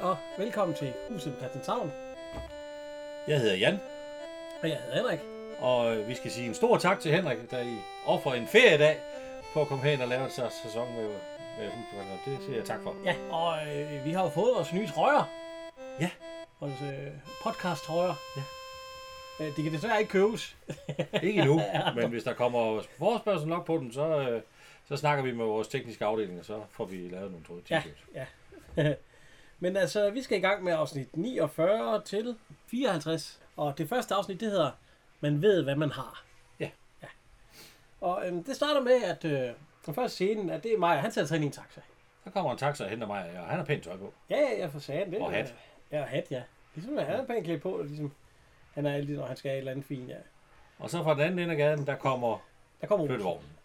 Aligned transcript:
Goddag 0.00 0.10
og 0.10 0.16
velkommen 0.38 0.76
til 0.76 0.92
Huset 1.10 1.32
på 1.32 1.38
Christianshavn. 1.38 1.92
Jeg 3.28 3.40
hedder 3.40 3.56
Jan, 3.56 3.78
Og 4.62 4.68
jeg 4.68 4.76
hedder 4.76 4.96
Henrik. 4.96 5.18
og 5.58 6.08
vi 6.08 6.14
skal 6.14 6.30
sige 6.30 6.46
en 6.48 6.54
stor 6.54 6.76
tak 6.78 7.00
til 7.00 7.12
Henrik, 7.12 7.50
der 7.50 7.60
i 7.62 7.76
offrer 8.06 8.34
en 8.34 8.46
feriedag 8.46 8.96
på 9.52 9.60
at 9.60 9.68
komme 9.68 9.84
hen 9.84 10.00
og 10.00 10.08
lave 10.08 10.24
en 10.24 10.30
sæson 10.30 10.94
med, 10.96 11.08
med 11.58 11.70
Husbekræftelsen. 11.70 12.32
Det 12.32 12.44
siger 12.44 12.56
jeg 12.56 12.64
tak 12.64 12.80
for. 12.82 12.94
Ja, 13.04 13.14
og 13.30 13.76
øh, 13.76 14.04
vi 14.04 14.10
har 14.12 14.22
jo 14.22 14.28
fået 14.28 14.54
vores 14.54 14.72
nye 14.72 14.86
trøjer. 14.88 15.30
Ja. 16.00 16.10
Vores 16.60 16.82
øh, 16.82 17.12
podcast 17.42 17.84
trøjer. 17.84 18.14
Ja. 18.36 18.42
Øh, 19.44 19.56
de 19.56 19.62
kan 19.62 19.72
desværre 19.72 19.98
ikke 20.00 20.10
købes. 20.10 20.56
Ikke 21.22 21.40
endnu, 21.40 21.60
men 21.94 22.10
hvis 22.10 22.24
der 22.24 22.32
kommer 22.34 22.82
forespørgsel 22.98 23.48
nok 23.48 23.66
på 23.66 23.76
den, 23.78 23.92
så, 23.92 24.06
øh, 24.20 24.42
så 24.88 24.96
snakker 24.96 25.24
vi 25.24 25.32
med 25.32 25.44
vores 25.44 25.68
tekniske 25.68 26.04
afdeling, 26.04 26.38
og 26.38 26.44
så 26.44 26.60
får 26.70 26.84
vi 26.84 27.08
lavet 27.12 27.30
nogle 27.30 27.46
tråde 27.46 27.62
Ja. 27.70 27.80
t-shirts. 27.80 28.24
ja. 28.76 28.94
Men 29.60 29.76
altså, 29.76 30.10
vi 30.10 30.22
skal 30.22 30.38
i 30.38 30.40
gang 30.40 30.64
med 30.64 30.72
afsnit 30.72 31.16
49 31.16 32.02
til 32.02 32.36
54. 32.66 33.40
Og 33.56 33.78
det 33.78 33.88
første 33.88 34.14
afsnit, 34.14 34.40
det 34.40 34.50
hedder 34.50 34.70
Man 35.20 35.42
ved, 35.42 35.62
hvad 35.62 35.76
man 35.76 35.90
har. 35.90 36.24
Ja. 36.60 36.70
ja. 37.02 37.08
Og 38.00 38.26
øhm, 38.26 38.44
det 38.44 38.56
starter 38.56 38.80
med, 38.80 39.02
at 39.02 39.24
øh, 39.24 39.50
den 39.86 39.94
første 39.94 40.14
scene, 40.14 40.52
at 40.52 40.62
det 40.62 40.72
er 40.72 40.78
mig, 40.78 41.00
han 41.00 41.12
sig 41.12 41.34
ind 41.34 41.44
i 41.44 41.46
en 41.46 41.52
taxa. 41.52 41.80
Så 42.24 42.30
kommer 42.30 42.52
en 42.52 42.58
taxa 42.58 42.84
og 42.84 42.90
henter 42.90 43.06
mig, 43.06 43.30
og 43.40 43.46
han 43.46 43.58
har 43.58 43.64
pænt 43.64 43.84
tøj 43.84 43.96
på. 43.96 44.12
Ja, 44.30 44.36
ja, 44.36 44.60
jeg 44.60 44.72
får 44.72 44.78
sagen 44.78 45.12
det. 45.12 45.20
Og 45.20 45.32
hat. 45.32 45.54
Ja, 45.92 46.00
og 46.00 46.08
hat, 46.08 46.30
ja. 46.30 46.42
Ligesom, 46.74 46.96
han 46.96 47.06
er 47.06 47.26
pænt 47.26 47.44
klædt 47.44 47.62
på, 47.62 47.82
ligesom 47.82 48.12
han 48.74 48.86
er 48.86 48.94
altid, 48.94 49.16
når 49.16 49.26
han 49.26 49.36
skal 49.36 49.50
et 49.50 49.58
eller 49.58 49.70
andet 49.70 49.86
fint, 49.86 50.08
ja. 50.08 50.16
Og 50.78 50.90
så 50.90 51.02
fra 51.02 51.14
den 51.14 51.20
anden 51.20 51.38
ende 51.38 51.50
af 51.50 51.56
gaden, 51.58 51.86
der 51.86 51.94
kommer 51.94 52.38
Der 52.80 52.86
kommer 52.86 53.06
flyttevognen. 53.06 53.57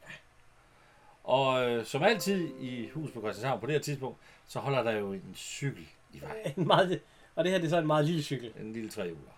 Og 1.23 1.69
øh, 1.69 1.85
som 1.85 2.03
altid 2.03 2.49
i 2.59 2.89
hus 2.89 3.11
på 3.11 3.19
Christianshavn 3.19 3.59
på 3.59 3.65
det 3.65 3.73
her 3.73 3.81
tidspunkt, 3.81 4.17
så 4.47 4.59
holder 4.59 4.83
der 4.83 4.91
jo 4.91 5.13
en 5.13 5.33
cykel 5.35 5.87
i 6.13 6.21
vejen. 6.21 6.53
En 6.57 6.67
meget, 6.67 7.01
og 7.35 7.43
det 7.43 7.51
her 7.51 7.59
det 7.59 7.65
er 7.65 7.69
så 7.69 7.77
en 7.77 7.87
meget 7.87 8.05
lille 8.05 8.23
cykel. 8.23 8.53
En 8.59 8.73
lille 8.73 8.89
trehjuler. 8.89 9.31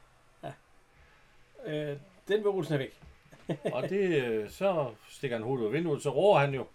Øh, 1.66 1.97
den 2.28 2.39
vil 2.39 2.47
Olsen 2.47 2.73
er 2.73 2.78
væk. 2.78 3.00
Og 3.75 3.89
det, 3.89 4.23
øh, 4.23 4.50
så 4.50 4.91
stikker 5.09 5.38
han 5.38 5.44
hovedet 5.44 5.61
ud 5.61 5.67
af 5.67 5.73
vinduet, 5.73 6.03
så 6.03 6.09
råber 6.09 6.39
han 6.39 6.53
jo 6.53 6.67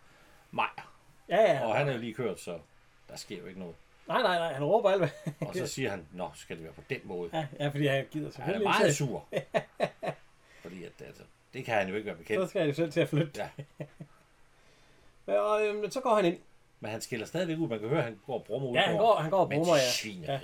Mejer. 0.50 0.92
Ja, 1.28 1.52
ja. 1.52 1.66
Og 1.66 1.76
han 1.76 1.88
er 1.88 1.92
jo 1.92 1.98
lige 1.98 2.14
kørt, 2.14 2.40
så 2.40 2.58
der 3.08 3.16
sker 3.16 3.38
jo 3.38 3.46
ikke 3.46 3.60
noget. 3.60 3.74
Nej, 4.08 4.22
nej, 4.22 4.38
nej, 4.38 4.52
han 4.52 4.64
råber 4.64 4.90
alt. 4.90 5.12
Og 5.48 5.54
så 5.54 5.66
siger 5.66 5.90
han, 5.90 6.06
nå, 6.12 6.30
skal 6.34 6.56
det 6.56 6.64
være 6.64 6.72
på 6.72 6.82
den 6.90 7.00
måde. 7.04 7.30
Ja, 7.32 7.46
ja, 7.60 7.68
fordi 7.68 7.86
han 7.86 8.06
gider 8.10 8.24
Han 8.24 8.26
er 8.26 8.32
selvfølgelig 8.32 8.62
meget 8.68 8.96
sur. 8.96 9.24
Fordi 10.62 10.84
at, 10.84 10.92
altså, 11.06 11.22
det 11.52 11.64
kan 11.64 11.74
han 11.74 11.88
jo 11.88 11.94
ikke 11.94 12.06
være 12.06 12.14
Så 12.16 12.18
bekendt. 12.18 12.48
skal 12.48 12.60
han 12.60 12.68
jo 12.70 12.74
selv 12.74 12.92
til 12.92 13.00
at 13.00 13.08
flytte. 13.08 13.42
Ja. 13.42 13.84
Og 15.38 15.66
øhm, 15.66 15.90
så 15.90 16.00
går 16.00 16.14
han 16.14 16.24
ind. 16.24 16.38
Men 16.80 16.90
han 16.90 17.00
skiller 17.00 17.26
stadigvæk 17.26 17.58
ud. 17.58 17.68
Man 17.68 17.78
kan 17.80 17.88
høre, 17.88 17.98
at 17.98 18.04
han 18.04 18.20
går 18.26 18.34
og 18.34 18.44
brummer 18.44 18.68
ud 18.68 18.74
Ja, 18.74 18.80
han 18.82 18.96
går, 18.96 19.14
han 19.16 19.30
går 19.30 19.38
og 19.38 19.50
brummer, 19.50 19.76
ja. 20.26 20.32
ja. 20.32 20.40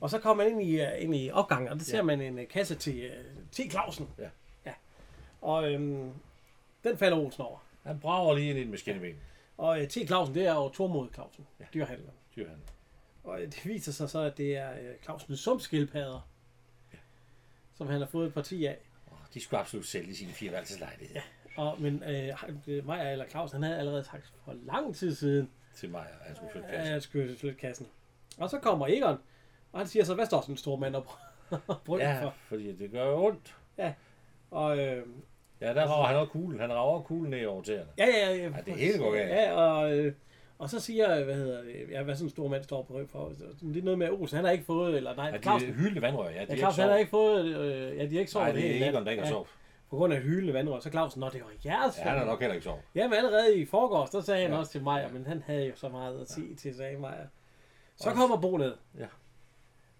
Og 0.00 0.10
så 0.10 0.18
kommer 0.18 0.44
han 0.44 0.52
ind 0.52 0.62
i, 0.62 0.80
uh, 0.80 0.86
ind 0.98 1.16
i 1.16 1.30
opgangen, 1.30 1.68
og 1.68 1.76
der 1.78 1.84
ser 1.84 1.96
Ja. 1.96 2.02
man 2.02 2.20
en 2.20 2.38
uh, 2.38 2.48
kasse 2.48 2.74
til 2.74 3.10
uh, 3.10 3.42
T. 3.52 3.70
Clausen. 3.70 4.08
Ja. 4.18 4.28
ja. 4.66 4.72
Og 5.40 5.72
øhm, 5.72 6.12
den 6.84 6.98
falder 6.98 7.18
Olsen 7.18 7.42
over. 7.42 7.58
Han 7.82 8.00
brager 8.00 8.34
lige 8.34 8.50
ind 8.50 8.58
i 8.58 8.62
den 8.62 8.70
med 8.70 8.78
skinneben. 8.78 9.16
Og 9.58 9.78
uh, 9.80 9.86
T. 9.88 10.06
Clausen, 10.06 10.34
det 10.34 10.46
er 10.46 10.54
jo 10.54 10.68
Tormod 10.68 11.08
Clausen, 11.14 11.46
ja. 11.60 11.64
Ja. 11.64 11.68
dyrhandler. 11.74 12.10
Og 13.24 13.40
øh, 13.40 13.46
det 13.46 13.66
viser 13.66 13.92
sig 13.92 14.10
så, 14.10 14.18
at 14.18 14.36
det 14.38 14.56
er 14.56 14.70
uh, 14.72 15.02
Clausens 15.04 15.40
sumskildpadder, 15.40 16.28
ja. 16.92 16.98
som 17.74 17.86
han 17.86 18.00
har 18.00 18.08
fået 18.08 18.26
et 18.26 18.34
parti 18.34 18.64
af. 18.64 18.78
Åh, 19.12 19.18
De 19.34 19.40
skulle 19.40 19.60
absolut 19.60 19.86
sælge 19.86 20.14
sin 20.14 20.28
fireværelseslejlighed 20.28 21.14
ja. 21.16 21.22
Og, 21.60 21.76
men 21.82 22.02
øh, 22.68 22.86
Maja 22.86 23.12
eller 23.12 23.24
Claus, 23.26 23.52
han 23.52 23.62
havde 23.62 23.78
allerede 23.78 24.04
sagt 24.04 24.32
for 24.44 24.54
lang 24.66 24.94
tid 24.96 25.14
siden, 25.14 25.50
til 25.76 25.90
mig, 25.90 26.00
at 26.00 26.26
han 26.26 26.36
skulle 26.36 26.52
flytte 26.52 26.68
at 26.68 26.74
kassen. 26.74 26.92
jeg 26.94 27.02
skulle 27.02 27.36
flytte 27.36 27.58
kassen. 27.58 27.86
Og 28.38 28.50
så 28.50 28.58
kommer 28.58 28.86
Egon, 28.86 29.16
og 29.72 29.80
han 29.80 29.86
siger 29.86 30.04
så, 30.04 30.14
hvad 30.14 30.26
står 30.26 30.40
sådan 30.40 30.52
en 30.52 30.56
stor 30.56 30.76
mand 30.76 30.94
op 30.96 31.10
brygge 31.86 32.08
Ja, 32.08 32.24
for? 32.24 32.34
fordi 32.48 32.72
det 32.76 32.90
gør 32.90 33.06
jo 33.06 33.24
ondt. 33.26 33.56
Og 34.50 34.78
øh, 34.78 35.06
Ja, 35.60 35.74
der 35.74 35.86
rager 35.86 36.06
han 36.06 36.16
også 36.16 36.32
kuglen. 36.32 36.60
Han 36.60 36.72
rager 36.72 37.00
kuglen 37.02 37.30
ned 37.30 37.46
over 37.46 37.62
tæerne. 37.62 37.86
ja, 37.98 38.06
ja, 38.06 38.34
ja, 38.36 38.42
Ja, 38.42 38.48
det 38.66 38.74
hele 38.74 38.98
går 38.98 39.12
galt. 39.14 39.30
Ja, 39.30 39.52
og, 39.52 39.98
øh, 39.98 40.12
og 40.58 40.70
så 40.70 40.80
siger, 40.80 41.24
hvad 41.24 41.34
hedder 41.34 41.62
det, 41.62 41.74
ja, 41.90 42.02
hvad 42.02 42.14
sådan 42.14 42.26
en 42.26 42.30
stor 42.30 42.48
mand 42.48 42.62
står 42.64 42.82
på 42.82 43.00
for. 43.12 43.32
Det 43.74 43.76
er 43.76 43.82
noget 43.82 43.98
med 43.98 44.10
Olsen, 44.10 44.36
han 44.36 44.44
har 44.44 44.52
ikke 44.52 44.64
fået, 44.64 44.96
eller 44.96 45.16
nej, 45.16 45.30
Ja, 45.34 45.38
Claus, 45.38 45.62
de 45.62 45.72
hyldende 45.72 46.02
vandrør, 46.02 46.28
ja. 46.30 46.40
De 46.40 46.46
ja, 46.48 46.56
Claus, 46.56 46.76
han 46.76 46.88
har 46.88 46.96
ikke 46.96 47.10
fået, 47.10 47.44
øh, 47.44 47.96
ja, 47.96 48.04
de 48.06 48.12
har 48.12 48.20
ikke 48.20 48.30
sovet 48.30 48.46
Nej, 48.46 48.56
det 48.56 48.82
er 48.82 48.88
Egon, 48.90 49.04
der 49.04 49.10
ikke 49.10 49.22
har 49.22 49.28
ja, 49.28 49.32
sovet. 49.32 49.48
På 49.90 49.96
grund 49.96 50.12
af 50.12 50.20
hyldende 50.22 50.54
vandrør. 50.54 50.80
Så 50.80 50.90
Clausen, 50.90 51.20
når 51.20 51.28
det 51.28 51.40
var 51.42 51.50
jeres 51.64 51.98
Ja, 51.98 52.02
han 52.02 52.18
har 52.18 52.24
nok 52.24 52.40
heller 52.40 52.54
ikke 52.54 52.64
sovet. 52.64 52.80
Jamen 52.94 53.12
allerede 53.18 53.56
i 53.58 53.64
forgårs, 53.66 54.10
der 54.10 54.20
sagde 54.20 54.42
han 54.42 54.50
Ja. 54.50 54.58
også 54.58 54.72
til 54.72 54.82
Maja, 54.82 55.08
men 55.08 55.26
han 55.26 55.42
havde 55.46 55.66
jo 55.66 55.76
så 55.76 55.88
meget 55.88 56.20
at 56.20 56.30
sige 56.30 56.54
til, 56.54 56.74
sagde 56.74 56.98
Maja. 56.98 57.14
Så 57.96 58.08
Også- 58.08 58.20
kommer 58.20 58.40
Bo 58.40 58.56
ned. 58.56 58.74
Ja. 58.98 59.06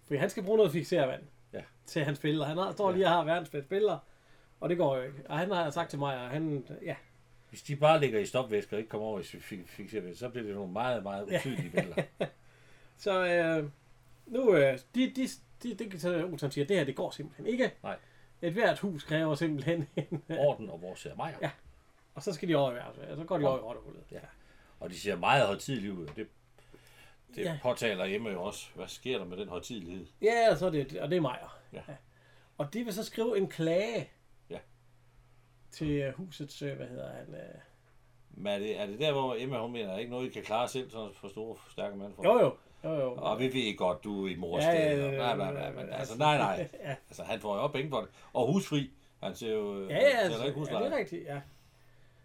Fordi 0.07 0.17
han 0.17 0.29
skal 0.29 0.43
bruge 0.43 0.57
noget 0.57 0.71
fixervand 0.71 1.21
Ja. 1.53 1.61
til 1.85 2.03
hans 2.03 2.17
spiller. 2.17 2.45
Han 2.45 2.57
har, 2.57 2.71
står 2.71 2.89
Ja. 2.89 2.95
lige 2.95 3.05
og 3.05 3.11
har 3.11 3.23
verdens 3.23 3.49
bedste 3.49 3.67
spiller, 3.67 3.97
og 4.59 4.69
det 4.69 4.77
går 4.77 4.95
jo 4.97 5.01
ikke. 5.03 5.17
Og 5.29 5.37
han 5.37 5.51
har 5.51 5.69
sagt 5.69 5.89
til 5.89 5.99
Maja, 5.99 6.17
han, 6.27 6.65
ja, 6.85 6.95
Hvis 7.49 7.61
de 7.63 7.75
bare 7.75 7.99
ligger 7.99 8.19
i 8.19 8.25
stopvæske 8.25 8.75
og 8.75 8.79
ikke 8.79 8.89
kommer 8.89 9.07
over 9.07 9.19
i 9.19 9.23
fi- 9.23 9.65
fixeret, 9.67 10.17
så 10.17 10.29
bliver 10.29 10.45
det 10.45 10.55
nogle 10.55 10.71
meget, 10.71 11.03
meget 11.03 11.23
utydelige 11.23 11.69
billeder. 11.69 12.03
så 12.97 13.25
øh, 13.25 13.69
nu, 14.25 14.55
øh, 14.55 14.79
de, 14.95 15.11
de, 15.15 15.27
de, 15.63 15.73
det 15.73 15.91
kan 15.91 15.99
så 15.99 16.25
Olsen 16.25 16.51
siger, 16.51 16.65
det 16.65 16.77
her, 16.77 16.83
det 16.83 16.95
går 16.95 17.11
simpelthen 17.11 17.45
ikke. 17.47 17.71
Nej. 17.83 17.97
Et 18.41 18.53
hvert 18.53 18.79
hus 18.79 19.03
kræver 19.03 19.35
simpelthen 19.35 19.87
en, 19.95 20.23
Orden 20.29 20.69
og 20.69 20.81
vores 20.81 21.07
Meyer. 21.17 21.37
Ja. 21.41 21.51
og 22.15 22.23
så 22.23 22.33
skal 22.33 22.49
de 22.49 22.55
over 22.55 22.71
i 22.71 22.75
værelset, 22.75 23.03
og 23.03 23.17
så 23.17 23.23
går 23.23 23.37
de 23.37 23.45
over 23.47 23.57
i 23.57 23.61
rottehullet. 23.61 24.03
Ja. 24.11 24.19
Og 24.79 24.89
de 24.89 24.99
ser 24.99 25.15
meget 25.15 25.45
højtidligt 25.47 25.93
ud. 25.93 26.07
Det, 26.07 26.27
det 27.35 27.43
Ja. 27.45 27.59
påtaler 27.61 28.05
hjemme 28.05 28.29
jo 28.29 28.43
også. 28.43 28.67
Hvad 28.75 28.87
sker 28.87 29.17
der 29.17 29.25
med 29.25 29.37
den 29.37 29.49
højtidlighed? 29.49 30.05
Ja, 30.21 30.51
og, 30.51 30.57
så 30.57 30.65
er 30.65 30.69
det, 30.69 30.99
og 30.99 31.09
det 31.09 31.17
er 31.17 31.21
Majer. 31.21 31.59
Ja. 31.73 31.81
Og 32.57 32.73
de 32.73 32.83
vil 32.83 32.93
så 32.93 33.03
skrive 33.03 33.37
en 33.37 33.47
klage 33.47 34.09
Ja. 34.49 34.59
til 35.71 35.89
øh, 35.91 36.13
husets, 36.13 36.61
øh, 36.61 36.75
hvad 36.77 36.87
hedder 36.87 37.13
han? 37.13 37.35
Øh... 37.35 37.41
Men 38.33 38.47
er 38.53 38.59
det, 38.59 38.79
er 38.79 38.85
det 38.85 38.99
der, 38.99 39.11
hvor 39.11 39.35
Emma 39.39 39.59
hun 39.59 39.71
mener, 39.71 39.93
at 39.93 39.99
ikke 39.99 40.11
noget, 40.11 40.27
I 40.27 40.29
kan 40.29 40.43
klare 40.43 40.67
selv, 40.67 40.89
sådan 40.89 41.13
for 41.15 41.27
store, 41.27 41.57
stærke 41.69 41.97
mand? 41.97 42.13
For? 42.15 42.23
Jo, 42.23 42.39
jo. 42.39 42.55
Jo, 42.83 42.93
jo. 42.93 43.13
Og 43.15 43.39
vi 43.39 43.53
ved 43.53 43.77
godt, 43.77 44.03
du 44.03 44.25
er 44.25 44.29
i 44.29 44.35
mors 44.35 44.63
Ja, 44.63 44.71
ja, 44.71 44.79
ja, 44.79 44.95
ja, 44.95 45.05
Ja, 45.05 45.11
ja, 45.11 45.29
ja, 45.29 45.35
bla, 45.35 45.63
ja, 45.65 45.71
men 45.71 45.85
ja. 45.87 45.95
altså, 45.95 46.17
nej, 46.17 46.37
nej. 46.37 46.69
ja, 46.85 46.95
Altså, 47.09 47.23
han 47.23 47.39
får 47.39 47.55
jo 47.55 47.63
også 47.63 47.73
penge 47.73 47.89
for 47.89 47.99
det. 47.99 48.09
Og 48.33 48.53
husfri. 48.53 48.91
Han 49.23 49.35
ser 49.35 49.51
jo... 49.53 49.87
ja, 49.89 49.95
ja, 49.95 50.15
han 50.15 50.25
altså, 50.25 50.37
ikke 50.45 50.45
ja, 50.47 50.59
husleje. 50.59 50.85
det 50.85 50.93
er 50.93 50.97
rigtigt, 50.97 51.25
ja. 51.25 51.41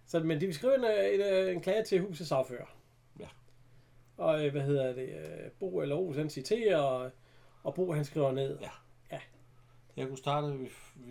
Så, 0.06 0.20
men 0.20 0.40
de 0.40 0.46
vil 0.46 0.54
skrive 0.54 0.74
en, 0.74 0.84
øh, 0.84 1.14
en, 1.14 1.20
øh, 1.20 1.54
en 1.54 1.60
klage 1.60 1.84
til 1.84 2.00
husets 2.00 2.32
affører. 2.32 2.66
Ja. 3.20 3.26
Og 4.16 4.44
øh, 4.46 4.52
hvad 4.52 4.62
hedder 4.62 4.92
det? 4.92 5.08
øh, 5.08 5.50
Bo 5.60 5.80
eller 5.80 5.96
Olsen 5.96 6.20
han 6.20 6.30
citerer, 6.30 6.76
og, 6.78 7.10
og 7.62 7.74
Bo 7.74 7.92
han 7.92 8.04
skriver 8.04 8.32
ned. 8.32 8.58
Ja. 8.60 8.68
Jeg 9.96 10.08
kunne 10.08 10.18
starte, 10.18 10.46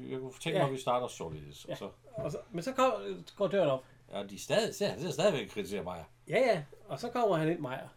jeg 0.10 0.20
kunne 0.20 0.32
tænke 0.42 0.50
Ja. 0.58 0.64
mig, 0.64 0.68
at 0.68 0.74
vi 0.74 0.80
starter 0.80 1.08
således. 1.08 1.66
Ja. 1.68 1.72
Ja. 1.72 1.76
Så, 1.76 1.90
Og 2.14 2.32
så, 2.32 2.38
men 2.52 2.64
så 2.64 2.74
kom, 2.74 2.92
går 3.38 3.48
døren 3.48 3.70
op. 3.70 3.84
ja, 4.14 4.24
de 4.24 4.36
er 4.36 4.40
stadig, 4.40 4.76
ser, 4.76 4.88
han 4.88 5.00
ser 5.00 5.10
stadigvæk 5.12 5.48
kritisere 5.48 5.84
mig. 5.84 6.04
Ja, 6.30 6.38
ja. 6.40 6.64
Og 6.88 7.00
så 7.00 7.10
kommer 7.10 7.36
han 7.38 7.50
ind, 7.52 7.60
Majer. 7.60 7.88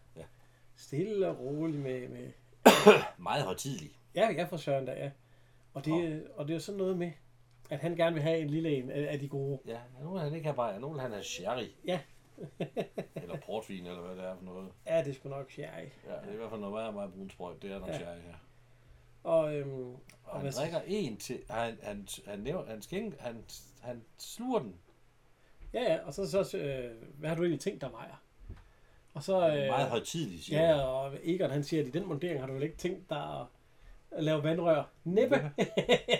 Stille 0.78 1.28
og 1.28 1.38
roligt 1.38 1.78
med, 1.82 2.08
med 2.08 2.30
Meget 3.18 3.44
højtidlig. 3.44 3.90
Ja, 4.14 4.30
ja, 4.32 4.44
for 4.44 4.56
Søren 4.56 4.86
da, 4.86 4.92
ja. 4.92 5.10
Og 5.74 5.84
det, 5.84 6.26
og 6.34 6.48
det 6.48 6.54
er 6.56 6.58
sådan 6.60 6.78
noget 6.78 6.98
med, 6.98 7.12
at 7.70 7.78
han 7.80 7.96
gerne 7.96 8.14
vil 8.14 8.22
have 8.22 8.38
en 8.38 8.50
lille 8.50 8.70
en 8.70 8.90
af, 8.90 9.12
af 9.12 9.18
de 9.18 9.28
gode. 9.28 9.58
Ja, 9.66 9.78
nu 10.02 10.12
vil 10.12 10.20
han 10.20 10.34
ikke 10.34 10.44
have 10.46 10.56
bare, 10.56 10.80
nu 10.80 10.90
vil 10.92 11.00
han 11.00 11.10
have 11.10 11.24
sherry. 11.24 11.66
Ja. 11.86 12.00
eller 13.22 13.36
portvin, 13.46 13.86
eller 13.86 14.00
hvad 14.02 14.16
det 14.16 14.24
er 14.24 14.36
for 14.36 14.44
noget. 14.44 14.68
Ja, 14.86 14.98
det 14.98 15.08
er 15.10 15.14
sgu 15.14 15.28
nok 15.28 15.50
sherry. 15.50 15.88
Ja, 16.06 16.12
det 16.22 16.28
er 16.28 16.32
i 16.32 16.36
hvert 16.36 16.50
fald 16.50 16.60
noget 16.60 16.74
meget, 16.74 16.94
meget 16.94 17.12
brun 17.12 17.30
sprøjt. 17.30 17.62
Det 17.62 17.72
er 17.72 17.78
nok 17.78 17.88
Ja. 17.88 17.96
sherry 17.98 18.18
her. 18.20 18.34
Og, 19.24 19.54
øhm, 19.56 19.84
Og 19.84 20.00
og 20.24 20.32
han 20.32 20.40
hvad, 20.40 20.52
drikker 20.52 20.80
en 20.86 21.16
til, 21.16 21.40
han, 21.50 21.78
han, 21.82 22.08
han, 22.26 22.38
nævner, 22.38 22.70
han, 22.70 22.82
skænk, 22.82 23.18
han, 23.20 23.44
han 23.80 24.04
sluger 24.18 24.58
den. 24.58 24.74
ja, 25.72 25.82
ja, 25.82 25.98
og 26.06 26.14
så, 26.14 26.44
så 26.44 26.58
øh, 26.58 27.02
hvad 27.18 27.28
har 27.28 27.36
du 27.36 27.42
egentlig 27.42 27.60
tænkt 27.60 27.80
dig, 27.80 27.90
Maja? 27.92 28.14
Og 29.18 29.24
så, 29.24 29.36
Øh, 29.48 29.66
meget 29.66 29.84
øh, 29.84 29.90
højtidlig, 29.90 30.44
siger 30.44 30.60
ja, 30.68 30.80
og 30.80 31.12
Egon 31.22 31.50
han 31.50 31.64
siger, 31.64 31.82
at 31.82 31.88
i 31.88 31.90
den 31.90 32.06
montering 32.08 32.40
har 32.40 32.46
du 32.46 32.52
vel 32.52 32.62
ikke 32.62 32.76
tænkt 32.76 33.10
dig 33.10 33.18
at, 33.40 33.46
at 34.10 34.24
lave 34.24 34.42
vandrør? 34.42 34.84
Næppe. 35.04 35.34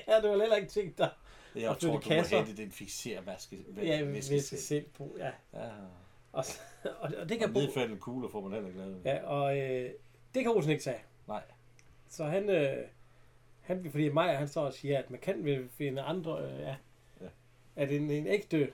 ja, 0.08 0.20
du 0.22 0.28
har 0.28 0.38
heller 0.40 0.56
ikke 0.56 0.68
tænkt 0.68 0.98
dig 0.98 1.10
Jeg 1.56 1.68
og 1.70 1.78
tror, 1.78 1.88
du 1.88 1.92
må 1.94 2.00
kasser. 2.00 2.36
hente 2.44 2.62
den 2.62 2.70
fixere 2.72 3.26
vaske. 3.26 3.56
ja, 3.76 4.20
selv 4.42 4.84
på. 4.94 5.16
Ja. 5.18 5.30
Ja. 5.54 5.68
Og, 6.32 6.44
og, 7.00 7.10
og 7.20 7.28
det 7.28 7.32
Og 7.32 7.38
kan 7.38 7.52
Bo, 7.52 7.58
nedfældende 7.60 8.00
kugler 8.00 8.28
får 8.28 8.40
man 8.40 8.52
heller 8.52 8.68
ikke 8.68 8.80
lavet. 8.80 9.00
ja, 9.04 9.22
og 9.24 9.58
øh, 9.58 9.90
det 10.34 10.42
kan 10.42 10.48
Olsen 10.52 10.70
ikke 10.70 10.82
tage. 10.84 11.00
Nej. 11.28 11.42
Så 12.08 12.24
han, 12.24 12.48
øh, 12.50 12.84
han 13.60 13.88
fordi 13.90 14.08
Maja, 14.08 14.34
han 14.36 14.48
står 14.48 14.62
og 14.66 14.72
siger, 14.72 14.98
at 14.98 15.10
man 15.10 15.20
kan 15.20 15.44
vel 15.44 15.68
finde 15.68 16.02
andre, 16.02 16.38
øh, 16.44 16.60
ja, 16.60 16.76
Ja. 17.20 17.26
at 17.76 17.92
en, 17.92 18.10
en 18.10 18.26
ægte, 18.26 18.70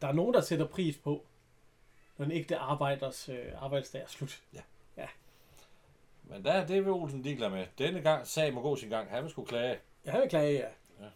der 0.00 0.08
er 0.08 0.12
nogen, 0.12 0.34
der 0.34 0.40
sætter 0.40 0.66
pris 0.66 0.96
på, 0.98 1.24
når 2.22 2.26
en 2.26 2.32
ægte 2.32 2.56
arbejders 2.56 3.28
øh, 3.28 3.62
arbejdsdag 3.62 4.02
er 4.02 4.06
slut. 4.06 4.42
Men 6.24 6.44
der, 6.44 6.66
det 6.66 6.84
vil 6.84 6.92
Olsen 6.92 7.22
ligeglad 7.22 7.50
med. 7.50 7.66
Denne 7.78 8.00
gang 8.00 8.26
sag 8.26 8.54
må 8.54 8.62
gå 8.62 8.76
sin 8.76 8.88
gang. 8.88 9.10
Han 9.10 9.22
vil 9.22 9.30
skulle 9.30 9.48
klage. 9.48 9.78
Ja, 10.06 10.10
han 10.10 10.20
vil 10.20 10.28
klage, 10.28 10.52
ja. 10.52 10.68
Ja. 11.04 11.10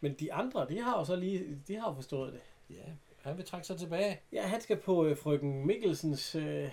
Men 0.00 0.14
de 0.14 0.32
andre, 0.32 0.68
de 0.68 0.80
har 0.80 0.98
jo 0.98 1.04
så 1.04 1.16
lige, 1.16 1.62
de 1.68 1.76
har 1.76 1.88
jo 1.88 1.94
forstået 1.94 2.32
det. 2.32 2.40
Ja, 2.76 2.82
han 3.22 3.36
vil 3.36 3.44
trække 3.44 3.66
sig 3.66 3.78
tilbage. 3.78 4.20
Ja, 4.32 4.42
han 4.46 4.60
skal 4.60 4.76
på 4.76 5.06
øh, 5.06 5.16
frøken 5.18 5.66
Mikkelsens 5.66 6.34
øh, 6.34 6.70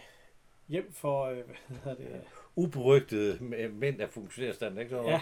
hjem 0.68 0.94
for, 0.94 1.26
øh, 1.26 1.46
hvad 1.68 1.78
hedder 1.84 1.96
det, 1.96 2.22
Uberygtede 2.56 3.38
mæ- 3.38 3.68
mænd 3.72 4.02
af 4.02 4.10
funktionærstand, 4.10 4.80
ikke 4.80 4.90
så? 4.90 5.02
Ja. 5.02 5.22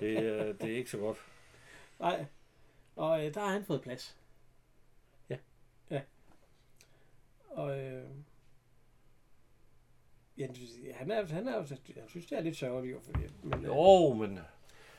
det, 0.00 0.18
er, 0.18 0.52
det 0.52 0.72
er 0.72 0.76
ikke 0.76 0.90
så 0.90 0.98
godt. 0.98 1.18
nej, 2.00 2.24
og 2.96 3.26
øh, 3.26 3.34
der 3.34 3.40
har 3.40 3.52
han 3.52 3.64
fået 3.64 3.82
plads. 3.82 4.16
Ja. 5.28 5.36
Ja. 5.90 6.00
Og 7.50 7.78
øh, 7.80 8.02
ja, 10.38 10.46
han 10.94 11.10
er, 11.10 11.26
han 11.26 11.48
er, 11.48 11.56
jeg 11.96 12.04
synes, 12.08 12.26
det 12.26 12.38
er 12.38 12.42
lidt 12.42 12.56
sørgeligt, 12.56 13.04
fordi, 13.04 13.20
men, 13.42 13.58
øh, 13.58 13.64
Jo, 13.66 14.12
men 14.14 14.38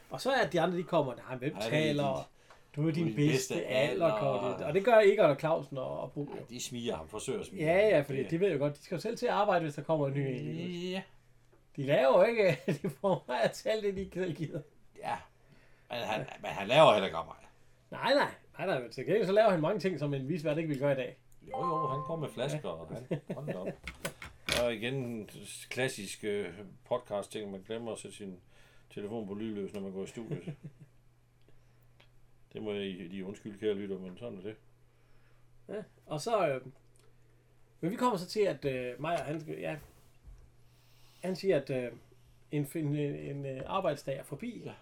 og 0.10 0.22
så 0.22 0.32
er 0.32 0.48
de 0.48 0.62
andre, 0.62 0.78
de 0.78 0.84
kommer, 0.84 1.16
nej, 1.16 1.36
hvem 1.36 1.54
Ej, 1.54 1.60
det 1.60 1.66
er 1.68 1.70
taler, 1.70 2.30
du 2.76 2.88
er 2.88 2.92
din 2.92 3.06
bedste 3.06 3.54
bedste 3.54 3.66
alder, 3.66 4.12
og- 4.12 4.74
det 4.74 4.86
gør 4.86 5.00
ikke 5.00 5.24
og 5.26 5.40
Clausen 5.40 5.78
og, 5.78 6.00
og 6.00 6.12
Bo. 6.12 6.22
jo. 6.22 6.46
de 6.50 6.62
smiger 6.62 6.96
ham, 6.96 7.08
forsøger 7.08 7.40
at 7.40 7.46
smige 7.46 7.64
Ja, 7.66 7.88
ja, 7.88 8.02
fordi 8.02 8.24
de 8.24 8.40
ved 8.40 8.52
jo 8.52 8.58
godt, 8.58 8.78
de 8.78 8.84
skal 8.84 8.96
jo 8.96 9.02
selv 9.02 9.18
til 9.18 9.26
at 9.26 9.32
arbejde, 9.32 9.64
hvis 9.64 9.76
der 9.76 9.82
kommer 9.84 10.08
en 10.08 10.14
ny 10.14 10.20
en. 10.20 10.82
Ja, 10.92 11.02
De 11.76 11.84
laver 11.84 12.18
jo 12.20 12.24
ikke, 12.24 12.58
de 12.84 12.90
får 12.90 13.26
mig 13.28 13.42
at 13.44 13.52
tale 13.52 13.82
det, 13.82 13.96
de 13.96 14.02
ikke 14.02 14.34
gider. 14.34 14.62
ja. 14.98 15.18
Men 15.90 16.00
han, 16.00 16.26
men 16.42 16.52
han 16.52 16.68
laver 16.68 16.92
heller 16.94 17.06
ikke 17.08 17.18
om 17.18 17.26
mig. 17.26 17.36
Nej, 17.92 18.14
nej, 18.14 18.32
nej, 18.58 18.68
nej, 18.68 18.82
men 18.82 18.92
til 18.92 19.06
gengæld 19.06 19.26
så 19.26 19.32
laver 19.32 19.50
han 19.50 19.62
mange 19.62 19.80
ting, 19.80 20.00
som 20.00 20.14
en 20.14 20.28
visvært 20.30 20.58
ikke 20.58 20.70
vil 20.70 20.80
gøre 20.80 20.92
i 20.92 20.96
dag. 20.96 21.18
Jo, 21.48 21.58
jo, 21.66 21.88
han 21.88 22.00
går 22.08 22.16
med 22.16 22.30
flasker, 22.30 22.70
og 22.70 22.88
han 22.96 23.22
hold 23.36 23.48
da 23.48 23.58
op. 23.58 23.68
Og 24.64 24.74
igen 24.74 24.94
en 24.94 25.30
klassisk 25.70 26.24
øh, 26.24 26.54
podcast 26.86 27.32
ting, 27.32 27.52
man 27.52 27.62
glemmer 27.68 27.92
at 27.92 27.98
sætte 28.00 28.18
sin 28.18 28.40
telefon 28.90 29.28
på 29.28 29.34
lydløs, 29.34 29.74
når 29.74 29.82
man 29.82 29.92
går 29.92 30.04
i 30.04 30.08
studiet. 30.08 30.56
Det 32.54 32.62
må 32.62 32.74
jeg 32.74 32.82
lige 32.84 33.26
undskylde, 33.26 33.58
kære 33.60 33.74
lytter, 33.74 34.00
men 34.00 34.18
sådan 34.18 34.38
er 34.38 34.42
det. 34.42 34.56
Ja. 35.70 35.84
Og 36.06 36.22
så, 36.22 36.48
øh, 36.48 36.62
men 37.82 37.92
vi 37.92 37.96
kommer 37.96 38.18
så 38.18 38.28
til, 38.28 38.40
at 38.42 38.66
øh, 38.66 39.02
Maja, 39.02 39.24
han, 39.24 39.42
ja, 39.60 39.78
han 41.24 41.36
siger, 41.36 41.62
at 41.62 41.70
øh, 41.70 41.92
en, 42.52 42.68
en, 42.76 42.96
en, 42.96 43.46
en 43.46 43.64
arbejdsdag 43.66 44.18
er 44.18 44.24
forbi, 44.24 44.62
Ja. 44.66 44.74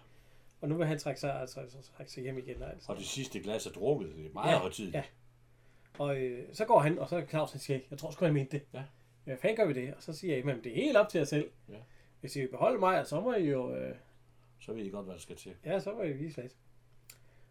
og 0.60 0.68
nu 0.68 0.76
vil 0.76 0.86
han 0.86 0.98
trække 0.98 1.20
sig, 1.20 1.40
altså, 1.40 1.60
trække 1.96 2.12
sig 2.12 2.22
hjem 2.22 2.38
igen. 2.38 2.62
Altså. 2.62 2.92
Og 2.92 2.98
det 2.98 3.06
sidste 3.06 3.40
glas 3.40 3.66
er 3.66 3.70
drukket, 3.70 4.16
det 4.16 4.26
er 4.26 4.32
meget 4.32 4.52
ja, 4.52 4.58
højtidligt. 4.58 4.94
ja. 4.94 5.04
Og 5.98 6.16
øh, 6.20 6.44
så 6.52 6.64
går 6.64 6.78
han, 6.78 6.98
og 6.98 7.08
så 7.08 7.22
Claus, 7.30 7.50
han 7.52 7.60
siger, 7.60 7.80
jeg 7.90 7.98
tror 7.98 8.10
sgu, 8.10 8.24
jeg 8.24 8.34
mente 8.34 8.52
det. 8.56 8.62
Ja. 8.74 8.82
Hvad 9.24 9.36
fanden 9.36 9.56
gør 9.56 9.64
vi 9.66 9.72
det? 9.72 9.94
Og 9.96 10.02
så 10.02 10.12
siger 10.12 10.36
jeg, 10.36 10.44
men 10.44 10.64
det 10.64 10.72
er 10.72 10.76
helt 10.84 10.96
op 10.96 11.08
til 11.08 11.18
jer 11.18 11.24
selv. 11.24 11.50
Ja. 11.68 11.74
Hvis 12.20 12.36
I 12.36 12.40
vil 12.40 12.48
beholde 12.48 12.78
mig, 12.78 13.06
så 13.06 13.20
må 13.20 13.34
I 13.34 13.50
jo, 13.50 13.74
øh, 13.74 13.94
Så 14.60 14.72
ved 14.72 14.84
I 14.84 14.88
godt, 14.88 15.04
hvad 15.04 15.14
der 15.14 15.20
skal 15.20 15.36
til. 15.36 15.52
ja, 15.64 15.80
så 15.80 15.92
må 15.92 16.02
I 16.02 16.12
vise 16.12 16.40
lidt. 16.42 16.52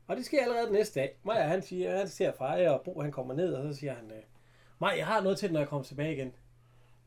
Og 0.07 0.15
det 0.17 0.25
sker 0.25 0.41
allerede 0.43 0.65
den 0.65 0.73
næste 0.73 0.99
dag. 0.99 1.15
Maja, 1.23 1.41
han 1.43 1.61
siger, 1.61 1.97
han 1.97 2.07
ser 2.07 2.31
Freja, 2.31 2.69
og 2.71 2.81
Bo, 2.81 3.01
han 3.01 3.11
kommer 3.11 3.33
ned, 3.33 3.53
og 3.53 3.73
så 3.73 3.79
siger 3.79 3.93
han, 3.93 4.11
øh, 4.11 4.17
Maja, 4.79 4.97
jeg 4.97 5.05
har 5.07 5.21
noget 5.21 5.37
til, 5.37 5.51
når 5.53 5.59
jeg 5.59 5.67
kommer 5.69 5.83
tilbage 5.83 6.13
igen. 6.13 6.33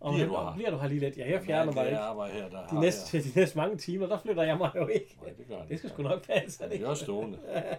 Og 0.00 0.12
Bliver 0.12 0.26
han- 0.26 0.34
du 0.37 0.44
her? 0.44 0.55
bliver 0.55 0.70
du 0.70 0.76
her 0.76 0.88
lige 0.88 1.00
lidt? 1.00 1.19
Ja, 1.19 1.31
jeg 1.31 1.43
fjerner 1.43 1.73
mig 1.73 1.84
det 1.84 1.90
ikke. 1.90 2.02
her, 2.43 2.49
der 2.49 2.67
De 2.67 2.81
næste, 2.81 3.19
de 3.23 3.32
næste 3.40 3.56
mange 3.58 3.76
timer, 3.76 4.06
der 4.06 4.19
flytter 4.19 4.43
jeg 4.43 4.58
mig 4.58 4.70
jo 4.76 4.87
ikke. 4.87 5.17
Nej, 5.23 5.32
det 5.38 5.46
gør 5.49 5.58
han 5.58 5.69
Det 5.69 5.79
skal 5.79 5.90
sgu 5.90 6.02
nok 6.02 6.26
passe. 6.26 6.64
er 6.64 6.69
det 6.69 6.81
er 6.82 6.87
også 6.87 7.05
stående. 7.05 7.38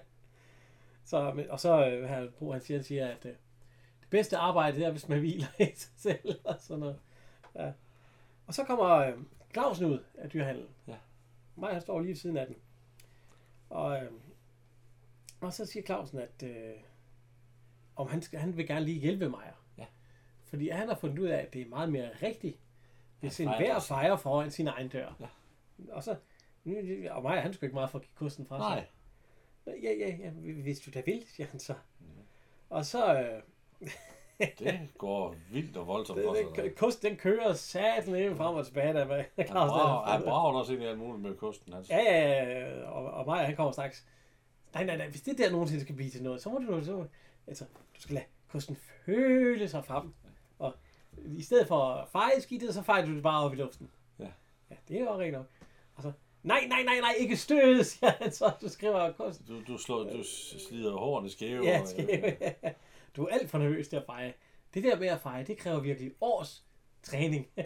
Så, 1.06 1.32
men, 1.36 1.50
og 1.50 1.60
så 1.60 1.88
øh, 1.90 2.10
her, 2.10 2.28
Bo, 2.40 2.52
han 2.52 2.62
siger, 2.62 2.78
han 2.78 2.84
siger 2.84 3.08
at 3.08 3.26
øh, 3.26 3.32
bedste 4.14 4.38
arbejde, 4.38 4.78
det 4.78 4.86
er, 4.86 4.92
hvis 4.92 5.10
man 5.10 5.20
hviler 5.20 5.48
i 5.60 5.66
sig 5.76 5.92
selv. 5.96 6.40
Og, 6.44 6.56
sådan 6.60 6.80
noget. 6.80 7.00
Ja. 7.56 7.72
og 8.48 8.54
så 8.54 8.64
kommer 8.64 8.86
øh, 8.90 9.14
Clausen 9.54 9.86
ud 9.86 10.00
af 10.18 10.30
dyrhandlen. 10.30 10.68
Ja. 10.88 10.96
Mig, 11.56 11.72
han 11.74 11.82
står 11.82 12.00
lige 12.00 12.10
ved 12.10 12.16
siden 12.16 12.38
af 12.38 12.48
den. 12.48 12.56
Og, 13.70 14.04
øh, 14.04 14.12
og 15.42 15.54
så 15.54 15.66
siger 15.66 15.84
Clausen, 15.86 16.20
at 16.20 16.44
øh, 16.44 16.74
om 17.96 18.08
han, 18.08 18.22
skal, 18.22 18.40
han 18.40 18.58
vil 18.58 18.68
gerne 18.68 18.86
lige 18.86 19.00
hjælpe 19.00 19.30
mig. 19.30 19.52
Ja. 19.78 19.86
Fordi 20.46 20.70
han 20.70 20.88
har 20.88 20.96
fundet 20.96 21.20
ud 21.20 21.28
af, 21.28 21.38
at 21.38 21.54
det 21.54 21.62
er 21.62 21.66
meget 21.70 21.92
mere 21.92 22.10
rigtigt, 22.22 22.58
hvis 23.20 23.40
At 23.40 23.44
en 23.48 23.54
hver 23.58 23.80
fejrer 23.80 24.16
foran 24.18 24.52
sin 24.52 24.68
egen 24.68 24.90
dør. 24.90 25.16
Ja. 25.20 25.28
Og 25.94 26.04
så, 26.04 26.16
nu- 26.64 27.10
og 27.12 27.22
mig, 27.22 27.42
han 27.42 27.54
skulle 27.54 27.68
ikke 27.68 27.76
meget 27.76 27.90
for 27.90 28.00
at 28.00 28.06
give 28.06 28.16
kosten 28.16 28.46
fra 28.46 28.60
sig. 28.60 28.76
Nej, 28.76 28.88
Ja, 29.84 29.92
ja, 29.94 30.16
ja, 30.16 30.30
hvis 30.62 30.80
du 30.80 30.92
da 30.94 31.02
vil, 31.06 31.24
siger 31.28 31.48
han 31.48 31.60
så. 31.60 31.74
Og 32.70 32.86
så, 32.86 33.20
øh, 33.22 33.42
det 34.60 34.80
går 34.98 35.36
vildt 35.52 35.78
og 35.78 35.88
voldsomt 35.88 36.20
den, 36.20 36.36
sig. 36.56 36.64
den, 36.64 36.74
kost, 36.78 37.04
den 37.04 37.16
kører 37.16 37.54
satan 37.54 38.16
ind 38.16 38.36
frem 38.36 38.56
og 38.56 38.66
tilbage, 38.66 38.94
der 38.94 39.06
med 39.06 39.24
Han 39.36 39.48
Claus. 39.48 39.70
brager, 39.70 40.06
han 40.12 40.22
brager 40.24 40.54
også 40.60 40.74
ind 40.74 40.82
i 40.82 40.86
alt 40.86 40.98
muligt 40.98 41.22
med 41.24 41.36
kosten. 41.36 41.74
Altså. 41.74 41.94
Ja, 41.94 42.02
ja, 42.02 42.44
ja, 42.44 42.90
og, 42.90 43.06
og 43.06 43.26
mig, 43.26 43.46
han 43.46 43.56
kommer 43.56 43.72
straks. 43.72 44.06
Nej, 44.74 44.84
nej, 44.84 44.98
nej, 44.98 45.10
hvis 45.10 45.22
det 45.22 45.38
der 45.38 45.52
nogensinde 45.52 45.82
skal 45.82 45.96
blive 45.96 46.10
til 46.10 46.24
noget, 46.24 46.42
så 46.42 46.50
må 46.50 46.58
du, 46.58 46.84
så, 46.86 47.06
altså, 47.48 47.66
du 47.96 48.02
skal 48.02 48.14
lade 48.14 48.26
kosten 48.48 48.78
føle 49.06 49.70
sig 49.70 49.86
frem. 49.86 50.14
Og 50.60 50.74
i 51.26 51.44
stedet 51.44 51.68
for 51.68 51.84
at 51.86 52.08
feje 52.10 52.42
skidtet, 52.42 52.74
så 52.74 52.82
fejer 52.82 53.06
du 53.06 53.16
det 53.16 53.24
bare 53.24 53.46
op 53.46 53.54
i 53.54 53.56
luften. 53.56 53.90
Ja. 54.20 54.28
Ja, 54.70 54.76
det 54.88 54.98
er 54.98 55.02
jo 55.04 55.20
rent 55.20 55.34
nok. 55.34 55.46
Og 55.96 56.04
så, 56.04 56.12
nej, 56.44 56.66
nej, 56.68 56.84
nej, 56.84 57.00
nej, 57.00 57.14
ikke 57.18 57.38
støde, 57.38 57.84
siger 57.84 58.12
han 58.20 58.32
så, 58.32 58.52
du 58.62 58.70
skriver 58.70 59.12
kosten. 59.12 59.46
Du, 59.48 59.74
du, 59.74 59.78
slår, 59.78 60.04
du 60.04 60.24
slider 60.70 60.98
hårene 60.98 61.30
skæve. 61.30 61.64
Ja, 61.64 61.86
skæve, 61.86 62.38
ja. 62.42 62.72
Du 63.16 63.26
er 63.26 63.34
alt 63.34 63.50
for 63.50 63.58
nervøs 63.58 63.88
til 63.88 63.96
at 63.96 64.04
feje. 64.06 64.34
Det 64.74 64.84
der 64.84 65.00
med 65.00 65.08
at 65.08 65.20
feje, 65.22 65.44
det 65.44 65.58
kræver 65.58 65.80
virkelig 65.80 66.12
års 66.22 66.66
træning. 67.04 67.48
Ja, 67.58 67.64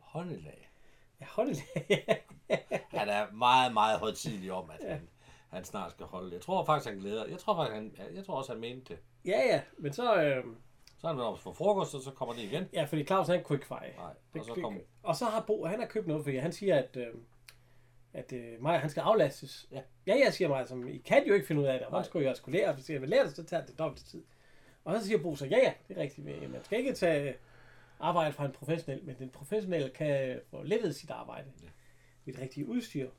Håndelag. 0.00 0.70
håndelag. 1.36 2.24
Han 2.98 3.08
er 3.08 3.30
meget, 3.32 3.72
meget 3.72 3.98
højtidlig 3.98 4.52
om, 4.52 4.70
at 4.70 4.88
han, 4.90 5.08
han 5.50 5.64
snart 5.64 5.90
skal 5.90 6.06
holde 6.06 6.26
det. 6.26 6.32
Jeg 6.34 6.42
tror 6.42 6.64
faktisk, 6.64 6.90
han 6.90 6.98
glæder. 6.98 7.26
Jeg 7.26 7.38
tror 7.38 7.54
faktisk, 7.56 7.74
han, 7.74 8.14
jeg 8.14 8.24
tror 8.24 8.34
også, 8.36 8.52
han 8.52 8.60
mente 8.60 8.94
det. 8.94 8.98
ja, 9.24 9.40
ja, 9.46 9.62
men 9.78 9.92
så... 9.92 10.22
Øh, 10.22 10.44
Så 10.98 11.06
er 11.06 11.12
han 11.12 11.18
været 11.18 11.40
for 11.40 11.52
frokost, 11.52 11.94
og 11.94 12.00
så 12.02 12.10
kommer 12.10 12.34
det 12.34 12.42
igen. 12.42 12.64
ja, 12.72 12.84
fordi 12.84 13.04
Claus 13.04 13.26
han 13.28 13.42
kunne 13.42 13.56
ikke 13.56 13.66
feje. 13.66 13.94
Nej, 13.96 14.12
Det, 14.32 14.40
og 14.40 14.46
så 14.46 14.54
kom, 14.54 14.78
og 15.02 15.16
så 15.16 15.24
har 15.24 15.44
Bo, 15.46 15.64
han 15.66 15.80
har 15.80 15.86
købt 15.86 16.06
noget, 16.06 16.24
fordi 16.24 16.36
han 16.36 16.52
siger, 16.52 16.76
at, 16.78 16.96
øh, 16.96 17.14
at 18.12 18.32
øh, 18.32 18.62
Maja, 18.62 18.78
han 18.78 18.90
skal 18.90 19.00
aflastes. 19.00 19.68
Ja. 19.70 19.80
ja, 20.06 20.14
jeg 20.24 20.32
siger 20.32 20.48
mig, 20.48 20.68
som 20.68 20.88
I 20.88 20.98
kan 20.98 21.26
jo 21.26 21.34
ikke 21.34 21.46
finde 21.46 21.62
ud 21.62 21.66
af 21.66 21.78
det. 21.78 21.88
Nej. 21.90 21.98
Hun 21.98 22.04
skulle 22.04 22.24
jo 22.24 22.30
også 22.30 22.42
kunne 22.42 22.56
lære, 22.56 22.72
hvis 22.72 22.90
jeg 22.90 23.00
vil 23.00 23.08
lære 23.08 23.24
det, 23.24 23.36
så 23.36 23.44
tager 23.44 23.66
det 23.66 23.78
dobbelt 23.78 24.06
tid. 24.06 24.22
Og 24.84 25.00
så 25.00 25.06
siger 25.06 25.18
Bo 25.18 25.36
så, 25.36 25.46
ja, 25.46 25.56
ja, 25.58 25.72
det 25.88 25.96
er 25.98 26.00
rigtigt. 26.02 26.24
men 26.26 26.52
Man 26.52 26.64
skal 26.64 26.78
ikke 26.78 26.92
tage 26.94 27.34
arbejde 28.00 28.32
fra 28.32 28.44
en 28.46 28.52
professionel, 28.52 29.04
men 29.04 29.16
den 29.18 29.28
professionelle 29.30 29.90
kan 29.90 30.40
få 30.50 30.62
lettet 30.62 30.96
sit 30.96 31.10
arbejde 31.10 31.48
Ja. 31.62 31.68
med 32.24 32.34
det 32.34 32.42
rigtige 32.42 32.68
udstyr. 32.68 33.10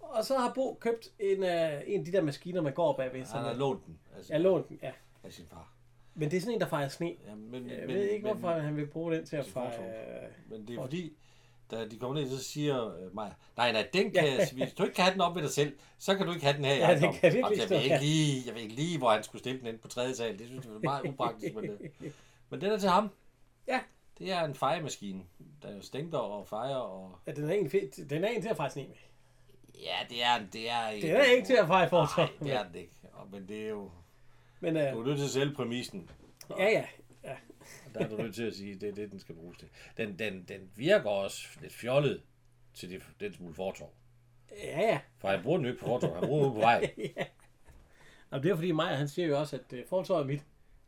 Og 0.00 0.24
så 0.24 0.38
har 0.38 0.52
Bo 0.54 0.78
købt 0.80 1.08
en, 1.18 1.38
uh, 1.38 1.44
en 1.86 1.98
af 2.00 2.04
de 2.04 2.12
der 2.12 2.20
maskiner, 2.22 2.60
man 2.62 2.72
går 2.72 2.96
bagved. 2.96 3.18
han 3.20 3.26
Sådan, 3.26 3.44
har 3.44 3.54
lånt 3.54 3.86
den 3.86 3.98
sin, 4.22 4.32
jeg 4.32 4.40
lånte 4.40 4.68
den, 4.68 4.78
ja. 4.82 4.92
af 5.24 5.32
sin 5.32 5.46
far. 5.46 5.72
Men 6.14 6.30
det 6.30 6.36
er 6.36 6.40
sådan 6.40 6.54
en, 6.54 6.60
der 6.60 6.66
fejrer 6.68 6.88
sne. 6.88 7.14
Ja, 7.26 7.34
men, 7.34 7.70
Jeg 7.70 7.78
men, 7.86 7.88
ved 7.96 8.02
ikke, 8.08 8.24
men, 8.26 8.32
hvorfor 8.36 8.58
han 8.58 8.76
vil 8.76 8.86
bruge 8.86 9.14
den 9.16 9.26
til 9.26 9.36
at 9.36 9.46
fejre... 9.46 9.82
Men 10.48 10.66
det 10.66 10.70
er 10.70 10.74
For- 10.76 10.82
fordi, 10.82 11.16
da 11.70 11.88
de 11.88 11.98
kommer 11.98 12.20
ned, 12.20 12.30
så 12.38 12.44
siger 12.44 12.96
øh, 12.96 13.14
Maja, 13.14 13.30
nej, 13.56 13.72
nej, 13.72 13.88
den 13.92 14.10
kan, 14.12 14.24
ja. 14.24 14.46
hvis 14.52 14.72
du 14.72 14.82
ikke 14.82 14.94
kan 14.94 15.04
have 15.04 15.12
den 15.12 15.20
op 15.20 15.34
ved 15.36 15.42
dig 15.42 15.50
selv, 15.50 15.76
så 15.98 16.16
kan 16.16 16.26
du 16.26 16.32
ikke 16.32 16.44
have 16.44 16.56
den 16.56 16.64
her 16.64 16.72
i 16.74 16.76
Ja, 16.78 16.82
det 16.82 16.88
ejendommen." 16.92 17.20
kan 17.20 17.44
Og 17.44 17.52
jeg 17.58 17.70
ved, 17.70 17.80
ikke 17.80 17.98
lige, 18.00 18.42
jeg 18.46 18.54
ved 18.54 18.62
ikke 18.62 18.74
lige, 18.74 18.98
hvor 18.98 19.10
han 19.10 19.22
skulle 19.22 19.40
stille 19.40 19.58
den 19.60 19.66
ind 19.66 19.78
på 19.78 19.88
tredje 19.88 20.14
sal. 20.14 20.38
Det 20.38 20.46
synes 20.46 20.64
jeg 20.64 20.72
var 20.74 20.80
meget 20.80 21.04
upraktisk. 21.08 21.54
Men, 21.54 21.64
øh, 21.64 21.80
men 22.50 22.60
den 22.60 22.70
er 22.72 22.78
til 22.78 22.88
ham. 22.88 23.10
Ja. 23.68 23.80
Det 24.18 24.32
er 24.32 24.44
en 24.44 24.54
fejemaskine, 24.54 25.22
der 25.62 25.80
stænker 25.80 26.18
og 26.18 26.48
fejrer. 26.48 26.76
Og... 26.76 27.18
Ja, 27.26 27.32
den 27.32 27.50
er 27.50 27.54
en, 27.54 27.70
fed, 27.70 28.06
den 28.08 28.24
er 28.24 28.28
en 28.28 28.42
til 28.42 28.48
at 28.48 28.56
fejre 28.56 28.70
sne 28.70 28.82
med. 28.88 28.96
Ja, 29.82 29.96
det 30.08 30.22
er, 30.24 30.38
det 30.52 30.70
er 30.70 30.90
Det 30.90 31.10
er 31.10 31.22
ikke 31.22 31.46
til 31.46 31.54
at 31.56 31.66
fejre 31.66 31.88
fortov. 31.88 32.24
Nej, 32.24 32.48
det 32.48 32.52
er 32.52 32.62
den 32.66 32.74
ikke. 32.74 32.92
Og- 33.12 33.28
Men 33.32 33.48
det 33.48 33.64
er 33.64 33.68
jo... 33.68 33.90
Men 34.60 34.74
Du 34.74 34.80
øh, 34.80 34.86
er 34.86 35.04
nødt 35.04 35.18
til 35.18 35.24
at 35.24 35.30
sælge 35.30 35.54
præmissen. 35.54 36.10
ja, 36.58 36.64
ja. 36.64 36.70
ja. 36.70 36.84
Og 37.86 37.94
der 37.94 38.00
er 38.00 38.08
du 38.08 38.16
nødt 38.16 38.34
til 38.34 38.42
at 38.42 38.54
sige, 38.54 38.74
at 38.74 38.80
det 38.80 38.88
er 38.88 38.94
det, 38.94 39.10
den 39.10 39.20
skal 39.20 39.34
bruges 39.34 39.58
til. 39.58 39.68
Den, 39.96 40.18
den, 40.18 40.44
den 40.48 40.70
virker 40.76 41.10
også 41.10 41.46
lidt 41.60 41.72
fjollet 41.72 42.22
til 42.74 42.90
det, 42.90 43.02
den 43.20 43.32
smule 43.32 43.54
fortov. 43.54 43.94
Ja, 44.64 44.80
ja. 44.80 44.98
For 45.18 45.28
han 45.28 45.42
bruger 45.42 45.58
den 45.58 45.66
jo 45.66 45.72
ikke 45.72 45.80
på 45.80 45.86
fortov, 45.86 46.14
han 46.14 46.28
bruger 46.28 46.44
den 46.44 46.52
på 46.52 46.60
vej. 46.60 46.90
Og 48.30 48.42
det 48.42 48.50
er 48.50 48.54
fordi 48.54 48.72
Maja, 48.72 48.94
han 48.94 49.08
siger 49.08 49.28
jo 49.28 49.38
også, 49.38 49.56
at 49.56 49.72
øh, 49.72 49.86
fortov 49.88 50.20
er 50.20 50.24
mit. 50.24 50.42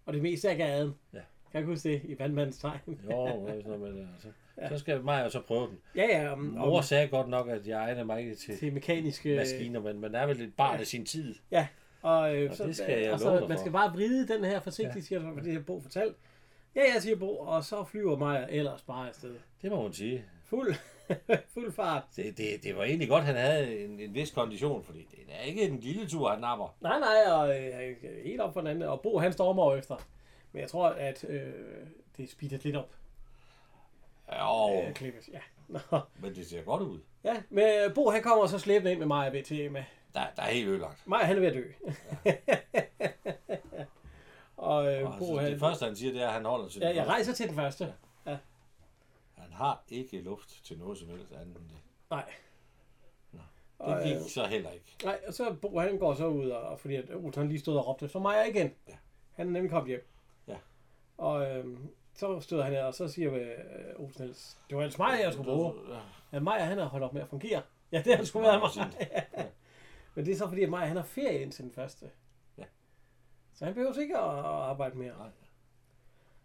Og 0.07 0.13
det 0.13 0.23
meste 0.23 0.49
er 0.49 0.57
gaden. 0.57 0.95
Ja. 1.13 1.21
Kan 1.53 1.63
du 1.63 1.69
huske 1.69 1.89
det 1.89 2.03
i 2.05 2.19
vandmandens 2.19 2.59
tegn? 2.59 2.81
Jo, 2.87 2.97
det 2.97 3.05
er 3.11 3.63
sådan 3.63 3.63
noget 3.65 3.81
med 3.81 3.93
det. 3.93 4.09
Altså. 4.15 4.29
Så 4.69 4.79
skal 4.79 5.03
mig 5.05 5.25
jo 5.25 5.31
så 5.31 5.41
prøve 5.41 5.67
den. 5.67 5.79
Ja, 5.97 6.23
ja. 6.23 6.33
Om, 6.33 6.39
Mor 6.39 6.81
sagde 6.81 7.09
godt 7.09 7.29
nok, 7.29 7.49
at 7.49 7.67
jeg 7.67 7.79
egner 7.79 8.05
mig 8.05 8.21
ikke 8.21 8.35
til 8.35 8.59
til 8.59 8.73
mekaniske... 8.73 9.37
maskiner, 9.37 9.81
men 9.81 10.01
man 10.01 10.15
er 10.15 10.27
vel 10.27 10.41
et 10.41 10.55
barn 10.55 10.81
af 10.81 10.87
sin 10.87 11.07
tid. 11.07 11.35
Ja. 11.51 11.67
Og, 12.03 12.37
øh, 12.37 12.51
Og 12.51 12.57
så, 12.57 12.67
det 12.67 12.77
skal 12.77 13.03
jeg 13.03 13.13
og 13.13 13.21
så, 13.21 13.47
man 13.49 13.59
skal 13.59 13.73
bare 13.73 13.93
vride 13.93 14.29
den 14.29 14.45
her 14.45 14.61
forsigtigt, 14.61 14.97
ja. 14.97 15.01
siger 15.01 15.21
for 15.21 15.41
det 15.41 15.53
her 15.53 15.61
Bo 15.61 15.81
fortalt. 15.81 16.17
Ja, 16.79 16.93
jeg 16.95 17.03
siger 17.03 17.17
Bo, 17.17 17.39
og 17.39 17.65
så 17.65 17.85
flyver 17.85 18.17
Maja 18.17 18.47
ellers 18.49 18.83
bare 18.83 19.09
afsted. 19.09 19.35
Det 19.63 19.71
må 19.71 19.83
man 19.83 19.93
sige. 19.93 20.25
Fuld, 20.45 20.75
fuld 21.55 21.73
fart. 21.73 22.03
Det, 22.17 22.39
det, 22.39 22.63
det 22.63 22.77
var 22.77 22.85
egentlig 22.85 23.09
godt, 23.09 23.25
han 23.25 23.37
havde 23.37 23.85
en, 23.85 24.01
en 24.01 24.15
vis 24.15 24.31
kondition, 24.31 24.85
fordi 24.85 25.09
det 25.11 25.19
er 25.29 25.41
ikke 25.41 25.63
en 25.63 25.81
lille 25.81 26.09
tur, 26.09 26.31
han 26.31 26.41
napper. 26.41 26.77
Nej, 26.81 26.99
nej, 27.01 27.33
og 27.33 27.61
øh, 27.61 27.97
helt 28.25 28.41
op 28.41 28.53
for 28.53 28.61
den 28.61 28.67
anden. 28.71 28.89
Og 28.89 29.01
Bo, 29.01 29.19
han 29.19 29.33
stormer 29.33 29.63
over 29.63 29.77
efter. 29.77 29.97
Men 30.53 30.61
jeg 30.61 30.71
tror, 30.71 30.89
at 30.89 31.25
øh, 31.29 31.53
det 32.17 32.31
speedet 32.31 32.65
lidt 32.65 32.77
op. 32.77 32.91
Jo, 34.33 34.83
Øh, 34.83 34.95
klippet, 34.95 35.29
ja. 35.33 35.41
Nå. 35.69 35.79
men 36.21 36.35
det 36.35 36.47
ser 36.47 36.63
godt 36.63 36.83
ud. 36.83 37.01
Ja, 37.25 37.43
men 37.51 37.65
Bo 37.95 38.11
han 38.11 38.23
kommer 38.23 38.47
så 38.47 38.59
slæbende 38.59 38.91
ind 38.91 38.99
med 38.99 39.07
Maja 39.07 39.43
til 39.43 39.73
med. 39.73 39.83
Der, 40.15 40.21
der 40.37 40.43
er 40.43 40.51
helt 40.51 40.69
ødelagt. 40.69 41.03
Maja 41.07 41.25
han 41.25 41.37
er 41.37 41.41
ved 41.41 41.49
at 41.49 41.55
dø. 41.55 41.65
og 44.69 44.95
øh, 44.95 45.07
Og 45.07 45.19
Bo 45.19 45.25
altså, 45.25 45.41
han... 45.41 45.53
det 45.53 45.61
første, 45.61 45.85
han 45.85 45.97
siger, 45.97 46.13
det 46.13 46.23
er, 46.23 46.27
at 46.27 46.33
han 46.33 46.45
holder 46.45 46.69
til 46.69 46.81
Ja, 46.81 46.89
den 46.89 46.97
jeg 46.97 47.05
første. 47.05 47.13
rejser 47.15 47.33
til 47.33 47.47
den 47.49 47.55
første. 47.55 47.95
Ja. 48.27 48.39
har 49.53 49.83
ikke 49.89 50.21
luft 50.21 50.65
til 50.65 50.79
noget 50.79 50.99
som 50.99 51.09
helst 51.09 51.33
andet 51.33 51.47
end 51.57 51.69
det. 51.69 51.77
Nej. 52.11 52.25
Nå. 53.33 53.41
Og, 53.79 53.97
Det 53.97 54.05
gik 54.05 54.15
øh, 54.17 54.23
så 54.23 54.47
heller 54.47 54.71
ikke. 54.71 54.97
Nej, 55.05 55.21
og 55.27 55.35
så 55.35 55.55
Bo, 55.63 55.79
han 55.79 55.99
går 55.99 56.15
så 56.15 56.27
ud, 56.27 56.49
og, 56.51 56.81
fordi 56.81 56.95
at 56.95 57.11
Olsen 57.15 57.41
han 57.43 57.49
lige 57.49 57.61
stod 57.61 57.77
og 57.77 57.87
råbte, 57.87 58.09
så 58.09 58.19
mig 58.19 58.49
igen. 58.49 58.75
Ja. 58.89 58.95
Han 59.35 59.47
er 59.47 59.51
nemlig 59.51 59.71
kommet 59.71 59.89
hjem. 59.89 60.07
Ja. 60.49 60.57
Og 61.19 61.51
øhm, 61.51 61.89
så 62.15 62.41
stod 62.41 62.63
han 62.63 62.73
her, 62.73 62.85
og 62.85 62.95
så 62.95 63.09
siger 63.09 63.35
øh, 63.35 63.49
Olsen 63.97 64.23
ellers, 64.23 64.59
det 64.69 64.77
var 64.77 64.83
ellers 64.83 64.99
mig, 64.99 65.19
jeg 65.23 65.33
skulle 65.33 65.51
bruge. 65.51 65.73
Ja, 66.33 66.41
Maja, 66.41 66.65
han 66.65 66.79
har 66.79 66.85
holdt 66.85 67.05
op 67.05 67.13
med 67.13 67.23
at 67.23 67.29
fungere. 67.29 67.63
Ja, 67.93 68.03
det 68.05 68.17
har 68.17 68.25
sgu 68.25 68.41
været 68.41 68.61
mig. 68.61 68.71
Ja. 69.37 69.45
Men 70.15 70.27
det 70.27 70.33
er 70.33 70.37
så 70.37 70.49
fordi, 70.49 70.63
at 70.63 70.69
Maja, 70.71 70.87
han 70.87 70.97
har 70.97 71.05
ferie 71.05 71.41
indtil 71.43 71.65
den 71.65 71.73
første. 71.73 72.11
Så 73.59 73.65
han 73.65 73.75
behøver 73.75 73.99
ikke 73.99 74.17
at 74.17 74.23
arbejde 74.45 74.99
mere. 74.99 75.13
Nej. 75.19 75.29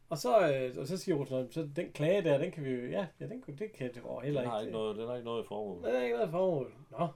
Og 0.10 0.17
så, 0.17 0.50
øh, 0.53 0.75
og 0.77 0.88
så 0.88 0.98
siger 0.98 1.15
Olsen, 1.17 1.51
så 1.51 1.70
den 1.75 1.91
klage 1.91 2.24
der, 2.24 2.38
den 2.38 2.51
kan 2.51 2.63
vi 2.63 2.70
jo, 2.70 2.88
ja, 2.89 3.08
ja 3.20 3.27
den, 3.27 3.41
kan- 3.41 3.55
det 3.58 3.72
kan 3.74 3.93
det 3.93 4.03
over 4.03 4.22
heller 4.22 4.41
Den 4.41 4.50
har 4.50 4.60
ikke. 4.60 4.67
ikke 4.67 4.77
noget, 4.77 4.98
den 4.98 5.08
har 5.08 5.15
ikke 5.15 5.25
noget 5.25 5.43
i 5.43 5.48
formål. 5.48 5.84
Det 5.84 5.98
er 6.00 6.03
ikke 6.03 6.15
noget 6.15 6.32
formål. 6.32 6.74
Nå, 6.91 7.08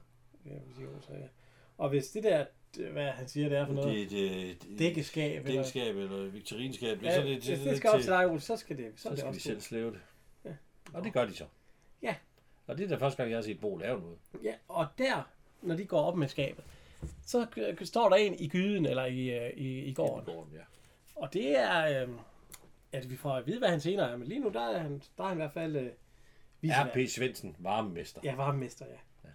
det 0.43 0.51
vil 0.51 0.75
sige 0.75 0.87
Olsen, 0.95 1.15
ja. 1.15 1.27
Og 1.77 1.89
hvis 1.89 2.09
det 2.11 2.23
der, 2.23 2.45
hvad 2.91 3.11
han 3.11 3.27
siger, 3.27 3.49
det 3.49 3.57
er 3.57 3.65
for 3.65 3.73
noget, 3.73 3.93
Det, 3.93 4.09
det, 4.09 4.57
det, 4.69 4.79
dækkeskab, 4.79 5.35
eller, 5.45 5.51
dækkeskab 5.51 5.95
eller 5.95 6.29
viktorinskab, 6.29 7.03
ja, 7.03 7.15
så 7.15 7.21
det, 7.21 7.35
hvis 7.35 7.59
det 7.59 7.77
skal 7.77 7.89
op 7.89 7.99
til 8.01 8.09
dig, 8.11 8.41
så 8.41 8.57
skal 8.57 8.77
det, 8.77 8.91
så, 8.95 9.01
så 9.03 9.09
det 9.09 9.17
skal 9.19 9.25
de 9.25 9.29
også 9.35 9.41
selv 9.41 9.61
slæve 9.61 9.91
det. 9.91 9.99
Ja. 10.45 10.53
Og 10.93 11.03
det 11.03 11.13
gør 11.13 11.25
de 11.25 11.35
så. 11.35 11.45
Ja. 12.01 12.15
Og 12.67 12.77
det 12.77 12.83
er 12.83 12.89
da 12.89 12.95
første 12.95 13.17
gang, 13.17 13.29
jeg 13.29 13.37
har 13.37 13.43
set 13.43 13.59
Bo 13.61 13.77
lave 13.77 13.99
noget. 13.99 14.17
Ja, 14.43 14.53
og 14.67 14.87
der, 14.97 15.29
når 15.61 15.75
de 15.75 15.85
går 15.85 16.01
op 16.01 16.17
med 16.17 16.27
skabet, 16.27 16.63
så 17.25 17.47
står 17.83 18.09
der 18.09 18.15
en 18.15 18.39
i 18.39 18.47
gyden, 18.47 18.85
eller 18.85 19.05
i, 19.05 19.29
øh, 19.29 19.49
i, 19.57 19.83
i 19.83 19.93
gården. 19.93 20.25
Gården, 20.25 20.53
ja. 20.53 20.61
Og 21.15 21.33
det 21.33 21.59
er, 21.59 22.03
øh, 22.03 22.09
at 22.91 23.09
vi 23.09 23.15
får 23.15 23.31
at 23.31 23.47
vide, 23.47 23.59
hvad 23.59 23.69
han 23.69 23.81
senere 23.81 24.11
er. 24.11 24.17
Men 24.17 24.27
lige 24.27 24.39
nu, 24.39 24.49
der 24.49 24.61
er 24.61 24.79
han, 24.79 25.01
der 25.17 25.23
er 25.23 25.27
han 25.27 25.37
i 25.37 25.41
hvert 25.41 25.53
fald 25.53 25.75
øh. 25.75 25.91
R.P. 26.63 27.09
Svendsen, 27.09 27.55
varmemester. 27.59 28.21
Ja, 28.23 28.35
varmemester, 28.35 28.85
ja. 28.85 28.97
ja. 29.23 29.29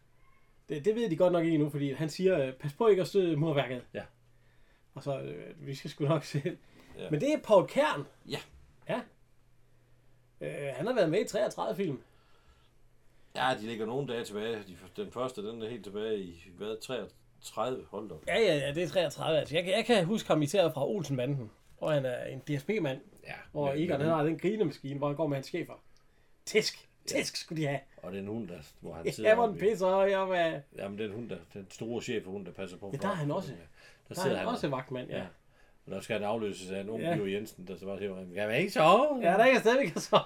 Det, 0.69 0.85
det 0.85 0.95
ved 0.95 1.11
de 1.11 1.17
godt 1.17 1.33
nok 1.33 1.45
ikke 1.45 1.55
endnu, 1.55 1.71
fordi 1.71 1.93
han 1.93 2.11
siger, 2.11 2.47
øh, 2.47 2.53
pas 2.53 2.73
på 2.73 2.89
ikke 2.89 3.03
at 3.03 3.09
støde 3.09 3.37
murværket. 3.37 3.85
Ja. 3.95 4.03
Og 4.95 5.03
så, 5.03 5.21
øh, 5.21 5.67
vi 5.67 5.75
skal 5.75 5.91
sgu 5.91 6.05
nok 6.05 6.25
se. 6.25 6.59
Ja. 6.99 7.11
Men 7.11 7.21
det 7.21 7.33
er 7.33 7.39
Paul 7.45 7.67
Kern. 7.67 8.07
Ja. 8.29 8.39
Ja. 8.89 9.01
Øh, 10.41 10.75
han 10.77 10.87
har 10.87 10.95
været 10.95 11.11
med 11.11 11.21
i 11.21 11.29
33 11.29 11.77
film. 11.77 12.03
Ja, 13.37 13.55
de 13.61 13.67
ligger 13.67 13.87
nogle 13.87 14.13
dage 14.13 14.25
tilbage. 14.25 14.57
De, 14.57 14.77
den 14.97 15.13
første, 15.13 15.51
den 15.51 15.63
er 15.63 15.69
helt 15.69 15.85
tilbage 15.85 16.19
i, 16.19 16.51
hvad, 16.57 16.81
33? 16.81 17.11
Hold 17.51 18.09
da 18.09 18.15
op. 18.15 18.23
Ja, 18.27 18.39
ja, 18.41 18.55
ja, 18.57 18.73
det 18.75 18.83
er 18.83 18.89
33. 18.89 19.39
Altså, 19.39 19.55
jeg, 19.55 19.65
kan- 19.65 19.73
jeg 19.75 19.85
kan 19.85 20.05
huske 20.05 20.29
ham 20.29 20.43
især 20.43 20.71
fra 20.71 20.87
Olsenbanden, 20.89 21.51
hvor 21.79 21.91
han 21.91 22.05
er 22.07 22.25
en 22.25 22.39
DSB-mand, 22.39 23.01
Ja. 23.27 23.33
hvor 23.53 23.73
Egon 23.77 24.01
han 24.01 24.09
har 24.11 24.23
den 24.23 24.39
grinemaskine, 24.39 24.99
hvor 24.99 25.07
han 25.07 25.17
går 25.17 25.27
med 25.27 25.37
hans 25.37 25.47
chefer. 25.47 25.83
Tisk, 26.47 26.89
tisk 27.07 27.37
skulle 27.37 27.63
de 27.63 27.67
have. 27.69 27.81
Og 28.03 28.13
den 28.13 28.27
hund, 28.27 28.49
der, 28.49 28.55
hvor 28.81 28.95
han 28.95 29.13
sidder 29.13 29.31
Ja, 29.31 29.35
hvor 29.35 29.47
den 29.47 29.59
pisser 29.59 30.03
jeg 30.03 30.29
var... 30.29 30.61
Jamen, 30.79 30.99
den 30.99 31.13
hund, 31.13 31.31
der, 31.31 31.37
den 31.55 31.67
store 31.71 32.03
chef 32.03 32.25
hund, 32.25 32.47
der 32.47 32.53
passer 32.53 32.77
på. 32.77 32.91
Ja, 32.93 32.99
der 32.99 33.09
er 33.09 33.15
han 33.15 33.31
også. 33.31 33.49
Der, 33.51 33.57
Der 34.09 34.15
sidder 34.15 34.29
er 34.31 34.39
han 34.39 34.47
han 34.47 34.55
også 34.55 34.69
vagtmand, 34.69 35.11
ja. 35.11 35.17
Ja. 35.19 35.25
Og 35.87 35.93
der 35.93 36.01
skal 36.01 36.17
han 36.19 36.25
afløses 36.29 36.71
af 36.71 36.81
en 36.81 36.89
ung 36.91 37.03
Ja. 37.03 37.17
ja. 37.17 37.31
Jensen, 37.31 37.67
der 37.69 37.77
så 37.77 37.85
bare 37.87 37.99
siger, 37.99 38.15
kan 38.15 38.49
man 38.49 38.57
ikke 38.61 38.71
sove? 38.71 39.19
Ja, 39.23 39.29
der 39.33 39.39
er 39.39 39.45
ikke 39.47 39.61
stadig 39.61 39.93
kan 39.93 40.01
sove. 40.01 40.23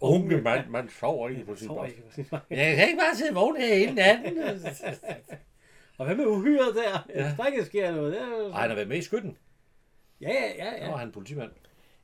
Unge 0.00 0.40
mand, 0.40 0.68
man 0.68 0.88
sover 1.00 1.28
ikke 1.28 1.44
på 1.44 1.54
sin 1.56 1.68
boks. 1.68 1.92
vagt. 2.30 2.44
Jeg 2.50 2.76
kan 2.76 2.86
ikke 2.88 2.98
bare 2.98 3.16
sidde 3.16 3.34
vågen 3.34 3.56
her 3.56 3.74
hele 3.74 3.94
natten. 3.94 4.38
Og 5.98 6.06
hvad 6.06 6.16
med 6.16 6.26
uhyret 6.26 6.74
der? 6.74 7.06
Ja. 7.14 7.22
Ja. 7.22 7.34
Der 7.36 7.46
ikke 7.46 7.64
sker 7.64 7.92
noget. 7.92 8.20
Er 8.22 8.26
jo... 8.26 8.48
Ej, 8.50 8.60
han 8.60 8.68
har 8.70 8.74
været 8.74 8.88
med 8.88 8.96
i 8.96 9.02
skytten. 9.02 9.38
Ja, 10.20 10.28
ja, 10.32 10.52
ja, 10.64 10.64
Ja. 10.76 10.84
ja. 10.84 10.90
Nå, 10.90 10.96
han 10.96 11.12
politimand. 11.12 11.50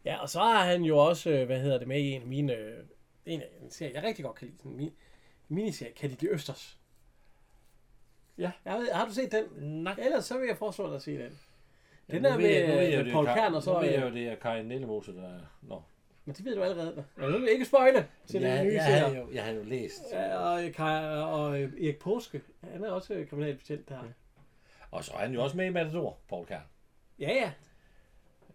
Ja, 0.05 0.17
og 0.23 0.29
så 0.29 0.39
har 0.41 0.65
han 0.65 0.83
jo 0.83 0.99
også, 0.99 1.31
øh, 1.31 1.47
hvad 1.47 1.61
hedder 1.61 1.79
det, 1.79 1.89
med 1.89 2.01
i 2.01 2.11
en 2.11 2.23
af 2.23 2.29
mine, 2.29 2.55
øh, 2.57 2.85
en 3.27 3.41
af 3.41 3.49
en 3.63 3.71
serie, 3.71 3.93
jeg 3.95 4.03
rigtig 4.03 4.25
godt 4.25 4.37
kan 4.37 4.47
lide, 4.49 4.59
sådan 4.59 4.73
en 4.73 4.81
mi- 4.89 4.93
miniserie, 5.49 5.93
Kan 5.93 6.11
de 6.11 6.17
blive 6.17 6.33
Østers? 6.33 6.79
Ja. 8.39 8.51
Jeg 8.65 8.79
ved, 8.79 8.89
har 8.93 9.07
du 9.07 9.13
set 9.13 9.33
den? 9.33 9.45
Nej. 9.65 9.95
Ellers 9.99 10.25
så 10.25 10.39
vil 10.39 10.47
jeg 10.47 10.57
foreslå 10.57 10.87
dig 10.87 10.97
at 10.97 11.03
se 11.03 11.19
den. 11.19 11.39
Den 12.11 12.25
er 12.25 12.31
nu 12.31 12.37
ved 12.37 12.45
med, 12.67 12.83
jeg, 12.83 12.99
med 12.99 13.07
er 13.09 13.13
Paul 13.13 13.27
Kern, 13.27 13.55
og 13.55 13.63
så... 13.63 13.73
Nu 13.73 13.79
ved 13.81 13.89
jeg 13.89 13.99
øh, 14.03 14.09
jo, 14.11 14.15
det 14.15 14.29
er 14.29 14.35
Karin 14.35 14.67
Nellemose, 14.67 15.13
der 15.13 15.29
er... 15.35 15.41
Nå. 15.63 15.83
Men 16.25 16.35
det 16.35 16.45
ved 16.45 16.57
du 16.57 16.63
allerede. 16.63 17.05
Jeg 17.21 17.29
vil 17.29 17.49
ikke 17.49 17.65
spoile 17.65 18.07
til 18.27 18.41
Ja, 18.43 18.57
den 18.59 18.67
nye 18.67 18.73
jeg, 18.73 18.83
serie. 18.83 19.01
har 19.01 19.17
jo, 19.21 19.29
jeg 19.33 19.45
har 19.45 19.53
jo 19.53 19.63
læst. 19.65 20.03
Ja, 20.13 20.37
og, 20.39 20.65
øh, 20.67 20.73
Kaj, 20.75 21.05
og 21.07 21.61
øh, 21.61 21.73
Erik 21.85 21.99
Påske, 21.99 22.43
han 22.73 22.85
er 22.85 22.91
også 22.91 23.15
øh, 23.15 23.29
kriminalbetjent 23.29 23.89
der. 23.89 23.99
Og 24.91 25.05
så 25.05 25.13
er 25.13 25.19
han 25.19 25.33
jo 25.35 25.43
også 25.43 25.57
med 25.57 25.67
i 25.67 25.71
Matador, 25.71 26.19
Paul 26.29 26.47
Kern. 26.47 26.61
Ja, 27.19 27.29
ja. 27.33 27.51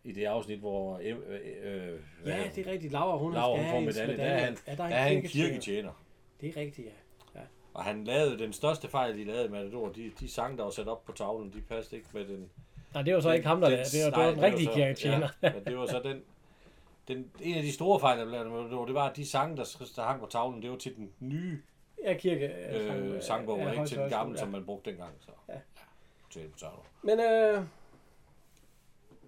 I 0.04 0.12
det 0.12 0.26
afsnit, 0.26 0.60
hvor... 0.60 1.00
Øh, 1.04 1.16
øh, 1.64 2.00
Ja, 2.26 2.44
det 2.56 2.68
er 2.68 2.72
rigtigt. 2.72 2.94
Laura, 2.94 3.18
hun 3.18 3.34
Laura, 3.34 3.58
hun 3.58 3.60
skal 3.66 3.72
får 3.72 3.80
medalje. 3.80 4.18
Der 4.18 4.24
er 4.24 4.46
han, 4.46 4.58
Ja, 4.68 4.76
der 4.76 4.84
er 4.84 4.88
han 5.02 5.12
kirketjener. 5.22 5.48
kirketjener. 5.50 6.04
Det 6.42 6.50
er 6.50 6.58
rigtigt, 6.62 6.88
ja. 6.88 7.42
Og 7.74 7.84
han 7.84 8.04
lavede 8.04 8.40
den 8.40 8.54
største 8.54 8.88
fejl, 8.88 9.18
de 9.18 9.24
lavede 9.24 9.46
i 9.46 9.50
Matador. 9.50 9.90
De, 9.90 10.12
de 10.20 10.30
sange, 10.32 10.58
der 10.58 10.64
var 10.64 10.70
sat 10.70 10.88
op 10.88 11.06
på 11.06 11.12
tavlen, 11.12 11.54
de 11.54 11.62
passede 11.62 11.96
ikke 11.96 12.10
med 12.14 12.26
den... 12.28 12.50
Nej, 12.94 13.04
det 13.04 13.14
var 13.14 13.20
så 13.20 13.32
ikke 13.32 13.48
ham, 13.48 13.62
der 13.62 13.70
den- 13.70 13.78
lavede. 13.78 13.92
Det 13.92 14.12
var, 14.18 14.18
det 14.18 14.28
var 14.28 14.34
den 14.34 14.44
rigtige 14.44 14.74
kirketjener. 14.74 15.28
Ja, 15.42 15.54
men 15.54 15.66
det 15.66 15.78
var 15.78 15.86
så 15.86 16.02
den... 16.04 16.22
Den, 17.08 17.32
en 17.42 17.56
af 17.58 17.64
de 17.64 17.72
store 17.72 18.00
fejl, 18.00 18.20
der 18.20 18.26
blev 18.70 18.88
det 18.88 18.94
var, 18.96 19.10
at 19.10 19.16
de 19.16 19.26
sange, 19.26 19.58
der, 19.58 19.64
der 19.96 20.04
hang 20.04 20.20
på 20.20 20.26
tavlen, 20.26 20.62
det 20.62 20.72
var 20.72 20.78
til 20.78 20.96
den 20.96 21.12
nye 21.20 21.62
Ja, 22.04 22.14
kirke. 22.14 22.48
øh, 22.70 23.22
sangbog, 23.22 23.60
og 23.60 23.72
ikke 23.74 23.86
til 23.86 23.98
den 23.98 24.10
gamle, 24.10 24.38
som 24.38 24.48
man 24.50 24.66
brugte 24.66 24.90
dengang. 24.90 25.14
Så, 25.20 25.32
Ja. 25.50 25.54
ja. 25.54 25.60
Til 26.30 26.48
på 26.50 26.58
tavlen. 26.58 26.84
Men 27.04 27.20
øh, 27.20 27.64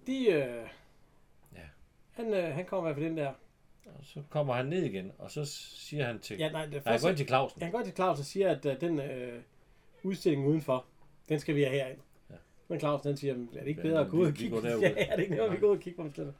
de, 0.06 0.26
øh, 0.26 0.68
Ja. 1.56 1.60
han, 2.10 2.34
øh, 2.34 2.54
han 2.54 2.64
kommer 2.64 2.90
i 2.90 2.92
hvert 2.92 2.96
fald 3.02 3.06
ind 3.10 3.16
der. 3.16 3.32
Og 3.86 4.04
så 4.04 4.22
kommer 4.30 4.54
han 4.54 4.66
ned 4.66 4.82
igen, 4.82 5.12
og 5.18 5.30
så 5.30 5.44
siger 5.44 6.04
han 6.06 6.18
til... 6.20 6.38
Ja, 6.38 6.50
nej, 6.52 6.64
det 6.64 6.72
Nej, 6.72 6.82
første, 6.82 7.06
gå 7.06 7.08
ind 7.08 7.16
til 7.16 7.26
Clausen. 7.26 7.62
han 7.62 7.72
går 7.72 7.82
til 7.82 7.94
Claus 7.94 8.18
og 8.18 8.24
siger, 8.24 8.50
at 8.50 8.66
uh, 8.66 8.72
den 8.80 9.00
øh, 9.00 9.42
udstilling 10.02 10.46
udenfor, 10.46 10.84
den 11.28 11.40
skal 11.40 11.54
vi 11.54 11.62
have 11.62 11.72
herind. 11.78 11.98
Ja. 12.30 12.34
Men 12.68 12.80
Claus, 12.80 13.02
han 13.02 13.16
siger, 13.16 13.34
er 13.34 13.38
det 13.60 13.66
ikke 13.66 13.80
Ja, 13.80 13.88
bedre 13.88 14.00
at 14.04 14.10
gå 14.10 14.16
ud 14.16 14.26
og 14.26 14.32
kigge? 14.34 14.60
går. 14.60 14.66
Ja, 14.80 14.94
er 15.08 15.16
det 15.16 15.22
ikke 15.22 15.34
noget, 15.36 15.52
vi 15.52 15.56
går 15.56 15.66
ud 15.68 15.76
og 15.76 15.82
kigge 15.82 15.96
på 15.96 16.02
dem 16.02 16.32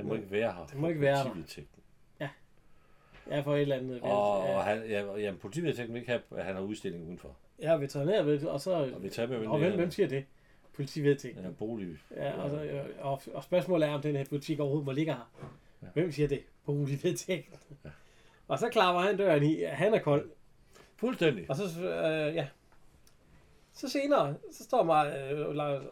Den 0.00 0.08
må 0.08 0.14
ikke 0.14 0.30
være 0.30 0.52
her. 0.52 0.66
Den 0.72 0.80
må 0.80 0.88
ikke 0.88 1.00
være 1.00 1.16
der. 1.16 1.22
Politivedtægten. 1.24 1.82
Ja, 3.30 3.40
for 3.40 3.54
et 3.54 3.60
eller 3.60 3.76
andet. 3.76 4.00
Og, 4.02 4.46
ja, 4.46 4.60
han, 4.60 4.82
ja, 4.88 5.16
jamen, 5.18 5.40
politivedtægten 5.40 5.94
vil 5.94 6.00
ikke 6.00 6.10
have, 6.10 6.22
at 6.36 6.44
han 6.44 6.54
har 6.54 6.62
udstilling 6.62 7.04
udenfor. 7.06 7.36
ja, 7.62 7.76
veterinær, 7.76 8.22
ved 8.22 8.44
og 8.44 8.60
så... 8.60 8.70
Og 8.70 9.02
vi 9.02 9.08
tager 9.08 9.28
med 9.28 9.46
og 9.46 9.58
hvem, 9.58 9.74
hvem 9.74 9.90
siger 9.90 10.08
det? 10.08 10.24
Politivedtægten. 10.76 11.44
Ja, 11.44 11.50
bolig. 11.50 11.98
Ja, 12.16 12.42
og, 12.42 12.50
så, 12.50 12.62
øh, 12.62 12.84
og, 13.00 13.22
og 13.34 13.44
spørgsmålet 13.44 13.88
er, 13.88 13.92
om 13.92 14.02
den 14.02 14.16
her 14.16 14.24
butik 14.30 14.60
overhovedet 14.60 14.86
må 14.86 14.92
ligge 14.92 15.12
her. 15.12 15.30
Ja. 15.82 15.86
Hvem 15.94 16.12
siger 16.12 16.28
det? 16.28 16.40
Boligvedtægten. 16.66 17.54
Og 18.48 18.58
så 18.58 18.68
klapper 18.68 19.00
han 19.02 19.16
døren 19.16 19.42
i. 19.42 19.62
Han 19.62 19.94
er 19.94 19.98
kold. 19.98 20.30
Fuldstændig. 20.96 21.50
Og 21.50 21.56
så, 21.56 21.62
øh, 21.84 22.34
ja. 22.34 22.46
Så 23.72 23.88
senere, 23.88 24.34
så 24.52 24.64
står 24.64 24.82
mig, 24.82 25.30
øh, 25.32 25.48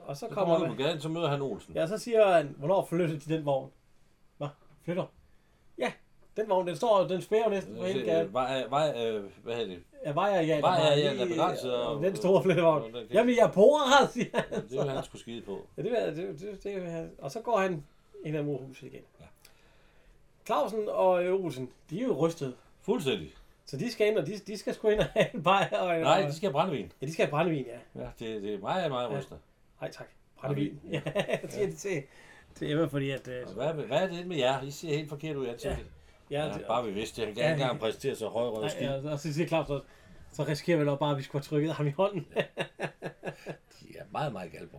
og 0.07 0.17
så 0.17 0.21
Så 0.21 0.27
kommer 0.35 0.55
kommer 0.55 0.67
han 0.67 0.77
på 0.77 0.83
gaden, 0.83 1.01
så 1.01 1.09
møder 1.09 1.29
han 1.29 1.43
Olsen. 1.43 1.75
Ja, 1.75 1.87
så 1.87 1.99
siger 1.99 2.33
han, 2.37 2.55
hvornår 2.59 2.87
flytter 2.87 3.19
de 3.19 3.35
den 3.37 3.45
vogn? 3.45 3.71
Flytter? 4.89 5.05
Ja, 5.79 5.93
den 6.37 6.49
vogn, 6.49 6.67
den 6.67 6.77
står, 6.77 7.07
den 7.09 7.23
spærer 7.23 7.49
næsten 7.51 7.77
på 7.77 7.85
hele 7.85 8.05
gaden. 8.05 8.33
Vej, 8.33 8.65
vej, 8.69 9.07
øh, 9.07 9.25
hvad 9.45 9.55
hedder 9.57 9.69
det? 9.75 9.83
Ja, 10.05 10.13
vejer 10.13 10.41
ja, 10.41 10.61
Vejer, 10.61 10.97
ja, 10.97 11.15
der 11.17 11.25
er 11.25 11.29
begrænset, 11.29 11.75
og, 11.75 11.97
og- 11.97 12.03
den 12.05 12.17
store 12.17 12.43
flyttevogn. 12.43 12.95
den 12.95 13.07
Jamen, 13.13 13.37
jeg 13.37 13.51
bor 13.55 13.79
her, 13.89 14.09
siger 14.09 14.27
han. 14.35 14.63
Det 14.63 14.71
vil 14.71 14.91
han 14.91 15.05
skulle 15.05 15.21
skide 15.23 15.43
på. 15.43 15.67
Ja, 15.77 15.83
det, 15.83 15.91
det, 15.93 16.17
det, 16.17 16.41
det, 16.41 16.65
det, 16.65 16.83
det, 16.83 17.11
og 17.19 17.31
så 17.31 17.41
går 17.41 17.59
han 17.59 17.85
ind 18.25 18.37
ad 18.37 18.43
murhuset 18.43 18.83
igen. 18.87 19.03
Ja. 19.21 19.25
Clausen 20.47 20.89
og 20.89 21.25
øh, 21.25 21.35
Olsen, 21.45 21.71
de 21.91 22.01
er 22.01 22.05
jo 22.07 22.27
rystet. 22.27 22.55
Fuldstændig. 22.83 23.35
Så 23.67 23.77
de 23.77 23.93
skal 23.93 24.07
ind, 24.07 24.19
og 24.19 24.27
de, 24.27 24.39
de 24.47 24.57
skal 24.59 24.75
sgu 24.75 24.89
ind 24.89 25.01
og 25.01 25.07
have 25.07 25.35
en 25.35 25.43
bajer. 25.43 25.79
Og, 25.79 26.01
Nej, 26.01 26.21
de 26.23 26.33
skal 26.37 26.47
have 26.47 26.53
brændevin. 26.53 26.93
ja, 27.03 27.07
de 27.07 27.13
skal 27.13 27.25
have 27.25 27.31
brændevin, 27.31 27.65
ja. 27.67 28.03
Ja, 28.03 28.09
det, 28.19 28.43
det 28.43 28.55
er 28.55 28.59
meget, 28.59 28.91
meget 28.91 29.11
Ja. 29.11 29.19
rystende. 29.19 29.41
Nej, 29.81 29.91
tak. 29.91 30.07
Brændevin. 30.41 30.81
Ja, 30.91 31.01
jeg 31.15 31.41
siger 31.49 31.67
det 31.67 31.77
til, 31.77 32.03
til 32.59 32.71
Emma, 32.71 32.85
fordi 32.85 33.11
at... 33.11 33.29
Øh, 33.29 33.47
Hvad, 33.55 33.73
hvad 33.75 33.99
er 34.03 34.07
det 34.07 34.27
med 34.27 34.37
jer? 34.37 34.63
I 34.63 34.71
ser 34.71 34.89
helt 34.89 35.09
forkert 35.09 35.37
ud 35.37 35.47
i 35.47 35.49
ansigtet. 35.49 35.87
ja, 36.31 36.45
Ja, 36.47 36.53
det, 36.53 36.65
bare 36.67 36.85
vi 36.87 36.93
vidste 36.93 37.17
det. 37.21 37.27
Han 37.27 37.35
kan 37.35 37.45
Ja, 37.45 37.51
ikke 37.51 37.61
ja. 37.63 37.67
engang 37.67 37.81
præsentere 37.81 38.15
sig 38.15 38.29
højrød 38.29 38.69
skidt. 38.69 38.83
ja, 38.91 39.11
og 39.13 39.19
så 39.19 39.33
siger 39.33 39.47
Claus 39.49 39.71
også, 39.71 39.87
så 40.33 40.45
risikerer 40.45 40.79
vi 40.79 40.85
nok 40.85 40.99
bare, 40.99 41.11
at 41.11 41.19
vi 41.19 41.23
skulle 41.23 41.43
have 41.43 41.49
trykket 41.49 41.73
ham 41.73 41.87
i 41.87 41.91
hånden. 41.91 42.27
De 43.81 43.97
er 43.99 44.05
meget, 44.11 44.33
meget 44.33 44.53
galbre. 44.53 44.79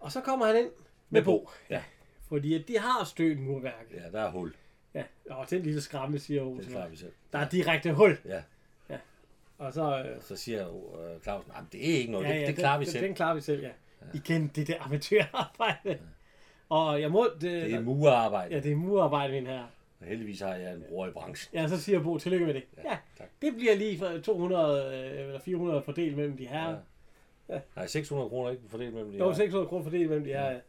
og 0.00 0.12
så 0.12 0.20
kommer 0.20 0.46
han 0.46 0.56
ind 0.56 0.70
med 1.10 1.22
Bo. 1.24 1.50
Ja. 1.70 1.82
Fordi 2.28 2.54
at 2.54 2.68
de 2.68 2.78
har 2.78 3.04
stødt 3.04 3.38
murværket. 3.40 3.96
Ja, 3.96 4.10
der 4.18 4.20
er 4.20 4.30
hul. 4.30 4.54
Ja, 4.94 5.02
og 5.30 5.50
den 5.50 5.62
lille 5.62 5.80
skræmme, 5.80 6.18
siger 6.18 6.42
Det 6.42 6.52
Olsen. 6.52 6.72
klarer 6.72 6.88
vi 6.88 6.96
selv. 6.96 7.12
Der 7.32 7.38
er 7.38 7.48
direkte 7.48 7.92
hul. 7.92 8.18
Ja. 8.24 8.42
Og 9.58 9.72
så... 9.72 9.98
Øh, 10.04 10.22
Så 10.22 10.36
siger 10.36 10.68
øh, 10.68 11.20
Clausen, 11.22 11.52
det 11.72 11.90
er 11.90 11.94
ikke 11.98 12.12
noget. 12.12 12.26
ja, 12.28 12.34
det, 12.34 12.40
ja, 12.40 12.46
det 12.46 12.56
klarer 12.56 12.78
vi 12.78 12.84
den, 12.84 12.92
selv. 12.92 13.04
Den 13.06 13.14
klarer 13.14 13.34
vi 13.34 13.40
selv, 13.40 13.62
ja. 13.62 13.70
Igen, 14.14 14.48
det 14.54 14.66
der 14.66 14.74
amatørarbejde. 14.80 15.98
Og 16.68 17.00
jeg 17.00 17.10
må... 17.10 17.24
Det, 17.24 17.40
Det 17.42 17.74
er 17.74 17.80
murarbejde. 17.80 18.54
Ja, 18.54 18.60
det 18.60 18.72
er 18.72 18.76
murarbejde, 18.76 19.32
min 19.32 19.46
her. 19.46 19.64
Og 20.00 20.06
Heldigvis 20.06 20.40
har 20.40 20.54
jeg 20.54 20.74
en 20.74 20.84
bror 20.88 21.06
i 21.06 21.10
branchen. 21.10 21.58
Ja, 21.60 21.68
så 21.68 21.80
siger 21.80 22.00
Bo, 22.02 22.18
tillykke 22.18 22.46
med 22.46 22.54
det. 22.54 22.62
Ja, 22.84 22.96
tak. 23.18 23.28
det 23.42 23.54
bliver 23.54 23.74
lige 23.76 23.98
for 23.98 24.18
200 24.24 24.86
øh, 25.14 25.26
eller 25.26 25.40
400 25.40 25.82
fordelt 25.82 26.16
mellem 26.16 26.36
de 26.36 26.46
her. 26.46 26.76
Ja. 27.48 27.60
Nej, 27.76 27.86
600 27.86 28.28
kroner 28.28 28.50
ikke 28.50 28.62
fordelt 28.68 28.94
mellem 28.94 29.12
de 29.12 29.18
Jo, 29.18 29.26
her. 29.28 29.34
600 29.34 29.68
kroner 29.68 29.84
fordelt 29.84 30.08
mellem 30.08 30.24
de 30.24 30.30
her. 30.32 30.60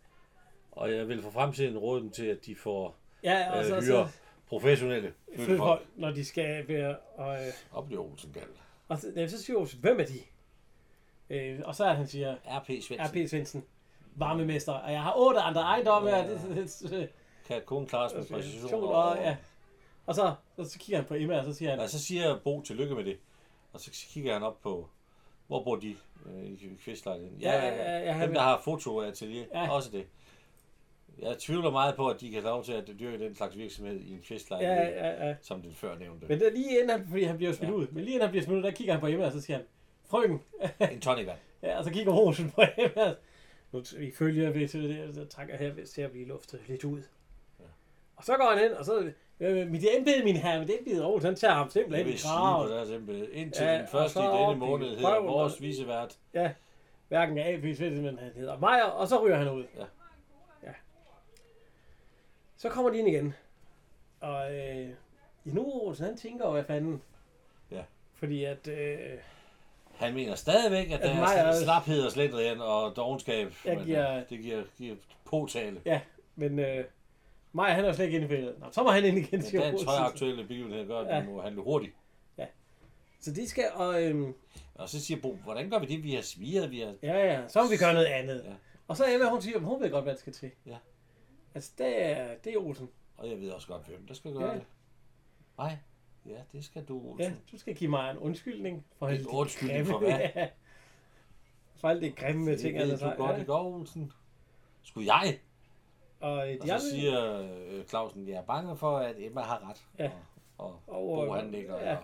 Og 0.72 0.92
jeg 0.94 1.08
vil 1.08 1.22
for 1.22 1.30
fremtiden 1.30 1.78
råde 1.78 2.02
dem 2.02 2.10
til, 2.12 2.26
at 2.26 2.46
de 2.46 2.56
får 2.56 2.96
Ja, 3.24 3.52
og 3.52 3.60
øh, 3.60 3.66
så, 3.66 3.74
hyre 3.76 3.82
så, 3.84 4.08
professionelle 4.48 5.14
følgefolk. 5.38 5.82
når 5.96 6.12
de 6.12 6.26
skal 6.26 6.68
være... 6.68 6.96
Og, 7.16 7.34
øh, 7.36 7.54
Og 7.72 7.86
bliver 7.86 8.02
Olsen 8.02 8.32
galt. 8.34 8.62
og 8.88 8.98
så, 8.98 9.08
ja, 9.16 9.28
så 9.28 9.44
siger 9.44 9.58
Olsen, 9.58 9.80
hvem 9.82 10.00
er 10.00 10.06
de? 10.06 10.20
Øh, 11.30 11.60
og 11.66 11.76
så 11.76 11.86
er 11.86 11.94
han 11.94 12.08
siger, 12.08 12.36
RP 12.46 12.66
Svendsen. 12.68 13.00
R.P. 13.00 13.30
Svendsen, 13.30 13.64
varmemester, 14.16 14.74
og 14.74 14.92
jeg 14.92 15.02
har 15.04 15.14
otte 15.18 15.40
andre 15.40 15.62
ejendomme, 15.62 16.10
Ja. 16.10 16.28
det, 16.28 16.42
det, 16.56 16.90
det, 16.90 17.10
Kan 17.48 17.62
kun 17.66 17.86
klares 17.88 18.14
med 18.16 18.26
præcision. 18.26 18.84
og, 18.84 19.18
ja. 19.18 19.38
og 20.06 20.16
så, 20.16 20.34
så, 20.56 20.64
så 20.70 20.80
kigger 20.80 20.98
han 20.98 21.06
på 21.08 21.14
Emma, 21.16 21.38
og 21.40 21.46
så 21.46 21.54
siger 21.54 21.70
han, 21.72 21.80
Ja, 21.80 21.88
så 21.88 22.00
siger 22.04 22.40
Bo 22.44 22.62
tillykke 22.62 22.96
med 22.96 23.04
det. 23.04 23.18
Og 23.74 23.80
så 23.80 23.92
kigger 24.14 24.34
han 24.34 24.44
op 24.44 24.62
på, 24.62 24.90
hvor 25.48 25.64
bor 25.64 25.76
de 25.76 25.96
øh, 26.26 26.44
i 26.46 26.70
kvistlejligheden? 26.84 27.42
Ja, 27.42 27.52
ja, 27.68 27.76
ja, 27.76 28.18
ja, 28.18 28.26
dem, 28.26 28.34
der 28.34 28.42
har 28.42 28.62
fotoatelier, 28.64 29.46
Ja. 29.54 29.62
ja. 29.64 29.72
også 29.72 29.92
det. 29.92 30.06
Jeg 31.22 31.38
tvivler 31.38 31.72
meget 31.72 31.96
på, 31.96 32.08
at 32.08 32.22
de 32.22 32.32
kan 32.32 32.44
lov 32.44 32.64
til 32.64 32.74
at 32.74 32.88
dyrke 33.00 33.20
den 33.26 33.36
slags 33.36 33.58
virksomhed 33.58 34.00
i 34.00 34.10
en 34.12 34.16
ja, 34.18 34.24
kvistlejlighed, 34.24 34.78
ja, 34.78 35.28
ja. 35.28 35.36
som 35.42 35.62
den 35.62 35.74
før 35.74 35.98
nævnte. 35.98 36.28
Men 36.28 36.40
det, 36.40 36.54
lige 36.54 36.74
inden 36.80 36.90
han, 36.90 37.08
fordi 37.10 37.24
han 37.24 37.38
bliver 37.38 37.54
smidt 37.54 37.70
Ja. 37.72 37.76
ud, 37.76 37.88
men 37.88 38.04
lige 38.04 38.14
inden 38.14 38.22
han 38.22 38.30
bliver 38.32 38.44
smidt 38.46 38.58
ud, 38.58 38.64
der 38.64 38.72
kigger 38.72 38.94
han 38.94 39.02
på 39.02 39.08
Emma, 39.08 39.26
og 39.26 39.32
så 39.32 39.42
siger 39.42 39.58
han, 39.58 39.66
frøken, 40.10 40.42
En 40.92 41.02
tonicvand. 41.02 41.38
ja, 41.64 41.78
og 41.78 41.84
så 41.84 41.92
kigger 41.92 42.14
Olsen 42.14 42.52
på 42.52 42.62
Emma, 42.78 43.16
nu 43.72 43.84
vi 43.98 44.12
følger 44.12 44.50
vi 44.50 44.68
til 44.68 44.84
det, 44.90 45.16
så 45.16 45.26
trækker 45.26 45.58
her 45.58 45.72
hvis 45.72 45.90
til 45.90 46.02
at 46.02 46.12
blive 46.12 46.28
luftet 46.28 46.62
lidt 46.68 46.84
ud. 46.84 47.02
Ja. 47.60 47.66
Og 48.16 48.24
så 48.24 48.38
går 48.38 48.50
han 48.50 48.60
hen, 48.60 48.74
og 48.74 48.86
så, 48.86 49.12
øh, 49.40 49.68
mit 49.68 49.84
embede, 49.98 50.24
min 50.24 50.36
herre, 50.36 50.60
mit 50.60 50.72
embede, 50.80 51.06
Olsen, 51.06 51.26
han 51.26 51.36
tager 51.36 51.54
ham 51.54 51.66
Jeg 51.66 51.72
simpelthen 51.72 52.08
i 52.14 52.18
kraven. 52.18 52.72
deres 52.72 52.90
embede. 52.90 53.32
Indtil 53.34 53.66
Ja, 53.66 53.78
den 53.78 53.88
første 53.88 54.20
i 54.20 54.24
denne 54.24 54.56
måned 54.56 54.88
hedder 54.90 55.20
vores 55.22 55.62
visevært. 55.62 56.18
Ja, 56.34 56.54
hverken 57.08 57.38
A.P. 57.38 57.62
Svendsen, 57.78 58.02
men 58.06 58.20
han 58.20 58.32
hedder 58.36 58.58
Meyer, 58.60 58.84
og 58.84 59.08
så 59.08 59.26
ryger 59.26 59.38
han 59.38 59.50
ud. 59.52 59.64
Ja. 59.78 59.86
ja. 60.64 60.74
Så 62.58 62.70
kommer 62.70 62.92
de 62.92 62.98
ind 62.98 63.08
igen. 63.08 63.34
Og 64.20 64.56
øh, 64.56 64.90
i 65.46 65.50
nu 65.52 65.72
Olsen, 65.74 66.06
han 66.06 66.18
tænker 66.18 66.46
jo, 66.46 66.52
hvad 66.52 66.64
fanden. 66.64 67.02
Ja. 67.72 67.84
Fordi 68.14 68.44
at, 68.44 68.68
øh, 68.68 69.00
Han 70.00 70.14
mener 70.14 70.36
stadigvæk, 70.36 70.88
at 70.92 70.94
At 70.94 71.10
der 71.10 71.16
mig 71.16 71.36
er 71.36 71.54
slaphed 71.64 72.06
og 72.06 72.12
slændrian 72.12 72.62
og 72.62 72.96
dogenskab. 72.96 73.54
Jeg 73.66 73.76
men, 73.78 73.86
giver- 73.86 74.16
øh, 74.18 74.24
Det 74.30 74.40
giver, 74.40 74.64
giver 74.78 74.96
påtale. 75.26 75.82
ja, 75.86 76.02
men 76.36 76.60
øh, 76.60 76.84
Meyer, 77.54 77.68
han 77.70 77.86
er 77.86 77.92
slet 77.94 78.06
ikke 78.06 78.16
inde 78.16 78.26
i 78.26 78.30
billedet. 78.30 78.60
Nå, 78.60 78.66
så 78.72 78.84
må 78.84 78.90
han 78.92 79.06
ind 79.06 79.18
igen, 79.18 79.42
siger 79.42 79.62
dagens 79.62 79.82
Olsen. 79.82 79.90
højaktuelle 79.98 80.44
begivenhed 80.48 80.88
gør, 80.88 81.00
at 81.00 81.08
Ja. 81.08 81.18
ja. 81.18 81.24
må 81.24 81.42
handle 81.42 81.62
hurtigt. 81.62 81.94
Så 83.22 83.32
de 83.34 83.50
skal, 83.50 83.66
og 83.74 84.04
øh, 84.04 84.28
Og 84.76 84.90
så 84.90 85.00
siger 85.04 85.22
Bo, 85.22 85.36
hvordan 85.36 85.70
gør 85.70 85.80
vi 85.80 85.86
det? 85.86 86.04
Vi 86.04 86.14
har 86.16 86.22
sviret, 86.22 86.72
vi 86.72 86.80
har... 86.80 86.94
ja, 87.04 87.18
ja, 87.34 87.48
så 87.48 87.64
må 87.64 87.70
vi 87.70 87.78
gøre 87.78 87.94
noget 87.94 88.06
andet. 88.06 88.44
Ja. 88.48 88.54
Og 88.88 88.98
så 88.98 89.06
Emma, 89.14 89.30
hun 89.30 89.42
siger, 89.42 89.56
at 89.58 89.64
hun 89.64 89.82
ved 89.82 89.90
godt, 89.92 90.04
hvad 90.04 90.14
det 90.14 90.20
skal 90.20 90.34
til. 90.34 90.52
Ja. 90.66 90.76
Altså, 91.56 91.72
det 91.78 92.06
er, 92.06 92.28
det 92.44 92.54
er 92.54 92.58
Olsen. 92.58 92.90
Og 93.18 93.30
jeg 93.30 93.40
ved 93.42 93.50
også 93.52 93.68
godt, 93.68 93.88
hvem 93.88 94.08
der 94.08 94.14
skal 94.14 94.34
gøre 94.34 94.48
Ja. 94.50 94.54
det. 94.54 94.64
Nej, 95.58 95.78
ja, 96.30 96.42
det 96.52 96.66
skal 96.66 96.84
du, 96.84 97.02
Olsen. 97.12 97.20
Ja, 97.34 97.34
du 97.52 97.58
skal 97.58 97.76
give 97.76 97.90
mig 97.90 98.12
en 98.12 98.18
undskyldning. 98.18 98.86
For 99.00 99.08
En 99.08 99.14
alt 99.14 99.20
det 99.24 99.28
undskyldning 99.28 99.88
for 99.88 100.00
hvad? 100.00 100.10
Ja. 100.36 100.48
For 101.82 101.88
alt 101.90 102.02
det 102.02 102.16
grimme 102.16 102.52
det 102.52 102.60
ting, 102.60 102.74
ved 102.74 102.80
han 102.82 102.90
har 102.90 102.96
du 102.96 103.00
sagt. 103.00 103.18
godt, 103.18 103.32
Ja. 103.36 103.40
ikke 103.40 103.54
også, 103.54 103.68
Olsen? 103.78 104.12
Skulle 104.84 105.14
jeg? 105.16 105.40
Og, 106.20 106.52
øh, 106.54 106.58
Og 106.62 106.68
så 106.68 106.90
siger 106.92 107.40
øh, 107.42 107.86
Clausen, 107.86 108.28
jeg 108.28 108.36
er 108.36 108.44
bange 108.44 108.78
for, 108.78 108.98
at 108.98 109.16
Emma 109.18 109.42
har 109.42 109.70
ret. 109.70 109.86
Ja. 110.00 110.12
Og, 110.58 110.80
og 110.88 111.10
Og, 111.12 111.28
Bo, 111.28 111.34
han 111.34 111.48
nikker. 111.48 111.76
ja. 111.78 111.90
Ja. 111.92 111.98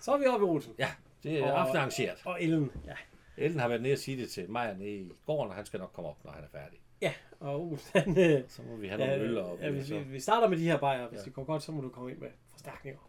så 0.00 0.12
er 0.12 0.18
vi 0.18 0.26
oppe 0.26 0.46
i 0.46 0.48
Olsen. 0.48 0.74
ja, 0.78 0.88
det 1.22 1.38
er 1.38 1.52
Og- 1.52 1.60
aften 1.60 1.76
arrangeret. 1.76 2.22
Og 2.24 2.42
Ellen. 2.42 2.70
Ja. 2.86 2.94
Ellen 3.36 3.60
har 3.60 3.68
været 3.68 3.82
nede 3.82 3.92
og 3.92 3.98
sige 3.98 4.22
det 4.22 4.30
til 4.30 4.50
mig 4.50 4.74
nede 4.74 4.90
i 4.96 5.12
gården, 5.26 5.50
og 5.50 5.56
han 5.56 5.66
skal 5.66 5.80
nok 5.80 5.90
komme 5.92 6.10
op, 6.10 6.24
når 6.24 6.32
han 6.32 6.44
er 6.44 6.48
færdig. 6.48 6.78
ja, 7.02 7.12
og 7.40 7.60
Olsen, 7.62 8.00
han, 8.00 8.18
øh, 8.18 8.42
Så 8.48 8.62
må 8.62 8.76
vi 8.76 8.88
have 8.88 8.98
nogle 8.98 9.14
øl 9.14 9.38
og, 9.38 9.58
ja, 9.60 9.70
hvis 9.70 9.90
vi, 9.90 9.98
vi 9.98 10.20
starter 10.20 10.48
med 10.48 10.58
de 10.58 10.62
her 10.64 10.78
bajer. 10.78 11.08
Hvis 11.08 11.18
Ja. 11.20 11.24
det 11.24 11.34
går 11.34 11.44
godt, 11.44 11.62
så 11.62 11.72
må 11.72 11.80
du 11.80 11.88
komme 11.88 12.10
ind 12.10 12.18
med 12.18 12.28
forstærkninger. 12.50 13.00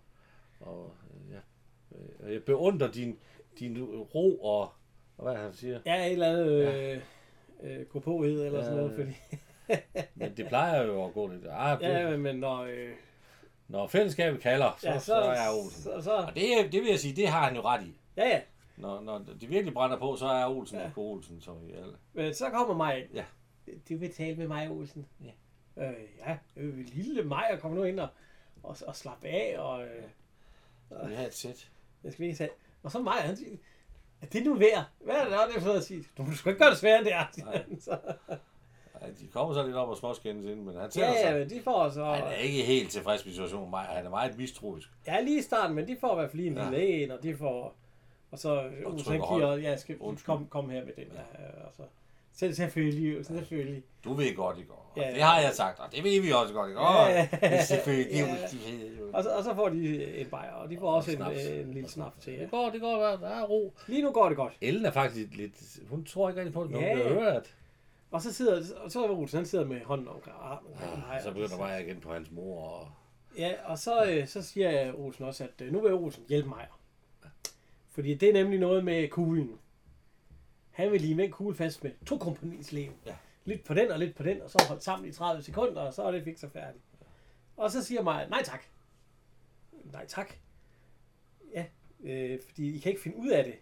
Og 0.60 0.94
øh, 1.14 1.32
ja. 1.34 1.40
Øh, 2.28 2.34
Jeg 2.34 2.44
beundrer 2.44 2.92
din, 2.92 3.20
din 3.60 3.84
ro 3.86 4.38
og, 4.42 4.70
og 5.18 5.24
hvad 5.24 5.36
han 5.36 5.54
siger. 5.54 5.80
Ja, 5.86 6.06
et 6.06 6.12
eller 6.12 6.28
andet 6.28 6.48
øh, 6.52 7.02
øh, 7.64 7.86
gå 7.86 8.00
påhed 8.00 8.46
eller 8.46 8.60
Ja, 8.60 8.66
sådan 8.66 8.78
noget. 8.78 8.98
ja. 8.98 9.04
Fordi, 9.04 9.42
Men 10.16 10.38
det 10.38 10.48
plejer 10.48 10.84
jo 10.84 11.06
at 11.06 11.14
gå 11.14 11.28
lidt. 11.28 11.46
Ah, 11.50 11.80
det, 11.80 11.86
ja, 11.88 12.18
men 12.18 12.36
når, 12.36 12.62
øh, 12.64 12.90
Når 13.68 13.88
fællesskabet 13.88 14.42
kalder, 14.42 14.76
så, 14.80 14.88
ja, 14.88 14.94
ja, 14.94 15.00
så, 15.00 15.06
så, 15.06 15.16
er 15.16 15.50
Olsen. 15.64 15.82
så, 15.84 16.02
så, 16.02 16.16
Og 16.18 16.36
det, 16.36 16.72
det 16.72 16.82
vil 16.82 16.90
jeg 16.90 17.00
sige, 17.00 17.16
det 17.16 17.28
har 17.28 17.46
han 17.48 17.56
jo 17.56 17.62
ret 17.62 17.84
i. 17.84 18.00
ja, 18.18 18.28
ja. 18.28 18.42
Når, 18.78 19.02
når 19.02 19.18
det 19.18 19.50
virkelig 19.50 19.74
brænder 19.74 19.98
på, 20.00 20.16
så 20.16 20.26
er 20.26 20.46
Olsen 20.48 20.78
Ja. 20.78 20.84
ja. 20.84 20.90
på 20.96 21.02
Olsen. 21.02 21.42
Så, 21.42 21.52
ja. 21.70 21.84
Men 22.14 22.34
så 22.34 22.50
kommer 22.50 22.76
mig. 22.76 23.08
Ja. 23.14 23.24
Du 23.90 23.98
vil 23.98 24.14
tale 24.14 24.36
med 24.36 24.48
mig, 24.48 24.70
Olsen. 24.72 25.08
Ja. 25.24 25.32
Øh, 25.88 25.94
ja, 26.28 26.38
øh, 26.58 26.78
lille 26.78 27.24
Maja, 27.24 27.56
kom 27.56 27.72
nu 27.72 27.84
ind 27.84 28.00
og, 28.00 28.08
og, 28.64 28.78
og 28.88 28.96
slap 28.96 29.24
af, 29.24 29.56
og 29.58 29.84
øh, 29.84 30.04
Vi 31.08 31.14
har 31.16 31.26
et 31.26 31.34
sæt. 31.34 31.70
jeg 32.04 32.14
skal 32.14 32.26
ikke 32.26 32.38
sige. 32.38 32.50
Og 32.84 32.92
så 32.92 33.00
Maja, 33.00 33.22
han 33.22 33.38
siger, 33.38 33.58
er 34.22 34.26
det 34.26 34.44
nu 34.46 34.54
værd? 34.54 34.84
Hvad 35.00 35.16
er 35.16 35.24
det, 35.24 35.32
der 35.32 35.40
er 35.40 35.48
det 35.54 35.64
for 35.64 35.72
at 35.74 35.84
sige? 35.84 36.04
Du 36.18 36.36
skal 36.36 36.50
ikke 36.50 36.60
gøre 36.64 36.70
det 36.70 36.78
sværere 36.80 36.98
end 36.98 37.06
det 37.06 37.14
er. 37.14 37.26
Nej. 37.46 37.66
så, 37.80 37.98
Ej, 39.02 39.10
de 39.20 39.28
kommer 39.28 39.54
så 39.54 39.64
lidt 39.64 39.76
op 39.76 39.90
og 39.90 39.98
småskændes 39.98 40.46
ind, 40.46 40.62
men 40.62 40.76
han 40.76 40.92
sætter 40.92 41.10
ja, 41.10 41.22
sig. 41.22 41.32
ja, 41.32 41.38
men 41.40 41.50
de 41.50 41.62
får 41.64 41.90
så... 41.90 42.06
Han 42.06 42.24
er 42.24 42.32
ikke 42.32 42.64
helt 42.64 42.92
tilfreds 42.92 43.26
med 43.26 43.34
situationen. 43.34 43.74
Han 43.74 44.06
er 44.06 44.10
meget 44.10 44.38
mistroisk. 44.38 44.90
Ja, 45.08 45.22
lige 45.22 45.40
i 45.40 45.42
starten, 45.42 45.76
men 45.76 45.88
de 45.88 45.98
får 46.00 46.12
i 46.12 46.16
hvert 46.16 46.32
fald 46.32 46.42
lige 46.42 46.50
en 46.52 46.58
Ja. 46.58 46.70
lille 46.70 46.88
en, 47.04 47.12
og 47.12 47.24
de 47.24 47.38
får... 47.38 47.76
Og 48.32 48.40
så 48.40 48.62
han 48.62 48.98
trykker 48.98 49.36
giver, 49.38 49.56
ja, 49.56 49.78
skal 49.78 49.98
kom, 50.26 50.48
kom 50.48 50.70
her 50.70 50.86
med 50.86 50.94
den, 50.96 51.04
ja, 51.14 51.62
og 51.66 51.74
så... 51.74 51.84
Selv 52.40 52.54
selvfølgelig, 52.54 53.26
selvfølgelig. 53.26 53.84
Du 54.04 54.14
ved 54.14 54.36
godt, 54.36 54.58
ikke? 54.58 54.72
Og 54.72 54.84
Ja. 54.98 55.12
det 55.14 55.22
har 55.22 55.40
jeg 55.40 55.52
sagt, 55.54 55.80
og 55.80 55.92
det 55.92 56.04
ved 56.04 56.22
vi 56.22 56.32
også 56.32 56.54
godt, 56.54 56.70
ikke? 56.70 56.82
Ja. 56.82 57.04
Ja. 57.10 57.28
Det 57.32 57.40
er 57.42 57.62
selvfølgelig, 57.64 58.12
det 58.12 58.18
Ja. 58.20 58.26
det 58.26 59.10
Og 59.14 59.24
så, 59.24 59.30
og 59.30 59.44
så 59.44 59.56
får 59.56 59.70
de 59.70 60.06
en 60.18 60.26
bajer, 60.28 60.52
og 60.52 60.70
de 60.70 60.78
får 60.78 60.92
også 60.92 61.12
en, 61.12 61.18
snaps. 61.18 61.46
en 61.46 61.74
lille 61.74 61.90
snap 61.90 62.20
til. 62.22 62.34
Ja. 62.34 62.42
Det 62.42 62.52
går, 62.52 62.70
det 62.70 62.82
går, 62.82 62.96
der 63.04 63.28
er 63.30 63.44
ro. 63.44 63.74
Lige 63.88 64.02
nu 64.02 64.12
går 64.12 64.28
det 64.28 64.38
godt. 64.38 64.54
Ellen 64.62 64.86
er 64.86 64.92
faktisk 64.92 65.28
lidt, 65.36 65.80
hun 65.90 66.06
tror 66.06 66.30
ikke 66.30 66.42
rigtig 66.42 66.54
på 66.54 66.64
det, 66.64 66.72
hun 66.72 66.82
Ja. 66.84 66.94
bliver 66.94 67.10
hørt. 67.14 67.56
Og 68.12 68.22
så 68.22 68.34
sidder, 68.34 68.62
og 68.84 68.92
så 68.92 69.04
er 69.06 69.10
Olsen, 69.10 69.38
han 69.38 69.46
sidder 69.46 69.66
med 69.66 69.82
hånden 69.86 70.08
omkring 70.08 70.36
armen. 70.42 70.72
mig, 70.80 71.04
Ah, 71.16 71.22
Så 71.22 71.28
og 71.30 71.36
begynder 71.36 71.58
Maja 71.58 71.78
igen 71.78 72.00
på 72.00 72.14
hans 72.14 72.32
mor. 72.32 72.62
Og... 72.62 72.88
Ja, 73.38 73.52
og 73.66 73.78
så, 73.80 74.06
øh, 74.06 74.28
så 74.28 74.42
siger 74.42 74.70
jeg 74.72 74.94
Olsen 74.96 75.26
også, 75.26 75.44
at 75.44 75.66
øh, 75.66 75.74
nu 75.74 75.82
vil 75.82 75.94
Olsen 75.94 76.24
hjælpe 76.30 76.50
mig. 76.50 76.68
Fordi 77.92 78.14
det 78.14 78.30
er 78.30 78.34
nemlig 78.34 78.60
noget 78.60 78.84
med 78.86 79.08
kuglen. 79.08 79.52
Han 80.78 80.92
vil 80.92 81.02
lige 81.02 81.16
med 81.16 81.26
en 81.26 81.32
kugle 81.32 81.56
fast 81.56 81.84
med 81.84 81.92
to 82.06 82.18
kompanis 82.18 82.72
liv. 82.72 82.92
Ja. 83.06 83.16
Lidt 83.46 83.64
på 83.64 83.74
den 83.74 83.92
og 83.92 84.00
lidt 84.00 84.16
på 84.16 84.24
den, 84.24 84.42
og 84.42 84.50
så 84.50 84.66
holdt 84.68 84.84
sammen 84.84 85.10
i 85.10 85.12
30 85.12 85.44
sekunder, 85.44 85.82
og 85.82 85.94
så 85.94 86.04
er 86.04 86.12
det 86.12 86.24
fik 86.24 86.38
så 86.38 86.50
færdigt. 86.50 86.84
Og 87.58 87.72
så 87.72 87.84
siger 87.84 88.02
mig, 88.02 88.30
nej 88.30 88.44
tak. 88.44 88.64
Nej 89.84 90.06
tak. 90.06 90.34
Ja, 91.54 91.66
øh, 92.04 92.40
fordi 92.48 92.76
I 92.76 92.80
kan 92.80 92.92
ikke 92.92 93.02
finde 93.02 93.18
ud 93.18 93.30
af 93.30 93.44
det. 93.44 93.56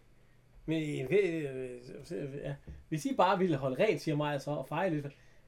Men 0.65 1.05
øh, 1.05 1.79
øh, 2.11 2.35
ja. 2.35 2.55
hvis 2.89 3.05
I 3.05 3.15
bare 3.15 3.39
ville 3.39 3.57
holde 3.57 3.83
rent, 3.83 4.01
siger 4.01 4.15
mig 4.15 4.41
så, 4.41 4.51
og 4.51 4.67
feje 4.67 4.89
lidt. 4.89 5.07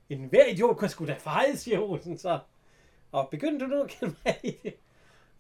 En 0.09 0.25
hver 0.25 0.45
idiot 0.45 0.79
kan 0.79 0.89
sgu 0.89 1.05
da 1.05 1.13
feje, 1.13 1.57
siger 1.57 1.79
Olsen 1.79 2.17
så. 2.17 2.39
Og 3.11 3.29
begyndte 3.31 3.65
du 3.65 3.69
nu 3.69 3.81
at 3.81 3.89
kende 3.89 4.15
mig 4.25 4.35
i 4.43 4.51
det? 4.63 4.73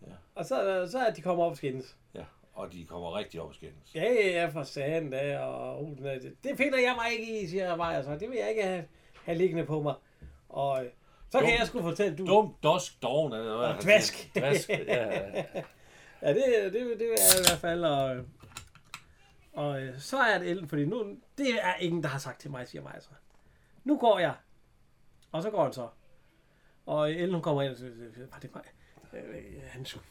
Ja. 0.07 0.13
Og 0.35 0.45
så, 0.45 0.87
så 0.91 0.99
er 0.99 1.13
de 1.13 1.21
kommet 1.21 1.45
op 1.45 1.51
og 1.51 1.57
skændes. 1.57 1.97
Ja, 2.13 2.23
og 2.57 2.71
de 2.73 2.85
kommer 2.85 3.17
rigtig 3.17 3.41
op 3.41 3.53
skændes. 3.53 3.95
Ja, 3.95 4.03
ja, 4.03 4.29
ja, 4.41 4.45
for 4.47 4.63
satan 4.63 5.09
da, 5.09 5.39
og 5.39 5.97
er- 6.03 6.19
det, 6.19 6.35
det 6.43 6.57
finder 6.57 6.79
jeg 6.79 6.93
mig 6.95 7.11
ikke 7.19 7.41
i, 7.41 7.47
siger 7.47 7.75
Maja 7.75 8.03
så. 8.03 8.11
Det 8.11 8.29
vil 8.29 8.37
jeg 8.37 8.49
ikke 8.49 8.63
have, 8.63 8.85
have 9.25 9.37
liggende 9.37 9.65
på 9.65 9.81
mig. 9.81 9.93
Og 10.49 10.85
øh, 10.85 10.91
så 11.29 11.39
kan 11.39 11.47
Dum. 11.49 11.57
jeg 11.59 11.67
sgu 11.67 11.81
fortælle, 11.81 12.17
du... 12.17 12.25
Dum, 12.27 12.55
dosk, 12.63 13.01
doven, 13.01 13.33
eller 13.33 13.57
hvad 13.57 13.67
Og 13.67 13.73
han 13.73 13.83
dvask. 13.83 14.31
ja, 14.35 14.53
ja. 14.87 15.43
Ja, 16.21 16.29
det, 16.33 16.43
det, 16.63 16.73
det 16.73 17.07
er 17.11 17.39
i 17.39 17.43
hvert 17.49 17.59
fald, 17.61 17.83
og, 17.83 18.17
og 19.53 19.81
øh, 19.81 19.99
så 19.99 20.17
er 20.17 20.37
det 20.37 20.49
Ellen, 20.49 20.67
fordi 20.69 20.85
nu, 20.85 21.17
det 21.37 21.47
er 21.61 21.75
ingen, 21.79 22.03
der 22.03 22.09
har 22.09 22.19
sagt 22.19 22.39
til 22.41 22.51
mig, 22.51 22.67
siger 22.67 22.81
mig 22.81 22.93
så. 22.99 23.09
Nu 23.83 23.97
går 23.97 24.19
jeg, 24.19 24.33
og 25.31 25.43
så 25.43 25.49
går 25.49 25.63
han 25.63 25.73
så. 25.73 25.87
Og 26.85 27.11
Ellen 27.11 27.41
kommer 27.41 27.61
ind 27.61 27.71
og 27.71 27.77
siger, 27.77 27.91
var 28.31 28.39
det 28.39 28.55
mig? 28.55 28.63
Øh, 29.13 29.61
han, 29.67 29.85
skulle, 29.85 30.05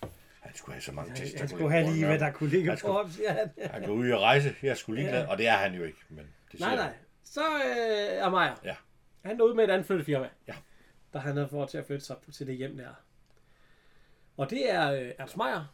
skulle 0.59 0.75
have 0.75 0.83
så 0.83 0.93
mange 0.93 1.11
han, 1.11 1.17
testikler. 1.17 1.41
han 1.41 1.49
skulle 1.49 1.71
have 1.71 1.93
lige, 1.93 2.07
hvad 2.07 2.19
der 2.19 2.31
kunne 2.33 2.51
ligge 2.51 2.69
Han 2.69 2.79
skulle- 2.79 2.97
ham, 2.99 3.11
siger 3.11 3.33
han. 3.33 3.51
Han 3.71 3.83
går 3.83 3.93
ud 3.93 4.11
og 4.11 4.21
rejse. 4.21 4.55
Jeg 4.63 4.77
sgu 4.77 4.93
ligeglad. 4.93 5.23
Ja. 5.23 5.31
Og 5.31 5.39
det 5.39 5.49
er 5.49 5.53
han 5.57 5.75
jo 5.75 5.85
ikke. 5.85 5.99
Men 6.09 6.27
det 6.53 6.61
Nej, 6.61 6.77
nej. 6.77 6.93
Så 7.25 7.41
øh, 7.41 8.17
er 8.25 8.31
Maja. 8.31 8.55
Ja. 8.65 8.77
Han 9.25 9.41
er 9.41 9.45
ude 9.45 9.55
med 9.55 9.65
et 9.65 9.71
andet 9.71 9.87
flyttefirma. 9.87 10.29
Ja. 10.49 10.55
Der 11.13 11.19
han 11.19 11.37
havde 11.37 11.49
fået 11.49 11.69
til 11.69 11.79
at 11.79 11.87
flytte 11.87 12.05
sig 12.05 12.17
til 12.33 12.47
det 12.47 12.57
hjem 12.57 12.77
der. 12.77 12.89
Og 14.37 14.51
det 14.51 14.71
er 14.73 14.93
øh, 14.93 15.11
Ernst 15.19 15.37
Meyer. 15.37 15.73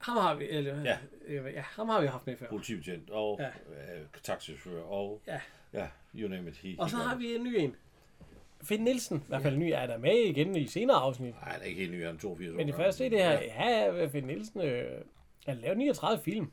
Ham 0.00 0.16
har 0.16 0.34
vi, 0.34 0.48
eller, 0.48 0.82
Ja. 0.82 0.98
øh, 1.26 1.54
ja, 1.54 1.60
ham 1.60 1.88
har 1.88 2.00
vi 2.00 2.06
haft 2.06 2.26
med 2.26 2.36
før. 2.36 2.48
Politibetjent 2.48 3.10
og 3.10 3.40
Ja. 3.40 3.48
øh, 3.96 4.06
taxichauffør 4.22 4.82
og 4.82 5.22
Ja. 5.26 5.40
ja, 5.72 5.88
you 6.14 6.28
name 6.28 6.48
it. 6.50 6.56
He, 6.56 6.76
Og 6.78 6.90
så 6.90 6.96
he 6.96 7.02
har 7.02 7.16
vi 7.16 7.34
en 7.34 7.44
ny 7.44 7.54
en. 7.58 7.76
Finn 8.64 8.84
Nielsen, 8.84 9.16
i 9.18 9.28
hvert 9.28 9.42
fald 9.42 9.56
ny, 9.56 9.70
er 9.74 9.86
der 9.86 9.98
med 9.98 10.14
igen 10.16 10.56
i 10.56 10.66
senere 10.66 10.96
afsnit. 10.96 11.34
Nej, 11.40 11.52
han 11.52 11.60
er 11.60 11.64
ikke 11.64 11.80
helt 11.80 11.92
ny, 11.92 12.04
han 12.04 12.14
er 12.14 12.18
82 12.18 12.56
Men 12.56 12.66
det 12.66 12.74
første 12.76 13.04
det 13.04 13.12
gammel. 13.18 13.50
her, 13.50 13.94
ja, 13.94 14.06
Finn 14.06 14.26
Nielsen, 14.26 14.60
øh, 14.60 15.00
han 15.46 15.56
lavede 15.56 15.78
39 15.78 16.22
film. 16.24 16.50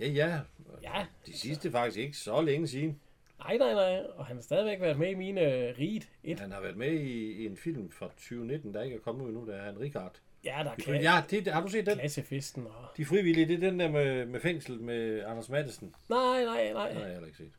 Ja, 0.00 0.08
ja. 0.08 0.38
Ja, 0.82 1.04
De 1.26 1.38
sidste 1.38 1.70
faktisk 1.70 1.98
ikke 1.98 2.16
så 2.16 2.40
længe 2.40 2.68
siden. 2.68 3.00
Nej, 3.38 3.56
nej, 3.56 3.72
nej. 3.74 4.02
Og 4.16 4.26
han 4.26 4.36
har 4.36 4.42
stadigvæk 4.42 4.80
været 4.80 4.98
med 4.98 5.10
i 5.10 5.14
mine 5.14 5.40
uh, 5.40 5.46
Reed 5.80 6.00
1. 6.24 6.40
Han 6.40 6.52
har 6.52 6.60
været 6.60 6.76
med 6.76 6.92
i, 6.92 7.32
i 7.32 7.46
en 7.46 7.56
film 7.56 7.90
fra 7.90 8.06
2019, 8.06 8.74
der 8.74 8.82
ikke 8.82 8.96
er 8.96 9.00
kommet 9.00 9.24
ud 9.24 9.28
endnu, 9.28 9.46
der 9.46 9.54
er 9.56 9.62
han 9.64 9.80
Richard. 9.80 10.12
Ja, 10.44 10.60
der 10.64 10.70
er 10.70 10.74
De, 10.74 10.82
kla- 10.82 11.02
ja, 11.02 11.22
det, 11.30 11.46
har 11.52 11.60
du 11.62 11.68
set 11.68 11.86
den? 11.86 11.94
klassefesten. 11.98 12.66
Og... 12.66 12.72
De 12.96 13.04
frivillige, 13.04 13.46
det 13.48 13.54
er 13.64 13.70
den 13.70 13.80
der 13.80 13.88
med, 13.90 14.26
med 14.26 14.40
fængsel 14.40 14.80
med 14.80 15.22
Anders 15.26 15.48
Madsen. 15.48 15.94
Nej, 16.08 16.44
nej, 16.44 16.62
Den 16.68 16.76
har 16.76 16.88
nej. 16.92 17.02
jeg 17.02 17.10
heller 17.12 17.26
ikke 17.26 17.38
set. 17.38 17.52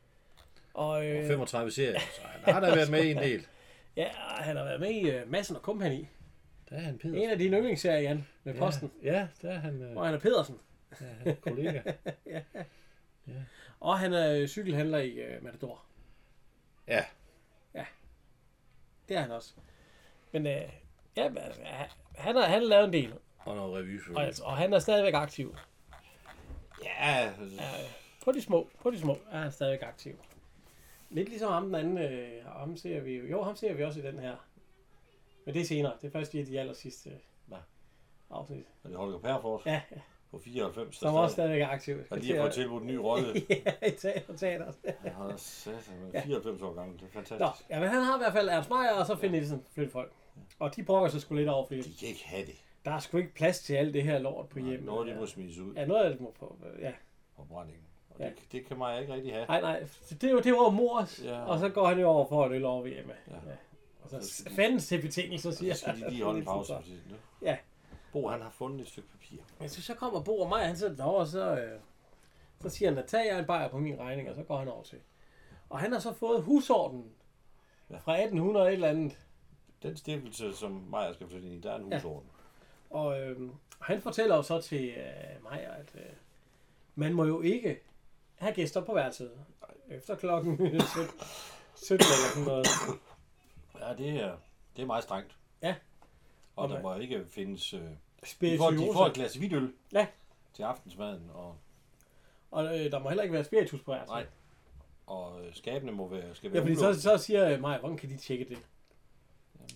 Og, 0.73 0.87
Og 0.89 1.05
øh, 1.07 1.27
35 1.27 1.71
serier, 1.71 1.99
så 1.99 2.21
han 2.43 2.53
har 2.53 2.59
da 2.61 2.75
været 2.75 2.91
med 2.91 3.03
i 3.03 3.11
en 3.11 3.17
del. 3.17 3.45
Ja, 3.95 4.09
han 4.17 4.55
har 4.57 4.63
været 4.63 4.79
med 4.79 4.89
i 4.91 5.21
uh, 5.21 5.31
Madsen 5.31 5.55
og 5.55 5.61
Company. 5.61 6.05
Der 6.69 6.75
er 6.75 6.79
han 6.79 6.97
Pedersen. 6.97 7.23
En 7.23 7.29
af 7.29 7.37
dine 7.37 7.57
yndlingsserier, 7.57 7.99
Jan, 7.99 8.27
med 8.43 8.57
posten. 8.57 8.91
Ja, 9.03 9.13
ja 9.13 9.27
der 9.41 9.51
er 9.51 9.59
han, 9.59 9.81
øh, 9.81 9.91
Hvor 9.91 10.05
han 10.05 10.13
er 10.13 10.19
Pedersen. 10.19 10.59
ja, 11.01 11.05
han 11.05 11.27
er 11.27 11.35
kollega. 11.35 11.81
Og 13.79 13.99
han 13.99 14.13
er 14.13 14.33
øh, 14.33 14.47
cykelhandler 14.47 14.97
i 14.97 15.35
uh, 15.37 15.43
Matador. 15.43 15.83
Ja, 16.87 17.05
Det 19.07 19.17
er 19.17 19.21
han 19.21 19.31
også. 19.31 19.53
Men 20.31 20.47
øh, 20.47 20.61
ja, 21.17 21.29
altså, 21.37 21.61
han, 22.15 22.35
har, 22.35 22.45
han 22.45 22.61
har 22.61 22.67
lavet 22.69 22.85
en 22.85 22.93
del. 22.93 23.13
og 23.39 23.55
noget 23.55 23.77
revy 23.77 24.01
Og, 24.15 24.23
altså, 24.23 24.43
og 24.43 24.57
han 24.57 24.73
er 24.73 24.79
stadigvæk 24.79 25.13
aktiv. 25.13 25.55
Ja, 26.83 27.31
Ja, 27.59 27.69
på 28.23 28.31
de 28.31 28.41
små, 28.41 28.69
på 28.81 28.91
de 28.91 28.99
små 28.99 29.17
er 29.31 29.37
han 29.37 29.51
stadigvæk 29.51 29.81
aktiv. 29.87 30.19
Lidt 31.13 31.29
ligesom 31.29 31.51
ham 31.51 31.65
den 31.65 31.75
anden, 31.75 31.97
øh, 31.97 32.45
ham 32.45 32.77
ser 32.77 32.99
vi 33.01 33.17
jo. 33.17 33.25
Jo, 33.25 33.41
ham 33.43 33.55
ser 33.55 33.73
vi 33.73 33.83
også 33.83 33.99
i 33.99 34.03
den 34.03 34.19
her. 34.19 34.35
Men 35.45 35.53
det 35.53 35.61
er 35.61 35.65
senere. 35.65 35.93
Det 36.01 36.07
er 36.07 36.11
først 36.11 36.33
i 36.33 36.43
de 36.43 36.59
aller 36.59 36.73
sidste 36.73 37.09
Nå. 37.47 37.55
afsnit. 38.29 38.65
og 38.83 38.89
det 38.89 38.95
er 38.95 38.99
Holger 38.99 39.19
Perfors 39.19 39.65
Ja, 39.65 39.81
ja, 39.91 39.97
på 40.31 40.39
94. 40.39 40.95
som 40.95 41.15
også 41.15 41.33
stadigvæk 41.33 41.61
er 41.61 41.67
aktiv. 41.67 41.97
Og 42.09 42.17
lige 42.17 42.35
har 42.35 42.41
fået 42.43 42.53
tilbudt 42.53 42.81
en 42.83 42.87
ny 42.87 42.95
rolle. 43.09 43.25
ja, 43.49 43.87
i 43.87 43.91
teater. 43.91 44.35
teater. 44.37 44.71
Han 44.99 45.11
har 45.11 45.33
sat 45.37 45.91
med 46.13 46.21
94 46.21 46.61
år 46.61 46.73
gammel. 46.73 46.95
Det 46.99 47.03
er 47.03 47.05
Nå, 47.05 47.21
fantastisk. 47.21 47.69
ja, 47.69 47.79
men 47.79 47.89
han 47.89 48.01
har 48.03 48.15
i 48.17 48.19
hvert 48.19 48.33
fald 48.33 48.49
Ernst 48.49 48.69
Meier, 48.69 48.91
og 48.91 49.05
så 49.05 49.15
Finn 49.15 49.31
Nielsen 49.31 49.65
flytte 49.73 49.91
folk. 49.91 50.11
Og 50.59 50.75
de 50.75 50.83
brokker 50.83 51.09
sig 51.09 51.21
sgu 51.21 51.35
lidt 51.35 51.49
over, 51.49 51.65
fordi 51.67 51.81
De 51.81 51.95
kan 51.99 52.07
ikke 52.07 52.25
have 52.25 52.45
det. 52.45 52.55
der 52.85 52.91
er 52.91 52.99
sgu 52.99 53.17
ikke 53.17 53.33
plads 53.33 53.59
til 53.59 53.73
alt 53.73 53.93
det 53.93 54.03
her 54.03 54.19
lort 54.19 54.49
på 54.49 54.59
hjemmet. 54.59 54.83
Noget, 54.85 55.07
de 55.07 55.15
må 55.15 55.25
smides 55.25 55.57
ud 55.57 55.73
Ja, 55.75 55.85
noget 55.85 56.03
af 56.03 56.11
det 56.11 56.21
må 56.21 56.33
på, 56.39 56.57
ja. 56.79 56.91
på 57.35 57.43
brændingen. 57.43 57.83
Og 58.15 58.19
Ja. 58.19 58.25
det, 58.25 58.35
det 58.51 58.65
kan 58.65 58.77
mig 58.77 59.01
ikke 59.01 59.13
rigtig 59.13 59.33
have. 59.33 59.45
Nej, 59.45 59.61
nej, 59.61 59.83
det, 60.09 60.23
er 60.23 60.31
jo, 60.31 60.39
det 60.39 60.53
var 60.53 60.69
mors, 60.69 61.21
Ja. 61.23 61.41
og 61.43 61.59
så 61.59 61.69
går 61.69 61.87
han 61.87 61.99
jo 61.99 62.07
over 62.07 62.25
for 62.27 62.45
et 62.45 62.51
øl 62.51 62.65
over 62.65 62.83
ved. 62.83 62.91
Ja. 62.91 63.01
Ja. 63.31 63.37
Og 64.03 64.09
Så 64.09 64.19
så 64.33 64.49
fandens 64.55 64.87
til 64.87 65.01
betingelser, 65.01 65.51
siger 65.51 65.73
Så 65.73 65.79
skal 65.79 66.01
de 66.01 66.09
lige 66.09 66.23
holde 66.23 66.39
en 66.39 66.45
pause. 66.55 66.73
Ja. 67.41 67.57
Bo, 68.11 68.27
han 68.27 68.41
har 68.41 68.49
fundet 68.49 68.81
et 68.81 68.87
stykke 68.87 69.09
papir. 69.09 69.37
Men 69.59 69.69
så, 69.69 69.81
så 69.81 69.93
kommer 69.93 70.21
Bo 70.23 70.39
og 70.39 70.49
mig, 70.49 70.65
han 70.67 70.77
sidder 70.77 70.95
derovre, 70.95 71.19
og 71.19 71.27
så, 71.27 71.55
øh, 71.59 71.79
så 72.61 72.69
siger 72.69 72.89
han, 72.89 72.97
at 72.97 73.05
tag 73.05 73.27
jeg 73.27 73.39
en 73.39 73.45
bajer 73.45 73.67
på 73.69 73.77
min 73.77 73.99
regning, 73.99 74.29
og 74.29 74.35
så 74.35 74.43
går 74.43 74.57
han 74.57 74.67
over 74.67 74.83
til. 74.83 74.97
Og 75.69 75.79
han 75.79 75.91
har 75.91 75.99
så 75.99 76.13
fået 76.13 76.43
husordenen 76.43 77.11
Ja. 77.89 77.97
fra 77.97 78.13
1800 78.17 78.67
et 78.67 78.73
eller 78.73 78.87
andet. 78.87 79.19
Den 79.83 79.97
stiftelse, 79.97 80.53
som 80.53 80.71
Maja 80.89 81.13
skal 81.13 81.27
flytte 81.29 81.47
ind 81.47 81.55
i, 81.55 81.59
der 81.59 81.71
er 81.71 81.75
en 81.79 81.89
Ja. 81.91 81.97
husorden. 81.97 82.29
Og 82.89 83.21
øh, 83.21 83.49
han 83.81 84.01
fortæller 84.01 84.35
jo 84.35 84.41
så 84.41 84.61
til 84.61 84.89
øh, 84.89 85.43
mig, 85.43 85.59
at 85.79 85.91
øh, 85.95 86.01
man 86.95 87.13
må 87.13 87.25
jo 87.25 87.41
ikke 87.41 87.79
have 88.43 88.55
gæster 88.55 88.81
på 88.81 88.93
værelset 88.93 89.31
efter 89.89 90.15
klokken 90.15 90.57
17, 90.57 90.81
17 91.75 92.05
eller 92.05 92.29
sådan 92.33 92.43
noget. 92.43 92.67
Ja, 93.79 94.03
det 94.03 94.21
er, 94.21 94.35
det 94.75 94.81
er 94.81 94.85
meget 94.85 95.03
strengt. 95.03 95.35
Ja. 95.61 95.75
Og 96.55 96.63
Og 96.63 96.69
der 96.69 96.81
må 96.81 96.95
ikke 96.95 97.25
findes... 97.29 97.73
Øh, 97.73 97.79
de, 98.41 98.57
får, 98.57 98.71
de 98.71 98.89
får 98.93 99.05
et 99.05 99.13
glas 99.13 99.35
hvidøl 99.35 99.73
Ja. 99.93 100.07
til 100.53 100.63
aftensmaden, 100.63 101.29
og, 101.33 101.55
Og 102.51 102.65
øh, 102.79 102.91
der 102.91 102.99
må 102.99 103.09
heller 103.09 103.23
ikke 103.23 103.33
være 103.33 103.43
spiritus 103.43 103.81
på 103.81 103.91
værelset. 103.91 104.13
Nej. 104.15 104.25
og 105.07 105.45
øh, 105.45 105.55
skabene 105.55 105.91
må 105.91 106.07
være, 106.07 106.35
skal 106.35 106.47
Ja, 106.47 106.53
være 106.53 106.63
fordi 106.63 106.75
så, 106.75 107.01
så 107.01 107.17
siger 107.17 107.57
mig, 107.59 107.79
hvordan 107.79 107.97
kan 107.97 108.09
de 108.09 108.17
tjekke 108.17 108.45
det? 108.49 108.57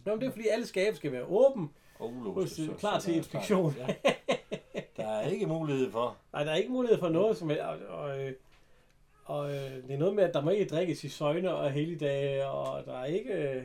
Nå, 0.06 0.12
men 0.12 0.22
det 0.22 0.28
er 0.28 0.32
fordi 0.32 0.48
alle 0.48 0.66
skabe 0.68 0.96
skal 0.96 1.12
være 1.12 1.24
åben, 1.24 1.74
og 2.00 2.10
hos, 2.10 2.28
ulåste. 2.28 2.64
øh, 2.64 2.78
klar 2.78 3.00
til 3.00 3.16
inspektion. 3.16 3.76
Ja. 3.78 3.96
Der 4.98 5.08
er 5.08 5.28
ikke 5.30 5.46
mulighed 5.46 5.92
for... 5.92 6.18
Nej, 6.34 6.44
der 6.44 6.52
er 6.52 6.56
ikke 6.56 6.70
mulighed 6.72 7.00
for 7.00 7.10
noget 7.10 7.38
som 7.38 7.50
helst. 7.50 7.62
Og, 7.64 7.78
og, 7.88 8.20
øh, 8.20 8.34
og 9.28 9.50
øh, 9.50 9.72
det 9.88 9.92
er 9.94 9.98
noget 9.98 10.16
med, 10.16 10.24
at 10.24 10.34
der 10.34 10.42
må 10.42 10.50
ikke 10.50 10.66
drikkes 10.66 11.04
i 11.04 11.10
søjne 11.10 11.54
og 11.56 11.72
helligdage, 11.72 12.48
og 12.48 12.86
der 12.86 13.00
er 13.00 13.06
ikke... 13.06 13.34
Øh, 13.34 13.64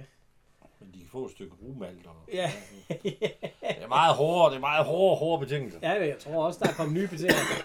Men 0.80 0.90
de 0.94 0.98
kan 0.98 1.08
få 1.08 1.24
et 1.24 1.30
stykke 1.30 1.52
rumalt. 1.62 2.06
Og, 2.06 2.14
ja, 2.32 2.50
Det 3.02 3.82
er 3.82 3.88
meget 3.88 4.14
hårde, 4.14 4.50
det 4.50 4.56
er 4.56 4.60
meget 4.60 4.84
hårde, 4.84 5.16
hårde 5.16 5.46
betingelser. 5.46 5.78
ja, 5.82 6.06
jeg 6.06 6.18
tror 6.18 6.44
også, 6.46 6.60
der 6.62 6.70
er 6.70 6.74
kommet 6.74 6.94
nye 6.94 7.08
betingelser. 7.08 7.64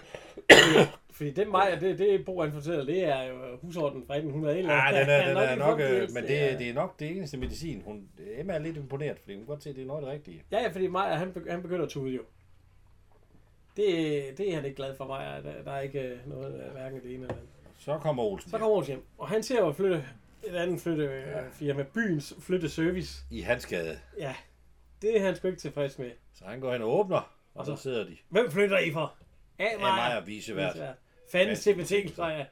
Fordi, 0.50 0.90
fordi 1.10 1.30
det, 1.30 1.48
mig, 1.48 1.78
det, 1.80 1.98
det 1.98 2.24
Bo 2.24 2.40
han 2.42 2.52
fortæller, 2.52 2.84
det 2.84 3.04
er 3.04 3.22
jo 3.22 3.34
husordenen 3.62 4.06
fra 4.06 4.14
1800 4.14 4.58
eller 4.58 4.72
Ja, 4.72 5.00
den 5.00 5.08
er, 5.10 5.28
den 5.28 5.36
er 5.36 5.50
ikke 5.50 5.64
nok, 5.64 5.78
den 5.78 5.86
øh, 5.90 6.08
men 6.14 6.22
det, 6.22 6.58
det 6.58 6.68
er 6.68 6.74
nok 6.74 6.98
det 7.00 7.16
eneste 7.16 7.36
medicin. 7.36 7.82
Hun, 7.84 8.08
Emma 8.38 8.52
er 8.52 8.58
lidt 8.58 8.76
imponeret, 8.76 9.18
fordi 9.18 9.34
hun 9.34 9.40
kan 9.44 9.46
godt 9.46 9.62
se, 9.62 9.70
at 9.70 9.76
det 9.76 9.82
er 9.82 9.86
noget 9.86 10.00
af 10.00 10.06
det 10.06 10.12
rigtige. 10.14 10.42
Ja, 10.52 10.62
ja, 10.62 10.68
fordi 10.68 10.86
Maja, 10.86 11.14
han, 11.14 11.34
han 11.50 11.62
begynder 11.62 11.84
at 11.84 11.90
tude 11.90 12.12
jo. 12.14 12.22
Det, 13.76 14.38
det 14.38 14.50
er 14.50 14.54
han 14.54 14.64
ikke 14.64 14.76
glad 14.76 14.96
for, 14.96 15.06
Maja. 15.06 15.42
Der, 15.42 15.62
der 15.64 15.72
er 15.72 15.80
ikke 15.80 16.00
øh, 16.00 16.18
noget, 16.26 16.54
øh, 16.66 16.72
hverken 16.72 17.00
det 17.02 17.14
ene 17.14 17.22
eller 17.22 17.34
andet. 17.34 17.48
Så 17.78 17.98
kommer 17.98 18.22
Olsen 18.22 18.50
Så 18.50 18.58
kommer 18.58 18.74
Aarhus 18.74 18.86
hjem, 18.86 19.04
og 19.18 19.28
han 19.28 19.42
ser 19.42 19.58
jo 19.58 19.72
flytte, 19.72 20.04
et 20.46 20.54
andet 20.56 20.80
flyttefirma, 20.80 21.82
byens 21.82 22.34
flytteservice. 22.40 23.22
i 23.30 23.40
hans 23.40 23.66
gade. 23.66 23.98
Ja, 24.18 24.34
det 25.02 25.16
er 25.16 25.22
han 25.24 25.36
sgu 25.36 25.48
ikke 25.48 25.60
tilfreds 25.60 25.98
med. 25.98 26.10
Så 26.34 26.44
han 26.44 26.60
går 26.60 26.72
hen 26.72 26.82
og 26.82 26.98
åbner, 27.00 27.32
og 27.54 27.66
så 27.66 27.76
sidder 27.76 28.04
de. 28.04 28.16
Hvem 28.28 28.50
flytter 28.50 28.78
I 28.78 28.92
for? 28.92 29.14
A. 29.58 29.64
Ja, 29.64 29.78
mig 29.78 30.16
og 30.20 30.26
visevært. 30.26 30.76
Fandens 31.32 31.60
til 31.60 31.74
betingelser, 31.74 32.28
ja. 32.28 32.44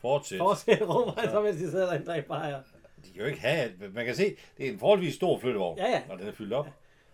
Fortsæt. 0.00 0.38
Fortsæt 0.38 0.82
rum, 0.82 1.14
så 1.30 1.40
mens 1.42 1.56
de 1.56 1.70
sidder 1.70 1.86
derinde 1.86 2.02
og 2.02 2.06
drikker 2.06 2.28
bajer. 2.28 2.62
De 3.04 3.12
kan 3.12 3.20
jo 3.20 3.26
ikke 3.26 3.40
have, 3.40 3.60
at- 3.64 3.94
man 3.94 4.04
kan 4.04 4.14
se, 4.14 4.36
det 4.58 4.66
er 4.66 4.72
en 4.72 4.78
forholdsvis 4.78 5.14
stor 5.14 5.38
flyttevogn, 5.38 5.78
Ja, 5.78 5.86
ja. 5.90 6.02
når 6.08 6.16
den 6.16 6.26
er 6.28 6.32
fyldt 6.32 6.52
op. 6.52 6.66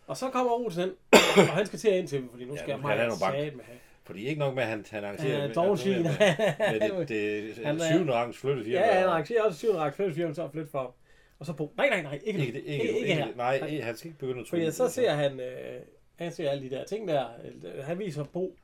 Og 0.06 0.16
så 0.16 0.30
kommer 0.30 0.52
Olsen 0.52 0.82
hen, 0.82 0.92
og 1.36 1.52
han 1.56 1.66
skal 1.66 1.78
til 1.78 1.88
at 1.88 1.98
ind 1.98 2.08
til 2.08 2.18
dem, 2.20 2.30
fordi 2.30 2.44
nu 2.44 2.54
Ja, 2.54 2.60
skal 2.62 2.76
nu 2.76 2.82
skal 2.82 2.90
han 2.98 2.98
have 3.00 3.10
bank. 3.20 3.34
sat 3.34 3.56
med 3.56 3.64
have. 3.64 3.78
Fordi 4.04 4.26
ikke 4.26 4.38
nok 4.38 4.54
med, 4.54 4.62
at 4.62 4.68
han, 4.68 4.84
han 4.90 5.04
arrangerer 5.04 5.38
Ja, 5.40 5.46
med, 5.46 5.54
dogenskin. 5.54 6.02
med, 6.02 6.12
med 6.58 6.80
det, 6.80 7.08
det, 7.56 7.64
Han 7.64 7.74
det 7.78 7.82
er- 7.88 7.92
syvende 7.94 8.12
rangs 8.12 8.38
flyttefirma. 8.38 8.86
Ja, 8.86 8.92
han 8.92 9.08
arrangerer 9.08 9.42
også 9.42 9.58
syvende 9.58 9.80
række 9.80 9.96
flyttefirma, 9.96 10.34
så 10.34 10.48
flytte 10.48 10.70
for. 10.70 10.94
Og 11.38 11.46
så 11.46 11.52
på. 11.52 11.72
Nej, 11.76 11.88
nej, 11.88 12.02
nej, 12.02 12.20
ikke, 12.24 12.40
Ikke, 12.40 12.52
det- 12.52 12.64
ikke, 12.64 12.84
ikke, 12.84 12.98
ikke, 12.98 13.14
her. 13.14 13.26
nej, 13.36 13.66
ikke, 13.68 13.82
han 13.82 13.96
skal 13.96 14.08
ikke 14.08 14.18
begynde 14.18 14.40
at 14.40 14.46
tro. 14.46 14.50
Fordi 14.50 14.70
så 14.70 14.88
ser 14.88 15.10
han, 15.10 15.40
øh, 15.40 15.80
han 16.16 16.32
ser 16.32 16.50
alle 16.50 16.70
de 16.70 16.70
der 16.76 16.84
ting 16.84 17.08
der. 17.08 17.26
Øh, 17.44 17.84
Han 17.84 17.98
viser 17.98 18.24
Bo, 18.24 18.56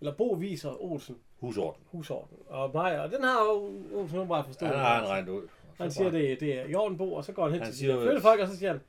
eller 0.00 0.14
Bo 0.14 0.28
viser 0.32 0.82
Olsen 0.82 1.16
Husorden. 1.40 1.82
husorden. 1.86 2.38
Og 2.46 2.72
og 2.74 3.10
den 3.10 3.22
har 3.24 3.44
jo 3.44 3.72
Olsen 4.00 4.28
bare 4.28 4.44
forstået. 4.44 4.70
Han 4.70 4.80
har 4.80 5.00
han 5.00 5.08
regnet 5.08 5.28
ud. 5.28 5.42
Han 5.80 5.90
siger, 5.90 6.10
det, 6.10 6.40
det 6.40 6.54
er 6.60 6.64
i 6.64 6.74
orden, 6.74 6.98
Bo, 6.98 7.12
og 7.14 7.24
så 7.24 7.32
går 7.32 7.42
han 7.44 7.52
hen 7.52 7.62
Han 7.62 7.70
til 7.72 7.78
siger 7.78 8.02
flyttefolk, 8.02 8.40
og 8.40 8.48
så 8.48 8.56
siger 8.58 8.70
han, 8.72 8.80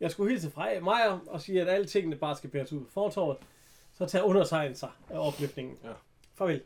jeg 0.00 0.10
skulle 0.10 0.30
hilse 0.30 0.50
fra 0.50 0.68
Maja 0.82 1.18
og 1.26 1.40
sige, 1.40 1.60
at 1.60 1.68
alle 1.68 1.86
tingene 1.86 2.16
bare 2.16 2.36
skal 2.36 2.50
bæres 2.50 2.72
ud 2.72 2.80
på 2.80 2.90
fortorvet. 2.90 3.36
Så 3.98 4.06
tager 4.06 4.22
undertegnen 4.22 4.74
sig 4.74 4.90
af 5.10 5.18
opløftningen. 5.28 5.78
Ja. 5.84 5.90
Farvel. 6.34 6.62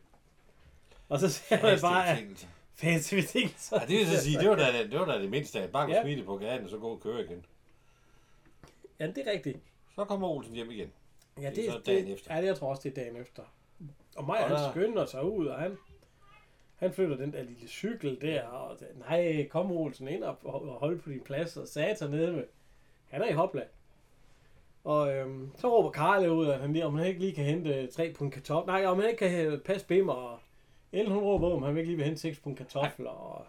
Og 1.09 1.19
så 1.21 1.29
siger 1.29 1.59
han 1.59 1.79
bare, 1.81 2.09
at 2.09 2.49
fancy 2.75 3.15
betingelser. 3.15 3.81
Ja, 3.81 3.87
det 3.87 3.99
vil 3.99 4.07
så 4.07 4.23
sige, 4.25 4.39
det 4.41 4.49
var 4.49 4.57
da 4.57 4.79
det, 4.83 4.91
det, 4.93 5.01
var 5.01 5.05
da 5.07 5.23
det 5.23 5.31
mindste, 5.31 5.63
at 5.63 5.73
bare 5.73 5.87
kunne 5.87 5.97
Ja. 5.97 6.03
smide 6.03 6.17
det 6.17 6.27
på 6.27 6.37
gaden, 6.37 6.65
og 6.65 6.71
så 6.71 6.79
gå 6.79 6.89
og 6.89 7.01
køre 7.01 7.25
igen. 7.25 7.45
Ja, 9.01 9.07
det 9.07 9.19
er 9.29 9.33
rigtigt. 9.33 9.59
Så 9.95 10.05
kommer 10.05 10.29
Olsen 10.29 10.55
hjem 10.55 10.71
igen. 10.71 10.93
Ja, 11.41 11.49
Det 11.49 11.57
det, 11.57 11.69
er 11.69 11.73
så 11.73 11.79
det, 11.79 11.87
dagen 11.87 12.09
efter. 12.09 12.35
Ja, 12.35 12.41
det 12.41 12.47
jeg 12.47 12.57
tror 12.57 12.71
også, 12.71 12.83
det 12.89 12.99
er 12.99 13.03
dagen 13.05 13.17
efter. 13.17 13.43
Og 14.17 14.25
mig, 14.25 14.39
Og 14.39 14.49
han 14.49 14.57
der- 14.57 14.71
skynder 14.71 15.07
sig 15.07 15.25
ud, 15.25 15.47
og 15.47 15.59
han, 15.61 15.77
han 16.77 16.93
flytter 16.93 17.17
den 17.17 17.33
der 17.33 17.43
lille 17.43 17.69
cykel 17.69 18.21
der, 18.21 18.43
og 18.43 18.81
det- 18.81 18.89
nej, 18.99 19.49
kom 19.51 19.71
Olsen 19.73 20.09
ind 20.09 20.25
og, 20.25 20.37
og 20.43 20.61
hold 20.81 21.01
på 21.01 21.11
din 21.11 21.21
plads, 21.21 21.57
og 21.57 21.69
satan 21.69 22.11
nede 22.11 22.33
med. 22.33 22.45
Han 23.09 23.23
er 23.23 23.27
i 23.29 23.33
hopla. 23.33 23.63
Og 24.85 25.13
øhm, 25.15 25.51
så 25.57 25.69
råber 25.77 25.91
Karle 25.91 26.33
ud, 26.33 26.47
at 26.47 26.61
han, 26.61 26.73
lige, 26.73 26.87
om 26.87 26.95
han 26.95 27.07
ikke 27.07 27.21
lige 27.21 27.35
kan 27.35 27.45
hente 27.45 27.87
tre 27.87 28.13
pund 28.19 28.33
kartofler. 28.33 28.73
Nej, 28.73 28.87
om 28.87 29.01
han 29.01 29.09
ikke 29.11 29.29
kan 29.29 29.47
øh, 29.47 29.61
passe 29.61 29.87
bimmer. 29.87 30.13
Og 30.13 30.39
Ellen, 30.93 31.13
hun 31.15 31.23
råber 31.23 31.49
ud, 31.49 31.53
om 31.53 31.63
han 31.63 31.77
ikke 31.77 31.87
lige 31.89 31.97
vil 31.97 32.05
hente 32.05 32.21
seks 32.21 32.39
pund 32.41 32.57
kartofler. 32.57 33.11
Og 33.11 33.47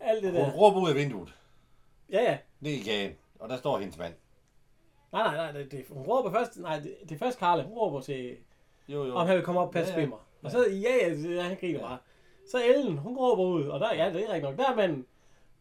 alt 0.00 0.22
det 0.22 0.30
Hun 0.32 0.40
der. 0.40 0.50
råber 0.52 0.80
ud 0.80 0.88
af 0.90 0.94
vinduet. 0.96 1.34
Ja, 2.10 2.22
ja. 2.22 2.38
Det 2.64 2.74
er 2.80 2.84
gaden. 2.84 3.12
Og 3.38 3.48
der 3.48 3.56
står 3.56 3.78
hendes 3.78 3.98
mand. 3.98 4.14
Nej, 5.12 5.22
nej, 5.22 5.36
nej. 5.36 5.62
Det, 5.62 5.72
det, 5.72 5.84
hun 5.90 6.02
råber 6.06 6.30
først. 6.32 6.58
Nej, 6.60 6.78
det, 6.78 6.94
det 7.08 7.12
er 7.14 7.18
først 7.18 7.38
Karle. 7.38 7.62
Hun 7.62 7.78
råber 7.78 8.00
til, 8.00 8.36
Jo, 8.88 9.04
jo. 9.04 9.14
om 9.14 9.26
han 9.26 9.36
vil 9.36 9.44
komme 9.44 9.60
op 9.60 9.66
og 9.66 9.72
passe 9.72 9.94
Ja, 9.94 10.00
ja, 10.00 10.06
ja. 10.06 10.12
Og 10.42 10.50
så, 10.50 10.66
ja, 10.70 11.08
ja, 11.34 11.42
han 11.42 11.56
griner 11.60 11.78
ja. 11.80 11.86
bare. 11.86 11.98
Så 12.50 12.58
Ellen, 12.64 12.98
hun 12.98 13.16
råber 13.16 13.42
ud, 13.44 13.66
og 13.66 13.80
der, 13.80 13.94
ja, 13.94 14.06
det 14.12 14.16
er 14.22 14.32
rigtigt 14.32 14.42
nok. 14.42 14.56
Der 14.58 14.70
er 14.72 14.76
manden. 14.76 15.06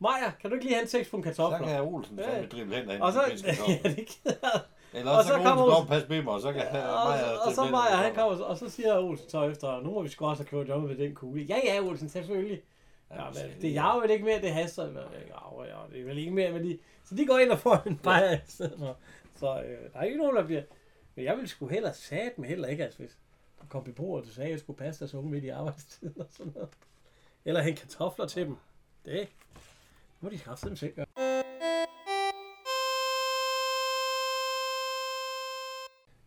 Maja, 0.01 0.31
kan 0.41 0.49
du 0.49 0.53
ikke 0.55 0.65
lige 0.65 0.75
hente 0.77 0.91
seks 0.91 1.09
pund 1.09 1.23
Så 1.23 1.27
kartofler? 1.29 1.67
kan 1.67 1.81
Olsen 1.81 2.19
Ja. 2.19 2.45
drible 2.45 2.75
hen 2.75 2.85
derhen. 2.87 3.01
og 3.01 3.13
så, 3.13 3.21
ja, 3.47 3.89
det 3.89 3.95
gider 4.07 4.35
jeg. 4.43 4.61
Eller 4.93 5.11
og 5.11 5.23
så 5.23 5.27
så 5.29 5.35
kan 5.35 5.43
kommer 5.43 5.63
Olsen 5.63 5.77
op 5.77 5.81
og 5.83 5.87
passe 5.87 6.07
bimmer, 6.07 6.31
og 6.31 6.41
så 6.41 6.53
kan 6.53 6.61
og, 6.67 6.73
Maja 6.73 7.31
og, 7.31 7.45
og 7.47 7.53
så 7.53 7.65
Maja, 7.65 7.95
han 7.95 8.15
så- 8.15 8.21
kommer, 8.21 8.43
og 8.45 8.57
så 8.57 8.69
siger 8.69 8.97
Olsen 8.99 9.29
så 9.29 9.43
efter, 9.49 9.81
nu 9.81 9.91
må 9.91 10.01
vi 10.01 10.09
sgu 10.09 10.25
også 10.25 10.43
have 10.43 10.49
kørt 10.49 10.69
jobbet 10.69 10.89
med 10.89 10.97
den 11.05 11.15
kugle. 11.15 11.43
Ja, 11.43 11.57
ja, 11.63 11.81
Olsen, 11.81 12.09
selvfølgelig. 12.09 12.61
Ja, 13.11 13.25
men 13.25 13.61
det 13.61 13.77
er 13.77 13.93
jo 13.95 13.99
vel 13.99 14.09
ikke 14.11 14.25
mere, 14.25 14.41
det 14.41 14.51
haster. 14.51 14.85
Ja, 14.85 14.99
ja, 15.63 15.75
det 15.91 16.01
er 16.01 16.05
vel 16.05 16.17
ikke 16.17 16.31
mere, 16.31 16.51
men 16.51 16.63
de, 16.63 16.79
så 17.05 17.15
de 17.15 17.25
går 17.25 17.37
ind 17.37 17.51
og 17.51 17.59
får 17.59 17.83
en 17.87 17.97
bajer 17.97 18.35
i 18.35 18.39
stedet. 18.47 18.95
Så 19.39 19.61
øh, 19.63 19.93
der 19.93 19.99
er 19.99 20.03
ikke 20.03 20.17
nogen, 20.17 20.35
der 20.35 20.43
bliver... 20.45 20.61
Men 21.15 21.25
jeg 21.25 21.35
ville 21.35 21.47
sgu 21.49 21.67
hellere 21.67 21.93
sat 21.93 22.37
med 22.37 22.49
heller 22.49 22.67
ikke, 22.67 22.83
altså 22.83 22.99
hvis 22.99 23.17
der 23.61 23.65
kom 23.69 23.83
beboere, 23.83 24.21
der 24.25 24.29
sagde, 24.31 24.45
at 24.47 24.51
jeg 24.51 24.59
skulle 24.59 24.77
passe 24.77 24.99
deres 24.99 25.13
unge 25.13 25.31
midt 25.31 25.43
i 25.43 25.49
arbejdstiden 25.49 26.21
og 26.21 26.27
sådan 26.37 26.51
noget. 26.55 26.69
Eller 27.45 27.61
hente 27.61 27.81
kartofler 27.81 28.25
til 28.27 28.45
dem. 28.45 28.57
Det 29.05 29.27
må 30.21 30.29
de 30.29 30.37
kraftedeme 30.37 30.77
selv 30.77 30.95
gøre. 30.95 31.05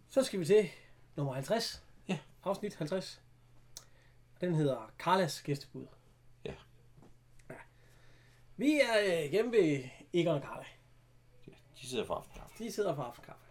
Så 0.09 0.23
skal 0.23 0.41
vi 0.41 0.45
til 0.45 0.71
nummer 1.17 1.33
50. 1.35 1.85
Ja. 2.09 2.19
Afsnit 2.45 2.75
50. 2.75 3.23
Den 4.41 4.55
hedder 4.55 4.93
Carlas 4.99 5.43
gæstebud. 5.43 5.87
Ja. 6.45 6.55
ja. 7.51 7.55
Vi 8.57 8.81
er 8.81 9.23
øh, 9.25 9.31
hjemme 9.31 9.53
ved 9.53 9.85
Egon 10.13 10.35
og 10.35 10.43
Carla. 10.43 10.65
De 11.81 11.87
sidder 11.87 12.05
for 12.05 12.15
aftenkaffe. 12.15 12.65
De 12.65 12.73
sidder 12.73 12.95
for 12.95 13.03
aftenkaffe. 13.03 13.45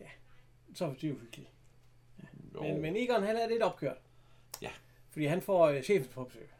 Ja. 0.00 0.08
Så 0.74 0.84
er 0.84 0.94
det 0.94 1.04
jo 1.04 1.14
hyggeligt. 1.14 1.50
Jo. 2.54 2.62
Men, 2.62 2.82
men 2.82 2.96
Egon, 2.96 3.22
han 3.22 3.36
er 3.36 3.48
lidt 3.48 3.62
opkørt. 3.62 3.96
Ja. 4.62 4.70
Fordi 5.10 5.26
han 5.26 5.42
får 5.42 5.66
øh, 5.66 5.82
chefen 5.82 6.12
på 6.12 6.24
besøg. 6.24 6.50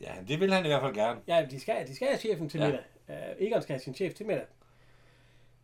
Ja, 0.00 0.12
det 0.28 0.40
vil 0.40 0.52
han 0.52 0.64
i 0.64 0.68
hvert 0.68 0.82
fald 0.82 0.94
gerne. 0.94 1.20
Ja, 1.28 1.46
de 1.50 1.60
skal, 1.60 1.86
de 1.86 1.94
skal 1.94 2.08
have 2.08 2.18
chefen 2.18 2.48
til 2.48 2.60
Ja. 2.60 2.66
middag. 2.66 2.82
Uh, 3.08 3.46
Egon 3.46 3.62
skal 3.62 3.72
have 3.74 3.80
sin 3.80 3.94
chef 3.94 4.14
til 4.14 4.26
middag. 4.26 4.44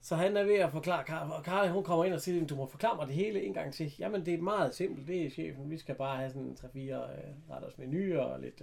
Så 0.02 0.16
han 0.16 0.36
er 0.36 0.44
ved 0.44 0.54
at 0.58 0.70
forklare 0.72 1.04
Karl, 1.04 1.30
og 1.32 1.42
Karl 1.44 1.68
hun 1.68 1.84
kommer 1.84 2.04
ind 2.04 2.14
og 2.14 2.20
siger, 2.20 2.46
du 2.46 2.54
må 2.56 2.66
forklare 2.66 2.96
mig 2.96 3.06
det 3.06 3.14
hele 3.14 3.42
en 3.42 3.54
gang 3.54 3.74
til. 3.74 3.94
Jamen, 3.98 4.26
det 4.26 4.34
er 4.34 4.38
meget 4.38 4.74
simpelt, 4.74 5.08
det 5.08 5.26
er 5.26 5.30
chefen. 5.30 5.70
Vi 5.70 5.78
skal 5.78 5.94
bare 5.94 6.16
have 6.16 6.30
sådan 6.30 6.56
3-4 6.60 6.66
uh, 6.78 7.54
retters 7.54 7.78
menuer 7.78 8.20
og 8.22 8.40
lidt... 8.40 8.60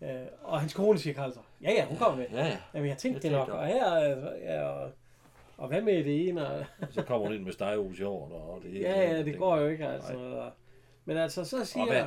Uh, 0.00 0.08
uh, 0.08 0.26
og 0.42 0.60
hans 0.60 0.74
kone 0.74 0.98
siger 0.98 1.14
Karl 1.14 1.32
så, 1.32 1.40
ja 1.62 1.70
ja, 1.72 1.84
hun 1.86 1.96
kommer 1.98 2.16
med. 2.16 2.26
Ja, 2.32 2.46
ja. 2.46 2.58
Jamen, 2.74 2.88
jeg 2.88 2.98
tænkte 2.98 3.22
det 3.22 3.32
nok, 3.32 3.48
og 3.48 3.66
her, 3.66 4.16
uh, 4.16 4.42
ja, 4.42 4.62
og, 4.62 4.90
og 5.56 5.68
hvad 5.68 5.82
med 5.82 6.04
det 6.04 6.28
ene? 6.28 6.48
Og, 6.48 6.64
Så 6.90 7.02
kommer 7.02 7.26
hun 7.26 7.36
ind 7.36 7.44
med 7.44 7.52
stegeos 7.52 7.98
i 7.98 8.02
år. 8.02 8.32
Og 8.32 8.62
det, 8.62 8.80
ja, 8.80 9.00
ja, 9.12 9.22
det 9.22 9.38
går 9.38 9.56
jo 9.58 9.66
ikke, 9.68 9.86
altså. 9.86 10.16
Og, 10.18 10.50
men 11.04 11.16
altså, 11.16 11.44
så 11.44 11.64
siger 11.64 11.86
hvad? 11.86 12.04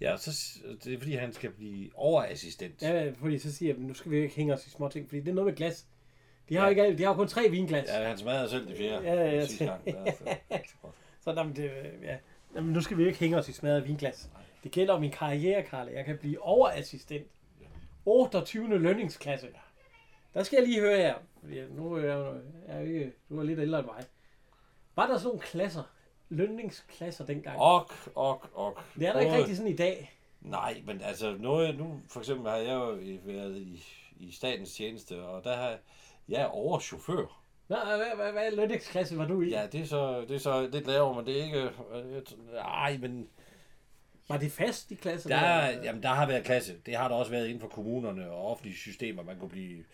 Ja, 0.00 0.16
så, 0.16 0.58
det 0.84 0.94
er 0.94 0.98
fordi, 0.98 1.14
han 1.14 1.32
skal 1.32 1.50
blive 1.50 1.90
overassistent. 1.94 2.82
ja, 2.82 3.12
fordi 3.20 3.38
så 3.38 3.52
siger 3.52 3.74
jeg, 3.74 3.82
nu 3.82 3.94
skal 3.94 4.10
vi 4.10 4.16
ikke 4.22 4.34
hænge 4.34 4.54
os 4.54 4.66
i 4.66 4.70
små 4.70 4.88
ting, 4.88 5.08
fordi 5.08 5.20
det 5.20 5.28
er 5.28 5.34
noget 5.34 5.46
med 5.46 5.54
glas. 5.56 5.86
De 6.48 6.56
har, 6.56 6.64
Ja. 6.64 6.68
ikke, 6.84 6.98
de 6.98 7.02
har 7.04 7.14
kun 7.14 7.28
tre 7.28 7.48
vinglas. 7.50 7.88
Ja, 7.88 8.08
han 8.08 8.18
smadrede 8.18 8.50
selv 8.50 8.68
de 8.68 8.76
fjerde. 8.76 9.04
Ja, 9.08 9.14
ja, 9.14 9.30
ja. 9.34 9.46
sidste 9.46 9.64
gang. 9.64 9.82
Ja, 9.86 10.12
så- 10.12 10.36
Så 11.24 11.32
jamen, 11.32 11.56
det, 11.56 11.70
ja. 12.02 12.16
jamen, 12.56 12.72
nu 12.72 12.80
skal 12.80 12.96
vi 12.98 13.06
ikke 13.06 13.18
hænge 13.18 13.36
os 13.38 13.48
i 13.48 13.52
smadret 13.52 13.88
vinglas. 13.88 14.30
Det 14.64 14.72
gælder 14.72 14.94
om 14.94 15.00
min 15.00 15.10
karriere, 15.10 15.62
Karl. 15.62 15.88
Jeg 15.88 16.04
kan 16.04 16.18
blive 16.18 16.42
overassistent. 16.42 17.26
28. 18.04 18.78
lønningsklasse. 18.78 19.48
Der 20.34 20.42
skal 20.42 20.56
jeg 20.56 20.66
lige 20.68 20.80
høre 20.80 20.96
her. 20.96 21.14
Fordi 21.40 21.60
nu 21.70 21.92
er 21.92 22.04
jeg, 22.04 22.34
jeg 22.68 22.76
er 22.76 22.80
ikke, 22.80 23.12
du 23.28 23.38
er 23.38 23.42
lidt 23.42 23.58
ældre 23.58 23.78
end 23.78 23.86
mig. 23.86 24.04
Var 24.96 25.06
der 25.06 25.14
sådan 25.18 25.26
nogle 25.26 25.40
klasser? 25.40 25.82
Lønningsklasser 26.28 27.26
dengang? 27.26 27.56
Ok, 27.60 27.92
ok, 28.14 28.48
ok. 28.54 28.80
det 28.98 29.08
er 29.08 29.12
der 29.12 29.20
ikke 29.20 29.36
rigtig 29.36 29.56
sådan 29.56 29.72
i 29.72 29.76
dag. 29.76 30.12
Nej, 30.40 30.82
men 30.86 31.00
altså 31.00 31.36
noget, 31.40 31.78
nu 31.78 32.00
for 32.08 32.20
eksempel 32.20 32.50
har 32.50 32.56
jeg 32.56 32.74
jo 32.74 32.98
været 33.24 33.56
i, 33.56 33.84
i 34.16 34.32
statens 34.32 34.72
tjeneste, 34.74 35.22
og 35.22 35.44
der 35.44 35.56
har 35.56 35.78
jeg 36.28 36.40
er 36.42 36.46
overchauffør. 36.46 37.42
Nå, 37.68 37.76
hvad, 37.76 38.16
hvad, 38.16 38.32
hvad 38.32 38.50
lønningsklasse 38.50 39.18
var 39.18 39.26
du 39.26 39.42
i? 39.42 39.48
Ja, 39.50 39.66
det 39.72 39.80
er 39.80 39.84
så, 39.84 40.20
det 40.20 40.30
er 40.30 40.38
så 40.38 40.68
lidt 40.72 40.86
lavere, 40.86 41.14
men 41.14 41.26
det 41.26 41.40
er 41.40 41.44
ikke... 41.44 41.70
Nej, 42.52 42.96
men 43.00 43.28
Var 44.28 44.36
det 44.36 44.52
fast 44.52 44.90
i 44.90 44.94
klassen? 44.94 45.30
der, 45.30 45.36
er- 45.36 45.82
jamen, 45.84 46.02
der 46.02 46.08
har 46.08 46.26
været 46.26 46.44
klasse. 46.44 46.74
Det 46.86 46.96
har 46.96 47.08
der 47.08 47.14
også 47.14 47.30
været 47.30 47.46
inden 47.46 47.60
for 47.60 47.68
kommunerne 47.68 48.30
og 48.30 48.50
offentlige 48.50 48.76
systemer. 48.76 49.22
Man 49.22 49.38
kunne 49.38 49.50
blive 49.50 49.84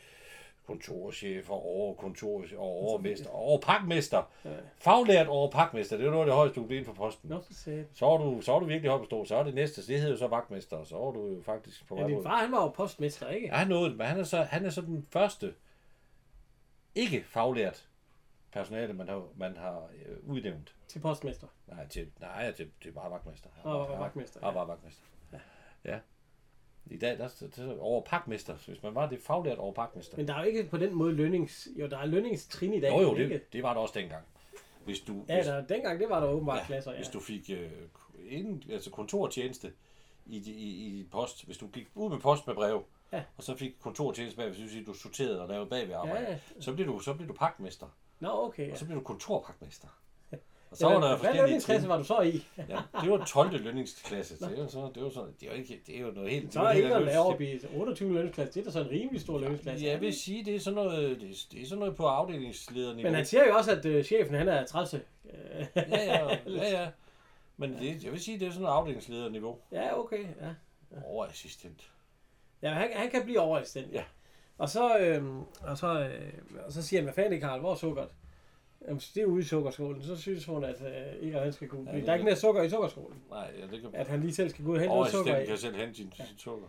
kontorchef 0.67 1.51
og 1.51 1.67
overkontor 1.67 2.45
og 2.57 2.67
overmester 2.67 3.31
og 3.31 3.37
overpakmester. 3.37 4.23
Ja. 4.45 4.51
Faglært 4.79 5.27
overpakmester, 5.27 5.97
det 5.97 6.07
er 6.07 6.11
noget 6.11 6.23
af 6.23 6.27
det 6.27 6.35
højeste, 6.35 6.61
du 6.61 6.65
inden 6.67 6.85
for 6.85 6.93
posten. 6.93 7.29
Nå, 7.31 7.41
for 7.41 7.53
Så 7.95 8.07
er 8.07 8.17
du, 8.19 8.41
så 8.41 8.53
er 8.55 8.59
du 8.61 8.67
virkelig 8.67 8.91
højt 8.91 9.01
på 9.01 9.05
stå. 9.07 9.25
Så 9.25 9.37
er 9.37 9.43
det 9.43 9.55
næste, 9.55 9.87
det 9.87 9.97
hedder 9.97 10.11
jo 10.13 10.17
så 10.19 10.27
vagtmester, 10.27 10.77
og 10.77 10.87
så 10.87 10.97
er 10.99 11.13
du 11.13 11.27
jo 11.27 11.43
faktisk 11.43 11.89
på 11.89 11.95
Ja, 11.97 12.01
vej 12.01 12.09
din 12.09 12.17
mod- 12.17 12.25
far, 12.25 12.37
han 12.39 12.53
var 12.53 12.63
jo 12.63 12.69
postmester, 12.69 13.29
ikke? 13.29 13.47
Ja, 13.47 13.55
han 13.55 13.69
nåede, 13.69 13.95
men 13.97 14.07
han 14.07 14.21
er, 14.21 14.25
så, 14.25 14.43
han 14.43 14.65
er 14.67 14.71
så 14.71 14.81
den 14.81 15.07
første 15.11 15.55
ikke 16.95 17.25
faglært 17.29 17.89
personale, 18.53 18.93
man 18.93 19.09
har, 19.09 19.23
man 19.37 19.57
har 19.57 19.89
øh, 20.07 20.17
udnævnt. 20.31 20.75
Til 20.89 20.99
postmester. 20.99 21.47
Nej, 21.67 21.89
til, 21.89 22.11
nej, 22.21 22.53
til, 22.53 22.71
til 22.83 22.93
bare 22.93 23.11
vagtmester. 23.11 23.49
Han 23.55 23.73
Og 23.73 23.87
han- 23.87 23.99
vagtmester, 24.01 24.41
Han 24.41 24.49
ja. 24.55 24.59
var 24.59 24.67
vagtmester. 24.67 25.05
Ja. 25.85 25.99
I 26.87 26.97
dag, 26.97 27.19
der 27.19 27.25
er 27.25 27.63
er 27.63 27.81
over 27.81 28.03
pakmester. 28.03 28.55
Hvis 28.67 28.83
man 28.83 28.95
var 28.95 29.09
det 29.09 29.21
faglært 29.21 29.59
over 29.59 29.73
pakmester. 29.73 30.17
Men 30.17 30.29
der 30.29 30.35
er 30.35 30.41
jo 30.41 30.47
ikke 30.47 30.65
på 30.71 30.77
den 30.77 30.95
måde 30.95 31.13
lønnings... 31.13 31.69
Jo, 31.77 31.87
der 31.89 31.99
er 31.99 32.07
lønningstrin 32.07 32.75
i 32.75 32.81
dag. 32.81 32.91
Jo, 32.93 33.01
jo, 33.01 33.15
ikke? 33.17 33.35
det, 33.35 33.53
det 33.53 33.63
var 33.63 33.75
der 33.75 33.81
også 33.81 33.95
dengang. 33.99 34.25
Hvis 34.85 35.01
du, 35.01 35.25
Ja, 35.29 35.35
hvis, 35.37 35.47
der, 35.47 35.67
dengang 35.67 36.01
det 36.01 36.09
var 36.09 36.21
der 36.21 36.29
åbenbart 36.29 36.59
ja, 36.59 36.65
klasser, 36.65 36.91
ja. 36.91 36.97
hvis 36.97 37.09
du 37.09 37.21
fik 37.21 37.51
øh, 37.51 37.71
inden, 38.29 38.63
altså 38.71 38.91
kontortjeneste 38.91 39.73
i, 40.27 40.37
i, 40.37 40.51
i, 40.53 41.01
i 41.01 41.09
post, 41.13 41.47
hvis 41.47 41.59
du 41.59 41.67
gik 41.67 41.89
ud 41.95 42.11
med 42.11 42.19
post 42.19 42.47
med 42.47 42.55
brev, 42.55 42.85
Ja. 43.13 43.23
og 43.37 43.43
så 43.43 43.57
fik 43.57 43.73
kontortjeneste 43.81 44.37
bag, 44.37 44.49
hvis 44.49 44.59
du, 44.59 44.69
siger, 44.69 44.85
du 44.85 44.93
sorterede 44.95 45.43
og 45.43 45.49
lavede 45.49 45.67
bagved 45.67 45.95
arbejde, 45.95 46.27
Ja, 46.27 46.31
ja. 46.33 46.39
så 46.61 46.75
blev 46.75 46.87
du, 46.87 46.99
så 46.99 47.15
blev 47.15 47.29
du 47.29 47.33
pakmester. 47.33 47.87
Nå, 48.21 48.29
okay. 48.47 48.67
Ja. 48.67 48.73
Og 48.73 48.79
så 48.79 48.85
blev 48.85 48.99
du 48.99 49.03
kontorpakmester. 49.05 49.89
Og 50.73 50.79
så 50.79 50.87
var 50.87 50.93
der 50.93 51.01
hvad 51.01 51.17
forskellige 51.17 51.43
lønningsklasse 51.43 51.89
var 51.89 51.97
du 51.99 52.05
så 52.05 52.21
i? 52.21 52.47
Ja, 52.69 52.79
det 53.03 53.11
var 53.11 53.25
12. 53.25 53.63
lønningsklasse. 53.65 54.39
Det 54.39 54.59
jo 54.59 54.69
så, 54.69 54.91
det 54.95 55.03
var 55.03 55.11
så, 55.11 55.27
det 55.41 55.49
er 55.49 55.53
jo 55.53 55.59
ikke, 55.59 55.81
det 55.87 55.97
er 55.97 56.01
jo 56.01 56.11
noget 56.11 56.31
helt... 56.31 56.53
Så 56.53 56.61
det 56.61 56.69
er 56.69 56.73
ikke 56.73 57.19
oppe 57.19 57.53
i 57.53 57.61
28 57.77 58.13
lønningsklasse. 58.13 58.55
Det 58.55 58.61
er 58.61 58.65
da 58.65 58.71
så 58.71 58.81
en 58.81 58.91
rimelig 58.91 59.21
stor 59.21 59.39
lønningsklasse. 59.39 59.87
Jeg 59.87 60.01
vil 60.01 60.15
sige, 60.15 60.45
det 60.45 60.57
er 60.57 60.61
sådan 60.61 60.75
noget, 60.75 61.21
det 61.21 61.31
er, 61.31 61.35
det 61.53 61.63
er 61.63 61.67
sådan 61.67 61.79
noget 61.79 61.97
på 61.97 62.07
afdelingslederne. 62.07 63.03
Men 63.03 63.15
han 63.15 63.27
siger 63.27 63.47
jo 63.47 63.55
også, 63.57 63.73
at 63.73 63.85
øh, 63.85 64.05
chefen 64.05 64.35
han 64.35 64.49
er 64.49 64.67
træsse. 64.67 65.01
Øh, 65.25 65.67
Ja, 65.77 66.05
ja, 66.05 66.29
ja, 66.63 66.83
ja. 66.83 66.89
Men 67.57 67.73
det, 67.73 68.05
jeg 68.05 68.13
vil 68.13 68.21
sige, 68.21 68.39
det 68.39 68.47
er 68.47 68.51
sådan 68.51 68.63
noget 68.63 68.77
afdelingslederniveau. 68.77 69.59
ja, 69.73 69.99
okay. 69.99 70.19
Ja. 70.41 70.49
Overassistent. 71.05 71.91
Ja, 72.63 72.71
han, 72.71 72.89
han 72.95 73.11
kan 73.11 73.25
blive 73.25 73.41
overassistent. 73.41 73.93
Ja. 73.93 74.03
Og 74.59 74.69
så, 74.69 74.99
øh, 74.99 75.25
og, 75.63 75.79
så, 75.79 76.01
øh, 76.01 76.33
og 76.67 76.73
så 76.73 76.83
siger 76.83 77.01
han, 77.01 77.05
hvad 77.05 77.15
fanden 77.15 77.41
Karl, 77.41 77.61
hvor 77.61 77.73
er 77.73 77.77
sukkeret? 77.77 78.09
Jamen, 78.87 78.99
det 79.15 79.23
er 79.23 79.27
ude 79.27 79.41
i 79.41 79.45
sukkerskålen. 79.45 80.03
Så 80.03 80.17
synes 80.17 80.45
hun, 80.45 80.65
at 80.65 80.83
øh, 80.83 81.23
ikke 81.27 81.39
han 81.39 81.53
skal 81.53 81.69
gå 81.69 81.77
ud. 81.77 81.85
Ja, 81.87 81.93
Ja, 81.97 82.01
der 82.01 82.09
er 82.09 82.15
ikke 82.15 82.23
er- 82.23 82.25
mere 82.25 82.37
sukker 82.37 82.63
i 82.63 82.71
sukkerskålen. 82.71 83.23
Nej, 83.31 83.51
ja, 83.59 83.67
det 83.67 83.81
kan... 83.81 83.91
At 83.95 84.09
han 84.09 84.21
lige 84.21 84.35
selv 84.35 84.51
skal 84.51 84.65
gå 84.65 84.71
ud 84.71 84.77
og 84.77 84.81
hente 84.81 84.95
noget 84.95 85.11
sukker 85.11 85.37
i. 85.39 85.47
kan 85.47 85.57
selv 85.59 85.77
hente 85.77 85.95
sin, 85.95 86.13
sin 86.17 86.39
sukker. 86.39 86.67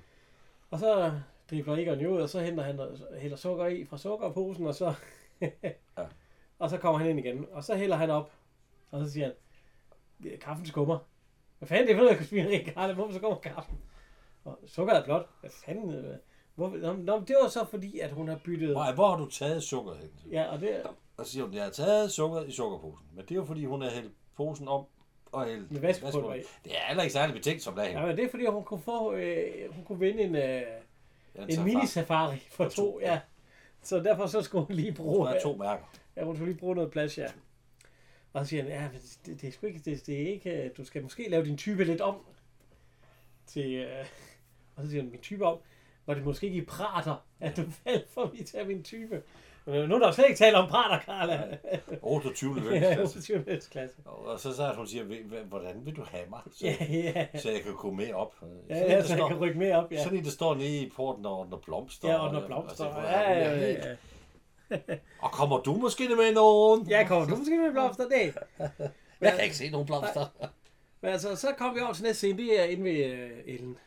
Og 0.71 0.79
så 0.79 1.11
dribler 1.49 1.75
Egon 1.77 1.99
jo 1.99 2.15
ud, 2.15 2.21
og 2.21 2.29
så 2.29 2.39
henter 2.39 2.63
han 2.63 2.75
noget, 2.75 3.07
hælder 3.17 3.37
sukker 3.37 3.65
i 3.65 3.85
fra 3.85 3.97
sukkerposen, 3.97 4.67
og 4.67 4.75
så, 4.75 4.93
Ja. 5.41 5.49
og 6.59 6.69
så 6.69 6.77
kommer 6.77 6.99
han 6.99 7.09
ind 7.09 7.19
igen. 7.19 7.45
Og 7.51 7.63
så 7.63 7.75
hælder 7.75 7.95
han 7.95 8.09
op, 8.09 8.31
og 8.91 9.05
så 9.05 9.11
siger 9.11 9.25
han, 9.25 9.33
"Ja, 10.31 10.35
kaffen 10.37 10.65
skummer. 10.65 10.97
Hvad 11.59 11.67
fanden, 11.67 11.87
det 11.87 11.93
er 11.93 11.97
for 11.97 12.03
noget 12.03 12.17
konspireri, 12.17 12.57
Karl, 12.73 12.93
hvorfor 12.93 13.13
så 13.13 13.19
kommer 13.19 13.37
kaffen? 13.37 13.77
Og 14.45 14.59
sukker 14.67 14.93
er 14.93 15.03
blot. 15.03 15.29
Hvad 15.41 15.49
fanden? 15.65 15.93
øh, 15.93 16.15
Hvor, 16.55 16.69
nå, 16.97 17.19
det 17.27 17.35
var 17.41 17.47
så 17.49 17.65
fordi, 17.65 17.99
at 17.99 18.11
hun 18.11 18.27
har 18.27 18.39
byttet... 18.45 18.73
Nej, 18.73 18.93
hvor 18.93 19.09
har 19.09 19.17
du 19.17 19.29
taget 19.29 19.63
sukker 19.63 19.93
hen? 19.93 20.09
Ja, 20.31 20.43
og 20.51 20.61
det 20.61 20.75
Og 21.23 21.27
så 21.27 21.33
siger 21.33 21.45
hun, 21.45 21.53
jeg 21.53 21.63
har 21.63 21.69
taget 21.69 22.11
sukker 22.11 22.43
i 22.43 22.51
sukkerposen. 22.51 23.05
Men 23.13 23.25
det 23.25 23.31
er 23.31 23.35
jo 23.35 23.45
fordi, 23.45 23.65
hun 23.65 23.81
har 23.81 23.89
hældt 23.89 24.11
posen 24.37 24.67
om 24.67 24.85
og 25.31 25.45
hældt 25.45 25.71
Med 25.71 25.81
vaskepulver 25.81 26.33
i. 26.33 26.41
Det 26.63 26.75
er 26.77 26.87
heller 26.87 27.03
ikke 27.03 27.13
særlig 27.13 27.35
betænkt 27.35 27.63
som 27.63 27.75
dag. 27.75 27.91
ja, 27.91 28.05
men 28.05 28.17
det 28.17 28.25
er 28.25 28.29
fordi, 28.29 28.45
hun 28.45 28.63
kunne 28.63 28.81
få, 28.81 29.13
øh, 29.13 29.73
hun 29.75 29.83
kunne 29.83 29.99
vinde 29.99 30.23
en, 30.23 30.35
øh, 30.35 30.61
en 31.35 31.51
safari. 31.51 31.73
mini-safari 31.73 32.49
for 32.51 32.69
to, 32.69 32.99
ja. 33.01 33.19
Så 33.81 33.99
derfor 33.99 34.25
så 34.25 34.41
skulle 34.41 34.65
hun 34.65 34.75
lige 34.75 34.93
bruge... 34.93 35.29
Er 35.29 35.41
to 35.41 35.55
mærker. 35.55 35.83
Ja, 36.15 36.23
hun 36.23 36.35
skulle 36.35 36.51
lige 36.51 36.59
bruge 36.59 36.75
noget 36.75 36.91
plads, 36.91 37.17
ja. 37.17 37.27
Og 38.33 38.45
så 38.45 38.49
siger 38.49 38.63
han, 38.63 38.71
ja, 38.71 38.81
men 38.81 39.01
det, 39.25 39.41
det 39.41 39.47
er 39.47 39.51
sgu 39.51 39.67
ikke, 39.67 39.79
det, 39.79 40.07
det 40.07 40.21
er 40.21 40.27
ikke, 40.27 40.63
øh, 40.63 40.69
du 40.77 40.85
skal 40.85 41.03
måske 41.03 41.29
lave 41.29 41.45
din 41.45 41.57
type 41.57 41.83
lidt 41.83 42.01
om. 42.01 42.15
Til, 43.45 43.73
øh, 43.73 44.05
og 44.75 44.83
så 44.83 44.89
siger 44.89 45.01
han, 45.01 45.11
min 45.11 45.21
type 45.21 45.45
om, 45.45 45.57
var 46.05 46.13
det 46.13 46.23
måske 46.23 46.45
ikke 46.45 46.57
i 46.57 46.65
prater, 46.65 47.15
at 47.39 47.57
du 47.57 47.63
faldt 47.83 48.09
for 48.09 48.35
til 48.45 48.67
min 48.67 48.83
type. 48.83 49.23
Men 49.65 49.89
nu 49.89 49.95
er 49.95 49.99
der 49.99 50.11
slet 50.11 50.25
ikke 50.25 50.37
tale 50.37 50.57
om 50.57 50.69
prater, 50.69 50.99
Karla. 51.05 51.57
28. 52.01 52.55
ja, 52.55 52.59
lønningsklasse. 52.63 53.17
28. 53.19 53.59
klasse. 53.71 53.95
Og 54.05 54.39
så 54.39 54.55
sagde 54.55 54.71
hun, 54.75 54.87
siger, 54.87 55.03
"Hva- 55.03 55.33
hva- 55.33 55.45
hvordan 55.49 55.85
vil 55.85 55.95
du 55.95 56.03
have 56.07 56.23
mig? 56.29 56.39
Så, 56.51 56.65
Ja, 56.65 56.75
ja. 56.89 57.39
så 57.39 57.51
jeg 57.51 57.61
kan 57.61 57.73
gå 57.75 57.91
med 57.91 58.13
op. 58.13 58.33
Ja, 58.69 58.75
ja, 58.77 58.85
så 58.87 58.95
jeg 58.95 59.17
står, 59.17 59.27
kan 59.27 59.37
rykke 59.39 59.59
med 59.59 59.71
op, 59.71 59.91
ja. 59.91 60.03
Sådan 60.03 60.17
en, 60.17 60.23
der 60.23 60.31
står 60.31 60.55
nede 60.55 60.77
i 60.81 60.91
porten 60.95 61.25
og 61.25 61.39
ordner 61.39 61.57
blomster. 61.57 62.09
Ja, 62.09 62.17
og 62.17 62.33
når 62.33 62.45
blomster. 62.45 62.85
og- 62.85 63.03
Ja, 63.03 63.31
ja, 63.31 63.59
ja, 63.59 63.69
ja. 63.69 63.95
Og 65.19 65.31
kommer 65.31 65.57
du 65.59 65.73
måske 65.73 66.07
med 66.09 66.33
nogen? 66.33 66.87
Ja, 66.89 67.07
kommer 67.07 67.27
du 67.27 67.35
måske 67.35 67.57
med 67.57 67.71
blomster? 67.71 68.07
Nej. 68.09 68.33
Jeg 69.21 69.31
kan 69.33 69.43
ikke 69.43 69.55
se 69.55 69.69
nogen 69.69 69.85
blomster. 69.87 70.25
Men 71.01 71.11
altså, 71.11 71.35
så 71.35 71.47
kom 71.57 71.75
vi 71.75 71.79
over 71.81 71.93
til 71.93 72.03
næste 72.03 72.17
scene, 72.17 72.37
det 72.37 72.59
er 72.59 72.63
inde 72.63 72.83
ved 72.83 73.05
øh, 73.05 73.29
Ellen. 73.45 73.77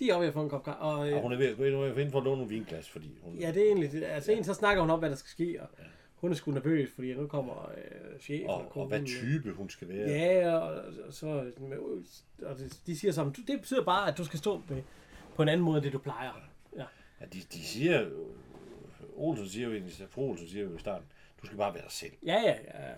Ja. 0.00 0.04
De 0.04 0.10
er 0.10 0.18
ved 0.18 0.26
at 0.26 0.32
få 0.32 0.42
en 0.42 0.48
kop 0.48 0.64
kaffe. 0.64 0.80
Og, 0.80 1.08
øh, 1.10 1.16
Og 1.16 1.22
hun 1.22 1.32
er 1.32 1.36
ved 1.36 1.46
at 1.48 1.56
gå 1.56 1.64
ind 1.64 1.74
og 1.74 1.94
finde 1.94 2.10
for 2.10 2.18
at 2.18 2.24
låne 2.24 2.36
nogle 2.36 2.54
vinglas, 2.54 2.88
fordi 2.90 3.18
hun... 3.22 3.34
Ja, 3.38 3.48
det 3.52 3.62
er 3.62 3.66
egentlig 3.66 3.92
det. 3.92 4.04
Altså, 4.04 4.32
en, 4.32 4.44
så 4.44 4.54
snakker 4.54 4.80
hun 4.82 4.90
om, 4.90 4.98
hvad 4.98 5.10
der 5.10 5.16
skal 5.16 5.28
ske, 5.30 5.62
og 5.62 5.68
hun 6.14 6.30
er 6.30 6.34
sgu 6.34 6.50
nervøs, 6.50 6.90
fordi 6.94 7.14
nu 7.14 7.26
kommer 7.26 7.70
øh, 7.76 8.20
chefen 8.20 8.50
og, 8.50 8.54
og 8.56 8.70
konen. 8.70 8.88
hvad 8.88 9.02
type 9.06 9.50
hun 9.52 9.70
skal 9.70 9.88
være. 9.88 10.08
Ja, 10.10 10.56
og, 10.56 10.82
og 11.06 11.12
så, 11.14 11.26
og 12.42 12.56
de 12.86 12.96
siger 12.98 13.12
sammen, 13.12 13.34
det 13.46 13.60
betyder 13.60 13.84
bare, 13.84 14.08
at 14.08 14.18
du 14.18 14.24
skal 14.24 14.38
stå 14.38 14.62
med, 14.68 14.82
på 15.34 15.42
en 15.42 15.48
anden 15.48 15.64
måde, 15.64 15.76
end 15.76 15.84
det 15.84 15.92
du 15.92 15.98
plejer. 15.98 16.50
Ja. 16.76 16.84
Ja, 17.20 17.26
de, 17.32 17.38
de 17.52 17.62
siger. 17.64 18.06
Olsen 19.16 19.48
siger 19.48 19.66
jo 19.66 19.72
egentlig, 19.72 19.94
fru 20.10 20.22
Olsen 20.30 20.48
siger 20.48 20.64
jo 20.64 20.76
i 20.76 20.78
starten, 20.78 21.06
du 21.42 21.46
skal 21.46 21.58
bare 21.58 21.74
være 21.74 21.82
dig 21.82 21.92
selv. 21.92 22.12
Ja, 22.26 22.40
ja, 22.42 22.50
ja. 22.52 22.92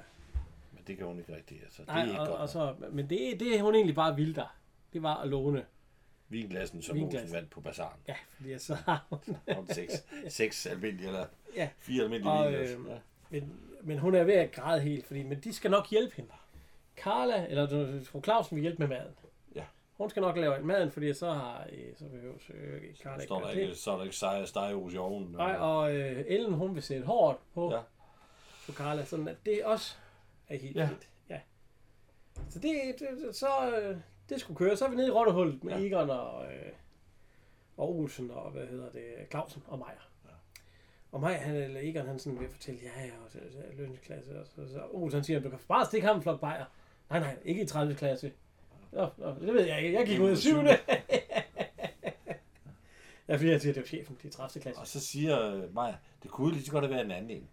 Men 0.73 0.83
det 0.87 0.97
kan 0.97 1.07
hun 1.07 1.19
ikke 1.19 1.37
rigtig. 1.37 1.61
Altså, 1.65 1.83
det 1.83 1.89
er 1.89 1.95
Nej, 1.95 2.05
ikke 2.05 2.21
og, 2.21 2.27
godt. 2.27 2.41
og 2.41 2.49
så, 2.49 2.75
men 2.93 3.11
det, 3.11 3.41
det 3.41 3.61
hun 3.61 3.75
egentlig 3.75 3.95
bare 3.95 4.17
ville 4.17 4.35
der, 4.35 4.57
det 4.93 5.03
var 5.03 5.15
at 5.17 5.29
låne 5.29 5.65
vinglassen, 6.29 6.83
som 6.83 6.97
Vinglas. 6.97 7.23
Olsen 7.23 7.37
vandt 7.37 7.51
på 7.51 7.61
bazaren. 7.61 8.01
Ja, 8.09 8.15
fordi 8.37 8.59
så 8.59 8.75
har 8.75 9.07
hun... 9.11 9.69
Seks, 9.69 10.05
seks 10.29 10.67
almindelige, 10.67 11.09
eller 11.09 11.27
Ja. 11.57 11.69
fire 11.79 12.03
almindelige 12.05 12.33
Og, 12.33 12.53
vinglas. 12.53 12.71
øh, 12.71 12.79
Ja. 12.91 12.99
Men, 13.31 13.61
men 13.83 13.99
hun 13.99 14.15
er 14.15 14.25
ved 14.25 14.35
at 14.35 14.53
græde 14.53 14.81
helt, 14.81 15.07
fordi, 15.07 15.23
men 15.23 15.41
de 15.41 15.53
skal 15.53 15.71
nok 15.71 15.91
hjælpe 15.91 16.17
hende. 16.17 16.31
Carla, 16.97 17.47
eller 17.49 18.01
fru 18.05 18.23
Clausen 18.23 18.55
vil 18.57 18.63
hjælpe 18.63 18.79
med 18.79 18.89
maden. 18.89 19.15
Ja. 19.55 19.65
Hun 19.97 20.11
skal 20.11 20.21
nok 20.21 20.37
lave 20.37 20.63
maden, 20.63 20.91
fordi 20.91 21.15
så 21.15 21.33
har 21.33 21.67
øh, 21.73 21.97
så 21.99 22.05
behøves 22.05 22.51
øh, 22.55 22.95
Carla 23.03 23.25
der 23.25 23.41
gøre 23.41 23.57
ikke, 23.63 23.75
så 23.75 23.91
er 23.93 23.97
der 23.97 24.05
ikke 24.05 24.17
seje 24.17 24.47
stegeos 24.47 24.95
i 24.95 24.97
ovnen. 24.97 25.33
Nej, 25.33 25.57
og 25.57 25.95
øh, 25.97 26.25
Ellen, 26.29 26.53
hun 26.53 26.75
vil 26.75 26.83
sætte 26.83 27.07
hårdt 27.07 27.39
på, 27.55 27.73
Ja. 27.75 27.81
på 28.67 28.73
Carla, 28.73 29.05
sådan 29.05 29.29
at 29.29 29.37
det 29.47 29.65
også 29.65 29.95
er 30.49 30.57
helt 30.59 30.77
Ja. 30.77 30.81
ja. 30.83 30.89
fint. 30.89 31.09
Ja. 31.31 31.41
Så 32.51 32.59
det, 32.59 32.73
det 32.99 33.37
så, 33.37 33.71
øh, 33.81 33.97
det 34.29 34.41
skulle 34.41 34.57
køre. 34.57 34.77
Så 34.77 34.85
er 34.85 34.91
vi 34.91 34.97
nede 34.97 35.09
i 35.09 35.11
Rottehullet 35.11 35.65
med 35.65 35.73
Ja. 35.73 35.79
ja. 35.79 35.87
Egon 35.87 36.11
og, 36.11 36.45
øh, 36.45 36.73
og 37.77 37.97
Olsen 37.97 38.31
og, 38.31 38.51
hvad 38.51 38.67
hedder 38.67 38.91
det, 38.91 39.05
Clausen 39.31 39.63
og 39.67 39.79
Meier. 39.79 40.11
Ja. 40.25 40.31
Og 41.13 41.21
Meier, 41.21 41.39
han, 41.39 41.55
eller 41.57 41.81
Egon, 41.83 42.07
han 42.07 42.19
sådan 42.19 42.41
vil 42.41 42.49
fortælle, 42.49 42.81
ja, 42.83 43.05
ja, 43.05 43.11
og 43.25 43.31
så, 43.31 43.39
så 43.53 43.59
lønsklasse, 43.77 44.41
og 44.41 44.47
så, 44.47 44.73
så 44.73 44.83
Olsen 44.93 45.17
han 45.17 45.25
siger, 45.25 45.41
du 45.41 45.51
kan 45.51 45.59
bare 45.69 45.87
stikke 45.87 46.07
ham 46.07 46.17
en 46.17 46.23
flok 46.23 46.41
bajer. 46.41 46.65
Nej, 47.11 47.21
nej, 47.21 47.37
ikke 47.45 47.63
i 47.63 47.67
30. 47.67 47.95
klasse. 47.95 48.33
Nå, 48.93 49.09
nå, 49.17 49.35
det 49.35 49.55
ved 49.55 49.67
jeg 49.67 49.83
ikke. 49.83 49.99
Jeg 49.99 50.07
gik 50.07 50.21
ud 50.21 50.33
i 50.33 50.37
7. 50.37 50.57
ja, 53.29 53.37
fordi 53.37 53.51
jeg 53.51 53.61
siger, 53.61 53.73
det 53.75 53.83
er 53.83 53.87
chefen, 53.87 54.19
de 54.23 54.29
30. 54.29 54.63
klasse. 54.63 54.81
Og 54.81 54.87
så 54.87 55.01
siger 55.01 55.55
øh, 55.55 55.75
Maja, 55.75 55.95
det 56.23 56.31
kunne 56.31 56.53
lige 56.53 56.65
så 56.65 56.73
godt 56.73 56.85
have 56.85 56.95
været 56.95 57.05
en 57.05 57.11
anden 57.11 57.31
en. 57.31 57.49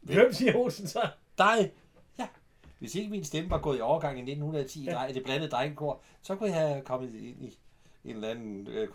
Hvem 0.00 0.32
siger 0.32 0.56
Olsen 0.56 0.86
så? 0.86 1.08
Dig! 1.38 1.72
Ja. 2.82 2.84
Hvis 2.84 2.94
ikke 2.94 3.10
min 3.10 3.24
stemme 3.24 3.50
var 3.50 3.58
gået 3.58 3.78
i 3.78 3.80
overgang 3.80 4.18
i 4.18 4.20
1910 4.20 4.84
ja. 4.84 5.06
i 5.06 5.12
det 5.12 5.24
blandede 5.24 5.50
drengekor, 5.50 6.00
så 6.22 6.36
kunne 6.36 6.50
jeg 6.50 6.58
have 6.68 6.82
kommet 6.82 7.14
ind 7.14 7.42
i 7.42 7.58
en 8.04 8.14
eller 8.14 8.28
anden 8.28 8.68
øh. 8.68 8.88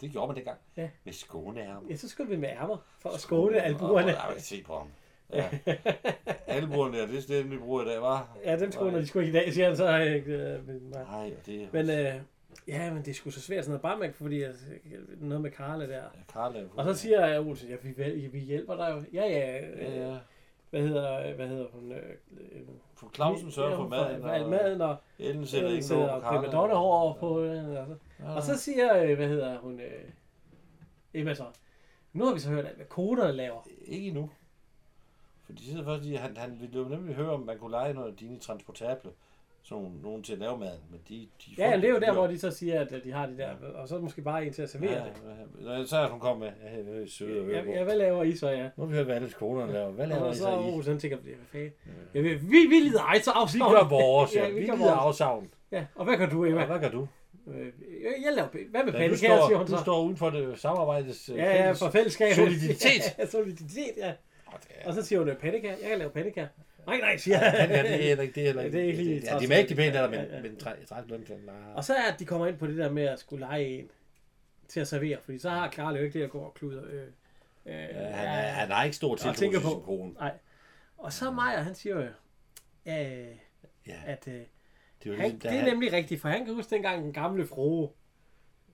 Det 0.00 0.10
gjorde 0.10 0.26
man 0.26 0.36
dengang. 0.36 0.58
Ja. 0.76 0.88
Med 1.04 1.12
skåneærmer. 1.12 1.88
Ja, 1.90 1.96
så 1.96 2.08
skulle 2.08 2.30
vi 2.30 2.36
med 2.36 2.48
ærmer 2.48 2.76
for 2.98 3.10
at 3.10 3.20
skåne 3.20 3.62
albuerne. 3.62 4.10
Ja, 4.10 4.22
jeg 4.24 4.32
kan 4.34 4.42
se 4.42 4.62
på 4.62 4.78
ham. 4.78 4.88
Ja. 5.32 5.48
Albuerne, 6.46 6.96
ja, 6.96 7.06
det 7.06 7.16
er 7.16 7.20
det, 7.28 7.50
vi 7.50 7.58
bruger 7.58 7.82
i 7.82 7.86
dag, 7.86 8.00
var. 8.00 8.36
Ja, 8.44 8.58
dem 8.58 8.72
skåner 8.72 8.98
de 8.98 9.06
sgu 9.06 9.18
ikke 9.18 9.30
i 9.30 9.34
dag, 9.34 9.52
siger 9.52 9.66
han 9.66 9.76
så. 9.76 9.98
Øh, 9.98 10.66
men, 10.66 10.80
nej. 10.90 11.32
Det 11.46 11.62
er 11.62 11.66
men 11.72 11.90
øh, 11.90 12.14
ja, 12.68 12.92
men 12.92 13.02
det 13.02 13.08
er 13.08 13.14
sgu 13.14 13.30
så 13.30 13.40
svært 13.40 13.64
sådan 13.64 13.70
noget 13.70 13.82
bare 13.82 13.98
med, 13.98 14.12
fordi 14.12 14.44
øh, 14.44 14.54
noget 15.20 15.42
med 15.42 15.50
Karla 15.50 15.86
der. 15.86 15.96
Ja, 15.96 16.08
Karla. 16.32 16.64
Og 16.76 16.84
så 16.84 16.94
siger 16.94 17.26
jeg, 17.26 17.40
Olsen, 17.40 17.68
ja, 17.68 17.76
vi, 17.82 18.28
vi 18.32 18.38
hjælper 18.38 18.76
dig 18.76 18.90
jo. 18.90 19.20
Ja, 19.20 19.26
ja. 19.26 19.56
Ja, 19.56 19.90
Øh, 19.90 19.96
ja. 19.96 20.16
hvad 20.70 20.82
hedder, 20.82 21.34
hvad 21.34 21.48
hedder 21.48 21.66
hun? 21.72 21.92
Øh, 21.92 21.98
øh, 22.32 22.60
For 23.04 23.10
Clausen 23.14 23.50
sørger 23.50 23.76
for 23.76 23.88
maden. 23.88 24.22
For 24.22 24.28
alt 24.28 24.48
maden, 24.48 24.80
og 24.80 24.96
Ellen 25.18 25.46
sætter 25.46 25.68
Ellen 25.68 25.82
ikke 25.82 25.94
noget 25.94 26.10
på 26.22 26.28
prima 26.28 26.40
Karla. 26.40 26.52
donne 26.58 26.74
over 26.74 27.14
på. 27.14 27.40
Øh, 27.40 27.78
og, 27.80 27.86
så, 27.86 27.96
Ja. 28.24 28.34
og 28.36 28.42
så 28.42 28.58
siger, 28.58 29.02
øh, 29.02 29.16
hvad 29.16 29.28
hedder 29.28 29.58
hun? 29.58 29.80
Øh, 29.80 30.04
Emma 31.14 31.34
så. 31.34 31.44
Nu 32.12 32.24
har 32.26 32.34
vi 32.34 32.40
så 32.40 32.50
hørt, 32.50 32.64
hvad 32.76 32.86
koderne 32.86 33.32
laver. 33.32 33.60
Ikke 33.86 34.06
endnu. 34.08 34.30
For 35.46 35.52
de 35.52 35.64
sidder 35.64 35.84
først 35.84 36.04
i, 36.04 36.14
han, 36.14 36.36
han 36.36 36.60
ville 36.60 36.78
jo 36.80 36.88
nemlig 36.88 37.14
høre, 37.14 37.30
om 37.30 37.40
man 37.40 37.58
kunne 37.58 37.70
lege 37.70 37.94
noget 37.94 38.10
af 38.10 38.16
dine 38.16 38.38
transportable. 38.38 39.10
Sådan 39.68 39.82
nogle, 39.82 40.02
nogen 40.02 40.22
til 40.22 40.32
at 40.32 40.38
lave 40.38 40.58
maden. 40.58 40.80
Men 40.90 41.00
de, 41.08 41.14
de 41.46 41.50
Ja, 41.58 41.76
det 41.76 41.84
er 41.84 41.88
jo 41.90 41.98
der, 41.98 42.12
hvor 42.12 42.26
de 42.26 42.38
så 42.38 42.50
siger, 42.50 42.80
at 42.80 42.92
øh, 42.92 43.04
de 43.04 43.12
har 43.12 43.26
de 43.26 43.36
der, 43.38 43.50
og 43.74 43.88
så 43.88 43.96
er 43.96 44.00
måske 44.00 44.22
bare 44.22 44.46
en 44.46 44.52
til 44.52 44.62
at 44.62 44.70
servere 44.70 44.90
ja, 44.92 44.98
det. 44.98 45.78
ja, 45.80 45.86
så 45.86 45.96
er 45.96 46.08
hun 46.08 46.20
kommet 46.20 46.52
med. 46.62 46.70
Ja, 47.00 47.06
søde 47.06 47.44
høre 47.44 47.56
Ja, 47.66 47.72
ja, 47.78 47.84
hvad 47.84 47.96
laver 47.96 48.22
I 48.22 48.36
så, 48.36 48.48
ja? 48.50 48.62
Nu 48.62 48.82
har 48.82 48.84
vi 48.86 48.94
hørt, 48.96 49.04
hvad 49.06 49.16
alle 49.16 49.30
skolerne 49.30 49.72
laver. 49.72 49.90
Hvad 49.90 50.06
laver 50.06 50.22
Og 50.22 50.32
I 50.32 50.34
så 50.34 50.42
så 50.42 50.80
i? 50.88 50.90
Han 50.90 50.98
tænker, 50.98 51.16
hvad 51.16 51.34
fanden? 51.52 51.70
Ja, 52.14 52.20
vi, 52.20 52.28
vi, 52.34 52.66
vi 52.68 52.74
lider 52.74 53.00
ej, 53.02 53.18
så 53.20 53.30
Vi 53.30 53.34
afsavn. 53.40 53.72
gør 53.74 53.88
vores, 53.88 54.34
ja. 54.36 54.42
Ja, 54.46 54.48
Vi, 54.48 54.54
vi 54.54 54.60
vi 54.60 54.66
lider 54.76 54.92
afsavn. 54.94 55.50
Ja, 55.72 55.84
og 55.94 56.04
hvad 56.04 56.16
gør 56.16 56.26
du, 56.28 56.44
Emma? 56.44 56.60
Ja, 56.60 56.66
hvad 56.66 56.78
gør 56.78 56.88
du? 56.90 57.08
Øh, 57.48 57.66
Jeg 58.24 58.32
laver, 58.36 58.48
hvad 58.48 58.60
med 58.70 58.70
Ja, 58.74 58.84
du, 58.84 58.92
pandekager, 58.92 59.16
siger 59.16 59.36
står, 59.48 59.56
hun 59.56 59.66
du 59.66 59.72
så. 59.72 59.78
står 59.78 60.02
uden 60.02 60.16
for 60.16 60.30
det 60.30 60.58
samarbejdes 60.60 61.28
øh, 61.28 61.36
Ja, 61.38 61.66
ja, 61.66 61.72
for 61.72 61.90
fællesskab. 61.90 62.32
Soliditet. 62.34 63.02
Ja, 63.18 63.26
soliditet, 63.26 63.92
ja. 63.96 64.12
Og 64.86 64.94
så 64.94 65.02
siger 65.02 65.18
hun, 65.18 65.30
pandekager, 65.40 65.74
jeg 65.80 65.88
kan 65.88 65.98
lave 65.98 66.10
pandekager. 66.10 66.46
Nej, 66.86 67.00
nej, 67.00 67.16
siger 67.16 67.38
Ja, 67.38 67.50
jeg. 67.60 67.68
det 67.68 67.78
er 67.78 67.96
heller 67.96 68.22
ikke 68.22 68.34
det. 68.34 68.42
er 68.42 68.46
Heller 68.46 68.62
Ja, 68.62 68.66
ikke. 68.66 68.78
det 68.78 68.84
er 68.84 68.88
ikke 68.88 69.02
lige 69.04 69.20
Ja, 69.32 69.38
de 69.38 69.44
er 69.44 69.48
mægtig 69.48 69.76
pæne, 69.76 69.94
der, 69.94 70.10
men, 70.10 70.20
Ja, 70.20 70.36
ja. 70.36 70.42
men 70.42 70.56
træ- 70.56 70.84
træt 70.86 71.04
løn 71.08 71.24
til 71.24 71.36
nej. 71.46 71.54
Og 71.74 71.84
så 71.84 71.94
er 71.94 72.12
at 72.12 72.18
de 72.20 72.24
kommer 72.24 72.46
ind 72.46 72.58
på 72.58 72.66
det 72.66 72.76
der 72.76 72.90
med 72.90 73.02
at 73.02 73.18
skulle 73.18 73.40
lege 73.46 73.64
en 73.78 73.90
til 74.68 74.80
at 74.80 74.88
servere, 74.88 75.18
fordi 75.24 75.38
så 75.38 75.50
har 75.50 75.68
Karl 75.70 75.96
jo 75.96 76.02
ikke 76.02 76.18
det 76.18 76.24
at 76.24 76.30
gå 76.30 76.38
og 76.38 76.54
klude. 76.54 76.82
Øh, 76.90 77.02
øh, 77.66 77.72
Ja, 77.74 77.76
han, 78.10 78.26
er, 78.28 78.48
han 78.52 78.70
har 78.70 78.84
ikke 78.84 78.96
stor 78.96 79.16
tiltro 79.16 79.32
til 79.34 79.52
sin 79.52 79.60
på- 79.62 79.82
kone. 79.86 80.12
Nej. 80.12 80.32
Og 80.98 81.12
så 81.12 81.30
Maja, 81.30 81.60
han 81.60 81.74
siger 81.74 81.94
jo, 81.96 82.00
øh, 82.02 83.26
Ja, 83.86 83.96
at 84.06 84.28
øh, 84.28 84.34
det 84.34 84.40
er 84.40 85.10
jo 85.10 85.12
han, 85.16 85.30
ligesom, 85.30 85.50
det 85.50 85.60
er 85.60 85.64
nemlig 85.64 85.92
rigtigt, 85.92 86.20
for 86.20 86.28
han 86.28 86.44
kan 86.44 86.54
huske 86.54 86.70
dengang 86.74 87.04
den 87.04 87.12
gamle 87.12 87.46
frue 87.46 87.88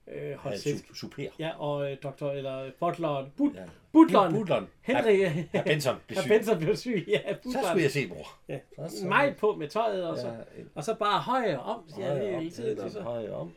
øh, 0.08 0.38
han 0.38 0.58
selskab. 0.58 0.90
su- 0.90 0.94
super. 0.96 1.22
Ja, 1.38 1.50
og 1.58 1.90
øh, 1.92 1.96
doktor, 2.02 2.30
eller 2.32 2.70
butleren, 2.80 3.26
but, 3.36 3.54
Ja. 3.54 3.64
butleren, 3.92 4.32
Butleren. 4.34 4.66
Henrik, 4.82 5.18
Herr 5.52 5.62
Benson 5.64 5.96
blev 6.08 6.18
syg. 6.22 6.28
Benson 6.28 6.58
blev 6.58 6.76
syg, 6.76 7.04
ja, 7.08 7.18
Så 7.18 7.22
skulle 7.40 7.54
butleren. 7.54 7.80
jeg 7.80 7.90
se, 7.90 8.08
bror. 8.08 8.38
Ja. 8.48 8.58
Så- 8.88 8.96
så- 9.00 9.06
Mig 9.06 9.36
på 9.36 9.54
med 9.56 9.68
tøjet, 9.68 10.06
og 10.08 10.18
så, 10.18 10.26
Ja, 10.28 10.34
og 10.74 10.84
så 10.84 10.94
bare 10.94 11.20
højere 11.20 11.58
om, 11.60 11.82
siger 11.94 12.06
han 12.08 12.16
højere 12.16 12.34
op, 12.36 12.40
hele 12.42 12.50
tiden. 12.54 12.90
Så, 12.90 13.00
højere 13.00 13.32
om. 13.34 13.52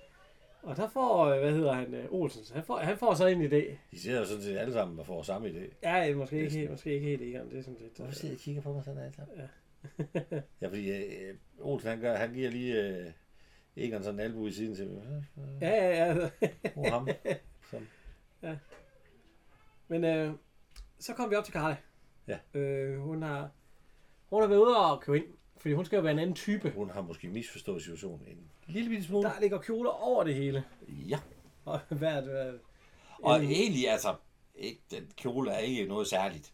og 0.63 0.77
der 0.77 0.89
får, 0.89 1.25
øh, 1.25 1.39
hvad 1.39 1.51
hedder 1.51 1.73
han, 1.73 1.93
øh, 1.93 2.05
Olsen, 2.11 2.55
han 2.55 2.63
får, 2.63 2.77
han 2.77 2.97
får 2.97 3.13
så 3.13 3.27
en 3.27 3.41
idé. 3.41 3.71
De 3.91 3.99
sidder 3.99 4.19
jo 4.19 4.25
sådan 4.25 4.43
set 4.43 4.57
alle 4.57 4.73
sammen 4.73 4.99
og 4.99 5.05
får 5.05 5.23
samme 5.23 5.47
idé. 5.47 5.73
Ja, 5.83 6.09
øh, 6.09 6.17
måske 6.17 6.37
ikke, 6.39 6.51
helt, 6.57 6.71
måske 6.71 6.93
ikke 6.93 7.07
helt 7.07 7.21
Egon, 7.21 7.49
det 7.49 7.57
er 7.59 7.63
sådan 7.63 7.77
lidt... 7.81 7.97
Hvorfor 7.97 8.13
sidder 8.13 8.33
I 8.33 8.37
og 8.37 8.41
kigger 8.41 8.61
på 8.61 8.73
mig 8.73 8.83
sådan 8.83 8.99
alle 9.01 9.13
sammen? 9.15 9.37
Ja. 9.37 10.41
ja, 10.61 10.67
fordi 10.67 10.91
øh, 10.91 11.35
Olsen, 11.61 11.89
han, 11.89 11.99
gør, 11.99 12.15
han 12.15 12.33
giver 12.33 12.49
lige 12.49 12.81
øh, 12.81 13.05
Egon 13.77 14.03
sådan 14.03 14.19
en 14.19 14.25
albu 14.25 14.47
i 14.47 14.51
siden 14.51 14.75
til. 14.75 15.01
Ja, 15.61 15.69
ja, 15.69 16.13
ja. 16.13 16.29
Hvor 16.73 16.89
ham? 16.89 17.07
Som, 17.71 17.87
Men 19.87 20.03
øh, 20.03 20.33
så 20.99 21.13
kom 21.13 21.29
vi 21.29 21.35
op 21.35 21.43
til 21.43 21.53
Karla. 21.53 21.77
Ja. 22.27 22.59
Øh, 22.59 22.99
hun 22.99 23.21
har, 23.21 23.49
hun 24.29 24.41
har 24.41 24.47
været 24.47 24.59
ude 24.59 24.77
og 24.77 25.01
købe 25.01 25.17
ind, 25.17 25.25
fordi 25.57 25.73
hun 25.73 25.85
skal 25.85 25.97
jo 25.97 26.01
være 26.01 26.11
en 26.13 26.19
anden 26.19 26.35
type. 26.35 26.71
hun 26.75 26.89
har 26.89 27.01
måske 27.01 27.27
misforstået 27.27 27.81
situationen 27.81 28.27
en 28.27 28.51
lille 28.67 28.89
bitte 28.89 29.03
smule. 29.03 29.23
Der 29.23 29.39
ligger 29.39 29.61
kjoler 29.61 29.89
over 29.89 30.23
det 30.23 30.35
hele. 30.35 30.63
Ja. 30.87 31.19
Og 31.65 31.79
hvert, 31.89 32.23
hvert, 32.23 32.55
Og 33.23 33.43
egentlig, 33.43 33.89
altså, 33.89 34.15
ikke, 34.55 34.81
den 34.91 35.11
kjole 35.17 35.51
er 35.51 35.57
ikke 35.57 35.85
noget 35.85 36.07
særligt. 36.07 36.53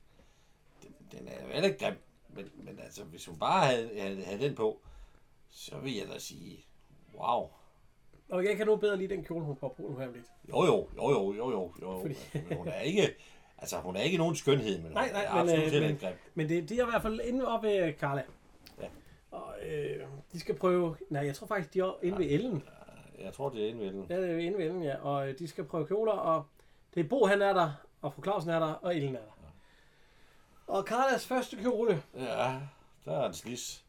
Den, 0.84 0.96
den 1.12 1.28
er 1.28 1.44
jo 1.44 1.48
heller 1.48 1.70
ikke 1.70 1.86
grim. 1.86 1.96
Men, 2.30 2.52
men 2.56 2.80
altså, 2.80 3.04
hvis 3.04 3.26
hun 3.26 3.40
bare 3.40 3.66
havde, 3.66 3.90
havde, 4.00 4.24
havde 4.24 4.42
den 4.42 4.56
på, 4.56 4.82
så 5.50 5.80
vil 5.80 5.96
jeg 5.96 6.08
da 6.08 6.20
sige, 6.20 6.66
wow. 7.20 7.50
Og 8.30 8.46
jeg 8.46 8.58
kan 8.58 8.68
nu 8.68 8.76
bedre 8.76 8.98
lide 8.98 9.16
den 9.16 9.24
kjole, 9.24 9.46
hun 9.46 9.56
får 9.58 9.68
på 9.78 9.82
nu 9.82 9.98
her 9.98 10.08
om 10.08 10.14
lidt. 10.14 10.26
Jo, 10.50 10.66
jo, 10.66 10.88
jo, 10.98 11.10
jo, 11.12 11.34
jo, 11.34 11.52
jo, 11.52 11.72
jo. 11.82 12.00
Fordi- 12.02 12.18
Men 12.50 12.58
hun 12.58 12.68
er 12.68 12.80
ikke, 12.80 13.16
altså, 13.58 13.78
hun 13.78 13.96
er 13.96 14.02
ikke 14.02 14.18
nogen 14.18 14.36
skønhed, 14.36 14.82
men 14.82 14.92
Nej, 14.92 15.12
nej, 15.12 15.24
er 15.26 15.34
men, 15.44 15.54
absolut 15.56 15.74
øh, 15.74 15.82
men- 15.90 15.98
grim. 15.98 16.14
Men 16.36 16.50
det, 16.50 16.70
det 16.70 16.80
er 16.80 16.84
i 16.88 16.90
hvert 16.90 17.02
fald 17.02 17.20
inde 17.20 17.48
oppe 17.48 17.68
ved 17.68 17.94
Karla. 17.94 18.24
Ja. 18.82 18.88
Og 19.32 19.54
øh, 19.66 20.06
de 20.34 20.40
skal 20.40 20.56
prøve... 20.56 20.96
Nej, 21.10 21.26
jeg 21.26 21.36
tror 21.36 21.48
faktisk, 21.48 21.74
de 21.74 21.80
er 21.80 21.98
inde 22.04 22.18
ved 22.18 22.26
Ellen. 22.30 22.64
Jeg 23.20 23.34
tror, 23.34 23.50
det 23.50 23.64
er 23.66 23.70
indvendet. 23.70 24.10
Ja, 24.10 24.22
det 24.22 24.32
er 24.32 24.38
inde 24.38 24.58
ved 24.58 24.66
Ellen, 24.66 24.84
ja. 24.84 24.96
Og 25.02 25.30
øh, 25.30 25.40
de 25.40 25.48
skal 25.48 25.64
prøve 25.64 25.88
kjoler, 25.88 26.12
og 26.12 26.46
det 26.96 27.06
er 27.06 27.10
Bo, 27.10 27.26
han 27.26 27.42
er 27.42 27.54
der, 27.54 27.72
og 28.02 28.14
fru 28.14 28.24
Clausen 28.24 28.50
er 28.50 28.60
der, 28.60 28.74
og 28.74 28.96
Ellen 28.96 29.16
er 29.16 29.20
der. 29.20 29.52
Og 30.68 30.86
Karlas 30.86 31.28
første 31.28 31.56
kjole, 31.58 32.04
Ja, 32.18 32.56
der 33.06 33.12
er 33.22 33.28
en 33.28 33.34
slis. 33.34 33.86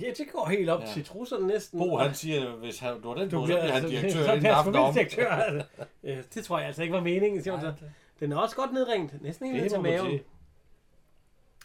Ja, 0.00 0.06
det 0.18 0.26
går 0.32 0.48
helt 0.48 0.70
op 0.70 0.80
Ja. 0.80 0.86
til 0.86 1.04
trusserne 1.04 1.46
næsten. 1.46 1.78
Bo, 1.78 1.96
han 1.96 2.14
siger, 2.14 2.50
hvis 2.56 2.78
han, 2.78 3.00
du 3.02 3.08
har 3.08 3.14
den 3.14 3.30
Du 3.30 3.40
på, 3.40 3.46
så 3.46 3.52
bliver 3.52 3.60
bliver 3.60 3.72
han 3.80 3.88
direktør 3.90 4.24
inden 4.24 4.38
bliver 4.38 4.54
aften 4.54 4.74
om. 4.74 4.94
altså. 4.98 5.64
Øh, 6.04 6.18
Det 6.34 6.44
tror 6.44 6.58
jeg 6.58 6.66
altså 6.66 6.82
ikke 6.82 6.94
var 6.94 7.00
meningen, 7.00 7.42
siger 7.42 7.54
hun 7.54 7.60
så. 7.60 7.72
Den 8.20 8.32
er 8.32 8.36
også 8.36 8.56
godt 8.56 8.72
nedringet, 8.72 9.22
næsten 9.22 9.46
helt 9.50 9.62
ned 9.62 9.70
til 9.70 9.80
maven. 9.80 10.20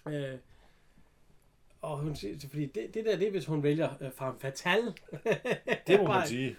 Øh, 0.07 0.37
og 1.81 1.97
hun 1.97 2.15
siger, 2.15 2.35
fordi 2.49 2.65
det, 2.65 2.93
det 2.93 3.05
der, 3.05 3.17
det 3.17 3.27
er, 3.27 3.31
hvis 3.31 3.45
hun 3.45 3.63
vælger 3.63 3.89
øh, 4.01 4.11
femme 4.11 4.33
fatale. 4.39 4.93
Det 5.87 5.99
må 6.01 6.07
man 6.07 6.27
sige. 6.33 6.55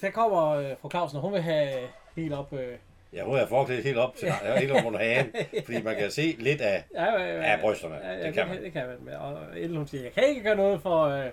Der 0.00 0.10
kommer 0.10 0.46
øh, 0.48 0.76
fru 0.80 0.90
Clausen, 0.90 1.16
og 1.16 1.22
hun 1.22 1.32
vil 1.32 1.42
have 1.42 1.88
helt 2.16 2.32
op... 2.32 2.52
Øh, 2.52 2.78
Ja, 3.16 3.24
hun 3.24 3.36
er 3.36 3.46
forklædt 3.46 3.84
helt 3.84 3.98
op 3.98 4.16
til 4.16 4.32
helt 4.32 4.72
op 4.72 4.84
under 4.84 4.98
hagen, 4.98 5.32
fordi 5.64 5.82
man 5.82 5.96
kan 5.96 6.10
se 6.10 6.36
lidt 6.38 6.60
af, 6.60 6.84
ja, 6.94 7.04
ja, 7.04 7.36
ja, 7.36 7.42
af 7.42 7.60
brysterne. 7.60 7.94
Ja, 7.94 8.12
ja, 8.12 8.26
Det 8.26 8.34
kan 8.34 8.48
man. 8.48 8.62
Det 8.62 8.72
kan 8.72 8.86
man. 9.04 9.14
Og 9.14 9.58
Ellen, 9.60 9.76
hun 9.76 9.86
siger, 9.86 10.02
jeg 10.02 10.12
kan 10.12 10.24
ikke 10.28 10.42
gøre 10.42 10.56
noget 10.56 10.82
for 10.82 11.02
øh, 11.04 11.30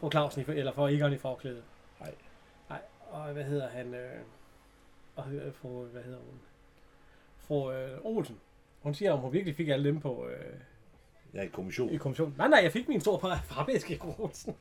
fru 0.00 0.10
Clausen, 0.10 0.44
for- 0.44 0.52
eller 0.52 0.72
for 0.72 0.88
Egon 0.88 1.12
i 1.12 1.18
forklædet. 1.18 1.62
Nej. 2.00 2.10
Nej, 2.68 2.78
og 3.10 3.32
hvad 3.32 3.44
hedder 3.44 3.68
han? 3.68 3.94
Øh, 3.94 4.12
og 5.16 5.32
øh, 5.32 5.52
fru, 5.54 5.84
hvad 5.84 6.02
hedder 6.02 6.18
hun? 6.18 6.40
Fru 7.46 7.72
øh, 7.72 7.98
Olsen. 8.04 8.40
Hun 8.80 8.94
siger, 8.94 9.12
om 9.12 9.18
hun 9.18 9.32
virkelig 9.32 9.56
fik 9.56 9.68
alle 9.68 9.84
dem 9.88 10.00
på 10.00 10.26
øh, 10.28 10.54
Ja, 11.34 11.42
i 11.42 11.46
kommission. 11.46 11.90
i 11.90 11.96
kommissionen. 11.96 12.34
Nej, 12.38 12.48
nej, 12.48 12.60
jeg 12.62 12.72
fik 12.72 12.88
min 12.88 13.00
store 13.00 13.38
frabeske 13.44 14.00
Olsen. 14.18 14.56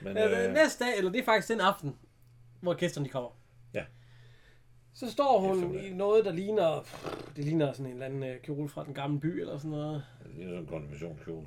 Men, 0.00 0.16
Øh, 0.18 0.44
øh, 0.48 0.52
næste 0.54 0.84
dag, 0.84 0.96
eller 0.98 1.12
det 1.12 1.20
er 1.20 1.24
faktisk 1.24 1.48
den 1.48 1.60
aften, 1.60 1.96
hvor 2.60 2.74
gæsterne 2.74 3.04
de 3.06 3.10
kommer. 3.10 3.30
Så 4.98 5.10
står 5.10 5.38
hun 5.38 5.56
Eftermiddag. 5.56 5.86
i 5.90 5.94
noget, 5.94 6.24
der 6.24 6.32
ligner, 6.32 6.84
det 7.36 7.44
ligner 7.44 7.72
sådan 7.72 7.86
en 7.86 7.92
eller 7.92 8.06
anden 8.06 8.22
øh, 8.22 8.40
kjole 8.42 8.68
fra 8.68 8.84
den 8.84 8.94
gamle 8.94 9.20
by, 9.20 9.40
eller 9.40 9.58
sådan 9.58 9.70
noget. 9.70 10.02
det 10.36 10.42
er 10.42 10.46
sådan 10.48 10.58
en 10.60 10.66
konfirmationskjole. 10.66 11.46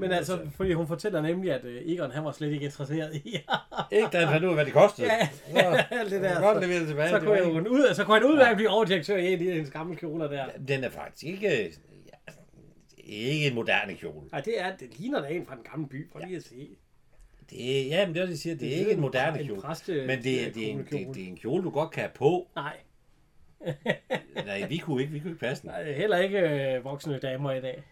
Men 0.00 0.12
altså, 0.12 0.38
fordi 0.56 0.72
hun 0.72 0.86
fortæller 0.86 1.22
nemlig, 1.22 1.52
at 1.52 1.64
øh, 1.64 1.82
Egon, 1.86 2.10
han 2.10 2.24
var 2.24 2.32
slet 2.32 2.52
ikke 2.52 2.64
interesseret 2.64 3.14
i. 3.14 3.28
Ikke 3.92 4.08
da 4.12 4.18
han 4.18 4.28
fandt 4.28 4.44
ud 4.44 4.48
af, 4.48 4.54
hvad 4.56 4.64
det 4.64 4.72
kostede. 4.72 5.08
ja, 5.08 5.28
alt 6.00 6.10
det 6.10 6.22
der. 6.22 6.40
godt 6.40 6.56
Så, 6.56 6.60
levere 6.60 6.80
det 6.80 6.88
tilbage. 6.88 7.08
så 7.10 7.20
kunne 7.20 7.38
jo 7.38 7.68
ud, 7.68 7.94
så 7.94 8.04
kunne 8.04 8.18
han 8.20 8.26
udmærket 8.26 8.56
blive 8.56 8.68
overdirektør 8.70 9.16
i 9.16 9.32
en 9.32 9.38
af 9.48 9.54
hendes 9.54 9.70
gamle 9.70 9.96
kjoler 9.96 10.28
der. 10.28 10.46
Den 10.68 10.84
er 10.84 10.90
faktisk 10.90 11.24
ikke... 11.24 11.72
Ja, 12.06 12.32
ikke 13.04 13.46
en 13.46 13.54
moderne 13.54 13.94
kjole. 13.94 14.28
Nej, 14.32 14.40
det 14.40 14.60
er, 14.60 14.76
det 14.76 14.98
ligner 14.98 15.20
da 15.20 15.28
en 15.28 15.46
fra 15.46 15.54
den 15.54 15.64
gamle 15.72 15.88
by. 15.88 16.10
Prøv 16.12 16.22
lige 16.24 16.36
at 16.36 16.42
se. 16.44 16.68
Det 17.58 17.88
ja, 17.88 18.06
men 18.06 18.14
det 18.14 18.20
er 18.20 18.24
det, 18.26 18.30
jeg 18.32 18.38
siger. 18.38 18.56
Det 18.56 18.74
er 18.74 18.76
ikke 18.78 18.92
en 18.92 19.00
moderne 19.00 19.40
en 19.40 19.46
kjole. 19.46 19.60
præste- 19.62 20.06
Men 20.06 20.22
det, 20.22 20.46
er- 20.46 20.52
det, 20.52 20.66
er 20.66 20.70
en, 20.70 20.84
kjole. 20.84 21.04
det, 21.06 21.14
det 21.14 21.24
er 21.24 21.28
en 21.28 21.36
kjole, 21.36 21.62
du 21.64 21.70
godt 21.70 21.90
kan 21.90 22.00
have 22.00 22.12
på. 22.14 22.48
Nej, 22.56 22.76
Nej, 24.46 24.66
vi 24.68 24.76
kunne 24.78 25.00
ikke, 25.02 25.12
vi 25.12 25.18
kunne 25.18 25.30
ikke 25.30 25.40
passe 25.40 25.62
den. 25.62 25.70
nej, 25.70 25.92
heller 25.92 26.18
ikke 26.18 26.38
øh, 26.38 26.84
voksne 26.84 27.18
damer 27.18 27.52
i 27.52 27.60
dag. 27.60 27.82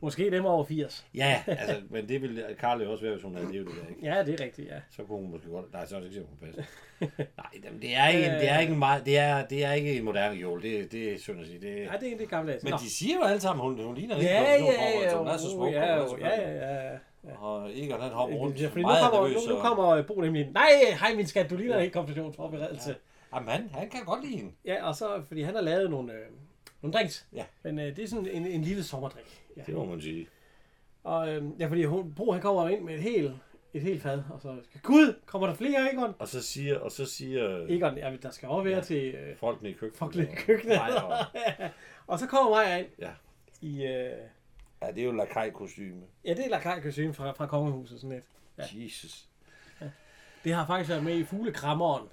Måske 0.00 0.30
dem 0.30 0.44
over 0.44 0.64
80. 0.64 1.06
Ja, 1.14 1.42
altså, 1.46 1.82
men 1.90 2.08
det 2.08 2.22
ville 2.22 2.44
Karl 2.60 2.82
jo 2.82 2.90
også 2.92 3.04
være, 3.04 3.12
hvis 3.14 3.22
hun 3.24 3.34
havde 3.34 3.52
levet 3.52 3.66
det 3.66 3.74
der, 3.82 3.88
ikke? 3.88 4.06
Ja, 4.16 4.24
det 4.24 4.40
er 4.40 4.44
rigtigt, 4.44 4.68
ja. 4.68 4.74
Så 4.90 5.02
kunne 5.04 5.18
hun 5.18 5.30
måske 5.30 5.48
godt... 5.48 5.72
Nej, 5.72 5.86
så 5.86 5.96
er 5.96 6.00
det 6.00 6.06
ikke, 6.08 6.20
hun 6.20 6.28
kunne 6.38 6.52
passe. 6.52 6.64
Nej, 7.38 7.46
jamen, 7.64 7.82
det 7.82 7.96
er 7.96 8.08
ikke, 8.08 8.24
en- 8.26 8.32
det 8.32 8.50
er 8.50 8.58
ikke 8.58 8.72
en 8.72 8.78
meget... 8.78 9.06
Det 9.06 9.18
er, 9.18 9.46
det 9.46 9.64
er 9.64 9.72
ikke 9.72 9.96
en 9.96 10.04
moderne 10.04 10.36
kjole. 10.38 10.62
Det, 10.62 10.92
det 10.92 11.12
er 11.14 11.18
synd 11.18 11.40
at 11.40 11.46
sige. 11.46 11.60
Det, 11.60 11.86
Nej, 11.86 11.96
det 11.96 12.12
er 12.12 12.18
det 12.18 12.28
gamle. 12.28 12.58
men 12.62 12.72
de 12.72 12.90
siger 12.90 13.14
jo 13.16 13.22
alle 13.22 13.40
sammen, 13.40 13.62
hun, 13.66 13.84
hun 13.84 13.94
ligner 13.94 14.16
ikke 14.16 14.30
ja, 14.30 14.40
på 14.40 14.46
ja, 14.46 14.58
nogen 14.58 14.74
ja, 14.74 14.80
forhold, 14.80 15.10
så 15.10 15.16
ja, 15.16 15.18
hun 15.18 15.28
er 15.28 15.36
så 15.36 15.46
jo, 15.46 15.52
smuk. 15.54 15.72
ja, 15.72 15.96
og 15.96 16.10
hun 16.10 16.22
er 16.22 16.26
jo, 16.26 16.36
så 16.36 16.40
ja, 16.42 16.58
flot. 16.58 16.92
ja, 16.92 16.98
ja. 17.26 17.42
Og 17.42 17.70
Egon, 17.78 18.00
han 18.00 18.10
hopper 18.12 18.36
rundt 18.36 18.60
Ja, 18.60 18.66
fordi 18.68 18.82
nu 18.82 18.86
meget 18.88 19.10
kommer, 19.10 19.28
nervøs. 19.28 19.46
nu, 19.46 19.52
nu 19.52 19.56
og- 19.58 19.62
kommer 19.66 20.02
Bo 20.02 20.20
nemlig, 20.20 20.50
nej, 20.54 20.70
hej 21.00 21.14
min 21.14 21.26
skat, 21.26 21.50
du 21.50 21.56
ligner 21.56 21.78
ikke 21.78 21.92
konfirmationsforberedelse. 21.92 22.94
Jamen, 23.34 23.48
han, 23.48 23.68
han 23.72 23.90
kan 23.90 24.04
godt 24.04 24.24
lide 24.24 24.36
hende. 24.36 24.52
Ja, 24.64 24.86
og 24.88 24.94
så, 24.96 25.22
fordi 25.28 25.42
han 25.42 25.54
har 25.54 25.62
lavet 25.62 25.90
nogle, 25.90 26.12
øh, 26.12 26.18
nogle 26.82 26.92
drinks. 26.98 27.26
Ja. 27.32 27.44
Men 27.62 27.78
øh, 27.78 27.96
det 27.96 27.98
er 28.04 28.08
sådan 28.08 28.26
en, 28.26 28.46
en 28.46 28.62
lille 28.62 28.82
sommerdrik. 28.84 29.42
Ja. 29.56 29.62
Det 29.66 29.74
må 29.74 29.84
man 29.84 30.00
sige. 30.00 30.28
Og 31.04 31.28
øh, 31.28 31.44
ja, 31.58 31.66
fordi 31.66 31.84
hun, 31.84 32.14
Bo, 32.14 32.32
han 32.32 32.42
kommer 32.42 32.68
ind 32.68 32.80
med 32.84 32.94
et 32.94 33.02
helt, 33.02 33.32
et 33.74 33.82
helt 33.82 34.02
fad, 34.02 34.22
og 34.30 34.40
så, 34.40 34.56
Gud, 34.82 35.14
kommer 35.26 35.46
der 35.48 35.54
flere, 35.54 35.92
Egon? 35.92 36.14
Og 36.18 36.28
så 36.28 36.42
siger, 36.42 36.78
og 36.78 36.92
så 36.92 37.04
siger 37.06 37.66
Egon, 37.68 37.98
ja, 37.98 38.12
der 38.22 38.30
skal 38.30 38.48
også 38.48 38.62
være 38.62 38.70
Ja. 38.72 38.78
ja. 38.78 38.84
til 38.84 39.14
øh, 39.14 39.36
folkene 39.36 39.68
i 39.70 39.72
køkkenet. 39.72 39.98
folkene 39.98 40.22
i 40.24 40.34
køkkenet. 40.36 40.76
Nej, 40.76 40.90
og, 41.04 41.16
og 42.12 42.18
så 42.18 42.26
kommer 42.26 42.50
Maja 42.50 42.76
ind 42.78 42.86
ja. 42.98 43.10
i, 43.60 43.84
øh, 43.86 44.12
ja, 44.82 44.86
det 44.92 44.98
er 45.00 45.04
jo 45.04 45.12
lakaj-kostyme. 45.12 46.02
ja, 46.24 46.30
det 46.34 46.44
er 46.46 46.50
lakajkostyme 46.50 47.14
fra, 47.14 47.32
fra 47.32 47.46
kongehuset, 47.46 48.00
sådan 48.00 48.16
et. 48.16 48.22
Ja. 48.58 48.62
Jesus. 48.72 49.24
Det 50.44 50.54
har 50.54 50.66
faktisk 50.66 50.90
været 50.90 51.04
med 51.04 51.16
i 51.18 51.24
fuglekrammeren. 51.24 52.08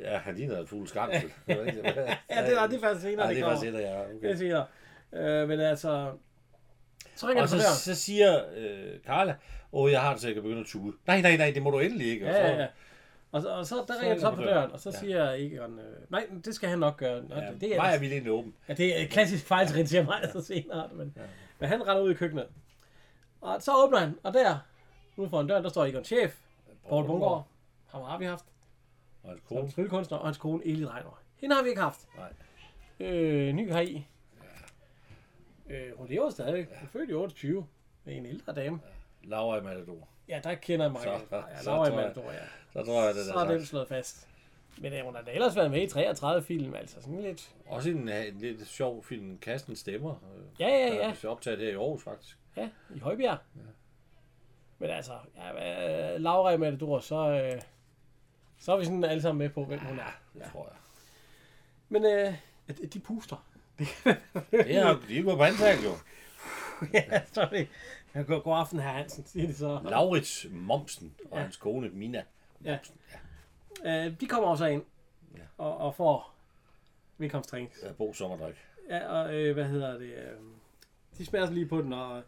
Ja, 0.00 0.18
han 0.18 0.34
ligner 0.34 0.58
et 0.58 0.68
fugl 0.68 0.88
skræmsel. 0.88 1.32
ja, 1.48 1.54
Ja, 1.64 1.64
det 1.64 1.76
er, 2.30 2.66
det 2.66 2.76
er 2.76 2.80
faktisk 2.80 3.02
senere, 3.02 3.26
Ja, 3.26 3.30
det 3.34 3.38
er 3.38 3.42
kommer. 3.42 3.56
faktisk 3.56 3.74
et 3.74 3.78
af 3.78 3.82
jer. 3.82 4.06
Det 4.08 4.16
Okay. 4.16 4.36
siger 4.36 4.64
øh, 5.12 5.48
Men 5.48 5.60
altså... 5.60 6.12
Så 7.14 7.28
ringer 7.28 7.42
Og 7.42 7.48
det 7.48 7.60
så, 7.62 7.80
så 7.84 7.94
siger 7.94 8.40
øh, 8.56 9.00
Carla, 9.06 9.34
åh, 9.72 9.90
jeg 9.92 10.00
har 10.00 10.12
det, 10.12 10.20
så 10.20 10.28
jeg 10.28 10.34
kan 10.34 10.42
begynde 10.42 10.60
at 10.60 10.66
tude. 10.66 10.96
Nej, 11.06 11.20
nej, 11.20 11.36
nej, 11.36 11.50
det 11.50 11.62
må 11.62 11.70
du 11.70 11.78
endelig 11.78 12.06
ikke. 12.06 12.26
Og 12.28 12.32
så, 12.34 12.38
Ja, 12.40 12.48
ja, 12.52 12.60
ja. 12.62 12.66
Og 13.32 13.42
så, 13.42 13.48
og 13.48 13.66
så 13.66 13.74
der 13.88 14.00
ringer 14.00 14.14
det 14.14 14.20
så 14.20 14.30
på 14.34 14.42
døren, 14.42 14.72
og 14.72 14.80
så 14.80 14.90
Ja. 14.90 14.98
siger 14.98 15.30
Egon, 15.32 15.78
øh, 15.78 16.10
nej, 16.10 16.26
det 16.44 16.54
skal 16.54 16.68
han 16.68 16.78
nok 16.78 16.96
gøre. 16.96 17.22
Nå, 17.28 17.34
Ja, 17.36 17.40
det, 17.50 17.60
det, 17.60 17.74
er, 17.76 17.78
Maja 17.82 17.98
vil 17.98 18.12
egentlig 18.12 18.32
åben. 18.32 18.54
ja, 18.68 18.74
det 18.74 18.98
er 18.98 19.02
et 19.04 19.10
klassisk 19.10 19.46
fejltrin, 19.46 19.86
siger 19.86 20.04
mig 20.04 20.28
så 20.32 20.42
senere. 20.44 20.90
Men, 20.94 21.12
Ja. 21.16 21.22
Men 21.62 21.68
han 21.68 21.88
render 21.88 22.02
ud 22.02 22.10
i 22.10 22.14
køkkenet. 22.14 22.48
Og 23.40 23.62
så 23.62 23.72
åbner 23.84 23.98
han, 23.98 24.18
og 24.22 24.32
der, 24.34 24.58
ude 25.16 25.28
foran 25.30 25.46
døren, 25.46 25.64
der 25.64 25.70
står 25.70 25.84
Egon 25.84 26.04
Chef, 26.04 26.36
Paul 26.88 27.06
Bungård. 27.06 27.46
Ham 27.88 28.02
har 28.02 28.18
vi 28.18 28.24
haft. 28.24 28.44
Og 29.22 29.28
hans 29.30 29.42
Som 29.48 29.56
kone. 29.56 29.70
tryllekunstner, 29.70 30.18
og 30.18 30.26
hans 30.26 30.38
kone 30.38 30.66
Elin 30.66 30.88
Reiner. 30.90 31.22
Hende 31.36 31.56
har 31.56 31.62
vi 31.62 31.68
ikke 31.68 31.80
haft. 31.82 32.06
Nej. 32.16 32.32
Øh, 33.08 33.52
ny 33.54 33.72
har 33.72 33.80
I. 33.80 34.06
Øh, 35.70 35.98
hun 35.98 36.08
lever 36.08 36.30
stadigvæk. 36.30 36.66
Hun 36.68 36.76
er 36.86 36.90
født 36.92 37.10
i 37.10 37.12
28 37.14 37.66
med 38.04 38.16
en 38.16 38.26
ældre 38.26 38.54
dame. 38.54 38.80
Laura 39.24 39.58
i 39.58 39.60
Matador. 39.62 40.08
Ja, 40.28 40.40
der 40.44 40.54
kender 40.54 40.84
jeg 40.84 40.92
mig. 40.92 41.02
Så- 41.02 41.10
Ja, 41.10 41.62
så 41.62 41.70
Laura 41.70 41.86
i 41.88 41.96
Matador, 41.96 42.32
ja. 42.32 42.38
Så 42.72 42.84
tror 42.84 43.04
jeg, 43.04 43.14
det 43.14 43.24
Så 43.26 43.32
der 43.32 43.40
er 43.44 43.50
den 43.52 43.66
slået 43.66 43.88
fast. 43.88 44.28
Men 44.78 44.92
øh, 44.92 45.04
hun 45.04 45.14
har 45.14 45.22
da 45.22 45.30
ellers 45.30 45.56
været 45.56 45.70
med 45.70 45.82
i 45.82 45.86
33 45.86 46.42
film, 46.42 46.74
altså 46.74 47.00
sådan 47.00 47.22
lidt... 47.22 47.54
Også 47.66 47.90
en, 47.90 48.08
en 48.08 48.38
lidt 48.38 48.66
sjov 48.68 49.04
film, 49.04 49.38
Kasten 49.38 49.76
Stemmer. 49.76 50.10
øh, 50.10 50.60
Ja, 50.60 50.68
ja, 50.68 50.86
Der 50.86 50.94
ja. 50.94 51.14
er 51.24 51.28
optaget 51.28 51.58
her 51.58 51.68
i 51.68 51.74
Aarhus, 51.74 52.02
faktisk. 52.02 52.38
Ja, 52.56 52.68
i 52.94 52.98
Højbjerg. 52.98 53.38
Men 54.78 54.90
altså, 54.90 55.12
ja, 55.36 56.14
øh, 56.14 56.20
Laura 56.20 56.50
i 56.52 56.56
Matador, 56.56 57.00
så, 57.00 57.16
øh, 57.54 57.62
så 58.58 58.72
er 58.72 58.76
vi 58.78 58.84
sådan 58.84 59.04
alle 59.04 59.22
sammen 59.22 59.38
med 59.38 59.48
på, 59.48 59.64
hvem 59.64 59.78
hun 59.78 59.98
er. 59.98 60.20
Det 60.34 60.42
tror 60.52 60.68
jeg. 60.70 60.76
Men 61.88 62.04
øh, 62.04 62.34
de 62.92 63.00
puster. 63.00 63.44
Det 64.50 64.76
er 64.76 64.98
de 65.08 65.18
er 65.18 65.22
på 65.24 65.36
vandtag, 65.36 65.74
jo. 65.84 65.90
ja, 66.94 67.20
så 67.32 67.40
er 67.40 67.48
det. 67.48 67.68
Ja, 68.14 68.22
god, 68.22 68.42
aften, 68.58 68.78
herr 68.80 68.92
Hansen, 68.92 69.24
siger 69.26 69.46
de 69.46 69.54
så. 69.54 69.80
Laurits 69.84 70.46
Momsen 70.50 71.14
og 71.30 71.36
Ja. 71.38 71.42
hans 71.42 71.56
kone 71.56 71.88
Mina. 71.88 72.22
Ja. 72.64 72.70
Momsen. 72.76 72.96
Ja. 73.12 73.16
Øh, 73.84 74.12
de 74.20 74.26
kommer 74.26 74.48
også 74.48 74.66
ind 74.66 74.82
Ja. 75.34 75.40
og, 75.58 75.76
og 75.78 75.94
får 75.94 76.34
velkomstdrinks. 77.18 77.78
ja. 77.82 77.92
Bo 77.92 78.12
Sommerdrik. 78.14 78.54
Ja, 78.90 79.08
og 79.08 79.34
øh, 79.34 79.54
hvad 79.54 79.64
hedder 79.64 79.92
det? 79.98 80.02
Øh, 80.12 80.38
de 81.18 81.26
smager 81.26 81.50
lige 81.50 81.66
på 81.66 81.82
den, 81.82 81.92
og 81.92 82.22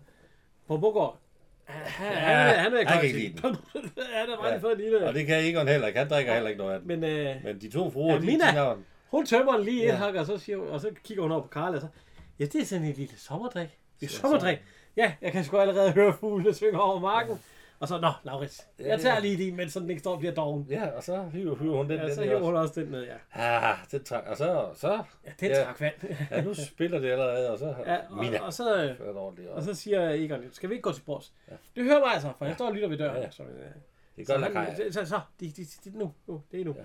på 0.68 0.76
Bogård, 0.78 1.18
han, 1.64 2.12
Ja, 2.12 2.18
han, 2.18 2.72
han, 2.72 2.72
han 2.86 2.86
kan 2.86 3.04
ikke 3.04 3.18
lide 3.18 3.42
den. 3.42 3.56
han 4.14 4.26
bare 4.40 4.50
lige 4.50 4.60
fået 4.60 4.72
en 4.72 4.80
lille... 4.80 5.06
Og 5.08 5.14
det 5.14 5.26
kan 5.26 5.44
Egon 5.44 5.68
heller 5.68 5.86
ikke. 5.86 5.98
Han 5.98 6.08
drikker 6.08 6.32
heller 6.34 6.48
ikke 6.48 6.58
noget 6.58 6.72
af 6.74 6.78
den. 6.80 6.88
Men 6.88 7.04
øh, 7.04 7.36
Men 7.44 7.60
de 7.60 7.70
to 7.70 7.90
fruer, 7.90 8.12
Ja, 8.14 8.20
de 8.20 8.26
Mina. 8.26 8.44
tænker, 8.46 8.76
hun 9.10 9.26
tømmer 9.26 9.52
den 9.56 9.64
lige 9.64 9.82
Ja. 9.86 9.92
et 9.92 9.98
hak, 9.98 10.14
og 10.14 10.26
så, 10.26 10.38
siger, 10.38 10.58
hun- 10.58 10.68
og 10.68 10.80
så 10.80 10.90
kigger 11.04 11.22
hun 11.22 11.32
over 11.32 11.42
på 11.42 11.48
Karl, 11.48 11.74
og 11.74 11.80
så... 11.80 11.86
Ja, 12.38 12.44
det 12.44 12.54
er 12.60 12.64
sådan 12.64 12.84
en 12.84 12.92
lille 12.92 13.16
sommerdrik. 13.18 13.78
Det 14.00 14.06
er 14.06 14.10
sommerdrik. 14.10 14.58
Ja, 14.96 15.12
jeg 15.20 15.32
kan 15.32 15.44
sgu 15.44 15.56
allerede 15.56 15.90
høre 15.92 16.12
fuglene 16.20 16.54
synge 16.54 16.80
over 16.80 17.00
marken. 17.00 17.40
Og 17.80 17.88
så, 17.88 18.00
nå, 18.00 18.10
Laurits, 18.24 18.68
Ja, 18.78 18.88
jeg 18.88 19.00
tager 19.00 19.14
ja. 19.14 19.20
lige 19.20 19.36
din, 19.36 19.56
mens 19.56 19.72
sådan 19.72 19.90
ikke 19.90 20.00
står 20.00 20.12
og 20.12 20.18
bliver 20.18 20.34
doven. 20.34 20.66
Ja, 20.70 20.86
og 20.90 21.02
så 21.02 21.24
hiver, 21.32 21.56
hiver 21.56 21.76
hun 21.76 21.88
den, 21.90 21.96
Ja, 21.98 22.06
den 22.06 22.14
så 22.14 22.22
hiver 22.22 22.40
hun 22.44 22.56
også 22.56 22.80
den 22.80 22.88
ned, 22.90 23.06
ja. 23.06 23.14
Ah, 23.32 23.76
den 23.90 24.04
træk, 24.04 24.22
og 24.26 24.36
så, 24.36 24.70
så, 24.74 24.92
Ja, 25.26 25.30
den 25.40 25.50
Ja. 25.50 25.64
trak 25.64 25.80
vand. 25.80 25.94
ja, 26.30 26.42
nu 26.42 26.54
spiller 26.54 26.98
det 26.98 27.10
allerede, 27.10 27.50
og 27.52 27.58
så, 27.58 27.74
ja, 27.86 27.98
Mina. 28.10 28.40
og, 28.40 28.46
og 28.46 28.52
så... 28.52 28.84
øh, 29.00 29.16
Og 29.16 29.34
og 29.50 29.62
så 29.62 29.74
siger 29.74 30.10
Egon, 30.10 30.40
skal 30.52 30.68
vi 30.68 30.74
ikke 30.74 30.82
gå 30.82 30.92
til 30.92 31.02
bords? 31.02 31.32
Ja. 31.48 31.52
Ja. 31.52 31.58
Det 31.76 31.84
hører 31.84 32.00
mig 32.00 32.12
altså, 32.14 32.32
for 32.38 32.44
jeg 32.44 32.54
står 32.54 32.66
og 32.66 32.72
lytter 32.74 32.88
ved 32.88 32.98
døren. 32.98 33.12
Ja, 33.16 33.18
Ja, 33.20 33.24
ja. 33.26 33.30
Så, 33.30 33.42
øh, 33.42 33.48
det 34.16 34.26
så, 34.26 34.32
gør 34.34 34.40
han- 34.40 34.52
Lakaj. 34.54 34.90
så, 34.90 35.04
så, 35.06 35.20
de, 35.40 35.50
de, 35.50 35.64
de, 35.84 35.98
nu, 35.98 36.12
nu, 36.26 36.42
det 36.52 36.60
er 36.60 36.64
nu. 36.64 36.72
Ja. 36.72 36.78
Ja. 36.80 36.84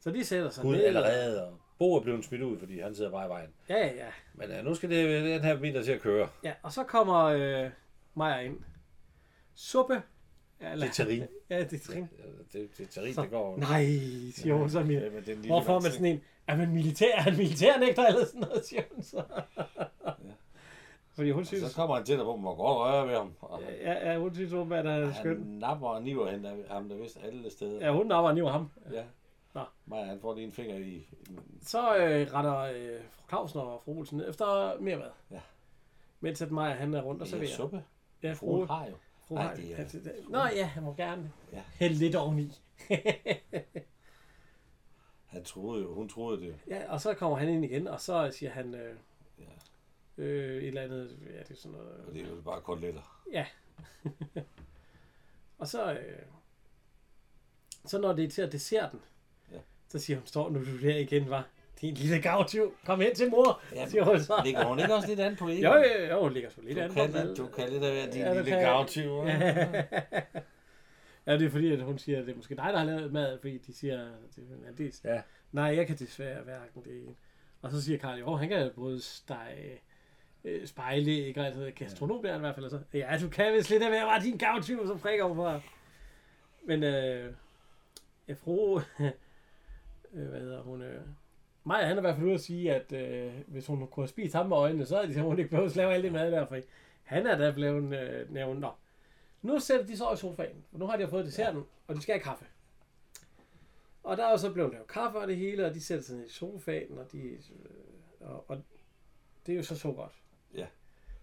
Så 0.00 0.10
de 0.10 0.24
sætter 0.24 0.50
sig 0.50 0.62
Gud 0.62 0.76
ned. 0.76 0.84
allerede, 0.84 1.46
og 1.46 1.52
Bo 1.78 1.96
er 1.96 2.00
blevet 2.00 2.24
smidt 2.24 2.42
ud, 2.42 2.58
fordi 2.58 2.80
han 2.80 2.94
sidder 2.94 3.10
bare 3.10 3.26
i 3.26 3.28
vejen. 3.28 3.50
Ja, 3.68 3.76
ja, 3.76 3.86
ja. 3.94 4.06
Men 4.34 4.50
uh, 4.58 4.64
nu 4.64 4.74
skal 4.74 4.90
det, 4.90 5.24
den 5.24 5.44
her 5.44 5.56
bil, 5.60 5.74
der 5.74 5.82
til 5.82 5.92
at 5.92 6.00
køre. 6.00 6.28
ja. 6.44 6.52
Og 6.62 6.72
så 6.72 6.84
kommer 6.84 7.24
øh, 7.24 7.70
Maja 8.14 8.40
ind. 8.40 8.56
Suppe. 9.54 10.02
Eller, 10.60 10.86
Det 10.86 11.00
er 11.00 11.04
terrin. 11.04 11.22
Ja, 11.50 11.58
det 11.64 11.72
er 11.72 11.78
terrin. 11.78 12.08
Ja, 12.18 12.24
Det, 12.60 12.70
det 12.78 12.86
er 12.86 12.90
terrin, 12.90 13.14
Så- 13.14 13.22
det 13.22 13.30
går. 13.30 13.56
Nej, 13.56 13.84
siger 14.34 14.54
hun 14.54 14.70
så. 14.70 14.82
Min. 14.82 14.98
Ja, 14.98 15.08
den 15.26 15.46
Hvorfor 15.46 15.76
er 15.76 15.80
man 15.80 15.92
sådan 15.92 16.06
en, 16.06 16.20
er 16.46 16.56
man 16.56 16.72
militær, 16.74 17.14
er 17.16 17.20
han 17.20 17.36
militærnægter 17.36 18.06
eller 18.06 18.24
sådan 18.26 18.40
noget, 18.40 18.64
siger 18.64 18.82
hun 18.94 19.02
så. 19.02 19.22
Fordi 21.14 21.30
hun 21.30 21.40
Og 21.40 21.46
synes, 21.46 21.64
så 21.64 21.76
kommer 21.76 21.96
han 21.96 22.04
til 22.04 22.16
dig, 22.16 22.24
hvor 22.24 22.36
man 22.36 22.42
må 22.44 22.54
godt 22.54 22.78
røre 22.78 23.08
ved 23.08 23.14
ham. 23.16 23.32
Og 23.40 23.60
ja, 23.82 24.10
ja, 24.12 24.18
hun 24.18 24.34
synes 24.34 24.52
åbenbart, 24.52 24.86
at 24.86 24.92
han 24.92 25.02
er 25.02 25.06
han 25.06 25.14
skøn. 25.14 25.36
napper 25.36 25.88
og 25.88 26.02
niver 26.02 26.30
hende 26.30 26.48
af 26.48 26.56
ham, 26.70 26.88
der 26.88 26.96
vidst 26.96 27.18
alle 27.24 27.50
steder. 27.50 27.86
Ja, 27.86 27.92
hun 27.92 28.06
napper 28.06 28.42
og 28.44 28.52
ham. 28.52 28.70
ja. 28.92 29.02
Nå. 29.54 29.60
Maja, 29.86 30.04
han 30.04 30.20
får 30.20 30.34
lige 30.34 30.44
en 30.44 30.52
finger 30.52 30.76
i... 30.76 31.08
Så 31.62 31.96
øh, 31.96 32.32
retter 32.34 32.58
øh, 32.60 33.00
fru 33.10 33.28
Clausen 33.28 33.60
og 33.60 33.80
fru 33.84 33.98
Olsen 33.98 34.18
ned 34.18 34.28
efter 34.28 34.78
mere 34.80 34.96
mad. 34.96 35.10
Ja. 35.30 35.40
Mens 36.20 36.42
at 36.42 36.50
Maja 36.50 36.74
han 36.74 36.94
er 36.94 37.02
rundt 37.02 37.22
og 37.22 37.28
serverer. 37.28 37.48
suppe. 37.50 37.84
Ja, 38.22 38.32
fru, 38.32 38.64
har 38.64 38.86
jo. 38.86 38.94
Fru 39.28 39.34
Nej, 39.34 39.54
det 39.54 39.64
er- 39.72 39.76
ja, 39.76 39.84
det- 39.84 40.04
det- 40.04 40.24
Nå 40.28 40.38
ja, 40.38 40.64
han 40.66 40.82
må 40.82 40.94
gerne 40.94 41.32
Ja. 41.52 41.62
hælde 41.74 41.94
lidt 41.94 42.14
oveni. 42.16 42.52
Han 45.26 45.44
troede 45.44 45.82
jo, 45.82 45.94
hun 45.94 46.08
troede 46.08 46.40
det. 46.40 46.56
ja, 46.68 46.92
og 46.92 47.00
så 47.00 47.14
kommer 47.14 47.36
han 47.38 47.48
ind 47.48 47.64
igen, 47.64 47.88
og 47.88 48.00
så 48.00 48.30
siger 48.32 48.50
han 48.50 48.74
øh, 48.74 48.96
Ja. 49.38 50.22
øh, 50.22 50.56
et 50.62 50.66
eller 50.68 50.82
andet, 50.82 51.18
ja, 51.34 51.38
det 51.38 51.50
er 51.50 51.54
sådan 51.54 51.72
noget. 51.78 52.04
Og 52.06 52.14
det 52.14 52.22
er 52.22 52.28
jo 52.28 52.40
bare 52.40 52.60
koteletter. 52.60 53.22
Ja. 53.32 53.46
og 55.58 55.68
så, 55.68 55.92
øh, 55.92 56.22
så 57.84 57.98
når 58.00 58.12
det 58.12 58.24
er 58.24 58.28
til 58.28 58.42
at 58.42 58.52
desserten, 58.52 59.00
Ja. 59.52 59.58
så 59.88 59.98
siger 59.98 60.16
hun, 60.18 60.26
står 60.26 60.50
nu 60.50 60.58
du 60.64 60.80
der 60.80 60.96
igen, 60.96 61.30
var 61.30 61.48
Din 61.80 61.94
lille 61.94 62.22
gavtyv, 62.22 62.74
kom 62.84 63.00
hen 63.00 63.14
til 63.14 63.30
mor, 63.30 63.60
Ja, 63.74 63.86
siger 63.86 64.04
hun 64.04 64.20
så. 64.20 64.40
Ligger 64.44 64.64
hun 64.64 64.78
ikke 64.78 64.94
også 64.94 65.08
lidt 65.08 65.20
an 65.20 65.36
på 65.36 65.48
Egon? 65.48 65.62
Jo, 65.62 65.74
jo, 65.74 66.06
jo, 66.10 66.20
hun 66.22 66.32
ligger 66.32 66.50
så 66.50 66.60
lidt 66.60 66.76
Du 66.76 66.82
an 66.82 66.88
på 66.88 66.94
kan, 66.94 67.10
lidt, 67.26 67.38
du 67.38 67.46
kan 67.46 67.68
lidt 67.68 67.84
af 67.84 67.94
være 67.94 68.06
din 68.10 68.20
Ja, 68.20 68.32
lille 68.34 68.50
kan 68.50 68.58
jeg. 68.58 68.66
gavtyv. 68.66 69.10
Ja. 71.26 71.38
Det 71.38 71.46
er 71.46 71.50
fordi, 71.50 71.72
at 71.72 71.80
hun 71.82 71.98
siger, 71.98 72.18
at 72.20 72.26
det 72.26 72.32
er 72.32 72.36
måske 72.36 72.56
dig, 72.56 72.64
der 72.72 72.78
har 72.78 72.84
lavet 72.84 73.12
mad, 73.12 73.38
fordi 73.40 73.58
de 73.58 73.74
siger, 73.74 74.04
at 74.68 74.78
det 74.78 75.00
er. 75.04 75.14
Ja. 75.14 75.22
Nej, 75.52 75.64
jeg 75.64 75.86
kan 75.86 75.96
desværre 75.96 76.42
hverken 76.42 76.82
det 76.84 77.02
ene. 77.02 77.14
Og 77.62 77.70
så 77.70 77.82
siger 77.82 77.98
Karl, 77.98 78.18
jo, 78.18 78.34
han 78.36 78.48
kan 78.48 78.70
både 78.76 79.02
stege 79.02 79.80
øh, 80.44 80.66
spejle, 80.66 81.10
ikke? 81.26 81.40
Altså 81.42 81.72
gastronom 81.76 82.22
der 82.22 82.36
i 82.36 82.38
hvert 82.38 82.54
fald. 82.54 82.64
Og 82.64 82.70
så, 82.70 82.80
ja, 82.94 83.18
du 83.22 83.28
kan 83.28 83.52
vist 83.54 83.70
lidt 83.70 83.82
af 83.82 83.90
være 83.90 84.06
bare 84.06 84.22
din 84.22 84.36
gavtyv, 84.38 84.86
som 84.86 84.98
prikker 84.98 85.24
over 85.24 85.34
for. 85.34 85.62
Men, 86.66 86.82
øh, 86.84 87.32
ja, 88.28 88.32
fru, 88.32 88.78
øh, 90.14 90.28
hvad 90.28 90.40
hedder 90.40 90.62
hun, 90.62 90.82
øh, 90.82 91.00
Maja, 91.68 91.86
han 91.86 91.96
er 91.96 92.00
i 92.00 92.00
hvert 92.00 92.14
fald 92.14 92.26
ude 92.26 92.34
at 92.34 92.40
sige, 92.40 92.74
at 92.74 92.92
øh, 92.92 93.32
hvis 93.46 93.66
hun 93.66 93.86
kunne 93.86 94.02
have 94.04 94.08
spist 94.08 94.34
ham 94.34 94.46
med 94.48 94.56
øjnene, 94.56 94.86
så 94.86 94.94
havde 94.96 95.08
de 95.08 95.14
simpelthen 95.14 95.38
ikke 95.38 95.50
behøvet 95.50 95.70
at 95.70 95.76
lave 95.76 95.92
alt 95.94 96.04
det 96.04 96.12
mad 96.12 96.32
der, 96.32 96.46
for 96.46 96.58
Han 97.02 97.26
er 97.26 97.38
da 97.38 97.50
blevet 97.52 97.94
øh, 98.00 98.32
nævnt. 98.34 98.60
Nå. 98.60 98.70
Nu 99.42 99.58
sætter 99.58 99.86
de 99.86 99.96
så 99.96 100.12
i 100.12 100.16
sofaen. 100.16 100.64
For 100.70 100.78
nu 100.78 100.86
har 100.86 100.96
de 100.96 101.08
fået 101.08 101.24
desserten, 101.24 101.62
og 101.88 101.94
de 101.94 102.00
skal 102.02 102.12
have 102.12 102.22
kaffe. 102.22 102.44
Og 104.02 104.16
der 104.16 104.26
er 104.26 104.30
jo 104.30 104.36
så 104.38 104.52
blevet 104.52 104.72
lavet 104.72 104.86
kaffe 104.86 105.18
og 105.18 105.28
det 105.28 105.36
hele, 105.36 105.66
og 105.66 105.74
de 105.74 105.80
sætter 105.80 106.04
sig 106.04 106.16
ned 106.16 106.26
i 106.26 106.30
sofaen, 106.32 106.98
og, 106.98 107.12
de, 107.12 107.18
øh, 107.22 107.38
og, 108.20 108.44
og 108.50 108.62
det 109.46 109.52
er 109.52 109.56
jo 109.56 109.62
så 109.62 109.78
så 109.78 109.92
godt. 109.92 110.12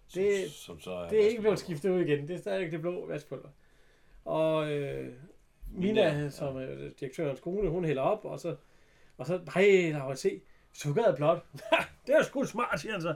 Som, 0.08 0.22
Det- 0.22 0.50
som 0.50 0.80
så 0.80 0.90
er 0.90 1.08
Det 1.08 1.24
er 1.24 1.28
ikke 1.28 1.40
blevet 1.40 1.58
skiftet 1.58 1.90
ud 1.90 2.00
igen. 2.00 2.28
Det 2.28 2.34
er 2.34 2.38
stadig 2.40 2.72
det 2.72 2.80
blå 2.80 3.06
vaskepulver. 3.06 3.48
Og 4.24 4.72
øh, 4.72 5.12
Mina, 5.72 6.12
Mina, 6.14 6.30
som 6.30 6.56
er 6.56 6.90
direktørens 7.00 7.40
kone, 7.40 7.70
hun 7.70 7.84
hælder 7.84 8.02
op, 8.02 8.24
og 8.24 8.40
så, 8.40 8.56
og 9.18 9.26
så 9.26 9.40
nej, 9.54 9.64
der 9.92 10.02
var 10.02 10.14
se, 10.14 10.40
sukkeret 10.72 11.08
er 11.08 11.16
blot. 11.16 11.44
det 12.06 12.14
er 12.14 12.22
sgu 12.22 12.44
smart, 12.44 12.80
siger 12.80 12.92
han 12.92 13.02
så. 13.02 13.14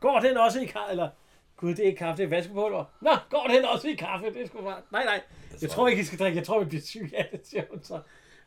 Går 0.00 0.20
den 0.20 0.36
også 0.36 0.60
i 0.60 0.64
kaffe? 0.64 0.90
Eller, 0.90 1.10
gud, 1.56 1.70
det 1.70 1.78
er 1.78 1.86
ikke 1.86 1.98
kaffe, 1.98 2.22
det 2.22 2.24
er 2.24 2.36
vaskepulver. 2.36 2.84
Nå, 3.00 3.10
går 3.30 3.46
den 3.46 3.64
også 3.64 3.88
i 3.88 3.94
kaffe? 3.94 4.26
Det 4.26 4.42
er 4.42 4.46
sgu 4.46 4.60
smart. 4.60 4.82
Nej, 4.92 5.04
nej, 5.04 5.20
jeg 5.62 5.70
tror 5.70 5.88
ikke, 5.88 6.02
I 6.02 6.04
skal 6.04 6.18
drikke. 6.18 6.38
Jeg 6.38 6.46
tror, 6.46 6.58
vi 6.60 6.64
bliver 6.64 6.82
syge 6.82 7.18
af 7.18 7.28
det, 7.32 7.46
siger 7.46 7.62
hun 7.70 7.82
så. 7.82 8.00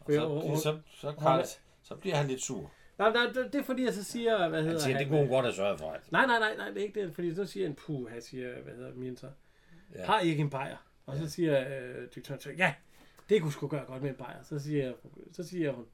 Og 0.05 0.13
så, 0.57 0.61
så, 0.63 0.77
så, 0.93 1.11
Karl, 1.11 1.45
så 1.83 1.95
bliver 1.95 2.15
han 2.15 2.27
lidt 2.27 2.41
sur. 2.41 2.71
Nej, 2.97 3.11
nej, 3.13 3.25
det, 3.25 3.53
det 3.53 3.59
er 3.59 3.63
fordi, 3.63 3.85
jeg 3.85 3.93
så 3.93 4.03
siger, 4.03 4.49
hvad 4.49 4.63
hedder 4.63 4.71
Han 4.73 4.81
siger, 4.81 4.97
det 4.97 5.07
kunne 5.07 5.19
hun 5.19 5.27
godt 5.27 5.45
have 5.45 5.55
sørget 5.55 5.79
for. 5.79 5.91
Altså. 5.91 6.09
Nej, 6.11 6.25
nej, 6.25 6.39
nej, 6.39 6.55
nej, 6.57 6.69
det 6.69 6.77
er 6.77 6.83
ikke 6.83 7.01
det, 7.01 7.15
fordi 7.15 7.35
så 7.35 7.45
siger 7.45 7.65
en 7.67 7.75
puh, 7.75 8.11
han 8.11 8.21
siger, 8.21 8.61
hvad 8.61 8.73
hedder 8.73 8.93
min 8.93 9.17
så, 9.17 9.27
Ja. 9.93 9.99
ja. 9.99 10.05
har 10.05 10.19
I 10.21 10.27
ikke 10.27 10.41
en 10.41 10.49
bajer? 10.49 10.77
Og 11.05 11.17
så 11.17 11.29
siger 11.29 11.59
øh, 11.59 12.07
direktøren 12.15 12.57
ja, 12.57 12.73
det 13.29 13.41
kunne 13.41 13.51
sgu 13.51 13.67
gøre 13.67 13.85
godt 13.85 14.01
med 14.01 14.09
en 14.09 14.15
bajer. 14.15 14.43
Så 14.43 14.59
siger, 14.59 14.93
så 15.31 15.43
siger 15.43 15.71
hun, 15.71 15.85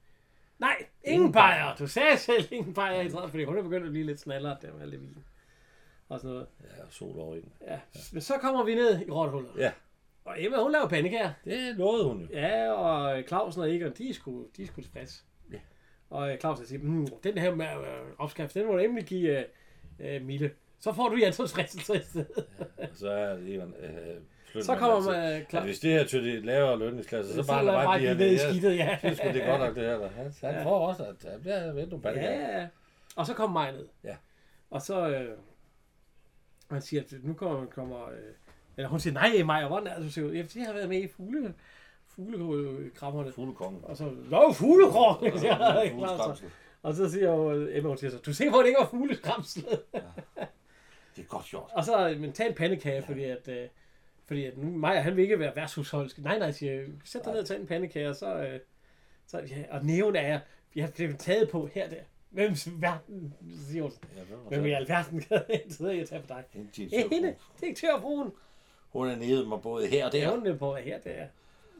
nej, 0.62 0.86
ingen, 1.04 1.32
bajer. 1.32 1.76
Du 1.76 1.86
sagde 1.86 2.16
selv 2.18 2.44
ingen 2.50 2.74
bajer 2.74 3.00
i 3.02 3.10
træet, 3.10 3.30
fordi 3.30 3.44
hun 3.44 3.58
er 3.58 3.62
begyndt 3.62 3.86
at 3.86 3.92
blive 3.92 4.06
lidt 4.06 4.20
snallert 4.20 4.62
der 4.62 4.72
med 4.72 4.82
alt 4.82 4.92
det 4.92 5.00
vin. 5.00 5.16
Og 6.08 6.20
sådan 6.20 6.30
noget. 6.30 6.46
Ja, 6.62 6.82
sol 6.90 7.18
over 7.18 7.34
i 7.34 7.40
den. 7.40 7.52
Ja. 7.66 7.80
Men 8.12 8.20
så 8.22 8.34
kommer 8.40 8.64
vi 8.64 8.74
ned 8.74 9.00
i 9.06 9.10
rottehullet. 9.10 9.50
Ja, 9.56 9.72
Og 10.24 10.34
Emma, 10.44 10.62
hun 10.62 10.72
laver 10.72 10.88
pandekager. 10.88 11.32
det 11.44 11.76
lovede 11.76 12.04
hun 12.04 12.20
jo. 12.20 12.28
Ja, 12.32 12.72
og 12.72 13.22
Clausen 13.28 13.62
og 13.62 13.74
Egon, 13.74 13.92
de 13.98 14.08
er 14.10 14.14
sgu, 14.14 14.46
de 14.56 14.62
er 14.62 14.66
sgu. 14.66 14.82
Ja. 15.52 15.58
Og 16.10 16.36
Clausen 16.40 16.66
siger, 16.66 16.82
mm, 16.82 17.06
den 17.24 17.38
her 17.38 17.54
med 17.54 17.66
øh, 17.66 18.12
opskrift, 18.18 18.54
den 18.54 18.66
må 18.66 18.72
du 18.72 18.78
endelig 18.78 19.04
give 19.04 19.38
øh, 19.38 19.44
øh, 20.16 20.22
Mille. 20.22 20.50
Så 20.80 20.92
får 20.92 21.08
du 21.08 21.16
Jansons 21.16 21.52
fristelse 21.54 21.96
i 21.96 22.00
stedet. 22.02 22.46
Og 22.78 22.88
så 22.94 23.10
er 23.10 23.36
Egon, 23.46 23.74
øh, 23.80 24.16
Så 24.60 24.72
man 24.72 24.78
kommer 24.78 24.96
altså. 24.96 25.10
man 25.10 25.32
Ja, 25.32 25.40
klar. 25.44 25.64
hvis 25.64 25.80
det 25.80 25.90
her 25.90 26.04
til 26.04 26.24
de 26.24 26.40
lavere 26.40 26.78
lønningsklasser, 26.78 27.34
så 27.34 27.42
Så 27.42 27.48
bare 27.48 27.64
lad 27.64 27.72
bare 27.72 28.00
de 28.00 28.14
ned 28.14 28.26
i 28.30 28.36
her. 28.36 28.50
skidtet, 28.50 28.76
ja. 28.76 28.98
Det 29.02 29.16
sgu 29.16 29.28
det 29.28 29.42
er 29.42 29.46
godt 29.50 29.60
nok, 29.60 29.74
det 29.76 29.84
her. 29.84 29.98
Der. 29.98 30.08
Han, 30.08 30.32
han 30.40 30.54
Ja. 30.54 30.64
får 30.64 30.88
også, 30.88 31.04
at 31.04 31.22
der 31.22 31.38
bliver 31.38 31.72
vendt 31.72 31.90
nogle 31.90 32.02
baller. 32.02 32.22
Ja, 32.22 32.58
ja. 32.60 32.66
Og 33.16 33.26
så 33.26 33.34
kommer 33.34 33.60
mig 33.60 33.72
ned. 33.72 33.88
Ja. 34.04 34.16
Og 34.70 34.82
så, 34.82 35.08
øh, 35.08 35.36
han 36.70 36.82
siger, 36.82 37.02
at 37.02 37.12
nu 37.22 37.34
kommer, 37.34 37.66
kommer 37.66 38.02
øh, 38.08 38.16
eller 38.76 38.88
hun 38.88 39.00
siger, 39.00 39.14
nej 39.14 39.42
Maja, 39.44 39.68
hvordan 39.68 39.86
er 39.86 39.94
det, 39.96 40.04
du 40.04 40.10
ser 40.10 40.22
ud? 40.22 40.32
Ja, 40.32 40.44
jeg 40.56 40.66
har 40.66 40.72
været 40.72 40.88
med 40.88 40.98
i 41.02 41.08
fugle, 41.08 41.54
fuglekrammerne. 42.06 43.32
Fuglekongen. 43.32 43.80
Og 43.84 43.96
så, 43.96 44.10
nå, 44.30 44.52
fuglekrog! 44.52 45.22
Ja, 45.22 45.78
Ja, 45.80 46.34
og 46.82 46.94
så 46.94 47.10
siger 47.10 47.32
hun, 47.32 47.68
Emma, 47.70 47.88
hun 47.88 47.98
siger 47.98 48.10
så, 48.10 48.18
du 48.18 48.32
ser 48.34 48.50
på, 48.50 48.56
at 48.58 48.62
det 48.62 48.68
ikke 48.68 48.80
var 48.80 48.86
fugleskramsel. 48.86 49.62
Det 51.16 51.22
er 51.22 51.28
godt 51.28 51.44
gjort. 51.46 51.70
Og 51.72 51.84
så 51.84 52.16
mental 52.18 52.54
pandekage, 52.54 52.94
ja. 52.94 53.00
fordi 53.08 53.24
at, 53.24 53.48
øh, 53.48 53.68
fordi 54.26 54.44
at 54.46 54.58
nu, 54.58 54.70
Maja, 54.70 55.00
han 55.00 55.16
vil 55.16 55.22
ikke 55.22 55.38
være 55.38 55.56
værtshusholsk. 55.56 56.18
Nej, 56.18 56.38
nej, 56.38 56.50
siger 56.50 56.84
sæt 57.04 57.24
dig 57.24 57.32
ned 57.32 57.40
og 57.40 57.46
tag 57.46 57.60
en 57.60 57.66
pandekage, 57.66 58.08
og 58.08 58.16
så, 58.16 58.36
øh, 58.36 58.60
så 59.26 59.38
ja, 59.38 59.64
og 59.70 59.84
nævn 59.84 60.16
er, 60.16 60.40
vi 60.74 60.80
har 60.80 60.88
blevet 60.90 61.18
taget 61.18 61.50
på 61.50 61.66
her 61.74 61.88
der. 61.88 61.96
Hvem 62.30 62.52
i 62.52 62.70
verden, 62.80 63.34
siger 63.68 63.82
hun. 63.82 63.92
Ja, 64.16 64.22
hvem 64.48 64.66
i 64.66 64.70
alverden 64.70 65.20
kan 65.28 65.38
jeg 65.98 66.08
tage 66.08 66.20
for 66.20 66.26
dig? 66.28 66.44
En 66.54 66.60
Ja, 66.62 66.68
direktør. 66.76 67.14
hende, 67.16 67.34
direktørfruen. 67.60 68.32
Hun 68.88 69.08
er 69.08 69.16
nede 69.16 69.48
med 69.48 69.58
både 69.58 69.86
her 69.86 70.06
og 70.06 70.12
der. 70.12 70.26
er 70.28 70.36
hun 70.36 70.46
er 70.46 70.56
på 70.56 70.74
her 70.74 70.98
der. 70.98 71.26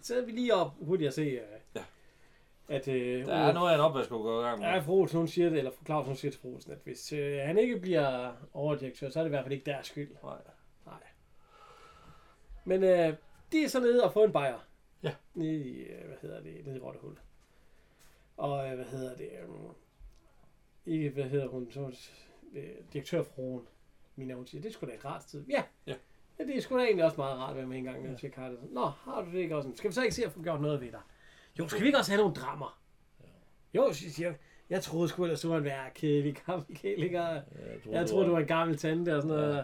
Så 0.03 0.17
er 0.21 0.25
vi 0.25 0.33
lige 0.33 0.55
op 0.55 0.73
hurtigt 0.81 1.09
at 1.09 1.15
se, 1.15 1.23
øh, 1.23 1.41
Ja. 1.77 1.81
at 2.69 2.89
øh, 2.89 3.27
Der 3.27 3.35
er 3.35 3.53
noget 3.53 3.71
af 3.71 3.75
en 3.75 3.81
opvask, 3.81 4.11
du 4.11 4.23
går 4.23 4.41
i 4.41 4.45
gang 4.45 4.59
med. 4.61 4.69
Ja, 4.69 4.79
fru 4.79 4.93
Olsen, 5.01 5.19
hun 5.19 5.29
siger 5.29 5.49
det, 5.49 5.59
eller 5.59 5.71
fru 5.71 5.85
Claus, 5.85 6.07
hun 6.07 6.17
siger 6.17 6.33
til 6.33 6.41
fru 6.41 6.55
Olsen, 6.55 6.73
at 6.73 6.79
hvis 6.85 7.13
øh, 7.13 7.39
han 7.39 7.59
ikke 7.59 7.79
bliver 7.81 8.33
overdirektør, 8.55 9.11
så 9.11 9.19
er 9.19 9.23
det 9.23 9.29
i 9.29 9.35
hvert 9.35 9.45
fald 9.45 9.53
ikke 9.53 9.67
deres 9.71 9.87
skyld. 9.87 10.11
Nej. 10.23 10.33
Men 12.65 12.85
øh, 12.85 13.15
de 13.53 13.65
er 13.65 13.69
så 13.69 13.81
nede 13.81 14.05
og 14.05 14.13
får 14.13 14.25
en 14.25 14.33
bajer. 14.33 14.67
Ja. 15.03 15.15
Nede 15.35 15.55
i, 15.55 15.83
øh, 15.83 16.07
hvad 16.07 16.17
hedder 16.23 16.43
det, 16.43 16.67
nede 16.67 16.77
i 16.77 16.81
Rottehul. 16.81 17.17
Og 18.37 18.69
øh, 18.69 18.75
hvad 18.75 18.85
hedder 18.85 19.17
det, 19.17 19.29
øh, 19.43 19.49
ikke, 20.87 21.11
hvad 21.11 21.25
hedder 21.25 21.49
hun, 21.49 21.71
så 21.71 22.11
øh, 22.55 22.65
direktørfruen, 22.93 23.67
Mina, 24.17 24.35
hun 24.35 24.47
siger, 24.47 24.63
det 24.63 24.73
skulle 24.73 24.93
da 24.93 24.99
et 24.99 25.05
rart 25.05 25.23
sted. 25.23 25.45
Ja. 25.49 25.63
Ja. 25.87 25.95
Ja, 26.39 26.45
det 26.45 26.57
er 26.57 26.61
sgu 26.61 26.79
da 26.79 26.83
egentlig 26.83 27.05
også 27.05 27.17
meget 27.17 27.39
rart 27.39 27.69
med 27.69 27.79
en 27.79 27.85
gang, 27.85 28.07
ja. 28.07 28.17
siger 28.17 28.31
Karl. 28.31 28.57
Nå, 28.71 28.87
har 28.87 29.23
du 29.23 29.31
det 29.31 29.39
ikke 29.39 29.57
også? 29.57 29.71
Skal 29.75 29.91
vi 29.91 29.95
så 29.95 30.03
ikke 30.03 30.15
se 30.15 30.25
at 30.25 30.33
få 30.33 30.43
gjort 30.43 30.61
noget 30.61 30.81
ved 30.81 30.91
dig? 30.91 31.01
Jo, 31.59 31.69
skal 31.69 31.81
vi 31.83 31.87
ikke 31.87 31.99
også 31.99 32.11
have 32.11 32.21
nogle 32.21 32.35
drammer? 32.35 32.81
Jo, 33.75 33.93
siger 33.93 34.29
jeg. 34.29 34.37
Jeg 34.71 34.83
troede 34.83 35.09
sgu 35.09 35.23
ellers, 35.25 35.41
du 35.41 35.49
var 35.49 35.59
en 35.59 35.65
værre 35.65 35.91
kedelig 35.95 36.37
gammel 36.47 36.77
kælinger. 36.77 37.29
Jeg 37.31 37.43
Jeg 37.91 38.07
troede, 38.07 38.27
du 38.27 38.33
var 38.33 38.41
en 38.41 38.47
gammel 38.47 38.77
tante 38.77 39.17
og 39.17 39.23
sådan 39.23 39.37
noget. 39.37 39.57
Ja. 39.57 39.63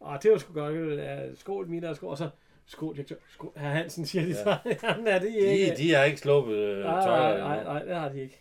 Og 0.00 0.22
det 0.22 0.30
var 0.32 0.38
sgu 0.38 0.52
godt. 0.52 0.98
Ja, 0.98 1.34
skål, 1.34 1.66
Mina, 1.68 1.94
skål. 1.94 2.10
Og 2.10 2.18
så, 2.18 2.28
skål, 2.66 2.94
direktør. 2.94 3.16
Skål, 3.34 3.52
herr 3.56 3.70
Hansen, 3.70 4.06
siger 4.06 4.22
de 4.22 4.28
Ja. 4.28 4.34
så. 4.34 4.56
Jamen, 4.86 5.06
er 5.06 5.18
det 5.18 5.28
ikke? 5.34 5.70
De, 5.70 5.76
de 5.76 5.94
har 5.94 6.04
ikke 6.04 6.18
sluppet 6.18 6.54
øh, 6.56 6.84
nej, 6.84 7.02
tøjet. 7.04 7.38
nej, 7.40 7.54
nej, 7.56 7.64
nej, 7.64 7.82
det 7.82 7.96
har 7.96 8.08
de 8.08 8.20
ikke. 8.22 8.40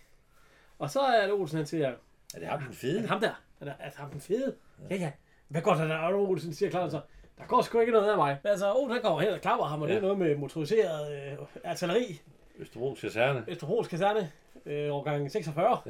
Og 0.80 0.90
så 0.90 1.00
er 1.00 1.22
det 1.22 1.32
Olsen, 1.34 1.58
han 1.58 1.66
siger, 1.66 1.88
Er 2.36 2.40
det 2.40 2.48
ham 2.48 2.60
den 2.60 2.70
er 2.70 2.74
fede? 2.74 3.02
det 3.02 3.10
ham 3.10 3.20
der? 3.20 3.42
Er 3.62 3.66
det, 3.66 3.74
er 3.80 3.90
det 3.90 3.98
ham 3.98 4.10
den 4.10 4.22
fede? 4.22 4.56
Ja, 4.90 4.96
ja. 4.96 5.12
Hvad 5.48 5.62
går 5.62 5.74
der 5.74 5.88
der, 5.88 6.14
Olsen, 6.14 6.54
siger 6.54 6.70
Claus 6.70 6.92
så. 6.92 7.00
Der 7.38 7.46
går 7.46 7.62
sgu 7.62 7.80
ikke 7.80 7.92
noget 7.92 8.12
af 8.12 8.18
mig. 8.18 8.38
Altså, 8.44 8.74
Olsen, 8.74 8.92
han 8.92 9.02
kommer 9.02 9.22
hen 9.22 9.30
og 9.34 9.42
klapper 9.42 9.66
ham, 9.66 9.82
og 9.82 9.88
det 9.88 9.94
er 9.94 9.98
Ja. 9.98 10.02
noget 10.02 10.18
med 10.20 10.36
motoriseret 10.36 11.32
øh, 11.32 11.38
artilleri. 11.64 12.22
Østerbro 12.58 12.94
Kaserne. 13.02 13.44
Østerbros 13.48 13.88
Kaserne, 13.88 14.32
øh, 14.66 14.94
årgang 14.96 15.32
46. 15.32 15.82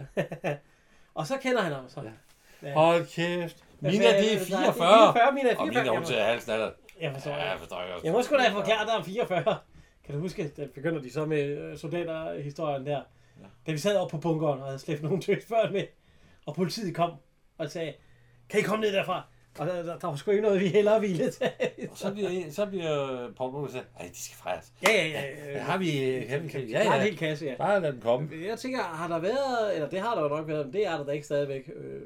og 1.16 1.28
så 1.28 1.38
kender 1.38 1.62
han 1.62 1.72
ham 1.72 1.90
så. 1.90 2.02
Ja. 2.02 2.10
Ja. 2.70 2.74
Hold 2.74 3.06
kæft. 3.08 3.64
Mina, 3.80 3.92
det 3.94 4.34
er 4.34 4.38
hvad- 4.38 4.46
44. 4.46 5.14
44, 5.14 5.32
Mina 5.34 5.50
er 5.50 5.56
Og 5.58 5.68
44. 5.68 5.84
Mina, 5.84 5.96
hun 5.98 6.06
til 6.06 6.16
halsen 6.16 6.52
af 6.52 6.58
dig. 6.58 6.72
Jeg 7.02 7.14
forstår. 7.14 7.32
Ja, 7.32 7.50
jeg 7.50 7.60
forstår 7.60 7.82
jeg 7.82 7.94
også. 7.94 8.06
jeg 8.06 8.14
må 8.14 8.22
sgu 8.22 8.36
da 8.36 8.50
forklare 8.50 8.86
dig 8.86 8.94
om 8.96 9.06
44. 9.06 9.58
Kan 10.06 10.16
du 10.16 10.22
huske, 10.22 10.52
der 10.58 10.68
begynder 10.76 11.02
de 11.02 11.12
så 11.14 11.26
med 11.26 11.44
øh, 11.44 11.78
soldaterhistorien 11.78 12.86
der. 12.86 12.92
Ja. 13.42 13.46
Da 13.68 13.72
vi 13.72 13.78
sad 13.78 13.98
oppe 13.98 14.12
på 14.12 14.18
bunkeren 14.18 14.60
og 14.60 14.66
havde 14.66 14.80
slæbt 14.80 15.04
nogle 15.04 15.22
tøsbørn 15.26 15.74
med, 15.74 15.84
og 16.46 16.56
politiet 16.56 16.96
kom 16.96 17.12
og 17.58 17.70
sagde, 17.72 17.94
kan 18.50 18.60
I 18.60 18.64
komme 18.64 18.86
ned 18.86 18.94
derfra? 18.94 19.24
Og 19.60 19.68
der, 19.68 19.84
der, 19.84 20.00
der 20.00 20.08
var 20.08 20.16
sgu 20.16 20.32
ikke 20.32 20.44
noget, 20.44 20.62
vi 20.62 20.68
hellere 20.68 21.02
ville 21.02 21.32
tage. 21.32 21.52
Og 21.92 21.98
så 21.98 22.14
bliver, 22.14 22.52
så 22.52 22.66
bliver 22.66 23.18
Paul 23.38 23.52
Bunker 23.52 23.72
sagt, 23.72 23.88
ej, 24.00 24.06
de 24.14 24.24
skal 24.24 24.36
fejres. 24.44 24.74
ja, 24.84 24.92
ja, 24.92 25.08
ja. 25.22 25.52
Ja, 25.52 25.60
har 25.60 25.78
vi, 25.78 25.86
kan 26.30 26.44
vi, 26.44 26.48
Kan, 26.48 26.62
ja, 26.62 26.80
ja, 26.80 26.84
ja. 26.90 26.96
en 26.96 27.02
hel 27.02 27.18
kasse, 27.18 27.46
ja. 27.46 27.56
Bare 27.58 27.82
lad 27.82 27.94
den 27.94 28.02
komme. 28.02 28.30
Jeg 28.48 28.60
tænker, 28.60 28.82
har 28.84 29.08
der 29.08 29.20
været, 29.20 29.76
eller 29.76 29.90
det 29.90 30.00
har 30.00 30.16
der 30.16 30.22
jo 30.22 30.28
nok 30.28 30.48
været, 30.48 30.66
men 30.66 30.74
det 30.74 30.88
er 30.88 30.98
der 30.98 31.06
da 31.06 31.12
ikke 31.12 31.26
stadigvæk, 31.26 31.70
øh, 31.76 32.02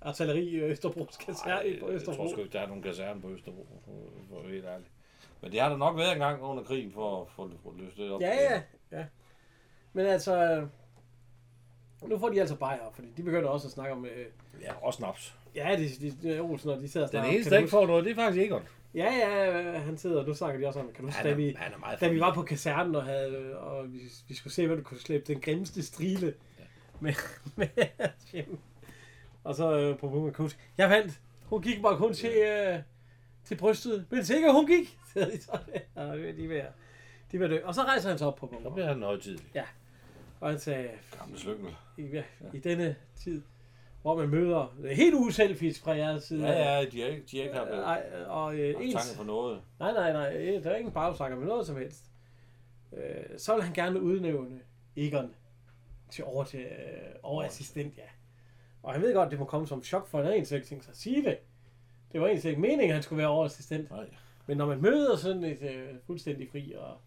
artilleri 0.00 0.44
i 0.44 0.60
Østerbros 0.60 1.16
kaserne 1.16 1.76
på 1.80 1.86
jeg 1.86 1.94
Østerbro. 1.94 2.16
tror 2.16 2.30
sgu 2.32 2.40
ikke, 2.40 2.52
der 2.52 2.60
er 2.60 2.66
nogen 2.66 2.82
kaserne 2.82 3.20
på 3.20 3.30
Østerbro, 3.30 3.66
for, 3.84 3.92
for 4.30 4.36
at 4.38 4.44
være 4.44 4.52
helt 4.52 4.66
ærligt. 4.66 4.90
Men 5.40 5.52
det 5.52 5.60
har 5.60 5.68
der 5.68 5.76
nok 5.76 5.96
været 5.96 6.12
en 6.12 6.18
gang 6.18 6.42
under 6.42 6.62
krigen 6.64 6.92
for 6.92 7.20
at 7.22 7.26
få 7.36 7.50
få 7.62 7.74
løst 7.78 7.96
det 7.96 8.10
op. 8.10 8.20
Ja, 8.20 8.34
ja, 8.52 8.62
ja. 8.98 9.04
Men 9.92 10.06
altså, 10.06 10.66
nu 12.06 12.18
får 12.18 12.28
de 12.28 12.40
altså 12.40 12.56
bajer, 12.56 12.90
fordi 12.94 13.08
de 13.16 13.22
begynder 13.22 13.48
også 13.48 13.68
at 13.68 13.72
snakke 13.72 13.92
om, 13.92 14.04
øh, 14.06 14.26
Ja, 14.62 14.72
og 14.82 14.94
snaps. 14.94 15.34
Ja, 15.54 15.76
de, 15.78 15.88
de, 16.00 16.16
de 16.22 16.40
Olsen, 16.40 16.70
og 16.70 16.80
de 16.80 16.88
sidder 16.88 17.06
og 17.06 17.12
Den 17.12 17.18
snakker 17.20 17.28
om, 17.28 17.34
eneste, 17.34 17.48
kan 17.50 17.52
der 17.52 17.58
ikke 17.58 17.70
får 17.70 17.86
noget, 17.86 18.04
det 18.04 18.10
er 18.10 18.14
faktisk 18.14 18.42
Egon. 18.46 18.62
Ja, 18.94 19.12
ja, 19.14 19.78
han 19.78 19.98
sidder, 19.98 20.20
og 20.20 20.26
nu 20.28 20.34
snakker 20.34 20.60
de 20.60 20.66
også 20.66 20.80
om, 20.80 20.86
kan 20.86 21.04
du 21.04 21.06
huske, 21.06 21.22
da 21.28 21.32
vi, 21.32 21.56
da 22.00 22.08
vi 22.08 22.20
var 22.20 22.34
på 22.34 22.42
kasernen 22.42 22.94
og, 22.94 23.04
havde, 23.04 23.58
og 23.58 23.92
vi, 23.92 23.98
vi 24.28 24.34
skulle 24.34 24.52
se, 24.54 24.66
hvad 24.66 24.76
du 24.76 24.82
kunne 24.82 25.00
slæbe 25.00 25.24
den 25.32 25.40
grimmeste 25.40 25.82
strile 25.82 26.34
Ja. 26.58 26.64
med, 27.00 27.12
med 27.56 27.68
Jim. 28.34 28.58
Og 29.44 29.54
så 29.54 29.78
øh, 29.78 29.98
på 29.98 30.08
Bunker 30.08 30.32
Kus. 30.32 30.58
Jeg 30.78 30.90
vandt. 30.90 31.20
Hun 31.44 31.62
gik 31.62 31.82
bare 31.82 31.96
kun 31.96 32.12
til, 32.14 32.30
øh, 32.30 32.78
til 33.44 33.54
brystet. 33.56 34.06
Men 34.10 34.24
sikkert 34.24 34.52
hun 34.52 34.66
gik. 34.66 34.98
De 35.14 35.42
så 35.42 35.58
der. 35.96 36.02
Og 36.02 36.16
de 36.18 36.22
ved 36.22 36.34
de 36.34 36.44
er 36.44 37.38
ved 37.38 37.44
at 37.44 37.50
dø. 37.50 37.58
Og 37.64 37.74
så 37.74 37.82
rejser 37.82 38.08
han 38.08 38.18
sig 38.18 38.26
op 38.26 38.36
på 38.36 38.46
Så 38.46 38.50
Bunker. 38.52 38.70
bliver 38.70 38.88
han 38.88 39.02
højtidlig. 39.02 39.46
Og 40.40 40.50
han 40.50 40.58
sagde, 40.58 40.88
Gamle 41.18 41.38
slyngel. 41.38 41.74
i, 41.96 42.02
ja, 42.02 42.22
i 42.52 42.58
denne 42.58 42.96
tid, 43.16 43.42
hvor 44.14 44.16
man 44.26 44.28
møder 44.28 44.76
er 44.84 44.94
helt 44.94 45.14
uselfisk 45.14 45.82
fra 45.82 45.96
jeres 45.96 46.24
side. 46.24 46.46
Ja, 46.46 46.78
ja, 46.78 46.84
de 46.84 47.00
har 47.00 47.08
ikke, 47.08 47.22
de 47.30 47.36
har 47.36 47.44
ikke 47.44 47.56
haft, 47.56 47.70
haft 47.70 47.82
Nej, 47.82 48.24
og 48.26 48.54
øh, 48.58 48.74
ens, 48.80 48.94
tanke 48.94 49.18
på 49.18 49.24
noget. 49.24 49.60
Nej, 49.80 49.92
nej, 49.92 50.12
nej. 50.12 50.36
øh, 50.36 50.64
Der 50.64 50.70
er 50.70 50.76
ingen 50.76 50.92
bagsakker 50.92 51.36
med 51.36 51.46
noget 51.46 51.66
som 51.66 51.76
helst. 51.76 52.04
Øh, 52.92 53.38
så 53.38 53.54
vil 53.54 53.62
han 53.62 53.74
gerne 53.74 54.02
udnævne 54.02 54.60
Egon 54.96 55.34
til 56.10 56.24
over 56.24 56.44
til 56.44 56.60
øh, 56.60 57.14
overassistent, 57.22 57.96
ja. 57.96 58.02
Og 58.82 58.92
han 58.92 59.02
ved 59.02 59.14
godt, 59.14 59.30
det 59.30 59.38
må 59.38 59.44
komme 59.44 59.66
som 59.66 59.82
chok 59.82 60.08
for 60.08 60.22
en 60.22 60.32
en, 60.32 60.46
så 60.46 60.54
ikke 60.54 60.82
at 60.88 60.96
sige 60.96 61.22
det. 61.22 61.38
Det 62.12 62.20
var 62.20 62.26
egentlig 62.26 62.48
ikke 62.48 62.60
meningen, 62.60 62.88
at 62.88 62.94
han 62.94 63.02
skulle 63.02 63.18
være 63.18 63.28
overassistent. 63.28 63.90
Nej. 63.90 64.06
Men 64.46 64.56
når 64.56 64.66
man 64.66 64.82
møder 64.82 65.16
sådan 65.16 65.44
et 65.44 65.62
øh, 65.62 65.88
fuldstændig 66.06 66.48
fri 66.50 66.74
og 66.78 66.98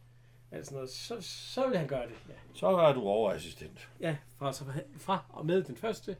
alt 0.51 0.65
sådan 0.65 0.75
noget, 0.75 0.89
så, 0.89 1.15
så 1.21 1.67
vil 1.67 1.77
han 1.77 1.87
gøre 1.87 2.05
det, 2.05 2.15
ja. 2.29 2.33
Så 2.53 2.67
er 2.67 2.93
du 2.93 3.01
overassistent. 3.01 3.89
Ja, 3.99 4.17
fra, 4.37 4.51
fra 4.97 5.25
og 5.29 5.45
med 5.45 5.63
den 5.63 5.75
første, 5.75 6.15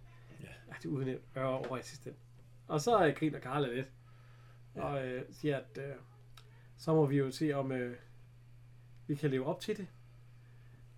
Ja. 0.72 0.76
ja. 0.76 0.78
er 0.78 0.80
det 0.84 0.86
udnævnt 0.89 1.24
øh, 1.38 1.45
overassistent. 1.45 2.17
Og 2.67 2.82
så 2.82 3.05
øh, 3.07 3.15
griner 3.15 3.39
Karla 3.39 3.67
lidt. 3.67 3.88
Ja. 4.76 4.82
Og 4.84 5.05
øh, 5.07 5.26
siger, 5.32 5.57
at 5.57 5.78
øh, 5.78 5.95
så 6.78 6.93
må 6.93 7.05
vi 7.05 7.17
jo 7.17 7.32
se, 7.32 7.53
om 7.53 7.72
øh, 7.72 7.97
vi 9.07 9.15
kan 9.15 9.30
leve 9.30 9.45
op 9.45 9.59
til 9.59 9.78
det. 9.78 9.88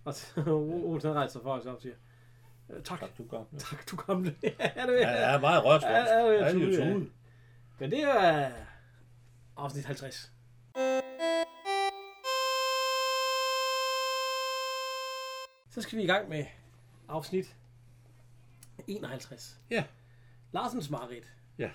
Og 0.06 0.14
så 0.14 0.42
Olsen 0.86 1.14
rejser 1.14 1.32
sig 1.32 1.42
for 1.42 1.54
os 1.54 1.66
og 1.66 1.82
siger, 1.82 1.96
øh, 2.70 2.84
tak, 2.84 3.00
Tak, 3.00 3.18
du 3.18 3.28
gør. 3.28 3.44
tak, 3.58 3.92
du 3.92 3.96
kom. 3.96 4.26
ja, 4.26 4.30
det 4.30 5.00
Ja, 5.02 5.10
jeg 5.10 5.36
er 5.36 5.40
meget 5.40 5.66
rørt, 5.66 5.82
Ja, 5.82 5.90
ja, 5.90 6.32
ja, 6.32 6.40
er 6.40 6.46
ja. 6.46 6.54
tude. 6.54 7.10
Men 7.80 7.92
det 7.92 8.04
er 8.04 8.52
afsnit 9.58 9.86
50. 9.86 10.32
Så 15.70 15.82
skal 15.82 15.98
vi 15.98 16.04
i 16.04 16.08
gang 16.08 16.30
med 16.30 16.46
afsnit 17.08 17.58
51. 18.88 19.60
Ja. 19.70 19.84
Larsens 20.52 20.90
Marit. 20.90 21.24
Ja. 21.58 21.70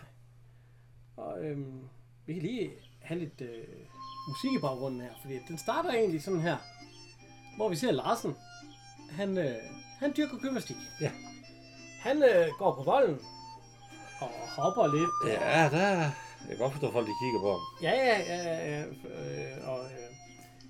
Og 1.17 1.45
øhm, 1.45 1.89
vi 2.27 2.35
kan 2.35 2.43
lige 2.43 2.71
have 3.03 3.21
lidt 3.21 3.41
øh, 3.41 3.65
musik 4.29 4.53
i 4.59 4.61
baggrunden 4.61 5.01
her, 5.01 5.13
fordi 5.23 5.39
den 5.49 5.59
starter 5.59 5.91
egentlig 5.91 6.23
sådan 6.23 6.41
her, 6.41 6.57
hvor 7.57 7.69
vi 7.69 7.77
ser 7.77 7.93
Larsen. 7.93 8.37
Han, 9.11 9.39
øh, 9.39 9.55
han 9.99 10.13
dyrker 10.17 10.39
gymnastik. 10.39 10.77
Ja. 11.01 11.11
Han 12.01 12.23
øh, 12.23 12.49
går 12.59 12.75
på 12.75 12.83
volden 12.83 13.19
og 14.21 14.31
hopper 14.57 14.87
lidt. 14.97 15.41
Ja, 15.41 15.69
der 15.71 15.87
er... 15.87 16.11
Jeg 16.41 16.57
kan 16.57 16.59
godt 16.59 16.73
forstå, 16.73 16.87
at 16.87 16.93
folk 16.93 17.07
de 17.07 17.13
kigger 17.23 17.41
på 17.41 17.51
ham. 17.51 17.61
Ja, 17.83 17.95
ja, 18.09 18.19
ja, 18.31 18.39
ja, 18.49 18.57
ja. 18.73 18.85
Øh, 18.85 19.69
og 19.69 19.85
øh, 19.85 20.09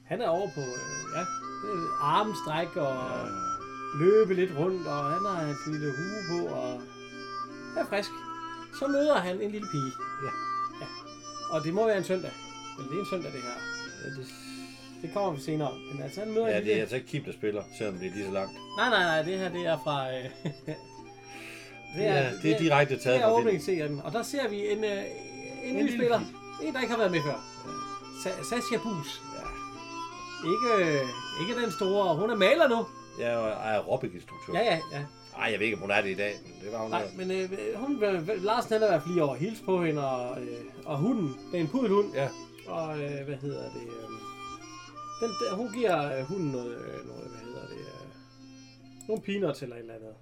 han 0.05 0.23
er 0.23 0.29
over 0.29 0.49
på 0.55 0.61
øh, 0.61 1.05
ja, 1.17 1.23
øh, 1.69 1.89
armstræk 2.01 2.77
og 2.77 2.97
løbe 3.95 4.35
lidt 4.35 4.51
rundt, 4.59 4.87
og 4.87 5.05
han 5.05 5.25
har 5.27 5.41
en 5.43 5.73
lille 5.73 5.93
hue 5.99 6.21
på, 6.41 6.47
og 6.55 6.81
er 7.77 7.85
frisk. 7.89 8.11
Så 8.79 8.87
møder 8.87 9.15
han 9.19 9.41
en 9.41 9.51
lille 9.51 9.69
pige. 9.73 9.93
Ja. 10.25 10.31
ja. 10.81 10.87
Og 11.51 11.65
det 11.65 11.75
må 11.75 11.87
være 11.87 11.99
en 11.99 12.05
søndag. 12.05 12.31
Eller 12.79 12.91
det 12.91 12.97
er 12.97 13.01
en 13.01 13.07
søndag, 13.11 13.33
det 13.33 13.41
her. 13.43 13.49
Ja, 14.05 14.11
det, 14.21 14.27
Det 15.03 15.11
kommer 15.15 15.31
vi 15.33 15.41
senere. 15.41 15.73
Men 15.93 16.03
altså, 16.03 16.21
han 16.21 16.33
møder 16.33 16.49
ja, 16.49 16.57
en 16.57 16.63
det 16.63 16.63
er 16.63 16.67
lille... 16.67 16.81
altså 16.81 16.97
ikke 16.97 17.09
Kim, 17.09 17.25
der 17.25 17.33
spiller, 17.33 17.63
selvom 17.79 17.99
det 17.99 18.07
er 18.09 18.13
lige 18.15 18.25
så 18.27 18.33
langt. 18.33 18.53
Nej, 18.79 18.89
nej, 18.91 19.03
nej, 19.03 19.23
det 19.23 19.39
her, 19.39 19.49
det 19.49 19.67
er 19.67 19.79
fra... 19.85 20.13
Øh, 20.15 20.25
Det 21.97 22.07
er, 22.07 22.31
det 22.43 22.51
er 22.55 22.59
direkte 22.59 22.95
det 22.95 23.03
taget 23.03 23.17
er 23.19 23.23
fra 23.23 23.33
åbningsserien. 23.33 24.01
Og 24.05 24.13
der 24.13 24.23
ser 24.23 24.49
vi 24.49 24.73
en, 24.73 24.85
øh, 24.85 25.03
en 25.65 25.75
ny 25.75 25.83
lille 25.83 25.93
spiller. 25.99 26.21
En, 26.63 26.75
der 26.75 26.81
ikke 26.81 26.91
har 26.91 26.99
været 26.99 27.11
med 27.11 27.21
før. 27.23 27.45
Sa- 28.25 28.43
Sascha 28.51 28.77
Bus. 28.83 29.23
Ikke, 30.45 30.85
øh, 30.85 31.09
ikke 31.41 31.63
den 31.63 31.73
store. 31.73 32.17
Hun 32.17 32.31
er 32.31 32.35
maler 32.35 32.69
nu. 32.69 32.87
Jeg 33.21 33.33
er 33.33 33.55
aerobic-instruktør. 33.55 34.53
Ja, 34.53 34.65
ja, 34.65 34.81
ja. 34.93 35.05
Ej, 35.37 35.51
jeg 35.51 35.59
ved 35.59 35.67
ikke, 35.67 35.77
om 35.77 35.81
hun 35.81 35.91
er 35.91 36.01
det 36.03 36.11
i 36.11 36.15
dag, 36.15 36.35
men 36.47 36.55
det 36.65 36.73
var 36.73 36.79
hun 36.83 36.91
Nej, 36.91 37.03
der. 37.03 37.09
men 37.17 37.31
øh, 37.31 37.75
hun, 37.75 38.05
øh, 38.05 38.43
Larsen 38.45 38.73
han 38.73 38.83
er 38.83 38.87
i 38.87 38.91
hvert 38.91 39.03
fald 39.03 39.15
lige 39.15 39.25
over 39.25 39.35
at 39.35 39.41
hilse 39.41 39.65
på 39.65 39.85
hende, 39.85 40.11
og, 40.11 40.43
øh, 40.43 40.65
og 40.85 40.99
hunden, 40.99 41.29
det 41.53 41.57
er 41.59 41.61
en 41.65 41.69
pudelhund. 41.69 42.15
Ja. 42.15 42.29
Og 42.67 43.03
øh, 43.03 43.25
hvad 43.25 43.37
hedder 43.37 43.63
det? 43.73 43.83
Øh, 43.83 44.09
den, 45.21 45.31
der, 45.41 45.55
hun 45.57 45.73
giver 45.73 46.19
øh, 46.19 46.25
hunden 46.25 46.49
noget, 46.53 46.77
øh, 46.77 47.07
noget, 47.07 47.31
hvad 47.31 47.41
hedder 47.41 47.67
det? 47.67 47.77
Øh, 47.79 48.09
nogle 49.09 49.23
peanuts 49.23 49.63
eller 49.63 49.77
et 49.77 49.81
eller 49.81 49.95
andet. 49.95 50.15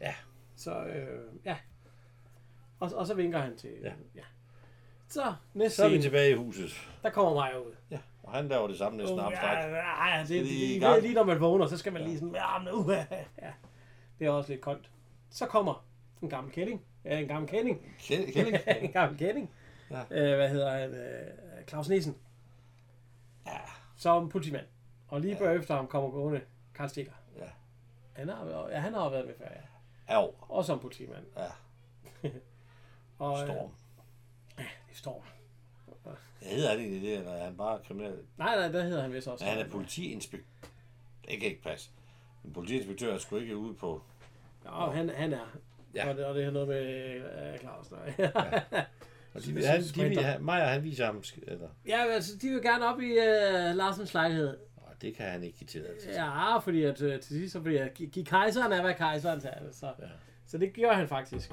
Ja. 0.00 0.14
Så, 0.56 0.70
øh, 0.84 1.18
ja. 1.44 1.56
Og, 2.80 2.90
og 2.94 3.06
så 3.06 3.14
vinker 3.14 3.38
han 3.38 3.56
til, 3.56 3.70
Ja. 3.82 3.92
ja. 4.16 4.22
Så, 5.08 5.34
næste 5.54 5.76
Så 5.76 5.84
er 5.84 5.88
vi 5.88 5.92
scene, 5.94 6.02
tilbage 6.02 6.30
i 6.30 6.34
huset. 6.34 6.88
der 7.02 7.10
kommer 7.10 7.34
mig 7.34 7.66
ud. 7.66 7.72
Ja. 7.90 7.98
Og 8.28 8.34
han 8.34 8.48
laver 8.48 8.66
det 8.68 8.78
samme 8.78 8.98
næsten 8.98 9.18
Uh, 9.18 9.22
ja, 9.22 9.26
abstrakt. 9.26 9.66
ja, 9.66 10.20
det, 10.22 10.28
det, 10.28 10.46
de 10.80 10.94
det, 10.94 11.02
lige 11.02 11.14
når 11.14 11.24
man 11.24 11.40
vågner, 11.40 11.66
så 11.66 11.76
skal 11.78 11.92
man 11.92 12.02
lige 12.02 12.18
sådan, 12.18 12.34
ja, 12.34 12.58
men 12.58 12.72
uh, 12.72 12.88
ja. 13.42 13.52
Det 14.18 14.26
er 14.26 14.30
også 14.30 14.50
lidt 14.52 14.60
koldt. 14.60 14.90
Så 15.30 15.46
kommer 15.46 15.84
en 16.22 16.28
gammel 16.30 16.52
kælling. 16.52 16.82
Ja, 17.04 17.18
en 17.18 17.28
gammel 17.28 17.50
kælling. 17.50 17.96
Kæ- 17.98 18.32
Kælling? 18.32 18.56
en 18.82 18.92
gammel 18.92 19.18
kælling. 19.18 19.50
Ja. 19.90 20.00
Øh, 20.10 20.36
hvad 20.36 20.48
hedder 20.48 20.70
han? 20.70 20.94
Øh, 20.94 21.66
Claus 21.68 21.88
Nissen. 21.88 22.16
Ja. 23.46 23.58
Som 23.96 24.28
politimand. 24.28 24.66
Og 25.08 25.20
lige 25.20 25.44
ja. 25.44 25.50
efter 25.50 25.74
ham 25.76 25.86
kommer 25.86 26.10
gående 26.10 26.40
Karl 26.74 26.88
Stikker. 26.88 27.12
Ja. 27.38 27.44
Han 28.12 28.28
har, 28.28 28.68
ja, 28.70 28.78
han 28.78 28.94
har 28.94 29.08
været 29.08 29.26
med 29.26 29.34
før, 29.38 29.44
ja. 30.08 30.14
Au. 30.16 30.30
Og 30.40 30.64
som 30.64 30.78
politimand. 30.80 31.24
Ja. 31.36 32.28
Og, 33.18 33.40
øh, 33.42 33.46
Storm. 33.46 33.70
det 34.56 34.64
er 34.64 34.94
Storm. 34.94 35.22
Jeg 36.42 36.50
hedder 36.56 36.74
det 36.76 36.82
ikke 36.82 37.00
det, 37.00 37.18
eller 37.18 37.32
er 37.32 37.44
han 37.44 37.56
bare 37.56 37.78
kriminel? 37.86 38.14
Nej, 38.38 38.56
nej, 38.56 38.68
der 38.68 38.82
hedder 38.82 39.02
han 39.02 39.12
vist 39.12 39.28
også. 39.28 39.44
Ja, 39.44 39.50
han 39.50 39.66
er 39.66 39.70
politiinspektør. 39.70 40.46
Det 41.28 41.40
kan 41.40 41.48
ikke 41.48 41.62
passe. 41.62 41.90
En 42.44 42.52
politiinspektør 42.52 43.14
er 43.14 43.18
sgu 43.18 43.36
ikke 43.36 43.56
ude 43.56 43.74
på... 43.74 44.02
Ja, 44.64 44.90
han, 44.90 45.08
han 45.08 45.32
er. 45.32 45.58
Ja. 45.94 46.10
Og, 46.10 46.16
det, 46.16 46.24
og 46.24 46.34
det 46.34 46.44
har 46.44 46.50
noget 46.50 46.68
med 46.68 47.14
øh, 47.52 47.58
Claus. 47.58 47.90
Nej. 47.90 48.30
Og 49.34 49.44
de, 49.44 49.66
han, 49.66 49.82
de, 49.82 50.02
vil, 50.08 50.22
han, 50.22 50.42
Maja, 50.42 50.64
han 50.64 50.84
viser 50.84 51.06
ham... 51.06 51.22
Eller, 51.42 51.68
ja, 51.86 52.04
altså, 52.06 52.36
de 52.42 52.48
vil 52.48 52.62
gerne 52.62 52.86
op 52.86 53.00
i 53.00 53.10
øh, 53.10 53.74
Larsens 53.76 54.14
lejlighed. 54.14 54.48
Åh, 54.76 54.92
det 55.02 55.14
kan 55.16 55.26
han 55.30 55.42
ikke 55.42 55.58
give 55.58 55.68
tilladelse 55.68 56.06
til. 56.06 56.14
Ja, 56.14 56.58
fordi 56.58 56.82
at, 56.82 57.02
øh, 57.02 57.20
til 57.20 57.36
sidst, 57.36 57.52
så 57.52 57.62
fordi 57.62 57.76
at 57.76 57.94
gi- 57.94 58.06
give 58.06 58.24
kejseren 58.24 58.72
er, 58.72 58.82
hvad 58.82 58.94
kejseren 58.94 59.40
tager. 59.40 59.72
Så, 59.72 59.86
Ja. 59.86 60.04
så 60.46 60.58
det 60.58 60.72
gjorde 60.72 60.96
han 60.96 61.08
faktisk. 61.08 61.52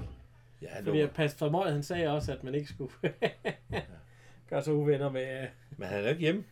Ja, 0.61 0.67
han 0.69 0.83
Fordi 0.85 0.99
at 0.99 1.11
Pastor 1.11 1.49
Møj, 1.49 1.71
han 1.71 1.83
sagde 1.83 2.07
også, 2.09 2.31
at 2.33 2.43
man 2.43 2.55
ikke 2.55 2.67
skulle 2.69 2.93
gøre 4.49 4.63
sig 4.63 4.73
uvenner 4.73 5.09
med... 5.11 5.41
Øh... 5.41 5.47
Men 5.77 5.87
han 5.87 6.03
er 6.03 6.09
ikke 6.09 6.21
hjemme. 6.21 6.43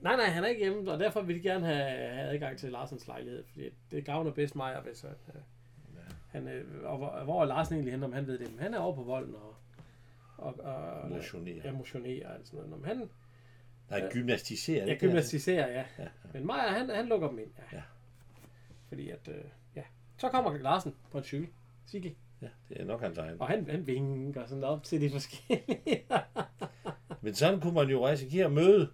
Nej, 0.00 0.16
nej, 0.16 0.26
han 0.26 0.44
er 0.44 0.48
ikke 0.48 0.62
hjemme, 0.62 0.92
og 0.92 0.98
derfor 0.98 1.20
vil 1.22 1.36
de 1.36 1.40
gerne 1.40 1.66
have, 1.66 1.84
have 2.14 2.28
adgang 2.30 2.58
til 2.58 2.72
Larsens 2.72 3.06
lejlighed, 3.06 3.44
fordi 3.44 3.70
det 3.90 4.04
gavner 4.04 4.30
bedst 4.30 4.56
mig, 4.56 4.80
hvis 4.84 5.04
øh, 5.04 5.10
han, 6.28 6.48
øh, 6.48 6.64
og 6.84 6.98
hvor, 6.98 7.24
hvor 7.24 7.42
er 7.42 7.46
Larsen 7.46 7.74
egentlig 7.74 7.92
henne, 7.92 8.06
om 8.06 8.12
han 8.12 8.26
ved 8.26 8.38
det. 8.38 8.50
Men 8.50 8.58
han 8.58 8.74
er 8.74 8.78
over 8.78 8.94
på 8.94 9.02
volden 9.02 9.34
og, 9.34 9.56
og, 10.36 10.54
og 10.60 11.10
Motionerer. 11.10 11.60
Ja, 11.64 11.72
motionerer 11.72 12.28
og 12.28 12.40
sådan 12.44 12.68
noget. 12.68 12.80
Men 12.80 12.84
han 12.84 13.08
Nej, 13.90 14.10
gymnastiserer. 14.12 14.86
ja, 14.86 14.94
gymnastiserer, 14.94 15.68
ja. 15.68 15.84
Ja, 15.98 16.08
Men 16.32 16.46
Maja, 16.46 16.68
han, 16.68 16.90
han 16.90 17.06
lukker 17.06 17.28
dem 17.28 17.38
ind. 17.38 17.50
Ja. 17.58 17.76
Ja. 17.76 17.82
Fordi 18.88 19.10
at, 19.10 19.28
øh, 19.28 19.44
ja. 19.76 19.82
Så 20.18 20.28
kommer 20.28 20.58
Larsen 20.58 20.94
på 21.10 21.18
en 21.18 21.24
cykel. 21.24 21.48
Cykel. 21.88 22.14
Ja, 22.42 22.48
det 22.68 22.80
er 22.80 22.84
nok 22.84 23.00
hans 23.00 23.18
egen. 23.18 23.40
Og 23.40 23.48
han, 23.48 23.70
han 23.70 23.86
vinker 23.86 24.46
sådan 24.46 24.64
op 24.64 24.82
til 24.82 25.00
de 25.00 25.10
forskellige. 25.10 26.02
Men 27.26 27.34
sådan 27.34 27.60
kunne 27.60 27.74
man 27.74 27.88
jo 27.88 28.08
risikere 28.08 28.44
at 28.44 28.52
møde 28.52 28.88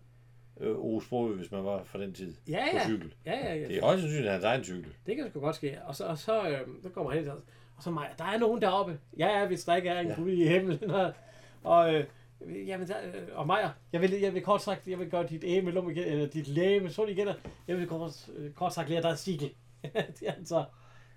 øh, 0.61 1.03
Sprogøe, 1.03 1.37
hvis 1.37 1.51
man 1.51 1.65
var 1.65 1.85
fra 1.85 2.01
den 2.01 2.13
tid 2.13 2.35
ja, 2.49 2.65
på 2.71 2.77
ja. 2.77 2.85
cykel. 2.85 3.15
Ja, 3.27 3.33
ja, 3.33 3.55
ja. 3.55 3.69
Det 3.69 3.77
er 3.77 3.83
højst 3.83 4.01
sandsynligt 4.01 4.33
hans 4.33 4.45
egen 4.45 4.65
cykel. 4.65 4.93
Det 5.07 5.17
kan 5.17 5.31
sgu 5.31 5.41
godt 5.41 5.57
ske. 5.57 5.79
Og 5.85 5.97
så, 5.97 6.07
og 6.07 6.19
så, 6.19 6.49
øh, 6.49 6.61
så 6.83 6.89
kommer 6.89 7.11
han 7.11 7.21
ind. 7.21 7.29
Og 7.77 7.83
så 7.83 7.91
Maja, 7.91 8.09
der 8.19 8.25
er 8.25 8.39
nogen 8.39 8.63
deroppe. 8.63 8.99
Ja, 9.19 9.39
ja, 9.39 9.47
hvis 9.47 9.65
der 9.65 9.75
ikke 9.75 9.89
er 9.89 10.01
en 10.01 10.07
Ja. 10.07 10.33
i 10.33 10.49
himlen. 10.49 10.91
Og, 10.91 11.13
og 11.73 11.95
øh, 11.95 12.05
jamen, 12.69 12.89
der, 12.89 12.97
øh, 13.07 13.29
og 13.33 13.47
Maja, 13.47 13.71
jeg 13.93 14.01
vil, 14.01 14.11
jeg 14.11 14.35
vil 14.35 14.43
kort 14.43 14.63
sagt, 14.63 14.89
jeg 14.89 14.99
vil 14.99 15.11
gøre 15.11 15.27
dit 15.27 15.45
æme 15.47 15.71
lum 15.71 15.91
igen, 15.91 16.05
eller 16.05 16.27
dit 16.27 16.49
læme 16.49 16.91
sund 16.91 17.11
igen. 17.11 17.29
Jeg 17.69 17.77
vil 17.77 17.87
kort, 17.87 18.29
øh, 18.37 18.53
kort 18.53 18.75
sagt 18.75 18.89
lære 18.89 19.03
dig 19.03 19.11
at 19.11 19.19
stikke. 19.19 19.55
det 19.83 20.23
er 20.27 20.33
han 20.33 20.47
så. 20.47 20.65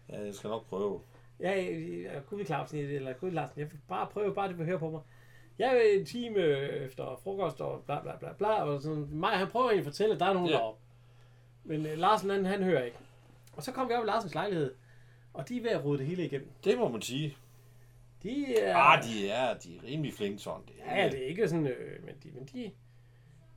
Ja, 0.09 0.25
jeg 0.25 0.33
skal 0.33 0.47
nok 0.47 0.65
prøve. 0.65 0.99
Ja, 1.39 1.61
ja, 1.61 2.19
Gud 2.29 2.45
Clausen, 2.45 2.79
eller 2.79 3.13
Gud 3.13 3.31
Larsen, 3.31 3.59
jeg 3.59 3.71
vil 3.71 3.79
bare 3.87 4.07
prøve, 4.07 4.35
bare 4.35 4.47
det 4.47 4.57
vil 4.57 4.65
høre 4.65 4.79
på 4.79 4.89
mig. 4.89 5.01
Jeg 5.59 5.75
vil 5.75 5.99
en 5.99 6.05
time 6.05 6.39
efter 6.85 7.19
frokost 7.23 7.61
og 7.61 7.83
bla 7.85 8.01
bla 8.01 8.17
bla 8.17 8.33
bla, 8.33 8.63
og 8.63 8.81
sådan, 8.81 9.07
Maja, 9.11 9.35
han 9.37 9.47
prøver 9.47 9.65
egentlig 9.65 9.87
at 9.87 9.93
fortælle, 9.93 10.13
at 10.13 10.19
der 10.19 10.25
er 10.25 10.33
nogen 10.33 10.49
Ja. 10.49 10.55
deroppe. 10.55 10.81
Men 11.63 11.85
øh, 11.85 11.97
Larsen, 11.97 12.29
han, 12.29 12.45
han 12.45 12.63
hører 12.63 12.83
ikke. 12.83 12.97
Og 13.53 13.63
så 13.63 13.71
kommer 13.71 13.93
vi 13.93 13.97
op 13.97 14.03
i 14.03 14.07
Larsens 14.07 14.33
lejlighed, 14.33 14.73
og 15.33 15.49
de 15.49 15.57
er 15.57 15.61
ved 15.61 15.69
at 15.69 15.85
rode 15.85 15.97
det 15.97 16.07
hele 16.07 16.25
igennem. 16.25 16.49
Det 16.63 16.77
må 16.77 16.87
man 16.89 17.01
sige. 17.01 17.37
De 18.23 18.59
er... 18.59 18.75
Ah, 18.77 19.03
de 19.03 19.29
er, 19.29 19.57
de 19.57 19.77
er 19.77 19.83
rimelig 19.83 20.13
flinke 20.13 20.39
sådan. 20.39 20.61
Det 20.67 20.75
er, 20.83 21.01
Ja, 21.03 21.09
det 21.09 21.23
er 21.23 21.27
ikke 21.27 21.47
sådan, 21.49 21.67
øh, 21.67 22.05
men 22.05 22.15
de, 22.23 22.31
men 22.31 22.45
de, 22.53 22.71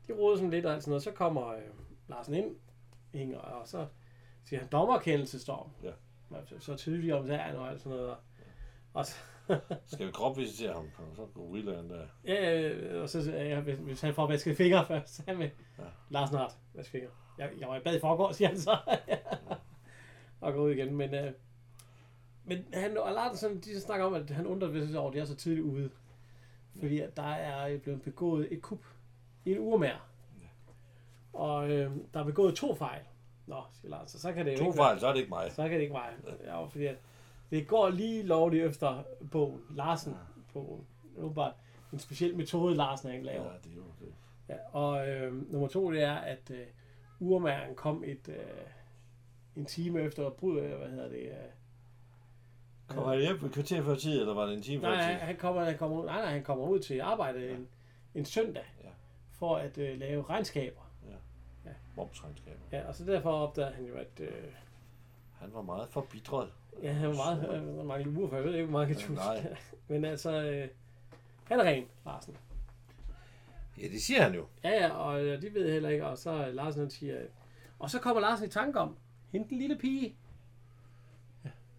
de 0.09 0.13
roder 0.13 0.37
sådan 0.37 0.51
lidt 0.51 0.67
og 0.67 0.73
alt 0.75 0.83
sådan 0.83 0.91
noget. 0.91 1.03
Så 1.03 1.11
kommer 1.11 1.49
øh, 1.49 1.63
Larsen 2.09 2.35
ind, 2.35 2.57
Inger, 3.13 3.39
og 3.39 3.69
så 3.69 3.87
siger 4.45 4.61
han, 4.61 4.69
dommerkendelse 4.69 5.41
står. 5.41 5.73
Ja. 5.83 5.91
Så, 6.59 6.77
tydeligt 6.77 7.15
om 7.15 7.27
sagen 7.27 7.57
og 7.57 7.71
alt 7.71 7.81
sådan 7.81 7.99
noget. 7.99 8.17
Og 8.95 9.07
så, 9.07 9.17
Skal 9.93 10.07
vi 10.07 10.13
kropvisitere 10.13 10.73
ham? 10.73 10.91
Og 10.99 11.17
så 11.17 11.27
gorillaen 11.35 11.91
der. 11.91 12.07
ja, 12.25 13.03
og 13.03 13.09
så 13.09 13.33
ja, 13.33 13.61
hvis, 13.61 13.79
hvis 13.79 14.01
han 14.01 14.15
får 14.15 14.27
vasket 14.27 14.57
fingre 14.57 14.87
først, 14.87 15.15
så 15.15 15.23
han 15.29 15.39
vil 15.39 15.51
Ja. 15.79 15.83
ja. 15.85 15.89
Larsen 16.11 16.37
har 16.37 16.45
ret, 16.45 16.53
vaske 16.75 16.91
fingre. 16.91 17.09
Jeg, 17.39 17.51
jeg 17.61 17.69
var 17.69 17.77
i 17.77 17.81
bad 17.81 17.97
i 17.97 18.01
forgårs, 18.01 18.37
siger 18.37 18.49
han 18.49 18.59
så. 18.61 18.77
og 20.41 20.53
går 20.53 20.61
ud 20.63 20.71
igen, 20.71 20.97
men... 20.97 21.15
Øh, 21.15 21.33
men 22.45 22.65
han, 22.75 22.99
og 22.99 23.13
Larsen, 23.13 23.61
de 23.61 23.81
snakker 23.81 24.07
om, 24.07 24.15
at 24.15 24.31
han 24.31 24.47
undrer 24.47 24.87
sig 24.87 24.99
over, 25.01 25.09
at 25.11 25.15
de 25.15 25.21
er 25.21 25.25
så 25.25 25.37
tidligt 25.37 25.65
ude. 25.67 25.91
Fordi 26.81 27.01
at 27.01 27.17
der 27.17 27.23
er 27.33 27.79
blevet 27.79 28.03
begået 28.03 28.49
et 28.53 28.63
kup 28.63 28.85
i 29.45 29.53
en 29.53 29.59
urmær. 29.59 30.09
Og 31.33 31.71
øh, 31.71 31.91
der 32.15 32.21
er 32.21 32.25
begået 32.25 32.55
to 32.55 32.75
fejl. 32.75 33.01
Nå, 33.47 33.63
siger 33.73 33.91
Lars, 33.91 34.11
så, 34.11 34.21
så 34.21 34.33
kan 34.33 34.47
det 34.47 34.53
jo 34.53 34.59
To 34.59 34.65
ikke 34.65 34.79
være- 34.79 34.87
fejl, 34.87 35.01
så 35.01 35.07
er 35.07 35.13
det 35.13 35.19
ikke 35.21 35.31
mig. 35.31 35.53
så 35.53 35.63
kan 35.63 35.73
det 35.73 35.81
ikke 35.81 35.95
være. 35.95 36.37
Ja, 36.45 36.65
fordi 36.65 36.87
at 36.87 36.97
det 37.51 37.69
går 37.69 37.89
lige 37.91 38.23
lovligt 38.23 38.65
efter 38.65 39.03
bogen. 39.31 39.61
Larsen 39.71 40.17
bogen. 40.53 40.87
Det 41.17 41.25
er 41.25 41.29
bare 41.31 41.53
en 41.93 41.99
speciel 41.99 42.37
metode, 42.37 42.75
Larsen 42.77 43.11
han 43.11 43.21
Ja, 43.25 43.33
laver. 43.33 43.51
det 43.65 43.73
er 43.73 43.77
jo 43.77 43.83
det. 44.01 44.15
Ja, 44.49 44.57
og 44.73 45.09
øh, 45.09 45.53
nummer 45.53 45.69
to, 45.69 45.93
det 45.93 46.03
er, 46.03 46.15
at 46.15 46.51
øh, 46.51 46.67
urmæren 47.21 47.75
kom 47.75 48.05
et, 48.07 48.29
øh, 48.29 48.37
en 49.57 49.65
time 49.65 50.01
efter 50.01 50.31
brud, 50.31 50.61
hvad 50.61 50.89
hedder 50.91 51.09
det? 51.09 51.19
Øh, 51.29 51.33
Kommer 52.89 53.11
han 53.13 53.21
hjem 53.21 53.45
et 53.45 53.53
kvarter 53.53 53.83
før 53.83 53.95
tid, 53.95 54.21
eller 54.21 54.35
var 54.35 54.47
det 54.47 54.55
en 54.55 54.63
time 54.63 54.81
før 54.83 54.89
nej, 54.95 55.13
tid? 55.13 55.19
han 55.21 55.37
kommer, 55.37 55.65
han 55.65 55.79
kommer 55.79 56.01
ud, 56.01 56.05
nej, 56.07 56.21
nej, 56.21 56.31
han 56.33 56.43
kommer 56.45 56.65
ud 56.65 56.79
til 56.81 57.01
arbejde 57.01 57.51
en, 57.51 57.69
en 58.15 58.25
søndag 58.25 58.65
Ja. 58.85 58.89
for 59.31 59.57
at 59.57 59.79
øh, 59.79 59.99
lave 59.99 60.23
regnskaber. 60.23 60.81
Momsregnskaber. 61.97 62.59
Ja, 62.73 62.89
og 62.89 62.95
så 62.95 63.05
derfor 63.05 63.31
opdagede 63.31 63.75
han 63.75 63.85
jo, 63.85 63.95
at 63.95 64.21
øh, 64.21 64.29
Han 65.39 65.55
var 65.55 65.63
meget 65.63 65.89
forbitret. 65.89 66.53
Ja, 66.83 66.93
han 66.93 67.09
var 67.09 67.15
meget 67.15 67.79
øh, 67.79 67.87
mange 67.87 68.11
uger, 68.11 68.29
for 68.29 68.37
jeg 68.37 68.45
ved 68.45 68.55
ikke, 68.55 68.67
hvor 68.67 68.79
mange 68.79 68.95
kan 68.95 69.15
Ja. 69.15 69.43
Men 69.95 70.05
altså, 70.05 70.43
øh, 70.43 70.69
han 71.45 71.61
er 71.61 71.65
ren, 71.65 71.85
Larsen. 72.07 72.37
Ja, 73.81 73.89
det 73.89 74.03
siger 74.03 74.23
han 74.23 74.35
jo. 74.35 74.47
Ja, 74.65 74.71
ja, 74.71 74.91
og 74.91 75.25
øh, 75.25 75.43
de 75.43 75.55
ved 75.55 75.73
heller 75.73 75.89
ikke, 75.89 76.07
og 76.07 76.19
så 76.19 76.47
øh, 76.47 76.55
Larsen 76.55 76.81
han 76.81 76.91
siger, 76.91 77.19
øh, 77.19 77.27
og 77.79 77.91
så 77.91 77.99
kommer 78.01 78.21
Larsen 78.21 78.47
i 78.47 78.51
tanke 78.51 78.79
om, 78.79 78.97
hende 79.33 79.49
den 79.49 79.59
lille 79.59 79.77
pige, 79.77 80.17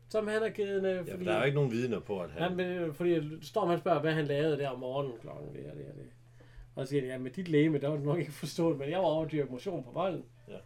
som 0.10 0.28
han 0.28 0.42
har 0.42 0.50
givet, 0.50 0.86
øh, 0.86 0.96
Ja, 0.96 1.00
fordi, 1.00 1.18
men 1.18 1.26
der 1.26 1.34
er 1.34 1.38
jo 1.38 1.46
ikke 1.46 1.56
nogen 1.56 1.72
vidner 1.72 2.00
på, 2.00 2.20
at 2.20 2.32
han... 2.32 2.42
han, 2.42 2.60
øh, 2.60 2.94
fordi 2.94 3.46
Storm 3.46 3.70
han 3.70 3.80
spørger, 3.80 4.02
hvad 4.02 4.14
han 4.14 4.26
lavede 4.26 4.58
der 4.58 4.70
om 4.70 4.80
morgenen 4.80 5.18
klokken 5.22 5.54
det 5.54 5.72
og 5.72 5.78
det 5.78 5.86
og 5.86 5.96
det. 5.96 6.10
Og 6.76 6.86
så 6.86 6.90
siger 6.90 7.02
han, 7.02 7.10
ja, 7.10 7.18
med 7.18 7.32
dit 7.32 7.48
læge, 7.48 7.80
der 7.80 7.88
var 7.88 7.98
du 7.98 8.04
nok 8.04 8.20
ikke 8.20 8.32
forstået, 8.32 8.78
men 8.78 8.90
jeg 8.90 9.00
var 9.00 9.06
over 9.06 9.26
at 9.26 9.32
dyrke 9.32 9.52
motion 9.52 9.84
på 9.84 9.92
volden. 9.92 10.26
Ja. 10.48 10.58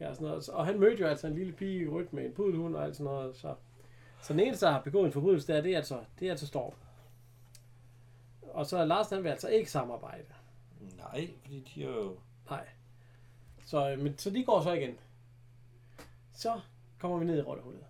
ja 0.00 0.14
sådan 0.14 0.26
noget. 0.26 0.48
Og 0.48 0.66
han 0.66 0.80
mødte 0.80 1.00
jo 1.00 1.06
altså 1.06 1.26
en 1.26 1.34
lille 1.34 1.52
pige 1.52 1.82
i 1.82 1.88
rødt 1.88 2.12
med 2.12 2.24
en 2.24 2.32
pudelhund 2.32 2.76
og 2.76 2.84
alt 2.84 2.96
sådan 2.96 3.12
noget. 3.12 3.36
Så, 3.36 3.54
så 4.22 4.32
den 4.32 4.40
eneste, 4.40 4.66
der 4.66 4.72
har 4.72 4.80
begået 4.80 5.06
en 5.06 5.12
forbrydelse, 5.12 5.52
der, 5.52 5.60
det 5.60 5.72
er 5.72 5.76
altså, 5.76 5.98
det 6.20 6.26
er 6.26 6.30
altså 6.30 6.46
Storm. 6.46 6.72
Og 8.42 8.66
så 8.66 8.84
Lars, 8.84 9.10
han 9.10 9.24
vil 9.24 9.30
altså 9.30 9.48
ikke 9.48 9.70
samarbejde. 9.70 10.24
Nej, 10.96 11.28
fordi 11.42 11.72
de 11.74 11.84
er 11.84 11.88
jo... 11.88 12.16
Nej. 12.50 12.68
Så, 13.66 13.90
øh, 13.90 13.98
men, 13.98 14.18
så 14.18 14.30
de 14.30 14.44
går 14.44 14.62
så 14.62 14.72
igen. 14.72 14.98
Så 16.34 16.60
kommer 16.98 17.18
vi 17.18 17.24
ned 17.24 17.38
i 17.38 17.42
rottehullet. 17.42 17.84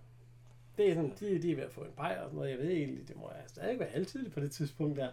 Det 0.76 0.90
er 0.90 0.94
sådan, 0.94 1.12
de, 1.20 1.42
de 1.42 1.52
er 1.52 1.56
ved 1.56 1.64
at 1.64 1.72
få 1.72 1.80
en 1.80 1.92
pej 1.96 2.18
og 2.20 2.24
sådan 2.24 2.36
noget. 2.36 2.50
Jeg 2.50 2.58
ved 2.58 2.70
egentlig, 2.70 3.08
det 3.08 3.16
må 3.16 3.30
jeg 3.30 3.42
stadig 3.46 3.78
være 3.78 3.88
altid 3.88 4.30
på 4.30 4.40
det 4.40 4.52
tidspunkt 4.52 4.96
der. 4.96 5.08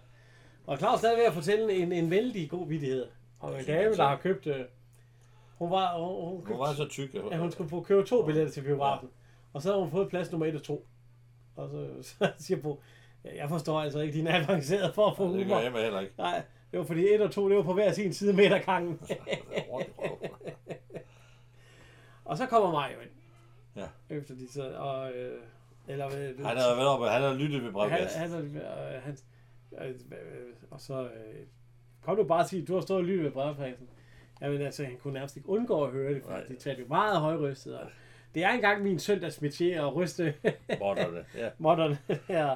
Og 0.65 0.77
Claus 0.77 1.03
er 1.03 1.15
ved 1.15 1.25
at 1.25 1.33
fortælle 1.33 1.73
en, 1.73 1.91
en 1.91 2.09
vældig 2.09 2.49
god 2.49 2.67
vidighed. 2.67 3.07
Om 3.39 3.55
en 3.55 3.65
dame, 3.65 3.95
der 3.95 4.07
har 4.07 4.17
købt... 4.17 4.47
Øh, 4.47 4.65
hun 5.57 5.71
var, 5.71 5.97
hun, 5.97 6.07
hun, 6.07 6.35
Hun 6.35 6.45
købte, 6.45 6.59
var 6.59 6.73
så 6.73 6.87
tyk, 6.87 7.15
at 7.15 7.21
ja, 7.31 7.37
hun 7.37 7.51
skulle 7.51 7.69
få 7.69 7.81
købe 7.81 8.03
to 8.03 8.25
billetter 8.25 8.51
til 8.51 8.61
biografen. 8.61 9.09
Og 9.53 9.61
så 9.61 9.71
har 9.71 9.79
hun 9.79 9.91
fået 9.91 10.09
plads 10.09 10.31
nummer 10.31 10.47
1 10.47 10.55
og 10.55 10.63
2. 10.63 10.87
Og 11.55 11.69
så, 11.69 11.87
så 12.19 12.31
siger 12.37 12.61
Bo, 12.61 12.81
jeg 13.35 13.49
forstår 13.49 13.79
altså 13.81 13.99
ikke, 13.99 14.13
din 14.17 14.27
er 14.27 14.43
avanceret 14.43 14.95
for 14.95 15.07
at 15.07 15.17
få 15.17 15.23
Det 15.23 15.33
gør 15.37 15.43
humor. 15.43 15.59
jeg 15.59 15.71
med 15.71 15.83
heller 15.83 15.99
ikke. 15.99 16.13
Nej, 16.17 16.41
det 16.71 16.79
var 16.79 16.85
fordi 16.85 17.13
1 17.13 17.21
og 17.21 17.31
2, 17.31 17.49
det 17.49 17.57
var 17.57 17.63
på 17.63 17.73
hver 17.73 17.91
sin 17.91 18.13
side 18.13 18.33
midtergangen. 18.33 18.99
Og 22.25 22.37
så 22.37 22.45
kommer 22.45 22.71
Mario 22.71 22.99
ind. 22.99 23.09
Ja. 23.75 24.15
Efter 24.15 24.35
de 24.35 24.51
så, 24.51 24.71
og, 24.77 25.11
øh, 25.11 25.41
eller 25.87 26.09
hvad, 26.09 26.27
Han 26.45 26.57
har 26.57 26.75
været 26.75 26.87
oppe, 26.87 27.07
han 27.07 27.21
har 27.21 27.33
lyttet 27.33 27.57
ved 27.57 27.63
han, 27.65 27.73
brevkassen. 27.73 28.21
han, 28.21 28.31
øh, 28.55 29.03
han, 29.03 29.17
øh, 29.81 29.89
øh, 29.89 29.95
og 30.71 30.81
så, 30.81 31.03
øh, 31.03 31.45
kom 32.01 32.15
du 32.15 32.23
bare 32.23 32.39
og 32.39 32.49
sige, 32.49 32.65
du 32.65 32.73
har 32.73 32.81
stået 32.81 32.97
og 32.99 33.05
lyttet 33.05 33.23
ved 33.25 33.31
brevkassen. 33.31 33.87
Jamen 34.41 34.61
altså, 34.61 34.83
han 34.85 34.97
kunne 34.97 35.13
nærmest 35.13 35.37
ikke 35.37 35.49
undgå 35.49 35.83
at 35.83 35.91
høre 35.91 36.13
det, 36.13 36.23
for 36.23 36.39
de 36.47 36.55
talte 36.55 36.81
jo 36.81 36.87
meget 36.87 37.19
højrystet. 37.19 37.79
Og 37.79 37.87
det 38.35 38.43
er 38.43 38.49
engang 38.49 38.83
min 38.83 38.99
søndagsmetier 38.99 39.85
at 39.85 39.95
ryste 39.95 40.33
Måtterne. 40.79 41.25
Ja. 41.35 41.49
måtterne 41.57 41.97
her. 42.27 42.55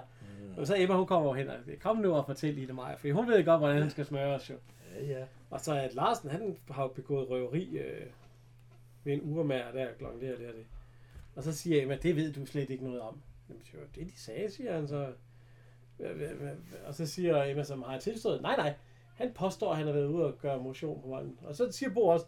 Og 0.57 0.67
så 0.67 0.75
Emma, 0.77 0.95
hun 0.95 1.05
kommer 1.05 1.25
over 1.27 1.35
hen 1.35 1.49
og 1.49 1.55
kom 1.79 1.97
nu 1.97 2.13
og 2.13 2.25
fortæl 2.25 2.53
Line 2.53 2.73
Meyer, 2.73 2.97
for 2.97 3.11
hun 3.11 3.27
ved 3.27 3.45
godt, 3.45 3.59
hvordan 3.59 3.81
hun 3.81 3.89
skal 3.89 4.05
smøre 4.05 4.35
os 4.35 4.49
jo. 4.49 4.55
ja, 4.95 5.05
ja. 5.05 5.25
Og 5.49 5.61
så 5.61 5.73
at 5.73 5.93
Larsen, 5.93 6.29
han 6.29 6.57
har 6.71 6.87
begået 6.87 7.29
røveri 7.29 7.77
øh, 7.77 8.05
ved 9.03 9.13
en 9.13 9.21
urmager 9.23 9.71
der 9.71 9.87
klokken 9.97 10.21
det 10.21 10.33
og 10.33 10.39
det 10.39 10.65
og 11.35 11.43
så 11.43 11.51
siger 11.51 11.81
Emma, 11.81 11.95
det 11.95 12.15
ved 12.15 12.33
du 12.33 12.45
slet 12.45 12.69
ikke 12.69 12.83
noget 12.83 13.01
om. 13.01 13.21
Jamen, 13.49 13.61
det 13.71 13.79
var 13.79 13.85
det, 13.95 14.07
de 14.07 14.19
sagde, 14.19 14.51
siger 14.51 14.73
han 14.73 14.87
så. 14.87 15.07
Og 16.85 16.95
så 16.95 17.05
siger 17.05 17.43
Emma, 17.43 17.63
som 17.63 17.83
har 17.83 17.99
tilstået, 17.99 18.41
nej, 18.41 18.55
nej, 18.55 18.73
han 19.15 19.31
påstår, 19.33 19.71
at 19.71 19.77
han 19.77 19.85
har 19.85 19.93
været 19.93 20.07
ude 20.07 20.25
og 20.25 20.37
gøre 20.41 20.63
motion 20.63 21.01
på 21.01 21.07
volden. 21.07 21.37
Og 21.43 21.55
så 21.55 21.71
siger 21.71 21.93
Bo 21.93 22.07
også, 22.07 22.25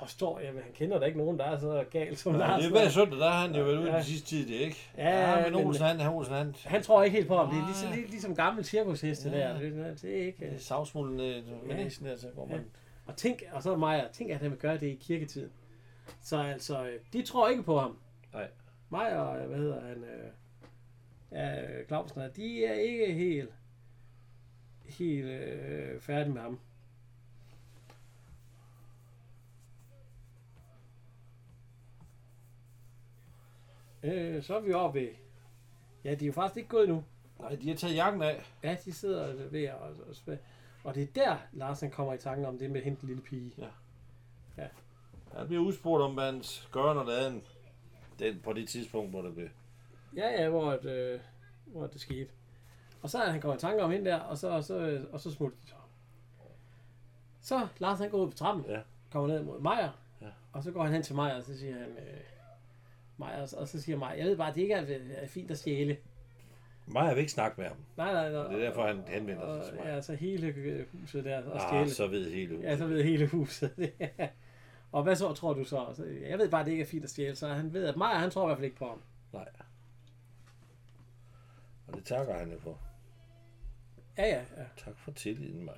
påstår, 0.00 0.40
jamen 0.40 0.62
han 0.62 0.72
kender 0.72 0.98
da 0.98 1.06
ikke 1.06 1.18
nogen, 1.18 1.38
der 1.38 1.44
er 1.44 1.58
så 1.58 1.84
galt 1.90 2.18
som 2.18 2.32
Nej, 2.32 2.40
det 2.40 2.48
Larsen. 2.48 2.76
er 2.76 2.80
hver 2.80 2.88
søndag, 2.90 3.18
der 3.18 3.30
har 3.30 3.46
han 3.46 3.54
jo 3.56 3.64
været 3.64 3.78
ude 3.78 3.90
Ja. 3.90 3.96
den 3.96 4.04
sidste 4.04 4.28
tid, 4.28 4.46
det 4.48 4.54
ikke? 4.54 4.76
Ja, 4.98 5.42
men 5.44 5.52
men- 5.52 5.66
Olsen, 5.66 5.84
han, 5.86 6.00
han, 6.00 6.12
Olsen, 6.12 6.34
han, 6.34 6.54
Han 6.64 6.82
tror 6.82 7.02
ikke 7.02 7.16
helt 7.16 7.28
på 7.28 7.36
ham. 7.36 7.48
Det 7.54 7.60
er 7.62 7.66
ligesom, 7.66 7.92
lige, 7.92 8.06
ligesom 8.06 8.34
gammel 8.34 8.64
cirkusheste 8.64 9.30
Ja. 9.30 9.36
der. 9.38 9.58
Det, 9.58 10.02
det 10.02 10.20
er 10.22 10.26
ikke... 10.26 10.46
det 10.46 10.54
er 10.54 10.58
savsmulden 10.58 11.20
øh, 11.20 11.66
med 11.66 11.76
næsen, 11.76 12.06
altså, 12.06 12.28
hvor 12.34 12.46
man... 12.46 12.64
Og 13.06 13.16
tænk, 13.16 13.42
og 13.52 13.62
så 13.62 13.76
Maja, 13.76 14.04
tænk, 14.12 14.30
at 14.30 14.36
han 14.38 14.50
vil 14.50 14.58
gøre 14.58 14.74
det 14.78 14.86
i 14.86 14.94
kirketiden. 14.94 15.50
Så 16.22 16.36
altså, 16.42 16.84
øh, 16.86 16.98
de 17.12 17.22
tror 17.22 17.48
ikke 17.48 17.62
på 17.62 17.78
ham. 17.78 17.98
Nej. 18.32 18.48
Maja 18.90 19.18
og, 19.20 19.40
øh, 19.40 19.48
hvad 19.48 19.58
hedder 19.58 19.80
han, 19.80 19.96
øh, 20.04 20.30
ja, 21.32 21.84
Clausen, 21.86 22.22
de 22.36 22.64
er 22.66 22.72
ikke 22.74 23.14
helt, 23.14 23.50
helt 24.88 25.26
øh, 25.26 26.00
færdige 26.00 26.32
med 26.34 26.42
ham. 26.42 26.58
Øh, 34.02 34.42
så 34.42 34.56
er 34.56 34.60
vi 34.60 34.72
oppe 34.72 35.00
ved, 35.00 35.08
ja, 36.04 36.14
de 36.14 36.24
er 36.24 36.26
jo 36.26 36.32
faktisk 36.32 36.56
ikke 36.56 36.68
gået 36.68 36.88
nu. 36.88 37.04
Nej, 37.40 37.54
de 37.54 37.68
har 37.68 37.76
taget 37.76 37.94
jakken 37.96 38.22
af. 38.22 38.52
Ja, 38.62 38.76
de 38.84 38.92
sidder 38.92 39.48
ved 39.50 39.68
og, 39.68 39.78
og, 39.80 39.94
og, 40.26 40.36
og 40.84 40.94
det 40.94 41.02
er 41.02 41.06
der, 41.14 41.36
Larsen 41.52 41.90
kommer 41.90 42.14
i 42.14 42.18
tanke 42.18 42.48
om 42.48 42.58
det 42.58 42.70
med 42.70 42.80
at 42.80 42.84
hente 42.84 43.02
en 43.02 43.08
lille 43.08 43.22
pige. 43.22 43.52
Han 45.36 45.46
bliver 45.46 45.62
udspurgt 45.62 46.02
om, 46.02 46.14
hvad 46.14 46.24
han 46.32 46.42
gør, 46.72 46.94
når 46.94 47.04
er 47.10 47.28
en, 47.28 47.42
den, 48.18 48.40
på 48.40 48.52
det 48.52 48.68
tidspunkt, 48.68 49.10
hvor 49.10 49.22
det 49.22 49.34
blev. 49.34 49.48
Ja, 50.16 50.42
ja, 50.42 50.48
hvor, 50.48 50.70
at, 50.70 50.84
øh, 50.84 51.20
hvor 51.66 51.86
det 51.86 52.00
skete. 52.00 52.30
Og 53.02 53.10
så 53.10 53.18
er 53.18 53.30
han 53.30 53.40
kommer 53.40 53.56
i 53.56 53.58
tanke 53.58 53.82
om 53.82 53.90
hende 53.90 54.10
der, 54.10 54.18
og 54.18 54.38
så, 54.38 54.48
og 54.48 54.64
så, 54.64 55.04
og 55.12 55.20
så 55.20 55.30
smutter 55.30 55.58
de 55.62 55.66
så. 55.66 55.74
Så 57.40 57.66
Lars 57.78 57.98
han 57.98 58.10
går 58.10 58.18
ud 58.18 58.30
på 58.30 58.36
trappen, 58.36 58.64
Ja. 58.68 58.80
kommer 59.12 59.28
ned 59.28 59.42
mod 59.42 59.60
Majer, 59.60 59.90
Ja. 60.20 60.26
og 60.52 60.62
så 60.62 60.70
går 60.70 60.82
han 60.84 60.92
hen 60.92 61.02
til 61.02 61.14
Majer, 61.16 61.34
og 61.36 61.42
så 61.42 61.58
siger 61.58 61.72
han, 61.78 61.88
øh, 61.90 62.20
Majer, 63.24 63.40
og 63.56 63.68
så 63.68 63.80
siger 63.82 63.98
Majer, 63.98 64.16
jeg 64.16 64.26
ved 64.26 64.36
bare, 64.36 64.48
at 64.48 64.54
det 64.54 64.60
ikke 64.62 64.74
er, 64.74 64.98
er 65.16 65.26
fint 65.26 65.50
at 65.50 65.58
stjæle. 65.58 65.96
Maja 66.86 67.12
vil 67.12 67.20
ikke 67.20 67.32
snakke 67.32 67.60
med 67.60 67.68
ham. 67.68 67.76
Nej, 67.96 68.12
nej, 68.12 68.32
nej. 68.32 68.42
Det 68.42 68.52
er 68.62 68.68
derfor, 68.68 68.86
han 68.86 69.02
henvender 69.08 69.62
sig 69.62 69.66
til 69.70 69.74
mig. 69.80 69.84
Ja, 69.84 70.00
så 70.00 70.14
hele 70.14 70.46
øh, 70.46 70.86
huset 71.00 71.24
der, 71.24 71.42
og 71.50 71.62
Ah, 71.62 71.68
stjæle. 71.68 71.90
så 71.90 72.06
ved 72.06 72.30
hele 72.32 72.56
huset. 72.56 72.64
Ja, 72.68 72.76
så 72.76 72.86
ved 72.86 73.02
hele 73.04 73.26
huset. 73.26 73.92
og 74.92 75.02
hvad 75.02 75.16
så 75.16 75.32
tror 75.34 75.52
du 75.54 75.64
så? 75.64 75.86
så? 75.94 76.04
Jeg 76.28 76.38
ved 76.38 76.48
bare, 76.50 76.60
at 76.60 76.66
det 76.66 76.72
ikke 76.72 76.82
er 76.82 76.86
fint 76.88 77.04
at 77.04 77.10
stjæle, 77.10 77.36
så 77.36 77.48
han 77.48 77.72
ved, 77.72 77.84
at 77.86 77.96
Maja, 77.96 78.18
han 78.18 78.30
tror 78.30 78.42
i 78.42 78.46
hvert 78.46 78.58
fald 78.58 78.64
ikke 78.64 78.76
på 78.76 78.88
ham. 78.88 79.02
Nej. 79.32 79.48
Og 81.88 81.94
det 81.94 82.04
takker 82.04 82.38
han 82.38 82.52
jo 82.52 82.58
for. 82.60 82.78
Ja, 84.18 84.24
ja, 84.26 84.40
ja. 84.56 84.64
Tak 84.76 84.98
for 84.98 85.10
tilliden, 85.12 85.64
Maja. 85.64 85.76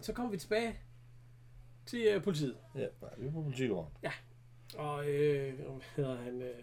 Så 0.00 0.12
kommer 0.12 0.30
vi 0.32 0.36
tilbage 0.38 0.76
til 1.86 2.06
øh, 2.06 2.22
politiet. 2.22 2.56
Ja, 2.74 2.86
vi 3.18 3.26
er 3.26 3.32
på 3.32 3.42
politigården. 3.42 3.92
Og 4.78 5.08
øh, 5.08 5.54
hvad 5.54 5.66
hedder 5.96 6.16
han? 6.16 6.42
Øh, 6.42 6.62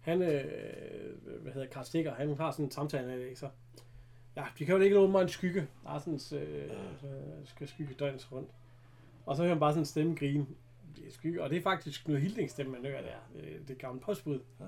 han, 0.00 0.22
øh, 0.22 1.42
hvad 1.42 1.52
hedder 1.52 1.68
Karl 1.68 1.84
Stikker, 1.84 2.14
han 2.14 2.36
har 2.36 2.50
sådan 2.50 2.64
en 2.64 2.70
samtale, 2.70 3.24
ikke 3.24 3.36
så? 3.40 3.48
Ja, 4.36 4.44
de 4.58 4.66
kan 4.66 4.76
jo 4.76 4.80
ikke 4.80 4.96
låne 4.96 5.12
mig 5.12 5.22
en 5.22 5.28
skygge. 5.28 5.66
Larsens 5.84 6.32
øh, 6.32 6.64
øh, 7.04 7.10
skal 7.44 7.68
skygge 7.68 7.94
døgns 7.94 8.32
rundt. 8.32 8.50
Og 9.26 9.36
så 9.36 9.42
hører 9.42 9.54
man 9.54 9.60
bare 9.60 9.72
sådan 9.72 9.82
en 9.82 9.86
stemme 9.86 10.14
grine. 10.16 10.46
Det 10.96 11.06
er 11.08 11.12
skygge, 11.12 11.42
og 11.42 11.50
det 11.50 11.58
er 11.58 11.62
faktisk 11.62 12.04
Knud 12.04 12.18
Hildings 12.18 12.52
stemme, 12.52 12.72
man 12.72 12.84
hører 12.84 13.02
der. 13.02 13.40
Det, 13.40 13.68
det 13.68 13.78
gamle 13.78 14.00
postbud. 14.00 14.40
Ja. 14.60 14.64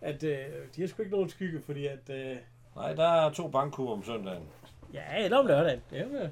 At 0.00 0.22
øh, 0.22 0.46
de 0.76 0.80
har 0.80 0.88
sgu 0.88 1.02
ikke 1.02 1.14
nogen 1.14 1.28
skygge, 1.28 1.60
fordi 1.60 1.86
at... 1.86 2.10
Øh, 2.10 2.36
Nej, 2.76 2.94
der 2.94 3.04
er 3.08 3.30
to 3.32 3.48
bankkupper 3.48 3.92
om 3.92 4.02
søndagen. 4.04 4.42
ja, 4.92 5.24
eller 5.24 5.36
om 5.38 5.46
lørdagen. 5.46 5.80
Det 5.90 6.00
er 6.00 6.30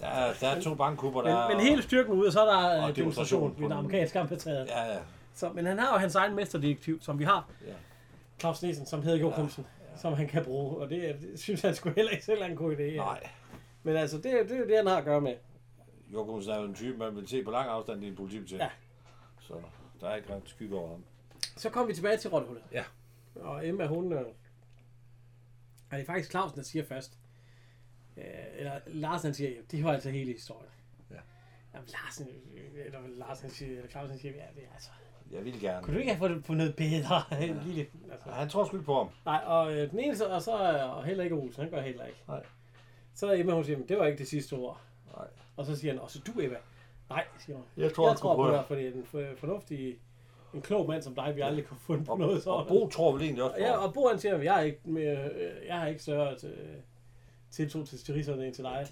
Der 0.00 0.06
er, 0.06 0.34
der 0.40 0.48
er 0.48 0.60
to 0.60 0.74
bankkupper, 0.74 1.22
der 1.22 1.48
men, 1.48 1.56
men 1.56 1.66
hele 1.66 1.82
styrken 1.82 2.12
ud, 2.12 2.26
og 2.26 2.32
så 2.32 2.40
er 2.40 2.44
der 2.60 2.82
Og 2.82 2.90
øh, 2.90 2.96
demonstration 2.96 3.54
ved 3.56 3.62
den 3.64 3.72
amerikanske 3.72 4.18
ambassade. 4.20 4.66
Ja, 4.68 4.92
ja. 4.92 4.98
Så, 5.34 5.52
men 5.52 5.66
han 5.66 5.78
har 5.78 5.92
jo 5.92 5.98
hans 5.98 6.14
egen 6.14 6.34
mesterdetektiv, 6.36 7.02
som 7.02 7.18
vi 7.18 7.24
har. 7.24 7.50
Ja. 7.66 7.72
Claus 8.40 8.62
Nielsen, 8.62 8.86
som 8.86 9.02
hedder 9.02 9.18
Jokumsen, 9.18 9.66
ja, 9.86 9.92
ja. 9.92 9.98
som 9.98 10.12
han 10.12 10.28
kan 10.28 10.44
bruge. 10.44 10.76
Og 10.76 10.90
det, 10.90 11.16
det 11.22 11.40
synes 11.40 11.62
han 11.62 11.74
skulle 11.74 11.94
heller 11.96 12.12
ikke 12.12 12.24
selv 12.24 12.42
er 12.42 12.46
en 12.46 12.56
god 12.56 12.76
idé. 12.76 12.82
ja. 12.82 12.96
Nej. 13.04 13.28
Men 13.82 13.96
altså, 13.96 14.18
det, 14.18 14.26
er- 14.40 14.42
det 14.42 14.52
er 14.52 14.58
jo 14.58 14.66
det, 14.66 14.76
han 14.76 14.86
har 14.86 14.96
at 14.96 15.04
gøre 15.04 15.20
med. 15.20 15.34
Jokumsen 16.12 16.52
er 16.52 16.56
jo 16.58 16.64
en 16.64 16.74
type, 16.74 16.98
man 16.98 17.16
vil 17.16 17.28
se 17.28 17.42
på 17.44 17.50
lang 17.50 17.68
afstand 17.68 18.04
i 18.04 18.08
en 18.08 18.16
politibetjent. 18.16 18.62
Ja. 18.62 18.68
Så 19.40 19.54
der 20.00 20.08
er 20.08 20.14
ikke 20.16 20.34
ret 20.34 20.42
skygge 20.44 20.76
over 20.78 20.88
ham. 20.90 21.04
Så 21.56 21.70
kommer 21.70 21.86
vi 21.86 21.94
tilbage 21.94 22.16
til 22.16 22.30
Rottehullet. 22.30 22.64
Ja. 22.72 22.84
Og 23.40 23.68
Emma, 23.68 23.86
hun... 23.86 24.12
Øh, 24.12 24.18
og 24.20 25.96
det 25.96 26.00
er 26.00 26.04
faktisk 26.06 26.30
Clausen, 26.30 26.58
der 26.58 26.64
siger 26.64 26.84
først. 26.84 27.18
Øh, 28.18 28.24
eller 28.58 28.72
Larsen 28.86 29.26
han 29.26 29.34
siger, 29.34 29.50
det 29.70 29.84
var 29.84 29.92
altså 29.92 30.10
hele 30.10 30.32
historien. 30.32 30.70
Ja. 31.10 31.16
Jamen, 31.74 31.88
Larsen, 31.92 32.26
øh, 32.54 32.86
eller 32.86 32.98
Larsen 33.08 33.50
siger, 33.50 33.76
eller 33.76 33.90
Clausen 33.90 34.18
siger, 34.18 34.34
ja, 34.34 34.42
det 34.54 34.62
er 34.68 34.74
altså... 34.74 34.90
Jeg 35.30 35.44
vil 35.44 35.60
gerne. 35.60 35.82
Kunne 35.84 35.94
du 35.94 35.98
ikke 36.00 36.12
have 36.12 36.18
fået 36.18 36.30
det 36.30 36.44
på 36.44 36.54
noget 36.54 36.76
bedre? 36.76 37.22
Ja. 37.42 37.46
Lille, 37.66 37.86
altså. 38.12 38.30
Han 38.30 38.48
tror 38.48 38.64
sgu 38.64 38.76
ikke 38.76 38.84
på 38.86 38.94
ham. 38.96 39.08
Nej, 39.24 39.42
og 39.46 39.72
øh, 39.76 39.90
den 39.90 39.98
eneste, 39.98 40.30
og 40.30 40.42
så 40.42 40.52
og 40.96 41.04
heller 41.04 41.24
ikke 41.24 41.36
Olsen, 41.36 41.62
han 41.62 41.70
gør 41.70 41.80
heller 41.80 42.04
ikke. 42.04 42.18
Nej. 42.28 42.42
Så 43.14 43.32
Emma, 43.34 43.52
hun 43.52 43.64
siger, 43.64 43.78
"Men 43.78 43.88
det 43.88 43.98
var 43.98 44.06
ikke 44.06 44.18
det 44.18 44.28
sidste 44.28 44.52
ord. 44.54 44.80
Nej. 45.16 45.26
Og 45.56 45.66
så 45.66 45.76
siger 45.76 45.92
han, 45.92 46.00
og 46.02 46.10
så 46.10 46.20
du 46.26 46.40
Emma. 46.40 46.56
Nej, 47.10 47.24
siger 47.38 47.56
hun. 47.56 47.64
Jeg 47.76 47.92
tror, 47.94 48.08
jeg 48.08 48.16
tror 48.16 48.36
på 48.36 48.50
dig, 48.50 48.64
fordi 48.68 48.86
en 48.86 49.04
for- 49.04 49.34
fornuftig, 49.36 49.98
en 50.54 50.62
klog 50.62 50.88
mand 50.88 51.02
som 51.02 51.14
dig, 51.14 51.32
vi 51.36 51.40
aldrig 51.40 51.64
kunne 51.66 51.80
finde 51.86 52.04
på 52.04 52.16
noget 52.16 52.36
Og, 52.36 52.42
sådan. 52.42 52.58
og 52.60 52.66
Bo 52.68 52.88
tror 52.88 53.12
vel 53.12 53.22
egentlig 53.22 53.44
også 53.44 53.56
på 53.56 53.62
Ja, 53.62 53.76
og 53.76 53.94
Bo 53.94 54.08
han 54.08 54.18
siger, 54.18 54.38
jeg 54.42 54.54
har 54.54 54.60
ikke, 54.60 54.80
øh, 54.86 55.66
jeg 55.66 55.78
har 55.78 55.86
ikke 55.86 56.02
større, 56.02 56.30
øh, 56.44 56.74
tiltro 57.50 57.84
til 57.84 57.98
styrisserne 57.98 58.46
ind 58.46 58.54
til 58.54 58.64
dig. 58.64 58.86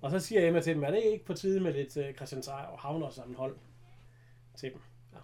Og 0.00 0.10
så 0.10 0.20
siger 0.20 0.46
Emma 0.48 0.60
til 0.60 0.74
dem, 0.74 0.84
er 0.84 0.90
det 0.90 1.02
ikke 1.02 1.24
på 1.24 1.34
tide 1.34 1.60
med 1.60 1.72
lidt 1.72 1.96
uh, 1.96 2.14
Christian 2.16 2.42
Seier 2.42 2.56
og 2.56 2.78
havner 2.80 3.10
sammenhold 3.10 3.56
til 4.56 4.70
dem. 4.72 4.80
Ja. 5.12 5.18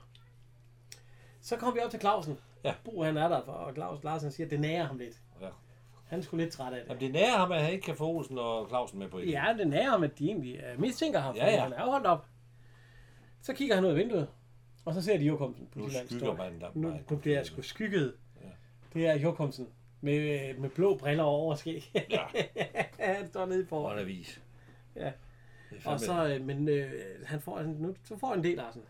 Så 1.40 1.56
kommer 1.56 1.74
vi 1.74 1.80
op 1.84 1.90
til 1.90 2.00
Clausen. 2.00 2.38
Ja. 2.64 2.74
Bo 2.84 3.02
han 3.02 3.16
er 3.16 3.28
der, 3.28 3.44
for- 3.44 3.52
og 3.52 3.74
Claus 3.74 4.04
Larsen 4.04 4.30
siger, 4.32 4.46
at 4.46 4.50
det 4.50 4.60
nærer 4.60 4.84
ham 4.86 4.98
lidt. 4.98 5.20
Ja. 5.40 5.48
Han 6.06 6.22
sgu 6.22 6.36
lidt 6.36 6.52
træt 6.52 6.72
af 6.72 6.80
det. 6.80 6.88
Jamen, 6.88 7.00
det 7.00 7.12
nærer 7.12 7.36
ham, 7.38 7.52
at 7.52 7.62
han 7.62 7.72
ikke 7.72 7.84
kan 7.84 7.96
få 7.96 8.06
Olsen 8.06 8.38
og 8.38 8.68
Clausen 8.68 8.98
med 8.98 9.08
på 9.08 9.20
det. 9.20 9.30
Ja, 9.30 9.54
det 9.58 9.68
nærer 9.68 9.90
ham, 9.90 10.02
at 10.02 10.18
de 10.18 10.26
egentlig 10.26 10.60
uh, 10.74 10.80
mistænker 10.80 11.18
ham, 11.18 11.34
Ja, 11.36 11.50
ja. 11.50 11.60
han 11.62 11.72
er 11.72 11.84
holdt 11.90 12.06
op. 12.06 12.26
Så 13.42 13.52
kigger 13.54 13.74
han 13.74 13.84
ud 13.84 13.90
af 13.90 13.96
vinduet, 13.96 14.28
og 14.84 14.94
så 14.94 15.02
ser 15.02 15.18
de 15.18 15.24
Jokumsen 15.24 15.66
på 15.72 15.78
Nu 15.78 15.88
skygger 15.90 16.36
man 16.36 16.60
der. 16.60 16.70
Nu, 16.74 16.94
nu 17.10 17.16
bliver 17.16 17.36
jeg 17.36 17.46
sgu 17.46 17.62
skygget. 17.62 18.14
Ja. 18.44 18.48
Det 18.94 19.06
er 19.06 19.14
Jokumsen 19.18 19.68
med, 20.00 20.48
øh, 20.50 20.60
med 20.60 20.70
blå 20.70 20.96
briller 20.98 21.24
og 21.24 21.30
overskæg. 21.30 21.92
Ja. 22.10 22.26
han 22.98 23.28
står 23.30 23.46
nede 23.46 23.60
en 23.92 23.98
avis. 23.98 24.42
Ja. 24.96 25.12
Det 25.70 25.86
er 25.86 25.90
Og 25.90 26.00
så, 26.00 26.26
øh, 26.34 26.44
men 26.46 26.68
øh, 26.68 26.92
han 27.24 27.40
får, 27.40 27.58
han, 27.58 27.66
nu, 27.68 27.94
så 28.04 28.18
får 28.18 28.28
han 28.28 28.38
en 28.38 28.44
del, 28.44 28.56
Larsen. 28.56 28.82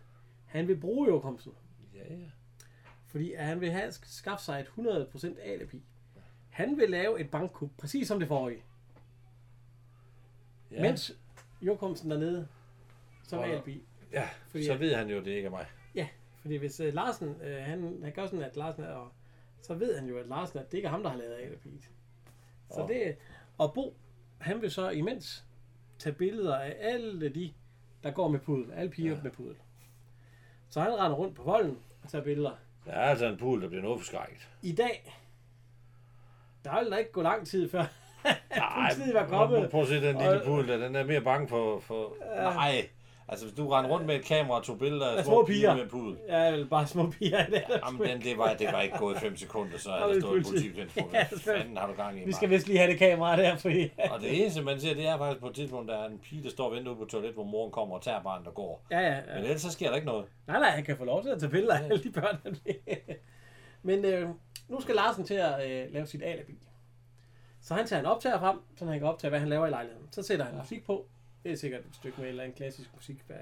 Han 0.46 0.68
vil 0.68 0.76
bruge 0.76 1.08
Jokumsen, 1.08 1.52
Ja, 1.94 2.14
ja. 2.14 2.20
fordi 3.06 3.32
at 3.32 3.44
han 3.44 3.60
vil 3.60 3.70
have 3.70 3.92
skaffe 3.92 4.44
sig 4.44 4.60
et 4.60 4.66
100% 4.66 5.40
alibi. 5.40 5.82
Han 6.50 6.76
vil 6.76 6.90
lave 6.90 7.20
et 7.20 7.30
bankkup, 7.30 7.70
præcis 7.78 8.08
som 8.08 8.18
det 8.18 8.28
forrige. 8.28 8.62
Ja, 10.70 10.76
Ja. 10.76 10.82
Mens 10.82 11.12
Jokumsen 11.62 12.10
dernede, 12.10 12.48
som 13.22 13.38
Og- 13.38 13.46
alibi. 13.48 13.82
ja 14.12 14.28
fordi- 14.48 14.64
så 14.66 14.76
ved 14.76 14.94
han 14.94 15.08
jo, 15.10 15.18
det 15.18 15.26
ikke 15.30 15.46
er 15.46 15.50
mig. 15.50 15.66
Ja, 15.94 16.08
fordi 16.40 16.56
hvis 16.56 16.80
øh, 16.80 16.94
Larsen, 16.94 17.28
øh, 17.42 17.56
han, 17.64 18.00
han 18.02 18.12
gør 18.12 18.26
sådan, 18.26 18.42
at 18.42 18.56
Larsen 18.56 18.84
er, 18.84 18.88
og 18.88 19.12
så 19.62 19.74
ved 19.74 19.98
han 19.98 20.08
jo, 20.08 20.18
at 20.18 20.26
Larsen, 20.26 20.58
at 20.58 20.70
det 20.72 20.78
ikke 20.78 20.86
er 20.86 20.90
ham, 20.90 21.02
der 21.02 21.10
har 21.10 21.16
lavet 21.16 21.34
alibiet. 21.34 21.90
Så 22.70 22.86
det, 22.88 23.16
og 23.58 23.74
Bo, 23.74 23.96
han 24.38 24.62
vil 24.62 24.70
så 24.70 24.88
imens 24.90 25.44
tage 25.98 26.12
billeder 26.12 26.56
af 26.58 26.76
alle 26.80 27.28
de, 27.28 27.52
der 28.02 28.10
går 28.10 28.28
med 28.28 28.40
pudel, 28.40 28.72
alle 28.72 28.90
piger 28.90 29.10
Ja. 29.10 29.16
ja. 29.16 29.22
med 29.22 29.30
pudel. 29.30 29.56
Så 30.68 30.80
han 30.80 30.92
render 30.98 31.16
rundt 31.16 31.36
på 31.36 31.42
volden 31.42 31.78
og 32.02 32.08
tager 32.08 32.24
billeder. 32.24 32.50
Der 32.86 32.92
er 32.92 33.10
altså 33.10 33.26
en 33.26 33.36
pool, 33.36 33.62
der 33.62 33.68
bliver 33.68 33.82
noget 33.82 34.00
forskrækket. 34.00 34.48
I 34.62 34.72
dag, 34.72 35.14
der 36.64 36.82
vil 36.82 36.92
da 36.92 36.96
ikke 36.96 37.12
gå 37.12 37.22
lang 37.22 37.46
tid 37.46 37.68
før, 37.68 37.84
Nej, 38.56 38.94
politiet 38.94 39.14
var 39.14 39.26
kommet. 39.26 39.70
Prøv 39.70 39.80
at 39.80 39.88
se 39.88 39.94
den 39.94 40.18
lille 40.18 40.42
pool 40.44 40.68
der. 40.68 40.76
Den 40.76 40.96
er 40.96 41.04
mere 41.04 41.20
bange 41.20 41.48
for... 41.48 41.80
for... 41.80 42.16
Nej. 42.36 42.88
Altså, 43.32 43.44
hvis 43.46 43.56
du 43.56 43.68
rendte 43.68 43.90
rundt 43.92 44.06
med 44.06 44.14
et 44.16 44.24
kamera 44.24 44.58
og 44.58 44.64
tog 44.64 44.78
billeder 44.78 45.10
af 45.10 45.24
små 45.24 45.32
små 45.32 45.44
piger 45.46 45.72
piger. 45.74 45.84
med 45.84 45.90
pudel. 45.90 46.16
jeg 46.28 46.52
vil 46.52 46.66
bare 46.66 46.86
små 46.86 47.10
piger 47.10 47.46
det. 47.46 47.62
Jamen, 47.86 48.08
den, 48.08 48.20
det, 48.20 48.38
var, 48.38 48.54
det 48.54 48.66
var 48.72 48.80
ikke 48.80 48.98
gået 48.98 49.16
fem 49.18 49.36
sekunder, 49.36 49.78
så 49.78 49.90
havde 49.90 50.14
der 50.14 50.20
stået 50.20 50.36
en 50.38 50.44
politiet. 50.44 50.74
politibetjent. 50.74 51.12
Ja, 51.12 51.26
Hvad 51.28 51.38
så- 51.38 51.44
fanden 51.44 51.76
har 51.76 51.86
du 51.86 51.92
gang 51.92 52.20
i, 52.20 52.24
Vi 52.24 52.32
skal 52.32 52.50
vist 52.50 52.66
lige 52.66 52.78
have 52.78 52.90
det 52.90 52.98
kamera 52.98 53.36
der, 53.36 53.56
fordi... 53.56 53.90
Og 54.10 54.20
det 54.20 54.40
eneste, 54.42 54.62
man 54.62 54.80
ser, 54.80 54.94
det 54.94 55.06
er 55.08 55.18
faktisk 55.18 55.40
på 55.40 55.48
et 55.48 55.54
tidspunkt, 55.54 55.88
der 55.88 55.98
er 55.98 56.08
en 56.08 56.18
pige, 56.18 56.42
der 56.42 56.50
står 56.50 56.64
og 56.66 56.72
venter 56.76 56.90
ude 56.90 56.98
på 56.98 57.04
toilet, 57.04 57.34
hvor 57.34 57.44
moren 57.44 57.70
kommer 57.72 57.94
og 57.96 58.02
tager 58.02 58.22
barnet 58.22 58.46
og 58.46 58.54
går. 58.54 58.82
Ja, 58.90 59.00
ja, 59.00 59.10
Men 59.26 59.36
ja. 59.36 59.42
ellers 59.42 59.62
så 59.62 59.70
sker 59.72 59.88
der 59.88 59.94
ikke 59.94 60.06
noget. 60.08 60.24
Nej, 60.46 60.58
nej, 60.60 60.70
han 60.70 60.84
kan 60.84 60.96
få 60.96 61.04
lov 61.04 61.22
til 61.22 61.30
at 61.30 61.40
tage 61.40 61.50
billeder 61.50 61.74
af 61.74 61.84
alle 61.84 62.02
de 62.02 62.10
børn, 62.12 62.36
han 62.42 62.56
vil. 62.64 62.76
Men 63.82 64.04
øh, 64.04 64.28
nu 64.68 64.80
skal 64.80 64.94
Larsen 64.94 65.24
til 65.24 65.34
at 65.34 65.70
øh, 65.70 65.92
lave 65.92 66.06
sit 66.06 66.22
alibi. 66.22 66.58
Så 67.62 67.74
han 67.74 67.86
tager 67.86 68.00
en 68.00 68.06
optager 68.06 68.38
frem, 68.38 68.58
så 68.76 68.84
han 68.84 68.98
kan 68.98 69.08
optage, 69.08 69.28
hvad 69.28 69.40
han 69.40 69.48
laver 69.48 69.66
i 69.66 69.70
lejligheden. 69.70 70.06
Så 70.10 70.22
sætter 70.22 70.44
han 70.44 70.54
musik 70.58 70.86
på. 70.86 71.06
Det 71.42 71.52
er 71.52 71.56
sikkert 71.56 71.86
et 71.86 71.94
stykke 71.94 72.18
med 72.18 72.24
en 72.24 72.30
eller 72.30 72.42
anden 72.42 72.56
klassisk 72.56 72.94
musik. 72.94 73.22
Hvad 73.26 73.36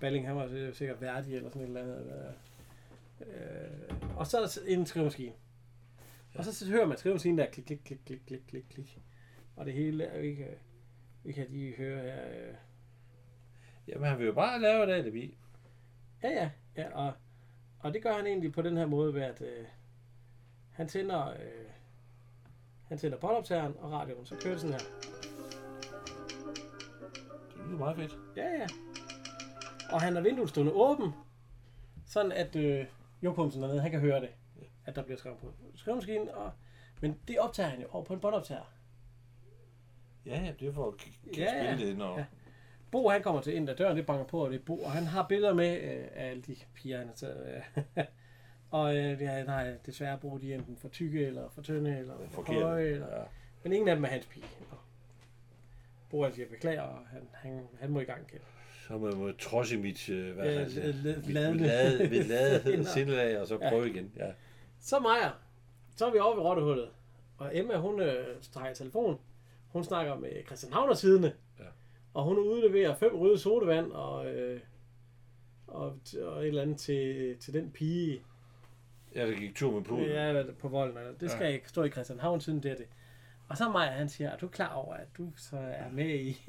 Balling, 0.00 0.26
han 0.26 0.36
var 0.36 0.72
sikkert 0.72 1.00
værdig 1.00 1.34
eller 1.34 1.50
sådan 1.50 1.62
et 1.62 1.68
eller 1.68 1.82
andet. 1.82 2.34
Øh, 3.20 4.16
og 4.16 4.26
så 4.26 4.60
en 4.66 4.86
skrivemaskine. 4.86 5.32
Og 6.34 6.44
så 6.44 6.70
hører 6.70 6.86
man 6.86 6.98
skrivemaskinen 6.98 7.38
der 7.38 7.46
klik, 7.46 7.64
klik, 7.64 7.80
klik, 7.84 8.00
klik, 8.06 8.20
klik, 8.26 8.42
klik, 8.48 8.64
klik. 8.70 8.98
Og 9.56 9.66
det 9.66 9.74
hele, 9.74 10.04
er 10.04 10.16
jo 10.16 10.22
ikke, 10.22 10.44
øh, 10.44 10.56
vi 11.24 11.32
kan 11.32 11.46
lige 11.50 11.76
høre 11.76 12.02
her. 12.02 12.28
Øh, 12.28 12.54
Jamen, 13.88 14.08
han 14.08 14.18
vil 14.18 14.26
jo 14.26 14.32
bare 14.32 14.60
lave 14.60 14.84
et 14.84 14.90
alibi. 14.90 15.38
Ja, 16.22 16.28
ja. 16.28 16.50
ja 16.76 16.94
og, 16.94 17.12
og 17.78 17.94
det 17.94 18.02
gør 18.02 18.12
han 18.12 18.26
egentlig 18.26 18.52
på 18.52 18.62
den 18.62 18.76
her 18.76 18.86
måde 18.86 19.14
ved, 19.14 19.22
at 19.22 19.42
øh, 19.42 19.66
han 20.72 20.88
tænder, 20.88 21.30
øh, 21.30 21.70
han 22.88 22.98
tænder 22.98 23.18
båndoptageren 23.18 23.74
og 23.78 23.92
radioen, 23.92 24.26
så 24.26 24.36
kører 24.40 24.54
det 24.54 24.60
sådan 24.60 24.80
her. 24.80 25.35
Det 27.66 27.72
lyder 27.74 27.78
meget 27.84 27.96
fedt. 27.96 28.18
Ja, 28.36 28.48
ja. 28.48 28.66
Og 29.92 30.00
han 30.00 30.14
har 30.14 30.22
vinduet 30.22 30.48
stående 30.48 30.72
åben, 30.72 31.12
sådan 32.06 32.32
at 32.32 32.56
øh, 32.56 32.86
Jokumsen 33.22 33.62
dernede, 33.62 33.80
han 33.80 33.90
kan 33.90 34.00
høre 34.00 34.20
det, 34.20 34.28
at 34.86 34.96
der 34.96 35.02
bliver 35.02 35.18
skrevet 35.18 35.38
på 35.38 35.52
skrivemaskinen. 35.74 36.28
Og, 36.28 36.50
men 37.00 37.18
det 37.28 37.38
optager 37.38 37.68
han 37.68 37.80
jo 37.80 37.86
over 37.90 38.04
på 38.04 38.14
en 38.14 38.20
båndoptager. 38.20 38.72
Ja, 40.26 40.40
ja, 40.44 40.52
det 40.60 40.68
er 40.68 40.72
for 40.72 40.88
at 40.88 40.94
k- 40.94 41.36
Ja, 41.38 41.42
ja. 41.42 41.74
spille 41.74 41.90
det, 41.90 41.98
når... 41.98 42.18
Ja. 42.18 42.24
Bo, 42.90 43.08
han 43.08 43.22
kommer 43.22 43.40
til 43.40 43.54
ind, 43.54 43.66
der 43.66 43.74
døren, 43.74 43.96
det 43.96 44.06
banker 44.06 44.24
på, 44.24 44.44
og 44.44 44.50
det 44.50 44.60
er 44.60 44.64
Bo, 44.64 44.78
og 44.82 44.90
han 44.92 45.04
har 45.04 45.26
billeder 45.28 45.54
med 45.54 45.80
øh, 45.80 46.06
af 46.14 46.30
alle 46.30 46.42
de 46.42 46.56
piger, 46.74 46.98
han 46.98 47.06
har 47.06 47.14
taget. 47.14 47.62
Øh. 47.96 48.04
og 48.70 48.96
øh, 48.96 49.20
ja, 49.22 49.44
nej, 49.44 49.74
desværre 49.86 50.18
Bo, 50.18 50.38
de 50.38 50.52
er 50.52 50.58
enten 50.58 50.76
for 50.76 50.88
tykke, 50.88 51.26
eller 51.26 51.48
for 51.48 51.62
tynde, 51.62 51.98
eller 51.98 52.14
for 52.30 52.42
høje, 52.42 52.84
eller... 52.86 53.16
Ja. 53.18 53.22
Men 53.62 53.72
ingen 53.72 53.88
af 53.88 53.94
dem 53.96 54.04
er 54.04 54.08
hans 54.08 54.26
pige. 54.26 54.44
Og 54.70 54.78
Bo, 56.10 56.22
han 56.24 56.32
siger, 56.34 56.48
beklager, 56.48 56.80
og 56.82 56.98
han, 57.12 57.28
han, 57.32 57.60
han 57.80 57.90
må 57.90 58.00
i 58.00 58.04
gang 58.04 58.20
igen. 58.28 58.40
Så 58.88 58.98
må 58.98 59.10
man 59.10 59.34
trodse 59.38 59.76
mit, 59.76 60.08
øh, 60.08 60.34
hvad 60.34 60.44
Ja, 60.44 60.58
han 60.58 60.70
mit, 61.24 61.32
lade, 61.32 62.08
mit 62.10 62.26
lade 62.26 62.84
Sindelag. 62.94 63.40
og 63.40 63.46
så 63.46 63.58
Ja. 63.62 63.70
prøve 63.70 63.90
igen. 63.90 64.12
Ja. 64.16 64.30
Så 64.80 64.98
Maja, 64.98 65.30
så 65.96 66.06
er 66.06 66.12
vi 66.12 66.18
oppe 66.18 66.40
i 66.40 66.44
rottehullet. 66.44 66.88
Og 67.38 67.56
Emma, 67.58 67.76
hun 67.76 68.00
øh, 68.00 68.26
streger 68.40 68.74
telefon. 68.74 69.18
Hun 69.68 69.84
snakker 69.84 70.18
med 70.18 70.30
Christian 70.46 70.72
Havner 70.72 70.94
tidene. 70.94 71.32
Ja. 71.58 71.64
Og 72.14 72.24
hun 72.24 72.38
udleverer 72.38 72.94
fem 72.94 73.14
røde 73.14 73.38
sodavand 73.38 73.92
og, 73.92 74.26
øh, 74.26 74.60
og, 75.66 75.98
og 76.22 76.40
et 76.42 76.46
eller 76.48 76.62
andet 76.62 76.76
til, 76.78 77.36
til 77.38 77.54
den 77.54 77.70
pige 77.70 78.20
ja, 79.14 79.26
det 79.26 79.36
gik 79.36 79.54
tur 79.54 79.70
med 79.70 79.82
poolen. 79.82 80.08
ja, 80.08 80.42
på 80.58 80.68
volden. 80.68 80.96
Det 81.20 81.30
skal 81.30 81.44
Ja. 81.46 81.52
ikke 81.52 81.68
stå 81.68 81.82
i 81.82 81.90
Christian 81.90 82.18
Havn 82.20 82.40
tiden, 82.40 82.62
det 82.62 82.70
er 82.70 82.76
det. 82.76 82.86
Og 83.48 83.56
så 83.56 83.68
Maja, 83.68 83.90
han 83.90 84.08
siger, 84.08 84.30
er 84.30 84.36
du 84.36 84.48
klar 84.48 84.74
over, 84.74 84.94
at 84.94 85.08
du 85.18 85.32
så 85.36 85.56
er 85.56 85.90
med 85.90 86.14
i, 86.14 86.28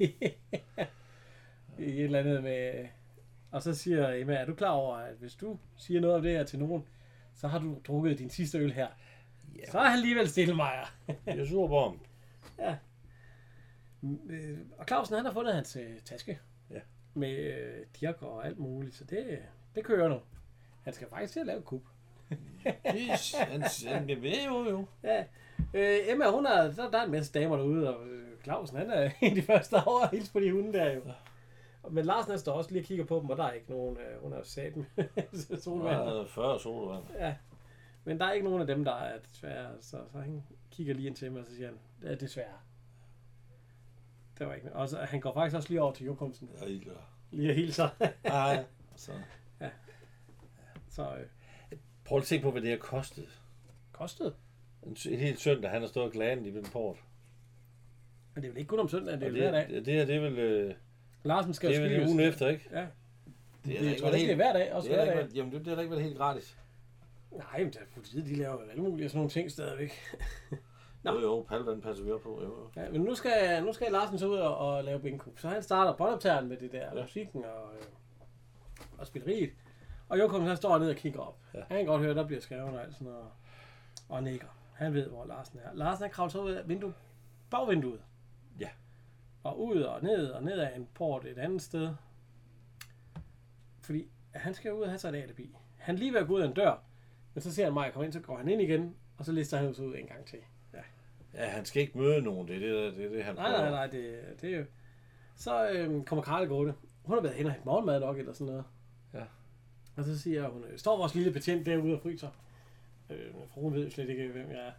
i 1.78 1.82
et 1.82 2.04
eller 2.04 2.18
andet 2.18 2.42
med... 2.42 2.88
Og 3.50 3.62
så 3.62 3.74
siger 3.74 4.08
Emma, 4.12 4.34
er 4.34 4.46
du 4.46 4.54
klar 4.54 4.70
over, 4.70 4.96
at 4.96 5.14
hvis 5.14 5.34
du 5.34 5.58
siger 5.76 6.00
noget 6.00 6.16
om 6.16 6.22
det 6.22 6.32
her 6.32 6.44
til 6.44 6.58
nogen, 6.58 6.84
så 7.34 7.48
har 7.48 7.58
du 7.58 7.78
drukket 7.86 8.18
din 8.18 8.30
sidste 8.30 8.58
øl 8.58 8.72
her. 8.72 8.88
Ja. 9.56 9.70
Så 9.70 9.78
er 9.78 9.84
han 9.84 9.98
alligevel 9.98 10.28
stille, 10.28 10.54
Maja. 10.54 10.84
Jeg 11.26 11.38
er 11.38 11.46
sur 11.46 11.68
på 11.68 11.80
ham. 11.80 12.00
Øh, 14.30 14.58
Og 14.78 14.86
Clausen, 14.86 15.16
han 15.16 15.24
har 15.24 15.32
fundet 15.32 15.54
hans 15.54 15.76
øh, 15.76 16.00
taske. 16.04 16.40
Ja. 16.70 16.80
Med 17.14 17.36
øh, 17.36 17.86
dirk 18.00 18.22
og 18.22 18.46
alt 18.46 18.58
muligt, 18.58 18.94
så 18.94 19.04
det, 19.04 19.38
det 19.74 19.84
kører 19.84 20.08
nu. 20.08 20.20
Han 20.82 20.92
skal 20.92 21.08
faktisk 21.08 21.32
til 21.32 21.40
at 21.40 21.46
lave 21.46 21.58
et 21.58 21.64
er, 21.64 23.44
han, 23.44 23.62
han, 23.62 24.08
han, 24.08 24.10
jo, 24.46 24.70
jo. 24.70 24.86
Ja. 25.02 25.24
Øh, 25.74 25.98
Emma, 26.08 26.30
hun 26.30 26.46
er, 26.46 26.70
der, 26.72 26.90
der 26.90 26.98
er 26.98 27.04
en 27.04 27.10
masse 27.10 27.32
damer 27.32 27.56
derude, 27.56 27.96
og 27.96 28.06
øh, 28.06 28.42
Clausen, 28.44 28.76
han 28.78 28.90
er 28.90 29.10
en 29.22 29.28
af 29.28 29.34
de 29.34 29.42
første 29.42 29.74
over 29.86 30.00
at 30.02 30.10
hilse 30.10 30.32
på 30.32 30.40
de 30.40 30.52
hunde 30.52 30.72
der 30.78 30.92
jo. 30.92 31.00
Men 31.90 32.04
Larsen 32.04 32.30
han 32.30 32.38
står 32.38 32.52
også 32.52 32.70
lige 32.70 32.82
og 32.82 32.86
kigger 32.86 33.04
på 33.04 33.18
dem, 33.20 33.30
og 33.30 33.36
der 33.36 33.44
er 33.44 33.52
ikke 33.52 33.70
nogen, 33.70 33.96
øh, 33.96 34.22
hun 34.22 34.32
er 34.32 34.36
jo 34.36 34.44
sat 34.44 34.76
med 34.76 34.84
Der 35.48 35.56
solvand. 35.56 36.00
er 36.00 36.26
40 36.26 36.60
sodavand. 36.60 37.04
Ja. 37.18 37.34
Men 38.04 38.18
der 38.20 38.24
er 38.26 38.32
ikke 38.32 38.44
nogen 38.44 38.60
af 38.60 38.66
dem, 38.66 38.84
der 38.84 38.92
er 38.94 39.18
desværre, 39.32 39.70
så, 39.80 39.98
så 40.12 40.18
han 40.18 40.42
kigger 40.70 40.94
lige 40.94 41.06
ind 41.06 41.16
til 41.16 41.32
mig, 41.32 41.40
og 41.40 41.46
så 41.46 41.54
siger 41.54 41.68
han, 41.68 41.78
det 42.02 42.12
er 42.12 42.16
desværre. 42.16 42.56
Det 44.38 44.46
var 44.46 44.54
ikke 44.54 44.66
noget. 44.66 44.80
Og 44.80 44.88
så, 44.88 44.98
han 44.98 45.20
går 45.20 45.34
faktisk 45.34 45.56
også 45.56 45.68
lige 45.68 45.82
over 45.82 45.92
til 45.92 46.06
Jokumsen, 46.06 46.50
Ja, 46.60 46.66
I 46.66 46.78
gør. 46.84 46.94
lige 47.30 47.48
at 47.50 47.54
hilse 47.56 47.82
Nej, 48.24 48.64
så. 48.96 49.12
Så 50.88 51.16
øh, 51.72 51.78
Prøv 52.04 52.18
at 52.18 52.24
tænke 52.24 52.42
på, 52.42 52.50
hvad 52.50 52.62
det 52.62 52.70
har 52.70 52.76
kostet. 52.76 53.40
kostede. 53.92 54.34
En, 54.82 54.96
en 55.10 55.18
hel 55.18 55.36
søndag, 55.38 55.70
han 55.70 55.80
har 55.80 55.88
stået 55.88 56.06
og 56.06 56.12
glanet 56.12 56.46
i 56.46 56.50
den 56.50 56.64
port. 56.64 56.96
Men 58.34 58.42
det 58.42 58.48
er 58.48 58.52
vel 58.52 58.58
ikke 58.58 58.68
kun 58.68 58.78
om 58.78 58.88
søndagen, 58.88 59.20
det 59.20 59.26
er 59.26 59.30
jo 59.30 59.36
hver 59.36 59.50
dag. 59.50 59.68
det, 59.74 59.86
det, 59.86 59.94
her, 59.94 60.04
det 60.04 60.14
er 60.16 60.20
vel, 60.20 60.38
øh, 60.38 60.74
Larsen 61.24 61.54
skal 61.54 61.70
det 61.70 61.76
er 61.76 61.82
vel 61.98 62.06
ugen 62.08 62.20
efter, 62.20 62.48
ikke? 62.48 62.68
Ja. 62.72 62.86
Det 63.64 63.76
er 63.76 63.80
det, 63.80 63.88
ikke 63.88 64.00
tror 64.00 64.10
ikke, 64.10 64.26
det 64.26 64.32
er 64.32 64.36
hver 64.36 64.52
dag. 64.52 64.72
Også 64.72 64.90
er 64.92 65.04
hver 65.04 65.14
dag. 65.14 65.28
jamen, 65.34 65.52
det, 65.52 65.64
det 65.64 65.70
er 65.70 65.74
da 65.74 65.80
ikke 65.80 65.90
været 65.90 66.04
helt 66.04 66.16
gratis. 66.16 66.58
Nej, 67.30 67.58
men 67.64 67.72
der, 67.72 67.78
politiet 67.94 68.26
de 68.26 68.34
laver 68.34 68.52
jo 68.52 68.70
alle 68.70 68.82
mulige 68.82 69.08
sådan 69.08 69.18
nogle 69.18 69.30
ting 69.30 69.50
stadigvæk. 69.50 69.92
Nå. 71.02 71.12
Jo, 71.12 71.20
jo, 71.20 71.46
palvand 71.48 71.82
passer 71.82 72.04
vi 72.04 72.10
op 72.10 72.20
på. 72.20 72.40
Jo, 72.42 72.46
jo. 72.76 72.82
Ja, 72.82 72.90
men 72.90 73.00
nu 73.00 73.14
skal, 73.14 73.64
nu 73.64 73.72
skal 73.72 73.92
Larsen 73.92 74.18
så 74.18 74.26
ud 74.28 74.36
og, 74.38 74.56
og 74.58 74.84
lave 74.84 75.00
bingo. 75.00 75.30
Så 75.36 75.48
han 75.48 75.62
starter 75.62 75.92
båndoptageren 75.96 76.48
med 76.48 76.56
det 76.56 76.72
der 76.72 76.96
Ja. 76.96 77.02
musikken 77.02 77.44
og, 77.44 77.74
øh, 77.80 77.84
og 78.98 79.06
spilleriet. 79.06 79.50
Og 80.08 80.18
Jokum 80.18 80.42
han 80.42 80.56
står 80.56 80.78
ned 80.78 80.90
og 80.90 80.96
kigger 80.96 81.20
op. 81.20 81.38
Ja. 81.54 81.58
Han 81.68 81.76
kan 81.76 81.86
godt 81.86 82.02
høre, 82.02 82.14
der 82.14 82.26
bliver 82.26 82.40
skrevet 82.40 82.64
og 82.64 82.82
alt 82.82 82.94
sådan 82.94 83.06
noget. 83.12 83.26
Og 84.08 84.22
nikker. 84.22 84.46
Han 84.78 84.94
ved, 84.94 85.08
hvor 85.08 85.24
Larsen 85.24 85.58
er. 85.58 85.74
Larsen 85.74 86.04
er 86.04 86.08
kravlet 86.08 86.32
så 86.32 86.42
ud 86.42 86.50
af 86.50 86.68
vinduet, 86.68 86.94
bagvinduet. 87.50 88.00
Ja. 88.60 88.68
Og 89.42 89.64
ud 89.64 89.82
og 89.82 90.02
ned 90.02 90.30
og 90.30 90.42
ned 90.42 90.58
af 90.58 90.76
en 90.76 90.88
port 90.94 91.24
et 91.24 91.38
andet 91.38 91.62
sted. 91.62 91.94
Fordi 93.80 94.08
han 94.30 94.54
skal 94.54 94.72
ud 94.72 94.82
og 94.82 94.88
have 94.88 94.98
sig 94.98 95.08
et 95.08 95.22
alibi. 95.22 95.56
Han 95.76 95.94
er 95.94 95.98
lige 95.98 96.12
ved 96.12 96.20
at 96.20 96.26
gå 96.26 96.34
ud 96.34 96.40
af 96.40 96.46
en 96.46 96.54
dør, 96.54 96.82
men 97.34 97.42
så 97.42 97.54
ser 97.54 97.64
han 97.64 97.72
mig 97.72 97.92
komme 97.92 98.04
ind, 98.04 98.12
så 98.12 98.20
går 98.20 98.36
han 98.36 98.48
ind 98.48 98.62
igen, 98.62 98.96
og 99.16 99.24
så 99.24 99.32
lister 99.32 99.56
han 99.56 99.74
så 99.74 99.82
ud 99.82 99.94
en 99.94 100.06
gang 100.06 100.26
til. 100.26 100.38
Ja. 100.74 100.78
Ja, 101.34 101.48
han 101.48 101.64
skal 101.64 101.82
ikke 101.82 101.98
møde 101.98 102.22
nogen, 102.22 102.48
det 102.48 102.56
er 102.56 102.60
det, 102.60 102.96
det, 102.96 103.04
er 103.04 103.08
det 103.08 103.24
han 103.24 103.34
Nej, 103.34 103.50
nej, 103.50 103.70
nej, 103.70 103.86
det, 103.86 104.20
det 104.40 104.54
er 104.54 104.58
jo... 104.58 104.64
Så 105.36 105.70
øhm, 105.70 106.04
kommer 106.04 106.22
Karl 106.22 106.46
gående. 106.46 106.74
Hun 107.02 107.14
har 107.14 107.22
været 107.22 107.34
hen 107.34 107.46
og 107.46 107.52
hente 107.52 107.66
morgenmad 107.66 108.00
nok, 108.00 108.18
eller 108.18 108.32
sådan 108.32 108.46
noget. 108.46 108.64
Ja. 109.14 109.24
Og 109.96 110.04
så 110.04 110.18
siger 110.18 110.48
hun, 110.48 110.64
øh, 110.64 110.78
står 110.78 110.96
vores 110.96 111.14
lille 111.14 111.32
betjent 111.32 111.66
derude 111.66 111.94
og 111.94 112.00
fryser. 112.00 112.28
Øh, 113.10 113.34
for 113.34 113.60
hun 113.60 113.74
ved 113.74 113.84
jo 113.84 113.90
slet 113.90 114.08
ikke, 114.08 114.28
hvem 114.28 114.50
jeg 114.50 114.66
er. 114.66 114.72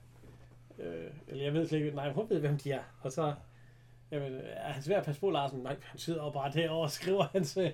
Øh, 0.79 1.11
eller 1.27 1.43
jeg 1.43 1.53
ved 1.53 1.67
slet 1.67 1.79
ikke, 1.79 1.95
nej, 1.95 2.11
hun 2.11 2.29
ved, 2.29 2.39
hvem 2.39 2.57
de 2.57 2.71
er. 2.71 2.83
Og 3.01 3.11
så, 3.11 3.33
jamen, 4.11 4.33
er 4.43 4.71
han 4.71 4.83
svær 4.83 4.97
at 4.97 5.05
passe 5.05 5.21
på, 5.21 5.29
Larsen? 5.29 5.59
Nej, 5.59 5.77
han 5.81 5.99
sidder 5.99 6.23
jo 6.23 6.29
bare 6.29 6.51
derovre 6.51 6.83
og 6.83 6.91
skriver 6.91 7.23
hans... 7.23 7.57
Øh, 7.57 7.71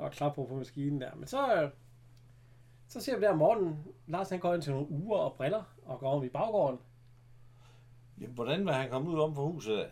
og 0.00 0.12
klapper 0.12 0.46
på 0.46 0.54
maskinen 0.54 1.00
der. 1.00 1.14
Men 1.14 1.26
så, 1.26 1.62
øh, 1.62 1.70
så 2.88 3.00
ser 3.00 3.16
vi 3.16 3.22
der 3.22 3.30
om 3.30 3.38
morgenen, 3.38 3.84
Lars 4.06 4.30
han 4.30 4.38
går 4.38 4.54
ind 4.54 4.62
til 4.62 4.72
nogle 4.72 4.90
uger 4.90 5.18
og 5.18 5.34
briller, 5.34 5.62
og 5.84 5.98
går 5.98 6.10
om 6.10 6.24
i 6.24 6.28
baggården. 6.28 6.78
Jamen, 8.20 8.34
hvordan 8.34 8.66
var 8.66 8.72
han 8.72 8.90
kommet 8.90 9.12
ud 9.12 9.20
om 9.20 9.34
for 9.34 9.46
huset? 9.46 9.86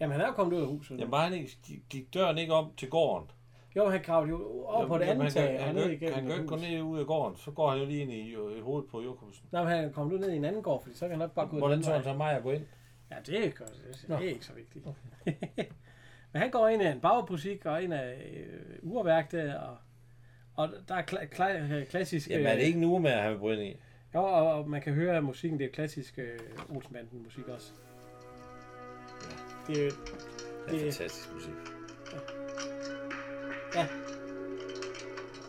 Jamen, 0.00 0.12
han 0.12 0.20
er 0.20 0.26
jo 0.26 0.32
kommet 0.32 0.56
ud 0.56 0.62
af 0.62 0.68
huset. 0.68 0.98
Jamen, 0.98 1.10
var 1.10 1.24
han 1.24 1.32
ikke, 1.32 1.56
gik 1.90 2.14
døren 2.14 2.38
ikke 2.38 2.54
om 2.54 2.74
til 2.76 2.90
gården? 2.90 3.30
Jo, 3.76 3.88
han 3.88 4.02
gravede 4.02 4.30
jo 4.30 4.62
over 4.64 4.86
på 4.86 4.98
det 4.98 5.04
andet 5.04 5.22
han, 5.22 5.32
tag, 5.32 5.58
og 5.58 5.64
han, 5.64 5.74
ned 5.74 5.90
igennem 5.90 6.14
han 6.14 6.24
kan 6.26 6.32
ikke 6.34 6.46
gå 6.46 6.56
ned 6.56 6.82
ud 6.82 6.98
af 6.98 7.06
gården, 7.06 7.36
så 7.36 7.50
går 7.50 7.70
han 7.70 7.78
jo 7.78 7.84
lige 7.84 8.00
ind 8.00 8.12
i, 8.12 8.30
i 8.56 8.60
hovedet 8.60 8.90
på 8.90 9.02
Jokobsen. 9.02 9.46
Nej, 9.52 9.62
men 9.62 9.72
han 9.72 9.92
kommet 9.92 10.14
ud 10.14 10.18
ned 10.18 10.30
i 10.30 10.36
en 10.36 10.44
anden 10.44 10.62
gård, 10.62 10.82
fordi 10.82 10.94
så 10.96 11.00
kan 11.00 11.10
han 11.10 11.18
nok 11.18 11.32
bare 11.34 11.46
gå 11.48 11.58
Hvordan 11.58 11.82
så 11.82 11.92
han 11.92 12.02
så 12.04 12.14
mig 12.14 12.36
at 12.36 12.42
gå 12.42 12.50
ind? 12.50 12.62
Ja, 13.10 13.16
det 13.26 13.46
er, 13.46 13.50
godt, 13.50 13.70
det, 13.70 14.04
Nå. 14.08 14.16
det 14.16 14.24
er 14.24 14.28
ikke 14.28 14.44
så 14.44 14.52
vigtigt. 14.52 14.84
men 16.32 16.40
han 16.42 16.50
går 16.50 16.68
ind 16.68 16.82
i 16.82 16.86
en 16.86 17.00
bagbutik 17.00 17.66
og 17.66 17.82
ind 17.82 17.94
af 17.94 18.32
øh, 18.36 18.78
urværk 18.82 19.32
der, 19.32 19.58
og, 19.58 19.76
og 20.54 20.68
der 20.88 20.94
er 20.94 21.02
kla- 21.02 21.34
kla- 21.34 21.84
klassisk... 21.90 22.30
Jamen, 22.30 22.46
er 22.46 22.54
det 22.54 22.62
ikke 22.62 22.80
nu 22.80 22.98
med, 22.98 23.10
at 23.10 23.22
han 23.22 23.38
gå 23.38 23.50
ind 23.50 23.62
i? 23.62 23.76
Jo, 24.14 24.24
og, 24.24 24.52
og 24.52 24.70
man 24.70 24.82
kan 24.82 24.92
høre 24.92 25.16
at 25.16 25.24
musikken, 25.24 25.58
det 25.58 25.64
er 25.66 25.70
klassisk 25.72 26.18
øh, 26.18 26.38
Olsenbanden 26.76 27.22
musik 27.22 27.48
også. 27.48 27.72
Det 29.66 29.86
er, 29.86 29.90
Det 29.90 29.94
er 30.66 30.70
Det- 30.70 30.80
fantastisk 30.80 31.34
musik. 31.34 31.52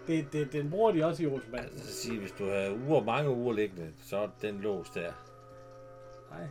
Det, 0.08 0.28
det, 0.34 0.52
den 0.52 0.70
bruger 0.70 0.92
de 0.92 1.06
også 1.06 1.24
i 1.24 1.26
Olsenbanden. 1.26 1.70
Altså, 1.72 1.88
så 1.88 1.94
sige, 2.02 2.20
hvis 2.20 2.32
du 2.32 2.46
har 2.50 2.78
uger, 2.88 3.04
mange 3.04 3.30
uger 3.30 3.54
liggende, 3.54 3.94
så 4.04 4.18
er 4.18 4.28
den 4.42 4.62
lås 4.62 4.90
der. 4.90 5.12
Nej. 6.32 6.48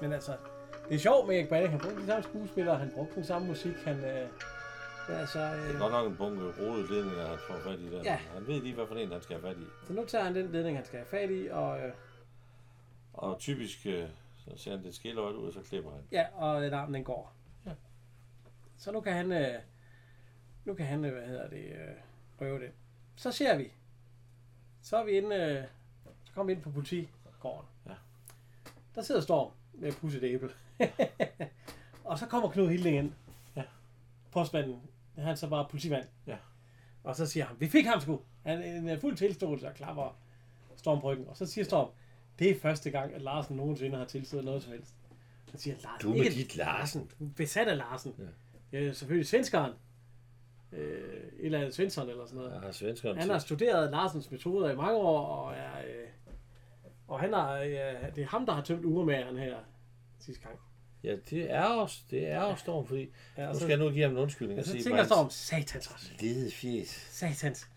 Men 0.00 0.12
altså, 0.12 0.36
det 0.88 0.94
er 0.94 0.98
sjovt 0.98 1.28
med 1.28 1.36
Erik 1.36 1.48
Balling. 1.48 1.70
Han 1.70 1.80
brugte 1.80 2.00
de 2.00 2.06
samme 2.06 2.22
skuespillere, 2.22 2.78
han 2.78 2.90
brugte 2.94 3.14
den 3.14 3.24
samme 3.24 3.48
musik. 3.48 3.74
Han, 3.84 4.04
øh, 4.04 4.28
altså, 5.08 5.38
Det 5.38 5.48
er 5.48 5.72
øh, 5.74 5.78
godt 5.78 5.92
nok 5.92 6.10
en 6.10 6.16
bunke 6.16 6.42
rodet 6.60 6.90
ledninger, 6.90 7.26
han 7.26 7.38
får 7.48 7.54
fat 7.70 7.78
i 7.78 7.90
der. 7.90 8.02
Ja. 8.04 8.16
Han 8.16 8.46
ved 8.46 8.60
lige, 8.60 8.74
hvad 8.74 8.86
for 8.86 8.94
en 8.94 9.12
han 9.12 9.22
skal 9.22 9.40
have 9.40 9.54
fat 9.54 9.62
i. 9.62 9.66
så 9.86 9.92
nu 9.92 10.04
tager 10.04 10.24
han 10.24 10.34
den 10.34 10.52
ledning, 10.52 10.76
han 10.76 10.86
skal 10.86 10.98
have 10.98 11.06
fat 11.06 11.30
i, 11.30 11.48
og, 11.50 11.78
øh, 11.80 11.92
Og 13.12 13.38
typisk, 13.38 13.86
øh, 13.86 14.04
så 14.44 14.50
ser 14.56 14.70
han 14.70 14.84
det 14.84 14.94
skiller 14.94 15.22
ud, 15.22 15.46
og 15.46 15.52
så 15.52 15.60
klipper 15.68 15.90
han. 15.90 16.00
ja, 16.12 16.26
og 16.34 16.64
arm, 16.64 16.92
den 16.92 17.04
går. 17.04 17.34
Ja. 17.66 17.70
Så 18.78 18.92
nu 18.92 19.00
kan 19.00 19.12
han, 19.12 19.32
øh, 19.32 19.54
nu 20.64 20.74
kan 20.74 20.86
han, 20.86 21.04
øh, 21.04 21.12
hvad 21.12 21.26
hedder 21.26 21.48
det, 21.48 21.64
øh, 21.64 21.94
prøve 22.38 22.60
det. 22.60 22.70
Så 23.16 23.32
ser 23.32 23.56
vi. 23.56 23.72
Så 24.82 24.96
er 24.96 25.04
vi 25.04 25.10
inde, 25.12 25.36
øh, 25.36 25.64
så 26.24 26.32
kommer 26.34 26.52
vi 26.52 26.56
ind 26.56 26.62
på 26.62 26.70
politigården. 26.70 27.68
Ja. 27.86 27.94
Der 28.94 29.02
sidder 29.02 29.20
Storm 29.20 29.52
med 29.74 29.88
et 29.88 29.96
pusset 29.96 30.24
æble. 30.24 30.50
og 32.04 32.18
så 32.18 32.26
kommer 32.26 32.50
Knud 32.50 32.68
Hilding 32.68 32.96
ind. 32.96 33.12
Ja. 33.56 33.62
Postmanden. 34.30 34.80
Han 35.14 35.28
er 35.28 35.34
så 35.34 35.48
bare 35.48 35.66
politimand. 35.70 36.04
Ja. 36.26 36.36
Og 37.04 37.16
så 37.16 37.26
siger 37.26 37.46
han, 37.46 37.56
vi 37.60 37.68
fik 37.68 37.86
ham 37.86 38.00
sgu. 38.00 38.20
Han 38.42 38.62
er 38.62 38.76
en 38.76 38.88
øh, 38.88 39.00
fuld 39.00 39.16
tilståelse 39.16 39.68
og 39.68 39.74
klapper 39.74 40.16
Storm 40.76 41.00
på 41.00 41.12
ryggen. 41.12 41.28
Og 41.28 41.36
så 41.36 41.46
siger 41.46 41.64
Storm, 41.64 41.90
det 42.38 42.50
er 42.50 42.60
første 42.60 42.90
gang, 42.90 43.14
at 43.14 43.22
Larsen 43.22 43.56
nogensinde 43.56 43.96
har 43.98 44.04
tilstået 44.04 44.44
noget 44.44 44.62
som 44.62 44.72
helst. 44.72 44.94
Så 45.46 45.58
siger 45.58 45.74
han, 45.74 45.82
Larsen, 45.82 46.10
Du 46.10 46.16
med 46.16 46.24
ikke 46.24 46.36
dit 46.36 46.56
Larsen. 46.56 47.10
Du 47.18 47.24
er 47.24 47.28
besat 47.36 47.68
af 47.68 47.76
Larsen. 47.76 48.14
Ja. 48.72 48.78
Øh, 48.78 48.94
selvfølgelig 48.94 49.28
svenskeren. 49.28 49.72
Øh, 50.72 51.14
et 51.38 51.44
eller 51.44 51.58
andet 51.58 51.74
Svensson 51.74 52.08
eller 52.10 52.26
sådan 52.26 52.38
noget. 52.38 52.62
Ja, 52.66 52.72
svenskeren. 52.72 53.18
Han 53.18 53.30
har 53.30 53.38
studeret 53.38 53.90
Larsens 53.90 54.30
metoder 54.30 54.70
i 54.70 54.76
mange 54.76 54.96
år, 54.96 55.26
og 55.26 55.54
er, 55.54 55.78
øh, 55.78 56.08
og 57.08 57.20
han 57.20 57.32
har, 57.32 57.58
øh, 57.58 58.14
det 58.14 58.22
er 58.22 58.26
ham, 58.26 58.46
der 58.46 58.52
har 58.52 58.62
tømt 58.62 58.84
urmageren 58.84 59.38
her 59.38 59.56
sidste 60.20 60.42
gang. 60.42 60.58
Ja, 61.04 61.16
det 61.30 61.50
er 61.50 61.64
også, 61.64 62.02
det 62.10 62.28
er 62.28 62.40
også 62.40 62.60
Storm, 62.62 62.86
fordi 62.86 63.12
Ja, 63.38 63.46
nu 63.52 63.54
skal 63.58 63.68
jeg 63.68 63.78
nu 63.78 63.90
give 63.90 64.02
ham 64.02 64.12
en 64.12 64.18
undskyldning. 64.18 64.58
og 64.58 64.64
så 64.64 64.70
sige, 64.72 64.82
tænker 64.84 65.04
Storm, 65.04 65.30
satans 65.30 65.90
også. 65.92 66.12
Lede 66.20 66.50
fjes. 66.50 66.88
Satans. 67.10 67.68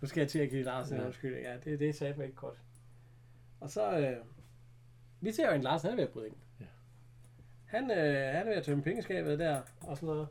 Nu 0.00 0.08
skal 0.08 0.20
jeg 0.20 0.28
til 0.28 0.38
at 0.38 0.50
give 0.50 0.62
Larsen 0.62 0.94
en 0.94 1.00
Ja. 1.00 1.06
undskyldning. 1.06 1.44
Ja, 1.46 1.56
det, 1.64 1.80
det 1.80 1.94
sagde 1.94 2.14
mig 2.16 2.24
ikke 2.26 2.36
godt. 2.36 2.58
Og 3.60 3.70
så, 3.70 3.98
øh, 3.98 4.16
vi 5.20 5.32
ser 5.32 5.48
jo 5.48 5.54
en 5.54 5.62
Larsen, 5.62 5.90
han 5.90 5.98
er 5.98 6.02
ved 6.02 6.08
at 6.08 6.12
bryde 6.12 6.26
ind. 6.26 6.36
Ja. 6.60 6.64
Han, 7.66 7.90
øh, 7.90 7.96
han 8.34 8.36
er 8.36 8.44
ved 8.44 8.52
at 8.54 8.64
tømme 8.64 8.82
pengeskabet 8.82 9.38
der, 9.38 9.60
og 9.80 9.96
sådan 9.96 10.06
noget. 10.06 10.28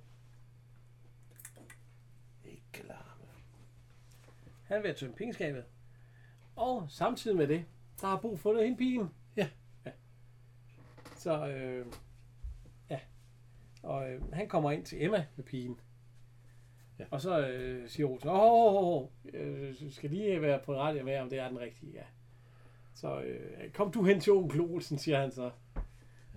Ikke 2.46 2.88
larme. 2.88 3.26
Han 4.70 4.78
er 4.78 4.82
ved 4.82 4.90
at 4.90 4.96
tømme 4.96 5.16
pengeskabet. 5.16 5.64
Og 6.56 6.86
samtidig 6.90 7.38
med 7.38 7.48
det, 7.48 7.66
der 8.02 8.08
har 8.08 8.18
Bo 8.18 8.36
fundet 8.36 8.64
hende 8.64 8.78
pigen. 8.78 9.10
Ja. 9.38 9.48
ja. 9.86 9.92
Så, 11.16 11.48
øh, 11.48 11.86
ja. 12.90 13.00
Og 13.84 14.12
øh, 14.12 14.34
han 14.34 14.48
kommer 14.48 14.72
ind 14.72 14.86
til 14.86 15.04
Emma 15.04 15.26
med 15.36 15.46
pigen. 15.46 15.80
Ja. 17.00 17.06
Og 17.12 17.22
så 17.22 17.48
øh, 17.48 17.90
siger 17.90 18.08
Olsen, 18.08 18.30
åh, 18.30 18.36
oh, 18.36 18.76
oh, 18.76 19.02
oh, 19.02 19.08
øh, 19.34 19.76
skal 19.92 20.10
lige 20.10 20.42
være 20.42 20.60
på 20.66 20.76
ret 20.76 21.06
med, 21.06 21.18
om 21.20 21.30
det 21.30 21.40
er 21.40 21.48
den 21.48 21.60
rigtige, 21.60 21.94
ja. 21.94 22.04
Så 22.94 23.22
øh, 23.22 23.72
kom 23.72 23.92
du 23.92 24.04
hen 24.04 24.20
til 24.20 24.34
onkel 24.34 24.62
Olsen, 24.62 24.98
siger 24.98 25.20
han 25.20 25.32
så. 25.32 25.52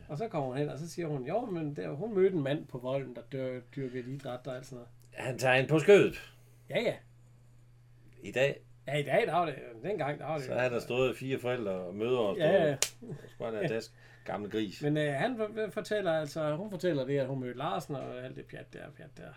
Og 0.08 0.18
så 0.18 0.28
kommer 0.28 0.48
hun 0.48 0.58
hen, 0.58 0.68
og 0.68 0.78
så 0.78 0.88
siger 0.88 1.06
hun, 1.06 1.26
jo, 1.26 1.46
men 1.46 1.76
der, 1.76 1.90
hun 1.90 2.14
mødte 2.14 2.36
en 2.36 2.42
mand 2.42 2.66
på 2.66 2.78
volden, 2.78 3.16
der 3.16 3.22
dør, 3.32 3.60
dyrker 3.76 3.98
idræt 3.98 4.46
og 4.46 4.56
alt 4.56 4.66
sådan 4.66 4.76
noget. 4.76 4.88
Han 5.12 5.38
tager 5.38 5.54
en 5.54 5.68
på 5.68 5.78
skødet. 5.78 6.34
Ja, 6.70 6.80
ja. 6.80 6.96
I 8.22 8.30
dag, 8.32 8.60
Ja, 8.86 8.96
i 8.96 9.02
dag, 9.02 9.26
der 9.26 9.32
var 9.34 9.46
det, 9.46 9.54
dengang, 9.82 10.18
der 10.18 10.26
var 10.26 10.36
det. 10.36 10.44
så 10.46 10.54
har 10.54 10.68
der 10.68 10.78
stået 10.80 11.16
fire 11.16 11.38
forældre 11.38 11.72
og 11.72 11.94
mødre 11.94 12.20
og 12.20 12.36
stået. 12.36 12.48
Ja, 13.40 13.56
ja. 13.60 13.68
Dask. 13.68 13.92
Gamle 14.24 14.50
gris. 14.50 14.82
Men 14.82 14.96
øh, 14.96 15.12
han 15.14 15.36
for- 15.36 15.70
fortæller 15.70 16.12
altså, 16.12 16.56
hun 16.56 16.70
fortæller 16.70 17.04
det, 17.04 17.18
at 17.18 17.26
hun 17.26 17.40
mødte 17.40 17.58
Larsen 17.58 17.94
og 17.96 18.24
alt 18.24 18.36
det 18.36 18.46
pjat 18.46 18.72
der, 18.72 18.90
pjat 18.90 19.16
der. 19.16 19.32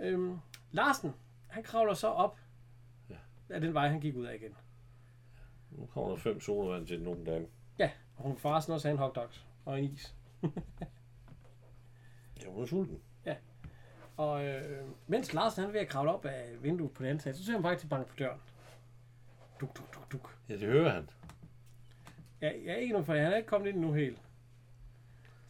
Øhm, 0.00 0.38
Larsen, 0.72 1.12
han 1.48 1.62
kravler 1.62 1.94
så 1.94 2.06
op 2.08 2.38
Ja. 3.10 3.14
af 3.50 3.60
den 3.60 3.74
vej, 3.74 3.88
han 3.88 4.00
gik 4.00 4.16
ud 4.16 4.26
af 4.26 4.34
igen. 4.34 4.56
Nu 5.70 5.86
kommer 5.86 6.10
der 6.10 6.16
fem 6.16 6.40
solvand 6.40 6.86
til 6.86 7.02
nogle 7.02 7.24
dage. 7.24 7.46
Ja, 7.78 7.90
og 8.16 8.22
hun 8.22 8.32
vil 8.32 8.40
forresten 8.40 8.74
også 8.74 8.88
have 8.88 8.92
en 8.92 8.98
hotdogs 8.98 9.46
og 9.64 9.78
en 9.78 9.84
is. 9.84 10.14
Ja, 12.42 12.48
hun 12.48 12.62
er 12.62 12.66
sulten. 12.66 12.98
Og 14.16 14.44
øh, 14.46 14.84
mens 15.06 15.32
Larsen 15.34 15.60
han 15.60 15.68
er 15.68 15.72
ved 15.72 15.80
at 15.80 15.88
kravle 15.88 16.12
op 16.14 16.24
af 16.24 16.48
vinduet 16.62 16.92
på 16.92 17.02
den 17.02 17.10
anden 17.10 17.20
side, 17.20 17.34
så 17.34 17.44
ser 17.44 17.52
han 17.52 17.62
faktisk 17.62 17.88
banke 17.90 18.08
på 18.08 18.16
døren. 18.18 18.40
Duk, 19.60 19.76
duk, 19.76 19.94
duk, 19.94 20.12
duk. 20.12 20.36
Ja, 20.48 20.54
det 20.54 20.62
hører 20.62 20.92
han. 20.92 21.10
Ja, 22.42 22.50
ja 22.64 22.74
ikke 22.74 22.92
noget 22.92 23.06
for 23.06 23.14
han 23.14 23.32
er 23.32 23.36
ikke 23.36 23.48
kommet 23.48 23.68
ind 23.68 23.78
nu 23.80 23.92
helt. 23.92 24.18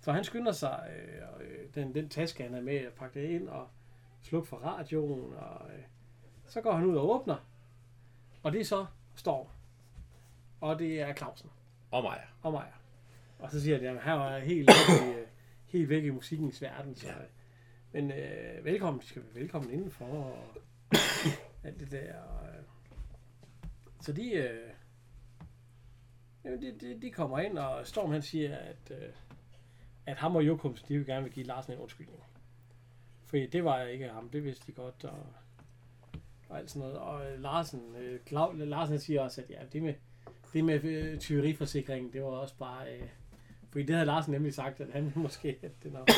Så 0.00 0.12
han 0.12 0.24
skynder 0.24 0.52
sig, 0.52 0.90
øh, 0.96 1.22
og, 1.34 1.42
øh, 1.42 1.74
den, 1.74 1.94
den 1.94 2.08
taske 2.08 2.42
han 2.42 2.54
er 2.54 2.60
med, 2.60 2.76
at 2.76 2.92
pakke 2.92 3.20
det 3.20 3.28
ind 3.28 3.48
og 3.48 3.68
slukke 4.22 4.48
for 4.48 4.56
radioen, 4.56 5.34
og 5.34 5.66
øh, 5.70 5.82
så 6.46 6.60
går 6.60 6.72
han 6.72 6.84
ud 6.86 6.96
og 6.96 7.10
åbner. 7.10 7.36
Og 8.42 8.52
det 8.52 8.60
er 8.60 8.64
så 8.64 8.86
Storm. 9.14 9.46
Og 10.60 10.78
det 10.78 11.00
er 11.00 11.14
Clausen 11.14 11.50
Og 11.90 12.02
mig. 12.02 12.20
og 12.42 12.52
mig. 12.52 12.72
Og 13.38 13.50
så 13.50 13.60
siger 13.60 13.76
han, 13.88 13.96
at 13.96 14.02
han 14.02 14.18
var 14.18 14.38
helt 14.38 14.68
væk 14.70 15.08
i, 15.08 15.14
helt 15.66 15.88
væk 15.88 16.04
i 16.04 16.10
musikkens 16.10 16.62
verden. 16.62 16.94
Så, 16.94 17.06
Ja. 17.06 17.12
Men 17.96 18.10
øh, 18.10 18.64
velkommen, 18.64 19.00
de 19.00 19.06
skal 19.06 19.22
være 19.22 19.34
velkommen 19.34 19.72
indenfor. 19.72 20.04
Og 20.04 20.56
alt 21.64 21.80
det 21.80 21.90
der. 21.90 22.14
Øh, 22.42 22.64
så 24.00 24.12
de, 24.12 24.30
øh, 24.30 24.70
jamen, 26.44 26.62
de, 26.62 26.78
de, 26.80 27.00
de, 27.02 27.10
kommer 27.10 27.38
ind, 27.38 27.58
og 27.58 27.86
Storm 27.86 28.10
han 28.10 28.22
siger, 28.22 28.56
at, 28.56 28.90
øh, 28.90 29.08
at 30.06 30.16
ham 30.16 30.36
og 30.36 30.46
Jokums, 30.46 30.82
de 30.82 30.96
vil 30.96 31.06
gerne 31.06 31.24
vil 31.24 31.32
give 31.32 31.46
Larsen 31.46 31.72
en 31.72 31.78
undskyldning. 31.78 32.22
Fordi 33.24 33.46
det 33.46 33.64
var 33.64 33.82
ikke 33.82 34.08
ham, 34.08 34.28
det 34.30 34.44
vidste 34.44 34.66
de 34.66 34.72
godt. 34.72 35.04
Og, 35.04 35.26
og 36.48 36.58
alt 36.58 36.70
sådan 36.70 36.88
noget. 36.88 36.98
Og 36.98 37.30
øh, 37.30 37.40
Larsen, 37.40 37.96
øh, 37.96 38.20
Clau, 38.26 38.52
Larsen 38.52 38.98
siger 38.98 39.22
også, 39.22 39.42
at 39.42 39.50
ja, 39.50 39.60
det 39.72 39.82
med, 39.82 39.94
det 40.52 40.64
med 40.64 40.84
øh, 40.84 41.18
tyveriforsikringen, 41.18 42.12
det 42.12 42.22
var 42.22 42.28
også 42.28 42.56
bare... 42.58 42.92
Øh, 42.94 43.08
fordi 43.70 43.86
det 43.86 43.94
havde 43.94 44.06
Larsen 44.06 44.32
nemlig 44.32 44.54
sagt, 44.54 44.80
at 44.80 44.92
han 44.92 45.12
måske... 45.26 45.58
At 45.62 45.82
det 45.82 45.92
nok 45.92 46.08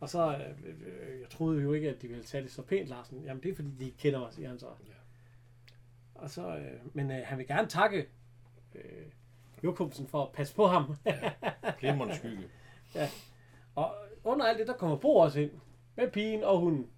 og 0.00 0.08
så, 0.08 0.36
øh, 0.36 0.68
øh, 0.68 1.20
jeg 1.20 1.28
troede 1.30 1.62
jo 1.62 1.72
ikke, 1.72 1.90
at 1.90 2.02
de 2.02 2.08
ville 2.08 2.24
tage 2.24 2.42
det 2.42 2.50
så 2.50 2.62
pænt, 2.62 2.88
Larsen. 2.88 3.24
Jamen, 3.24 3.42
det 3.42 3.50
er 3.50 3.54
fordi, 3.54 3.68
de 3.78 3.84
ikke 3.84 3.98
kender 3.98 4.20
mig, 4.20 4.32
siger 4.32 4.48
han 4.48 4.58
så. 4.58 4.66
Ja. 4.66 4.92
Og 6.14 6.30
så, 6.30 6.56
øh, 6.56 6.80
men 6.92 7.10
øh, 7.10 7.22
han 7.24 7.38
vil 7.38 7.46
gerne 7.46 7.68
takke 7.68 8.08
øh, 8.74 9.06
Jokumsen 9.64 10.06
for 10.06 10.22
at 10.22 10.32
passe 10.32 10.54
på 10.54 10.66
ham. 10.66 10.96
Glimrende 11.78 12.16
skygge. 12.16 12.48
og 13.74 13.94
under 14.24 14.46
alt 14.46 14.58
det, 14.58 14.66
der 14.66 14.72
kommer 14.74 14.96
Bo 14.96 15.16
også 15.16 15.40
ind 15.40 15.50
med 15.96 16.10
pigen 16.10 16.44
og 16.44 16.58
hunden. 16.58 16.90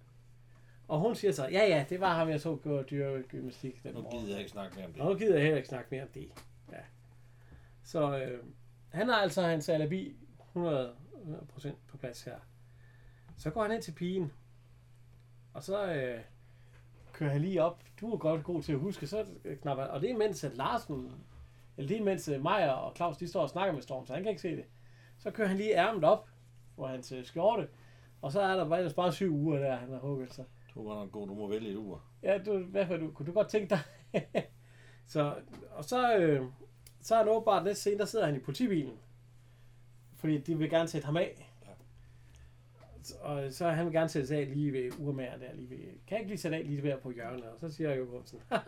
Og 0.87 0.99
hun 0.99 1.15
siger 1.15 1.31
så, 1.31 1.47
ja 1.47 1.67
ja, 1.67 1.85
det 1.89 1.99
var 1.99 2.13
ham, 2.13 2.29
jeg 2.29 2.41
så 2.41 2.55
gå 2.55 2.77
og 2.77 2.89
dyrke 2.89 3.23
gymnastik 3.23 3.83
den 3.83 3.93
Nu 3.93 4.01
morgen. 4.01 4.19
gider 4.19 4.31
jeg 4.31 4.39
ikke 4.39 4.51
snakke 4.51 4.75
mere 4.75 4.85
om 4.85 4.93
det. 4.93 5.01
Og 5.01 5.11
nu 5.11 5.17
gider 5.17 5.33
jeg 5.33 5.43
heller 5.43 5.57
ikke 5.57 5.69
snakke 5.69 5.87
mere 5.91 6.03
om 6.03 6.09
det. 6.13 6.29
Ja. 6.71 6.77
Så, 7.83 8.17
øh, 8.17 8.43
han 8.89 9.07
har 9.09 9.15
altså 9.15 9.41
hans 9.41 9.69
alibi 9.69 10.15
100, 10.47 10.95
100% 11.61 11.69
på 11.87 11.97
plads 11.97 12.23
her. 12.23 12.39
Så 13.39 13.49
går 13.49 13.61
han 13.61 13.71
ind 13.71 13.81
til 13.81 13.91
pigen, 13.91 14.31
og 15.53 15.63
så 15.63 15.93
øh, 15.93 16.19
kører 17.13 17.31
han 17.31 17.41
lige 17.41 17.63
op. 17.63 17.83
Du 18.01 18.13
er 18.13 18.17
godt 18.17 18.43
god 18.43 18.61
til 18.61 18.73
at 18.73 18.79
huske, 18.79 19.07
så 19.07 19.25
knapper 19.61 19.83
Og 19.83 20.01
det 20.01 20.11
er 20.11 20.17
mens 20.17 20.43
at 20.43 20.57
Larsen, 20.57 21.11
eller 21.77 21.87
det 21.87 21.97
er 21.97 22.03
mens 22.03 22.27
øh, 22.27 22.43
Maja 22.43 22.71
og 22.71 22.95
Claus, 22.95 23.17
de 23.17 23.27
står 23.27 23.41
og 23.41 23.49
snakker 23.49 23.73
med 23.73 23.81
Storm, 23.81 24.05
så 24.05 24.13
han 24.13 24.23
kan 24.23 24.29
ikke 24.29 24.41
se 24.41 24.55
det. 24.55 24.65
Så 25.17 25.31
kører 25.31 25.47
han 25.47 25.57
lige 25.57 25.73
ærmet 25.73 26.03
op 26.03 26.27
på 26.75 26.87
hans 26.87 27.11
øh, 27.11 27.25
skjorte, 27.25 27.67
og 28.21 28.31
så 28.31 28.41
er 28.41 28.55
der 28.55 28.69
bare, 28.69 28.89
bare 28.95 29.11
syv 29.11 29.33
uger 29.33 29.59
der, 29.59 29.75
han 29.75 29.89
har 29.89 29.99
hugget 29.99 30.33
sig. 30.33 30.45
Du 30.73 30.87
var 30.87 30.95
nok 30.95 31.11
god, 31.11 31.27
du 31.27 31.33
må 31.33 31.47
vælge 31.47 31.69
et 31.69 31.75
ur. 31.75 32.03
Ja, 32.23 32.37
du, 32.37 32.57
hvad 32.57 32.87
for, 32.87 32.97
du, 32.97 33.11
kunne 33.11 33.25
du 33.25 33.31
godt 33.31 33.49
tænke 33.49 33.69
dig? 33.69 33.79
så, 35.13 35.35
og 35.71 35.85
så, 35.85 36.17
øh, 36.17 36.45
så 37.01 37.15
er 37.15 37.19
han 37.19 37.27
åbenbart 37.27 37.63
lidt 37.63 37.77
senere, 37.77 37.99
der 37.99 38.05
sidder 38.05 38.25
han 38.25 38.35
i 38.35 38.39
politibilen. 38.39 38.99
Fordi 40.15 40.37
de 40.37 40.57
vil 40.57 40.69
gerne 40.69 40.87
sætte 40.87 41.05
ham 41.05 41.17
af. 41.17 41.48
Ja. 43.21 43.27
Og 43.27 43.53
så 43.53 43.69
han 43.69 43.85
vil 43.85 43.93
gerne 43.93 44.09
sætte 44.09 44.27
sig 44.27 44.37
af 44.37 44.53
lige 44.53 44.73
ved 44.73 44.91
urmager 44.99 45.37
der. 45.37 45.53
Lige 45.53 45.69
ved, 45.69 45.77
kan 45.77 46.11
jeg 46.11 46.19
ikke 46.19 46.29
lige 46.29 46.37
sætte 46.37 46.57
af 46.57 46.65
lige 46.65 46.81
der 46.81 46.97
på 46.97 47.11
hjørnet? 47.11 47.43
Og 47.43 47.59
så 47.59 47.69
siger 47.69 47.89
jeg 47.89 47.99
jo 47.99 48.23
sådan, 48.25 48.59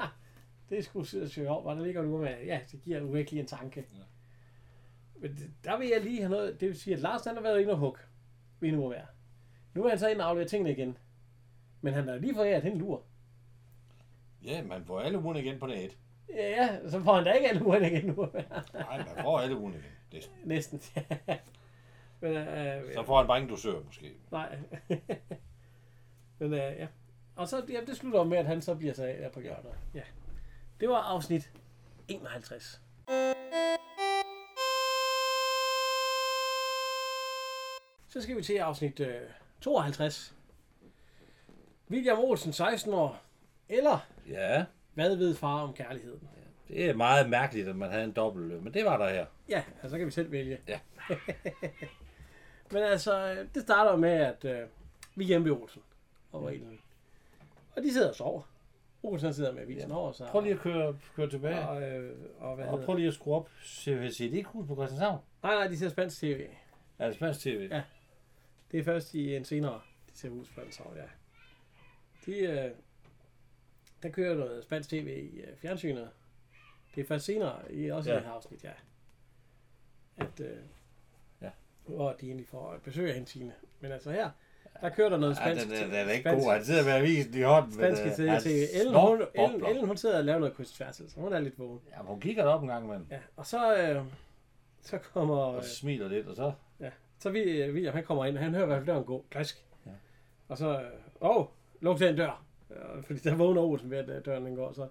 det 0.69 0.77
er 0.77 0.81
sgu 0.81 1.03
sjovt, 1.03 1.63
hvor 1.63 1.73
der 1.73 1.85
ligger 1.85 2.01
en 2.01 2.07
urmager. 2.07 2.45
Ja, 2.45 2.59
det 2.71 2.81
giver 2.81 3.03
virkelig 3.03 3.39
en 3.39 3.47
tanke. 3.47 3.85
Ja. 3.93 4.03
Men 5.15 5.55
der 5.63 5.77
vil 5.77 5.87
jeg 5.87 6.01
lige 6.01 6.19
have 6.19 6.29
noget, 6.29 6.59
det 6.59 6.67
vil 6.67 6.79
sige, 6.79 6.93
at 6.93 6.99
Lars 6.99 7.25
han 7.25 7.35
har 7.35 7.41
været 7.41 7.61
inde 7.61 7.71
og 7.71 7.77
hug 7.77 7.97
ved 8.59 8.69
en 8.69 8.75
urmager. 8.75 9.05
Nu 9.73 9.83
er 9.83 9.89
han 9.89 9.99
så 9.99 10.09
inde 10.09 10.23
og 10.23 10.29
aflevere 10.29 10.49
tingene 10.49 10.71
igen. 10.71 10.97
Men 11.81 11.93
han 11.93 12.07
har 12.07 12.15
lige 12.15 12.35
fået 12.35 12.45
af 12.45 12.65
en 12.65 12.77
lur. 12.77 13.03
Ja, 14.43 14.63
man 14.63 14.85
får 14.85 14.99
alle 14.99 15.19
ugerne 15.19 15.41
igen 15.41 15.59
på 15.59 15.65
net. 15.65 15.97
Ja, 16.29 16.89
så 16.89 17.03
får 17.03 17.15
han 17.15 17.23
da 17.23 17.31
ikke 17.31 17.49
alle 17.49 17.65
ugerne 17.65 17.91
igen 17.91 18.05
nu. 18.05 18.27
Nej, 18.73 18.97
man 18.97 19.07
får 19.21 19.39
alle 19.39 19.57
ugerne 19.57 19.75
igen. 19.75 19.91
Det, 20.11 20.31
Næsten. 20.45 20.81
Men, 22.21 22.31
øh, 22.31 22.93
så 22.93 23.03
får 23.03 23.17
han 23.17 23.27
bare 23.27 23.37
ingen 23.37 23.49
dosør, 23.49 23.79
måske. 23.85 24.13
Nej. 24.31 24.57
Men 26.39 26.53
øh, 26.53 26.59
ja. 26.59 26.87
Og 27.35 27.47
så, 27.47 27.65
ja, 27.69 27.79
det 27.87 27.97
slutter 27.97 28.23
med, 28.23 28.37
at 28.37 28.45
han 28.45 28.61
så 28.61 28.75
bliver 28.75 28.93
sig 28.93 29.09
af 29.09 29.31
på 29.31 29.39
hjørnet. 29.39 29.71
Ja. 29.93 30.01
Det 30.79 30.89
var 30.89 30.97
afsnit 31.01 31.51
51. 32.07 32.81
Så 38.07 38.21
skal 38.21 38.37
vi 38.37 38.43
til 38.43 38.57
afsnit 38.57 38.99
øh, 38.99 39.21
52. 39.61 40.35
William 41.91 42.19
Olsen, 42.19 42.53
16 42.53 42.93
år. 42.93 43.21
Eller, 43.69 44.07
Ja, 44.27 44.65
hvad 44.93 45.15
ved 45.15 45.35
far 45.35 45.61
om 45.61 45.73
kærligheden? 45.73 46.29
det 46.67 46.89
er 46.89 46.93
meget 46.93 47.29
mærkeligt, 47.29 47.67
at 47.67 47.75
man 47.75 47.91
havde 47.91 48.03
en 48.03 48.11
dobbelt 48.11 48.63
men 48.63 48.73
det 48.73 48.85
var 48.85 48.97
der 48.97 49.09
her. 49.09 49.25
Ja, 49.49 49.63
altså, 49.73 49.89
så 49.89 49.97
kan 49.97 50.05
vi 50.05 50.11
selv 50.11 50.31
vælge. 50.31 50.59
Ja. 50.67 50.79
Men 52.71 52.83
altså, 52.83 53.33
øh, 53.33 53.47
det 53.55 53.61
starter 53.61 53.95
med, 53.95 54.09
at 54.09 54.45
øh, 54.45 54.67
vi 55.15 55.23
er 55.23 55.27
hjemme 55.27 55.49
ved 55.49 55.57
Olsen. 55.57 55.81
Og, 56.31 56.41
mm. 56.41 56.77
og 57.75 57.83
de 57.83 57.93
sidder 57.93 58.09
og 58.09 58.15
sover. 58.15 58.41
Olsen 59.03 59.33
sidder 59.33 59.51
med 59.51 59.61
avisen 59.61 59.89
ja. 59.89 59.95
over 59.95 60.11
sig. 60.11 60.27
Prøv 60.27 60.41
lige 60.41 60.53
at 60.53 60.59
køre, 60.59 60.99
køre 61.15 61.29
tilbage. 61.29 61.67
Og, 61.67 61.81
øh, 61.81 62.15
og 62.39 62.55
hvad 62.55 62.65
Og 62.65 62.83
prøv 62.85 62.95
lige 62.95 63.07
at 63.07 63.13
skrue 63.13 63.35
op 63.35 63.49
CVC-ID-kurs 63.65 64.67
på 64.67 64.75
Christianshavn. 64.75 65.19
Nej, 65.43 65.55
nej, 65.55 65.67
de 65.67 65.77
ser 65.77 65.89
spansk 65.89 66.19
tv. 66.19 66.47
Er 66.99 67.07
det 67.07 67.15
spansk 67.15 67.39
tv? 67.39 67.67
Ja. 67.71 67.83
Det 68.71 68.79
er 68.79 68.83
først 68.83 69.13
i 69.13 69.35
en 69.35 69.45
senere, 69.45 69.81
de 70.11 70.17
ser 70.17 70.29
ud 70.29 70.45
spansk 70.45 70.81
over, 70.85 70.95
ja. 70.95 71.03
De, 72.25 72.37
øh, 72.37 72.71
der 74.03 74.09
kører 74.09 74.35
noget 74.35 74.63
spansk 74.63 74.89
tv 74.89 75.29
i 75.33 75.39
øh, 75.39 75.57
fjernsynet. 75.57 76.09
Det 76.95 77.01
er 77.01 77.05
først 77.05 77.25
senere, 77.25 77.73
i 77.73 77.91
også 77.91 78.09
ja. 78.09 78.15
Ja. 78.15 78.19
i 78.19 78.23
det 78.23 78.29
her 78.29 78.35
afsnit, 78.35 78.63
ja. 78.63 78.71
At, 80.17 80.39
øh, 80.39 80.47
Ja. 80.47 80.55
Hvor 81.95 82.11
de 82.21 82.25
egentlig 82.25 82.47
får 82.47 82.75
besøg 82.83 83.07
af 83.07 83.13
hende 83.13 83.29
Tine. 83.29 83.53
Men 83.79 83.91
altså 83.91 84.11
her, 84.11 84.29
der 84.81 84.89
kører 84.89 85.09
der 85.09 85.17
noget 85.17 85.35
Ja, 85.35 85.41
spansk 85.41 85.65
den, 85.65 85.71
den, 85.75 85.83
den 85.83 85.93
er 86.09 86.11
ikke 86.11 86.29
spansk- 86.29 86.43
god. 86.45 86.53
Han 86.53 86.63
sidder 86.65 86.83
med 86.83 86.91
avisen 86.93 87.33
i 87.37 87.41
hånden. 87.41 87.73
Spanske 87.73 88.05
men, 88.05 88.15
til, 88.15 88.29
øh, 88.29 88.39
til 88.41 88.67
Ellen, 88.73 88.95
hun. 88.95 89.21
Ellen, 89.35 89.65
Ellen, 89.65 89.85
hun 89.87 89.97
sidder 89.97 90.17
og 90.17 90.23
laver 90.23 90.39
noget 90.39 90.55
kryds 90.55 90.71
tværs, 90.71 90.95
så 90.95 91.19
hun 91.19 91.33
er 91.33 91.39
lidt 91.39 91.59
vågen. 91.59 91.79
Ja, 91.91 92.01
hun 92.01 92.19
kigger 92.19 92.43
op 92.43 92.61
en 92.61 92.67
gang, 92.67 92.87
men 92.87 93.07
Ja, 93.11 93.19
og 93.35 93.45
så, 93.45 93.77
øh, 93.77 94.03
så 94.81 94.97
kommer... 94.97 95.35
og 95.37 95.57
Øh, 95.57 95.63
smiler 95.63 96.07
lidt, 96.07 96.27
og 96.27 96.35
så... 96.35 96.51
så 97.19 97.29
vi, 97.29 97.71
William, 97.71 97.93
han 97.93 98.03
kommer 98.03 98.25
ind, 98.25 98.37
og 98.37 98.43
han 98.43 98.53
hører 98.53 98.63
i 98.63 98.67
hvert 98.67 98.77
fald 98.79 98.87
døren 98.87 99.03
gå. 99.03 99.25
Klask. 99.29 99.65
Ja. 99.85 99.91
Og 100.47 100.57
så, 100.57 100.79
øh, 100.81 100.85
åh, 101.21 101.37
oh, 101.37 101.45
luk 101.81 101.99
den 101.99 102.15
dør. 102.15 102.43
Ja, 102.69 102.75
fordi 103.01 103.19
der 103.19 103.35
vågner 103.35 103.61
Olsen 103.61 103.91
ved, 103.91 103.97
at 103.97 104.09
øh, 104.09 104.25
døren 104.25 104.45
den 104.45 104.55
går. 104.55 104.71
Så, 104.73 104.87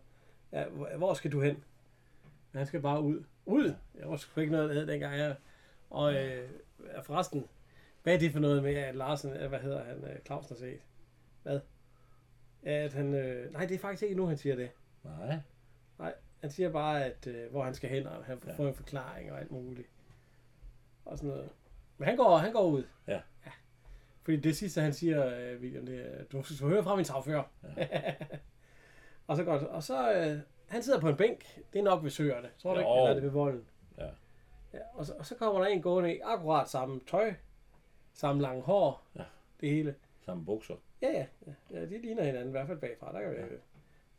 ja, 0.52 0.64
hvor, 0.96 1.14
skal 1.14 1.32
du 1.32 1.40
hen? 1.40 1.54
Men 2.52 2.58
han 2.58 2.66
skal 2.66 2.80
bare 2.80 3.02
ud. 3.02 3.24
Ud? 3.46 3.74
Jeg 4.00 4.10
var 4.10 4.16
sgu 4.16 4.40
ikke 4.40 4.52
noget, 4.52 4.68
der 4.68 4.74
hed 4.74 4.86
dengang. 4.86 5.16
Jeg, 5.18 5.34
og 5.90 6.14
øh, 6.14 6.18
ja, 6.30 6.36
forresten, 7.02 7.46
hvad 8.02 8.14
er 8.14 8.18
det 8.18 8.32
for 8.32 8.40
noget 8.40 8.62
med, 8.62 8.74
at 8.74 8.94
Larsen, 8.96 9.32
øh, 9.32 9.48
hvad 9.48 9.58
hedder 9.58 9.84
han, 9.84 10.04
øh, 10.04 10.18
Clausen 10.26 10.48
har 10.56 10.58
set? 10.58 10.80
Hvad? 11.42 11.60
At 12.62 12.92
han, 12.92 13.14
øh, 13.14 13.52
nej, 13.52 13.66
det 13.66 13.74
er 13.74 13.78
faktisk 13.78 14.02
ikke 14.02 14.14
nu, 14.16 14.26
han 14.26 14.36
siger 14.36 14.56
det. 14.56 14.70
Nej. 15.04 16.14
Han 16.40 16.50
siger 16.50 16.70
bare, 16.72 17.04
at 17.04 17.26
øh, 17.26 17.50
hvor 17.50 17.64
han 17.64 17.74
skal 17.74 17.90
hen, 17.90 18.06
og 18.06 18.24
han 18.24 18.40
får 18.40 18.62
Ja. 18.62 18.68
en 18.68 18.74
forklaring 18.74 19.32
og 19.32 19.40
alt 19.40 19.50
muligt. 19.50 19.88
Og 21.04 21.18
sådan 21.18 21.30
noget. 21.30 21.50
Men 21.98 22.08
han 22.08 22.16
går, 22.16 22.36
han 22.36 22.52
går 22.52 22.66
ud. 22.66 22.84
Ja. 23.06 23.20
ja. 23.46 23.50
Fordi 24.22 24.36
det 24.36 24.56
sidste, 24.56 24.80
han 24.80 24.92
siger, 24.92 25.26
øh, 25.26 25.60
William, 25.60 25.86
det 25.86 26.20
er, 26.20 26.24
du 26.24 26.42
skal 26.42 26.68
høre 26.68 26.82
fra 26.82 26.96
min 26.96 27.04
sagfører. 27.04 27.42
Ja. 27.76 28.14
og 29.26 29.36
så 29.36 29.44
går 29.44 29.58
det. 29.58 29.68
Og 29.68 29.82
så, 29.82 30.12
øh, 30.14 30.38
han 30.68 30.82
sidder 30.82 31.00
på 31.00 31.08
en 31.08 31.16
bænk. 31.16 31.60
Det 31.72 31.78
er 31.78 31.82
nok 31.82 32.02
ved 32.02 32.10
søerne. 32.10 32.48
Tror 32.58 32.74
du 32.74 32.80
ikke? 32.80 32.90
Jo. 32.90 32.96
Eller 32.96 33.10
er 33.10 33.14
det 33.14 33.22
ved 33.22 33.30
volden? 33.30 33.64
Ja. 33.98 34.08
Ja 34.72 34.78
og, 34.94 35.06
så, 35.06 35.14
og 35.18 35.26
så 35.26 35.34
kommer 35.34 35.60
der 35.60 35.66
en 35.66 35.82
gående 35.82 36.16
i 36.16 36.20
akkurat 36.20 36.68
samme 36.68 37.00
tøj. 37.06 37.34
Samme 38.12 38.42
lange 38.42 38.62
hår. 38.62 39.06
Ja. 39.16 39.24
Det 39.60 39.70
hele. 39.70 39.94
Samme 40.20 40.44
bukser. 40.44 40.74
Ja, 41.02 41.10
ja. 41.12 41.26
ja, 41.46 41.52
ja 41.70 41.86
de 41.86 41.98
ligner 41.98 42.24
hinanden, 42.24 42.48
i 42.48 42.50
hvert 42.50 42.66
fald 42.66 42.78
bagfra. 42.78 43.12
Der 43.12 43.20
kan 43.20 43.30
vi, 43.30 43.56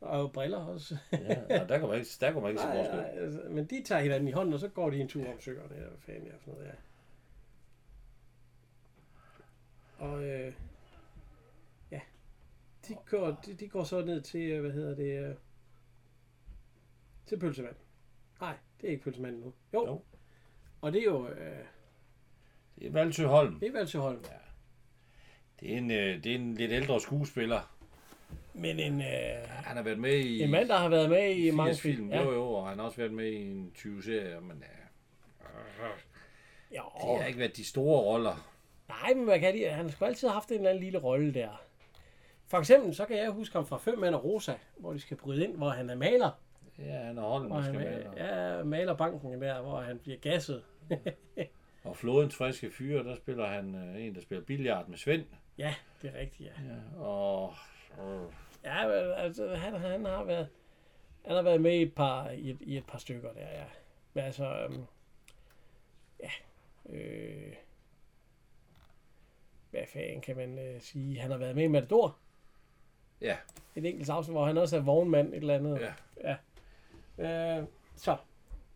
og 0.00 0.32
briller 0.32 0.58
også. 0.58 0.96
Ja, 1.12 1.62
og 1.62 1.68
der 1.68 1.78
kan 1.78 1.88
man 1.88 1.98
ikke, 1.98 2.10
der 2.20 2.32
kan 2.32 2.42
man 2.42 2.50
ikke 2.50 2.60
se 2.62 2.68
Nej, 2.68 2.76
forskel. 2.76 2.96
nej, 2.96 3.10
altså, 3.24 3.40
men 3.48 3.64
de 3.66 3.82
tager 3.82 4.02
hinanden 4.02 4.28
i 4.28 4.32
hånden, 4.32 4.54
og 4.54 4.60
så 4.60 4.68
går 4.68 4.90
de 4.90 5.00
en 5.00 5.08
tur 5.08 5.32
om 5.32 5.40
søerne, 5.40 5.74
eller 5.74 5.88
hvad 5.88 5.98
fanden 5.98 6.28
er 6.28 6.38
for 6.38 6.50
noget, 6.50 6.66
ja. 6.66 6.72
Og 9.98 10.24
øh, 10.24 10.54
ja, 11.90 12.00
de 12.88 12.96
går, 13.10 13.40
de, 13.46 13.54
de 13.54 13.68
går 13.68 13.84
så 13.84 14.04
ned 14.04 14.20
til, 14.20 14.50
øh, 14.50 14.60
hvad 14.60 14.70
hedder 14.72 14.94
det, 14.94 15.28
øh, 15.28 15.34
til 17.26 17.38
pølsemand. 17.38 17.76
Nej, 18.40 18.56
det 18.80 18.86
er 18.86 18.90
ikke 18.90 19.04
pølsemanden 19.04 19.40
nu. 19.40 19.52
Jo. 19.74 19.86
Jo. 19.86 20.02
Og 20.82 20.92
det 20.92 21.00
er 21.00 21.04
jo, 21.04 21.28
øh, 21.28 21.36
Det 22.78 22.86
er 22.86 22.90
Valsø 22.92 23.26
Holm. 23.26 23.60
det 23.60 23.68
er 23.68 23.72
Valsøholm. 23.72 24.24
Det 25.60 25.72
er 25.72 25.76
en, 25.78 25.90
øh, 25.90 26.24
det 26.24 26.26
er 26.32 26.36
en 26.36 26.54
lidt 26.54 26.72
ældre 26.72 27.00
skuespiller. 27.00 27.60
Men 28.54 28.80
en, 28.80 29.00
øh, 29.00 29.48
Han 29.48 29.76
har 29.76 29.82
været 29.82 29.98
med 29.98 30.14
i 30.18 30.42
en 30.42 30.50
mand, 30.50 30.68
der 30.68 30.76
har 30.76 30.88
været 30.88 31.10
med 31.10 31.30
i 31.34 31.50
mange 31.50 31.70
80 31.74 31.80
film. 31.80 32.10
Ja. 32.10 32.22
Jo, 32.22 32.32
jo, 32.32 32.44
og 32.52 32.68
han 32.68 32.78
har 32.78 32.84
også 32.86 32.96
været 32.96 33.12
med 33.12 33.26
i 33.26 33.50
en 33.50 33.72
20 33.74 34.02
serie, 34.02 34.40
men 34.40 34.50
øh, 34.62 35.86
Jo. 36.76 36.82
det 37.12 37.20
har 37.20 37.26
ikke 37.26 37.38
været 37.38 37.56
de 37.56 37.64
store 37.64 38.00
roller. 38.02 38.48
Nej, 38.88 39.14
men 39.14 39.26
man 39.26 39.40
kan 39.40 39.54
lide, 39.54 39.68
han 39.68 39.84
har 39.84 39.92
sgu 39.92 40.04
altid 40.04 40.28
haft 40.28 40.48
en 40.48 40.54
eller 40.54 40.70
anden 40.70 40.84
lille 40.84 40.98
rolle 40.98 41.34
der. 41.34 41.48
For 42.46 42.58
eksempel, 42.58 42.94
så 42.94 43.04
kan 43.04 43.16
jeg 43.16 43.30
huske 43.30 43.52
ham 43.56 43.66
fra 43.66 43.78
Fem 43.78 43.98
Mænd 43.98 44.14
og 44.14 44.24
Rosa, 44.24 44.54
hvor 44.76 44.92
de 44.92 45.00
skal 45.00 45.16
bryde 45.16 45.44
ind, 45.44 45.56
hvor 45.56 45.68
han 45.70 45.90
er 45.90 45.94
maler. 45.94 46.30
Ja, 46.78 46.98
han 46.98 47.18
er 47.18 47.22
Holm, 47.22 47.46
Hvor 47.46 47.56
der 47.56 47.62
han 47.62 47.74
skal 47.74 47.86
ma- 47.86 48.08
med. 48.08 48.26
ja, 48.56 48.62
maler 48.64 48.94
banken 48.94 49.42
der, 49.42 49.62
hvor 49.62 49.80
han 49.80 49.98
bliver 49.98 50.18
gasset. 50.18 50.62
Og 51.84 51.96
Flodens 51.96 52.36
friske 52.36 52.70
fyre, 52.70 53.04
der 53.04 53.14
spiller 53.16 53.46
han 53.46 53.74
øh, 53.74 54.04
en, 54.06 54.14
der 54.14 54.20
spiller 54.20 54.44
billard 54.44 54.88
med 54.88 54.96
Svend. 54.98 55.24
Ja, 55.58 55.74
det 56.02 56.10
er 56.14 56.18
rigtigt, 56.20 56.48
ja. 56.58 56.62
Ja, 56.74 57.00
og 57.04 57.54
øh, 58.00 58.22
Ja, 58.64 58.90
altså, 59.14 59.54
han, 59.54 59.74
han 59.74 60.04
har 60.04 60.24
været, 60.24 60.48
han 61.26 61.36
har 61.36 61.42
været 61.42 61.60
med 61.60 61.72
i 61.72 61.82
et 61.82 61.94
par, 61.94 62.30
i 62.30 62.50
et, 62.50 62.58
i 62.60 62.76
et 62.76 62.86
par 62.86 62.98
stykker 62.98 63.32
der, 63.32 63.40
ja. 63.50 63.64
Men 64.14 64.24
altså, 64.24 64.56
øhm, 64.64 64.84
ja, 66.20 66.30
øh, 66.88 67.52
hvad 69.70 69.82
fanden 69.92 70.20
kan 70.20 70.36
man 70.36 70.58
øh, 70.58 70.80
sige? 70.80 71.18
Han 71.20 71.30
har 71.30 71.38
været 71.38 71.54
med 71.56 71.64
i 71.64 71.68
Matador. 71.68 72.16
ja, 73.20 73.36
Et 73.76 73.86
enkelt 73.86 74.10
afsnit, 74.10 74.34
hvor 74.34 74.44
han 74.44 74.58
også 74.58 74.76
er 74.76 74.80
vognmand, 74.80 75.28
et 75.28 75.36
eller 75.36 75.54
andet. 75.54 75.80
Ja. 75.80 75.92
ja. 76.30 76.36
Øh, 77.18 77.64
så. 77.96 78.16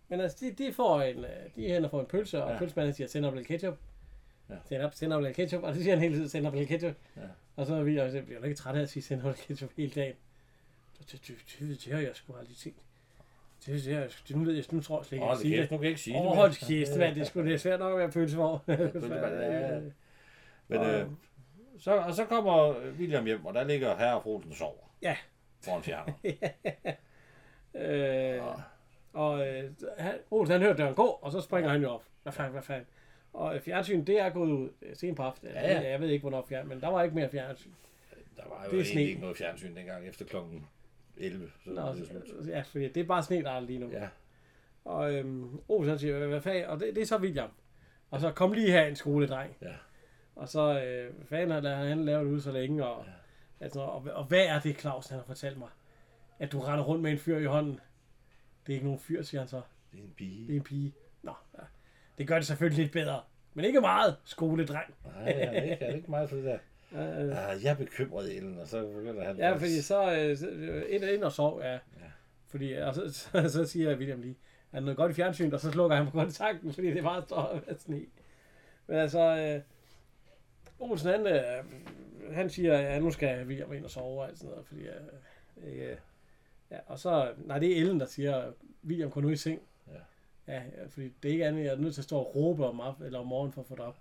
Men 0.08 0.20
altså, 0.20 0.36
de, 0.40 0.52
de 0.64 0.72
får 0.72 1.00
en, 1.02 1.24
øh, 1.24 1.30
de 1.56 1.68
hænder 1.68 1.88
får 1.88 2.00
en 2.00 2.06
pølse, 2.06 2.44
og 2.44 2.52
ja. 2.52 2.58
Pølsemanden 2.58 2.94
siger, 2.94 3.08
send 3.08 3.26
op 3.26 3.34
lidt 3.34 3.46
ketchup. 3.46 3.74
Ja. 4.50 4.54
Send 4.68 4.82
op, 4.82 4.94
send 4.94 5.12
op 5.12 5.22
lidt 5.22 5.36
ketchup, 5.36 5.62
og 5.62 5.74
det 5.74 5.82
siger 5.82 5.94
han 5.94 6.02
hele 6.02 6.14
tiden, 6.14 6.28
send 6.28 6.46
op 6.46 6.54
lidt 6.54 6.68
ketchup. 6.68 6.94
Ja. 7.16 7.20
Og 7.56 7.66
så 7.66 7.74
er 7.74 7.82
vi, 7.82 7.96
og 7.96 8.10
så 8.10 8.22
bliver 8.22 8.44
ikke 8.44 8.56
træt 8.56 8.76
af 8.76 8.80
at 8.80 8.88
sige, 8.90 9.02
send 9.02 9.20
op 9.20 9.26
lidt 9.26 9.38
ketchup 9.38 9.70
hele 9.76 9.90
dagen. 9.90 10.14
Det, 10.98 11.10
det, 11.12 11.44
det, 11.58 11.84
det, 11.84 11.92
har 11.92 12.00
jeg 12.00 12.10
sgu 12.14 12.34
aldrig 12.36 12.56
set. 12.56 12.74
Det, 13.66 13.74
det, 13.74 13.84
det, 13.84 14.22
det, 14.28 14.36
nu 14.36 14.44
ved 14.44 14.54
jeg, 14.54 14.64
nu 14.70 14.80
tror 14.80 14.98
jeg 14.98 15.06
slet 15.06 15.12
ikke, 15.16 15.24
jeg 15.24 15.28
hold 15.28 15.40
sige 15.42 15.62
det. 15.62 15.70
nu 15.70 15.76
kan 15.76 15.82
jeg 15.82 15.88
ikke 15.90 16.00
sige 16.00 16.16
det. 16.16 16.36
hold 16.36 16.66
kæft, 16.66 16.98
mand, 16.98 17.14
det 17.14 17.20
er 17.20 17.24
sgu 17.24 17.42
det 17.44 17.60
svært 17.60 17.78
nok 17.80 17.92
at 17.92 17.98
være 17.98 18.10
pølsevogn. 18.10 18.60
ja. 18.68 19.80
Men, 20.68 20.78
Og- 20.78 20.86
øh, 20.86 21.06
så, 21.78 21.96
og 21.96 22.14
så 22.14 22.24
kommer 22.24 22.74
William 22.98 23.24
hjem, 23.24 23.46
og 23.46 23.54
der 23.54 23.64
ligger 23.64 23.96
herre 23.96 24.16
og 24.16 24.22
Froden 24.22 24.54
sover. 24.54 24.92
Ja. 25.02 25.16
Foran 25.64 25.82
fjerner. 25.82 26.12
øh, 27.78 28.36
Ja. 28.36 28.42
Og 29.12 29.48
øh, 29.48 29.70
han, 29.98 30.14
Olsen, 30.30 30.52
han 30.52 30.62
hørte 30.62 30.82
døren 30.82 30.94
gå, 30.94 31.06
og 31.06 31.32
så 31.32 31.40
springer 31.40 31.70
han 31.70 31.82
jo 31.82 31.90
op. 31.90 32.02
Hvad 32.22 32.32
fanden, 32.32 32.52
hvad 32.52 32.62
fanden. 32.62 32.86
Og 33.32 33.54
øh, 33.54 33.60
fjernsyn, 33.60 34.04
det 34.04 34.20
er 34.20 34.30
gået 34.30 34.50
ud 34.50 34.68
øh, 34.82 34.96
sent 34.96 35.16
på 35.16 35.22
aftenen. 35.22 35.54
Ja, 35.54 35.72
ja. 35.72 35.90
Jeg, 35.90 36.00
ved 36.00 36.08
ikke, 36.08 36.22
hvornår 36.22 36.46
fjern, 36.48 36.68
men 36.68 36.80
der 36.80 36.88
var 36.88 37.02
ikke 37.02 37.14
mere 37.14 37.28
fjernsyn. 37.28 37.70
Der 38.36 38.42
var 38.48 38.64
jo 38.64 38.70
Det 38.70 38.80
er 38.80 38.84
sne. 38.84 39.02
ikke 39.02 39.20
noget 39.20 39.36
fjernsyn 39.36 39.76
dengang 39.76 40.08
efter 40.08 40.24
klokken 40.24 40.66
11. 41.16 41.50
Så 41.64 41.70
Nå, 41.70 41.94
det 41.94 42.06
slut. 42.06 42.48
ja, 42.48 42.60
fordi 42.60 42.88
det 42.88 43.00
er 43.00 43.04
bare 43.04 43.22
sne, 43.22 43.42
der 43.42 43.50
er 43.50 43.60
lige 43.60 43.78
nu. 43.78 43.90
Ja. 43.90 44.08
Og 44.84 45.14
øhm, 45.14 45.60
Olsen 45.68 45.88
han 45.90 45.98
siger, 45.98 46.26
hvad 46.26 46.40
fanden, 46.40 46.64
og 46.64 46.80
det, 46.80 46.94
det 46.94 47.02
er 47.02 47.06
så 47.06 47.18
William. 47.18 47.50
Og 48.10 48.20
så 48.20 48.30
kom 48.32 48.52
lige 48.52 48.70
her 48.70 48.86
en 48.86 48.96
skoledreng. 48.96 49.56
Ja. 49.62 49.74
Og 50.36 50.48
så, 50.48 50.80
øh, 50.82 51.12
fanden 51.28 51.50
har 51.50 51.74
han, 51.76 51.88
han 51.88 52.04
lavet 52.04 52.26
det 52.26 52.32
ud 52.32 52.40
så 52.40 52.52
længe, 52.52 52.86
og, 52.86 53.04
ja. 53.06 53.12
altså, 53.64 53.80
og, 53.80 54.06
og, 54.12 54.24
hvad 54.24 54.46
er 54.46 54.60
det, 54.60 54.80
Claus, 54.80 55.06
han 55.08 55.18
har 55.18 55.24
fortalt 55.24 55.58
mig? 55.58 55.68
At 56.38 56.52
du 56.52 56.60
render 56.60 56.84
rundt 56.84 57.02
med 57.02 57.10
en 57.12 57.18
fyr 57.18 57.38
i 57.38 57.44
hånden. 57.44 57.80
Det 58.66 58.72
er 58.72 58.74
ikke 58.74 58.86
nogen 58.86 59.00
fyr, 59.00 59.22
siger 59.22 59.40
han 59.40 59.48
så. 59.48 59.60
Det 59.92 59.98
er 59.98 60.02
en 60.02 60.14
pige. 60.16 60.46
Det 60.46 60.52
er 60.52 60.56
en 60.56 60.62
pige. 60.64 60.94
Nå, 61.22 61.32
ja. 61.58 61.62
Det 62.18 62.28
gør 62.28 62.36
det 62.36 62.46
selvfølgelig 62.46 62.84
lidt 62.84 62.92
bedre. 62.92 63.20
Men 63.54 63.64
ikke 63.64 63.80
meget, 63.80 64.16
skoledreng. 64.24 64.94
Nej, 65.04 65.32
han 65.32 65.54
er 65.54 65.62
ikke, 65.62 65.76
han 65.84 65.90
er 65.92 65.96
ikke 65.96 66.10
meget 66.10 66.28
for 66.28 66.36
det 66.36 66.44
der. 66.44 66.58
Øh, 66.92 67.48
Ah, 67.50 67.64
jeg 67.64 67.70
er 67.70 67.74
bekymret, 67.74 68.36
Ellen, 68.36 68.58
og 68.58 68.66
så 68.66 68.86
begynder 68.86 69.24
han... 69.24 69.36
Ja, 69.36 69.52
fordi 69.52 69.80
så 69.82 70.16
øh, 70.16 70.36
så, 70.36 70.48
øh, 70.48 70.84
ind, 70.88 71.04
ind 71.04 71.24
og 71.24 71.32
sov, 71.32 71.60
ja. 71.60 71.72
Ja. 71.72 71.78
Fordi, 72.48 72.72
og 72.72 72.94
så, 72.94 73.12
så, 73.12 73.48
så 73.58 73.66
siger 73.66 73.96
William 73.96 74.20
lige, 74.20 74.36
der 74.72 74.80
noget 74.80 74.96
godt 74.96 75.10
i 75.10 75.14
fjernsynet, 75.14 75.54
og 75.54 75.60
så 75.60 75.70
slukker 75.70 75.96
han 75.96 76.06
på 76.06 76.10
kontakten, 76.10 76.72
fordi 76.72 76.90
det 76.90 77.02
bare 77.02 77.22
står 77.22 77.60
af 77.66 77.76
sne. 77.76 78.00
Men 78.86 78.96
altså, 78.96 79.20
øh, 79.20 79.60
Olsen, 80.78 81.10
han, 81.10 81.26
øh, 81.26 81.64
han 82.34 82.50
siger, 82.50 82.80
ja, 82.80 82.98
nu 82.98 83.10
skal 83.10 83.46
William 83.46 83.72
ind 83.72 83.84
og 83.84 83.90
sove 83.90 84.20
og 84.20 84.28
alt 84.28 84.38
sådan 84.38 84.50
noget, 84.50 84.66
fordi, 84.66 84.82
øh, 84.82 85.90
øh, 85.90 85.96
ja, 86.70 86.76
og 86.86 86.98
så, 86.98 87.32
nej, 87.44 87.58
det 87.58 87.72
er 87.72 87.80
Ellen, 87.80 88.00
der 88.00 88.06
siger, 88.06 88.52
William, 88.86 89.10
gå 89.10 89.20
nu 89.20 89.28
i 89.28 89.36
seng. 89.36 89.60
Ja. 89.88 90.52
Ja, 90.54 90.62
fordi 90.88 91.08
det 91.22 91.28
er 91.28 91.32
ikke 91.32 91.46
andet, 91.46 91.64
jeg 91.64 91.72
er 91.72 91.76
nødt 91.78 91.94
til 91.94 92.00
at 92.00 92.04
stå 92.04 92.18
og 92.18 92.36
råbe 92.36 92.66
om, 92.66 92.80
aften, 92.80 93.04
eller 93.04 93.18
om 93.18 93.26
morgenen 93.26 93.52
for 93.52 93.60
at 93.60 93.66
få 93.66 93.74
det 93.74 93.84
op. 93.84 93.96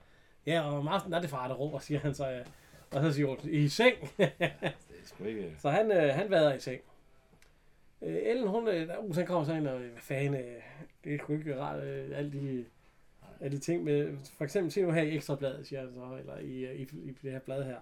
Ja, 0.46 0.62
og 0.62 0.78
om 0.80 0.88
aftenen 0.88 1.14
er 1.14 1.22
det 1.22 1.30
far, 1.30 1.48
der 1.48 1.56
råber, 1.56 1.80
siger 1.80 2.00
han 2.00 2.14
så, 2.16 2.28
ja. 2.28 2.44
Og 2.92 3.02
så 3.02 3.12
siger 3.12 3.28
Olsen, 3.28 3.50
i 3.50 3.68
seng. 3.68 3.96
Det 4.18 4.32
er 4.40 4.72
sgu 5.04 5.24
ikke... 5.24 5.56
Så 5.62 5.70
han, 5.70 5.92
øh, 5.92 6.14
han 6.16 6.30
vader 6.30 6.54
i 6.54 6.60
seng. 6.60 6.82
Øh, 8.02 8.16
Ellen, 8.24 8.48
hun, 8.48 8.68
øh, 8.68 8.88
der- 8.88 8.98
uh, 8.98 9.16
han 9.16 9.26
kommer 9.26 9.46
så 9.46 9.54
ind 9.54 9.68
og, 9.68 9.80
hvad 9.80 9.90
fanden, 10.02 10.34
øh, 10.36 10.62
det 11.04 11.14
er 11.14 11.18
sgu 11.18 11.34
ikke 11.34 11.60
rart, 11.62 11.84
øh, 11.84 12.18
alle 12.18 12.32
de, 12.32 12.66
alle 13.42 13.58
de 13.58 13.62
ting 13.62 13.84
med, 13.84 14.18
for 14.38 14.44
eksempel 14.44 14.72
se 14.72 14.82
nu 14.82 14.92
her 14.92 15.02
i 15.02 15.16
Ekstrabladet, 15.16 15.68
siger 15.68 15.80
han 15.80 15.94
så, 15.94 16.18
eller 16.20 16.38
i, 16.38 16.66
øh, 16.66 16.76
i, 16.76 16.82
i 16.82 17.12
det 17.22 17.32
her 17.32 17.40
blad 17.40 17.64
her. 17.64 17.78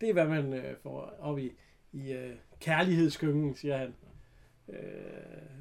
Det 0.00 0.08
er, 0.08 0.12
hvad 0.12 0.26
man 0.26 0.52
øh, 0.52 0.76
får 0.82 1.14
op 1.20 1.38
i, 1.38 1.52
i 1.92 2.12
øh, 2.12 2.34
kærlighedsskyngen, 2.60 3.54
siger 3.54 3.76
han. 3.76 3.94
Øh, 4.68 4.78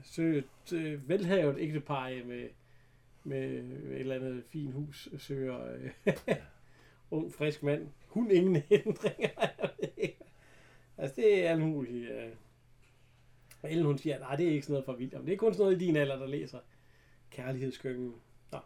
sø, 0.04 0.42
sø, 0.66 0.98
velhavet 1.06 1.56
ægtepar 1.60 2.08
øh, 2.10 2.28
med, 2.28 2.50
med 3.24 3.44
et 3.92 4.00
eller 4.00 4.16
andet 4.16 4.44
fin 4.50 4.72
hus 4.72 5.10
søger 5.18 5.74
øh, 5.74 6.16
ung, 7.12 7.34
frisk 7.34 7.64
mand. 7.64 7.88
Hun 8.08 8.32
ingen 8.32 8.56
ikke. 8.70 10.18
altså, 10.98 11.16
det 11.16 11.46
er 11.46 11.50
alt 11.50 11.62
muligt. 11.62 12.12
Øh. 12.12 12.30
Og 13.62 13.72
Ellen, 13.72 13.86
hun 13.86 13.98
siger, 13.98 14.20
nej, 14.20 14.36
det 14.36 14.48
er 14.48 14.52
ikke 14.52 14.66
sådan 14.66 14.74
noget 14.74 14.86
for 14.86 14.94
William. 14.94 15.26
Det 15.26 15.34
er 15.34 15.38
kun 15.38 15.54
sådan 15.54 15.64
noget 15.64 15.82
i 15.82 15.86
din 15.86 15.96
alder, 15.96 16.20
der 16.20 16.28
læser 16.28 16.60
kærlighedsskyngen. 17.32 18.16
Nå. 18.52 18.60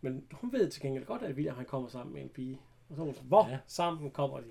Men 0.00 0.26
hun 0.32 0.52
ved 0.52 0.70
til 0.70 0.82
gengæld 0.82 1.04
godt, 1.04 1.22
at 1.22 1.34
William 1.34 1.56
han 1.56 1.64
kommer 1.64 1.88
sammen 1.88 2.14
med 2.14 2.22
en 2.22 2.28
pige. 2.28 2.60
Og 2.88 2.96
så 2.96 3.02
hun 3.02 3.14
sådan, 3.14 3.28
hvor 3.28 3.48
ja. 3.48 3.58
sammen 3.66 4.10
kommer 4.10 4.40
de? 4.40 4.46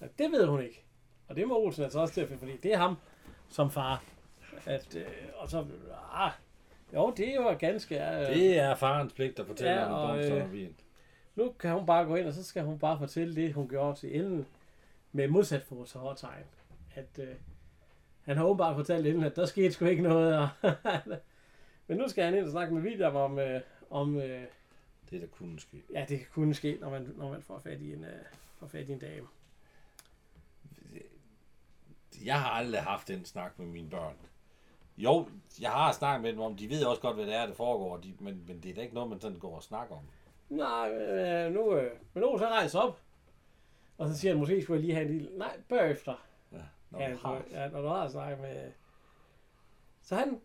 Ja, 0.00 0.06
det 0.18 0.32
ved 0.32 0.46
hun 0.46 0.62
ikke. 0.62 0.84
Og 1.28 1.36
det 1.36 1.48
må 1.48 1.58
Olsen 1.58 1.84
altså 1.84 2.00
også 2.00 2.14
til 2.14 2.20
at 2.20 2.28
finde, 2.28 2.38
fordi 2.40 2.56
det 2.56 2.72
er 2.72 2.78
ham 2.78 2.96
som 3.48 3.70
far. 3.70 4.13
At, 4.66 4.96
øh, 4.96 5.06
og 5.36 5.48
så, 5.48 5.66
ah, 6.12 6.32
jo, 6.94 7.14
det 7.16 7.28
er 7.28 7.34
jo 7.34 7.56
ganske... 7.58 7.94
Øh, 8.00 8.26
Det 8.26 8.58
er 8.58 8.74
farens 8.74 9.12
pligt 9.12 9.38
at 9.40 9.46
fortælle 9.46 9.72
Ja, 9.72 9.92
om 9.92 10.10
blomster 10.14 10.36
øh, 10.36 10.42
og 10.44 10.52
vin. 10.52 10.76
Nu 11.34 11.52
kan 11.58 11.72
hun 11.72 11.86
bare 11.86 12.04
gå 12.04 12.14
ind, 12.14 12.26
og 12.26 12.32
så 12.32 12.44
skal 12.44 12.62
hun 12.62 12.78
bare 12.78 12.98
fortælle 12.98 13.36
det, 13.36 13.52
hun 13.54 13.68
gjorde 13.68 13.98
til 13.98 14.16
Ellen, 14.16 14.46
med 15.12 15.28
modsat 15.28 15.62
forårstegn. 15.62 16.44
At 16.94 17.18
øh, 17.18 17.34
han 18.22 18.36
har 18.36 18.44
åbenbart 18.44 18.76
fortalt 18.76 19.06
Ellen, 19.06 19.24
at 19.24 19.36
der 19.36 19.46
skete 19.46 19.72
sgu 19.72 19.84
ikke 19.84 20.02
noget. 20.02 20.38
Og 20.38 20.48
Men 21.86 21.98
nu 21.98 22.08
skal 22.08 22.24
han 22.24 22.34
ind 22.34 22.44
og 22.44 22.50
snakke 22.50 22.74
med 22.74 22.82
William 22.82 23.16
om, 23.16 23.38
øh, 23.38 23.60
om 23.90 24.16
øh, 24.16 24.44
Det, 25.10 25.20
der 25.20 25.26
kunne 25.26 25.60
ske. 25.60 25.82
ja, 25.92 26.04
det 26.08 26.20
kunne 26.32 26.54
ske, 26.54 26.78
når 26.80 26.90
man, 26.90 27.12
når 27.16 27.30
man 27.30 27.42
får 27.42 27.58
fat 27.58 27.80
i 27.80 27.92
en, 27.92 28.04
øh, 28.04 28.10
får 28.58 28.66
fat 28.66 28.88
i 28.88 28.92
en 28.92 28.98
dame. 28.98 29.26
Jeg 32.24 32.40
har 32.40 32.50
aldrig 32.50 32.82
haft 32.82 33.08
den 33.08 33.24
snak 33.24 33.58
med 33.58 33.66
mine 33.66 33.90
børn. 33.90 34.14
Jo, 34.96 35.28
jeg 35.60 35.70
har 35.70 35.92
snakket 35.92 36.22
med 36.22 36.32
dem 36.32 36.40
om, 36.40 36.56
de 36.56 36.70
ved 36.70 36.84
også 36.84 37.02
godt, 37.02 37.16
hvad 37.16 37.26
det 37.26 37.34
er, 37.34 37.46
der 37.46 37.54
foregår, 37.54 37.96
de, 37.96 38.14
men, 38.18 38.44
men 38.46 38.60
det 38.62 38.70
er 38.70 38.74
da 38.74 38.80
ikke 38.80 38.94
noget, 38.94 39.10
man 39.10 39.20
sådan 39.20 39.38
går 39.38 39.56
og 39.56 39.62
snakker 39.62 39.94
om. 39.96 40.04
Nej, 40.48 40.90
øh, 40.90 41.52
nu, 41.52 41.76
øh, 41.76 41.92
men 42.14 42.22
nu 42.22 42.38
så 42.38 42.44
rejser 42.46 42.78
op. 42.78 42.98
Og 43.98 44.08
så 44.08 44.18
siger 44.18 44.32
han, 44.32 44.38
måske 44.40 44.62
skulle 44.62 44.76
jeg 44.76 44.84
lige 44.84 44.94
have 44.94 45.06
en 45.06 45.12
lille... 45.12 45.38
Nej, 45.38 45.56
bagefter. 45.68 46.14
Ja, 46.52 46.58
når 46.90 47.00
ja, 47.00 47.08
ja, 47.10 47.16
har. 47.16 47.42
ja, 47.50 47.68
når 47.68 47.80
du 47.82 47.88
har 47.88 48.08
snakket 48.08 48.40
med... 48.40 48.72
Så 50.02 50.14
han 50.16 50.40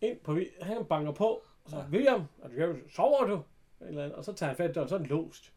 ind 0.00 0.18
på, 0.18 0.38
han 0.62 0.84
banker 0.84 1.12
på, 1.12 1.26
og 1.64 1.70
så, 1.70 1.76
Ja. 1.76 1.82
ja. 1.82 1.88
William, 1.88 2.24
og 2.42 2.50
du, 2.50 2.76
sover 2.90 3.24
du? 3.26 3.42
Eller, 3.80 4.02
andet, 4.04 4.16
og 4.16 4.24
så 4.24 4.32
tager 4.32 4.48
han 4.48 4.56
fat 4.56 4.70
i 4.70 4.72
døren, 4.72 4.88
så 4.88 4.94
er 4.94 4.98
den 4.98 5.06
låst. 5.06 5.52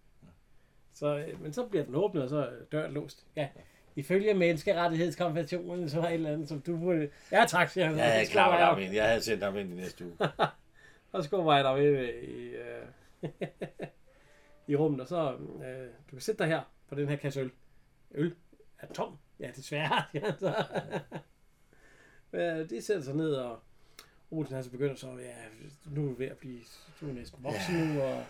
Så, 0.94 1.18
øh, 1.18 1.42
men 1.42 1.54
så 1.54 1.66
bliver 1.66 1.86
den 1.86 1.96
åbnet, 1.96 2.24
og 2.24 2.30
så 2.30 2.38
er 2.38 2.64
døren 2.72 2.92
låst. 2.94 3.26
Ja, 3.36 3.50
ifølge 3.96 4.34
menneskerettighedskonventionen, 4.34 5.90
så 5.90 6.02
er 6.02 6.08
et 6.08 6.14
eller 6.14 6.34
andet, 6.34 6.50
som 6.50 6.62
du 6.62 6.78
burde... 6.78 7.10
Ja, 7.32 7.46
tak, 7.48 7.70
siger 7.70 7.86
han. 7.86 7.96
Ja, 7.96 8.04
jeg 8.04 8.22
er 8.22 8.26
klar 8.26 8.46
skubber 8.48 8.76
med 8.76 8.84
jeg 8.84 8.94
ind. 8.94 9.02
Havde 9.02 9.22
sendt 9.22 9.44
ham 9.44 9.58
ind 9.58 9.72
i 9.72 9.76
næste 9.76 10.06
uge. 10.06 10.16
Og 11.12 11.24
så 11.24 11.28
skubber 11.28 11.56
jeg 11.56 11.64
dig 11.64 11.76
ved 11.76 12.14
i, 12.24 12.50
øh, 12.50 13.30
i 14.68 14.76
rummet, 14.76 15.02
og 15.02 15.08
så, 15.08 15.34
øh, 15.34 15.88
du 16.12 16.12
kan 16.12 16.22
sætte 16.22 16.44
dig 16.44 16.48
her 16.48 16.62
på 16.90 16.96
den 16.96 17.10
her 17.10 17.16
kasse 17.16 17.40
øl. 17.40 17.52
Øl 18.12 18.36
er 18.80 18.88
tom. 18.94 19.18
Ja, 19.40 19.50
desværre. 19.56 20.04
siger 20.12 20.26
han 20.26 20.40
så. 20.40 20.64
Men 22.32 22.70
de 22.70 22.82
sætter 22.82 23.04
sig 23.04 23.16
ned, 23.16 23.34
og 23.34 23.60
Olsen 24.32 24.64
så 24.64 24.72
begynder 24.72 24.96
så, 24.96 25.08
ja, 25.08 25.36
nu 25.86 26.02
er 26.02 26.10
du 26.10 26.14
ved 26.14 26.28
at 26.28 26.38
blive, 26.38 26.60
du 27.02 27.10
er 27.10 27.14
næsten 27.14 27.44
voksen 27.44 27.76
nu, 27.76 28.02
og 28.02 28.24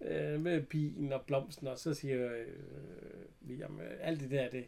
øh, 0.00 0.40
med 0.40 0.62
bilen 0.62 1.12
og 1.12 1.22
blomsten, 1.26 1.66
og 1.66 1.78
så 1.78 1.94
siger 1.94 2.32
øh, 2.32 2.46
William, 3.48 3.80
øh, 3.80 3.96
alt 4.00 4.20
det 4.20 4.30
der, 4.30 4.50
det, 4.50 4.66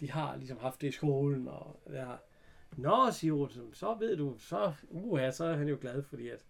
de 0.00 0.10
har 0.10 0.36
ligesom 0.36 0.58
haft 0.58 0.80
det 0.80 0.88
i 0.88 0.92
skolen, 0.92 1.48
og 1.48 1.80
det 1.90 2.00
har, 2.00 2.18
Nå, 2.76 3.10
siger 3.12 3.32
Olsen, 3.34 3.74
så 3.74 3.94
ved 3.94 4.16
du, 4.16 4.34
så, 4.38 4.72
uha, 4.90 5.30
så 5.30 5.44
er 5.44 5.56
han 5.56 5.68
jo 5.68 5.78
glad, 5.80 6.02
fordi 6.02 6.28
at, 6.28 6.44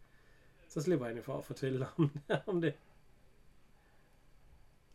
så 0.69 0.81
slipper 0.81 1.07
han 1.07 1.17
jo 1.17 1.23
for 1.23 1.39
at 1.39 1.45
fortælle 1.45 1.87
om, 1.99 2.11
om 2.47 2.61
det. 2.61 2.75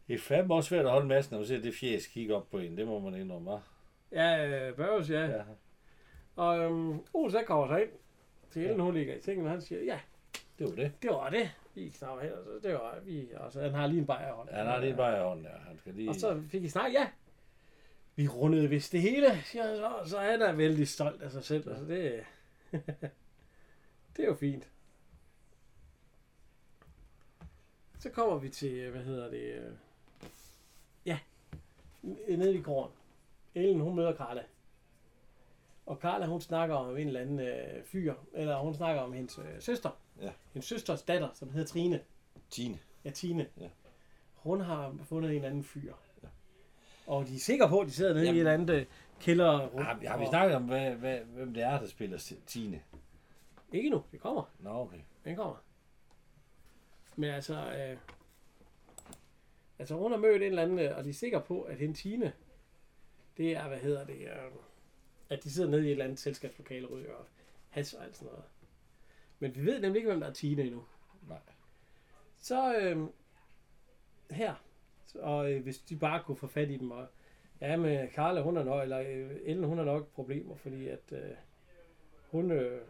Det 0.07 0.13
er 0.15 0.19
fandme 0.19 0.55
også 0.55 0.67
svært 0.69 0.85
at 0.85 0.91
holde 0.91 1.07
massen, 1.07 1.33
når 1.33 1.39
man 1.39 1.47
ser 1.47 1.61
det 1.61 1.73
fjes 1.75 2.07
kigge 2.07 2.35
op 2.35 2.49
på 2.51 2.57
en. 2.57 2.77
Det 2.77 2.87
må 2.87 2.99
man 2.99 3.15
indrømme, 3.15 3.51
hva'? 3.53 3.59
Ja, 4.11 4.47
øh, 4.47 4.75
Børges, 4.75 5.09
ja. 5.09 5.25
ja. 5.25 5.35
Ja. 5.35 5.43
Og 6.35 6.59
øhm, 6.59 6.99
Olsen 7.13 7.37
han 7.37 7.45
kommer 7.45 7.67
så 7.67 7.75
ind 7.77 7.89
til 8.51 8.61
Ellen, 8.61 8.79
hun 8.79 8.93
ligger 8.93 9.15
i 9.15 9.21
sengen, 9.21 9.45
og 9.45 9.51
han 9.51 9.61
siger, 9.61 9.83
ja, 9.83 9.99
Det 10.59 10.69
var 10.69 10.75
det. 10.75 10.91
det 11.01 11.09
var 11.09 11.29
det. 11.29 11.51
Vi 11.75 11.89
knapper 11.89 12.23
hen, 12.23 12.33
og 12.33 12.43
så, 12.43 12.67
det 12.67 12.73
var 12.73 12.99
vi, 13.05 13.27
og 13.35 13.51
så 13.51 13.61
han 13.61 13.73
har 13.73 13.87
lige 13.87 13.99
en 13.99 14.05
bajer 14.05 14.27
i 14.29 14.31
hånden. 14.31 14.55
Ja, 14.55 14.63
nej, 14.63 14.79
det 14.79 14.89
er 14.89 14.95
bare 14.95 15.17
i 15.19 15.23
hånden, 15.23 15.45
ja. 15.45 15.57
Han 15.67 15.77
skal 15.77 15.93
lige... 15.93 16.09
Og 16.09 16.15
så 16.15 16.41
fik 16.49 16.63
I 16.63 16.69
snak, 16.69 16.93
ja. 16.93 17.09
Vi 18.19 18.27
rundede 18.27 18.69
vist 18.69 18.91
det 18.91 19.01
hele, 19.01 19.41
siger 19.45 19.67
han 19.67 19.77
så, 19.77 20.09
så 20.09 20.17
er 20.17 20.51
vældig 20.51 20.87
stolt 20.87 21.21
af 21.21 21.31
sig 21.31 21.43
selv. 21.43 21.69
Altså, 21.69 21.85
det, 21.85 22.23
det 24.17 24.23
er 24.23 24.27
jo 24.27 24.35
fint. 24.35 24.69
Så 27.99 28.09
kommer 28.09 28.37
vi 28.37 28.49
til, 28.49 28.91
hvad 28.91 29.03
hedder 29.03 29.29
det, 29.29 29.53
øh, 29.53 29.73
ja, 31.05 31.19
nede 32.01 32.55
i 32.55 32.61
gården. 32.61 32.95
Ellen, 33.55 33.79
hun 33.79 33.95
møder 33.95 34.15
Carla. 34.15 34.43
Og 35.85 35.97
Carla, 35.97 36.25
hun 36.25 36.41
snakker 36.41 36.75
om 36.75 36.97
en 36.97 37.07
eller 37.07 37.21
anden 37.21 37.39
øh, 37.39 37.83
fyr, 37.83 38.13
eller 38.33 38.59
hun 38.59 38.73
snakker 38.73 39.01
om 39.01 39.13
hendes 39.13 39.37
øh, 39.37 39.61
søster. 39.61 39.99
Ja. 40.21 40.31
Hendes 40.53 40.65
søsters 40.65 41.01
datter, 41.01 41.29
som 41.33 41.49
hedder 41.49 41.67
Trine. 41.67 42.01
Tine. 42.49 42.79
Ja, 43.05 43.09
Tine. 43.09 43.47
Ja. 43.59 43.69
Hun 44.33 44.61
har 44.61 44.95
fundet 45.03 45.29
en 45.29 45.35
eller 45.35 45.49
anden 45.49 45.63
fyr. 45.63 45.93
Og 47.09 47.27
de 47.27 47.35
er 47.35 47.39
sikre 47.39 47.69
på, 47.69 47.79
at 47.79 47.87
de 47.87 47.91
sidder 47.91 48.13
nede 48.13 48.25
Jamen. 48.25 48.35
i 48.35 48.37
et 48.37 48.41
eller 48.41 48.53
andet 48.53 48.75
øh, 48.75 48.85
kælder. 49.19 49.81
Har, 49.83 50.07
har 50.07 50.17
vi 50.17 50.25
snakket 50.25 50.55
om, 50.55 50.63
hvad, 50.63 50.91
hvad, 50.91 51.19
hvem 51.19 51.53
det 51.53 51.63
er, 51.63 51.79
der 51.79 51.87
spiller 51.87 52.33
Tine? 52.45 52.81
Ikke 53.71 53.89
nu, 53.89 54.03
det 54.11 54.19
kommer. 54.19 54.43
Nå, 54.59 54.69
okay. 54.69 54.99
Den 55.25 55.35
kommer. 55.35 55.63
Men 57.15 57.29
altså, 57.29 57.53
øh, 57.53 57.97
altså 59.79 59.95
hun 59.95 60.11
har 60.11 60.17
mødt 60.17 60.41
en 60.41 60.47
eller 60.47 60.63
anden, 60.63 60.79
øh, 60.79 60.97
og 60.97 61.03
de 61.03 61.09
er 61.09 61.13
sikre 61.13 61.41
på, 61.41 61.61
at 61.61 61.77
hende 61.77 61.93
Tine, 61.93 62.33
det 63.37 63.55
er, 63.55 63.67
hvad 63.67 63.79
hedder 63.79 64.05
det, 64.05 64.21
øh, 64.21 64.51
at 65.29 65.43
de 65.43 65.51
sidder 65.51 65.69
nede 65.69 65.81
i 65.83 65.85
et 65.85 65.91
eller 65.91 66.05
andet 66.05 66.19
selskabslokale 66.19 66.87
og 66.87 66.93
ryger 66.93 67.27
has 67.69 67.93
og 67.93 68.03
alt 68.03 68.15
sådan 68.15 68.31
noget. 68.31 68.45
Men 69.39 69.55
vi 69.55 69.65
ved 69.65 69.81
nemlig 69.81 69.99
ikke, 69.99 70.09
hvem 70.09 70.19
der 70.19 70.27
er 70.27 70.33
Tine 70.33 70.61
endnu. 70.61 70.83
Nej. 71.27 71.39
Så 72.39 72.75
øh, 72.75 73.07
her, 74.31 74.55
og 75.15 75.51
øh, 75.51 75.63
hvis 75.63 75.77
de 75.79 75.95
bare 75.95 76.23
kunne 76.23 76.37
få 76.37 76.47
fat 76.47 76.69
i 76.69 76.77
dem, 76.77 76.91
og 76.91 77.05
ja, 77.61 77.77
med 77.77 78.07
Carla, 78.15 78.41
hun 78.41 78.57
er 78.57 78.63
nok, 78.63 78.83
eller 78.83 78.99
øh, 78.99 79.31
Ellen, 79.43 79.63
hun 79.63 79.77
har 79.77 79.85
nok 79.85 80.11
problemer, 80.13 80.55
fordi 80.55 80.87
at 80.87 81.11
øh, 81.11 81.31
hun, 82.31 82.51
øh, 82.51 82.81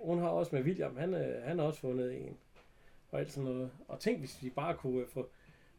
hun 0.00 0.18
har 0.18 0.28
også 0.28 0.54
med 0.56 0.62
William, 0.64 0.96
han, 0.96 1.14
øh, 1.14 1.42
han 1.42 1.58
har 1.58 1.66
også 1.66 1.80
fundet 1.80 2.26
en. 2.26 2.36
Og 3.10 3.18
alt 3.20 3.32
sådan 3.32 3.50
noget. 3.50 3.70
Og 3.88 4.00
tænk, 4.00 4.18
hvis 4.18 4.42
vi 4.42 4.50
bare 4.50 4.74
kunne 4.76 5.00
øh, 5.02 5.08
få, 5.08 5.30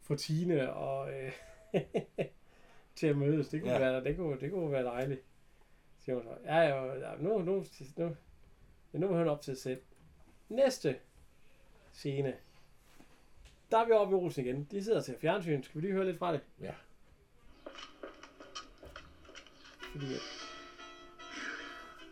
få 0.01 0.15
Tine 0.15 0.73
og, 0.73 1.11
øh, 1.13 1.31
til 2.95 3.07
at 3.07 3.17
mødes. 3.17 3.49
Det 3.49 3.61
kunne, 3.61 3.71
Ja. 3.73 3.79
være, 3.79 4.03
det 4.03 4.17
kunne, 4.17 4.39
det 4.39 4.51
kunne 4.51 4.71
være 4.71 4.83
dejligt. 4.83 5.21
Siger 5.99 6.15
hun 6.15 6.23
så. 6.23 6.29
Ja, 6.45 6.57
ja, 6.59 7.15
nu, 7.19 7.37
nu, 7.41 7.65
nu, 7.97 8.15
ja, 8.93 8.99
nu 8.99 9.07
er 9.07 9.17
hun 9.17 9.27
op 9.27 9.41
til 9.41 9.51
at 9.51 9.57
sætte. 9.57 9.83
Næste 10.49 10.95
scene. 11.91 12.33
Der 13.73 13.79
er 13.79 13.85
vi 13.85 13.91
oppe 13.91 14.15
i 14.15 14.15
Olsen 14.15 14.45
igen. 14.45 14.67
De 14.71 14.83
sidder 14.83 15.01
til 15.01 15.15
fjernsyn. 15.21 15.63
Skal 15.63 15.81
vi 15.81 15.87
lige 15.87 15.93
høre 15.93 16.05
lidt 16.05 16.17
fra 16.17 16.33
det? 16.33 16.41
Ja. 16.61 16.73
Fordi 19.91 20.13
at 20.13 20.21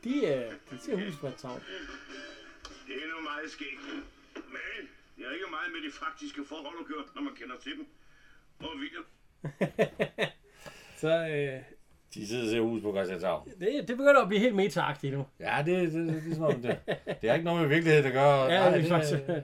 de, 0.04 0.28
øh, 0.28 0.54
de 0.72 0.80
ser 0.80 1.06
husmandshavn. 1.06 1.62
Det 2.88 2.96
er 3.04 3.08
nu 3.16 3.22
meget 3.22 3.52
skægt. 3.52 3.82
Men 4.36 4.90
det 5.18 5.26
er 5.26 5.32
ikke 5.32 5.46
meget 5.50 5.72
med 5.72 5.82
de 5.90 5.92
faktiske 5.92 6.46
forhold 6.46 6.76
at 6.80 6.86
gøre, 6.86 7.06
når 7.16 7.22
man 7.22 7.36
kender 7.36 7.58
til 7.58 7.72
dem. 7.72 7.88
Og 8.60 8.76
William, 8.76 9.06
Så 11.02 11.28
øh, 11.28 11.64
De 12.14 12.28
sidder 12.28 12.44
og 12.44 12.50
ser 12.50 12.62
hus 12.62 12.82
på 12.82 12.92
Christianshavn. 12.94 13.50
det, 13.60 13.88
det 13.88 13.98
begynder 13.98 14.22
at 14.22 14.28
blive 14.28 14.40
helt 14.40 14.56
meta 14.56 14.82
nu. 15.04 15.26
Ja, 15.40 15.58
det, 15.66 15.66
det, 15.66 15.94
det, 15.94 16.08
det, 16.08 16.18
er 16.18 16.22
ligesom 16.22 16.44
om 16.44 16.62
det. 16.62 16.78
Det 17.22 17.30
er 17.30 17.34
ikke 17.34 17.46
noget 17.46 17.62
med 17.62 17.70
virkelighed, 17.70 18.04
der 18.04 18.10
gør. 18.12 18.44
Ja, 18.54 18.70
Nej, 18.70 18.78
det 18.78 18.88
faktisk- 18.90 19.20
Ja, 19.28 19.42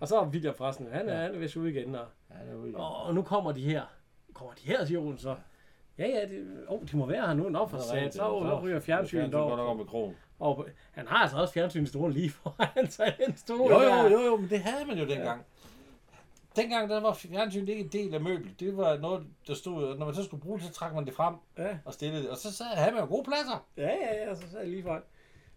Og 0.00 0.08
så 0.08 0.16
er 0.20 0.26
William 0.26 0.54
forresten. 0.54 0.86
Han 0.92 1.08
er, 1.08 1.16
han 1.22 1.34
er 1.34 1.38
vist 1.38 1.56
ude 1.56 1.70
igen. 1.70 1.94
Og, 1.94 2.04
ja, 2.30 2.52
det 2.66 2.74
er 2.74 2.78
og, 2.78 3.02
og 3.06 3.14
nu 3.14 3.22
kommer 3.22 3.52
de 3.52 3.60
her. 3.62 3.82
Kommer 4.34 4.54
de 4.54 4.66
her, 4.66 4.84
siger 4.84 5.00
hun 5.00 5.18
så. 5.18 5.34
Ja, 5.98 6.06
ja, 6.06 6.20
det, 6.20 6.46
oh, 6.68 6.80
de 6.92 6.96
må 6.96 7.06
være 7.06 7.26
her 7.26 7.34
nu. 7.34 7.48
Nå, 7.48 7.66
for 7.66 7.78
sat. 7.78 8.14
Så, 8.14 8.18
så 8.18 8.60
ryger 8.62 8.80
fjernsynet 8.80 9.32
går 9.32 9.48
nok 9.56 9.58
over. 9.60 9.74
med 9.74 9.84
krogen. 9.84 10.14
Og 10.38 10.66
han 10.92 11.06
har 11.06 11.16
altså 11.16 11.36
også 11.36 11.54
fjernsynsstolen 11.54 12.12
lige 12.12 12.30
foran 12.42 12.90
sig. 12.90 13.14
Den 13.26 13.36
stol 13.36 13.56
Jo, 13.70 13.80
jo, 13.82 14.08
jo, 14.10 14.20
jo, 14.24 14.36
men 14.36 14.50
det 14.50 14.58
havde 14.60 14.84
man 14.86 14.98
jo 14.98 15.04
dengang. 15.06 15.42
Dengang 16.58 16.90
der 16.90 17.00
var 17.00 17.14
fjernsyn 17.14 17.68
ikke 17.68 17.82
en 17.82 17.88
del 17.88 18.14
af 18.14 18.20
møbel. 18.20 18.54
Det 18.60 18.76
var 18.76 18.96
noget, 18.98 19.26
der 19.46 19.54
stod, 19.54 19.98
når 19.98 20.06
man 20.06 20.14
så 20.14 20.24
skulle 20.24 20.42
bruge 20.42 20.58
det, 20.58 20.66
så 20.66 20.72
trak 20.72 20.94
man 20.94 21.06
det 21.06 21.14
frem 21.14 21.34
Ja, 21.58 21.78
og 21.84 21.94
stillede 21.94 22.22
det. 22.22 22.30
Og 22.30 22.36
så 22.36 22.52
sad, 22.52 22.66
havde 22.66 22.92
man 22.92 23.00
jo 23.00 23.08
gode 23.08 23.24
pladser. 23.24 23.66
ja, 23.76 23.88
ja, 23.88 24.28
ja, 24.28 24.34
så 24.34 24.50
sad 24.50 24.60
jeg 24.60 24.68
lige 24.68 24.82
foran. 24.82 25.02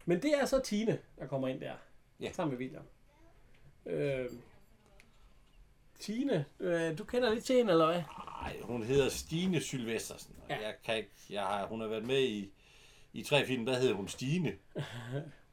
Men 0.05 0.21
det 0.21 0.33
er 0.41 0.45
så 0.45 0.59
Tine, 0.59 0.99
der 1.19 1.27
kommer 1.27 1.47
ind 1.47 1.61
der. 1.61 1.73
Ja. 2.19 2.31
Sammen 2.31 2.51
med 2.51 2.59
William. 2.59 2.83
Øh, 3.85 4.29
Tine, 5.99 6.45
øh, 6.59 6.97
du 6.97 7.03
kender 7.03 7.33
lidt 7.33 7.45
til 7.45 7.55
hende, 7.55 7.71
eller 7.71 7.85
hvad? 7.85 8.01
Nej, 8.41 8.57
hun 8.61 8.83
hedder 8.83 9.09
Stine 9.09 9.61
Sylvestersen. 9.61 10.35
Ja. 10.49 10.55
Jeg 10.55 10.73
kan 10.85 10.97
ikke, 10.97 11.09
jeg 11.29 11.41
har, 11.41 11.65
hun 11.65 11.81
har 11.81 11.87
været 11.87 12.05
med 12.05 12.19
i, 12.21 12.51
i 13.13 13.23
tre 13.23 13.45
film, 13.45 13.65
der 13.65 13.79
hed 13.79 13.93
hun 13.93 14.07
Stine. 14.07 14.53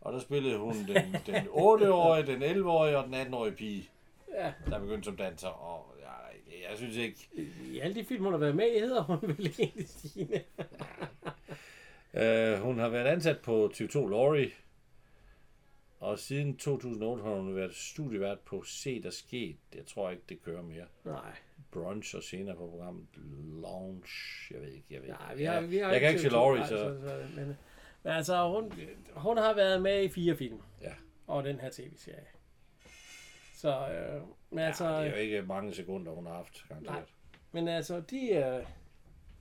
Og 0.01 0.13
der 0.13 0.21
spillede 0.21 0.59
hun 0.59 0.75
den, 0.75 1.17
den 1.27 1.35
8-årige, 1.47 2.27
den 2.27 2.43
11-årige 2.43 2.99
og 2.99 3.05
den 3.05 3.15
18-årige 3.15 3.55
pige, 3.57 3.91
Ja, 4.35 4.53
der 4.71 4.79
begyndte 4.79 5.05
som 5.05 5.17
danser. 5.17 5.49
Og 5.49 5.95
jeg, 6.01 6.55
jeg 6.71 6.79
synes 6.79 6.97
ikke, 6.97 7.29
i 7.73 7.79
alle 7.79 7.95
de 7.95 8.05
film, 8.05 8.25
hun 8.25 8.33
har 8.33 8.39
været 8.39 8.57
med 8.57 8.77
i, 8.77 8.79
hedder 8.79 9.03
hun 9.03 9.19
vel 9.23 9.55
egentlig 9.59 9.89
Stine. 9.89 10.43
Uh, 12.13 12.63
hun 12.63 12.79
har 12.79 12.89
været 12.89 13.07
ansat 13.07 13.39
på 13.39 13.71
TV2 13.75 14.09
Lorry, 14.09 14.51
og 16.01 16.19
siden 16.19 16.57
2008 16.57 17.23
har 17.25 17.31
hun 17.31 17.57
været 17.57 17.75
studievært 17.75 18.41
på 18.41 18.63
Se 18.63 19.03
der 19.03 19.11
Sket. 19.11 19.57
Jeg 19.75 19.87
tror 19.87 20.11
ikke, 20.11 20.23
det 20.29 20.43
kører 20.43 20.63
mere. 20.63 20.87
Nej, 21.05 21.35
Brunch 21.71 22.17
og 22.17 22.23
senere 22.23 22.57
på 22.57 22.67
programmet 22.67 23.07
Lounge. 23.63 24.09
Jeg 24.51 24.61
ved 24.61 24.69
ikke, 24.69 24.87
jeg 24.91 25.03
ved 25.03 25.09
nej 25.09 25.31
ikke. 25.31 25.39
vi 25.39 25.45
har, 25.45 25.61
vi 25.61 25.79
har 25.79 25.91
jeg 25.93 26.01
kan 26.01 26.09
ikke 26.09 26.21
se 26.21 26.29
TV2, 26.29 26.33
Lorry, 26.33 26.57
nej, 26.57 26.67
så... 26.67 26.77
så 26.77 27.27
men, 27.37 27.47
men 28.03 28.13
altså, 28.13 28.49
hun, 28.49 28.73
hun 29.17 29.37
har 29.37 29.55
været 29.55 29.83
med 29.83 30.03
i 30.03 30.09
fire 30.09 30.37
film. 30.37 30.61
Ja. 30.83 30.93
Og 31.27 31.45
den 31.45 31.61
her 31.61 31.71
tv-serie. 31.71 32.27
Så, 33.59 33.89
øh, 33.89 34.23
men 34.51 34.59
altså, 34.59 34.85
Ja, 34.89 34.99
det 35.01 35.07
er 35.07 35.11
jo 35.11 35.17
ikke 35.17 35.43
mange 35.43 35.75
sekunder, 35.75 36.13
hun 36.13 36.27
har 36.27 36.35
haft, 36.35 36.65
garanteret. 36.69 37.05
men 37.53 37.69
altså, 37.69 38.01
de 38.01 38.33
er, 38.33 38.65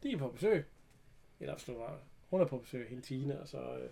de 0.03 0.11
er 0.11 0.17
på 0.17 0.27
besøg. 0.29 0.65
Eller 1.39 1.73
var, 1.77 1.99
hun 2.29 2.41
er 2.41 2.45
på 2.45 2.57
besøg, 2.57 2.89
hele 2.89 3.01
Tine, 3.01 3.39
og 3.41 3.47
så, 3.47 3.77
øh, 3.77 3.89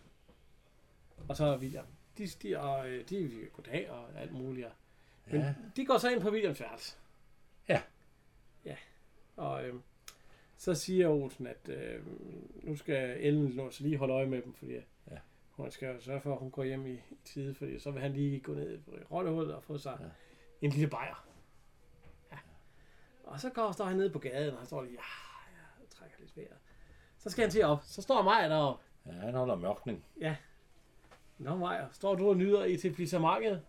og 1.29 1.37
så 1.37 1.45
er 1.45 1.57
William. 1.57 1.85
De, 2.17 2.27
de, 2.27 2.59
og, 2.59 2.89
øh, 2.89 3.09
de 3.09 3.25
er 3.25 3.49
goddag 3.53 3.91
og 3.91 4.09
alt 4.21 4.31
muligt. 4.31 4.67
Men 5.25 5.41
Ja. 5.41 5.53
de 5.75 5.85
går 5.85 5.97
så 5.97 6.09
ind 6.11 6.21
på 6.21 6.29
Williams 6.29 6.61
værelse. 6.61 6.95
Ja. 7.69 7.81
Ja. 8.65 8.75
Og 9.35 9.65
øh, 9.67 9.73
så 10.57 10.73
siger 10.75 11.07
Olsen, 11.09 11.47
at 11.47 11.69
øh, 11.69 12.01
nu 12.63 12.75
skal 12.75 13.17
Ellen 13.19 13.71
så 13.71 13.83
lige 13.83 13.97
holde 13.97 14.13
øje 14.13 14.25
med 14.25 14.41
dem, 14.41 14.53
fordi. 14.53 14.73
Hun 15.55 15.71
skal 15.71 15.93
jo 15.95 16.01
sørge 16.01 16.21
for, 16.21 16.33
at 16.33 16.39
hun 16.39 16.51
går 16.51 16.63
hjem 16.63 16.85
i, 16.85 16.93
i 16.93 17.17
tide, 17.25 17.55
fordi 17.55 17.79
så 17.79 17.91
vil 17.91 18.01
han 18.01 18.13
lige 18.13 18.39
gå 18.39 18.53
ned 18.53 18.79
i 18.79 18.81
rollehullet 19.11 19.55
og 19.55 19.63
få 19.63 19.77
sig 19.77 19.97
Ja. 19.99 20.05
ja. 20.05 20.11
en 20.61 20.71
lille 20.71 20.87
bajer. 20.87 21.27
Ja. 22.31 22.37
Og 23.23 23.39
så 23.39 23.49
går, 23.49 23.71
står 23.71 23.85
han 23.85 23.97
nede 23.97 24.09
på 24.09 24.19
gaden, 24.19 24.51
og 24.51 24.57
han 24.57 24.65
står 24.65 24.81
lige, 24.83 24.93
ja, 24.93 25.01
jeg 25.81 25.89
trækker 25.89 26.17
lidt 26.19 26.37
vejret. 26.37 26.57
Så 27.17 27.29
skal 27.29 27.41
han 27.41 27.51
til 27.51 27.63
op. 27.63 27.79
Så 27.83 28.01
står 28.01 28.21
Maja 28.21 28.49
deroppe. 28.49 28.83
Ja, 29.05 29.11
han 29.11 29.33
holder 29.33 29.55
mørkning. 29.55 30.05
Nå 31.37 31.55
Maja, 31.55 31.85
står 31.91 32.15
du 32.15 32.29
og 32.29 32.37
nyder 32.37 32.63
etablissementet? 32.63 33.61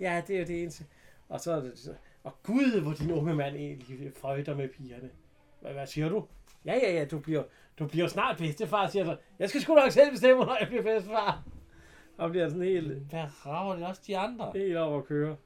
Ja, 0.00 0.22
det 0.26 0.36
er 0.36 0.40
jo 0.40 0.46
det 0.46 0.62
eneste. 0.62 0.86
Og 1.28 1.40
så 1.40 1.52
er 1.52 1.60
det 1.60 1.98
og 2.24 2.42
gud, 2.42 2.80
hvor 2.82 2.92
din 2.92 3.10
unge 3.10 3.34
mand 3.34 3.56
egentlig 3.56 4.12
frøjter 4.16 4.54
med 4.56 4.68
pigerne. 4.68 5.10
Hvad, 5.60 5.72
hvad 5.72 5.86
siger 5.86 6.08
du? 6.08 6.26
Ja, 6.64 6.74
ja, 6.74 6.92
ja, 6.92 7.04
du 7.04 7.18
bliver, 7.18 7.44
du 7.80 7.86
bliver 7.86 8.08
snart 8.08 8.38
bedstefar, 8.38 8.88
siger 8.88 9.04
så. 9.04 9.16
Jeg 9.38 9.48
skal 9.48 9.60
sgu 9.60 9.74
nok 9.74 9.90
selv 9.90 10.10
bestemme, 10.10 10.44
når 10.44 10.56
jeg 10.60 10.68
bliver 10.68 10.82
bedstefar. 10.82 11.42
Og 12.18 12.30
bliver 12.30 12.48
sådan 12.48 12.62
helt, 12.62 12.92
Hvad 12.92 13.46
rager 13.46 13.76
det 13.76 13.86
også 13.86 14.02
de 14.06 14.18
andre? 14.18 14.52
helt 14.54 14.76
over 14.76 14.98
at 14.98 15.04
køre. 15.04 15.36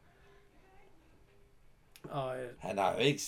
Og 2.11 2.39
øh, 2.43 2.51
Han 2.59 2.79
har 2.79 2.93
jo 2.93 2.99
ikke... 2.99 3.21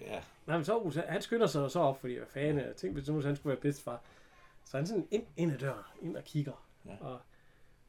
Ja, 0.00 0.22
nej, 0.46 0.56
men 0.56 0.64
så, 0.64 1.02
han 1.08 1.22
skynder 1.22 1.46
sig 1.46 1.70
så 1.70 1.80
op, 1.80 2.00
fordi 2.00 2.14
hvad 2.16 2.26
fanden, 2.26 2.58
jeg 2.58 2.76
tænkte, 2.76 3.00
hvis 3.00 3.08
nu 3.08 3.22
han 3.22 3.36
skulle 3.36 3.50
være 3.50 3.60
bedstefar. 3.60 4.02
Så 4.64 4.76
han 4.76 4.86
sådan 4.86 5.08
ind, 5.10 5.26
ind 5.36 5.52
ad 5.52 5.58
døren, 5.58 5.84
ind 6.02 6.16
og 6.16 6.24
kigger. 6.24 6.66
Ja. 6.86 6.96
Og, 7.00 7.20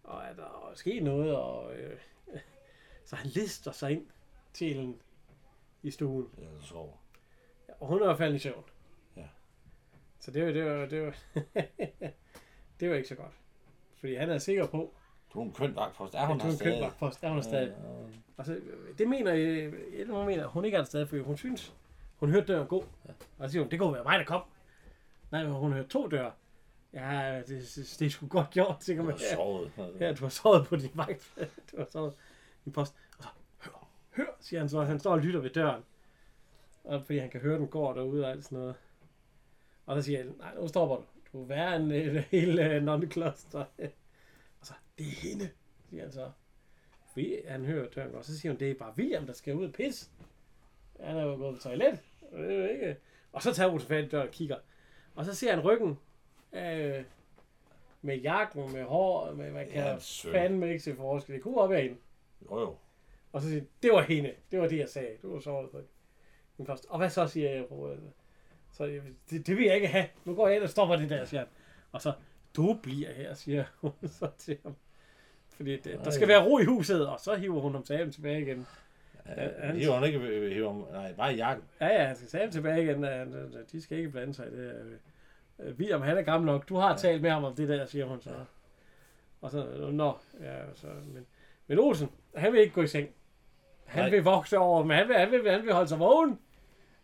og 0.04 0.24
er 0.24 0.34
der 0.34 0.72
sket 0.76 1.04
noget, 1.04 1.36
og 1.36 1.76
øh, 1.76 2.00
så 3.06 3.16
han 3.16 3.28
lister 3.28 3.72
sig 3.72 3.92
ind 3.92 4.08
til 4.54 4.70
Ellen 4.72 5.02
i 5.84 5.92
stuen. 5.92 6.30
jeg 6.38 6.48
sover. 6.62 6.94
Og 7.80 7.88
hun 7.88 8.02
er 8.02 8.16
faldet 8.16 8.36
i 8.36 8.40
søvn. 8.40 8.64
Ja. 10.22 10.26
Så 10.26 10.32
det 10.32 10.46
var, 10.46 10.52
det 10.52 10.66
var, 10.66 10.86
det 10.86 11.02
var, 11.06 11.16
det 12.80 12.90
var 12.90 12.96
ikke 12.96 13.08
så 13.10 13.16
godt. 13.16 13.34
Fordi 14.00 14.16
han 14.16 14.30
er 14.30 14.38
sikker 14.38 14.68
på, 14.68 14.94
Du 15.34 15.40
er 15.40 15.44
en 15.46 15.54
køn 15.54 15.76
vagtpost. 15.76 16.14
Er 16.16 16.26
hun 16.26 16.40
der 16.40 16.46
er 16.46 16.50
en 16.50 16.56
stadig? 16.56 16.74
kønvagtpost. 16.74 17.24
Er 17.24 17.30
hun 17.30 17.38
er 17.38 17.42
stadig. 17.42 17.76
Og 18.38 18.46
så, 18.46 18.60
det 18.98 19.08
mener 19.10 19.32
Ellen, 19.32 20.16
hun 20.16 20.26
mener, 20.26 20.48
hun 20.48 20.66
ikke 20.66 20.76
er 20.76 20.82
der 20.82 20.86
stadig, 20.86 21.08
fordi 21.10 21.22
hun 21.22 21.38
synes, 21.38 21.74
hun 22.16 22.30
hørte 22.30 22.48
døren 22.54 22.68
gå. 22.68 22.86
Og 23.38 23.46
så 23.46 23.52
siger 23.52 23.62
hun, 23.64 23.72
det 23.72 23.80
kunne 23.80 23.94
være 23.94 24.04
mig, 24.04 24.20
der 24.20 24.26
kom. 24.26 24.42
Nej, 25.32 25.44
men 25.44 25.52
hun 25.54 25.74
hørte 25.74 25.88
to 25.90 26.08
døre. 26.08 26.32
Ja, 26.94 27.38
det, 27.38 27.48
det, 27.48 27.96
det 28.00 28.06
er 28.06 28.10
sgu 28.10 28.28
godt 28.28 28.50
gjort, 28.50 28.80
tænker 28.80 29.04
Du 29.04 29.10
man. 29.10 29.18
har 29.20 29.36
sovet. 29.36 29.72
Ja, 30.00 30.14
du 30.14 30.24
har 30.26 30.30
sovet 30.30 30.68
på 30.68 30.76
din 30.76 30.92
vagt. 30.94 31.34
du 31.72 31.78
har 31.78 31.86
sovet 31.92 32.14
i 32.14 32.64
din 32.66 32.74
post. 32.74 32.96
Og 33.18 33.24
så, 33.24 33.30
hør, 33.60 33.88
hør, 34.12 34.26
siger 34.40 34.60
han 34.60 34.70
så. 34.70 34.82
Han 34.84 35.00
står 35.00 35.12
og 35.12 35.20
lytter 35.20 35.40
ved 35.40 35.50
døren. 35.50 35.84
Og 36.84 37.06
fordi 37.06 37.20
han 37.20 37.30
kan 37.30 37.42
høre, 37.42 37.58
den 37.58 37.68
går 37.68 37.94
derude 37.94 38.26
og 38.26 38.32
alt 38.32 38.44
sådan 38.44 38.58
noget. 38.60 38.76
Og 39.86 39.96
så 39.96 40.02
siger 40.02 40.20
jeg, 40.20 40.28
nej, 40.38 40.56
nu 40.56 40.68
stopper 40.68 40.96
du. 40.96 41.04
Du 41.34 41.42
er 41.42 41.46
værre 41.48 41.76
end 41.76 41.92
et 41.92 42.22
hele 42.24 42.78
uh, 42.78 42.84
nonnekloster. 42.84 43.66
og 44.60 44.66
så, 44.66 44.74
det 44.98 45.08
er 45.08 45.12
hende, 45.30 45.50
siger 45.90 46.04
han 46.04 46.12
så. 46.12 46.32
Fordi 47.12 47.36
han 47.48 47.66
hører 47.66 47.90
døren. 47.90 48.16
Og 48.16 48.26
så 48.26 48.40
siger 48.40 48.52
hun, 48.52 48.60
det 48.60 48.72
er 48.72 48.76
bare 48.76 48.94
William, 48.98 49.26
der 49.26 49.34
skal 49.34 49.56
ud 49.56 49.66
og 49.68 49.74
pisse. 49.74 50.10
Han 51.00 51.18
er 51.18 51.24
jo 51.24 51.36
gået 51.36 51.56
på 51.56 51.62
toilet. 51.62 52.00
Og 52.32 52.40
det 52.40 52.52
er 52.54 52.58
jo 52.60 52.68
ikke... 52.68 52.98
Og 53.32 53.42
så 53.42 53.54
tager 53.54 53.70
hun 53.70 53.80
fat 53.80 54.06
i 54.06 54.08
døren 54.08 54.28
og 54.28 54.34
kigger. 54.34 54.58
Og 55.16 55.26
så 55.26 55.36
ser 55.36 55.56
han 55.56 55.64
ryggen 55.64 56.00
øh, 56.54 57.04
med 58.02 58.18
jakken, 58.18 58.74
med 58.74 58.84
hår, 58.84 59.34
med, 59.34 59.52
man 59.52 59.68
Ja, 59.68 59.74
kan 59.74 60.02
søn. 60.02 60.32
fandme 60.32 60.68
ikke 60.68 60.80
se 60.80 60.96
forskel. 60.96 61.36
Det 61.36 61.44
kunne 61.44 61.54
godt 61.56 61.72
være 61.72 61.82
hende. 61.82 61.98
Jo, 62.52 62.60
jo. 62.60 62.76
Og 63.32 63.42
så 63.42 63.48
siger 63.48 63.64
det 63.84 63.92
var 63.92 64.02
hende. 64.02 64.34
Det 64.52 64.60
var 64.60 64.68
det, 64.68 64.78
jeg 64.78 64.90
sagde. 64.90 65.18
Du 65.22 65.34
var 65.34 65.40
sovet 65.40 65.70
på 65.72 65.82
første. 66.66 66.86
Og 66.90 66.98
hvad 66.98 67.10
så, 67.10 67.28
siger 67.28 67.50
jeg, 67.52 67.72
Robert? 67.72 67.98
Så 68.72 68.86
jeg, 68.86 69.02
det, 69.30 69.48
det 69.48 69.58
vil 69.58 69.66
jeg 69.66 69.76
ikke 69.76 69.88
have. 69.88 70.06
Nu 70.26 70.36
går 70.36 70.48
jeg 70.48 70.56
ind 70.56 70.64
og 70.64 70.70
stopper 70.70 70.96
det 70.96 71.10
der, 71.10 71.26
siger 71.26 71.40
han. 71.40 71.48
Og 71.92 72.02
så, 72.02 72.14
du 72.56 72.78
bliver 72.84 73.14
her, 73.14 73.34
siger 73.34 73.64
hun 73.82 73.92
så 74.20 74.30
til 74.38 74.58
ham. 74.64 74.76
Fordi 75.56 75.78
det, 75.78 76.00
der 76.06 76.12
skal 76.12 76.28
være 76.28 76.46
ro 76.46 76.60
i 76.60 76.66
huset, 76.66 77.08
og 77.08 77.20
så 77.20 77.36
hiver 77.36 77.60
hun 77.62 77.74
ham 77.74 77.86
sablen 77.86 78.12
tilbage 78.12 78.42
igen. 78.42 78.68
Ja, 79.38 79.50
han- 79.60 79.76
hiver 79.76 79.94
hun 79.96 80.04
ikke... 80.08 80.20
Hiver, 80.54 80.92
nej, 80.92 81.14
bare 81.14 81.34
jakken. 81.34 81.66
Ja, 81.82 81.88
ja, 81.88 82.08
han 82.08 82.16
skal 82.16 82.30
sablen 82.30 82.52
tilbage 82.52 82.84
igen. 82.84 83.04
Øh, 83.04 83.28
De 83.72 83.82
skal 83.82 83.98
ikke 83.98 84.10
blande 84.10 84.34
sig 84.34 84.48
i 84.48 84.52
det. 84.52 84.58
øh. 84.76 84.92
Øh, 85.68 85.76
William, 85.78 86.02
han 86.02 86.18
er 86.18 86.22
gammel 86.22 86.46
nok. 86.46 86.70
Du 86.70 86.76
har 86.76 86.98
talt 86.98 87.22
med 87.22 87.30
ham 87.30 87.44
om 87.44 87.56
det 87.56 87.70
der, 87.70 87.86
siger 87.86 88.06
hun 88.06 88.22
så. 88.22 88.30
Og 89.42 89.52
så, 89.52 89.90
nå, 89.92 90.18
ja, 90.42 90.58
så, 90.76 90.88
men, 91.14 91.26
men 91.68 91.80
Olsen, 91.80 92.10
han 92.36 92.54
vil 92.54 92.62
ikke 92.62 92.74
gå 92.74 92.82
i 92.82 92.88
seng. 92.88 93.10
Han 93.86 94.04
Nej. 94.04 94.10
vil 94.10 94.24
vokse 94.24 94.58
over, 94.58 94.84
men 94.84 94.98
han 94.98 95.08
vil, 95.08 95.16
han, 95.18 95.32
vil, 95.32 95.52
han 95.52 95.64
vil 95.64 95.74
holde 95.74 95.88
sig 95.90 96.00
vågen 96.00 96.40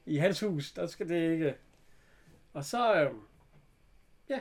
i 0.08 0.18
hans 0.18 0.40
hus. 0.40 0.72
Der 0.72 0.86
skal 0.88 1.10
det 1.10 1.32
ikke. 1.32 1.56
Og 2.54 2.64
så, 2.64 3.02
øh, 3.04 3.10
ja, 4.30 4.40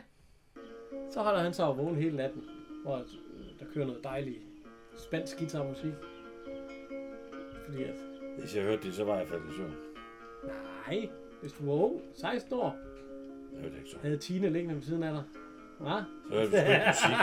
så 1.10 1.22
holder 1.22 1.40
han 1.42 1.52
sig 1.54 1.66
vågen 1.76 1.96
hele 1.96 2.16
natten, 2.16 2.42
hvor 2.84 2.96
øh, 2.96 3.04
der 3.60 3.64
kører 3.74 3.86
noget 3.86 4.04
dejligt 4.04 4.38
spansk 4.98 5.38
guitarmusik. 5.38 5.92
Fordi 7.66 7.82
at, 7.82 7.94
Hvis 8.38 8.56
jeg 8.56 8.62
hørte 8.64 8.82
det, 8.82 8.94
så 8.94 9.04
var 9.04 9.16
jeg 9.18 9.28
faldet 9.28 9.52
i 9.52 9.56
søvn. 9.56 9.74
nej, 10.86 11.08
hvis 11.40 11.52
du 11.52 11.66
var 11.66 11.72
ung, 11.72 12.00
16 12.14 12.52
år, 12.54 12.76
Jeg 13.52 13.60
hørte 13.62 13.76
ikke 13.78 13.90
så. 13.90 13.96
havde 14.02 14.18
Tine 14.18 14.48
liggende 14.50 14.74
ved 14.74 14.82
siden 14.82 15.02
af 15.02 15.12
dig. 15.12 15.22
Hva? 15.78 16.02
Så 16.28 16.34
hørte 16.34 16.46
ikke 16.46 16.84
musik. 16.86 17.16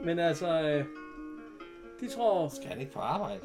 Men 0.06 0.18
altså, 0.18 0.48
øh, 0.62 0.84
de 2.00 2.08
tror... 2.08 2.48
Skal 2.48 2.68
han 2.68 2.80
ikke 2.80 2.92
på 2.92 2.98
arbejde? 3.00 3.40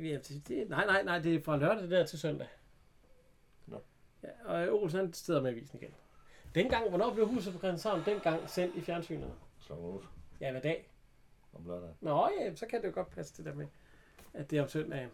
Ja, 0.00 0.14
det, 0.18 0.42
det, 0.48 0.68
nej, 0.68 0.86
nej, 0.86 1.02
nej, 1.02 1.18
det 1.18 1.34
er 1.34 1.42
fra 1.42 1.56
lørdag 1.56 1.90
der 1.90 2.06
til 2.06 2.18
søndag. 2.18 2.48
Nå. 3.66 3.82
Ja, 4.22 4.28
og 4.44 4.82
Olsen 4.82 4.98
han 5.00 5.12
sidder 5.12 5.42
med 5.42 5.50
avisen 5.50 5.78
igen. 5.82 5.94
Dengang, 6.54 6.88
hvornår 6.88 7.14
blev 7.14 7.28
huset 7.28 7.52
på 7.52 7.58
Christianshavn 7.58 8.02
dengang 8.04 8.50
sendt 8.50 8.76
i 8.76 8.80
fjernsynet? 8.80 9.32
Klokken 9.66 9.86
8 9.86 10.06
Ja, 10.40 10.50
hvad 10.50 10.60
dag? 10.62 10.90
om 11.52 11.66
lørdagen. 11.66 11.94
Nå 12.00 12.30
ja, 12.40 12.54
så 12.54 12.66
kan 12.66 12.80
det 12.82 12.88
jo 12.88 12.92
godt 12.94 13.10
passe 13.10 13.36
det 13.36 13.44
der 13.44 13.54
med, 13.54 13.66
at 14.34 14.50
det 14.50 14.58
er 14.58 14.62
om 14.62 14.68
søndagen. 14.68 15.10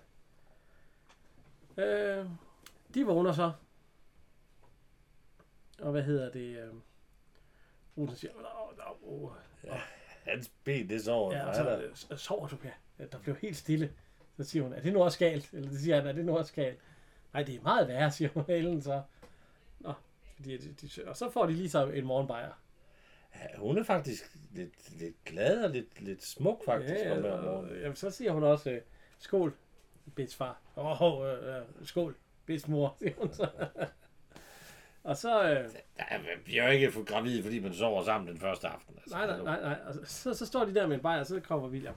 Øh, 1.76 2.26
de 2.94 3.06
vågner 3.06 3.32
så. 3.32 3.52
Og 5.80 5.90
hvad 5.92 6.02
hedder 6.02 6.30
det? 6.32 6.58
Øh, 6.58 6.74
Olsen 7.96 8.16
siger, 8.16 8.32
åh, 8.34 9.22
åh, 9.22 9.22
åh, 9.22 9.30
Hans 10.22 10.52
ben, 10.64 10.88
det 10.88 11.04
sover. 11.04 11.32
Ja, 11.34 11.38
Ja, 11.38 11.90
og 11.90 11.96
så, 11.96 12.16
sover 12.16 12.48
du, 12.48 12.56
ja. 12.64 12.70
Ja, 12.98 13.06
Der 13.06 13.18
blev 13.18 13.36
helt 13.36 13.56
stille. 13.56 13.92
Så 14.36 14.44
siger 14.44 14.62
hun, 14.62 14.72
er 14.72 14.80
det 14.80 14.92
nu 14.92 15.02
også 15.02 15.18
galt? 15.18 15.52
Eller 15.52 15.70
det 15.70 15.80
siger 15.80 15.96
han, 15.96 16.06
er 16.06 16.12
det 16.12 16.24
nu 16.24 16.38
også 16.38 16.52
galt? 16.54 16.78
Nej, 17.32 17.42
det 17.42 17.54
er 17.54 17.62
meget 17.62 17.88
værre, 17.88 18.10
siger 18.16 18.28
hun 18.34 18.44
Ellen 18.48 18.82
så. 18.82 19.02
Nå, 19.80 19.92
fordi 20.36 20.56
de, 20.56 20.72
de, 20.72 21.08
og 21.08 21.16
så 21.16 21.30
får 21.30 21.46
de 21.46 21.52
lige 21.52 21.70
så 21.70 21.86
en 21.86 22.04
morgenbajer. 22.06 22.50
ja, 23.34 23.58
hun 23.58 23.78
er 23.78 23.82
faktisk 23.82 24.36
lidt, 24.52 24.98
lidt 25.00 25.24
glad 25.24 25.64
og 25.64 25.70
lidt, 25.70 26.00
lidt 26.00 26.24
smuk, 26.24 26.64
faktisk, 26.64 26.94
ja, 26.94 27.18
om 27.18 27.24
og, 27.24 27.44
morgenen. 27.44 27.80
jamen, 27.80 27.96
så 27.96 28.10
siger 28.10 28.32
hun 28.32 28.42
også, 28.42 28.70
øh, 28.70 28.80
skål, 29.18 29.54
bitch 30.14 30.36
far. 30.36 30.60
Åh, 30.76 31.02
oh, 31.02 31.26
øh, 31.26 31.56
øh, 31.56 31.62
skål, 31.84 32.16
bitch 32.46 32.70
mor, 32.70 32.96
siger 33.00 33.12
hun 33.18 33.32
så. 33.32 33.48
og 35.02 35.16
så, 35.16 35.42
øh, 35.50 35.70
Ja, 35.98 36.18
man 36.18 36.42
bliver 36.44 36.64
jo 36.64 36.70
ikke 36.70 36.92
for 36.92 37.04
gravid, 37.04 37.42
fordi 37.42 37.58
man 37.58 37.74
sover 37.74 38.04
sammen 38.04 38.28
den 38.28 38.38
første 38.40 38.68
aften. 38.68 38.94
Altså. 38.96 39.16
nej, 39.16 39.26
nej, 39.26 39.38
nej, 39.44 39.60
nej. 39.60 40.04
Så, 40.04 40.34
så 40.34 40.46
står 40.46 40.64
de 40.64 40.74
der 40.74 40.86
med 40.86 40.96
en 40.96 41.02
bajer, 41.02 41.20
og 41.20 41.26
så 41.26 41.40
kommer 41.40 41.68
William. 41.68 41.94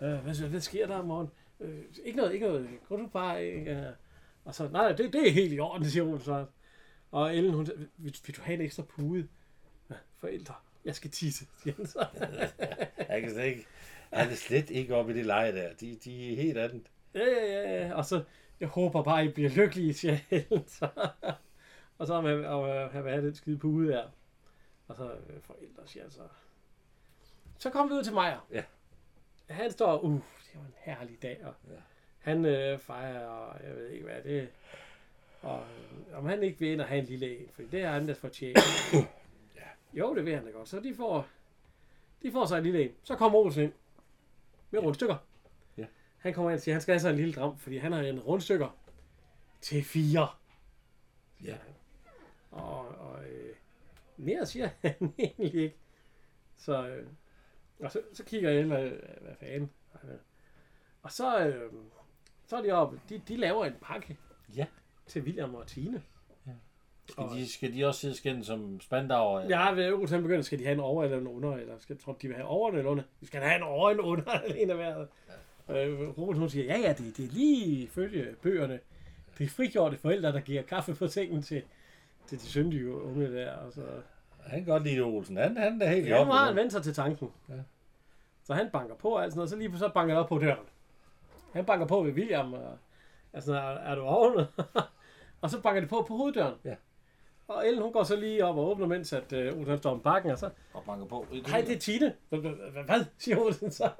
Øh, 0.00 0.14
hvad, 0.14 0.48
hvad 0.48 0.60
sker 0.60 0.86
der 0.86 0.96
om 0.96 1.04
morgenen? 1.04 1.32
Øh, 1.60 1.84
ikke 2.04 2.16
noget, 2.16 2.32
ikke 2.34 2.46
noget. 2.46 2.68
Gå 2.88 2.96
du 2.96 3.06
bare, 3.06 3.44
ikke? 3.46 3.70
Øh, 3.70 3.92
Og 4.44 4.54
så, 4.54 4.68
nej, 4.68 4.92
det, 4.92 5.12
det 5.12 5.28
er 5.28 5.32
helt 5.32 5.52
i 5.52 5.58
orden, 5.58 5.90
siger 5.90 6.04
hun 6.04 6.20
så. 6.20 6.46
Og 7.10 7.36
Ellen, 7.36 7.54
hun 7.54 7.66
vil, 7.66 7.88
vil 8.26 8.36
du 8.36 8.42
have 8.42 8.54
en 8.54 8.60
ekstra 8.60 8.82
pude? 8.82 9.28
Ja, 9.90 9.94
forældre, 10.16 10.54
jeg 10.84 10.94
skal 10.94 11.10
tisse, 11.10 11.46
siger 11.62 11.74
han 11.76 11.86
så. 11.86 12.06
Jeg 13.08 13.22
kan 13.22 13.30
slet 13.30 13.44
ikke... 13.44 13.66
Han 14.12 14.30
er 14.30 14.34
slet 14.34 14.70
ikke 14.70 14.94
oppe 14.94 15.12
i 15.12 15.16
det 15.16 15.26
leje 15.26 15.52
der. 15.52 15.74
De, 15.74 15.98
de 16.04 16.32
er 16.32 16.36
helt 16.36 16.58
andet. 16.58 16.90
Ja, 17.14 17.24
ja, 17.24 17.46
ja, 17.46 17.86
ja. 17.86 17.94
Og 17.94 18.04
så, 18.04 18.22
jeg 18.60 18.68
håber 18.68 19.02
bare, 19.02 19.24
I 19.24 19.28
bliver 19.28 19.50
lykkelige, 19.50 19.94
siger 19.94 20.18
Ellen 20.30 20.68
så. 20.68 20.88
Og 21.98 22.06
så 22.06 22.14
har 22.14 22.88
han 22.88 23.04
vil 23.04 23.12
have 23.12 23.26
den 23.26 23.34
skide 23.34 23.58
pude 23.58 23.88
der. 23.88 24.08
Og 24.88 24.96
så 24.96 25.12
øh, 25.12 25.40
forældre, 25.40 25.82
siger 25.86 26.08
så. 26.08 26.20
Så 27.58 27.70
kom 27.70 27.88
vi 27.88 27.94
ud 27.94 28.02
til 28.02 28.12
Majer. 28.12 28.46
Ja. 28.52 28.62
Han 29.48 29.70
står, 29.70 30.00
uh, 30.00 30.20
det 30.58 30.64
var 30.64 30.66
en 30.66 30.96
herlig 30.98 31.22
dag, 31.22 31.44
og 31.44 31.54
Ja. 31.70 31.76
han 32.18 32.44
øh, 32.44 32.78
fejrer, 32.78 33.26
og 33.26 33.66
jeg 33.66 33.76
ved 33.76 33.88
ikke 33.88 34.04
hvad 34.04 34.22
det 34.22 34.38
er. 34.42 34.46
Og 35.42 35.60
øh, 36.10 36.18
om 36.18 36.26
han 36.26 36.42
ikke 36.42 36.58
vil 36.58 36.68
ind 36.72 36.80
og 36.80 36.86
have 36.86 36.98
en 37.00 37.04
lille 37.06 37.38
en, 37.38 37.48
for 37.52 37.62
det 37.62 37.82
er 37.82 37.90
han 37.90 38.08
der 38.08 38.14
fortjent. 38.14 38.58
Ja. 39.56 39.98
Jo, 40.00 40.14
det 40.14 40.24
vil 40.24 40.34
han 40.34 40.44
da 40.44 40.50
godt. 40.50 40.68
Så 40.68 40.80
de 40.80 40.94
får, 40.94 41.26
de 42.22 42.32
får 42.32 42.46
sig 42.46 42.56
en 42.58 42.62
lille 42.64 42.84
en. 42.84 42.94
Så 43.02 43.16
kommer 43.16 43.38
Olsen 43.38 43.62
ind 43.62 43.72
med 44.70 44.80
rundstykker. 44.80 45.16
Ja. 45.76 45.86
Han 46.18 46.34
kommer 46.34 46.50
ind 46.50 46.56
og 46.56 46.60
siger, 46.62 46.72
at 46.72 46.74
han 46.74 46.80
skal 46.82 46.92
have 46.92 47.00
sig 47.00 47.10
en 47.10 47.16
lille 47.16 47.32
dram, 47.34 47.58
fordi 47.58 47.76
han 47.76 47.92
har 47.92 48.00
en 48.02 48.20
rundstykker 48.20 48.76
til 49.60 49.84
fire. 49.84 50.28
Ja. 51.44 51.56
Og, 52.50 52.88
og 52.88 53.24
øh, 53.28 53.54
mere 54.16 54.46
siger 54.46 54.68
han 54.82 55.14
egentlig 55.18 55.54
ikke. 55.62 55.76
Så, 56.56 56.88
øh, 56.88 57.06
og 57.80 57.92
så, 57.92 58.02
så 58.12 58.24
kigger 58.24 58.50
jeg 58.50 58.60
ind, 58.60 58.68
hvad, 58.68 58.90
hvad 59.20 59.34
fanden. 59.40 59.70
Og 61.02 61.12
så, 61.12 61.38
øh, 61.46 61.72
så 62.46 62.56
er 62.56 62.62
de 62.62 62.70
oppe, 62.70 63.00
de, 63.08 63.20
de 63.28 63.36
laver 63.36 63.64
en 63.64 63.72
pakke 63.82 64.16
Ja. 64.56 64.66
til 65.06 65.22
William 65.22 65.54
og 65.54 65.66
Tine. 65.66 66.02
Skal 67.10 67.24
de, 67.24 67.52
skal 67.52 67.74
de 67.74 67.84
også 67.86 68.00
sidde 68.00 68.14
skændt 68.16 68.46
som 68.46 68.80
spandauer? 68.80 69.40
Ja, 69.40 69.70
ved 69.70 69.92
Olsen 69.92 70.22
begynder, 70.22 70.42
skal 70.42 70.58
de 70.58 70.64
have 70.64 70.74
en 70.74 70.80
over 70.80 71.04
eller 71.04 71.18
en 71.18 71.26
under, 71.26 71.56
eller 71.56 71.74
skal, 71.78 71.98
tror 71.98 72.12
du, 72.12 72.18
de 72.22 72.26
vil 72.28 72.36
have 72.36 72.48
over 72.48 72.68
eller 72.68 72.80
en 72.80 72.86
under? 72.86 73.02
Vi 73.20 73.26
skal 73.26 73.40
have 73.40 73.56
en 73.56 73.62
over 73.62 73.90
eller 73.90 74.02
en 74.02 74.08
under, 74.08 74.32
eller 74.44 74.56
en 74.56 74.70
af 74.70 74.76
hver. 74.76 75.06
Ja. 75.68 75.86
Øh, 75.86 76.18
Robert, 76.18 76.36
hun 76.36 76.50
siger, 76.50 76.64
ja, 76.64 76.78
ja, 76.80 76.92
det, 76.92 77.16
det 77.16 77.24
er 77.24 77.28
lige 77.28 77.82
ifølge 77.82 78.34
bøgerne. 78.42 78.80
Det 79.38 79.44
er 79.44 79.48
frigjorte 79.48 79.96
forældre, 79.96 80.32
der 80.32 80.40
giver 80.40 80.62
kaffe 80.62 80.94
på 80.94 81.06
sengen 81.08 81.42
til, 81.42 81.62
til 82.26 82.38
de 82.40 82.44
syndige 82.46 82.92
unge 82.94 83.32
der. 83.32 83.52
Og 83.52 83.72
så, 83.72 83.82
Han 84.46 84.58
kan 84.64 84.72
godt 84.72 84.82
lide 84.82 85.00
Olsen. 85.00 85.36
Han, 85.36 85.56
han 85.56 85.82
er 85.82 85.88
helt 85.90 86.06
i 86.06 86.08
ja, 86.10 86.24
nu 86.24 86.30
har 86.30 86.46
han 86.46 86.56
vendt 86.56 86.72
sig 86.72 86.82
til 86.82 86.94
tanken. 86.94 87.28
Ja. 87.48 87.54
Så 88.44 88.54
han 88.54 88.70
banker 88.72 88.94
på 88.94 89.08
og 89.08 89.22
alt 89.22 89.32
sådan 89.32 89.38
noget, 89.38 89.50
så 89.50 89.56
lige 89.56 89.78
så 89.78 89.88
banker 89.94 90.14
han 90.14 90.22
op 90.22 90.28
på 90.28 90.38
døren. 90.38 90.66
Han 91.52 91.64
banker 91.64 91.86
på 91.86 92.02
ved 92.02 92.12
William, 92.12 92.52
og 92.52 92.78
altså, 93.32 93.54
er, 93.54 93.58
er 93.58 93.94
du 93.94 94.00
oven? 94.02 94.44
og 95.42 95.50
så 95.50 95.62
banker 95.62 95.80
de 95.80 95.86
på 95.86 96.04
på 96.08 96.16
hoveddøren. 96.16 96.54
Ja. 96.64 96.74
Og 97.48 97.66
Ellen, 97.66 97.82
hun 97.82 97.92
går 97.92 98.02
så 98.02 98.16
lige 98.16 98.44
op 98.44 98.56
og 98.56 98.70
åbner, 98.70 98.86
mens 98.86 99.12
at 99.12 99.32
uh, 99.32 99.58
Olsen 99.58 99.78
står 99.78 99.90
om 99.90 100.02
bakken, 100.02 100.30
og 100.30 100.38
så, 100.38 100.50
Og 100.72 100.82
banker 100.86 101.06
på. 101.06 101.26
hej, 101.46 101.60
det 101.60 101.74
er 101.76 101.78
Tine. 101.78 102.14
Hvad, 102.28 103.04
siger 103.18 103.38
Olsen 103.38 103.70
så? 103.70 103.90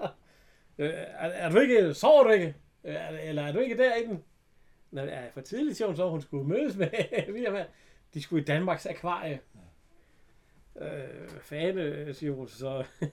Øh, 0.79 0.91
er, 0.95 1.29
er, 1.29 1.51
du 1.51 1.59
ikke, 1.59 1.95
sover 1.95 2.25
du 2.25 2.31
ikke? 2.31 2.47
Øh, 2.85 2.95
Er, 2.95 3.09
eller 3.09 3.43
er 3.43 3.53
du 3.53 3.59
ikke 3.59 3.79
derinde? 3.79 4.21
Nå, 4.91 5.01
er 5.01 5.31
for 5.31 5.41
tidligt, 5.41 5.77
siger 5.77 5.87
hun 5.89 5.97
så, 5.97 6.11
hun 6.11 6.23
skulle 6.23 6.49
mødes 6.49 6.77
med 6.77 6.89
William 7.33 7.55
her. 7.55 7.65
De 8.15 8.23
skulle 8.23 8.43
i 8.43 8.45
Danmarks 8.45 8.87
akvarie. 8.87 9.41
Øh, 10.81 11.29
fanden, 11.29 11.79
øh, 11.79 12.15
siger 12.15 12.33
hun 12.33 12.49
så. 12.49 12.85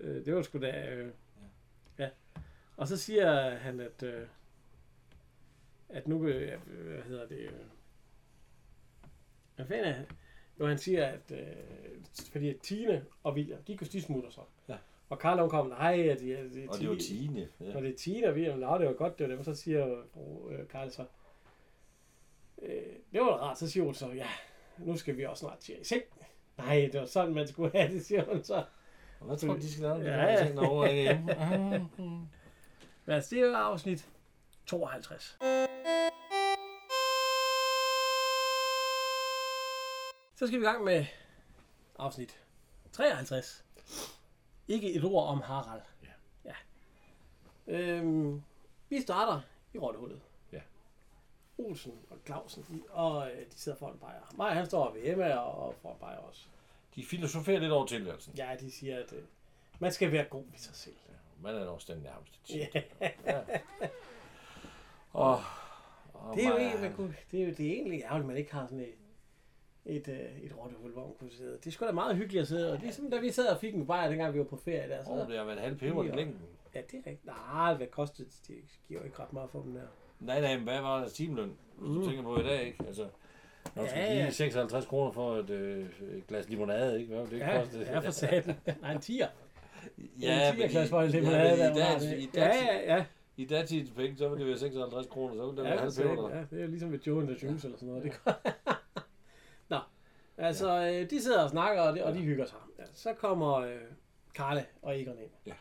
øh, 0.00 0.24
det 0.24 0.34
var 0.34 0.42
sgu 0.42 0.58
da... 0.58 0.86
Øh, 0.90 1.06
ja. 1.06 1.10
Og 2.78 2.88
så 2.88 2.96
siger 2.96 3.50
han, 3.56 3.80
at... 3.80 4.02
Øh, 4.02 4.26
at 5.88 6.08
nu... 6.08 6.26
Øh, 6.26 6.60
hvad 6.66 7.02
hedder 7.02 7.26
det... 7.28 7.38
Øh, 7.38 7.52
hvad 9.56 9.66
fanden 9.66 9.84
er 9.86 9.92
han? 9.92 10.06
Jo, 10.60 10.66
han 10.66 10.78
siger, 10.78 11.06
at... 11.06 11.30
Øh, 11.30 11.46
fordi 12.32 12.48
at 12.48 12.56
Tine 12.60 13.04
og 13.22 13.34
William, 13.34 13.62
de, 13.62 13.76
de 13.76 14.02
smutter 14.02 14.30
så. 14.30 14.40
Ja. 14.68 14.76
Og 15.08 15.18
Karl 15.18 15.40
hun 15.40 15.50
kom, 15.50 15.66
nej, 15.66 16.08
at 16.08 16.20
de, 16.20 16.36
at 16.36 16.52
de, 16.52 16.66
Og 16.68 16.78
det 16.78 16.88
var 16.88 16.96
Tine. 16.96 17.48
Ja. 17.60 17.76
og 17.76 17.82
det 17.82 17.90
er 17.90 17.96
Tina 17.96 18.28
og 18.28 18.34
William, 18.34 18.58
Nå, 18.58 18.78
det 18.78 18.86
var 18.86 18.92
godt, 18.92 19.18
det 19.18 19.28
var 19.28 19.34
dem. 19.34 19.44
Så 19.44 19.54
siger 19.54 20.02
øh, 20.50 20.68
Karl 20.68 20.90
så, 20.90 21.04
øh, 22.62 22.72
det 23.12 23.20
var 23.20 23.26
da 23.26 23.36
rart. 23.36 23.58
Så 23.58 23.70
siger 23.70 23.84
hun 23.84 23.94
så, 23.94 24.12
ja, 24.12 24.28
nu 24.78 24.96
skal 24.96 25.16
vi 25.16 25.24
også 25.24 25.40
snart 25.40 25.58
til 25.58 25.80
i 25.80 25.84
seng. 25.84 26.02
Nej, 26.58 26.88
det 26.92 27.00
var 27.00 27.06
sådan, 27.06 27.34
man 27.34 27.48
skulle 27.48 27.70
have 27.78 27.92
det, 27.92 28.04
siger 28.06 28.24
hun 28.24 28.44
så. 28.44 28.64
Og 29.20 29.26
hvad 29.26 29.36
tror 29.36 29.54
du, 29.54 29.60
de 29.60 29.72
skal 29.72 29.82
lave? 29.82 29.96
Ja, 29.96 30.32
Ja. 30.32 30.68
Over 30.68 30.92
hjemme. 30.92 31.88
Men 33.08 33.14
altså, 33.14 33.34
det 33.34 33.42
er 33.42 33.46
jo 33.46 33.54
afsnit 33.54 34.08
52. 34.66 35.38
Så 40.36 40.46
skal 40.46 40.60
vi 40.60 40.64
i 40.64 40.68
gang 40.68 40.84
med 40.84 41.06
afsnit 41.98 42.40
53. 42.92 43.64
Ikke 44.68 44.92
et 44.92 45.04
ord 45.04 45.28
om 45.28 45.40
Harald. 45.40 45.82
Ja. 46.02 46.10
ja. 46.44 46.54
Øhm, 47.66 48.42
vi 48.88 49.00
starter 49.00 49.40
i 49.74 49.78
Rottehullet. 49.78 50.20
Ja. 50.52 50.60
Olsen 51.58 51.98
og 52.10 52.18
Clausen, 52.26 52.64
de, 52.68 52.82
og 52.90 53.30
øh, 53.30 53.38
de 53.38 53.58
sidder 53.58 53.78
foran 53.78 53.98
Bayer. 53.98 54.34
Maja, 54.36 54.54
han 54.54 54.66
står 54.66 54.92
ved 54.92 55.00
Emma 55.04 55.34
og, 55.34 55.74
foran 55.82 55.96
Bayer 56.00 56.18
også. 56.18 56.46
De 56.94 57.04
filosoferer 57.04 57.60
lidt 57.60 57.72
over 57.72 57.86
tilværelsen. 57.86 58.34
Ja, 58.34 58.56
de 58.60 58.70
siger, 58.70 58.98
at 58.98 59.12
øh, 59.12 59.22
man 59.78 59.92
skal 59.92 60.12
være 60.12 60.24
god 60.24 60.44
ved 60.50 60.58
sig 60.58 60.74
selv. 60.74 60.96
Man 61.42 61.54
er 61.54 61.66
også 61.66 61.92
den 61.94 62.02
nærmeste 62.02 62.38
tid. 62.46 62.60
Ja. 63.26 63.40
Og, 65.12 65.40
og 66.14 66.36
Det 66.36 66.44
er 66.44 66.48
jo 66.50 66.56
egentlig, 66.56 66.80
man 66.80 66.92
kunne, 66.92 67.14
det 67.30 67.40
er, 67.42 67.44
jo, 67.46 67.50
det 67.58 67.66
er 67.66 67.72
egentlig 67.72 68.02
ærgerligt, 68.02 68.22
at 68.24 68.26
man 68.28 68.36
ikke 68.36 68.52
har 68.54 68.66
sådan 68.66 68.80
et, 68.80 68.94
et, 69.96 70.08
øh, 70.08 70.38
et 70.42 70.58
rottehul, 70.58 70.92
hvor 70.92 71.02
man 71.06 71.14
kunne 71.18 71.30
sidde. 71.30 71.52
Det 71.58 71.66
er 71.66 71.70
sgu 71.70 71.86
da 71.86 71.92
meget 71.92 72.16
hyggeligt 72.16 72.42
at 72.42 72.48
sidde, 72.48 72.72
og 72.72 72.80
det 72.80 72.88
er 72.88 72.92
som 72.92 73.10
da 73.10 73.18
vi 73.20 73.30
sad 73.30 73.46
og 73.48 73.60
fik 73.60 73.74
en 73.74 73.86
bajer, 73.86 74.08
dengang 74.08 74.34
vi 74.34 74.38
var 74.38 74.44
på 74.44 74.56
ferie 74.56 74.88
der. 74.88 75.04
Så, 75.04 75.10
Åh, 75.10 75.28
det 75.28 75.38
har 75.38 75.44
været 75.44 75.60
halv 75.60 75.76
peber 75.78 76.04
i 76.04 76.06
Ja. 76.06 76.14
længden. 76.14 76.42
ja, 76.74 76.80
det 76.80 76.94
er 76.94 77.10
rigtigt. 77.10 77.26
Nej, 77.26 77.74
hvad 77.74 77.86
kostede 77.86 78.28
det? 78.28 78.40
Det 78.48 78.78
giver 78.88 79.00
jo 79.00 79.06
ikke 79.06 79.18
ret 79.22 79.32
meget 79.32 79.50
for 79.50 79.62
dem 79.62 79.74
der. 79.74 79.82
Nej, 80.20 80.40
nej, 80.40 80.54
men 80.56 80.64
hvad 80.64 80.80
var 80.80 80.98
deres 80.98 81.12
timeløn? 81.12 81.56
Hvis 81.76 81.88
du 81.94 82.00
Mm. 82.00 82.06
tænker 82.06 82.22
på 82.22 82.40
i 82.40 82.42
dag, 82.42 82.62
ikke? 82.66 82.84
Altså, 82.86 83.08
når 83.74 83.82
du 83.82 83.88
skal 83.88 84.00
Ja, 84.02 84.12
give 84.12 84.24
ja. 84.24 84.30
56 84.30 84.86
kroner 84.86 85.10
for 85.12 85.36
et, 85.36 85.50
øh, 85.50 85.88
et 86.16 86.26
glas 86.28 86.48
limonade, 86.48 87.00
ikke? 87.00 87.14
Hvad 87.14 87.26
det 87.26 87.38
Ja, 87.38 87.60
kostede? 87.60 87.84
ja, 87.84 87.98
for 87.98 88.10
satan. 88.10 88.56
Nej, 88.80 88.92
en 88.92 89.00
tiger. 89.00 89.28
Ja, 90.20 90.50
en 90.50 90.56
men 90.56 90.64
i, 90.64 90.68
tigerklasse 90.68 90.90
for 90.90 91.00
en 91.02 91.10
ja, 91.10 91.18
limonade. 91.18 91.50
men 91.50 91.58
der 91.58 91.66
i, 91.66 91.92
var 91.92 91.98
dag, 91.98 92.00
det. 92.10 92.18
i, 92.18 92.28
Ja, 92.34 92.40
dag, 92.44 92.54
ja, 92.86 92.96
ja. 92.96 93.04
i 93.36 93.44
datidens 93.44 93.90
penge, 93.90 94.16
så 94.16 94.28
ville 94.28 94.38
det 94.44 94.48
være 94.50 94.58
56 94.58 95.06
kroner, 95.06 95.34
så 95.34 95.46
ville 95.46 95.56
det 95.62 95.64
Ja, 95.64 95.68
være 95.68 95.76
for 95.78 95.80
halv 95.82 95.92
satan, 95.92 96.10
peber. 96.16 96.36
ja, 96.36 96.44
det 96.50 96.62
er 96.62 96.66
ligesom 96.66 96.92
ved 96.92 96.98
Joe 97.06 97.20
and 97.22 97.28
the 97.36 97.46
Juice 97.48 97.66
eller 97.66 97.78
sådan 97.78 97.88
noget. 97.94 98.04
Det. 98.04 98.12
Nå, 99.70 99.78
altså, 100.36 100.80
øh, 100.86 101.10
de 101.10 101.22
sidder 101.22 101.42
og 101.44 101.50
snakker, 101.50 101.82
og, 101.82 101.94
det, 101.94 102.02
og 102.02 102.14
de 102.14 102.18
hygger 102.20 102.46
sig. 102.46 102.58
Altså, 102.78 103.02
så 103.02 103.12
kommer 103.14 103.54
øh, 103.54 103.76
Karla 104.34 104.64
og 104.82 105.00
Egon 105.00 105.18
ind. 105.18 105.30
Ja. 105.46 105.52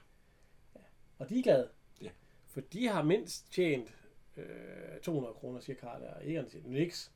ja. 0.75 0.79
Og 1.19 1.29
de 1.29 1.39
er 1.39 1.43
glade. 1.43 1.67
Ja. 2.01 2.09
For 2.47 2.61
de 2.61 2.87
har 2.87 3.03
mindst 3.03 3.53
tjent 3.53 3.95
øh, 4.37 4.43
200 5.03 5.33
kroner, 5.33 5.59
siger 5.59 5.77
Karla, 5.77 6.05
og 6.15 6.29
Egon 6.31 6.49
siger 6.49 6.63
niks. 6.65 7.11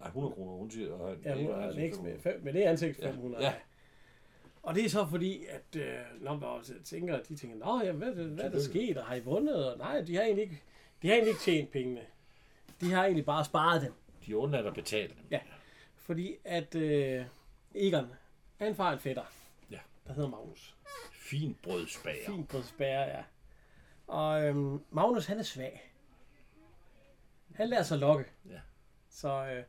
Nej, 0.00 0.08
100 0.08 0.34
kroner, 0.34 0.52
hun 0.52 0.70
siger. 0.70 0.92
Og 0.92 1.16
Ja, 1.24 1.34
hun 1.34 1.42
Egon, 1.44 1.54
har 1.54 1.60
han 1.62 1.72
siger 1.72 1.82
niks 1.84 1.96
med, 1.96 2.04
500. 2.18 2.20
fem, 2.22 2.40
med 2.44 2.52
det 2.52 2.62
ansigt 2.62 2.98
Ja, 2.98 3.10
500. 3.10 3.44
ja. 3.44 3.52
Og 4.66 4.74
det 4.74 4.84
er 4.84 4.88
så 4.88 5.06
fordi, 5.06 5.44
at 5.44 5.76
øh, 5.76 5.98
når 6.20 6.36
man 6.36 6.82
tænker, 6.84 7.22
de 7.22 7.36
tænker, 7.36 7.56
Nå, 7.56 7.80
ja, 7.84 7.92
hvad, 7.92 8.12
hvad 8.12 8.44
er 8.44 8.48
der 8.50 8.60
sket, 8.60 8.96
og 8.98 9.04
har 9.06 9.14
I 9.14 9.20
vundet? 9.20 9.72
Og 9.72 9.78
nej, 9.78 10.00
de 10.00 10.16
har 10.16 10.22
egentlig 10.22 10.42
ikke, 10.42 10.62
de 11.02 11.08
har 11.08 11.14
egentlig 11.14 11.30
ikke 11.30 11.40
tjent 11.40 11.70
pengene. 11.70 12.00
De 12.80 12.92
har 12.92 13.02
egentlig 13.04 13.24
bare 13.26 13.44
sparet 13.44 13.82
dem. 13.82 13.92
De 14.26 14.36
undlader 14.36 14.68
at 14.68 14.74
betale 14.74 15.08
dem. 15.08 15.16
Ja. 15.30 15.40
Fordi 15.96 16.36
at 16.44 16.74
øh, 16.74 17.24
Egon, 17.74 18.06
han 18.56 18.74
får 18.74 18.84
en 18.84 18.98
fætter, 18.98 19.22
Ja. 19.70 19.78
der 20.06 20.12
hedder 20.12 20.28
Magnus. 20.28 20.76
Fin 21.12 21.56
brødsbager. 21.62 22.44
På 22.48 22.62
spærre, 22.62 23.02
ja. 23.02 23.22
Og 24.06 24.44
øhm, 24.44 24.80
Magnus, 24.90 25.26
han 25.26 25.38
er 25.38 25.42
svag. 25.42 25.92
Han 27.54 27.68
lader 27.68 27.82
sig 27.82 27.98
lokke. 27.98 28.24
Ja. 28.50 28.60
Så 29.10 29.28
øh, 29.46 29.64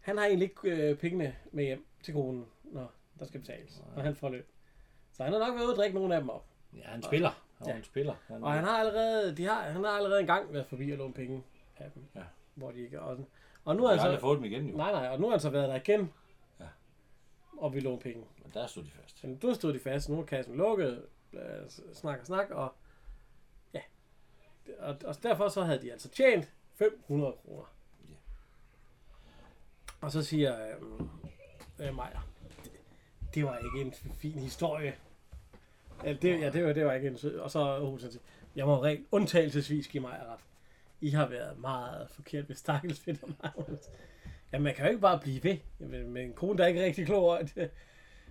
han 0.00 0.18
har 0.18 0.24
egentlig 0.24 0.50
ikke 0.50 0.88
øh, 0.90 0.98
pengene 0.98 1.36
med 1.52 1.64
hjem 1.64 1.86
til 2.02 2.14
konen, 2.14 2.46
når 2.64 2.92
der 3.18 3.26
skal 3.26 3.40
betales, 3.40 3.82
når 3.96 4.02
han 4.02 4.16
får 4.16 4.28
løn. 4.28 4.42
Så 5.12 5.24
han 5.24 5.32
har 5.32 5.40
nok 5.40 5.54
været 5.54 5.64
ude 5.64 5.72
at 5.72 5.76
drikke 5.78 5.94
nogle 5.98 6.14
af 6.14 6.20
dem 6.20 6.30
op. 6.30 6.44
Ja, 6.76 6.82
han 6.84 7.02
spiller. 7.02 7.28
Han, 7.58 7.66
Ja. 7.68 7.72
han 7.72 7.84
spiller. 7.84 8.14
Han, 8.26 8.44
Og 8.44 8.52
han 8.52 8.64
har 8.64 8.78
allerede, 8.78 9.36
de 9.36 9.44
har, 9.44 9.62
han 9.62 9.84
har 9.84 9.90
allerede 9.90 10.20
engang 10.20 10.52
været 10.52 10.66
forbi 10.66 10.90
og 10.90 10.98
låne 10.98 11.14
penge 11.14 11.44
af 11.76 11.90
dem. 11.94 12.04
Ja. 12.14 12.22
Hvor 12.54 12.70
de 12.70 12.78
ikke 12.80 13.00
og, 13.00 13.26
og 13.64 13.76
nu 13.76 13.82
har 13.82 13.90
han 13.96 14.14
så, 14.16 14.20
fået 14.20 14.36
dem 14.36 14.44
igen, 14.44 14.68
jo. 14.68 14.76
nej, 14.76 14.92
nej, 14.92 15.08
og 15.08 15.20
nu 15.20 15.26
har 15.26 15.30
han 15.30 15.40
så 15.40 15.50
været 15.50 15.68
der 15.68 15.74
igen. 15.74 16.12
Ja. 16.60 16.66
Og 17.58 17.74
vi 17.74 17.80
låne 17.80 17.98
penge. 18.00 18.24
Men 18.42 18.52
der 18.54 18.66
stod 18.66 18.84
de 18.84 18.90
fast. 18.90 19.24
Men 19.24 19.38
du 19.38 19.54
stod 19.54 19.72
de 19.74 19.78
fast, 19.80 20.08
nu 20.08 20.20
er 20.20 20.24
kassen 20.24 20.56
lukket, 20.56 21.06
snak 21.92 22.20
og 22.20 22.26
snak, 22.26 22.50
og 22.50 22.74
ja. 23.74 23.80
Og, 24.78 24.96
og 25.04 25.22
derfor 25.22 25.48
så 25.48 25.62
havde 25.62 25.82
de 25.82 25.92
altså 25.92 26.08
tjent 26.08 26.52
500 26.74 27.32
kroner. 27.32 27.64
Ja. 28.08 28.14
Og 30.00 30.10
så 30.12 30.22
siger 30.22 30.68
øh, 30.68 31.86
øh, 31.88 31.94
Maja, 31.94 32.18
det, 33.36 33.44
det 33.44 33.44
var 33.44 33.58
ikke 33.58 33.80
en 33.86 34.14
fin 34.18 34.38
historie. 34.38 34.94
Ja, 36.04 36.12
det, 36.12 36.40
ja, 36.40 36.50
det 36.50 36.64
var, 36.64 36.72
det 36.72 36.84
var 36.86 36.92
ikke 36.92 37.08
en 37.08 37.18
sød. 37.18 37.38
Og 37.38 37.50
så 37.50 37.96
så 38.00 38.10
siger, 38.10 38.22
jeg 38.56 38.66
må 38.66 38.84
rent 38.84 39.06
undtagelsesvis 39.10 39.88
give 39.88 40.00
mig 40.00 40.10
ret. 40.30 40.40
I 41.00 41.10
har 41.10 41.26
været 41.28 41.58
meget 41.58 42.06
forkert 42.10 42.48
ved 42.48 42.56
stakkels 42.56 43.00
Peter 43.00 43.26
Magnus. 43.42 43.80
Ja, 44.52 44.58
man 44.58 44.74
kan 44.74 44.84
jo 44.84 44.88
ikke 44.90 45.00
bare 45.00 45.18
blive 45.18 45.44
ved. 45.44 45.56
Med 46.04 46.22
en 46.24 46.32
kone, 46.32 46.58
der 46.58 46.64
er 46.64 46.68
ikke 46.68 46.84
rigtig 46.84 47.06
klog 47.06 47.22
over 47.22 47.42
det, 47.42 47.70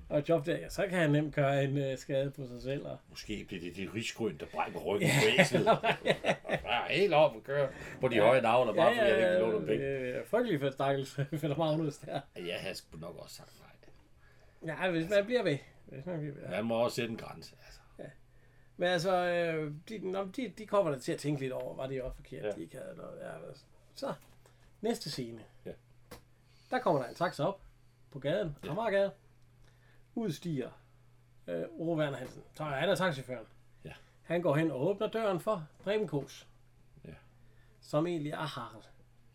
og 0.09 0.19
et 0.19 0.29
job 0.29 0.45
der, 0.45 0.57
ja, 0.57 0.69
så 0.69 0.87
kan 0.89 0.99
han 0.99 1.11
nemt 1.11 1.35
gøre 1.35 1.63
en 1.63 1.77
øh, 1.77 1.97
skade 1.97 2.31
på 2.31 2.47
sig 2.47 2.61
selv. 2.61 2.85
Og, 2.85 2.97
Måske 3.09 3.45
bliver 3.47 3.61
det 3.61 3.75
det 3.75 3.89
risgrøn, 3.95 4.37
der 4.39 4.45
brækker 4.53 4.79
ryggen 4.79 5.09
på 5.09 5.41
æslet. 5.41 5.65
Bare 6.65 6.87
helt 6.89 7.13
op 7.13 7.35
og 7.35 7.43
køre 7.43 7.69
på 8.01 8.07
de 8.07 8.19
høje 8.19 8.41
navne, 8.41 8.73
bare 8.73 8.95
fordi 8.95 9.09
jeg 9.09 9.17
ikke 9.17 9.29
vil 9.29 9.39
låne 9.39 9.65
penge. 9.67 9.85
øh, 9.85 10.27
frygtelig 10.27 10.59
for 10.59 10.69
stakkels 10.69 11.15
Peter 11.31 11.55
Magnus 11.57 11.97
der. 11.97 12.19
Jeg 12.35 12.55
havde 12.59 12.75
sgu 12.75 12.97
nok 12.97 13.15
også 13.19 13.35
sagt 13.35 13.51
nej. 13.59 13.69
Ja, 14.65 14.91
hvis 14.91 15.09
man 15.09 15.25
bliver 15.25 15.43
ved. 15.43 15.57
Hvis 15.85 16.05
man 16.05 16.19
bliver 16.19 16.33
ved. 16.35 16.49
Man 16.49 16.65
må 16.65 16.75
også 16.83 16.95
sætte 16.95 17.11
en 17.11 17.17
grænse. 17.17 17.55
Altså. 17.65 17.79
Men 18.77 18.89
altså, 18.89 19.15
øh, 19.25 19.73
de, 19.89 20.11
nå, 20.11 20.25
de, 20.25 20.53
de 20.57 20.65
kommer 20.65 20.91
der 20.91 20.99
til 20.99 21.11
at 21.11 21.19
tænke 21.19 21.41
lidt 21.41 21.53
over, 21.53 21.75
var 21.75 21.87
det 21.87 22.01
også 22.01 22.15
forkert, 22.15 22.43
Ja. 22.43 22.47
ja. 22.47 22.55
de 22.55 22.61
ikke 22.61 22.77
havde 22.77 22.95
noget. 22.97 23.19
Ja, 23.19 23.47
altså. 23.47 23.63
så, 23.95 24.13
næste 24.81 25.11
scene. 25.11 25.41
Ja. 25.65 25.71
Der 26.71 26.79
kommer 26.79 27.01
der 27.01 27.09
en 27.09 27.15
taxa 27.15 27.43
op 27.43 27.61
på 28.11 28.19
gaden, 28.19 28.55
Ja. 28.63 28.67
ja. 28.67 28.71
Amagergade. 28.71 29.11
Udstiger 30.15 30.69
øh, 31.47 31.63
Ove 31.71 31.97
Werner 31.97 32.17
Hansen. 32.17 32.43
Så 32.53 32.63
han 32.63 32.89
er 32.89 32.95
taxichaufføren. 32.95 33.45
Ja. 33.85 33.93
Han 34.23 34.41
går 34.41 34.55
hen 34.55 34.71
og 34.71 34.87
åbner 34.87 35.07
døren 35.07 35.39
for 35.39 35.67
Preben. 35.83 36.09
Ja. 37.05 37.13
Som 37.81 38.07
egentlig 38.07 38.31
er 38.31 38.37
Harald. 38.37 38.83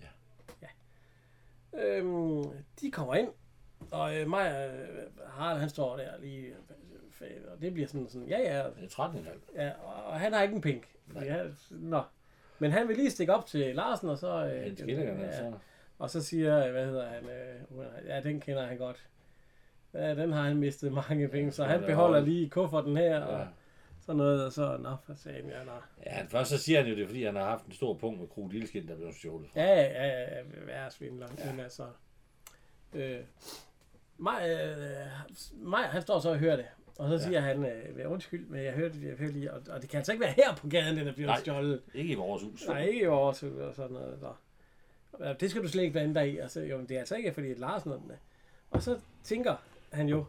Ja. 0.01 0.07
ja. 0.63 0.69
Øhm, 1.87 2.45
de 2.81 2.91
kommer 2.91 3.15
ind, 3.15 3.33
og 3.91 4.17
øh, 4.17 4.31
og 4.33 4.41
øh, 4.47 4.71
Harald, 5.27 5.61
han 5.61 5.69
står 5.69 5.97
der 5.97 6.09
lige, 6.21 6.47
øh, 6.47 7.27
og 7.53 7.61
det 7.61 7.73
bliver 7.73 7.89
sådan, 7.89 8.09
sådan 8.09 8.29
ja 8.29 8.39
ja, 8.39 8.65
Det 8.81 8.85
er 8.99 9.09
13,5. 9.09 9.63
Ja, 9.63 9.71
og 9.83 10.05
og 10.05 10.21
han 10.21 10.33
har 10.33 10.43
ikke 10.43 10.55
en 10.55 10.61
pink. 10.61 10.89
Ja, 11.15 11.45
nå. 11.71 12.03
Men 12.59 12.71
han 12.73 12.89
vil 12.89 12.97
lige 12.97 13.11
stikke 13.11 13.35
op 13.35 13.47
til 13.47 13.75
Larsen, 13.77 14.09
og 14.09 14.19
så... 14.19 14.47
Øh, 14.47 14.67
En 14.67 14.77
skillingerne, 14.77 15.23
ja, 15.25 15.37
så... 15.39 15.53
og 15.99 16.11
så 16.11 16.23
siger, 16.23 16.71
hvad 16.71 16.87
hedder 16.87 17.07
han, 17.09 17.25
øh, 17.25 18.07
ja, 18.09 18.21
den 18.21 18.41
kender 18.41 18.67
han 18.67 18.79
godt. 18.79 19.07
Ja, 19.95 20.15
den 20.15 20.33
har 20.33 20.43
han 20.43 20.57
mistet 20.57 20.93
mange 20.93 21.29
penge, 21.29 21.53
så 21.53 21.63
Ja, 21.63 21.69
han 21.69 21.79
det 21.79 21.87
beholder 21.87 22.21
lige 22.21 22.51
kufferten 22.51 22.97
her, 22.97 23.17
Ja. 23.17 23.25
og 23.27 23.47
sådan 24.01 24.17
noget, 24.17 24.47
og 24.47 24.53
så, 24.53 24.77
nå, 24.77 24.97
for 25.07 25.15
sagen, 25.15 25.49
ja, 25.51 25.65
nå. 25.65 25.73
Ja, 26.07 26.23
først 26.29 26.51
så 26.51 26.59
siger 26.59 26.81
han 26.83 26.91
jo 26.91 26.97
det, 26.97 27.07
fordi 27.07 27.25
han 27.25 27.37
har 27.37 27.45
haft 27.45 27.65
en 27.67 27.73
stor 27.73 27.95
punkt 27.95 28.21
med 28.21 28.29
krokodilskin, 28.29 28.89
der 28.89 28.97
blev 28.97 29.13
stjålet. 29.13 29.49
Ja, 29.57 29.65
ja, 29.65 30.07
ja, 30.07 30.21
ja, 30.69 30.83
ja, 30.85 30.91
svindler, 30.91 31.27
ja. 31.39 31.51
men 31.53 31.61
altså... 31.61 31.87
Øh, 32.95 33.21
Maj, 34.21 34.51
øh, 34.53 35.07
Maj, 35.53 35.83
han 35.83 36.03
står 36.03 36.21
så 36.21 36.31
og 36.31 36.39
hører 36.39 36.57
det, 36.57 36.67
og 36.99 37.09
så 37.09 37.15
Ja. 37.15 37.23
siger 37.23 37.41
han, 37.41 37.65
øh, 37.65 38.11
undskyld, 38.13 38.47
men 38.47 38.63
jeg 38.65 38.73
hørte 38.73 39.01
det, 39.01 39.09
jeg 39.09 39.17
hørte 39.17 39.33
lige, 39.33 39.53
og, 39.53 39.63
og 39.71 39.83
det 39.83 39.91
kan 39.91 39.97
altså 39.99 40.13
ikke 40.13 40.21
være 40.25 40.33
her 40.37 40.55
på 40.57 40.69
gaden, 40.69 40.97
den 40.97 41.09
er 41.09 41.13
blevet 41.15 41.29
Nej. 41.29 41.41
stjålet. 41.41 41.83
Ikke 41.95 42.13
i 42.13 42.15
vores 42.15 42.43
hus. 42.43 42.67
Nej, 42.67 42.83
ikke 42.85 43.01
i 43.03 43.07
vores 43.07 43.41
hus 43.41 43.53
og 43.53 43.75
sådan 43.75 43.93
noget. 43.93 44.19
Så. 44.21 44.33
Ja, 45.25 45.33
Det 45.33 45.51
skal 45.51 45.63
du 45.63 45.69
slet 45.69 45.83
ikke 45.83 45.93
blande 45.93 46.15
dig 46.15 46.33
i. 46.33 46.39
Altså, 46.39 46.61
jo, 46.61 46.77
men 46.77 46.89
det 46.89 46.95
er 46.95 46.99
altså 46.99 47.17
ikke, 47.17 47.33
fordi 47.33 47.49
det 47.49 47.57
er 47.57 47.61
Larsen 47.61 47.93
og 47.93 48.01
den 48.03 48.11
er. 48.11 48.15
Og 48.71 48.83
så 48.83 48.99
tænker 49.25 49.57
han 49.93 50.09
jo, 50.09 50.25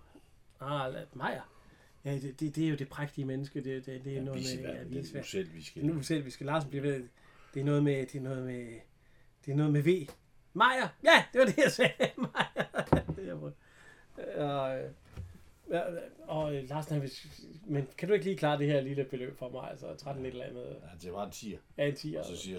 ah, 0.62 0.94
Maja, 1.14 1.42
ja, 2.06 2.14
det, 2.14 2.40
det, 2.40 2.56
det, 2.56 2.66
er 2.66 2.70
jo 2.70 2.76
det 2.76 2.90
prægtige 2.90 3.26
menneske, 3.26 3.64
det, 3.64 3.86
det, 3.86 4.04
det 4.04 4.12
er 4.12 4.16
Ja, 4.18 4.22
noget 4.24 4.42
med, 4.62 4.66
ja, 4.66 4.72
det 4.74 4.80
er 4.82 4.84
nu 4.86 4.90
visværd. 4.98 5.24
selv, 5.24 5.54
vi 5.54 5.64
skal... 5.64 5.86
Nu 5.86 6.02
selv, 6.02 6.26
vi 6.26 6.30
skal 6.32 6.46
Larsen 6.46 6.70
blive 6.70 6.84
ved, 6.84 7.04
det 7.54 7.60
er 7.60 7.64
noget 7.64 7.84
med, 7.84 8.06
det 8.06 8.16
er 8.16 8.22
noget 8.22 8.44
med, 8.44 8.68
det 9.46 9.52
er 9.52 9.56
noget 9.56 9.74
med 9.74 9.82
V. 9.82 10.08
Maja, 10.54 10.90
ja, 11.04 11.24
det 11.34 11.40
var 11.40 11.46
det, 11.46 11.58
jeg 11.58 11.72
sagde, 11.72 11.92
Maja. 12.18 12.66
Det 13.16 13.30
er 13.30 13.52
og, 14.38 14.78
øh, 14.78 14.90
ja, 15.72 15.82
og 16.28 16.56
øh, 16.56 16.70
Larsen, 16.70 16.94
han 16.94 17.02
vil, 17.02 17.12
men 17.66 17.88
kan 17.98 18.08
du 18.08 18.14
ikke 18.14 18.26
lige 18.26 18.38
klare 18.38 18.58
det 18.58 18.68
her 18.68 18.82
lille 18.82 19.04
beløb 19.04 19.40
for 19.40 19.50
mig, 19.50 19.70
altså 19.70 19.96
13 19.96 20.26
et 20.26 20.30
eller 20.32 20.46
andet, 20.46 20.66
Ja, 20.66 20.98
det 21.08 21.14
var 21.14 21.26
en 21.26 21.30
10'er. 21.32 21.58
ja, 21.78 21.88
en 21.88 21.96
10 21.96 22.16
Og 22.16 22.26
så 22.26 22.38
siger 22.38 22.56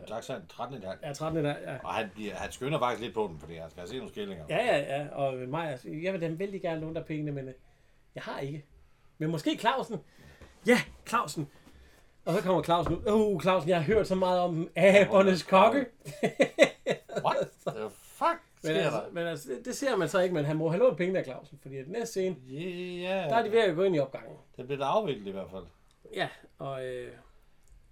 jeg, 0.00 0.08
tak 0.08 0.22
så 0.22 0.40
13 0.48 0.78
et 0.78 0.84
halvt. 0.84 1.02
Ja, 1.02 1.12
13 1.12 1.44
der, 1.44 1.54
ja. 1.72 1.78
Og 1.84 1.94
han, 1.94 2.10
bliver, 2.14 2.34
han 2.34 2.52
skynder 2.52 2.78
faktisk 2.78 3.02
lidt 3.02 3.14
på 3.14 3.28
den, 3.30 3.38
fordi 3.40 3.54
han 3.54 3.70
skal 3.70 3.80
have 3.80 3.88
set 3.88 3.96
nogle 3.96 4.10
skillinger. 4.10 4.44
Ja, 4.48 4.64
ja, 4.66 4.98
ja. 5.02 5.08
Og 5.08 5.34
mig, 5.48 5.78
jeg 5.84 6.12
vil 6.12 6.20
da 6.20 6.28
vældig 6.28 6.62
gerne 6.62 6.80
låne 6.80 6.94
dig 6.94 7.04
pengene, 7.04 7.32
men 7.32 7.48
øh, 7.48 7.54
jeg 8.14 8.22
har 8.22 8.40
ikke. 8.40 8.64
Men 9.18 9.30
måske 9.30 9.56
Clausen. 9.58 9.96
Ja, 10.66 10.78
Clausen. 11.08 11.48
Og 12.24 12.34
så 12.34 12.42
kommer 12.42 12.62
Clausen 12.62 12.94
ud. 12.96 13.12
Uh, 13.12 13.42
Clausen, 13.42 13.68
jeg 13.68 13.76
har 13.76 13.84
hørt 13.84 14.08
så 14.08 14.14
meget 14.14 14.40
om 14.40 14.70
abernes 14.76 15.42
kokke. 15.42 15.86
What 17.24 17.48
the 17.66 17.90
Men, 18.64 18.74
sker 18.76 18.84
altså, 18.84 19.00
der? 19.00 19.10
men 19.12 19.26
altså, 19.26 19.48
det, 19.52 19.64
det 19.64 19.74
ser 19.76 19.96
man 19.96 20.08
så 20.08 20.20
ikke, 20.20 20.34
men 20.34 20.44
han 20.44 20.56
må 20.56 20.68
have 20.68 20.78
lånt 20.78 20.96
penge 20.98 21.18
af 21.18 21.24
Clausen, 21.24 21.58
fordi 21.62 21.74
i 21.80 21.82
den 21.82 21.92
næste 21.92 22.06
scene, 22.06 22.36
Ja, 23.02 23.16
der 23.28 23.36
er 23.36 23.42
de 23.42 23.50
ved 23.52 23.58
at 23.60 23.74
gå 23.76 23.82
ind 23.82 23.96
i 23.96 23.98
opgangen. 23.98 24.36
det 24.56 24.66
bliver 24.66 24.78
da 24.78 24.84
afviklet 24.84 25.26
i 25.26 25.30
hvert 25.30 25.50
fald. 25.50 25.64
Ja, 26.14 26.28
og 26.58 26.86
øh, 26.86 27.12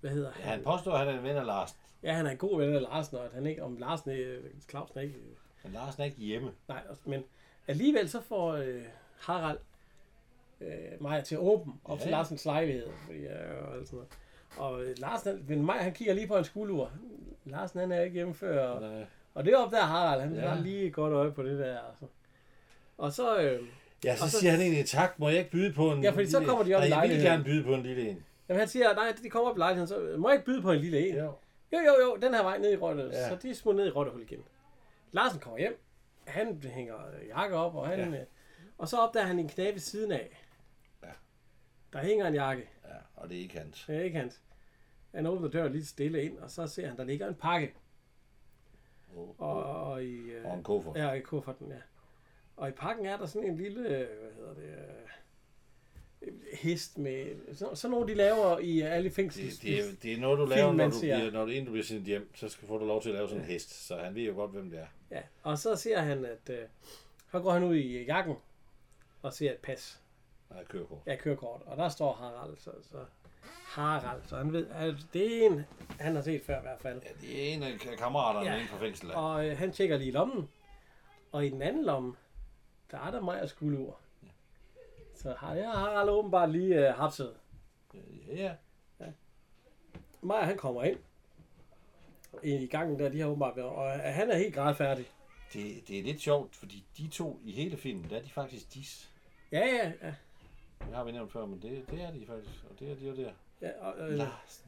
hvad 0.01 0.11
hedder 0.11 0.31
Ja, 0.39 0.43
han? 0.45 0.53
han 0.53 0.65
påstår, 0.65 0.93
at 0.93 0.99
han 0.99 1.09
er 1.09 1.19
en 1.19 1.25
ven 1.25 1.37
af 1.37 1.47
Larsen. 1.47 1.77
Ja, 2.03 2.13
han 2.13 2.27
er 2.27 2.31
en 2.31 2.37
god 2.37 2.61
ven 2.61 2.75
af 2.75 2.83
Larsen, 2.83 3.17
og 3.19 3.25
at 3.25 3.31
han 3.35 3.47
ikke, 3.47 3.63
om 3.63 3.77
Larsen, 3.77 4.11
øh, 4.11 4.45
Clausen 4.71 4.99
er 4.99 5.03
ikke, 5.03 5.15
øh, 5.19 5.25
Men 5.65 5.73
Larsen 5.73 6.01
er 6.03 6.07
ikke 6.07 6.17
hjemme. 6.19 6.51
Nej, 6.69 6.83
men 7.05 7.25
alligevel 7.69 8.09
så 8.09 8.21
får 8.21 8.53
øh, 8.53 8.83
Harald 9.21 9.59
øh, 10.61 10.69
mig 11.01 11.25
til 11.25 11.35
at 11.35 11.39
åbne 11.41 11.73
op 11.85 11.99
Ja, 11.99 12.03
til. 12.03 12.11
Larsens 12.11 12.45
lejlighed. 12.45 12.87
Fordi, 13.07 13.19
øh, 13.19 13.69
og 13.69 13.75
alt 13.75 13.89
sådan 13.89 13.97
noget. 13.97 14.09
Og 14.57 14.85
øh, 14.85 14.95
Larsen, 14.99 15.33
han- 15.37 15.45
men 15.49 15.65
mig, 15.67 15.75
han 15.77 15.93
kigger 15.93 16.15
lige 16.15 16.27
på 16.27 16.37
en 16.37 16.45
skuldur. 16.45 16.91
Larsen, 17.45 17.81
han 17.81 17.93
er 17.93 18.01
ikke 18.03 18.15
hjemme 18.15 18.35
før. 18.35 18.81
Men, 18.81 18.93
øh, 19.01 19.07
og 19.35 19.45
det 19.45 19.53
er 19.53 19.57
op 19.59 19.71
der 19.73 19.81
Harald, 19.83 20.21
han 20.21 20.35
Ja. 20.35 20.49
har 20.49 20.61
lige 20.63 20.83
et 20.87 20.93
godt 20.93 21.13
øje 21.13 21.33
på 21.33 21.43
det 21.43 21.59
der. 21.59 21.79
Altså. 21.81 22.05
Og 22.99 23.13
så, 23.13 23.41
øh, 23.43 23.63
Ja, 24.05 24.17
så, 24.17 24.25
Og 24.25 24.31
så- 24.31 24.39
siger 24.39 24.51
han 24.51 24.61
egentlig, 24.61 24.87
tak, 24.87 25.19
må 25.19 25.29
jeg 25.29 25.39
ikke 25.39 25.51
byde 25.51 25.73
på 25.73 25.93
en 25.93 26.03
Ja, 26.03 26.11
fordi 26.11 26.31
så 26.31 26.39
lille- 26.39 26.49
kommer 26.51 26.65
de 26.65 26.75
op 26.75 26.81
Nej, 26.81 26.87
i 26.87 26.91
jeg 26.91 27.01
vil 27.03 27.09
lejligheden. 27.09 27.33
gerne 27.33 27.45
byde 27.45 27.65
på 27.65 27.75
en 27.75 27.83
lille 27.83 28.09
en. 28.11 28.25
jamen, 28.49 28.59
han 28.59 28.69
siger, 28.69 28.95
nej, 28.95 29.15
de 29.23 29.31
kommer 29.31 29.51
op 29.51 29.57
i 29.57 29.59
lejligheden, 29.59 29.89
så 29.89 29.99
øh, 29.99 30.19
må 30.21 30.29
jeg 30.29 30.35
ikke 30.37 30.47
byde 30.47 30.63
på 30.63 30.73
en 30.73 30.79
lille 30.79 31.09
en. 31.09 31.15
Ja. 31.15 31.23
Jo, 31.25 31.35
jo, 31.73 31.95
jo, 32.03 32.17
den 32.23 32.35
her 32.35 32.43
vej 32.43 32.59
ned 32.59 32.73
i 32.73 32.77
Rotte. 32.77 33.03
Ja. 33.13 33.29
Så 33.29 33.37
de 33.43 33.55
smutter 33.55 33.81
ned 33.81 33.89
i 33.89 33.91
Rottehul 33.95 34.23
igen. 34.23 34.43
Larsen 35.13 35.41
kommer 35.41 35.59
hjem. 35.59 35.79
Han 36.27 36.63
hænger 36.65 36.95
øh, 36.97 37.29
jakke 37.29 37.57
op, 37.57 37.75
og, 37.75 37.87
han, 37.89 37.99
Ja. 37.99 38.19
ja. 38.19 38.25
og 38.79 38.89
så 38.89 38.97
opdager 38.97 39.27
han 39.27 39.39
en 39.39 39.49
knæ 39.49 39.71
ved 39.73 39.79
siden 39.79 40.13
af. 40.13 40.45
Ja. 41.03 41.09
Der 41.93 41.99
hænger 41.99 42.27
en 42.27 42.35
jakke. 42.35 42.69
ja, 42.85 42.95
og 43.17 43.29
det 43.29 43.37
er 43.37 43.41
ikke 43.43 43.59
hans. 43.59 43.85
Det 43.87 43.97
er 43.97 44.01
ikke 44.03 44.19
hans. 44.19 44.41
Han 45.15 45.27
åbner 45.27 45.49
døren 45.49 45.73
lidt 45.73 45.87
stille 45.87 46.23
ind, 46.25 46.39
og 46.39 46.51
så 46.51 46.67
ser 46.67 46.87
han, 46.89 46.97
der 46.97 47.05
ligger 47.05 47.29
en 47.29 47.35
pakke. 47.35 47.75
Og, 49.17 49.35
Og, 49.39 49.65
og 49.65 50.05
i, 50.05 50.17
øh, 50.17 50.45
og 50.47 50.55
en 50.55 50.63
kuffert. 50.63 50.97
ja, 50.97 51.13
i 51.13 51.21
kufferten, 51.21 51.69
ja. 51.69 51.77
Og 52.57 52.69
i 52.69 52.73
pakken 52.73 53.07
er 53.07 53.17
der 53.17 53.27
sådan 53.27 53.49
en 53.49 53.57
lille, 53.57 53.83
hvad 53.83 54.33
hedder 54.37 54.55
det, 54.55 54.63
øh, 54.63 56.33
hest 56.53 56.99
med, 56.99 57.55
så, 57.55 57.75
sådan 57.75 57.91
nogle 57.91 58.09
de 58.09 58.15
laver 58.15 58.59
i 58.59 58.81
alle 58.81 59.11
fængsels. 59.11 59.59
Det, 59.59 59.63
det, 59.63 59.79
er, 59.79 59.83
det 60.03 60.13
er 60.13 60.19
noget, 60.21 60.39
du 60.39 60.47
Film, 60.47 60.57
laver, 60.57 60.73
når 60.73 60.91
du, 60.91 60.99
bliver, 61.01 61.31
når 61.31 61.45
du, 61.45 61.51
inden 61.51 61.65
du 61.65 61.71
bliver 61.73 61.85
sendt 61.85 62.07
hjem, 62.07 62.31
så 62.35 62.49
skal, 62.49 62.69
får 62.69 62.79
du 62.79 62.87
lov 62.87 63.03
til 63.03 63.09
at 63.09 63.15
lave 63.15 63.29
sådan 63.29 63.43
en 63.43 63.49
hest. 63.49 63.87
Så 63.87 63.97
han 63.97 64.15
ved 64.15 64.23
jo 64.23 64.35
godt, 64.35 64.51
hvem 64.51 64.71
det 64.71 64.79
er. 64.79 64.87
Ja, 65.11 65.23
og 65.43 65.59
så 65.59 65.77
ser 65.77 66.01
han, 66.01 66.25
at 66.25 66.51
øh, 66.51 66.59
så 67.33 67.41
går 67.41 67.53
han 67.53 67.65
ud 67.65 67.75
i 67.77 68.05
jakken 68.05 68.35
og 69.23 69.33
ser 69.33 69.51
et 69.51 69.59
pas. 69.59 70.01
Nej, 70.51 70.65
kørekort. 70.65 70.99
Ja, 71.07 71.17
kørekort. 71.17 71.61
Og 71.67 71.77
der 71.77 71.89
står 71.89 72.13
Harald, 72.13 72.57
så, 72.57 72.71
så 72.83 72.97
Harald, 73.73 74.23
så 74.27 74.37
han 74.37 74.53
ved, 74.53 74.67
at 74.71 74.95
det 75.13 75.37
er 75.43 75.47
en, 75.51 75.65
han 76.01 76.15
har 76.15 76.23
set 76.23 76.43
før 76.47 76.59
i 76.59 76.63
hvert 76.63 76.81
fald. 76.81 77.03
Ja, 77.03 77.09
det 77.21 77.49
er 77.51 77.55
en 77.55 77.63
af 77.63 77.71
ka- 77.75 77.97
kammeraterne 77.97 78.47
Ja. 78.47 78.53
ja. 78.53 78.59
inde 78.59 78.69
fra 78.71 78.79
fængslet. 78.79 79.15
Og 79.15 79.47
øh, 79.49 79.59
han 79.59 79.73
tjekker 79.73 79.97
lige 79.99 80.11
lommen, 80.13 80.49
og 81.33 81.47
i 81.47 81.49
den 81.49 81.63
anden 81.63 81.85
lomme, 81.85 82.15
der 82.91 82.99
er 82.99 83.11
der 83.11 83.21
Majers 83.21 83.51
skuldur. 83.51 83.99
Så 85.17 85.35
har 85.39 85.55
jeg 85.55 85.71
Harald 85.71 86.09
åbenbart 86.09 86.51
lige 86.51 86.89
øh, 86.89 86.95
hapset. 86.95 87.35
Ja, 88.37 88.55
ja. 89.01 89.07
Maja, 90.23 90.45
han 90.45 90.57
kommer 90.57 90.83
ind 90.85 90.99
i 92.43 92.67
gangen 92.67 92.99
der, 92.99 93.09
de 93.09 93.21
har 93.21 93.27
åbenbart 93.27 93.57
været, 93.57 93.69
og 93.69 93.87
øh, 93.87 94.01
han 94.03 94.31
er 94.31 94.37
helt 94.39 94.55
gradfærdig. 94.55 95.07
Det, 95.53 95.89
det 95.89 95.99
er 95.99 96.03
lidt 96.03 96.21
sjovt, 96.21 96.57
fordi 96.57 96.85
de 96.99 97.09
to 97.09 97.41
i 97.45 97.53
hele 97.53 97.77
filmen, 97.77 98.11
der 98.11 98.17
er 98.17 98.23
de 98.23 98.31
faktisk 98.31 98.75
dis. 98.75 99.11
Ja, 99.53 99.59
ja, 99.67 99.93
ja. 100.03 100.15
Det 100.87 100.95
har 100.95 101.05
vi 101.05 101.13
nævnt 101.13 101.33
før, 101.33 101.47
men 101.47 101.63
det, 101.63 101.85
det 101.91 102.03
er 102.03 102.11
de 102.11 102.27
faktisk. 102.27 102.65
Og 102.71 102.79
det 102.81 102.91
er 102.91 102.95
de 102.97 103.07
jo 103.09 103.17
der. 103.17 103.31
Ja, 103.63 104.07
øh, 104.07 104.15
Larsen. 104.15 104.67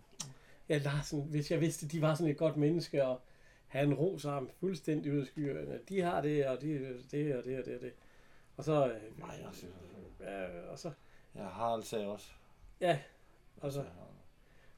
ja, 0.68 0.78
Larsen, 0.78 1.22
hvis 1.22 1.50
jeg 1.50 1.60
vidste, 1.60 1.88
de 1.88 2.02
var 2.02 2.14
sådan 2.14 2.30
et 2.32 2.38
godt 2.38 2.56
menneske, 2.56 3.04
og 3.06 3.20
han 3.66 3.94
roser 3.94 4.30
ham 4.30 4.50
fuldstændig 4.60 5.12
ud 5.12 5.18
af 5.20 5.26
skyerne. 5.26 5.78
De 5.88 6.00
har 6.00 6.20
det, 6.20 6.46
og 6.46 6.60
de, 6.60 6.68
det, 7.10 7.36
og 7.36 7.44
det, 7.44 7.58
og 7.58 7.64
det, 7.64 7.74
og 7.76 7.80
det. 7.80 7.92
Og 8.56 8.64
så, 8.64 8.86
øh, 8.92 9.18
Nej, 9.18 9.36
altså. 9.46 9.66
ja, 10.20 10.60
og 10.70 10.78
så, 10.78 10.90
Ja, 11.36 11.42
Harald 11.44 11.82
sagde 11.82 12.06
også. 12.06 12.26
ja, 12.80 12.98
og 13.60 13.72
så, 13.72 13.84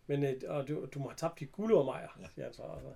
men 0.07 0.25
øh, 0.25 0.35
og 0.49 0.69
du, 0.69 0.87
du 0.95 0.99
må 0.99 1.09
have 1.09 1.17
tabt 1.17 1.41
dit 1.41 1.53
guld 1.53 1.73
over 1.73 1.85
mig, 1.85 2.09
Ja. 2.21 2.27
siger 2.35 2.45
han 2.45 2.55
så. 2.55 2.63
Og 2.63 2.81
så, 2.83 2.89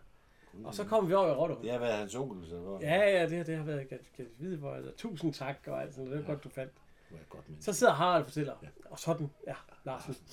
og 0.65 0.75
så 0.75 0.85
kom 0.85 1.09
vi 1.09 1.15
over 1.15 1.29
i 1.29 1.33
Rottehul. 1.33 1.65
Det 1.65 1.73
har 1.73 1.79
været 1.79 1.99
hans 1.99 2.15
onkel, 2.15 2.49
så 2.49 2.61
var, 2.61 2.81
Ja, 2.81 2.97
ja, 3.19 3.29
det, 3.29 3.47
det 3.47 3.57
har 3.57 3.65
været 3.65 3.89
ganske 3.89 4.27
vide 4.39 4.59
for. 4.61 4.75
Altså, 4.75 4.93
tusind 4.97 5.35
tak, 5.35 5.57
og 5.67 5.83
alt 5.83 5.95
sådan. 5.95 6.11
Det 6.13 6.21
er 6.21 6.27
godt, 6.27 6.45
du 6.45 6.49
fandt. 6.49 6.73
det 7.11 7.19
var 7.19 7.25
godt 7.29 7.49
menneske. 7.49 7.65
Så 7.65 7.73
sidder 7.79 7.93
Harald 7.93 8.23
og 8.23 8.27
fortæller. 8.29 8.55
Og 8.91 8.99
sådan, 8.99 9.31
ja, 9.47 9.55
Larsen. 9.85 10.15
Ja, 10.15 10.27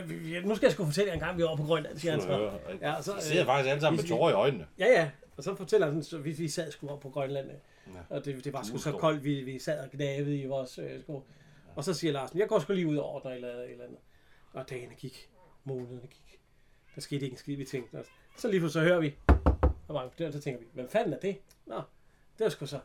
vi- 0.00 0.14
vi- 0.14 0.40
nu 0.40 0.54
skal 0.54 0.66
jeg 0.66 0.72
sgu 0.72 0.84
fortælle 0.84 1.08
jer 1.08 1.14
en 1.14 1.20
gang, 1.20 1.38
vi 1.38 1.42
var 1.42 1.56
på 1.56 1.62
Grønland, 1.62 1.98
siger 1.98 2.12
han 2.12 2.20
så. 2.20 2.50
Ja, 2.80 2.92
og 2.94 3.04
så, 3.04 3.12
De 3.16 3.22
sidder 3.22 3.42
øh, 3.42 3.46
faktisk 3.46 3.70
alle 3.70 3.80
sammen 3.80 4.00
med 4.02 4.08
tårer 4.08 4.30
i 4.30 4.32
øjnene. 4.34 4.66
Ja, 4.78 4.86
ja. 4.86 5.10
Og 5.36 5.42
så 5.44 5.54
fortæller 5.54 5.90
han, 5.92 6.02
så 6.02 6.18
vi, 6.18 6.30
vi 6.30 6.48
sad 6.48 6.70
sgu 6.70 6.88
op 6.88 7.00
på 7.00 7.10
Grønland. 7.10 7.50
øh, 7.50 7.56
Ja. 7.86 8.16
Og 8.16 8.24
det, 8.24 8.44
det 8.44 8.52
var 8.52 8.62
sgu 8.62 8.78
så 8.78 8.92
koldt, 8.92 9.24
vi, 9.24 9.42
vi 9.42 9.58
sad 9.58 9.80
og 9.80 9.90
gnavede 9.92 10.36
i 10.38 10.46
vores 10.46 10.78
øh, 10.78 11.00
sko. 11.02 11.22
Og 11.76 11.84
så 11.84 11.94
siger 11.94 12.12
Larsen, 12.12 12.38
jeg 12.38 12.48
går 12.48 12.58
sgu 12.58 12.72
lige 12.72 12.86
ud 12.86 12.96
og 12.96 13.08
ordner 13.10 13.30
eller 13.32 13.48
eller 13.62 13.84
andet. 13.84 13.98
Og 14.52 14.70
dagene 14.70 14.94
gik, 14.94 15.28
månederne 15.64 16.00
gik. 16.00 16.40
Der 16.94 17.00
skete 17.00 17.22
ikke 17.24 17.34
en 17.34 17.38
skid, 17.38 17.56
vi 17.56 17.64
tænkte 17.64 17.94
os. 17.96 18.06
Så 18.38 18.48
lige 18.48 18.60
pludselig 18.60 18.82
så 18.82 18.88
hører 18.88 19.00
vi, 19.00 19.14
og 19.88 19.94
mange 19.94 20.10
dør, 20.18 20.30
så 20.30 20.40
tænker 20.40 20.60
vi, 20.60 20.66
hvem 20.72 20.88
fanden 20.90 21.12
er 21.12 21.18
det? 21.18 21.36
Nå, 21.66 21.74
det 22.38 22.44
var 22.44 22.48
sgu 22.48 22.66
så. 22.66 22.78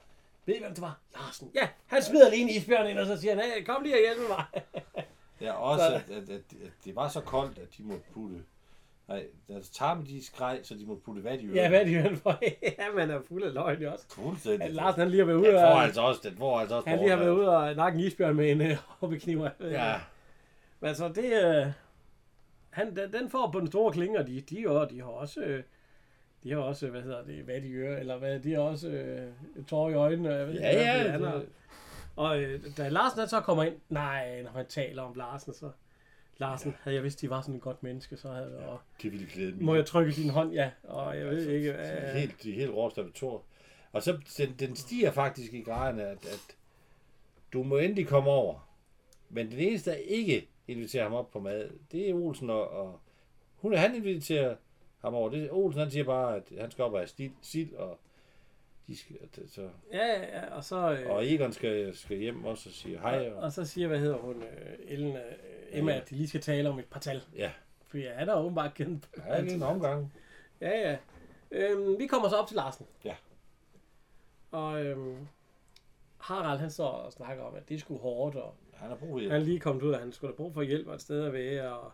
Ved 0.45 0.55
I, 0.55 0.59
hvem 0.59 0.71
det 0.73 0.81
var? 0.81 0.99
Larsen. 1.15 1.51
Ja, 1.55 1.67
han 1.85 2.03
smider 2.03 2.29
lige 2.29 2.41
en 2.41 2.49
isbjørn 2.49 2.87
ind, 2.87 2.99
og 2.99 3.05
så 3.07 3.17
siger 3.17 3.35
han, 3.35 3.43
hey, 3.43 3.65
kom 3.65 3.83
lige 3.83 3.95
og 3.95 3.99
hjælp 3.99 4.29
mig. 4.29 4.45
Ja, 5.41 5.51
også 5.53 5.83
Så- 5.85 5.95
at, 5.95 6.17
at, 6.17 6.29
at, 6.29 6.29
at, 6.65 6.71
det 6.85 6.95
var 6.95 7.07
så 7.07 7.21
koldt, 7.21 7.57
at 7.57 7.67
de 7.77 7.83
måtte 7.83 8.03
putte... 8.13 8.35
Nej, 9.07 9.25
deres 9.47 9.69
tarme 9.69 10.03
de 10.05 10.25
skreg, 10.25 10.59
så 10.63 10.75
de 10.75 10.85
måtte 10.85 11.01
putte 11.03 11.23
vand 11.23 11.41
i 11.41 11.45
øret. 11.45 11.55
ja, 11.55 11.69
hvad 11.69 11.79
er 11.81 11.85
det 11.85 12.11
jo 12.11 12.15
for? 12.15 12.39
ja, 12.79 12.91
man 12.95 13.09
er 13.09 13.19
fuld 13.27 13.43
af 13.43 13.53
løgn 13.53 13.85
også. 13.85 14.05
Fuldstændig. 14.09 14.61
At 14.67 14.73
Larsen, 14.73 14.99
han 15.01 15.09
lige 15.09 15.19
har 15.19 15.25
været 15.25 15.37
ude 15.37 15.47
Den 15.47 15.53
får 15.55 15.59
og... 15.65 15.83
altså 15.83 16.01
også, 16.01 16.21
den 16.23 16.37
får 16.37 16.59
altså 16.59 16.75
også 16.75 16.89
Han 16.89 16.99
lige 16.99 17.09
har 17.09 17.17
været 17.17 17.29
ude 17.31 17.57
og 17.57 17.75
nakke 17.75 17.99
en 17.99 18.03
isbjørn 18.05 18.35
med 18.35 18.51
en 18.51 18.61
øh, 18.61 18.77
hobbykniv. 18.87 19.45
Ja, 19.61 19.95
Men 20.79 20.87
altså, 20.87 21.07
det... 21.07 21.43
Øh, 21.43 21.67
han, 22.69 22.95
den, 22.95 23.13
den 23.13 23.29
får 23.29 23.49
på 23.51 23.59
den 23.59 23.67
store 23.67 23.91
klinge, 23.93 24.19
og 24.19 24.27
de, 24.27 24.41
de, 24.41 24.61
jo, 24.61 24.85
de 24.85 24.99
har 25.01 25.07
også... 25.09 25.41
Øh, 25.41 25.63
de 26.43 26.51
har 26.51 26.59
også, 26.59 26.87
hvad 26.87 27.01
hedder 27.01 27.23
det, 27.23 27.43
hvad 27.43 27.61
de 27.61 27.71
gør, 27.71 27.97
eller 27.97 28.17
hvad, 28.17 28.39
de 28.39 28.53
har 28.53 28.59
også 28.61 28.87
øh, 28.89 29.27
tårer 29.67 29.89
i 29.89 29.93
øjnene. 29.93 30.29
og 30.29 30.37
Jeg 30.39 30.47
ved, 30.47 30.53
ja, 30.59 30.71
ja. 30.71 31.01
hvad 31.01 31.11
han 31.11 31.23
har. 31.23 31.41
Og 32.17 32.41
øh, 32.41 32.77
da 32.77 32.89
Larsen 32.89 33.19
han 33.19 33.29
så 33.29 33.41
kommer 33.41 33.63
ind, 33.63 33.75
nej, 33.89 34.41
når 34.41 34.51
han 34.51 34.65
taler 34.67 35.01
om 35.03 35.13
Larsen, 35.15 35.53
så... 35.53 35.71
Larsen, 36.37 36.75
havde 36.81 36.95
jeg 36.95 37.03
vidst, 37.03 37.21
de 37.21 37.29
var 37.29 37.41
sådan 37.41 37.55
et 37.55 37.61
godt 37.61 37.83
menneske, 37.83 38.17
så 38.17 38.29
havde 38.31 38.57
jeg... 38.59 38.67
Og, 38.67 38.79
Det 39.01 39.11
ville 39.11 39.27
klæde 39.27 39.51
dem. 39.51 39.63
må 39.63 39.75
jeg 39.75 39.85
trykke 39.85 40.11
din 40.11 40.29
hånd? 40.29 40.53
Ja. 40.53 40.71
Og 40.83 41.17
jeg 41.17 41.25
ved 41.25 41.37
Altså, 41.37 41.51
ikke... 41.51 41.69
er 41.69 42.09
Øh, 42.13 42.19
helt, 42.19 42.43
de 42.43 42.51
helt 42.51 42.71
råst 42.71 42.97
af 42.97 43.03
Thor. 43.15 43.43
Og 43.91 44.03
så 44.03 44.17
den, 44.37 44.55
den 44.59 44.75
stiger 44.75 45.11
faktisk 45.11 45.53
i 45.53 45.61
graden, 45.61 45.99
at, 45.99 46.25
at 46.25 46.55
du 47.53 47.63
må 47.63 47.77
endelig 47.77 48.07
komme 48.07 48.29
over. 48.29 48.69
Men 49.29 49.51
den 49.51 49.59
eneste, 49.59 49.91
der 49.91 49.97
ikke 49.97 50.47
inviterer 50.67 51.03
ham 51.03 51.13
op 51.13 51.31
på 51.31 51.39
mad, 51.39 51.69
det 51.91 52.09
er 52.09 52.13
Olsen 52.13 52.49
og, 52.49 52.69
og 52.69 52.99
hun, 53.55 53.73
han 53.73 53.95
inviterer 53.95 54.55
ham 54.99 55.13
over. 55.13 55.29
Det, 55.29 55.51
Olsen 55.51 55.81
han 55.81 55.91
siger 55.91 56.03
bare, 56.03 56.35
at 56.35 56.43
han 56.59 56.71
skal 56.71 56.83
op 56.83 56.93
og 56.93 56.99
have 56.99 57.07
stil, 57.07 57.31
sild, 57.41 57.73
og 57.73 57.99
de 58.87 58.97
skal, 58.97 59.15
så, 59.49 59.69
ja, 59.93 60.07
ja, 60.07 60.39
ja, 60.39 60.55
og 60.55 60.63
så... 60.63 60.91
Øh, 60.91 61.09
og 61.09 61.27
Egon 61.33 61.53
skal, 61.53 61.95
skal 61.95 62.17
hjem 62.17 62.45
også 62.45 62.69
og 62.69 62.73
sige 62.73 62.99
hej. 62.99 63.29
Og, 63.29 63.35
Og, 63.43 63.51
så 63.51 63.65
siger, 63.65 63.87
hvad 63.87 63.99
hedder 63.99 64.17
hun, 64.17 64.43
øh, 64.43 64.75
Ellen, 64.87 65.15
øh, 65.15 65.21
Emma, 65.71 65.91
Ja. 65.91 65.97
at 66.01 66.09
de 66.09 66.15
lige 66.15 66.27
skal 66.27 66.41
tale 66.41 66.69
om 66.69 66.79
et 66.79 66.85
par 66.85 66.99
tal. 66.99 67.21
ja, 67.35 67.51
Fordi 67.87 68.03
ja, 68.03 68.13
han 68.13 68.27
har 68.27 68.35
åbenbart 68.35 68.73
kendt. 68.73 69.09
der 69.15 69.21
er 69.23 69.41
lige 69.41 69.53
en 69.55 69.63
omgang. 69.63 70.13
Ja, 70.61 70.89
ja. 70.89 70.97
Øhm, 71.51 71.99
vi 71.99 72.07
kommer 72.07 72.29
så 72.29 72.35
op 72.35 72.47
til 72.47 72.55
Larsen. 72.55 72.85
Ja. 73.05 73.15
Og 74.51 74.85
øhm, 74.85 75.27
Harald, 76.17 76.59
han 76.59 76.69
står 76.71 76.87
og 76.87 77.13
snakker 77.13 77.43
om, 77.43 77.55
at 77.55 77.69
det 77.69 77.79
skulle 77.81 78.01
hårdt, 78.01 78.35
og 78.35 78.53
Han 78.73 78.89
har 78.89 78.95
brug 78.95 79.09
for 79.09 79.17
han 79.19 79.27
er 79.31 79.35
hjælp. 79.35 79.45
lige 79.47 79.59
kommet 79.59 79.83
ud, 79.83 79.91
og 79.91 79.99
han 79.99 80.11
skulle 80.11 80.29
have 80.31 80.37
brug 80.37 80.53
for 80.53 80.61
hjælp 80.61 80.87
og 80.87 80.95
et 80.95 81.01
sted 81.01 81.23
at 81.25 81.33
være, 81.33 81.73
og 81.77 81.91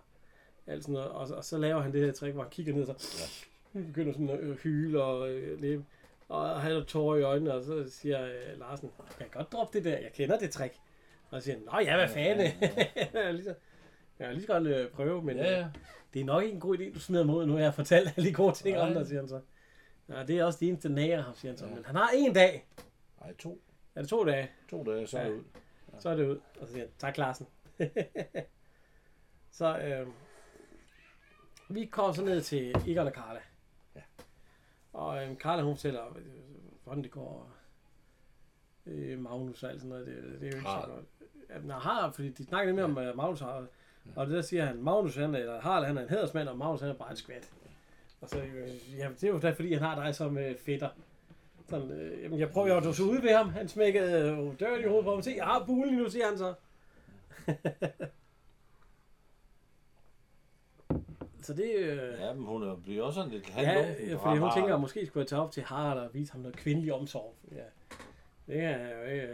alt 0.68 0.84
sådan 0.84 0.94
noget. 0.94 1.10
Og, 1.10 1.28
så- 1.28 1.36
og 1.36 1.46
så 1.46 1.58
laver 1.58 1.82
han 1.82 1.94
det 1.94 2.06
her 2.06 2.12
trick, 2.12 2.34
hvor 2.34 2.44
han 2.44 2.52
kigger 2.52 2.74
ned, 2.74 2.88
og 2.88 2.96
så 3.02 3.40
begynder 3.74 4.14
sådan 4.14 4.30
at 4.30 4.40
øh, 4.40 4.58
hyle 4.58 5.04
og 5.04 5.30
øh, 5.32 5.62
leve. 5.62 5.86
Og 6.34 6.62
han 6.62 6.72
har 6.72 6.82
tårer 6.84 7.18
i 7.18 7.22
øjnene, 7.24 7.54
og 7.54 7.64
så 7.64 7.90
siger 7.90 8.26
øh, 8.26 8.60
Larsen, 8.60 8.92
jeg 9.00 9.16
kan 9.18 9.28
godt 9.32 9.52
droppe 9.52 9.78
det 9.78 9.86
der, 9.86 9.98
jeg 9.98 10.12
kender 10.14 10.40
det 10.40 10.52
trick. 10.52 10.74
Og 11.30 11.42
så 11.42 11.46
siger 11.46 11.56
han, 11.58 11.66
nå 11.66 11.80
ja, 11.80 11.96
hvad 11.98 12.08
fanden. 12.10 12.52
lige 13.36 13.44
så, 13.44 13.56
jeg 14.20 14.28
vil 14.28 14.36
lige 14.36 14.46
så 14.48 14.54
godt 14.54 14.68
øh, 14.68 14.90
prøve, 14.92 15.22
men 15.24 15.38
Ja, 15.38 15.44
øh, 15.44 15.52
ja. 15.58 15.68
det 16.14 16.20
er 16.22 16.26
nok 16.26 16.44
ikke 16.44 16.54
en 16.56 16.60
god 16.60 16.78
idé, 16.78 16.94
du 16.94 17.00
smider 17.00 17.24
mod, 17.24 17.46
nu 17.46 17.54
har 17.54 17.60
jeg 17.60 17.74
fortalt 17.74 18.14
alle 18.18 18.30
de 18.30 18.34
gode 18.34 18.54
ting 18.56 18.78
om 18.78 18.88
Nej. 18.88 18.98
dig, 18.98 19.08
siger 19.08 19.20
han 19.20 19.30
så. 19.30 19.42
Ja, 20.10 20.24
det 20.24 20.40
er 20.40 20.44
også 20.46 20.60
det 20.60 20.68
eneste 20.68 20.90
nære 20.90 21.22
ham, 21.22 21.36
siger 21.36 21.52
han 21.52 21.58
så. 21.58 21.66
Men 21.66 21.86
han 21.86 21.96
har 21.96 22.10
en 22.16 22.34
dag, 22.34 22.68
Ej, 23.22 23.34
to, 23.34 23.62
er 23.96 24.02
det 24.02 24.10
to 24.10 24.26
dage, 24.26 24.50
to 24.70 24.84
dage, 24.84 25.08
så 25.08 25.18
er 25.18 25.22
Ja. 25.24 25.30
det 25.30 25.36
ud. 25.36 25.44
så 26.00 26.10
er 26.10 26.16
det 26.16 26.28
ud. 26.28 26.40
Og 26.60 26.68
så 26.68 26.74
siger 26.74 26.84
han, 26.86 26.92
tak 27.00 27.18
Larsen. 27.18 27.48
så 29.52 29.78
øh, 29.80 30.08
vi 31.70 31.86
kommer 31.86 32.14
så 32.14 32.24
ned 32.26 32.42
til 32.42 32.76
Egon 32.88 33.08
og 33.08 33.14
Karla. 33.14 33.40
Ja. 34.94 35.00
Og 35.00 35.24
øh, 35.26 35.38
Karla 35.38 35.62
hun 35.62 35.76
fortæller, 35.76 36.06
øh, 36.18 36.24
hvordan 36.84 37.04
det 37.04 37.12
går. 37.12 37.52
Øh, 38.86 39.20
Magnus 39.20 39.64
og 39.64 39.70
alt 39.70 39.82
sådan 39.82 39.90
noget. 39.90 40.08
Det, 40.08 40.16
det 40.24 40.48
er 40.48 40.52
jo 40.52 40.58
ikke 40.58 40.68
Harald. 40.68 40.90
så 40.90 40.94
godt. 40.96 41.06
Ja, 41.50 41.60
men 41.60 41.70
har, 41.72 42.12
fordi 42.12 42.30
de 42.30 42.46
snakker 42.46 42.74
nemlig 42.74 42.86
om 43.04 43.10
uh, 43.10 43.18
Magnus 43.18 43.40
har, 43.40 43.66
og 44.16 44.28
det 44.28 44.36
der 44.36 44.42
siger 44.42 44.66
han, 44.66 44.84
Magnus 44.84 45.16
han, 45.16 45.36
er- 45.36 45.40
eller 45.40 45.62
Harald 45.62 45.86
han 45.86 45.98
er 45.98 46.02
en 46.02 46.10
hedersmand, 46.10 46.48
og 46.50 46.58
Magnus 46.58 46.82
han 46.82 46.90
er 46.90 46.94
bare 46.94 47.12
en 47.12 47.18
skvat. 47.18 47.52
Og 48.22 48.30
så, 48.30 48.38
øh, 48.42 48.98
ja, 48.98 49.10
det 49.10 49.24
er 49.24 49.28
jo 49.28 49.40
da, 49.40 49.52
fordi 49.52 49.74
han 49.74 49.82
har 49.84 50.04
dig 50.04 50.16
som 50.16 50.38
øh, 50.38 50.58
fætter. 50.58 50.90
Sådan, 51.70 51.92
øh, 51.92 52.24
jamen, 52.24 52.40
jeg 52.40 52.50
prøver 52.50 52.68
jo 52.68 52.90
at 52.90 52.96
så 52.96 53.04
ude 53.04 53.24
ved 53.24 53.36
ham. 53.36 53.50
Han 53.50 53.68
smækkede 53.68 54.32
øh, 54.32 54.60
døren 54.60 54.82
i 54.82 54.88
hovedet 54.88 55.06
på 55.06 55.12
ham. 55.14 55.22
Se, 55.22 55.34
jeg 55.38 55.46
har 55.46 55.64
bulen 55.66 55.94
nu, 55.98 56.10
siger 56.10 56.28
han 56.28 56.38
så. 56.38 56.54
så 61.44 61.54
det 61.54 61.76
øh, 61.76 62.20
Ja, 62.20 62.34
men 62.34 62.46
hun 62.46 62.64
er- 62.64 62.76
bliver 62.76 63.04
også 63.04 63.16
sådan 63.20 63.32
lidt 63.32 63.50
halvlunken 63.50 64.08
ja, 64.08 64.16
fordi 64.16 64.40
hun 64.40 64.50
tænker, 64.56 64.74
at 64.76 64.82
måske 64.82 65.06
skulle 65.06 65.22
jeg 65.22 65.28
tage 65.28 65.42
op 65.42 65.52
til 65.52 65.64
Harald 65.64 66.00
og 66.00 66.14
vise 66.14 66.32
ham 66.32 66.42
noget 66.42 66.56
kvindelig 66.58 66.94
omsorg. 66.94 67.36
Ja. 67.52 67.64
Det 68.48 68.64
er 68.64 68.98
jo 68.98 69.04
ikke... 69.04 69.28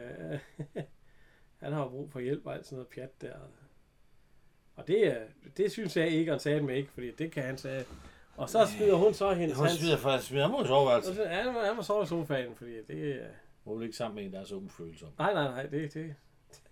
øh, 0.76 0.84
han 1.64 1.74
har 1.74 1.84
jo 1.84 1.90
brug 1.90 2.12
for 2.12 2.20
hjælp 2.20 2.46
og 2.46 2.54
alt 2.56 2.66
sådan 2.66 2.76
noget 2.76 2.88
pjat 2.88 3.22
der. 3.22 3.34
Og 4.76 4.88
det, 4.88 5.04
øh, 5.08 5.16
det 5.58 5.72
synes 5.72 5.98
jeg 5.98 6.08
ikke, 6.10 6.32
han 6.32 6.40
sagde 6.40 6.62
med 6.62 6.76
ikke, 6.76 6.92
fordi 6.92 7.12
det 7.12 7.32
kan 7.32 7.44
han 7.44 7.58
sige. 7.58 7.86
Og 8.38 8.50
så 8.50 8.66
smider 8.78 8.96
hun 8.96 9.14
så 9.14 9.34
hendes 9.34 9.58
Hun 9.58 9.70
smider, 9.70 9.98
for, 9.98 10.18
smider 10.18 10.48
ham 10.48 10.56
ud 10.56 10.66
soveværelset. 10.66 11.10
Og 11.12 11.16
så, 11.16 11.24
ja, 11.24 11.30
han, 11.30 11.46
han 11.66 11.78
var 11.78 11.82
sovet 11.84 12.06
i 12.06 12.10
sofaen, 12.10 12.56
fordi 12.56 12.84
det... 12.88 12.94
øh, 12.96 13.20
Hun 13.64 13.80
vil 13.80 13.86
ikke 13.86 13.98
sammen 13.98 14.16
med 14.16 14.24
en, 14.26 14.34
der 14.34 14.40
er 14.40 14.44
så 14.46 14.56
ufølsom. 14.56 15.10
Nej, 15.20 15.34
nej, 15.34 15.48
nej, 15.48 15.64
det, 15.66 15.94
det... 15.94 16.16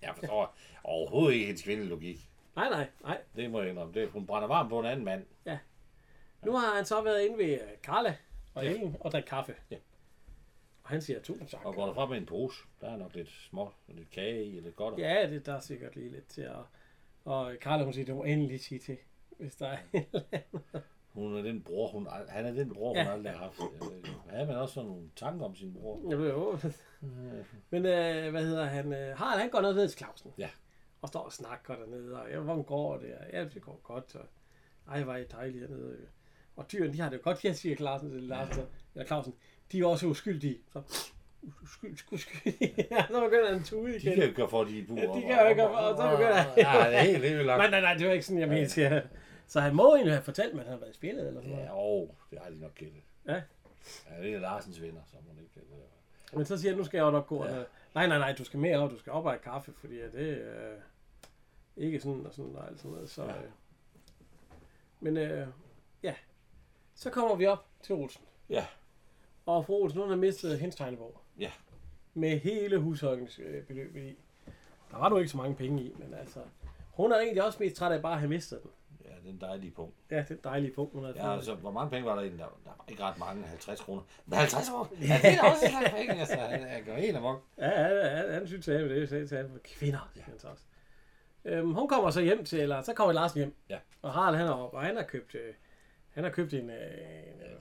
Jeg 0.01 0.13
forstår 0.17 0.55
overhovedet 0.83 1.33
ikke 1.33 1.45
hendes 1.45 1.61
kvindelogik. 1.61 2.29
Nej, 2.57 2.69
nej, 2.69 2.87
nej. 3.03 3.21
Det 3.35 3.51
må 3.51 3.61
jeg 3.61 3.69
indrømme. 3.69 3.93
Det, 3.93 4.09
hun 4.09 4.25
brænder 4.25 4.47
varmt 4.47 4.69
på 4.69 4.79
en 4.79 4.85
anden 4.85 5.05
mand. 5.05 5.25
Nu 6.45 6.51
har 6.51 6.75
han 6.75 6.85
så 6.85 7.01
været 7.01 7.21
inde 7.25 7.37
ved 7.37 7.53
øh, 7.53 7.59
Karla 7.83 8.15
og 8.55 8.63
Ja. 8.63 8.69
Ellen 8.69 8.95
og 8.99 9.11
drikke 9.11 9.29
kaffe. 9.29 9.55
Ja. 9.71 9.75
Og 10.83 10.89
han 10.89 11.01
siger 11.01 11.19
tusind 11.21 11.47
tak. 11.47 11.65
Og 11.65 11.75
går 11.75 11.85
der 11.85 11.93
frem 11.93 12.09
med 12.09 12.17
en 12.17 12.25
pose. 12.25 12.57
Der 12.81 12.89
er 12.89 12.97
nok 12.97 13.15
lidt 13.15 13.29
små, 13.29 13.69
lidt 13.87 14.09
kage 14.11 14.45
i, 14.45 14.59
lidt 14.59 14.75
godt. 14.75 14.99
Ja, 14.99 15.29
det, 15.29 15.45
der 15.45 15.53
er 15.53 15.59
sikkert 15.59 15.95
lige 15.95 16.09
lidt 16.09 16.27
til 16.27 16.41
at... 16.41 16.55
Og 17.25 17.53
Karla, 17.61 17.83
hun 17.83 17.93
siger, 17.93 18.05
det 18.05 18.15
må 18.15 18.23
endelig 18.23 18.59
sige 18.61 18.79
til, 18.79 18.97
hvis 19.29 19.55
der 19.55 19.67
er... 19.67 19.77
Hun 21.13 21.35
er 21.37 21.41
den 21.41 21.61
bror, 21.63 21.87
hun, 21.91 22.07
han 22.29 22.45
er 22.45 22.51
den 22.51 22.73
bror, 22.73 22.87
hun 22.87 22.97
Ja. 22.97 23.11
aldrig 23.13 23.33
har 23.33 23.39
haft. 23.39 23.59
Ja, 24.33 24.45
men 24.45 24.55
også 24.55 24.73
sådan 24.73 24.89
nogle 24.89 25.09
tanker 25.15 25.45
om 25.45 25.55
sin 25.55 25.73
bror. 25.73 26.09
Jeg 26.09 26.17
ved 26.19 26.29
jo. 26.29 26.57
Men 27.69 27.85
øh, 27.85 28.31
hvad 28.31 28.45
hedder 28.45 28.65
han? 28.65 28.93
Øh, 28.93 29.17
Harald, 29.17 29.39
han 29.41 29.49
går 29.49 29.61
ned 29.61 29.87
til 29.89 29.97
Clausen. 29.97 30.33
Ja. 30.37 30.49
Og 31.07 31.09
står 31.09 31.19
og 31.21 31.33
snakker 31.33 31.75
dernede. 31.75 32.21
Og 32.21 32.29
ja, 32.29 32.39
hvordan 32.39 32.63
går 32.63 32.97
det? 32.97 33.13
Ja, 33.33 33.43
det 33.45 33.61
går 33.61 33.79
godt. 33.83 34.15
Og, 34.15 34.25
ej, 34.93 35.03
hvor 35.03 35.13
er 35.13 35.17
I 35.17 35.23
dejlige 35.23 35.59
hernede. 35.59 35.97
Og 36.55 36.71
dyrene, 36.71 36.93
de 36.93 36.99
har 36.99 37.09
det 37.09 37.17
jo 37.17 37.21
godt, 37.23 37.43
jeg 37.43 37.55
siger 37.61 37.75
Clausen 37.75 38.11
til 38.11 38.23
Larsen. 38.23 38.63
Eller 38.95 39.05
Clausen. 39.05 39.33
De 39.71 39.79
er 39.79 39.85
også 39.85 40.07
uskyldige. 40.07 40.57
Så, 40.73 40.81
Skyld, 41.73 41.97
skyld, 41.97 42.19
skyld. 42.19 42.53
ja, 42.91 43.05
så 43.09 43.21
begynder 43.25 43.47
han 43.47 43.59
at 43.59 43.65
tude 43.65 43.91
De 43.91 43.97
igen. 43.97 44.13
kan 44.13 44.21
jo 44.23 44.27
ikke 44.29 44.47
få 44.49 44.63
de 44.65 44.83
buer. 44.87 44.99
Ja, 45.01 45.07
de 45.15 45.21
kan 45.21 45.39
jo 45.41 45.47
ikke, 45.47 45.67
og 45.67 45.97
så 45.97 46.09
begynder 46.11 46.33
han- 46.33 46.51
Ja, 46.57 46.89
det 46.89 46.97
er 46.97 47.01
helt 47.01 47.21
vildt 47.21 47.45
Nej, 47.61 47.69
nej, 47.69 47.81
nej, 47.81 47.93
det 47.93 48.07
var 48.07 48.13
ikke 48.13 48.25
sådan, 48.25 48.39
jeg 48.39 48.49
mente. 48.49 48.81
Ja. 48.81 49.01
Så 49.47 49.59
han 49.59 49.75
må 49.75 49.95
egentlig 49.95 50.13
have 50.13 50.23
fortalt 50.23 50.53
at 50.53 50.59
han 50.59 50.67
har 50.71 50.77
været 50.79 50.91
i 50.91 50.93
spillet, 50.93 51.27
eller 51.27 51.41
sådan 51.41 51.55
noget. 51.55 51.65
Ja, 51.67 51.77
åh, 51.77 52.09
det 52.31 52.39
har 52.43 52.49
de 52.49 52.59
nok 52.59 52.75
gættet. 52.75 53.01
Ja. 53.27 53.33
Ja, 54.09 54.21
det 54.23 54.33
er 54.33 54.39
Larsens 54.39 54.81
venner, 54.81 55.01
så 55.05 55.15
må 55.27 55.33
det 55.35 55.41
ikke 55.41 55.53
gætte. 55.53 55.67
Men 56.33 56.45
så 56.45 56.57
siger 56.57 56.71
han, 56.71 56.77
nu 56.77 56.83
skal 56.83 56.97
jeg 56.97 57.05
jo 57.05 57.11
nok 57.11 57.27
gå. 57.27 57.45
Ja. 57.45 57.63
Nej, 57.95 58.07
nej, 58.07 58.17
nej, 58.17 58.35
du 58.37 58.43
skal 58.43 58.59
mere 58.59 58.77
op, 58.77 58.91
du 58.91 58.97
skal 58.99 59.11
op 59.13 59.25
og 59.25 59.31
have 59.31 59.39
kaffe, 59.39 59.73
fordi 59.79 59.99
at 59.99 60.13
det 60.13 60.37
øh, 60.37 60.77
ikke 61.77 61.99
sådan 61.99 62.25
og 62.25 62.33
sådan 62.33 62.55
og 62.55 62.67
alt 62.67 62.79
sådan 62.79 62.91
noget. 62.91 63.09
Så, 63.09 63.23
Ja. 63.23 63.29
øh, 63.29 63.49
men 64.99 65.17
øh, 65.17 65.47
ja, 66.03 66.15
så 66.95 67.09
kommer 67.09 67.35
vi 67.35 67.45
op 67.45 67.65
til 67.83 67.95
Olsen. 67.95 68.21
Ja. 68.49 68.65
Og 69.45 69.65
fru 69.65 69.83
Olsen, 69.83 69.99
hun 70.01 70.09
har 70.09 70.15
mistet 70.15 70.59
hendes 70.59 70.75
tegnebog. 70.75 71.21
Ja. 71.39 71.51
Med 72.13 72.39
hele 72.39 72.77
husholdningsbeløbet 72.77 74.01
i. 74.03 74.17
Der 74.91 74.97
var 74.97 75.09
nu 75.09 75.17
ikke 75.17 75.29
så 75.29 75.37
mange 75.37 75.55
penge 75.55 75.83
i, 75.83 75.93
men 75.99 76.13
altså, 76.13 76.39
hun 76.91 77.11
er 77.11 77.17
egentlig 77.19 77.43
også 77.43 77.57
mest 77.63 77.75
træt 77.75 77.91
af 77.91 78.01
bare 78.01 78.13
at 78.13 78.19
have 78.19 78.29
mistet 78.29 78.63
den. 78.63 78.71
Ja, 79.05 79.09
det 79.09 79.25
er 79.25 79.29
en 79.29 79.41
dejlig 79.41 79.73
punkt. 79.73 79.95
Ja, 80.11 80.17
det 80.29 80.31
er 80.31 80.49
dejlige 80.49 80.73
punkt, 80.73 80.93
hun 80.93 81.03
har 81.03 81.13
Ja, 81.15 81.33
altså, 81.33 81.55
hvor 81.55 81.71
mange 81.71 81.89
penge 81.89 82.05
var 82.05 82.15
der 82.15 82.21
i 82.21 82.29
den? 82.29 82.39
Der, 82.39 82.45
der 82.45 82.69
var 82.77 82.85
ikke 82.87 83.03
ret 83.03 83.17
mange. 83.17 83.43
50 83.43 83.79
kroner. 83.81 84.01
Men 84.25 84.37
50 84.39 84.69
kroner? 84.69 84.85
Ja, 85.01 85.19
det 85.21 85.31
er 85.37 85.41
da 85.41 85.49
også 85.49 85.65
en 85.65 85.71
slags 85.71 85.91
penge. 85.95 86.13
Altså, 86.19 86.35
han, 86.35 86.63
han 86.63 86.83
går 86.85 86.93
helt 86.93 87.17
amok. 87.17 87.43
Ja, 87.57 87.81
ja, 87.81 88.07
ja, 88.25 88.33
han 88.33 88.47
synes, 88.47 88.67
at 88.67 88.89
det 88.89 89.03
er 89.03 89.07
til 89.27 89.49
for 89.51 89.57
kvinder, 89.63 90.09
siger 90.13 90.23
han 90.23 90.39
så 90.39 90.47
også. 90.47 90.63
Øhm, 91.47 91.73
hun 91.73 91.87
kommer 91.87 92.09
så 92.11 92.21
hjem 92.21 92.45
til, 92.45 92.59
eller 92.59 92.81
så 92.81 92.93
kommer 92.93 93.13
Larsen 93.13 93.37
hjem. 93.37 93.53
Ja. 93.69 93.77
Og 94.01 94.11
Harald 94.13 94.35
han 94.35 94.47
er 94.47 94.51
op, 94.51 94.73
og 94.73 94.81
han 94.81 94.95
har 94.95 95.03
købt, 95.03 95.35
øh, 95.35 95.53
han 96.09 96.23
har 96.23 96.31
købt 96.31 96.53
en, 96.53 96.69
øh, 96.69 96.75
en, 96.75 96.79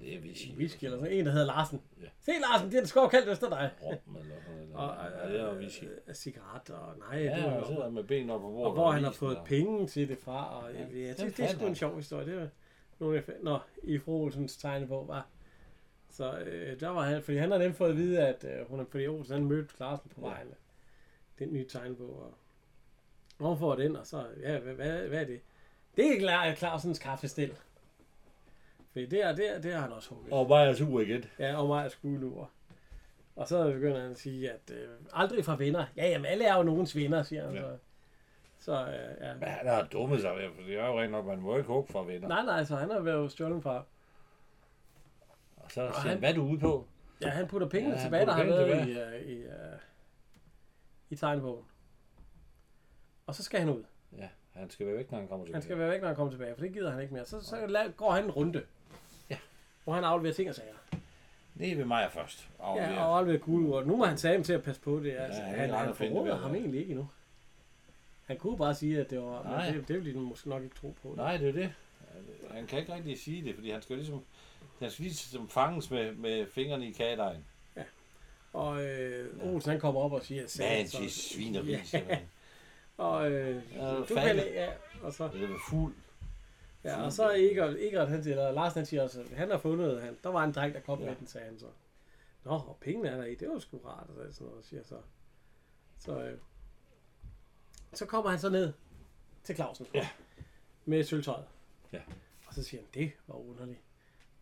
Ja, 0.03 0.07
det 0.07 0.15
er 0.15 0.21
whisky. 0.21 0.49
en 0.51 0.57
whisky, 0.57 0.85
eller 0.85 0.99
sådan 0.99 1.13
en, 1.13 1.27
der 1.27 1.33
hedder 1.33 1.47
Larsen. 1.47 1.83
Ja. 2.03 2.07
Se 2.21 2.33
Larsen, 2.51 2.69
det 2.69 2.75
er 2.77 2.81
den 2.81 2.87
skov 2.89 3.11
kaldt 3.11 3.29
efter 3.29 3.49
dig. 3.49 3.71
Rom 3.83 4.17
eller, 4.17 4.35
eller, 4.63 4.77
Og 4.77 4.97
ja, 5.29 5.33
det 5.33 5.41
er 5.41 5.57
whisky. 5.57 5.85
øh, 6.09 6.15
cigaret, 6.15 6.71
og 6.71 6.99
nej, 6.99 7.19
Ja, 7.23 7.37
det 7.37 7.45
og 7.45 7.53
var, 7.61 7.67
sidder 7.67 7.91
med 7.91 8.05
benene 8.05 8.33
op 8.35 8.41
på 8.41 8.47
bordet. 8.49 8.67
og 8.67 8.73
hvor 8.73 8.91
han 8.91 9.05
har 9.05 9.11
fået 9.13 9.37
og- 9.39 9.47
penge 9.47 9.87
til 9.87 10.09
det 10.09 10.19
fra, 10.19 10.59
og 10.63 10.73
Ja, 10.73 10.79
ja, 10.81 10.87
ja, 10.87 11.13
den 11.13 11.27
det, 11.31 11.41
er 11.41 11.49
sgu 11.49 11.67
en 11.67 11.75
sjov 11.75 11.97
historie. 11.97 12.27
Det 12.27 12.37
var 12.37 12.49
nogle 12.99 13.17
af, 13.19 13.23
når 13.43 13.67
i 13.83 13.99
fru 13.99 14.13
Olsens 14.25 14.57
tegnebog 14.57 15.09
var. 15.09 15.27
Så 16.11 16.39
øh, 16.39 16.81
der 16.81 16.89
var 16.89 17.03
han, 17.03 17.23
fordi 17.23 17.37
han 17.39 17.51
har 17.51 17.59
nemt 17.59 17.77
fået 17.77 17.91
at 17.91 17.97
vide, 17.97 18.27
at 18.27 18.45
øh, 18.45 18.69
hun 18.71 18.81
er, 18.81 18.85
fordi 18.91 19.07
Olsen 19.07 19.35
han 19.35 19.45
mødte 19.45 19.75
Larsen 19.81 20.11
på 20.15 20.21
Ja. 20.21 20.27
vejen. 20.33 20.49
Den 21.39 21.53
nye 21.53 21.67
tegnebog. 21.69 22.09
Og, 22.23 22.25
og 22.27 22.39
hun 23.41 23.59
får 23.59 23.75
den, 23.75 23.97
og 23.97 24.07
så, 24.07 24.27
ja, 24.43 24.59
hvad, 24.59 24.75
hvad, 24.75 25.09
hvad 25.09 25.21
er 25.21 25.25
det? 25.25 25.41
Det 25.97 26.15
er 26.17 26.19
klar, 26.19 26.55
Clausens 26.55 26.99
kaffestil. 26.99 27.57
Fordi 28.93 29.07
det 29.07 29.25
er, 29.25 29.35
det 29.35 29.55
er, 29.57 29.61
det 29.61 29.73
er 29.73 29.79
han 29.81 29.93
også 29.93 30.09
hugget. 30.11 30.33
Og 30.33 30.49
mig 30.49 30.67
er 30.69 30.75
sur 30.75 31.01
igen. 31.01 31.25
Ja, 31.39 31.57
og 31.61 31.69
mig 31.69 31.85
er 31.85 31.89
skuelur. 31.89 32.51
Og 33.37 33.49
så 33.49 33.73
begynder 33.73 34.01
han 34.01 34.11
at 34.11 34.19
sige, 34.19 34.51
at 34.51 34.71
øh, 34.73 34.89
aldrig 35.13 35.45
fra 35.45 35.57
venner. 35.57 35.87
Ja, 35.97 36.09
jamen 36.09 36.27
alle 36.27 36.45
er 36.45 36.57
jo 36.57 36.63
nogens 36.63 36.97
venner, 36.97 37.23
siger 37.23 37.47
han 37.47 37.55
Ja. 37.55 37.61
så. 37.63 37.77
Så, 38.59 38.73
øh, 38.87 39.27
ja. 39.27 39.35
Men 39.35 39.49
han 39.49 39.67
har 39.67 39.85
dummet 39.93 40.21
sig, 40.21 40.31
for 40.57 40.63
det 40.63 40.79
er 40.79 40.87
jo 40.87 41.01
rent 41.01 41.13
nok, 41.13 41.27
man 41.27 41.39
må 41.41 41.57
ikke 41.57 41.67
hugge 41.67 41.93
fra 41.93 42.05
venner. 42.05 42.29
Nej, 42.29 42.45
nej, 42.45 42.65
så 42.65 42.77
han 42.77 42.91
har 42.91 43.01
været 43.01 43.33
stjålet 43.33 43.63
fra. 43.63 43.85
Og 45.57 45.71
så 45.71 45.75
siger 45.75 46.09
han- 46.09 46.19
hvad 46.19 46.31
er 46.31 46.35
du 46.35 46.43
ude 46.43 46.59
på? 46.61 46.87
Ja, 47.23 47.29
han 47.29 47.47
putter 47.47 47.69
pengene 47.69 47.97
Ja, 47.97 48.03
tilbage, 48.03 48.27
der 48.27 48.33
har 48.33 48.45
været 48.45 48.89
i, 48.89 48.91
uh, 48.93 49.31
i, 49.31 49.45
uh, 49.47 49.53
i 51.11 51.17
tegnebogen. 51.17 51.65
Og 53.27 53.35
så 53.35 53.43
skal 53.43 53.61
han 53.61 53.69
ud. 53.69 53.85
Ja, 54.19 54.29
han 54.53 54.71
skal 54.71 54.87
være 54.87 54.97
væk, 54.97 55.11
når 55.11 55.19
han 55.19 55.29
kommer 55.29 55.47
tilbage. 55.47 55.55
Han 55.57 55.63
skal 55.63 55.79
være 55.79 55.91
væk, 55.91 56.01
når 56.01 56.07
han 56.07 56.17
kommer 56.17 56.33
tilbage, 56.33 56.55
for 56.55 56.61
det 56.63 56.73
gider 56.73 56.91
han 56.93 57.03
ikke 57.03 57.15
mere. 57.15 57.25
Så, 57.25 57.41
så 57.41 57.57
la- 57.57 57.91
går 57.91 58.11
han 58.13 58.25
en 58.25 58.31
runde. 58.31 58.63
Ja. 59.31 59.37
Hvor 59.85 59.93
han 59.95 60.05
afleverer 60.05 60.35
ting 60.35 60.49
og 60.49 60.55
sager. 60.55 60.75
Nede 61.55 61.77
ved 61.79 61.85
mig 61.85 62.11
først. 62.13 62.49
Og 62.59 62.77
Ja, 62.77 63.05
og 63.05 63.19
afleverer 63.19 63.41
gule 63.41 63.87
Nu 63.87 63.97
må 63.97 64.05
han 64.05 64.17
tage 64.17 64.35
ham 64.35 64.43
til 64.43 64.53
at 64.53 64.63
passe 64.63 64.83
på 64.83 65.01
det. 65.01 65.13
Altså, 65.17 65.41
Ja, 65.41 65.47
han 65.47 65.59
han, 65.59 65.71
han 65.87 65.95
forråder 65.95 66.37
ham 66.37 66.51
det. 66.51 66.59
egentlig 66.61 66.81
ikke 66.81 66.91
endnu. 66.91 67.09
Han 68.27 68.37
kunne 68.39 68.57
bare 68.59 68.75
sige, 68.75 69.01
at 69.01 69.11
det 69.11 69.21
var... 69.23 69.43
Nej. 69.43 69.71
Men 69.71 69.81
det, 69.81 69.89
det 69.89 69.97
ville 70.05 70.13
de 70.21 70.25
måske 70.25 70.49
nok 70.49 70.63
ikke 70.63 70.77
tro 70.77 70.95
på. 71.03 71.15
Nej, 71.17 71.37
det 71.37 71.49
er 71.49 71.53
det. 71.53 71.73
Han 72.51 72.67
kan 72.67 72.79
ikke 72.79 72.95
rigtig 72.95 73.19
sige 73.21 73.45
det, 73.45 73.55
fordi 73.55 73.71
han 73.71 73.83
skal 73.83 73.97
ligesom, 73.97 74.25
han 74.79 74.91
skal 74.91 75.03
ligesom 75.03 75.49
fanges 75.49 75.91
med, 75.91 76.13
med 76.15 76.47
fingrene 76.47 76.89
i 76.89 76.93
kagedejen. 76.93 77.45
Og 78.53 78.85
øh, 78.85 79.29
Olsen 79.55 79.71
han 79.71 79.81
kommer 79.81 80.01
op 80.01 80.13
og 80.13 80.23
siger... 80.23 80.47
"Satan, 80.47 80.79
Man, 80.79 80.89
så- 80.89 80.99
til 80.99 81.11
svineri. 81.11 81.77
Ja. 81.93 82.19
Og 82.97 83.31
øh, 83.33 83.63
Ja, 83.75 83.95
du 83.95 84.05
fandme. 84.05 84.43
kan, 84.43 84.53
ja, 84.53 84.73
og 85.03 85.13
så... 85.13 85.29
Det 85.29 85.43
er 85.43 85.49
fuld. 85.71 85.95
Ja, 86.85 87.03
og 87.03 87.13
så 87.13 87.31
Egert, 87.35 87.77
Egert 87.79 88.09
han 88.09 88.23
siger, 88.23 88.53
Larsen 88.53 88.79
han 88.79 88.87
siger 88.87 89.03
også, 89.03 89.25
han 89.37 89.51
har 89.51 89.59
fundet, 89.59 90.03
han, 90.03 90.17
der 90.23 90.29
var 90.31 90.45
en 90.45 90.53
dreng, 90.53 90.75
der 90.75 90.81
kom 90.81 91.01
Ja. 91.01 91.07
med 91.07 91.17
den, 91.17 91.27
sagde 91.27 91.47
han 91.47 91.59
så. 91.59 91.67
Nå, 92.45 92.51
og 92.51 92.77
pengene 92.81 93.09
er 93.09 93.17
der 93.17 93.25
i, 93.25 93.35
det 93.35 93.49
var 93.49 93.59
sgu 93.59 93.79
rart, 93.87 94.07
og 94.11 94.35
sådan 94.35 94.49
noget, 94.51 94.65
siger 94.65 94.83
så. 94.85 94.97
Så, 95.99 96.23
øh, 96.23 96.39
så 97.93 98.07
kommer 98.07 98.31
han 98.31 98.39
så 98.39 98.49
ned 98.49 98.73
til 99.45 99.55
Clausen. 99.55 99.87
Ja. 99.95 100.09
Med 100.85 101.05
sølvtøjet. 101.05 101.45
Ja. 101.93 102.01
Og 102.47 102.55
så 102.55 102.63
siger 102.63 102.81
han, 102.81 102.89
det 102.95 103.13
var 103.27 103.35
underligt. 103.35 103.81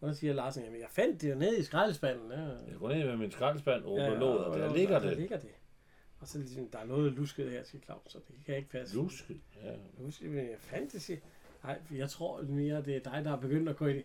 Og 0.00 0.14
så 0.14 0.20
siger 0.20 0.32
Larsen, 0.32 0.64
jamen 0.64 0.80
jeg 0.80 0.88
fandt 0.90 1.20
det 1.22 1.30
jo 1.30 1.34
nede 1.34 1.58
i 1.58 1.62
skraldespanden. 1.62 2.30
Ja. 2.32 2.38
Jeg 2.38 2.76
går 2.78 2.88
ned 2.88 3.04
med 3.06 3.16
min 3.16 3.30
skraldespand, 3.30 3.84
åbner 3.84 4.04
Ja, 4.12 4.18
låget, 4.18 4.44
og 4.44 4.58
der 4.58 4.74
ligger 4.74 4.98
Der 4.98 5.08
det. 5.08 5.16
ligger 5.18 5.38
det. 5.38 5.50
Og 6.24 6.28
så 6.28 6.38
ligesom, 6.38 6.68
der 6.68 6.78
er 6.78 6.84
noget 6.84 7.12
lusket 7.12 7.50
her, 7.50 7.64
siger 7.64 7.82
Claus, 7.82 8.00
så 8.06 8.18
det 8.28 8.44
kan 8.46 8.56
ikke 8.56 8.68
passe. 8.68 8.96
Luske. 8.96 9.40
Ja. 9.62 10.10
Siger 10.10 10.30
vi, 10.30 10.38
jeg 10.38 10.88
siger. 10.98 11.18
Nej, 11.64 11.78
jeg 11.90 12.10
tror 12.10 12.42
mere, 12.42 12.82
det 12.82 12.96
er 12.96 13.00
dig, 13.00 13.24
der 13.24 13.32
er 13.32 13.36
begyndt 13.36 13.68
at 13.68 13.76
gå 13.76 13.86
i 13.86 13.92
det. 13.92 14.04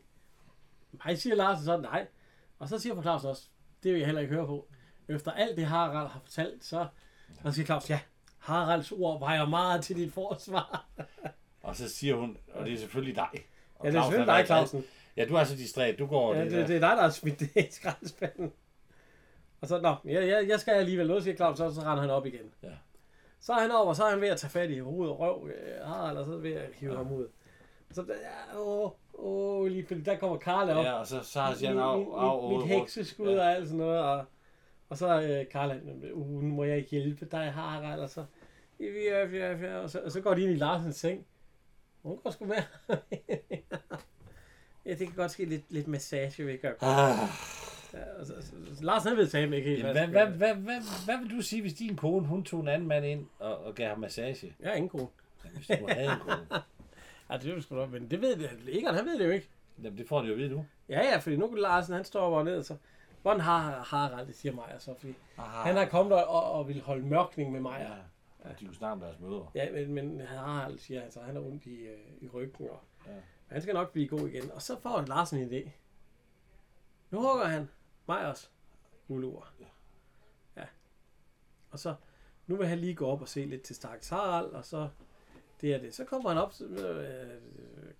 Nej, 0.91 1.15
siger 1.15 1.35
Larsen 1.35 1.65
så, 1.65 1.77
nej. 1.77 2.07
Og 2.59 2.69
så 2.69 2.79
siger 2.79 2.95
fru 2.95 3.01
Claus 3.01 3.23
også, 3.23 3.47
det 3.83 3.91
vil 3.91 3.99
jeg 3.99 4.07
heller 4.07 4.21
ikke 4.21 4.33
høre 4.33 4.45
på. 4.45 4.67
Efter 5.07 5.31
alt 5.31 5.57
det 5.57 5.65
Harald 5.65 6.07
har 6.07 6.19
fortalt, 6.19 6.63
så, 6.65 6.87
så 7.43 7.51
siger 7.51 7.65
Claus, 7.65 7.89
ja, 7.89 7.99
Haralds 8.37 8.91
ord 8.91 9.19
vejer 9.19 9.45
meget 9.45 9.83
til 9.83 9.95
dit 9.95 10.13
forsvar. 10.13 10.87
Og 11.63 11.75
så 11.75 11.89
siger 11.89 12.15
hun, 12.15 12.37
og 12.53 12.65
det 12.65 12.73
er 12.73 12.77
selvfølgelig 12.77 13.15
dig. 13.15 13.29
Og 13.75 13.85
Ja, 13.85 13.91
det 13.91 13.97
er 13.97 14.03
selvfølgelig 14.03 14.35
dig, 14.35 14.45
Clausen. 14.45 14.83
Ja, 15.17 15.25
du 15.25 15.35
er 15.35 15.43
så 15.43 15.55
distræt. 15.55 15.99
Du 15.99 16.05
går 16.05 16.33
Ja, 16.33 16.43
det, 16.43 16.51
det, 16.51 16.67
det 16.67 16.75
er 16.75 16.79
dig, 16.79 16.97
der 16.97 17.01
har 17.01 17.09
smidt 17.09 17.39
det 17.39 17.51
i 17.55 17.71
skraldespanden. 17.71 18.53
Og 19.61 19.67
så, 19.67 19.81
nå, 19.81 19.95
jeg, 20.05 20.27
jeg, 20.27 20.45
jeg 20.49 20.59
skal 20.59 20.71
alligevel 20.73 21.07
noget, 21.07 21.23
siger 21.23 21.35
Claus, 21.35 21.59
og 21.59 21.71
så 21.71 21.81
render 21.81 22.01
han 22.01 22.09
op 22.09 22.25
igen. 22.25 22.53
Ja. 22.63 22.71
Så 23.39 23.53
er 23.53 23.59
han 23.59 23.71
over, 23.71 23.93
så 23.93 24.03
er 24.03 24.09
han 24.09 24.21
ved 24.21 24.27
at 24.27 24.37
tage 24.37 24.51
fat 24.51 24.69
i 24.69 24.79
hovedet 24.79 25.13
og 25.13 25.19
røv, 25.19 25.47
øh, 25.47 25.85
Harald, 25.87 26.17
og 26.17 26.25
så 26.25 26.33
er 26.33 26.37
ved 26.37 26.53
at 26.53 26.69
hive 26.73 26.91
Ja. 26.91 26.97
ham 26.97 27.11
ud. 27.13 27.27
Så, 27.91 28.05
ja, 28.07 28.59
åh, 28.59 28.91
åh, 29.13 29.67
lige 29.67 29.85
fordi 29.87 30.01
der 30.01 30.17
kommer 30.17 30.37
Karl 30.37 30.69
op. 30.69 30.85
Ja, 30.85 30.93
og 30.93 31.07
så, 31.07 31.19
så 31.23 31.41
siger 31.55 31.69
han 31.69 31.79
af, 31.79 31.93
af, 31.93 32.49
mit, 32.51 32.67
hekseskud 32.67 33.33
Ja. 33.33 33.39
og 33.39 33.51
alt 33.51 33.67
sådan 33.67 33.77
noget. 33.77 33.99
Og, 33.99 34.25
og 34.89 34.97
så 34.97 35.21
øh, 35.21 35.49
Karl, 35.51 35.69
han, 35.69 36.11
uh, 36.13 36.43
nu 36.43 36.49
må 36.55 36.63
jeg 36.63 36.81
hjælpe 36.81 37.25
dig, 37.25 37.51
Harald. 37.51 37.99
Og 37.99 38.09
så, 38.09 38.25
ja, 38.79 38.85
ja, 38.85 39.27
ja, 39.27 39.57
ja, 39.57 39.77
og 39.77 39.89
så, 39.89 39.99
og 39.99 40.11
så 40.11 40.21
går 40.21 40.33
de 40.33 40.41
ind 40.41 40.51
i 40.51 40.55
Larsens 40.55 40.95
seng. 40.95 41.25
Hun 42.03 42.17
går 42.23 42.29
sgu 42.29 42.45
med. 42.45 42.55
ja, 44.85 44.89
det 44.89 44.97
kan 44.97 45.15
godt 45.15 45.31
ske 45.31 45.45
lidt, 45.45 45.71
lidt 45.71 45.87
massage, 45.87 46.43
vil 46.43 46.51
jeg 46.51 46.59
gøre. 46.59 46.75
Ah, 46.81 47.29
Ja, 47.93 48.19
og 48.19 48.25
så, 48.25 48.33
så, 48.41 48.75
så, 48.75 48.83
Lars 48.83 49.03
han 49.03 49.17
ved 49.17 49.27
tage 49.27 49.55
ikke 49.55 49.69
helt, 49.69 49.79
Jamen, 49.79 50.09
hvad, 50.09 50.27
hvad, 50.27 50.47
han 50.47 50.61
hvad, 50.61 51.05
hvad, 51.05 51.17
vil 51.17 51.37
du 51.37 51.41
sige, 51.41 51.61
hvis 51.61 51.73
din 51.73 51.95
kone, 51.95 52.27
hun 52.27 52.43
tog 52.43 52.59
en 52.59 52.67
anden 52.67 52.87
mand 52.87 53.05
ind 53.05 53.25
og, 53.39 53.57
og 53.65 53.75
gav 53.75 53.89
ham 53.89 53.99
massage? 53.99 54.55
Jeg 54.59 54.71
er 54.71 54.75
ingen 54.75 54.89
kone. 54.89 55.07
Jamen, 55.45 55.57
hvis 55.57 55.67
du 55.67 55.87
havde 55.89 56.05
en 56.05 56.19
kone. 56.19 56.47
Ja, 57.31 57.37
det 57.37 57.51
er 57.51 57.55
jo 57.55 57.61
sgu 57.61 57.75
nok, 57.75 57.91
men 57.91 58.11
det 58.11 58.21
ved 58.21 58.35
det. 58.35 58.77
Egon, 58.77 58.95
han 58.95 59.05
ved 59.05 59.19
det 59.19 59.25
jo 59.25 59.31
ikke. 59.31 59.49
Jamen, 59.83 59.97
det 59.97 60.07
får 60.07 60.21
de 60.21 60.27
jo 60.27 60.33
at 60.33 60.39
vide 60.39 60.49
nu. 60.49 60.65
Ja, 60.89 60.99
ja, 60.99 61.17
fordi 61.17 61.35
nu 61.35 61.47
kan 61.47 61.57
Larsen, 61.57 61.93
han 61.93 62.03
står 62.03 62.21
over 62.21 62.43
ned, 62.43 62.63
så... 62.63 62.75
Hvordan 63.21 63.41
har 63.41 63.83
Harald, 63.87 64.27
det 64.27 64.35
siger 64.35 64.53
Maja 64.53 64.79
så, 64.79 64.93
fordi 64.97 65.13
Aha. 65.37 65.67
han 65.67 65.75
har 65.75 65.85
kommet 65.85 66.13
og, 66.13 66.27
og, 66.27 66.51
og 66.51 66.67
vil 66.67 66.81
holde 66.81 67.05
mørkning 67.05 67.51
med 67.51 67.59
Maja. 67.59 67.83
Ja, 67.83 67.95
ja, 68.45 68.49
de 68.59 68.65
kunne 68.65 68.75
snakke 68.75 68.93
om 68.93 68.99
deres 68.99 69.19
møder. 69.19 69.51
Ja, 69.55 69.71
men, 69.71 69.93
men 69.93 70.21
Harald 70.21 70.79
siger 70.79 71.01
altså, 71.01 71.19
han 71.21 71.37
er 71.37 71.41
ondt 71.41 71.65
i, 71.65 71.75
øh, 71.75 71.97
i 72.21 72.27
ryggen, 72.27 72.69
og 72.69 72.79
Ja. 73.07 73.11
ja. 73.11 73.17
han 73.47 73.61
skal 73.61 73.73
nok 73.73 73.91
blive 73.91 74.07
god 74.07 74.27
igen. 74.27 74.51
Og 74.51 74.61
så 74.61 74.79
får 74.81 75.03
Larsen 75.07 75.39
en 75.39 75.49
idé. 75.49 75.69
Nu 77.11 77.21
hugger 77.21 77.45
han 77.45 77.69
mig 78.09 78.27
også 78.27 78.47
guleur. 79.07 79.53
Ja. 79.59 79.65
ja. 80.61 80.65
Og 81.71 81.79
så, 81.79 81.95
nu 82.47 82.55
vil 82.55 82.67
han 82.67 82.77
lige 82.79 82.95
gå 82.95 83.07
op 83.07 83.21
og 83.21 83.27
se 83.27 83.45
lidt 83.45 83.61
til 83.61 83.75
Stakkels 83.75 84.09
Harald, 84.09 84.45
og 84.51 84.65
så 84.65 84.89
det 85.61 85.73
er 85.73 85.77
det. 85.77 85.95
Så 85.95 86.03
kommer 86.05 86.29
han 86.29 86.37
op, 86.37 86.53
øh, 86.61 87.07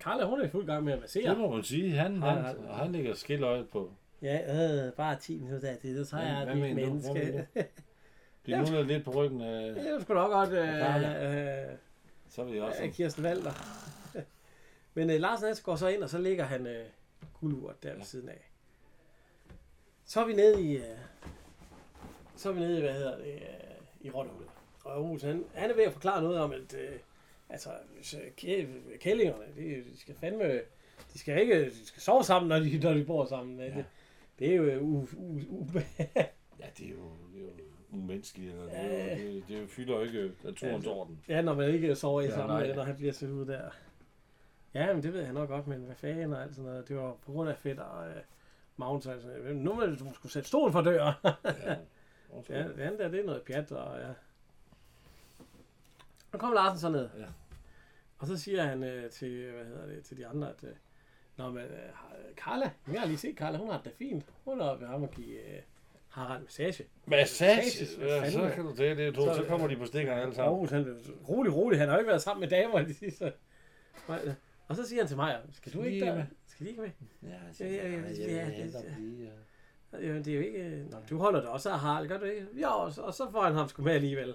Karla, 0.00 0.24
hun 0.24 0.40
er 0.40 0.44
i 0.44 0.48
fuld 0.50 0.66
gang 0.66 0.84
med 0.84 0.92
at 0.92 1.00
massere. 1.00 1.30
Det 1.30 1.38
må 1.38 1.50
man 1.54 1.62
sige. 1.62 1.90
Han, 1.96 2.22
han, 2.22 2.56
og 2.58 2.76
han 2.76 2.92
ligger 2.92 3.14
skilløjet 3.14 3.68
på. 3.68 3.92
Ja, 4.22 4.86
øh, 4.86 4.92
bare 4.92 5.16
10 5.16 5.38
minutter 5.38 5.68
af 5.68 5.78
det, 5.82 6.08
så 6.08 6.16
Hvad- 6.16 6.26
jeg 6.26 6.38
et? 6.40 6.46
Hvad 6.46 6.56
menneske. 6.56 7.12
mener 7.14 7.44
De 8.46 8.56
nuller 8.56 8.82
lidt 8.82 9.04
på 9.04 9.10
ryggen 9.10 9.40
af, 9.40 9.74
Det 9.74 9.90
er 9.90 10.00
sgu 10.00 10.14
nok 10.14 10.30
godt, 10.32 10.50
øh, 10.52 11.70
øh, 11.70 11.76
så 12.28 12.44
vil 12.44 12.54
jeg 12.54 12.62
også. 12.62 12.82
af 12.82 12.90
Kirsten 12.92 13.22
Valder. 13.24 13.52
Men 14.94 15.10
øh, 15.10 15.20
Larsen 15.20 15.46
han 15.46 15.56
går 15.64 15.76
så 15.76 15.88
ind, 15.88 16.02
og 16.02 16.08
så 16.10 16.18
ligger 16.18 16.44
han 16.44 16.66
øh, 16.66 16.86
guldurt 17.40 17.82
der 17.82 17.88
ja. 17.88 17.94
ved 17.94 18.00
Ja. 18.00 18.04
siden 18.06 18.28
af. 18.28 18.49
Så 20.10 20.20
er 20.20 20.26
vi 20.26 20.32
nede 20.32 20.62
i, 20.62 20.76
øh, 20.76 20.82
så 22.36 22.48
er 22.48 22.52
vi 22.52 22.60
nede 22.60 22.78
i, 22.78 22.80
hvad 22.80 22.92
hedder 22.92 23.16
det, 23.18 23.34
øh, 23.34 23.40
i 24.00 24.10
Rottehullet. 24.10 24.50
Og 24.84 25.04
Olsen, 25.10 25.28
han, 25.30 25.44
han 25.54 25.70
er 25.70 25.74
ved 25.74 25.84
at 25.84 25.92
forklare 25.92 26.22
noget 26.22 26.38
om, 26.40 26.52
at 26.52 26.74
øh, 26.78 26.98
altså, 27.48 27.70
kæ- 28.40 28.96
kællingerne, 28.98 29.44
de, 29.56 29.84
de 29.92 30.00
skal 30.00 30.14
fandme, 30.14 30.60
de 31.12 31.18
skal 31.18 31.40
ikke, 31.40 31.64
de 31.64 31.86
skal 31.86 32.02
sove 32.02 32.24
sammen, 32.24 32.48
når 32.48 32.58
de, 32.58 32.78
når 32.78 32.94
de 32.94 33.04
bor 33.04 33.24
sammen. 33.24 33.58
Ja. 33.60 33.64
Det, 33.64 33.84
det 34.38 34.50
er 34.52 34.56
jo 34.56 34.80
u, 34.80 35.08
u, 35.16 35.40
u, 35.48 35.66
Ja, 36.60 36.66
det 36.78 36.86
er 36.86 36.90
jo, 36.90 37.10
det 37.34 37.40
er 37.40 37.44
jo 37.44 37.50
umenneskeligt. 37.92 38.52
Eller 38.52 38.64
det, 38.64 38.76
er 39.12 39.16
jo, 39.24 39.34
det, 39.34 39.44
det 39.48 39.68
fylder 39.70 39.94
jo 39.94 40.00
ikke 40.00 40.32
naturens 40.44 40.86
Ja, 40.86 40.90
orden. 40.90 41.20
Ja, 41.28 41.42
når 41.42 41.54
man 41.54 41.74
ikke 41.74 41.94
sover 41.96 42.20
i 42.20 42.24
Ja, 42.24 42.30
sammen 42.30 42.56
nej. 42.66 42.74
når 42.76 42.82
han 42.82 42.96
bliver 42.96 43.12
sat 43.12 43.30
ud 43.30 43.46
der. 43.46 43.70
Ja, 44.74 44.92
men 44.94 45.02
det 45.02 45.12
ved 45.12 45.20
jeg 45.22 45.32
nok 45.32 45.48
godt, 45.48 45.66
men 45.66 45.80
hvad 45.80 45.96
fanden 45.96 46.32
og 46.32 46.42
alt 46.42 46.54
sådan 46.54 46.70
noget. 46.70 46.88
Det 46.88 46.96
var 46.96 47.16
på 47.26 47.32
grund 47.32 47.50
af 47.50 47.58
fedt 47.58 47.78
og 47.78 48.08
øh, 48.08 48.16
Magnus 48.80 49.06
noget. 49.06 49.56
Nu 49.56 49.74
må 49.74 49.84
du 49.84 50.14
skulle 50.14 50.32
sætte 50.32 50.48
stolen 50.48 50.72
for 50.72 50.80
døren. 50.80 51.14
Ja. 51.24 51.76
ja, 52.58 52.62
det 52.68 52.80
andet 52.80 52.98
der, 52.98 53.08
det 53.08 53.20
er 53.20 53.24
noget 53.24 53.42
pjat, 53.42 53.72
og 53.72 54.00
ja. 54.00 54.08
Så 56.32 56.38
kommer 56.38 56.54
Larsen 56.54 56.78
så 56.80 56.88
ned. 56.90 57.08
Ja. 57.18 57.24
Og 58.18 58.26
så 58.26 58.36
siger 58.36 58.62
han 58.62 58.84
øh, 58.84 59.10
til, 59.10 59.50
hvad 59.52 59.64
hedder 59.64 59.86
det, 59.86 60.04
til 60.04 60.16
de 60.16 60.26
andre, 60.26 60.48
at 60.48 60.64
øh, 60.64 60.70
Nå, 61.36 61.50
men 61.50 61.62
øh, 61.62 61.78
Carla, 62.36 62.70
jeg 62.92 63.00
har 63.00 63.06
lige 63.06 63.18
set 63.18 63.36
Carla, 63.36 63.58
hun 63.58 63.70
har 63.70 63.80
det 63.84 63.92
fint. 63.98 64.24
Hun 64.44 64.60
er 64.60 64.64
oppe 64.64 64.82
ved 64.84 64.88
ham 64.90 65.02
og 65.02 65.10
give 65.10 65.38
øh, 65.38 65.62
Harald 66.08 66.42
massage. 66.42 66.84
Massage? 67.06 67.56
Massage, 67.56 68.06
Ja, 68.06 68.30
så 68.30 68.42
er- 68.42 68.50
kan 68.54 68.64
du 68.64 68.70
det, 68.76 68.96
det 68.96 69.16
så, 69.16 69.34
så 69.34 69.44
kommer 69.48 69.68
de 69.68 69.76
på 69.76 69.84
stikkerne 69.86 70.20
alle 70.22 70.34
sammen. 70.34 70.52
Aarhus, 70.52 70.70
han, 70.70 71.00
rolig, 71.28 71.54
rolig, 71.54 71.78
han 71.78 71.88
har 71.88 71.94
jo 71.96 72.00
ikke 72.00 72.08
været 72.08 72.22
sammen 72.22 72.40
med 72.40 72.48
damer 72.48 72.82
de 72.82 72.94
sidste. 72.94 73.32
Og 74.68 74.76
så 74.76 74.88
siger 74.88 75.02
han 75.02 75.08
til 75.08 75.16
mig, 75.16 75.38
skal 75.52 75.72
du 75.72 75.82
ikke 75.82 75.94
ikke 75.94 76.26
der? 76.60 76.64
med? 76.64 76.70
Ikke 76.70 76.80
med? 76.82 76.90
Ja, 77.30 77.36
Ja, 77.60 77.66
ja, 77.66 77.88
ja, 77.88 77.98
ja, 77.98 78.48
ja, 78.48 78.48
ja. 78.48 78.66
ja. 79.24 80.06
Jo, 80.08 80.14
det 80.18 80.28
er 80.28 80.34
jo 80.34 80.40
ikke... 80.40 80.86
Nå, 80.90 80.96
du 81.10 81.18
holder 81.18 81.40
det 81.40 81.48
også 81.48 81.70
af 81.70 81.78
Harald, 81.80 82.08
gør 82.08 82.18
du 82.18 82.24
ikke? 82.24 82.46
Jo, 82.62 82.68
og 82.68 82.92
så, 82.92 83.02
og 83.02 83.14
så 83.14 83.30
får 83.30 83.42
han 83.42 83.54
ham 83.54 83.68
sgu 83.68 83.82
med 83.82 83.92
alligevel. 83.92 84.34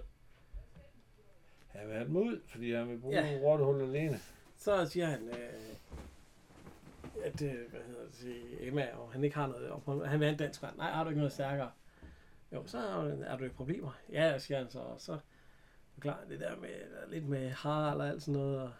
Han 1.67 1.87
vil 1.87 1.95
have 1.95 2.07
dem 2.07 2.15
ud, 2.15 2.41
fordi 2.47 2.73
han 2.73 2.89
vil 2.89 2.97
bruge 2.97 3.15
Ja. 3.15 3.25
ja. 3.31 3.39
rottehul 3.43 3.81
alene. 3.81 4.19
Så 4.57 4.85
siger 4.85 5.05
han, 5.05 5.27
øh, 5.29 5.75
at, 7.23 7.41
øh, 7.41 7.69
hvad 7.69 7.81
hedder 7.87 8.03
det, 8.05 8.13
til 8.13 8.35
Emma, 8.59 8.87
og 8.97 9.11
han 9.11 9.23
ikke 9.23 9.35
har 9.35 9.47
noget, 9.47 9.69
og 9.69 9.81
han 10.09 10.19
vil 10.19 10.25
have 10.27 10.31
en 10.31 10.37
dansk 10.39 10.61
mand. 10.61 10.77
Nej, 10.77 10.91
har 10.91 11.03
du 11.03 11.09
ikke 11.09 11.19
noget 11.19 11.33
stærkere? 11.33 11.71
Jo, 12.53 12.63
så 12.65 12.77
er 13.25 13.37
du, 13.37 13.45
i 13.45 13.49
problemer. 13.49 13.91
Ja, 14.11 14.37
siger 14.37 14.57
han 14.57 14.69
så, 14.69 14.79
og 14.79 15.01
så 15.01 15.17
klar 15.99 16.19
det 16.29 16.39
der 16.39 16.55
med, 16.55 16.69
der 16.69 17.09
lidt 17.09 17.27
med 17.27 17.49
Harald 17.49 17.99
og 18.01 18.07
alt 18.07 18.23
sådan 18.23 18.39
noget, 18.41 18.61
og 18.61 18.71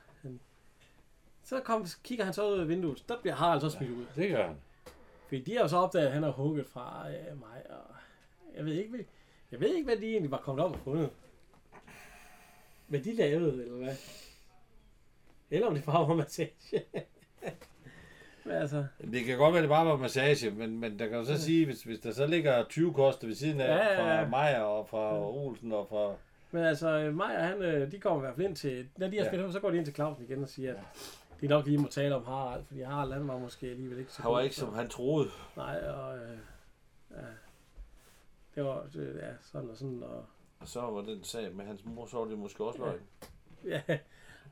så 1.45 1.59
kom, 1.59 1.85
kigger 2.03 2.26
han 2.26 2.34
så 2.34 2.49
ud 2.53 2.59
af 2.59 2.67
vinduet, 2.67 3.03
der 3.09 3.15
bliver 3.22 3.35
Harald 3.35 3.61
så 3.61 3.69
smidt 3.69 3.91
ud. 3.91 4.05
Det 4.15 4.30
gør 4.30 4.47
han. 4.47 4.55
Fordi 5.27 5.41
de 5.41 5.53
har 5.53 5.61
jo 5.61 5.67
så 5.67 5.77
opdaget, 5.77 6.05
at 6.07 6.11
han 6.13 6.23
har 6.23 6.31
hugget 6.31 6.65
fra 6.67 7.05
øh, 7.09 7.39
mig, 7.39 7.61
og 7.69 7.95
jeg 8.57 8.65
ved 8.65 8.73
ikke, 8.73 8.89
hvad, 8.89 8.99
jeg 9.51 9.59
ved 9.59 9.73
ikke, 9.76 9.85
hvad 9.85 9.97
de 9.97 10.07
egentlig 10.07 10.31
var 10.31 10.38
kommet 10.38 10.65
op 10.65 10.72
og 10.72 10.80
fundet. 10.80 11.09
Hvad 12.88 12.99
de 12.99 13.15
lavede, 13.15 13.63
eller 13.63 13.77
hvad? 13.77 13.95
Eller 15.51 15.67
om 15.67 15.76
det 15.76 15.84
bare 15.84 16.07
var 16.07 16.15
massage. 16.15 16.51
Men 18.45 18.53
altså, 18.55 18.85
Det 19.11 19.26
kan 19.26 19.38
godt 19.38 19.53
være, 19.53 19.61
det 19.61 19.69
bare 19.69 19.85
var 19.85 19.97
massage, 19.97 20.51
men, 20.51 20.80
men 20.80 20.99
der 20.99 21.07
kan 21.07 21.17
du 21.17 21.26
så 21.26 21.41
sige, 21.41 21.65
hvis, 21.65 21.84
hvis 21.84 21.99
der 21.99 22.11
så 22.11 22.27
ligger 22.27 22.63
20 22.63 22.93
koster 22.93 23.27
ved 23.27 23.35
siden 23.35 23.61
af, 23.61 23.67
Ja, 23.67 23.76
ja, 23.76 24.15
ja. 24.15 24.23
fra 24.23 24.30
Maja 24.30 24.61
og 24.63 24.89
fra 24.89 25.19
Olsen 25.30 25.72
og 25.72 25.88
fra... 25.89 26.13
men 26.51 26.63
altså, 26.63 27.11
mig 27.13 27.38
og 27.38 27.43
han, 27.43 27.61
øh, 27.61 27.91
de 27.91 27.99
kommer 27.99 28.19
i 28.19 28.22
hvert 28.26 28.35
fald 28.35 28.47
ind 28.47 28.55
til, 28.55 28.88
når 28.97 29.07
de 29.07 29.17
har 29.17 29.23
Ja. 29.23 29.30
spillet, 29.30 29.53
så 29.53 29.59
går 29.59 29.72
de 29.72 29.77
ind 29.77 29.85
til 29.85 29.93
Clausen 29.95 30.23
igen 30.30 30.43
og 30.43 30.49
siger, 30.49 30.73
at 30.73 30.80
de 31.41 31.48
nok 31.48 31.66
lige 31.66 31.78
må 31.78 31.88
tale 31.88 32.16
om 32.16 32.26
Harald, 32.26 32.64
fordi 32.66 32.82
Harald 32.82 33.14
han 33.14 33.28
var 33.28 33.38
måske 33.40 33.68
alligevel 33.68 33.99
ikke 33.99 34.12
så 34.12 34.22
Han 34.22 34.32
var 34.32 34.38
god, 34.38 34.44
ikke, 34.44 34.56
så- 34.56 34.60
som 34.66 34.74
han 34.74 34.90
troede. 34.90 35.30
Nej, 35.57 35.78
og 35.88 36.18
øh, 36.18 36.38
ja, 37.12 37.18
det 38.56 38.64
var, 38.66 38.88
det, 38.94 39.16
ja, 39.22 39.32
sådan 39.41 39.70
og 39.70 39.78
sådan, 39.78 40.03
og 40.03 40.26
Og 40.60 40.68
så 40.68 40.82
var 40.82 41.02
den 41.02 41.24
sag 41.24 41.56
med 41.56 41.66
hans 41.66 41.86
mor, 41.86 42.06
så 42.06 42.18
var 42.18 42.26
det 42.26 42.38
måske 42.40 42.64
også 42.64 42.80
løgn. 42.80 43.02
Ja, 43.66 43.82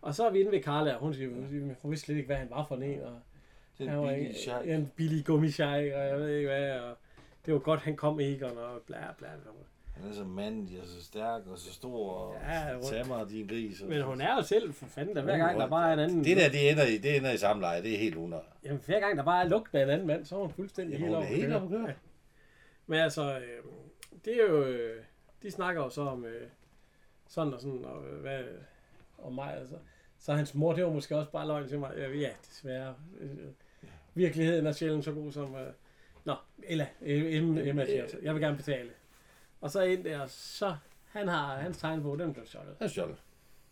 og 0.02 0.16
så 0.16 0.28
er 0.28 0.32
vi 0.32 0.40
inde 0.40 0.52
ved 0.52 0.64
Carla, 0.64 0.94
og 0.94 1.00
hun 1.00 1.14
siger, 1.14 1.30
hun, 1.30 1.76
hun 1.82 1.92
vidste 1.92 2.06
slet 2.06 2.16
ikke, 2.16 2.26
hvad 2.28 2.36
han 2.38 2.50
var 2.50 2.66
for 2.66 2.76
en, 2.76 3.02
og 3.02 3.20
han 3.78 3.98
var 3.98 4.04
billige 4.08 4.28
ikke, 4.28 4.40
sjej. 4.40 4.62
en 4.62 4.92
billig 4.96 5.26
gummisjej, 5.26 5.92
og 5.96 6.08
jeg 6.08 6.18
ved 6.20 6.30
ikke 6.30 6.50
hvad, 6.50 6.80
og 6.80 6.98
det 7.46 7.54
var 7.54 7.60
godt, 7.60 7.80
han 7.82 7.96
kom 7.96 8.20
ikke, 8.20 8.46
og 8.48 8.82
bla 8.82 9.14
bla 9.18 9.28
bla. 9.42 9.52
Han 9.94 10.10
er 10.10 10.14
så 10.14 10.24
mandig 10.24 10.82
og 10.82 10.88
så 10.88 11.04
stærk 11.04 11.42
og 11.48 11.58
så 11.58 11.74
stor 11.74 12.10
og 12.10 12.36
Ja, 12.42 12.74
hun- 12.74 13.08
mig 13.08 13.30
din 13.30 13.48
gris. 13.48 13.82
Og 13.82 13.90
Men 13.90 14.02
hun 14.02 14.22
er 14.22 14.36
jo 14.36 14.42
selv, 14.42 14.74
for 14.74 14.86
fanden, 14.86 15.16
der 15.16 15.22
hver 15.22 15.38
gang 15.38 15.60
der 15.60 15.68
bare 15.70 15.90
er 15.90 15.94
en 15.94 16.00
anden, 16.00 16.24
Det 16.24 16.38
der, 16.38 16.50
det 16.50 16.72
ender 16.72 16.86
i, 16.86 16.98
det 16.98 17.16
ender 17.18 17.32
i 17.32 17.38
samleje. 17.38 17.82
Det 17.84 17.94
er 17.94 17.98
helt 17.98 18.16
under. 18.16 18.40
jamen, 18.64 18.82
hver 18.86 19.00
gang 19.00 19.18
der 19.18 19.24
bare 19.24 19.44
er 19.46 19.50
lugten 19.50 19.78
af 19.78 19.84
en 19.84 19.90
anden 19.90 20.08
mand, 20.08 20.26
så 20.26 20.36
er 20.36 20.40
hun 20.40 20.52
fuldstændig 20.52 21.00
Jamen, 21.00 21.24
helt 21.24 21.28
helt 21.52 21.70
køre. 21.70 21.88
Ja. 21.88 21.94
Men 22.88 23.00
altså, 23.00 23.38
øh, 23.40 23.64
det 24.26 24.34
er 24.34 24.48
jo, 24.48 24.64
øh, 24.64 25.04
de 25.44 25.52
snakker 25.52 25.84
jo 25.84 25.90
så 25.90 26.02
om 26.02 26.26
øh, 26.26 26.48
sådan 27.28 27.54
og 27.54 27.62
sådan, 27.62 27.86
og 27.86 28.06
øh, 28.08 28.22
hvad, 28.22 28.40
om 29.18 29.34
mig, 29.34 29.58
altså. 29.58 29.76
Så 30.20 30.34
hans 30.34 30.56
mor, 30.56 30.74
det 30.74 30.84
var 30.84 30.90
måske 30.92 31.18
også 31.18 31.32
bare 31.32 31.48
løgn 31.48 31.68
til 31.68 31.80
mig. 31.80 31.92
Øh, 31.96 32.22
Ja, 32.22 32.30
desværre. 32.50 32.96
Øh, 33.20 33.30
virkeligheden 34.14 34.68
er 34.68 34.72
sjældent 34.72 35.06
så 35.06 35.12
god 35.12 35.32
som... 35.32 35.56
Øh, 35.56 35.68
Nå, 36.26 36.36
Ella, 36.64 36.88
Emma, 37.02 37.62
Emma 37.62 37.86
jeg 38.24 38.34
vil 38.34 38.42
gerne 38.42 38.58
betale. 38.58 38.90
Og 39.64 39.72
så 39.72 39.82
ind 39.82 40.04
der, 40.04 40.28
så 40.28 40.76
han 41.10 41.28
har 41.28 41.58
hans 41.58 41.78
tegnbog, 41.78 42.20
den 42.20 42.34
blev 42.34 42.46
stjålet. 42.46 42.78
Er 42.80 42.88
sjovt. 42.88 43.24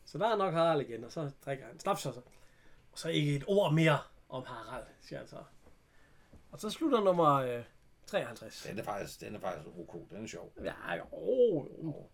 Så 0.06 0.18
der 0.18 0.28
er 0.28 0.36
nok 0.36 0.54
Harald 0.54 0.82
igen, 0.82 1.04
og 1.04 1.12
så 1.12 1.32
drikker 1.46 1.66
han 1.66 1.80
snaps 1.80 2.06
og 2.06 2.14
så. 2.14 2.22
Og 2.92 3.00
så 3.00 3.10
ikke 3.10 3.36
et 3.36 3.44
ord 3.48 3.74
mere 3.74 4.00
om 4.30 4.44
Harald, 4.48 4.86
siger 5.02 5.20
han 5.20 5.28
så. 5.28 5.44
Og 6.52 6.60
så 6.60 6.70
slutter 6.70 7.00
nummer 7.00 7.34
øh, 7.34 7.64
53. 8.06 8.64
Den 8.70 8.80
er 8.80 8.84
faktisk, 8.84 9.20
den 9.22 9.36
er 9.36 9.40
faktisk 9.40 9.68
ok. 9.78 10.10
Den 10.10 10.24
er 10.24 10.28
sjov. 10.28 10.54
Ja, 10.64 10.74
jo, 10.96 11.06
jo. 11.84 12.08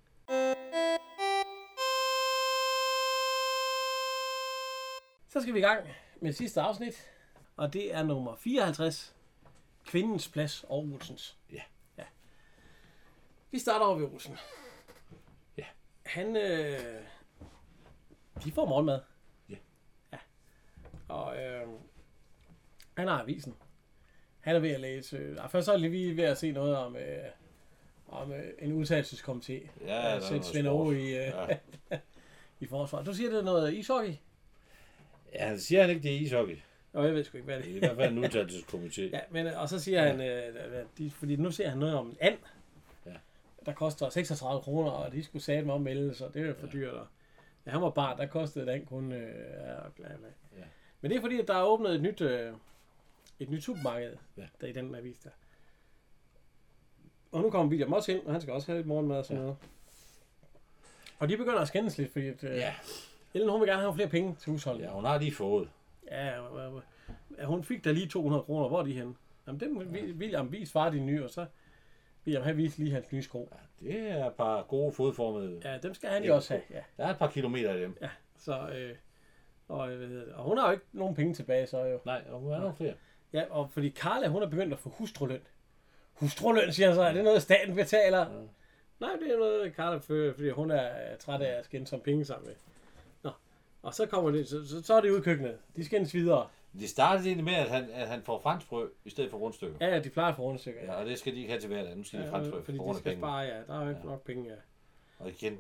Så 5.30 5.42
skal 5.42 5.54
vi 5.54 5.60
i 5.60 5.62
gang 5.62 5.88
med 6.22 6.34
sidste 6.34 6.62
afsnit, 6.62 7.12
og 7.56 7.74
det 7.74 7.94
er 7.94 8.04
nummer 8.04 8.36
54. 8.36 9.16
Kvindens 9.86 10.30
plads 10.30 10.66
Olsens. 10.70 11.38
Ja. 11.52 11.62
Ja. 13.52 13.52
Vi 13.52 13.60
starter 13.60 13.86
over 13.86 13.98
ved 13.98 14.06
Olsen. 14.06 14.38
Ja. 15.58 15.66
Han, 16.06 16.36
øh, 16.38 16.80
de 18.44 18.52
får 18.52 18.66
morgenmad. 18.66 19.00
Ja. 19.50 19.56
Ja. 20.14 20.18
Og 21.08 21.38
øh, 21.38 21.68
han 22.98 23.08
har 23.08 23.22
avisen. 23.22 23.56
Han 24.40 24.56
er 24.56 24.60
ved 24.60 24.70
at 24.72 24.80
læse. 24.80 25.18
Øh, 25.18 25.36
nej, 25.36 25.48
først 25.48 25.66
så 25.66 25.74
er 25.74 25.78
vi 25.90 26.18
ved 26.18 26.24
at 26.24 26.38
se 26.38 26.52
noget 26.52 26.78
om, 26.78 26.96
øh, 26.96 27.18
om 28.08 28.32
øh, 28.32 28.44
en 28.60 28.84
udtalelseskomité. 28.84 29.70
Ja, 29.86 30.14
Ja, 30.14 30.20
sætte 30.20 30.34
noget 30.34 30.46
Svend. 30.46 30.68
Aage 30.68 31.00
i, 31.02 31.08
øh, 31.18 31.34
Ja. 31.92 31.98
i 32.60 32.66
forsvar. 32.66 33.04
Du 33.04 33.14
siger, 33.14 33.30
det 33.30 33.40
er 33.40 33.44
noget 33.44 33.74
ishockey? 33.74 34.14
Ja, 35.34 35.46
han 35.48 35.60
siger 35.60 35.82
han 35.82 35.90
ikke, 35.90 36.04
det 36.04 36.16
er 36.16 36.20
ishockey. 36.20 36.58
Og 36.94 37.06
jeg 37.06 37.14
ved 37.14 37.24
sgu 37.24 37.38
ikke, 37.38 37.46
hvad 37.46 37.58
Det 37.60 37.72
er 37.72 37.76
i 37.76 37.80
hvert 37.80 37.96
fald 37.96 38.18
en 38.18 38.26
udtalelseskomité. 38.26 39.02
Ja, 39.18 39.20
men, 39.32 39.48
øh, 39.48 39.62
og 39.62 39.70
så 39.70 39.80
siger 39.80 40.02
han, 40.02 40.22
øh, 40.22 40.86
de, 40.98 41.12
fordi 41.12 41.36
nu 41.36 41.52
ser 41.52 41.70
han 41.70 41.78
noget 41.78 41.96
om 41.96 42.08
en 42.10 42.18
and, 42.22 42.34
Ja. 42.34 42.38
Der 43.68 43.74
koster 43.74 44.10
36 44.10 44.62
kroner, 44.62 44.92
og 44.92 45.12
de 45.12 45.24
skulle 45.24 45.44
sætte 45.44 45.64
mig 45.66 45.76
om 45.76 45.82
melde, 45.82 46.14
så 46.16 46.28
det 46.34 46.42
er 46.42 46.48
jo 46.48 46.54
for 46.60 46.68
dyrt. 46.68 46.94
Og, 46.94 47.08
ja, 47.66 47.72
han 47.72 47.82
var 47.82 47.90
barn, 47.90 48.18
der 48.18 48.26
kostede 48.26 48.66
den 48.66 48.86
kun, 48.86 49.12
øh, 49.12 49.36
ja, 49.68 49.76
bla, 49.96 50.08
bla. 50.08 50.28
Ja. 50.58 50.64
Men 51.02 51.12
det 51.12 51.18
er 51.18 51.22
fordi, 51.22 51.40
at 51.40 51.48
der 51.48 51.54
er 51.56 51.64
åbnet 51.64 51.96
et 51.96 52.02
nyt, 52.02 52.22
øh, 52.22 52.54
et 53.40 53.50
nyt 53.50 53.64
supermarked, 53.64 54.16
Ja. 54.38 54.44
der 54.62 54.68
i 54.68 54.72
den 54.72 54.96
avis 54.96 55.20
der. 55.20 55.30
Og 57.32 57.42
nu 57.42 57.50
kommer 57.50 57.70
William 57.70 57.94
også 57.94 58.12
ind, 58.12 58.26
og 58.26 58.32
han 58.32 58.42
skal 58.42 58.54
også 58.54 58.68
have 58.68 58.78
lidt 58.80 58.88
morgenmad 58.88 59.18
og 59.18 59.26
sådan 59.26 59.38
Ja. 59.38 59.44
noget. 59.44 59.58
Og 61.20 61.30
de 61.30 61.38
begynder 61.38 61.60
at 61.60 61.68
skændes 61.68 61.98
lidt, 61.98 62.12
fordi 62.12 62.28
at, 62.28 62.44
øh, 62.44 62.56
Ja, 62.56 62.74
Ellen, 63.34 63.50
hun 63.50 63.60
vil 63.62 63.68
gerne 63.70 63.82
have 63.82 63.94
flere 63.96 64.08
penge 64.10 64.36
til 64.40 64.52
husholdningen. 64.52 64.90
ja, 64.90 64.96
hun 64.96 65.06
har 65.06 65.18
lige 65.20 65.32
fået. 65.36 65.70
Ja, 66.12 66.26
ja, 66.26 66.70
ja, 67.38 67.46
hun 67.46 67.64
fik 67.64 67.86
da 67.86 67.92
lige 67.92 68.08
200 68.08 68.44
kroner. 68.44 68.68
Hvor 68.68 68.80
er 68.80 68.84
de 68.84 68.94
henne? 68.94 69.16
Jamen, 69.48 69.60
dem 69.60 69.80
vil 69.94 70.14
William 70.14 70.52
vis 70.52 70.72
far 70.72 70.90
de 70.90 71.00
nye, 71.00 71.24
og 71.24 71.30
så 71.30 71.46
William 72.28 72.44
have 72.44 72.56
vist 72.56 72.78
lige 72.78 72.92
hans 72.92 73.12
nye 73.12 73.22
sko. 73.24 73.50
Ja, 73.82 73.88
det 73.88 74.10
er 74.12 74.26
et 74.28 74.34
par 74.34 74.64
gode 74.64 74.92
fodformede. 74.94 75.62
Ja, 75.64 75.78
dem 75.78 75.94
skal 75.94 76.10
han 76.10 76.24
jo 76.24 76.36
også 76.36 76.54
have. 76.54 76.64
Ja, 76.72 76.80
Der 76.98 77.06
er 77.06 77.10
et 77.12 77.18
par 77.18 77.28
kilometer 77.30 77.72
af 77.74 77.80
dem. 77.80 77.98
ja. 78.02 78.10
Så, 78.38 78.70
øh, 78.70 78.96
og, 79.68 79.92
øh, 79.92 80.38
og 80.38 80.44
hun 80.44 80.58
har 80.58 80.68
jo 80.68 80.72
ikke 80.74 80.86
nogen 80.94 81.16
penge 81.16 81.34
tilbage, 81.34 81.68
så 81.68 81.78
jo. 81.86 82.00
Nej, 82.06 82.22
og 82.30 82.40
hun 82.40 82.52
er 82.52 82.60
nogle 82.60 82.76
flere. 82.76 82.94
Ja, 83.34 83.44
og 83.50 83.70
fordi 83.72 83.90
Carla, 83.92 84.28
hun 84.28 84.44
er 84.44 84.48
begyndt 84.50 84.74
at 84.74 84.80
få 84.80 84.90
hustruløn. 84.90 85.42
Hustruløn, 86.14 86.72
siger 86.74 86.88
han 86.88 86.96
så. 86.96 87.02
Er 87.02 87.14
det 87.14 87.24
noget, 87.24 87.42
staten 87.42 87.76
betaler? 87.76 88.20
Ja. 88.20 88.26
Nej, 89.00 89.12
det 89.22 89.34
er 89.34 89.38
noget, 89.38 89.74
Carla 89.76 89.98
fører, 89.98 90.34
fordi 90.34 90.50
hun 90.50 90.72
er 90.72 91.16
træt 91.20 91.42
af 91.42 91.60
at 91.60 91.66
skænde 91.66 91.88
som 91.88 92.00
penge 92.00 92.26
sammen 92.26 92.48
med. 92.48 92.56
Nå. 93.24 93.32
Og 93.82 93.94
så 93.94 94.06
kommer 94.06 94.32
det, 94.32 94.48
så, 94.48 94.68
så, 94.68 94.84
så 94.84 94.94
er 94.94 95.02
det 95.02 95.10
ude 95.10 95.20
i 95.20 95.22
køkkenet. 95.24 95.58
De 95.76 95.86
skændes 95.86 96.14
videre. 96.14 96.48
Det 96.80 96.90
startede 96.90 97.28
egentlig 97.28 97.46
med, 97.46 97.54
at 97.54 97.70
han, 97.70 97.90
at 97.94 98.08
han 98.08 98.22
får 98.22 98.40
franskbrød 98.40 98.90
i 99.06 99.10
stedet 99.10 99.32
for 99.32 99.38
rundstykker. 99.38 99.78
Ja, 99.82 99.88
ja, 99.88 100.00
de 100.00 100.10
plejer 100.10 100.34
få 100.36 100.42
rundstykker. 100.42 100.82
Ja, 100.84 100.94
og 100.94 101.06
det 101.06 101.20
skal 101.20 101.34
de 101.34 101.38
ikke 101.38 101.50
have 101.50 101.62
til 101.62 101.68
hverdag. 101.68 101.96
Nu 101.98 102.04
skal 102.04 102.20
de 102.20 102.24
have 102.24 102.32
franskbrød 102.32 102.64
fordi 102.64 102.78
på 102.78 102.92
de 102.94 103.00
skal 103.00 103.18
spare, 103.18 103.40
ja. 103.40 103.58
Der 103.68 103.80
er 103.80 103.84
jo 103.84 103.90
ikke 103.90 104.02
Ja. 104.04 104.10
nok 104.10 104.24
penge, 104.26 104.50
ja. 104.50 104.56
Og 105.20 105.30
igen, 105.30 105.58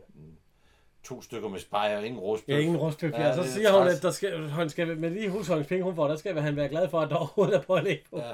to 1.03 1.21
stykker 1.21 1.49
med 1.49 1.59
spejer 1.59 1.97
og 1.97 2.05
ingen 2.05 2.19
rostbøf. 2.21 2.55
Ja, 2.55 2.59
ingen 2.61 2.77
rustbøf. 2.77 3.11
Ja, 3.11 3.21
Ja, 3.27 3.35
så 3.35 3.41
det 3.41 3.47
er 3.47 3.51
siger 3.51 3.79
hun, 3.79 3.87
at 3.87 4.01
der 4.01 4.11
skal, 4.11 4.49
han 4.49 4.69
skal, 4.69 4.97
med 4.97 5.11
de 5.11 5.29
husholdningspenge, 5.29 5.83
hun 5.83 5.95
får, 5.95 6.07
der 6.07 6.15
skal 6.15 6.39
han 6.41 6.55
være 6.55 6.69
glad 6.69 6.89
for, 6.89 6.99
at 6.99 7.09
der 7.09 7.15
overhovedet 7.15 7.55
er 7.55 7.61
pålæg 7.61 8.03
på. 8.09 8.17
Ja. 8.19 8.31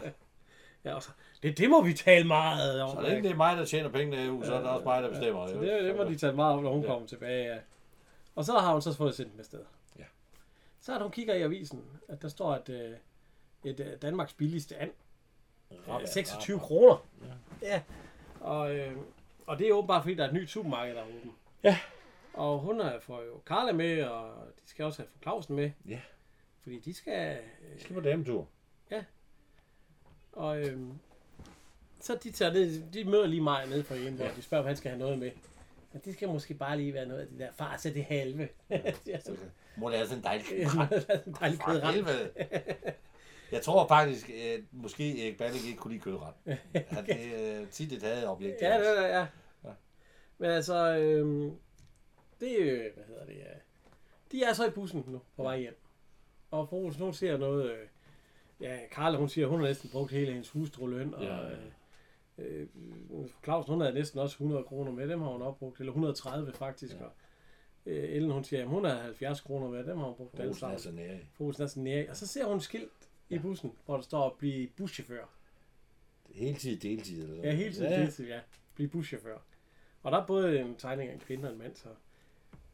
ja 0.86 0.96
og 0.96 1.04
så, 1.04 1.10
det, 1.44 1.58
det 1.58 1.70
må 1.70 1.82
vi 1.82 1.94
tale 1.94 2.28
meget 2.28 2.82
om. 2.82 2.96
Så 2.96 3.02
længe 3.02 3.24
det 3.24 3.32
er 3.32 3.36
mig, 3.36 3.58
der 3.58 3.66
tjener 3.66 3.90
pengene 3.90 4.24
i 4.24 4.26
EU, 4.26 4.44
så 4.46 4.54
er 4.54 4.60
det 4.60 4.70
også 4.70 4.86
mig, 4.86 5.04
der 5.04 5.10
bestemmer. 5.10 5.48
Så 5.48 5.56
jo. 5.56 5.62
det, 5.62 5.84
det 5.84 5.96
må 5.96 6.04
de 6.04 6.16
tale 6.18 6.36
meget 6.36 6.54
om, 6.58 6.64
når 6.64 6.72
hun 6.74 6.82
Ja. 6.82 6.88
kommer 6.88 7.08
tilbage. 7.08 7.46
Ja. 7.54 7.58
Og 8.36 8.46
så 8.46 8.52
har 8.52 8.72
hun 8.74 8.82
så 8.82 8.94
fået 8.94 9.16
sendt 9.16 9.32
dem 9.32 9.40
afsted. 9.40 9.60
Ja. 10.84 10.86
Så 10.86 10.96
at 10.96 11.02
hun 11.02 11.12
kigger 11.12 11.34
i 11.34 11.42
avisen, 11.42 11.84
at 12.08 12.22
der 12.22 12.28
står, 12.28 12.54
at 12.54 12.70
øh, 12.70 12.98
et 13.64 13.80
øh, 13.80 14.02
Danmarks 14.02 14.34
billigste 14.34 14.78
and. 14.78 14.92
Ja, 15.88 16.00
Ja, 16.00 16.06
26 16.06 16.58
ja, 16.58 16.64
kroner. 16.64 17.06
Ja. 17.62 17.82
Og, 18.40 18.76
øh, 18.76 18.98
og 19.48 19.60
det 19.60 19.68
er 19.68 19.74
åbenbart, 19.74 20.02
fordi 20.04 20.16
der 20.16 20.24
er 20.24 20.28
et 20.28 20.34
nyt 20.34 20.50
supermarked, 20.50 20.96
der 20.96 21.02
er 21.02 21.06
åbent. 21.06 21.34
Ja. 21.64 21.80
Og 22.34 22.60
hun 22.60 22.80
er, 22.82 23.00
får 23.00 23.22
jo 23.22 23.42
Karla 23.46 23.72
med, 23.72 24.04
og 24.04 24.48
de 24.64 24.70
skal 24.70 24.86
også 24.86 25.02
have 25.02 25.08
fru 25.08 25.22
Clausen 25.22 25.56
med. 25.56 25.72
Ja. 25.88 26.00
Fordi 26.62 26.80
de 26.80 26.94
skal... 26.94 27.14
Jeg 27.14 27.42
skal 27.80 27.94
på 27.94 28.02
dametur. 28.02 28.48
Og 30.32 30.62
øh, 30.62 30.80
så 32.02 32.20
de 32.24 32.32
tager 32.32 32.54
ned, 32.54 32.92
de 32.92 33.04
møder 33.04 33.28
lige 33.28 33.42
mig 33.42 33.68
nede 33.68 33.84
for 33.84 33.96
en, 33.96 34.14
hvor 34.14 34.26
de 34.36 34.42
spørger, 34.42 34.64
om 34.64 34.68
han 34.68 34.78
skal 34.78 34.92
have 34.92 35.00
noget 35.00 35.20
med. 35.20 35.32
Men 35.94 36.02
det 36.06 36.14
skal 36.14 36.28
måske 36.28 36.54
bare 36.54 36.78
lige 36.78 36.94
være 36.94 37.06
noget 37.06 37.22
af 37.22 37.28
det 37.28 37.40
der 37.40 37.52
far 37.52 37.78
til 37.78 37.94
det 37.94 38.04
halve. 38.04 38.50
ja, 39.08 39.20
så, 39.26 39.38
Må 39.78 39.90
det 39.90 39.96
altså 39.96 40.16
en 40.16 40.24
dejlig 40.24 40.46
en 41.28 41.36
dejlig 41.40 41.60
kødret. 41.60 42.32
Jeg 43.52 43.62
tror 43.62 43.88
faktisk, 43.88 44.30
at 44.30 44.60
måske 44.72 45.24
Erik 45.24 45.38
Balling 45.38 45.66
ikke 45.66 45.78
kunne 45.78 45.92
lide 45.92 46.04
kødret. 46.04 46.34
Han 46.90 47.06
det 47.06 47.62
er 47.62 47.66
tit 47.72 47.92
et 47.92 48.04
hadet 48.04 48.28
objekt. 48.28 48.62
Ja, 48.62 48.80
det 48.80 49.00
er 49.00 49.08
ja. 49.08 49.28
Ja. 49.64 49.72
Men 50.38 50.50
altså, 50.50 50.98
øh, 50.98 51.52
det 52.40 52.62
er 52.62 52.94
hvad 52.94 53.04
hedder 53.08 53.26
det, 53.26 53.36
ja. 53.36 53.54
de 54.32 54.44
er 54.44 54.54
så 54.54 54.68
i 54.68 54.70
bussen 54.70 55.04
nu 55.08 55.22
på 55.36 55.44
vej 55.44 55.60
hjem. 55.60 55.80
Og 56.52 56.74
Olsen, 56.74 57.04
hun 57.04 57.14
siger 57.14 57.38
noget, 57.38 57.72
øh, 57.72 57.88
ja, 58.62 58.78
Karla, 58.92 59.18
hun 59.18 59.30
siger, 59.30 59.48
hun 59.48 59.60
har 59.60 59.68
næsten 59.68 59.90
brugt 59.90 60.12
hele 60.12 60.32
hendes 60.32 60.50
hustrueløn, 60.50 61.14
og 61.14 61.24
Ja, 61.24 61.36
ja. 61.36 61.50
øh, 62.38 62.68
øh, 63.12 63.28
Claus, 63.44 63.66
hun 63.66 63.82
havde 63.82 63.94
næsten 63.94 64.20
også 64.20 64.34
100 64.36 64.64
kroner 64.64 64.92
med, 64.92 65.08
dem 65.10 65.22
har 65.22 65.30
hun 65.30 65.42
opbrugt, 65.42 65.80
eller 65.80 65.92
130 65.92 66.54
faktisk, 66.54 66.96
ja. 66.96 67.04
og 67.06 67.12
øh, 67.86 68.04
Ellen, 68.16 68.32
hun 68.32 68.44
siger, 68.44 68.60
jamen, 68.60 68.74
hun 68.74 68.86
har 68.86 68.96
70 69.02 69.42
kroner 69.42 69.70
med, 69.70 69.84
dem 69.84 69.98
har 69.98 70.06
hun 70.06 70.16
brugt 70.16 70.40
alle 70.40 70.52
er 70.52 70.56
sammen. 70.56 70.80
så 70.80 70.92
nære. 70.92 71.20
Fru 71.34 71.46
Olsen 71.46 71.64
er 71.64 71.68
sådan 71.68 71.84
nære. 71.84 72.10
Og 72.10 72.18
så 72.18 72.28
ser 72.28 72.46
hun 72.46 72.62
skilt 72.62 73.10
i 73.30 73.40
bussen, 73.40 73.72
hvor 73.86 73.96
der 73.96 74.04
står, 74.04 74.36
blive 74.40 74.68
buschauffør. 74.68 75.26
Heltid, 76.32 76.78
deltid. 76.80 77.24
Eller 77.24 77.36
sådan 77.36 77.46
Ja, 77.46 77.56
hele 77.56 77.74
tiden, 77.74 77.92
ja. 77.92 77.98
hele 78.00 78.12
tiden, 78.12 78.30
ja. 78.30 78.40
Blive 78.76 78.90
buschauffør. 78.90 79.38
Og 80.04 80.12
der 80.12 80.18
er 80.18 80.26
både 80.26 80.60
en 80.60 80.76
tegning 80.76 81.10
af 81.10 81.14
en 81.14 81.20
kvinde 81.20 81.48
og 81.48 81.52
en 81.54 81.60
mand, 81.60 81.76
så... 81.76 81.90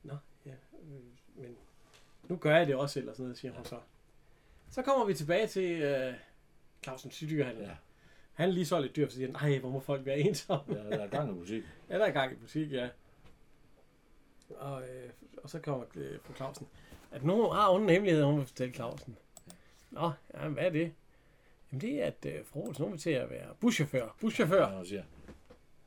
Nå, 0.03 0.13
ja, 0.45 0.51
øh, 0.51 0.99
men 1.35 1.57
nu 2.29 2.35
gør 2.37 2.57
jeg 2.57 2.67
det 2.67 2.75
også 2.75 2.99
og 2.99 3.05
sådan 3.15 3.23
noget, 3.23 3.37
siger 3.37 3.51
hun 3.53 3.65
så. 3.65 3.79
Så 4.69 4.81
kommer 4.81 5.05
vi 5.05 5.13
tilbage 5.13 5.47
til 5.47 5.81
øh, 5.81 6.13
Clausen 6.83 7.11
Sydyrhandel. 7.11 7.63
Ja. 7.63 7.69
Ja. 7.69 7.75
Han 8.33 8.49
er 8.49 8.53
lige 8.53 8.65
så 8.65 8.79
lidt 8.79 8.95
dyr, 8.95 9.09
så 9.09 9.15
siger 9.15 9.27
han, 9.27 9.49
nej, 9.49 9.59
hvor 9.59 9.69
må 9.69 9.79
folk 9.79 10.05
være 10.05 10.19
ensomme. 10.19 10.75
Ja, 10.75 10.89
der 10.89 11.03
er 11.03 11.07
gang 11.07 11.29
i 11.29 11.33
musik. 11.33 11.63
Ja, 11.89 11.97
der 11.97 12.05
er 12.05 12.11
gang 12.11 12.31
i 12.31 12.35
butik, 12.35 12.71
ja. 12.71 12.89
Og, 14.57 14.81
øh, 14.81 15.09
og 15.43 15.49
så 15.49 15.59
kommer 15.59 15.85
øh, 15.95 16.19
fru 16.23 16.33
Clausen. 16.33 16.67
At 17.11 17.23
nogen 17.23 17.55
har 17.55 17.69
onde 17.69 17.93
hemmeligheder, 17.93 18.25
hun 18.25 18.37
vil 18.39 18.45
fortælle 18.47 18.73
Clausen. 18.73 19.17
Nå, 19.91 20.11
ja, 20.33 20.47
hvad 20.47 20.63
er 20.65 20.69
det? 20.69 20.93
Jamen 21.71 21.81
det 21.81 22.01
er, 22.01 22.05
at 22.05 22.25
øh, 22.25 22.45
fru 22.45 22.67
Olsen, 22.67 22.83
hun 22.83 22.91
vil 22.91 22.99
til 22.99 23.09
at 23.09 23.29
være 23.29 23.47
buschauffør. 23.59 24.15
Buschauffør. 24.21 24.69
Ja, 24.77 24.83
siger, 24.83 25.03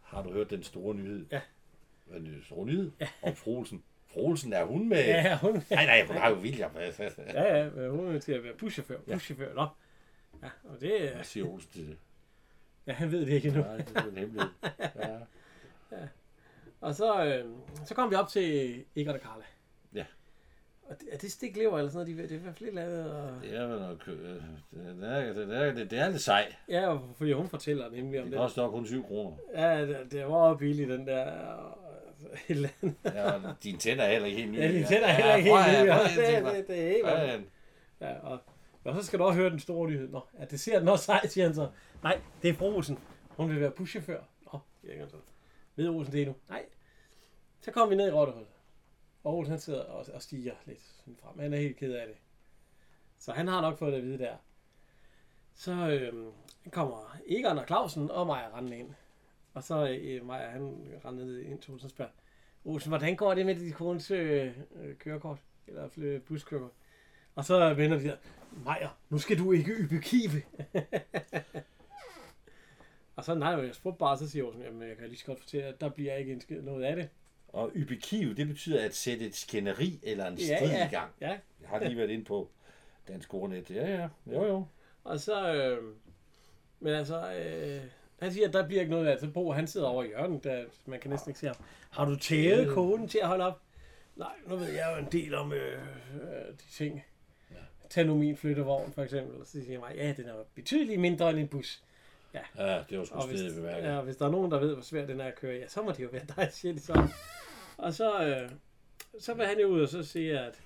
har 0.01 0.23
du 0.23 0.33
hørt 0.33 0.51
den 0.51 0.63
store 0.63 0.95
nyhed? 0.95 1.27
Ja. 1.33 1.41
Hvad 2.07 2.19
er 2.19 2.23
den 2.25 2.43
store 2.45 2.67
nyhed? 2.67 2.91
Ja. 3.01 3.09
Om 3.23 3.35
Froelsen. 3.37 3.83
Froelsen, 4.07 4.53
er 4.53 4.65
hun 4.65 4.89
med? 4.89 5.05
Ja, 5.05 5.39
hun, 5.39 5.63
Nej, 5.71 5.85
nej, 5.85 6.07
hun 6.07 6.17
har 6.17 6.31
jo 6.31 6.37
William. 6.37 6.71
Ja, 7.19 7.57
ja, 7.57 7.71
men 7.71 7.91
hun 7.91 8.15
er 8.15 8.19
til 8.19 8.33
at 8.33 8.45
være 8.45 8.55
buschauffør. 8.55 8.99
Buschauffør, 8.99 9.55
nå. 9.55 9.67
Ja, 10.43 10.49
og 10.65 10.81
det, 10.81 11.01
Hvad 11.01 11.19
øh, 11.19 11.25
siger 11.25 11.47
Olsen 11.47 11.71
til 11.73 11.89
det? 11.89 11.97
ja, 12.87 12.93
han 12.93 13.13
ved 13.13 13.21
det 13.21 13.29
ikke 13.33 13.49
endnu. 13.49 13.63
Nej, 13.63 13.77
det 13.77 13.97
er 13.97 14.03
en 14.03 14.17
hemmelighed. 14.17 14.51
Ja. 15.93 16.07
Og 16.83 16.95
så, 16.95 17.25
øh, 17.25 17.45
så 17.87 17.95
kom 17.95 18.11
vi 18.11 18.15
op 18.15 18.29
til 18.29 18.75
Eggert 18.97 19.15
og 19.15 19.21
Karla. 19.21 19.45
Ja. 19.95 20.05
Og 20.83 21.01
det, 21.01 21.09
er 21.13 21.19
det 21.19 21.33
stiklever 21.33 21.79
eller 21.79 21.91
sådan 21.91 22.07
noget? 22.09 22.19
De, 22.19 22.23
det 22.23 22.33
er 22.33 22.37
i 22.39 22.43
hvert 22.43 22.57
fald 22.57 22.73
lavet. 22.75 23.11
Og, 23.13 23.31
Det 23.43 23.57
er 23.57 23.67
vel 23.67 23.99
kø... 23.99 24.11
øh, 24.13 24.35
Det 24.73 25.05
er, 25.09 25.33
det 25.33 25.57
er, 25.57 25.73
det 25.85 25.93
er 25.99 26.09
lidt 26.09 26.23
sej. 26.23 26.53
ja, 26.69 26.89
og 26.89 27.09
fordi 27.17 27.33
hun 27.33 27.49
fortæller 27.49 27.91
nemlig 27.91 28.19
om 28.21 28.25
Det 28.25 28.33
det. 28.33 28.39
koster 28.41 28.69
kun 28.69 28.87
7 28.87 29.05
kroner. 29.05 29.37
Ja, 29.55 29.87
det, 29.87 30.13
det 30.13 30.27
var 30.27 30.55
billigt, 30.55 30.89
den 30.91 31.07
der. 31.07 31.31
og- 31.33 31.79
et 32.33 32.41
eller 32.49 32.69
andet. 32.83 32.97
Ja, 33.05 33.31
og 33.33 33.41
dine 33.63 33.79
tænder 33.79 34.05
er 34.05 34.13
heller 34.13 34.27
ikke 34.29 34.39
helt 34.41 34.53
nye. 34.53 34.59
Ja, 34.61 34.69
de 34.69 34.85
tænder 34.87 35.09
heller 35.09 35.35
ikke 35.35 35.51
helt 35.51 35.67
nye. 35.67 35.73
Ja, 35.73 35.85
ja. 35.85 35.95
prøv 35.95 36.05
at- 36.05 36.45
Det, 36.45 36.55
det, 36.57 36.77
det 36.77 36.83
er 36.85 36.89
helt 37.37 37.47
Ja, 38.01 38.19
og, 38.19 38.39
og 38.85 38.95
så 38.97 39.03
skal 39.07 39.19
du 39.19 39.25
også 39.25 39.39
høre 39.41 39.51
den 39.51 39.61
store 39.61 39.89
nyhed. 39.91 40.09
Nå, 40.09 40.21
ja, 40.41 40.45
det 40.45 40.61
ser 40.61 40.79
den 40.79 40.89
også 40.89 41.05
sej, 41.05 41.27
siger 41.27 41.47
han 41.47 41.55
så. 41.55 41.69
Nej, 42.03 42.21
det 42.43 42.51
er 42.51 42.55
fru 42.55 42.75
Olsen. 42.77 42.99
Hun 43.29 43.51
vil 43.51 43.61
være 43.61 43.71
buschauffør. 43.71 44.21
Nå, 44.53 44.59
han 44.99 45.09
så. 45.09 45.17
Ved 45.77 45.89
Olsen 45.89 46.13
det 46.13 46.27
nu? 46.27 46.35
Nej. 46.49 46.65
Så 47.61 47.71
kom 47.71 47.91
vi 47.91 47.95
ned 47.95 48.09
i 48.09 48.13
Rottehul. 48.13 48.47
Og 49.25 49.35
Olsen 49.35 49.51
han 49.51 49.61
sidder 49.61 49.85
og, 49.85 50.07
og 50.15 50.23
stiger 50.23 50.55
lidt 50.67 50.81
sådan 50.81 51.17
frem. 51.17 51.39
Han 51.39 51.55
er 51.55 51.59
helt 51.59 51.77
ked 51.77 51.93
af 51.93 52.07
det. 52.07 52.17
Så 53.19 53.33
han 53.33 53.49
har 53.49 53.61
nok 53.61 53.79
fået 53.79 53.93
det 53.93 53.99
at 53.99 54.05
vide 54.05 54.19
der. 54.19 54.37
Så 55.55 55.73
øh, 55.73 56.33
kommer 56.71 57.17
Egon 57.27 57.59
og 57.59 57.67
Clausen 57.67 58.11
og 58.11 58.27
Maja 58.27 58.57
rendende 58.57 58.79
ind. 58.79 58.95
Og 59.55 59.63
så 59.63 59.89
øh, 59.89 60.27
Maja, 60.27 60.51
han 60.51 60.93
rendte 61.05 61.25
ned 61.25 61.39
ind 61.39 61.59
til 61.59 61.73
Olsen 61.73 61.87
og 61.87 61.91
spørger, 61.91 62.11
Olsen, 62.65 62.89
hvordan 62.91 63.17
går 63.17 63.35
det 63.35 63.47
med 63.47 63.55
dit 63.55 63.75
kones 63.75 64.11
øh, 64.11 64.59
øh 64.75 64.97
kørekort? 64.97 65.39
Eller 65.67 65.89
fly- 65.89 66.19
buskørekort? 66.19 66.71
Og 67.35 67.45
så 67.45 67.75
vender 67.75 67.99
de 67.99 68.05
der, 68.05 68.17
Maja, 68.65 68.89
nu 69.11 69.19
skal 69.19 69.39
du 69.39 69.53
ikke 69.53 69.73
ybe 69.73 70.01
kive. 70.01 70.43
og 73.17 73.25
så 73.25 73.35
nej, 73.35 73.49
jeg 73.51 73.75
spurgte 73.75 73.99
bare, 73.99 74.19
så 74.19 74.31
siger 74.31 74.45
Olsen, 74.45 74.63
jamen 74.63 74.89
jeg 74.89 74.97
kan 74.97 75.09
lige 75.09 75.19
så 75.19 75.25
godt 75.27 75.41
fortælle, 75.41 75.67
at 75.67 75.81
der 75.81 75.89
bliver 75.89 76.15
ikke 76.15 76.33
en 76.33 76.41
skid 76.41 76.63
noget 76.63 76.85
af 76.85 76.97
det. 76.97 77.09
Og 77.49 77.71
ybikiv, 77.75 78.37
det 78.37 78.49
betyder 78.49 78.85
at 78.85 78.95
sætte 78.95 79.27
et 79.27 79.35
skænderi 79.35 80.01
eller 80.03 80.27
en 80.27 80.35
Ja, 80.39 80.57
strid 80.57 80.69
ja. 80.71 80.87
i 80.87 80.91
gang. 80.91 81.11
Ja, 81.21 81.29
Jeg 81.61 81.69
har 81.69 81.79
lige 81.79 81.97
været 81.97 82.11
inde 82.11 82.25
på 82.25 82.49
Dansk 83.09 83.35
Ordnet. 83.35 83.71
Ja, 83.71 83.91
ja. 84.01 84.09
Jo, 84.27 84.47
jo. 84.47 84.67
og 85.05 85.21
så, 85.21 85.55
øh, 85.55 85.85
men 86.81 86.93
altså, 86.93 87.33
øh, 87.35 87.81
han 88.21 88.33
siger, 88.33 88.49
at 88.49 88.53
der 88.53 88.67
bliver 88.67 88.81
ikke 88.81 88.91
noget 88.93 89.07
af 89.07 89.13
det. 89.17 89.21
Så 89.21 89.31
Bo, 89.31 89.53
han 89.53 89.67
sidder 89.67 89.87
over 89.87 90.05
i 90.05 90.07
hjørnet, 90.07 90.45
der, 90.45 90.65
man 90.87 91.01
kan 91.01 91.11
næsten 91.11 91.31
ikke 91.31 91.41
se 91.41 91.47
ham. 91.47 91.57
Har 91.91 92.05
du 92.05 92.17
tævet 92.17 92.69
koden 92.75 93.09
til 93.09 93.19
at 93.19 93.29
holde 93.29 93.45
op? 93.45 93.61
Nej, 94.17 94.33
nu 94.47 94.57
ved 94.57 94.73
jeg 94.73 94.95
jo 94.97 95.05
en 95.07 95.13
del 95.13 95.35
om 95.35 95.53
øh, 95.53 95.73
øh, 96.15 96.49
de 96.53 96.71
ting. 96.71 97.05
Tag 97.91 98.05
nu 98.07 98.15
min 98.19 98.37
flyttevogn, 98.37 98.93
for 98.93 99.03
eksempel. 99.03 99.41
Og 99.41 99.47
så 99.47 99.53
siger 99.53 99.71
jeg 99.71 99.81
mig, 99.81 99.95
ja, 99.97 100.15
den 100.17 100.27
er 100.29 100.35
betydeligt 100.55 101.01
mindre 101.01 101.31
end 101.31 101.39
en 101.39 101.49
bus. 101.49 101.83
Ja, 102.35 102.83
det 102.91 102.99
var 102.99 103.05
sgu 103.05 103.21
stedet 103.21 103.55
bemærket. 103.57 103.89
ja, 103.89 104.01
hvis 104.01 104.17
der 104.17 104.27
er 104.27 104.31
nogen, 104.31 104.51
der 104.51 104.59
ved, 104.61 104.75
hvor 104.75 104.83
svært 104.83 105.09
den 105.09 105.21
er 105.21 105.25
at 105.27 105.35
køre, 105.41 105.57
ja, 105.57 105.69
så 105.69 105.83
må 105.83 105.91
det 105.93 106.03
jo 106.03 106.09
være 106.13 106.23
dig, 106.37 106.49
siger 106.53 106.73
de 106.75 106.81
så. 106.81 107.09
Og 107.79 107.95
så, 107.95 108.25
øh, 108.27 108.51
så 109.21 109.35
vil 109.35 109.47
han 109.47 109.59
jo 109.61 109.67
ud 109.67 109.83
og 109.83 109.89
så 109.89 110.03
sige, 110.03 110.39
at 110.41 110.61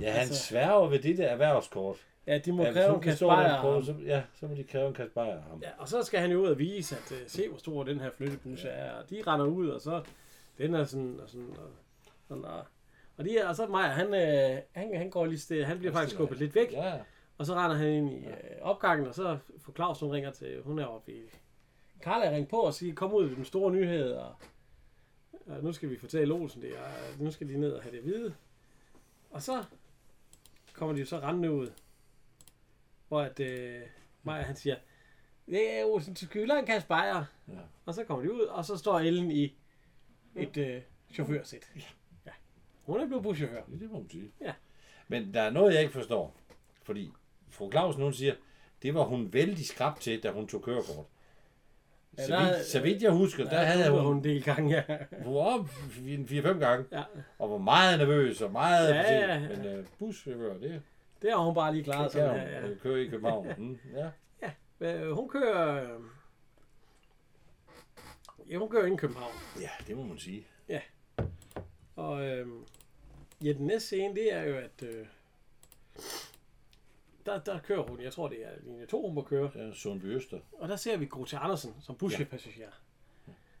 Ja, 0.00 0.10
han 0.10 0.20
altså- 0.20 0.34
sværger 0.46 0.88
ved 0.88 0.98
det 0.98 1.18
der 1.18 1.26
erhvervskort. 1.28 1.96
ja, 2.26 2.38
de 2.38 2.52
må 2.52 2.62
Ja, 2.62 2.68
ja, 2.68 2.72
kræve 2.74 2.94
en 2.94 3.00
kasse 3.00 3.24
bajer. 3.26 3.82
så, 3.82 3.94
ja, 4.06 4.22
så 4.40 4.46
må 4.46 4.54
de 4.54 4.64
kræve 4.64 4.88
en 4.88 4.94
kasse 4.94 5.12
bajer 5.14 5.40
ham. 5.50 5.60
Ja, 5.62 5.68
og 5.78 5.88
så 5.88 6.02
skal 6.02 6.20
han 6.20 6.30
jo 6.30 6.38
ud 6.42 6.48
og 6.48 6.58
vise, 6.58 6.96
at 6.96 7.12
uh, 7.12 7.18
se, 7.26 7.48
hvor 7.48 7.58
stor 7.58 7.82
den 7.84 8.00
her 8.00 8.10
flyttebus 8.16 8.64
er. 8.64 8.92
Og 8.92 9.10
de 9.10 9.22
render 9.26 9.46
ud, 9.46 9.68
og 9.68 9.80
så 9.80 10.02
den 10.58 10.74
er 10.74 10.84
sådan, 10.84 11.20
og 11.22 11.28
sådan, 11.28 11.50
og, 11.58 11.70
sådan, 12.28 12.44
og, 12.44 12.64
og, 13.16 13.24
de, 13.24 13.38
og 13.48 13.56
så 13.56 13.66
Maja, 13.66 13.88
han, 13.88 14.14
øh, 14.14 14.58
han, 14.72 14.96
han 14.98 15.10
går 15.10 15.26
lige 15.26 15.38
sted, 15.38 15.64
han 15.64 15.78
bliver 15.78 15.92
Han 15.92 16.00
faktisk 16.00 16.14
skubbet 16.16 16.38
lidt 16.38 16.54
væk, 16.54 16.72
Ja, 16.72 16.92
og 17.38 17.46
så 17.46 17.54
render 17.54 17.76
han 17.76 17.88
ind 17.88 18.10
i 18.10 18.26
øh, 18.26 18.34
opgangen, 18.60 19.06
og 19.06 19.14
så 19.14 19.38
får 19.58 19.72
Claus, 19.72 20.00
hun 20.00 20.10
ringer 20.10 20.30
til, 20.30 20.62
hun 20.62 20.78
er 20.78 20.86
oppe 20.86 21.12
i, 21.12 21.22
Karla 22.00 22.30
ringer 22.30 22.48
på 22.48 22.56
og 22.56 22.74
siger, 22.74 22.94
kom 22.94 23.12
ud 23.12 23.28
med 23.28 23.36
den 23.36 23.44
store 23.44 23.72
nyhed, 23.72 24.12
og, 24.12 24.34
og 25.46 25.62
nu 25.62 25.72
skal 25.72 25.90
vi 25.90 25.98
fortælle 25.98 26.34
Olsen 26.34 26.62
det, 26.62 26.72
og 26.76 27.24
nu 27.24 27.30
skal 27.30 27.48
de 27.48 27.56
ned 27.56 27.72
og 27.72 27.82
have 27.82 27.92
det 27.92 27.98
at 27.98 28.04
vide. 28.04 28.34
Og 29.30 29.42
så 29.42 29.64
kommer 30.72 30.94
de 30.94 31.00
jo 31.00 31.06
så 31.06 31.18
rendende 31.18 31.52
ud, 31.52 31.70
hvor 33.08 33.20
at, 33.20 33.40
øh, 33.40 33.82
Maja, 34.22 34.42
han 34.42 34.56
siger, 34.56 34.76
det 35.46 35.72
er 35.72 35.84
Olsen 35.84 36.14
til 36.14 36.28
skylder 36.28 36.56
en 36.56 36.66
kasse 36.66 36.88
bajer. 36.88 37.24
Ja. 37.48 37.58
Og 37.86 37.94
så 37.94 38.04
kommer 38.04 38.24
de 38.24 38.32
ud, 38.32 38.40
og 38.40 38.64
så 38.64 38.76
står 38.76 38.98
Ellen 38.98 39.30
i 39.30 39.54
et 40.36 40.56
øh, 40.56 40.82
chaufførsæt. 41.12 41.70
Ja. 41.76 42.32
Hun 42.82 43.00
er 43.00 43.06
blevet 43.06 43.22
buschauffør. 43.22 43.62
det, 43.64 43.80
det 43.80 43.90
må 43.90 43.98
man 43.98 44.10
sige. 44.10 44.32
Ja. 44.40 44.54
Men 45.08 45.34
der 45.34 45.42
er 45.42 45.50
noget, 45.50 45.74
jeg 45.74 45.82
ikke 45.82 45.92
forstår. 45.92 46.36
Fordi 46.82 47.12
fru 47.54 47.70
Clausen, 47.70 48.02
hun 48.02 48.12
siger, 48.12 48.34
det 48.82 48.94
var 48.94 49.04
hun 49.04 49.32
vældig 49.32 49.66
skrab 49.66 50.00
til, 50.00 50.22
da 50.22 50.30
hun 50.30 50.48
tog 50.48 50.62
kørekort. 50.62 51.06
Ja, 52.18 52.26
så, 52.26 52.38
vidt, 52.38 52.66
så 52.66 52.80
vidt 52.80 53.02
jeg 53.02 53.10
husker, 53.12 53.44
der, 53.44 53.50
Der 53.50 53.64
havde 53.64 53.90
hun, 53.90 54.00
hun 54.00 54.16
en 54.16 54.24
del 54.24 54.42
gange, 54.42 54.84
ja. 54.88 54.96
hun 55.22 55.34
var 55.34 55.40
op 55.40 55.66
4-5 55.66 56.58
gange, 56.58 56.84
ja. 56.92 57.02
og 57.38 57.50
var 57.50 57.58
meget 57.58 57.98
nervøs 57.98 58.40
og 58.42 58.52
meget 58.52 58.94
Ja, 58.94 59.12
ja, 59.12 59.34
ja. 59.34 59.48
Men 59.48 59.78
uh, 59.78 59.84
buschauffør, 59.98 60.58
det, 60.58 60.82
Det 61.22 61.30
har 61.30 61.38
hun 61.38 61.54
bare 61.54 61.72
lige 61.72 61.84
klaret 61.84 62.12
sådan 62.12 62.34
kan 62.34 62.48
her, 62.48 62.60
hun. 62.60 62.68
ja. 62.70 62.70
Ja. 62.70 62.74
Kører 62.82 62.96
i 62.96 63.06
København. 63.06 63.48
Mm, 63.58 63.78
ja. 63.94 64.10
Øh, 64.80 65.10
hun 65.10 65.28
kører... 65.28 65.94
Øh, 65.94 66.00
ja, 68.50 68.56
hun 68.56 68.68
kører 68.68 68.86
ind 68.86 68.94
i 68.94 68.98
København. 68.98 69.32
ja, 69.60 69.70
det 69.86 69.96
må 69.96 70.02
man 70.02 70.18
sige. 70.18 70.46
Og 71.96 72.26
øh, 72.26 72.46
ja, 73.44 73.52
den 73.52 73.66
næste 73.66 73.86
scene, 73.86 74.14
det 74.14 74.32
er 74.32 74.42
jo, 74.42 74.56
at... 74.56 74.82
Øh, 74.82 75.06
der, 77.26 77.38
der 77.40 77.58
kører 77.58 77.82
hun, 77.82 78.00
jeg 78.00 78.12
tror 78.12 78.28
det 78.28 78.46
er 78.46 78.50
linje 78.62 78.86
2, 78.86 79.06
hun 79.06 79.14
må 79.14 79.22
køre. 79.22 79.50
Ja, 79.54 79.72
Sundby 79.72 80.04
Øster. 80.04 80.38
Og 80.52 80.68
der 80.68 80.76
ser 80.76 80.96
vi 80.96 81.06
Grote 81.06 81.38
Andersen 81.38 81.74
som 81.80 81.96
buschepassager. 81.96 82.70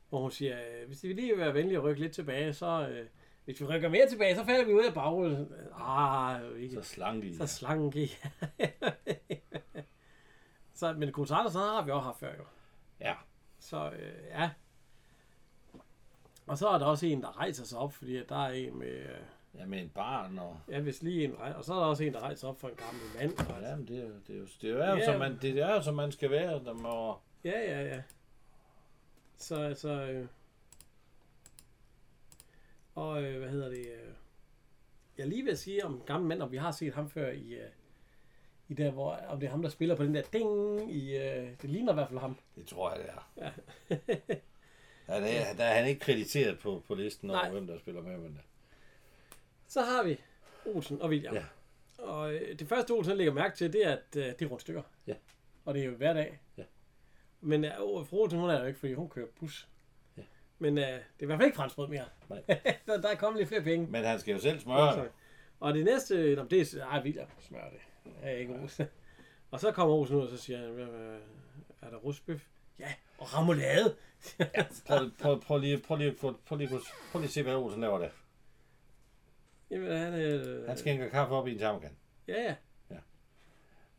Hvor 0.08 0.20
hun 0.20 0.30
siger, 0.30 0.58
øh, 0.58 0.86
hvis 0.86 1.00
de 1.00 1.08
vil 1.08 1.16
lige 1.16 1.38
være 1.38 1.54
venlige 1.54 1.78
at 1.78 1.84
rykke 1.84 2.00
lidt 2.00 2.12
tilbage, 2.12 2.52
så... 2.52 2.88
Øh, 2.88 3.06
hvis 3.44 3.60
vi 3.60 3.66
rykker 3.66 3.88
mere 3.88 4.08
tilbage, 4.08 4.36
så 4.36 4.44
falder 4.44 4.64
vi 4.64 4.72
ud 4.72 4.84
af 4.84 4.94
bagrullen. 4.94 5.52
Ah, 5.78 6.40
ikke. 6.56 6.74
Så 6.74 6.82
slank 6.82 7.24
i. 7.24 7.36
Så 7.36 7.46
slank 7.46 7.96
i. 7.96 8.06
så, 10.74 10.92
men 10.92 11.12
Grote 11.12 11.34
Andersen 11.34 11.60
har 11.60 11.84
vi 11.84 11.90
også 11.90 12.04
haft 12.04 12.18
før 12.18 12.34
jo. 12.36 12.44
Ja. 13.00 13.14
Så 13.58 13.90
øh, 13.90 14.12
ja. 14.30 14.50
Og 16.46 16.58
så 16.58 16.68
er 16.68 16.78
der 16.78 16.86
også 16.86 17.06
en, 17.06 17.22
der 17.22 17.38
rejser 17.38 17.64
sig 17.64 17.78
op, 17.78 17.92
fordi 17.92 18.24
der 18.24 18.46
er 18.46 18.52
en 18.52 18.78
med... 18.78 18.88
øh, 18.88 19.18
Ja, 19.58 19.66
med 19.66 19.78
en 19.82 19.88
barn 19.88 20.38
og... 20.38 20.60
Ja, 20.70 20.80
hvis 20.80 21.02
lige 21.02 21.24
en 21.24 21.38
rej- 21.40 21.52
Og 21.56 21.64
så 21.64 21.74
er 21.74 21.78
der 21.78 21.84
også 21.86 22.04
en, 22.04 22.12
der 22.14 22.20
rejser 22.20 22.48
op 22.48 22.60
for 22.60 22.68
en 22.68 22.74
gammel 22.74 23.02
mand. 23.18 23.38
Og, 23.56 23.62
Ja, 23.62 23.76
men 23.76 23.88
det, 23.88 23.98
er 23.98 24.02
jo- 24.08 24.20
det, 24.26 24.34
er 24.34 24.38
jo, 24.38 24.46
det 24.62 24.70
er 24.70 24.90
jo, 24.90 24.96
Ja. 24.96 25.04
som 25.04 25.18
man, 25.18 25.38
det 25.42 25.58
er 25.58 25.74
jo, 25.74 25.82
som 25.82 25.94
man 25.94 26.12
skal 26.12 26.30
være, 26.30 26.62
når 26.62 26.72
man... 26.74 27.14
Ja, 27.44 27.60
ja, 27.60 27.82
ja. 27.94 28.02
Så 29.36 29.54
altså... 29.56 29.88
Øh, 29.90 30.26
og 32.94 33.22
øh, 33.22 33.38
hvad 33.38 33.48
hedder 33.50 33.68
det? 33.68 33.78
Øh, 33.86 34.12
jeg 35.18 35.26
lige 35.28 35.50
at 35.50 35.58
sige 35.58 35.84
om 35.84 35.94
en 35.94 36.02
gammel 36.06 36.28
mand, 36.28 36.42
om 36.42 36.52
vi 36.52 36.56
har 36.56 36.70
set 36.70 36.94
ham 36.94 37.10
før 37.10 37.30
i... 37.30 37.54
Øh, 37.54 37.68
i 38.68 38.74
der, 38.74 38.90
hvor, 38.90 39.16
om 39.28 39.40
det 39.40 39.46
er 39.46 39.50
ham, 39.50 39.62
der 39.62 39.68
spiller 39.68 39.94
på 39.96 40.04
den 40.04 40.14
der 40.14 40.22
ding 40.32 40.92
i... 40.94 41.16
Øh, 41.16 41.48
det 41.62 41.70
ligner 41.70 41.92
i 41.92 41.94
hvert 41.94 42.08
fald 42.08 42.20
ham. 42.20 42.36
Det 42.56 42.66
tror 42.66 42.90
jeg, 42.94 42.98
det 43.00 43.08
er. 43.08 43.28
Ja. 43.36 43.50
Ja, 45.08 45.20
det 45.20 45.40
er, 45.50 45.54
der 45.56 45.64
er 45.64 45.74
han 45.78 45.88
ikke 45.88 46.00
krediteret 46.00 46.58
på, 46.58 46.82
på 46.86 46.94
listen 46.94 47.30
over, 47.30 47.40
Nej. 47.42 47.50
hvem 47.50 47.66
der 47.66 47.78
spiller 47.78 48.02
med, 48.02 48.18
men 48.18 48.40
Så 49.74 49.80
har 49.82 50.02
vi 50.02 50.20
Olsen 50.66 51.02
og 51.02 51.08
William. 51.08 51.34
Ja. 51.34 51.44
Og 51.98 52.34
øh, 52.34 52.58
det 52.58 52.68
første 52.68 52.90
Olsen 52.90 53.16
lægger 53.16 53.32
mærke 53.32 53.56
til, 53.56 53.72
det 53.72 53.86
er, 53.86 53.92
at 53.92 54.16
øh, 54.16 54.24
det 54.24 54.42
er 54.42 54.46
rundstykker. 54.46 54.82
Ja. 55.06 55.14
Og 55.64 55.74
det 55.74 55.82
er 55.82 55.86
jo 55.86 55.94
hver 55.94 56.12
dag. 56.12 56.40
Ja. 56.56 56.62
Men 57.40 57.64
øh, 57.64 57.70
fru 58.06 58.22
Olsen, 58.22 58.38
hun 58.38 58.50
er 58.50 58.60
jo 58.60 58.66
ikke, 58.66 58.78
fordi 58.78 58.92
hun 58.94 59.08
kører 59.08 59.26
bus. 59.40 59.68
Ja. 60.16 60.22
Men 60.58 60.78
øh, 60.78 60.84
det 60.84 60.92
er 60.94 61.00
i 61.20 61.26
hvert 61.26 61.38
fald 61.38 61.46
ikke 61.46 61.56
franskbrød 61.56 61.88
mere. 61.88 62.04
Nej. 62.30 62.42
der, 62.86 63.00
der 63.00 63.08
er 63.08 63.14
kommet 63.14 63.38
lidt 63.40 63.48
flere 63.48 63.62
penge. 63.62 63.86
men 63.86 64.04
han 64.04 64.18
skal 64.20 64.32
jo 64.32 64.40
selv 64.40 64.60
smøre 64.60 65.02
det. 65.02 65.10
Og 65.60 65.74
det 65.74 65.84
næste, 65.84 66.34
nå, 66.34 66.44
det 66.44 66.74
er, 66.74 66.86
ej, 66.86 67.02
William 67.02 67.28
smører 67.40 67.70
det. 67.70 67.78
Er 68.22 68.30
ikke 68.30 68.54
Olsen. 68.54 68.86
Og 69.50 69.60
så 69.60 69.72
kommer 69.72 69.94
Olsen 69.94 70.16
ud, 70.16 70.22
og 70.22 70.28
så 70.28 70.36
siger 70.36 70.58
han, 70.58 70.68
"Hvad- 70.70 70.84
hvad- 70.84 71.18
er 71.82 71.90
der 71.90 71.96
rustbøf? 71.96 72.46
Ja, 72.78 72.92
og 73.18 73.34
ramolade. 73.34 73.96
Prøv, 74.86 75.10
prøv, 75.20 75.40
prøv, 75.40 75.58
lige, 75.58 75.78
prøv, 75.78 75.96
lige, 75.96 76.12
prøv, 76.12 76.34
prøv, 76.46 76.58
lige, 76.58 76.68
prøv 77.12 77.20
lige 77.20 77.24
at 77.28 77.30
se, 77.30 77.42
hvad 77.42 77.54
Olsen 77.54 77.80
laver 77.80 77.98
der. 77.98 78.08
Jamen, 79.70 79.96
han, 79.96 80.14
øh, 80.14 80.66
Han 80.68 80.76
skænker 80.76 81.08
kaffe 81.08 81.34
op 81.34 81.46
i 81.48 81.52
en 81.52 81.58
termokan. 81.58 81.96
Ja, 82.28 82.42
ja. 82.90 82.96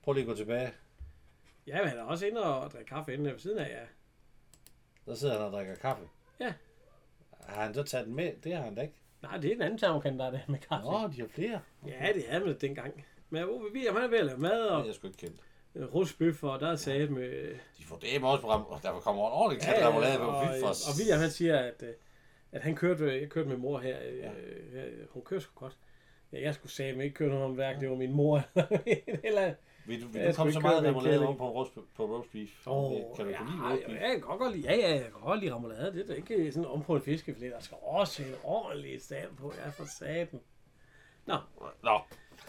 Prøv 0.04 0.14
lige 0.14 0.22
at 0.24 0.28
gå 0.28 0.36
tilbage. 0.36 0.72
Ja, 1.68 1.80
men 1.80 1.90
han 1.90 1.98
er 2.00 2.04
også 2.04 2.26
inde 2.26 2.44
og 2.44 2.72
drikke 2.72 2.90
kaffe 2.90 3.14
inde 3.14 3.32
ved 3.32 3.40
siden 3.40 3.58
af, 3.58 3.70
ja. 3.70 3.86
Der 5.06 5.16
sidder 5.16 5.34
han 5.34 5.44
og 5.46 5.52
drikker 5.52 5.76
kaffe. 5.76 6.04
Ja. 6.40 6.54
Har 7.48 7.64
han 7.64 7.74
så 7.74 7.84
taget 7.84 8.06
den 8.08 8.16
med? 8.16 8.32
Det 8.44 8.56
har 8.56 8.64
han 8.64 8.76
da 8.76 8.82
ikke. 8.82 8.94
Nej, 9.22 9.38
det 9.38 9.52
er 9.52 9.56
en 9.56 9.62
anden 9.62 9.78
termokan, 9.80 10.20
der 10.20 10.26
er 10.26 10.32
det 10.32 10.42
med 10.48 10.60
kaffe. 10.60 10.86
Nå, 10.86 11.08
de 11.16 11.22
har 11.22 11.28
flere. 11.28 11.60
Ja, 11.88 12.12
det 12.14 12.24
er 12.28 12.40
med 12.40 12.56
dengang. 12.56 13.06
Men 13.30 13.44
Ove 13.44 13.72
William, 13.74 13.96
han 13.96 14.04
er 14.04 14.08
ved 14.08 14.18
at 14.20 14.26
lave 14.26 14.38
mad 14.38 14.62
Det 14.64 14.70
og 14.70 14.82
er 14.82 14.86
jeg 14.86 14.96
sgu 14.96 15.08
ikke 15.08 15.18
kendt. 15.20 15.40
øh, 15.76 15.94
rustbøf, 15.96 16.44
og 16.44 16.60
der 16.60 16.72
er 16.72 16.76
sat 16.76 17.10
med... 17.12 17.54
De 17.78 17.84
får 17.86 17.98
det 17.98 18.24
også 18.24 18.42
på 18.42 18.50
ram- 18.50 18.66
og 18.66 18.80
der 18.84 18.92
kommer 19.00 19.28
en 19.28 19.34
ordentlig 19.34 19.62
klat 19.64 19.80
Ja, 19.82 19.88
remoulade 19.90 20.18
på. 20.18 20.24
for 20.26 20.68
og 20.68 20.94
William, 21.00 21.20
han 21.20 21.30
siger, 21.32 21.60
at, 21.60 21.84
øh, 21.84 21.94
at 22.56 22.62
han 22.62 22.76
kørte, 22.76 23.20
jeg 23.22 23.30
kørte 23.30 23.50
med 23.50 23.58
mor 23.58 23.80
her. 23.80 23.98
øh, 24.06 24.18
Ja. 24.18 24.32
Ja. 24.74 24.84
Hun 25.10 25.24
kører 25.24 25.40
sgu 25.40 25.52
godt. 25.60 25.78
Ja, 26.34 26.42
jeg 26.42 26.56
skulle 26.56 26.72
sige, 26.72 27.04
ikke 27.04 27.16
køre 27.16 27.30
nogen 27.30 27.58
værk, 27.58 27.80
det 27.80 27.90
var 27.90 27.96
min 27.96 28.14
mor. 28.14 28.42
eller, 29.24 29.54
Vil 29.86 30.02
du, 30.04 30.08
vil 30.08 30.22
Jeg 30.22 30.32
du 30.32 30.36
komme 30.36 30.54
så 30.54 30.60
meget 30.60 30.84
remoulade 30.84 31.26
oven 31.26 31.38
på 31.38 31.50
roast, 31.52 31.72
på 31.96 32.06
roast 32.06 32.32
beef? 32.32 32.68
Åh, 32.68 32.92
kan 33.16 33.26
du 33.26 33.32
ja, 33.32 33.38
lide 33.44 33.64
roast 33.70 33.82
ja, 33.82 33.88
beef? 33.88 34.02
jeg 34.02 34.10
kan 34.12 34.22
godt 34.22 34.56
lide, 34.56 34.68
ja, 34.74 34.76
ja, 34.78 34.90
jeg 34.94 35.02
kan 35.02 35.22
godt 35.22 35.40
lide 35.40 35.56
remoulade. 35.56 35.94
Det 35.94 36.02
er 36.02 36.08
da 36.08 36.14
ikke 36.14 36.52
sådan 36.52 36.70
om 36.70 36.84
på 36.84 36.96
en 36.96 37.02
fiskefilet. 37.02 37.52
Der 37.52 37.60
skal 37.60 37.78
også 37.82 38.24
en 38.24 38.36
ordentlig 38.44 39.02
stand 39.02 39.36
på. 39.38 39.54
Ja, 39.64 39.70
for 39.70 39.86
satan. 40.00 40.40
Nå, 41.26 41.38
Nå, 41.84 42.00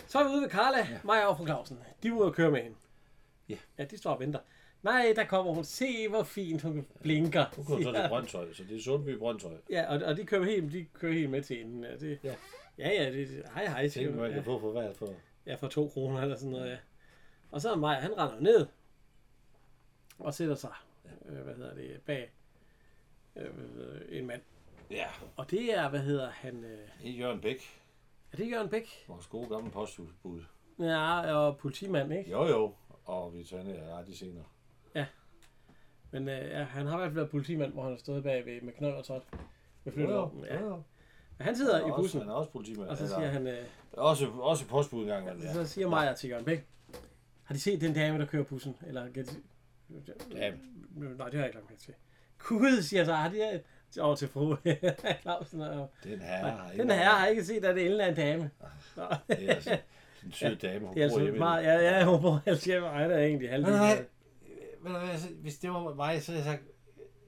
Så 0.06 0.18
er 0.18 0.24
vi 0.24 0.30
ude 0.30 0.42
ved 0.42 0.50
Carla, 0.50 0.78
ja. 0.78 0.98
mig 1.04 1.28
og 1.28 1.36
fru 1.36 1.46
Clausen. 1.46 1.78
De 2.02 2.08
er 2.08 2.12
ude 2.12 2.24
og 2.24 2.34
køre 2.34 2.50
med 2.50 2.62
hende. 2.62 2.76
Ja. 3.48 3.56
Ja, 3.78 3.84
de 3.84 3.98
står 3.98 4.10
og 4.10 4.20
venter. 4.20 4.40
Nej, 4.86 5.12
der 5.16 5.24
kommer 5.24 5.52
hun. 5.52 5.64
Se, 5.64 6.08
hvor 6.08 6.22
fint 6.22 6.62
hun 6.62 6.86
blinker. 7.02 7.44
nu 7.56 7.62
kommer 7.64 7.82
så 7.84 7.92
til 7.92 8.08
Brøndshøj, 8.08 8.52
så 8.52 8.64
det 8.64 8.76
er 8.76 8.82
Sundby 8.82 9.10
Brøndshøj. 9.18 9.56
Ja, 9.70 9.94
og, 9.94 10.02
og 10.04 10.16
de 10.16 10.24
kører 10.24 10.44
helt, 10.44 10.72
de 10.72 10.84
kører 10.94 11.12
helt 11.12 11.30
med 11.30 11.42
til 11.42 11.56
hende. 11.56 11.88
Ja, 11.88 11.96
det, 11.96 12.18
Ja. 12.24 12.34
ja, 12.78 12.88
ja, 13.04 13.12
det, 13.12 13.42
hej, 13.54 13.66
hej. 13.66 13.88
Tænk, 13.88 14.10
hvad 14.10 14.20
man 14.20 14.30
Ja, 14.30 14.34
kan 14.34 14.44
få 14.44 14.60
for 14.60 14.70
hver 14.72 14.92
for. 14.92 15.08
ja, 15.46 15.54
for 15.54 15.68
to 15.68 15.88
kroner 15.88 16.20
eller 16.22 16.36
sådan 16.36 16.50
noget, 16.50 16.70
ja. 16.70 16.76
Og 17.50 17.60
så 17.60 17.72
er 17.72 17.76
mig, 17.76 17.96
han 17.96 18.18
render 18.18 18.40
ned 18.40 18.66
og 20.18 20.34
sætter 20.34 20.54
sig, 20.54 20.72
øh, 21.28 21.36
hvad 21.38 21.54
hedder 21.54 21.74
det, 21.74 22.00
bag 22.06 22.30
øh, 23.36 23.50
en 24.08 24.26
mand. 24.26 24.40
Ja, 24.90 25.06
Og 25.36 25.50
det 25.50 25.74
er, 25.78 25.88
hvad 25.90 26.00
hedder 26.00 26.30
han, 26.30 26.64
øh, 26.64 26.78
det 27.02 27.10
er 27.10 27.14
Jørgen 27.18 27.40
Bæk, 27.40 27.80
er 28.32 28.36
det 28.36 28.50
Jørgen 28.50 28.68
Bæk? 28.68 29.04
vores 29.08 29.26
gode 29.26 29.48
gamle 29.48 29.70
posthusbud. 29.70 30.42
Ja, 30.78 31.34
og 31.36 31.56
politimand, 31.58 32.12
ikke? 32.12 32.30
Jo 32.30 32.46
jo, 32.46 32.74
og 33.04 33.34
vi 33.34 33.44
tager 33.44 33.62
ned 33.62 33.78
ret 33.92 34.08
i 34.08 34.16
senere. 34.16 34.44
Men 36.20 36.28
øh, 36.28 36.50
ja, 36.50 36.62
han 36.62 36.86
har 36.86 36.94
i 36.94 36.98
hvert 36.98 37.08
fald 37.08 37.14
været 37.14 37.30
politimand, 37.30 37.72
hvor 37.72 37.82
han 37.82 37.90
har 37.92 37.98
stået 37.98 38.22
bagved 38.22 38.60
med 38.60 38.72
knold 38.72 38.94
og 38.94 39.04
tot. 39.04 39.22
Med 39.84 39.92
flyttervognen, 39.92 40.44
ja. 40.44 40.60
jo. 40.62 40.82
Men 41.38 41.44
han 41.46 41.56
sidder 41.56 41.78
Han 41.78 41.88
i 41.88 41.92
bussen, 41.96 42.02
Også, 42.02 42.18
han 42.18 42.28
er 42.28 42.32
også 42.34 42.50
politimand. 42.50 42.88
og 42.90 42.96
så 42.96 43.08
siger 43.08 43.26
han, 43.26 43.46
øh, 43.46 43.58
Også, 43.92 44.26
også 44.40 44.66
postbud 44.66 45.02
en 45.02 45.08
gang. 45.08 45.42
Ja. 45.42 45.52
så 45.52 45.66
siger 45.66 45.88
Maja 45.88 46.12
til 46.14 46.30
Jørgen 46.30 46.44
Bæk, 46.44 46.66
har 47.44 47.54
de 47.54 47.60
set 47.60 47.80
den 47.80 47.94
dame, 47.94 48.18
der 48.18 48.26
kører 48.26 48.42
bussen? 48.44 48.76
Eller. 48.86 49.02
Dame. 50.36 50.56
Nej, 50.94 51.28
det 51.28 51.34
har 51.34 51.40
jeg 51.40 51.46
ikke 51.46 51.58
lagt 51.70 51.80
til. 51.80 51.94
Gud, 52.38 52.82
siger 52.82 53.04
så, 53.04 53.12
har 53.12 53.28
de 53.28 53.60
over 54.00 54.14
til 54.16 54.28
fru 54.28 54.56
Clausen. 55.22 55.60
Og, 55.60 55.90
Den 56.04 56.20
her 56.20 56.36
har 56.36 56.70
den 56.76 56.90
her 56.90 57.04
har 57.10 57.26
ikke 57.26 57.44
set, 57.44 57.64
at 57.64 57.76
det 57.76 57.86
er 58.00 58.06
en 58.06 58.14
dame. 58.16 58.50
Nå, 58.96 59.02
Det 59.28 59.50
er 59.50 59.54
altså 59.54 59.78
en 60.24 60.32
sød 60.32 60.56
dame, 60.56 60.86
hun 60.86 60.94
det 60.94 61.02
er 61.02 61.08
bor 61.08 61.20
hjemme. 61.20 61.38
meget, 61.38 61.64
ja, 61.64 61.98
ja, 61.98 62.04
hun 62.04 62.22
bor 62.22 62.42
altså 62.46 62.66
hjemme, 62.70 62.88
og 62.88 62.94
han 62.94 63.10
er 63.10 63.18
egentlig 63.18 63.50
halvdelen. 63.50 64.06
Men 64.92 65.10
altså, 65.10 65.28
hvis 65.42 65.58
det 65.58 65.70
var 65.70 65.94
mig, 65.94 66.22
så 66.22 66.32
havde 66.32 66.44
jeg 66.46 66.52
sagt, 66.54 66.62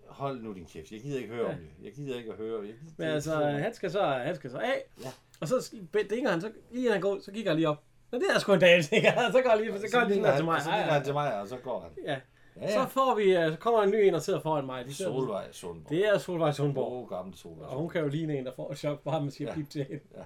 hold 0.08 0.40
nu 0.42 0.52
din 0.52 0.64
kæft, 0.66 0.90
jeg 0.92 1.00
gider 1.00 1.18
ikke 1.18 1.34
høre 1.34 1.44
Ja. 1.46 1.52
om 1.52 1.58
det. 1.58 1.84
Jeg 1.84 1.92
gider 1.92 2.16
ikke 2.16 2.30
at 2.30 2.36
høre. 2.36 2.60
Jeg 2.66 2.74
gider, 2.74 2.92
Men 2.96 3.08
altså, 3.08 3.34
han 3.44 3.74
skal 3.74 3.90
så, 3.90 4.02
han 4.06 4.34
skal 4.36 4.50
så 4.50 4.58
af. 4.58 4.82
Ja. 5.04 5.08
Og 5.40 5.48
så 5.48 5.74
dinger 6.10 6.30
han, 6.30 6.40
så 6.40 6.50
lige 6.70 6.92
han 6.92 7.00
går, 7.00 7.18
så 7.20 7.32
kigger 7.32 7.50
han 7.50 7.56
lige 7.56 7.68
op. 7.68 7.82
Nå, 8.12 8.18
det 8.18 8.26
er 8.34 8.38
sgu 8.38 8.52
en 8.52 8.62
han. 8.62 8.82
Så 9.32 9.40
går 9.42 9.50
han 9.50 9.58
lige, 9.60 9.80
så 9.80 9.86
går 9.92 9.98
han 9.98 10.08
lige 10.08 10.14
ligger 10.14 10.30
ned 10.30 10.36
til 10.36 10.44
mig. 10.44 10.62
Så 10.62 10.70
ligger 10.70 10.92
han 10.92 11.04
til 11.04 11.12
mig, 11.12 11.40
og 11.40 11.48
så 11.48 11.56
går 11.56 11.80
han. 11.80 11.90
ja. 12.04 12.18
Ja, 12.60 12.72
Så 12.72 12.78
ja. 12.80 12.84
får 12.84 13.14
vi, 13.14 13.36
øh, 13.36 13.52
så 13.52 13.58
kommer 13.58 13.82
en 13.82 13.90
ny 13.90 13.94
en, 13.94 14.12
der 14.14 14.18
sidder 14.20 14.40
foran 14.40 14.66
mig. 14.66 14.84
De 14.84 14.94
Solvej 14.94 15.52
Sundborg. 15.52 15.90
det 15.90 16.06
er 16.08 16.18
Solvej 16.18 16.52
Sundborg. 16.52 16.90
Gode 16.90 17.06
gamle 17.16 17.36
Solvej 17.36 17.66
Og 17.68 17.78
hun 17.78 17.88
kan 17.88 18.00
jo 18.02 18.08
ligne 18.08 18.38
en, 18.38 18.46
der 18.46 18.52
får 18.56 18.72
et 18.72 18.78
chok 18.78 19.04
ham 19.10 19.26
og 19.26 19.32
siger 19.32 19.48
Ja. 19.50 19.54
pip 19.54 19.70
til 19.70 19.84
hende. 19.84 20.04
Ja. 20.16 20.22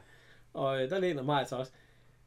Og 0.55 0.83
øh, 0.83 0.91
der 0.91 0.99
læner 0.99 1.23
mig 1.23 1.39
altså 1.39 1.57
også. 1.57 1.73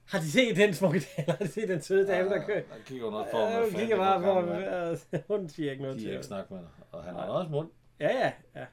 Har 0.06 0.20
de 0.20 0.32
set 0.32 0.56
den 0.56 0.74
smukke 0.74 1.00
dame? 1.18 1.28
Har 1.38 1.46
de 1.46 1.48
set 1.48 1.70
den 1.70 1.82
søde 1.82 2.08
dame, 2.08 2.30
der 2.30 2.46
kører? 2.46 2.62
Der 2.62 2.76
kigger 2.86 3.12
noget 3.12 3.28
for, 3.32 3.40
Ja, 3.40 3.46
hvad 3.46 3.56
hun 3.56 3.64
fanden 3.72 3.80
kigger 3.80 3.98
bare 3.98 4.22
på, 4.22 4.42
mand. 4.42 4.66
øh, 5.14 5.22
hun 5.40 5.50
siger 5.50 5.72
ikke 5.72 5.84
noget 5.84 5.98
De 5.98 6.02
til 6.02 6.08
har 6.10 6.18
ikke 6.18 6.18
ham. 6.18 6.48
snakket 6.48 6.52
med. 6.52 6.60
Og 6.92 7.04
han 7.04 7.16
har 7.16 7.22
også 7.22 7.52
mund. 7.52 7.70
Ja, 8.00 8.08
ja, 8.18 8.32
ja. 8.56 8.66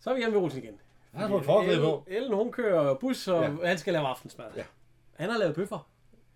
Så 0.00 0.10
er 0.10 0.14
vi 0.14 0.20
hjemme 0.20 0.34
ved 0.36 0.42
Olsen 0.42 0.62
igen. 0.62 0.80
Han 1.12 1.20
har 1.20 1.28
fået 1.28 1.40
et 1.40 1.46
forklæde 1.46 1.80
på. 1.80 2.04
Ellen, 2.06 2.32
hun 2.34 2.52
kører 2.52 2.94
bus, 2.94 3.28
og 3.28 3.42
Ja. 3.42 3.66
han 3.68 3.78
skal 3.78 3.92
lave 3.92 4.06
aftensmad. 4.06 4.46
Ja. 4.56 4.64
Han 5.16 5.30
har 5.30 5.38
lavet 5.38 5.54
bøffer. 5.54 5.90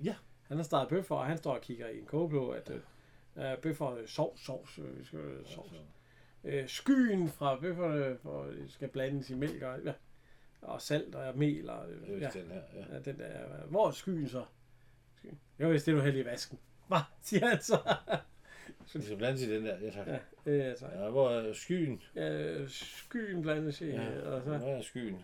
Ja. 0.04 0.14
Han 0.48 0.56
har 0.56 0.64
startet 0.64 0.88
bøffer, 0.88 1.14
og 1.16 1.26
han 1.26 1.38
står 1.38 1.54
og 1.54 1.60
kigger 1.60 1.88
i 1.88 1.98
en 1.98 2.06
kogeblå, 2.06 2.48
at 2.50 2.70
øh, 2.70 3.50
øh, 3.52 3.58
bøffer, 3.58 3.94
øh, 3.94 4.06
sovs, 4.08 4.44
sovs, 4.44 4.78
øh, 4.78 4.84
øh, 5.20 5.46
sovs. 5.46 5.72
Øh, 6.44 6.68
skyen 6.68 7.28
fra 7.28 7.56
bøfferne 7.60 8.18
for, 8.22 8.46
skal 8.68 8.88
blandes 8.88 9.30
i 9.30 9.34
mælk 9.34 9.62
og, 9.62 9.76
ja, 9.84 9.92
og 10.62 10.82
salt 10.82 11.14
og 11.14 11.38
mel. 11.38 11.70
Og, 11.70 11.84
øh, 11.90 12.20
ja, 12.22 12.28
den 12.32 12.50
her. 12.50 12.60
Ja. 12.74 12.94
ja, 12.94 12.98
den 13.00 13.18
der, 13.18 13.66
hvor 13.68 13.86
er 13.88 13.90
skyen 13.92 14.28
så? 14.28 14.44
Skyen. 15.18 15.38
Jo, 15.60 15.68
hvis 15.68 15.84
det 15.84 15.92
er 15.92 15.96
du 15.96 16.02
heldig 16.02 16.20
i 16.22 16.24
vasken. 16.24 16.58
Hvad, 16.88 16.98
siger 17.22 17.46
han 17.48 17.60
så? 17.62 17.78
Det 18.92 19.04
skal 19.04 19.16
blandes 19.16 19.42
i 19.42 19.54
den 19.54 19.64
der. 19.66 19.76
Ja, 19.80 19.90
tak. 19.90 20.06
ja, 20.06 20.18
øh, 20.46 20.64
altså, 20.68 20.86
Ja, 20.86 21.08
hvor 21.10 21.30
er 21.30 21.52
skyen? 21.52 22.02
øh, 22.16 22.68
skyen 22.68 23.42
blandes 23.42 23.80
i, 23.80 23.84
Ja. 23.86 24.02
ja. 24.02 24.20
og 24.30 24.42
så, 24.42 24.56
Hvor 24.58 24.68
er 24.68 24.82
skyen? 24.82 25.16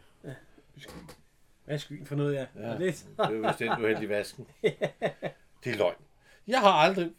hvad 1.65 1.75
er 1.75 1.79
skyen 1.79 2.07
for 2.07 2.15
noget, 2.17 2.35
ja? 2.35 2.47
Ja. 2.57 2.73
Og 2.73 2.79
det, 2.79 3.07
Det 3.19 3.25
er 3.25 3.31
jo 3.31 3.41
vist 3.49 3.59
den, 3.59 3.69
du 3.81 3.87
hældte 3.87 4.05
i 4.05 4.09
vasken. 4.09 4.47
Det 5.65 5.73
er 5.73 5.77
løgn. 5.79 5.97
Jeg 6.47 6.61
har 6.61 6.71
aldrig... 6.73 7.11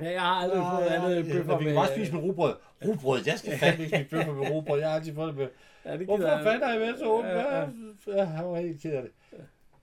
ja, 0.00 0.10
jeg 0.10 0.20
har 0.20 0.28
aldrig 0.34 0.62
fået 0.70 0.86
andet 0.88 1.24
bøffer 1.32 1.58
Vi 1.58 1.64
med... 1.64 1.72
kan 1.72 1.80
bare 1.80 1.92
spise 1.96 2.12
med 2.14 2.22
rugbrød. 2.22 2.54
Rugbrød, 2.86 3.20
jeg 3.26 3.38
skal 3.38 3.58
fandme 3.58 3.84
ikke 3.84 3.96
spise 3.96 4.10
bøffer 4.10 4.32
med 4.34 4.50
rugbrød. 4.50 4.78
Jeg 4.80 4.88
har 4.88 4.96
altid 4.96 5.14
fået 5.14 5.28
det 5.28 5.36
med. 5.36 5.48
Ja, 5.84 5.96
det 5.96 6.06
Hvorfor 6.06 6.26
jeg- 6.26 6.42
fanden 6.42 6.62
har 6.62 6.70
jeg 6.72 6.80
været 6.80 6.98
så 6.98 7.06
åben? 7.06 7.30
Ja, 7.30 7.56
ja. 7.56 7.60
Ja, 7.60 8.16
ja, 8.16 8.24
han 8.24 8.44
var 8.46 8.60
helt 8.60 8.82
ked 8.82 8.92
af 8.92 9.02
det. 9.02 9.12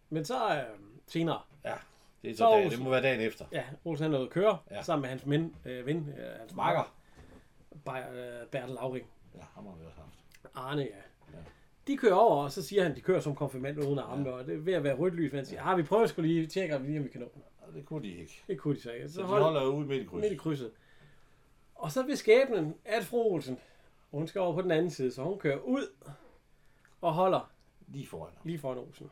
Men 0.10 0.26
så 0.26 0.36
øh, 0.56 0.64
senere, 1.08 1.40
Ja, 1.66 1.74
det 2.22 2.30
er 2.30 2.34
så, 2.34 2.38
Så 2.38 2.52
dag, 2.52 2.72
det 2.72 2.80
må 2.80 2.90
være 2.90 3.02
dagen 3.02 3.22
efter. 3.22 3.46
ja, 3.52 3.64
Olsen 3.86 4.04
han 4.04 4.14
er 4.14 4.18
ude 4.18 4.26
at 4.26 4.32
køre, 4.34 4.58
Ja. 4.70 4.76
ja. 4.76 4.82
sammen 4.82 5.02
med 5.02 5.10
hans 5.10 5.30
ven, 5.30 5.56
øh, 5.66 5.86
ven 5.86 6.14
øh, 6.20 6.40
hans 6.40 6.56
makker, 6.56 6.94
Bayer, 7.86 8.12
øh, 8.42 8.48
Bertel 8.48 8.74
Lauring. 8.76 9.08
Ja, 9.36 9.42
ham 9.56 9.66
har 9.66 9.76
vi 9.80 9.86
også 9.86 9.98
haft. 10.02 10.56
Arne, 10.56 10.82
ja. 10.82 11.38
De 11.88 11.98
kører 11.98 12.16
over, 12.16 12.44
og 12.44 12.52
så 12.52 12.62
siger 12.62 12.84
han, 12.84 12.96
de 12.96 13.02
kører 13.02 13.20
som 13.20 13.36
konfirmand 13.36 13.78
uden 13.78 14.00
arme, 14.00 14.30
ja. 14.30 14.36
og 14.36 14.46
det 14.46 14.54
er 14.56 14.60
ved 14.60 14.74
at 14.74 14.84
være 14.84 14.96
rødt 14.96 15.14
lys, 15.16 15.32
men 15.32 15.38
han 15.38 15.46
siger, 15.46 15.64
ah, 15.64 15.78
vi 15.78 15.84
prøver 15.84 16.06
sgu 16.08 16.22
lige, 16.22 16.40
vi 16.42 16.46
lige, 16.56 16.76
om 16.76 17.04
vi 17.04 17.10
kan 17.10 17.22
nå 17.22 17.28
den. 17.34 17.44
Det 17.76 17.86
kunne 17.86 18.04
de 18.04 18.14
ikke. 18.18 18.44
Det 18.48 18.58
kunne 18.60 18.76
de 18.76 18.82
så 18.82 18.92
ikke. 18.92 19.08
Så 19.08 19.14
Så 19.14 19.22
de 19.22 19.26
hold, 19.28 19.42
holder 19.44 19.62
jo 19.62 19.68
ude 19.68 19.88
midt 19.88 20.02
i 20.04 20.16
midt 20.16 20.26
i 20.26 20.36
krydset. 20.36 20.40
krydset. 20.40 20.72
Og 21.76 21.92
så 21.92 22.04
ved 22.06 22.16
skæbnen, 22.16 22.76
at 22.86 23.04
fru 23.06 23.34
Olsen, 23.34 23.60
hun 24.12 24.28
skal 24.28 24.42
over 24.42 24.54
på 24.56 24.62
den 24.62 24.72
anden 24.72 24.92
side, 24.92 25.12
så 25.12 25.24
hun 25.24 25.40
kører 25.40 25.60
ud 25.60 25.88
og 27.02 27.14
holder 27.14 27.52
Lige 27.88 28.08
foran 28.08 28.34
ham. 28.38 28.42
lige 28.48 28.60
foran 28.60 28.78
Olsen. 28.78 29.12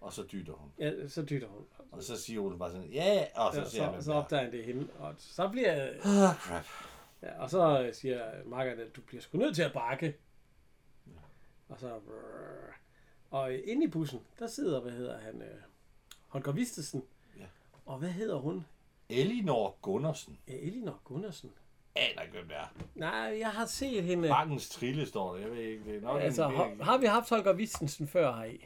Og 0.00 0.12
så 0.12 0.22
dytter 0.32 0.52
hun. 0.52 0.72
Ja, 0.78 1.08
så 1.08 1.22
dytter 1.24 1.48
hun. 1.48 1.64
Og 1.92 2.02
så 2.02 2.16
siger 2.16 2.40
Olsen 2.40 2.58
bare 2.58 2.70
sådan, 2.72 2.88
ja, 2.88 3.04
ja. 3.14 3.40
Og 3.46 3.54
så 3.54 3.64
Så, 3.64 3.70
siger 3.70 3.84
så, 3.86 3.92
han, 3.92 4.02
så 4.02 4.12
opdager 4.12 4.42
han 4.42 4.52
det 4.52 4.60
er 4.60 4.64
hende, 4.64 4.88
og 4.98 5.14
så 5.18 5.48
bliver 5.48 5.86
Ah, 5.90 6.36
crap. 6.36 6.64
Ja, 7.22 7.42
og 7.42 7.50
så 7.50 7.82
øh, 7.82 7.94
siger 7.94 8.44
Margaret, 8.46 8.78
at 8.78 8.96
du 8.96 9.00
bliver 9.00 9.20
sgu 9.22 9.38
nødt 9.38 9.54
til 9.54 9.62
at 9.62 9.72
bakke. 9.72 10.16
Og 11.68 11.80
så... 11.80 12.00
Og 13.30 13.52
øh, 13.52 13.60
inde 13.64 13.84
i 13.84 13.88
bussen, 13.88 14.20
der 14.38 14.46
sidder, 14.46 14.80
hvad 14.80 14.92
hedder 14.92 15.18
han, 15.18 15.42
øh, 15.42 15.60
Holger 16.28 16.52
Vistesen. 16.52 17.04
Ja. 17.38 17.44
Og 17.86 17.98
hvad 17.98 18.08
hedder 18.08 18.36
hun? 18.38 18.66
Elinor 19.08 19.76
Gundersen. 19.82 20.38
Ja, 20.48 20.52
Elinor 20.54 21.00
Gundersen. 21.04 21.52
Aner 21.96 22.22
ikke, 22.22 22.34
hvem 22.34 22.48
det 22.48 22.56
er. 22.56 22.74
Nej, 22.94 23.36
jeg 23.38 23.50
har 23.50 23.66
set 23.66 24.04
hende... 24.04 24.28
Bakkens 24.28 24.68
trille 24.68 25.06
står 25.06 25.34
der. 25.34 25.40
Jeg 25.40 25.50
ved 25.50 25.58
ikke, 25.58 25.84
det 25.84 25.96
er 25.96 26.00
nok 26.00 26.20
Altså, 26.20 26.48
en, 26.48 26.56
har, 26.56 26.84
har 26.84 26.98
vi 26.98 27.06
haft 27.06 27.30
Holger 27.30 27.52
Vistesen 27.52 28.08
før 28.08 28.36
her 28.36 28.44
i? 28.44 28.64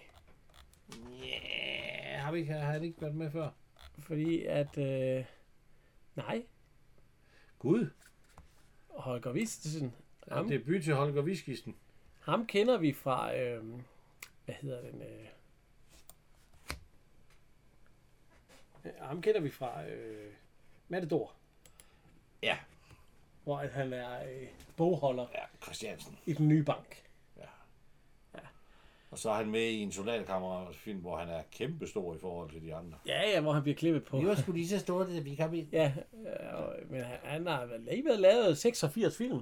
Ja, 1.24 2.18
har, 2.18 2.32
vi, 2.32 2.44
har 2.44 2.58
han 2.58 2.84
ikke 2.84 3.00
været 3.02 3.14
med 3.14 3.30
før? 3.30 3.50
Fordi 3.98 4.44
at... 4.44 4.78
Øh, 4.78 5.24
nej, 6.14 6.44
Gud, 7.58 7.90
Holger 8.88 9.32
Vistesen, 9.32 9.94
ja, 10.28 10.34
ham, 10.34 10.48
det 10.48 10.54
er 10.60 10.64
by 10.64 10.82
til 10.82 10.94
Holger 10.94 11.22
Viskisten. 11.22 11.76
ham 12.20 12.46
kender 12.46 12.78
vi 12.78 12.92
fra... 12.92 13.36
Øh, 13.36 13.64
hvad 14.44 14.54
hedder 14.54 14.80
den? 14.80 15.02
Øh, 15.02 15.26
ja, 18.84 18.90
ham 19.00 19.22
kender 19.22 19.40
vi 19.40 19.50
fra 19.50 19.86
øh, 19.86 20.32
Matador, 20.88 21.32
Ja, 22.42 22.58
hvor 23.44 23.58
at 23.58 23.70
han 23.70 23.92
er 23.92 24.22
øh, 24.22 24.46
bogholder 24.76 25.26
ja, 25.34 25.40
Christiansen. 25.62 26.18
i 26.26 26.32
den 26.32 26.48
nye 26.48 26.62
bank. 26.62 27.00
Og 29.10 29.18
så 29.18 29.30
er 29.30 29.34
han 29.34 29.50
med 29.50 29.60
i 29.60 29.82
en 29.82 29.92
soldaterkammerfilm, 29.92 31.00
hvor 31.00 31.16
han 31.16 31.28
er 31.28 31.42
kæmpestor 31.52 32.14
i 32.14 32.18
forhold 32.18 32.50
til 32.50 32.62
de 32.62 32.74
andre. 32.74 32.98
Ja, 33.06 33.30
ja, 33.30 33.40
hvor 33.40 33.52
han 33.52 33.62
bliver 33.62 33.76
klippet 33.76 34.04
på. 34.04 34.18
Vi 34.18 34.26
var 34.26 34.34
sgu 34.34 34.52
lige 34.52 34.68
så 34.68 34.78
store, 34.78 35.14
da 35.14 35.20
vi 35.20 35.34
kom 35.34 35.54
ind. 35.54 35.68
Ja, 35.72 35.92
øh, 36.12 36.90
men 36.90 37.00
han, 37.04 37.18
han 37.22 37.46
har 37.46 37.66
vel 37.66 37.88
alligevel 37.88 38.18
lavet 38.18 38.58
86 38.58 39.16
film. 39.16 39.40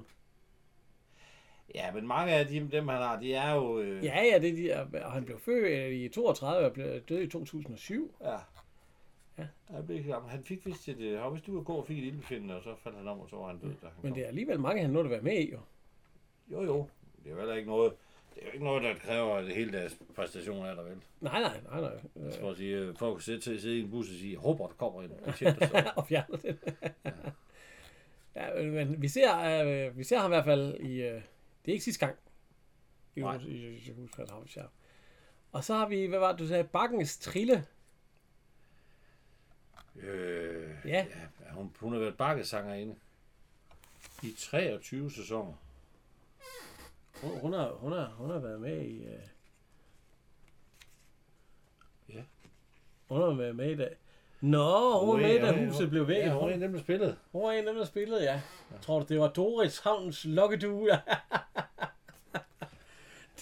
Ja, 1.75 1.91
men 1.91 2.07
mange 2.07 2.33
af 2.33 2.47
de, 2.47 2.69
dem, 2.71 2.87
han 2.87 2.97
har, 2.97 3.19
de 3.19 3.33
er 3.33 3.53
jo... 3.53 3.79
Øh, 3.79 4.03
Ja, 4.05 4.21
ja, 4.31 4.39
det 4.39 4.49
er 4.69 4.85
de, 4.85 5.03
og 5.05 5.11
han 5.11 5.25
blev 5.25 5.39
født 5.39 5.67
øh, 5.71 5.91
i 5.91 6.09
32 6.09 6.65
og 6.67 6.73
blev 6.73 7.01
død 7.01 7.21
i 7.21 7.27
2007. 7.27 8.15
ja. 8.21 8.37
Ja. 9.37 9.47
Jeg 9.89 10.03
gammel. 10.05 10.31
Han 10.31 10.43
fik 10.43 10.65
vist 10.65 10.87
et... 10.89 10.99
øh, 10.99 11.31
ude 11.49 11.59
at 11.59 11.65
gå 11.65 11.73
og 11.73 11.87
fik 11.87 11.97
et 11.97 12.03
ildbefindende, 12.03 12.55
og 12.55 12.63
så 12.63 12.75
faldt 12.83 12.97
han 12.97 13.07
om, 13.07 13.19
og 13.19 13.29
så 13.29 13.35
var 13.35 13.47
han 13.47 13.57
død, 13.59 13.69
da 13.81 13.87
han 13.87 13.91
Men 14.01 14.09
kom. 14.11 14.13
det 14.15 14.23
er 14.23 14.27
alligevel 14.27 14.59
mange, 14.59 14.81
han 14.81 14.89
nåede 14.89 15.05
at 15.05 15.11
være 15.11 15.21
med 15.21 15.33
i, 15.37 15.51
jo. 15.51 15.59
Jo, 16.51 16.63
jo. 16.63 16.87
Det 17.23 17.27
er 17.27 17.31
jo 17.31 17.37
heller 17.37 17.55
ikke 17.55 17.69
noget... 17.69 17.93
Det 18.35 18.41
er 18.43 18.45
jo 18.47 18.51
ikke 18.53 18.65
noget, 18.65 18.83
der 18.83 18.93
kræver 18.95 19.41
det 19.41 19.55
hele 19.55 19.71
deres 19.71 19.97
præstation 20.15 20.65
af 20.65 20.75
dig, 20.75 20.85
vel? 20.85 20.97
Nej, 21.21 21.41
nej, 21.41 21.61
nej, 21.71 21.81
nej. 21.81 22.31
For 22.39 22.49
at 22.51 22.57
sige, 22.57 22.77
øh, 22.77 22.95
folk 22.95 23.15
kan 23.15 23.21
sidde, 23.21 23.61
sidde 23.61 23.77
i 23.77 23.81
en 23.81 23.89
bus 23.91 24.09
og 24.09 24.15
sige, 24.15 24.31
jeg 24.31 24.39
håber, 24.39 24.67
der 24.67 24.73
kommer 24.73 25.01
en 25.01 25.11
patient, 25.25 25.59
der 25.59 25.67
står. 25.67 25.79
og 25.95 26.07
fjerner 26.07 26.37
det. 26.37 26.59
ja, 28.35 28.61
øh, 28.61 28.73
men 28.73 29.01
vi 29.01 29.07
ser, 29.07 29.61
øh, 29.87 29.97
vi 29.97 30.03
ser 30.03 30.19
ham 30.19 30.31
i 30.31 30.35
hvert 30.35 30.45
fald 30.45 30.79
i... 30.79 31.01
Øh, 31.01 31.13
det 31.65 31.71
er 31.71 31.73
ikke 31.73 31.83
sidste 31.83 32.05
gang. 32.05 32.17
I, 33.15 33.19
Nej. 33.19 33.37
i, 33.37 33.67
i, 33.67 33.83
i 33.87 33.91
Husfærdshavns, 33.91 34.57
ja. 34.57 34.63
Og 35.51 35.63
så 35.63 35.73
har 35.73 35.87
vi, 35.89 36.05
hvad 36.05 36.19
var 36.19 36.31
det, 36.31 36.39
du 36.39 36.47
sagde? 36.47 36.63
Bakkens 36.63 37.17
Trille. 37.17 37.65
Øh, 39.95 40.69
Ja. 40.85 41.05
ja 41.45 41.51
hun, 41.51 41.75
hun 41.79 41.93
har 41.93 41.99
været 41.99 42.17
bakkesangerinde 42.17 42.95
i 44.23 44.35
23 44.39 45.11
sæsoner. 45.11 45.53
Hun, 47.21 47.39
hun, 47.39 47.53
har, 47.53 47.71
hun, 47.71 47.91
har, 47.91 48.05
hun 48.17 48.29
har 48.29 48.39
været 48.39 48.61
med 48.61 48.81
i... 48.81 49.03
Øh, 49.05 49.19
Ja. 52.09 52.21
Hun 53.07 53.21
har 53.21 53.33
været 53.33 53.55
med 53.55 53.71
i 53.71 53.75
dag. 53.75 53.95
Nå, 54.41 54.99
hun 55.05 55.15
var 55.15 55.27
med, 55.27 55.39
da 55.39 55.65
huset 55.65 55.89
blev 55.89 56.07
væk. 56.07 56.17
Ja, 56.17 56.33
hun 56.33 56.49
er 56.49 56.53
en 56.53 56.63
af 56.63 56.67
dem, 56.69 56.73
der 56.73 56.79
spillede. 56.83 57.15
Hun 57.31 57.43
var 57.43 57.51
en 57.51 57.57
af 57.57 57.73
dem, 57.73 57.75
der 57.75 57.85
spillede, 57.85 58.23
ja. 58.23 58.33
ja. 58.33 58.77
Tror 58.81 58.99
du, 58.99 59.05
det 59.09 59.19
var 59.19 59.27
Doris 59.27 59.79
Havns 59.79 60.25
lokkedue? 60.25 60.89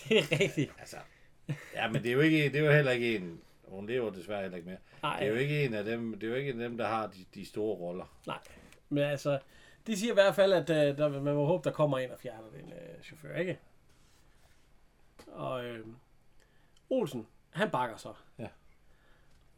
det 0.10 0.18
er 0.20 0.40
rigtigt. 0.40 0.72
Altså, 0.80 0.98
ja, 1.74 1.88
men 1.88 2.04
det 2.04 2.10
er 2.10 2.14
jo 2.14 2.20
ikke, 2.20 2.44
det 2.44 2.56
er 2.56 2.66
jo 2.66 2.72
heller 2.72 2.92
ikke 2.92 3.16
en, 3.16 3.42
hun 3.72 3.88
lever 3.88 4.10
desværre 4.12 4.42
heller 4.42 4.58
ikke 4.58 4.70
mere. 4.70 4.78
Nej, 5.04 5.20
Det 5.20 5.28
er 5.28 5.32
jo 5.32 5.36
ikke 5.38 5.66
en 5.66 5.74
af 5.74 5.84
dem, 5.84 6.14
det 6.20 6.24
er 6.24 6.28
jo 6.32 6.36
ikke 6.38 6.52
en 6.52 6.62
af 6.62 6.70
dem, 6.70 6.78
der 6.78 6.88
har 6.88 7.08
de, 7.08 7.26
de 7.36 7.46
store 7.46 7.76
roller. 7.76 8.06
nej. 8.28 8.38
Men 8.90 9.04
altså, 9.04 9.40
de 9.88 9.98
siger 9.98 10.12
i 10.12 10.14
hvert 10.14 10.36
fald, 10.36 10.54
at 10.54 10.70
uh, 10.70 10.98
der, 10.98 11.10
man 11.22 11.36
må 11.36 11.46
håbe, 11.46 11.64
der 11.70 11.76
kommer 11.76 11.98
en 12.00 12.12
og 12.12 12.20
fjerner 12.20 12.50
den 12.56 12.66
uh, 12.66 13.04
chauffør, 13.04 13.36
ikke? 13.36 13.60
Og 15.28 15.66
øh, 15.66 15.86
Olsen, 16.90 17.28
han 17.50 17.70
bakker 17.70 17.98
så. 17.98 18.14
Ja. 18.40 18.48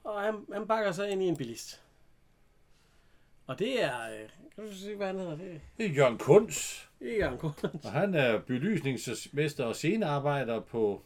Og 0.04 0.22
han, 0.22 0.46
han 0.54 0.68
bakker 0.68 0.92
så 0.92 1.04
ind 1.04 1.24
i 1.24 1.28
en 1.28 1.38
bilist. 1.38 1.84
Og 3.48 3.60
det 3.60 3.84
er... 3.84 4.10
Øh, 4.24 4.30
kan 4.56 4.64
du 4.68 4.74
se, 4.76 4.96
hvad 4.96 5.08
han 5.08 5.20
hedder? 5.20 5.36
Det, 5.38 5.62
Det 5.78 5.86
er 5.86 5.90
Jørgen 5.90 6.18
Kunz, 6.18 6.86
det 7.00 7.14
er 7.14 7.18
Jørgen 7.18 7.38
Kuhn. 7.38 7.54
og 7.84 7.92
han 7.92 8.14
er 8.14 8.40
belysningsmester 8.40 9.66
og 9.66 9.76
scenearbejder 9.76 10.60
på, 10.60 11.04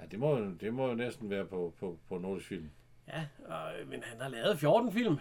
ja, 0.00 0.04
det 0.10 0.18
må, 0.18 0.40
det 0.60 0.74
må 0.74 0.94
næsten 0.94 1.30
være 1.30 1.44
på, 1.44 1.74
på, 1.80 1.98
på 2.08 2.18
Nordisk 2.18 2.48
Film. 2.48 2.70
Ja, 3.08 3.26
og, 3.46 3.80
øh, 3.80 3.88
men 3.88 4.02
han 4.02 4.20
har 4.20 4.28
lavet 4.28 4.58
14 4.58 4.92
film. 4.92 5.16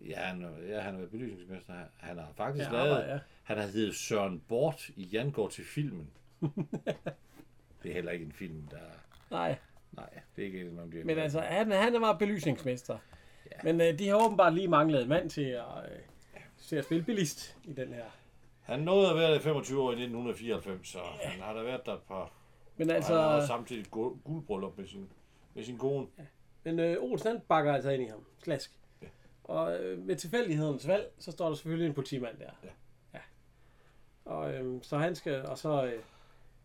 Ja, 0.00 0.20
han, 0.20 0.42
er- 0.42 0.66
ja, 0.74 0.80
han 0.80 1.02
er 1.02 1.06
belysningsmester. 1.06 1.72
Han- 1.72 1.86
Han 1.98 2.18
har 2.18 2.28
faktisk 2.36 2.70
Ja, 2.70 2.76
ja, 2.78 2.84
lavet, 2.84 3.08
ja. 3.08 3.18
han 3.42 3.58
har 3.58 3.66
heddet 3.66 3.94
Søren 3.94 4.42
Bort 4.48 4.88
i 4.88 5.02
Jan 5.02 5.30
går 5.30 5.48
til 5.48 5.64
filmen. 5.64 6.10
det 7.82 7.90
er 7.90 7.92
heller 7.92 8.12
ikke 8.12 8.24
en 8.24 8.32
film, 8.32 8.62
der... 8.70 8.76
Nej. 9.30 9.58
Nej, 9.92 10.08
det 10.36 10.42
er 10.42 10.46
ikke 10.46 10.60
en, 10.60 10.76
man 10.76 10.90
bliver... 10.90 11.04
Men 11.04 11.18
altså, 11.18 11.40
han, 11.40 11.70
han 11.72 12.00
var 12.00 12.12
belysningsmester. 12.18 12.98
Ja. 13.50 13.56
Men 13.64 13.80
øh, 13.80 13.98
de 13.98 14.08
har 14.08 14.24
åbenbart 14.26 14.54
lige 14.54 14.68
manglet 14.68 15.02
en 15.02 15.08
mand 15.08 15.30
til 15.30 15.42
at, 15.44 15.62
øh, 15.84 16.40
til 16.58 16.76
at 16.76 16.84
spille 16.84 17.04
bilist 17.04 17.56
i 17.64 17.72
den 17.72 17.92
her. 17.92 18.04
Han 18.62 18.80
nåede 18.80 19.10
at 19.10 19.16
være 19.16 19.30
der 19.30 19.36
i 19.38 19.42
25 19.42 19.82
år 19.82 19.88
i 19.90 19.92
1994, 19.92 20.88
så 20.88 20.98
han 21.22 21.40
har 21.40 21.52
da 21.52 21.62
været 21.62 21.86
der 21.86 21.94
et 21.94 22.02
par... 22.02 22.32
Men 22.86 22.96
Altså... 22.96 23.14
Han 23.20 23.40
har 23.40 23.46
samtidig 23.46 23.86
guld- 23.90 24.18
guldbryllup 24.24 24.78
med 24.78 24.86
sin, 24.86 25.08
med 25.54 25.64
sin 25.64 25.78
kone. 25.78 26.06
men 26.64 26.78
øh, 26.78 26.96
Olsen 27.00 27.28
han 27.28 27.40
bakker 27.48 27.72
altså 27.72 27.90
ind 27.90 28.02
i 28.02 28.06
ham. 28.06 28.24
Slask. 28.44 28.78
Ja. 29.02 29.06
Og 29.44 29.80
øh, 29.80 29.98
med 29.98 30.16
tilfældighedens 30.16 30.88
valg, 30.88 31.12
så 31.18 31.30
står 31.30 31.48
der 31.48 31.54
selvfølgelig 31.54 31.86
en 31.88 31.94
politimand 31.94 32.38
der. 32.38 32.50
Ja. 32.64 32.68
ja. 33.14 33.20
Og 34.24 34.54
øh, 34.54 34.78
så 34.82 34.98
han 34.98 35.14
skal, 35.14 35.42
og 35.46 35.58
så, 35.58 35.84
øh, 35.84 36.02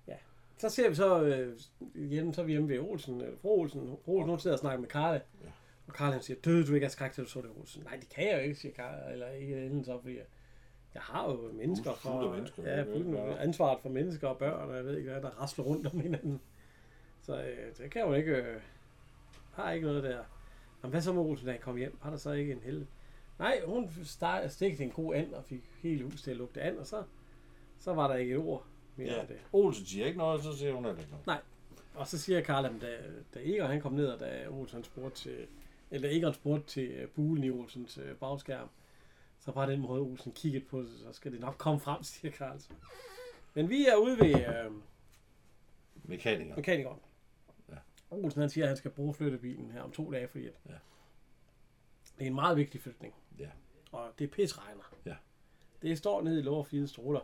ja. 0.08 0.16
Så 0.58 0.70
ser 0.70 0.90
vi 0.90 0.96
så, 0.96 1.24
øh, 1.24 1.60
igen, 1.96 2.34
så 2.34 2.42
er 2.42 2.46
vi 2.46 2.52
hjemme 2.52 2.70
ved 2.70 2.80
Olsen, 2.80 3.22
øh, 3.22 3.38
fru 3.38 3.50
Olsen. 3.50 3.98
Fru 4.06 4.16
Olsen, 4.18 4.30
hun 4.30 4.40
sidder 4.40 4.56
og 4.56 4.60
snakker 4.60 4.80
med 4.80 4.90
Karle. 4.90 5.22
Ja. 5.44 5.50
Og 5.88 5.94
Karl 5.94 6.12
han 6.12 6.22
siger, 6.22 6.40
døde 6.46 6.68
du 6.68 6.74
ikke 6.74 6.86
af 6.86 6.92
skræk 6.92 7.12
til 7.12 7.24
du 7.24 7.30
så 7.30 7.42
det, 7.42 7.50
Olsen? 7.60 7.84
Nej, 7.84 7.96
det 7.96 8.10
kan 8.10 8.28
jeg 8.28 8.38
jo 8.38 8.42
ikke, 8.42 8.56
siger 8.56 8.74
Karl, 8.74 9.12
eller 9.14 9.30
ikke 9.30 9.66
enden 9.66 9.84
så, 9.86 10.00
fordi 10.02 10.16
jeg, 10.16 10.26
jeg 10.98 11.04
har 11.06 11.32
jo 11.32 11.52
mennesker 11.54 11.92
af 11.92 11.98
for, 11.98 12.32
mennesker, 12.36 12.64
ja, 12.72 12.78
det 12.80 12.88
fuld, 12.94 13.16
bare- 13.16 13.40
ansvaret 13.40 13.80
for 13.82 13.90
mennesker 13.90 14.28
og 14.28 14.38
børn, 14.38 14.70
og 14.70 14.76
jeg 14.76 14.86
ved 14.86 14.98
ikke 14.98 15.10
hvad, 15.12 15.22
der 15.22 15.30
rasler 15.30 15.66
rundt 15.66 15.88
om 15.88 16.00
hinanden. 16.00 16.42
Så 17.22 17.42
øh, 17.42 17.58
det 17.78 17.92
kan 17.92 18.02
jo 18.02 18.14
ikke, 18.14 18.32
øh, 18.36 18.62
har 19.54 19.72
ikke 19.72 19.88
noget 19.88 20.04
der. 20.04 20.24
Jamen, 20.84 20.92
hvad 20.92 21.02
så 21.02 21.14
med 21.14 21.22
Olsen, 21.22 21.46
da 21.46 21.52
han 21.52 21.62
kom 21.62 21.76
hjem? 21.78 21.98
Har 22.02 22.10
der 22.10 22.18
så 22.18 22.32
ikke 22.32 22.54
en 22.54 22.60
held? 22.64 22.86
Nej, 23.40 23.62
hun 23.66 23.90
start, 24.04 24.62
en 24.62 24.90
god 24.90 25.16
and 25.16 25.34
og 25.34 25.44
fik 25.44 25.72
hele 25.82 26.04
huset 26.04 26.20
til 26.20 26.32
at 26.32 26.38
lugte 26.38 26.62
and, 26.62 26.78
og 26.78 26.86
så, 26.88 27.04
så 27.80 27.94
var 27.94 28.08
der 28.08 28.16
ikke 28.16 28.32
et 28.34 28.38
ord 28.40 28.66
mere 28.96 29.08
Ja. 29.14 29.22
af 29.22 29.28
det. 29.28 29.38
Olsen 29.54 29.86
siger 29.86 30.06
ikke 30.06 30.18
noget, 30.18 30.44
så 30.44 30.58
siger 30.58 30.74
hun 30.74 30.86
heller 30.86 31.00
ikke 31.02 31.12
noget. 31.26 31.40
Og 31.96 32.08
så 32.08 32.18
siger 32.18 32.42
Karl, 32.42 32.66
at 32.66 32.72
da, 32.82 32.88
da 33.34 33.40
Egon 33.44 33.68
han 33.70 33.82
kom 33.82 33.92
ned, 33.94 34.08
og 34.08 34.20
da 34.20 34.48
Olsen 34.50 34.84
spurgte 34.84 35.16
til, 35.22 35.48
eller 35.92 36.10
Egon 36.12 36.34
spurgte 36.34 36.68
til 36.68 36.88
øh, 36.92 37.08
bulen 37.08 37.44
i 37.44 37.50
Olsens 37.50 37.98
øh, 37.98 38.16
bagskærm, 38.16 38.68
så 39.48 39.54
var 39.54 39.66
den 39.66 39.80
måde, 39.82 40.02
Olsen 40.02 40.32
kiggede 40.32 40.66
på 40.66 40.80
det, 40.82 40.90
så 41.00 41.14
skal 41.14 41.32
det 41.32 41.40
nok 41.40 41.56
komme 41.58 41.80
frem, 41.80 42.04
siger 42.04 42.32
Karl. 42.32 42.60
så. 42.60 42.70
Men 43.54 43.70
vi 43.70 43.86
er 43.86 43.96
ude 43.96 44.20
ved 44.20 44.36
øh, 44.36 44.72
Mekaniker. 46.04 46.56
mekanikeren. 46.56 47.00
Ja. 47.70 47.76
Olsen 48.12 48.42
han 48.42 48.50
siger, 48.50 48.64
at 48.64 48.68
han 48.68 48.78
skal 48.78 48.92
bruge 48.92 49.14
flyttebilen 49.14 49.72
her 49.72 49.82
om 49.82 49.92
to 49.92 50.12
dage, 50.12 50.28
fordi 50.28 50.48
at 50.48 50.54
Ja. 50.70 50.74
det 52.20 52.24
er 52.24 52.28
en 52.28 52.36
meget 52.36 52.58
vigtig 52.58 52.82
flytning. 52.82 53.14
Ja. 53.40 53.50
Og 53.92 54.10
det 54.20 54.26
er 54.26 54.30
pisregner. 54.32 54.92
Ja. 55.06 55.16
Det 55.82 55.98
står 55.98 56.22
nede 56.22 56.40
i 56.40 56.44
lov 56.44 56.60
og 56.60 56.68
fire 56.68 56.88
stråler. 56.88 57.20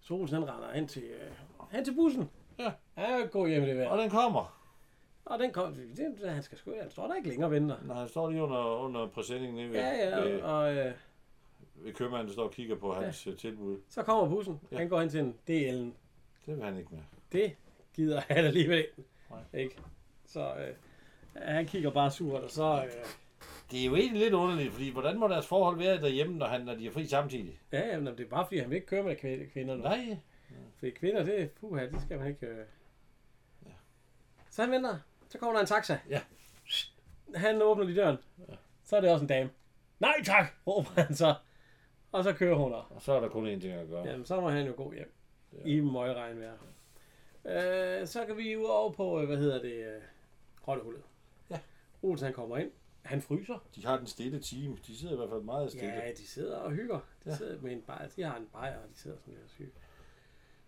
Så 0.00 0.14
Olsen 0.14 0.34
han 0.42 0.48
render 0.48 0.72
hen 0.72 0.88
til, 0.88 1.02
øh, 1.02 1.30
hen 1.70 1.84
til 1.84 1.94
bussen. 1.94 2.30
Ja. 2.58 2.72
Ja, 2.96 3.26
gå 3.26 3.46
hjem 3.46 3.62
det 3.64 3.76
vejr. 3.76 3.88
Og 3.88 3.98
den 3.98 4.10
kommer. 4.10 4.56
Og 5.24 5.38
den 5.38 5.52
kom, 5.52 5.74
det, 5.74 6.30
han 6.30 6.42
skal 6.42 6.58
sgu, 6.58 6.74
han 6.80 6.90
står 6.90 7.06
der 7.06 7.14
ikke 7.14 7.28
længere 7.28 7.46
og 7.48 7.52
venter. 7.52 7.76
Nej, 7.84 7.96
han 7.98 8.08
står 8.08 8.30
lige 8.30 8.42
under, 8.42 8.58
under 8.64 9.06
præsendingen 9.08 9.56
nede 9.56 9.68
ved, 9.70 9.76
Ja, 9.78 10.08
ja, 10.28 10.44
og 10.46 10.76
øh, 10.76 10.94
købmanden, 11.94 12.26
der 12.26 12.32
står 12.32 12.44
og 12.44 12.50
kigger 12.52 12.76
på 12.76 12.92
hans 12.94 13.26
ja. 13.26 13.34
tilbud. 13.34 13.78
så 13.88 14.02
kommer 14.02 14.28
bussen. 14.28 14.60
Ja. 14.72 14.76
Han 14.78 14.88
går 14.88 15.00
hen 15.00 15.08
til 15.08 15.20
en 15.20 15.30
DL'en. 15.30 15.94
Det 16.46 16.56
vil 16.56 16.64
han 16.64 16.78
ikke 16.78 16.90
med. 16.94 17.00
Det 17.32 17.56
gider 17.94 18.20
han 18.28 18.44
alligevel 18.44 18.78
ikke. 18.78 18.92
Nej. 19.30 19.62
ikke. 19.62 19.76
Så 20.26 20.54
øh, 20.54 20.74
han 21.42 21.66
kigger 21.66 21.90
bare 21.90 22.10
surt, 22.10 22.42
og 22.42 22.50
så... 22.50 22.84
Øh, 22.84 22.90
Det 23.70 23.80
er 23.80 23.84
jo 23.86 23.96
egentlig 23.96 24.22
lidt 24.22 24.34
underligt, 24.34 24.72
fordi 24.72 24.90
hvordan 24.90 25.18
må 25.18 25.28
deres 25.28 25.46
forhold 25.46 25.78
være 25.78 26.00
derhjemme, 26.00 26.38
når, 26.38 26.46
han, 26.46 26.60
når 26.60 26.74
de 26.74 26.86
er 26.86 26.90
fri 26.90 27.06
samtidig? 27.06 27.60
ja, 27.72 27.86
jamen, 27.88 28.06
det 28.18 28.24
er 28.24 28.28
bare 28.30 28.46
fordi, 28.46 28.58
han 28.58 28.70
vil 28.70 28.76
ikke 28.76 28.86
køre 28.86 29.02
med 29.02 29.16
kv- 29.16 29.52
kvinder 29.52 29.76
nu. 29.76 29.82
Nej. 29.82 30.16
Fordi 30.78 30.90
kvinder, 30.90 31.22
det 31.24 31.50
puha, 31.50 31.86
det 31.86 32.02
skal 32.02 32.18
man 32.18 32.28
ikke... 32.28 32.46
Øh. 32.46 32.64
Så 34.50 34.62
han 34.62 34.70
venter. 34.70 34.98
Så 35.28 35.38
kommer 35.38 35.52
der 35.54 35.60
en 35.60 35.66
taxa. 35.66 35.98
Ja. 36.08 36.20
Han 37.34 37.62
åbner 37.62 37.84
lige 37.84 38.00
døren. 38.00 38.16
Så 38.84 38.96
er 38.96 39.00
det 39.00 39.10
også 39.10 39.22
en 39.24 39.28
dame. 39.28 39.50
Nej 40.00 40.14
tak, 40.24 40.54
råber 40.66 40.90
han 41.02 41.14
så. 41.14 41.34
Og 42.12 42.24
så 42.24 42.32
kører 42.32 42.54
hun. 42.56 42.72
Og 42.72 42.84
så 42.98 43.12
er 43.12 43.20
der 43.20 43.28
kun 43.28 43.46
én 43.46 43.60
ting 43.60 43.72
at 43.72 43.88
gøre. 43.88 44.06
Jamen, 44.06 44.26
så 44.26 44.40
må 44.40 44.48
han 44.50 44.66
jo 44.66 44.72
gå 44.76 44.92
hjem. 44.92 45.12
Ja. 45.52 45.58
I 45.64 45.80
møgregnvejr. 45.80 46.52
Øh, 47.44 48.06
så 48.06 48.24
kan 48.26 48.36
vi 48.36 48.52
jo 48.52 48.66
over 48.66 48.92
på, 48.92 49.20
øh, 49.20 49.26
hvad 49.26 49.36
hedder 49.36 49.62
det, 49.62 49.74
øh, 49.74 50.02
rottehullet. 50.68 51.02
Ja. 51.50 51.58
Olsen 52.02 52.24
han 52.24 52.34
kommer 52.34 52.56
ind. 52.56 52.70
Han 53.02 53.22
fryser. 53.22 53.64
De 53.74 53.86
har 53.86 53.96
den 53.98 54.06
stille 54.06 54.38
time. 54.40 54.76
De 54.86 54.96
sidder 54.98 55.14
i 55.14 55.16
hvert 55.16 55.28
fald 55.30 55.42
meget 55.42 55.70
stille. 55.70 55.86
Ja, 55.94 56.10
de 56.10 56.26
sidder 56.26 56.56
og 56.56 56.70
hygger. 56.70 56.94
De 56.96 57.00
Ja. 57.26 57.30
ja. 57.30 57.36
sidder 57.36 57.60
med 57.62 57.72
en 57.72 57.80
bajer. 57.80 58.08
De 58.16 58.22
har 58.22 58.36
en 58.36 58.46
bajer, 58.52 58.76
og 58.76 58.88
de 58.88 58.98
sidder 58.98 59.16
sådan 59.16 59.34
lidt 59.34 59.44
og 59.44 59.50
syge. 59.50 59.70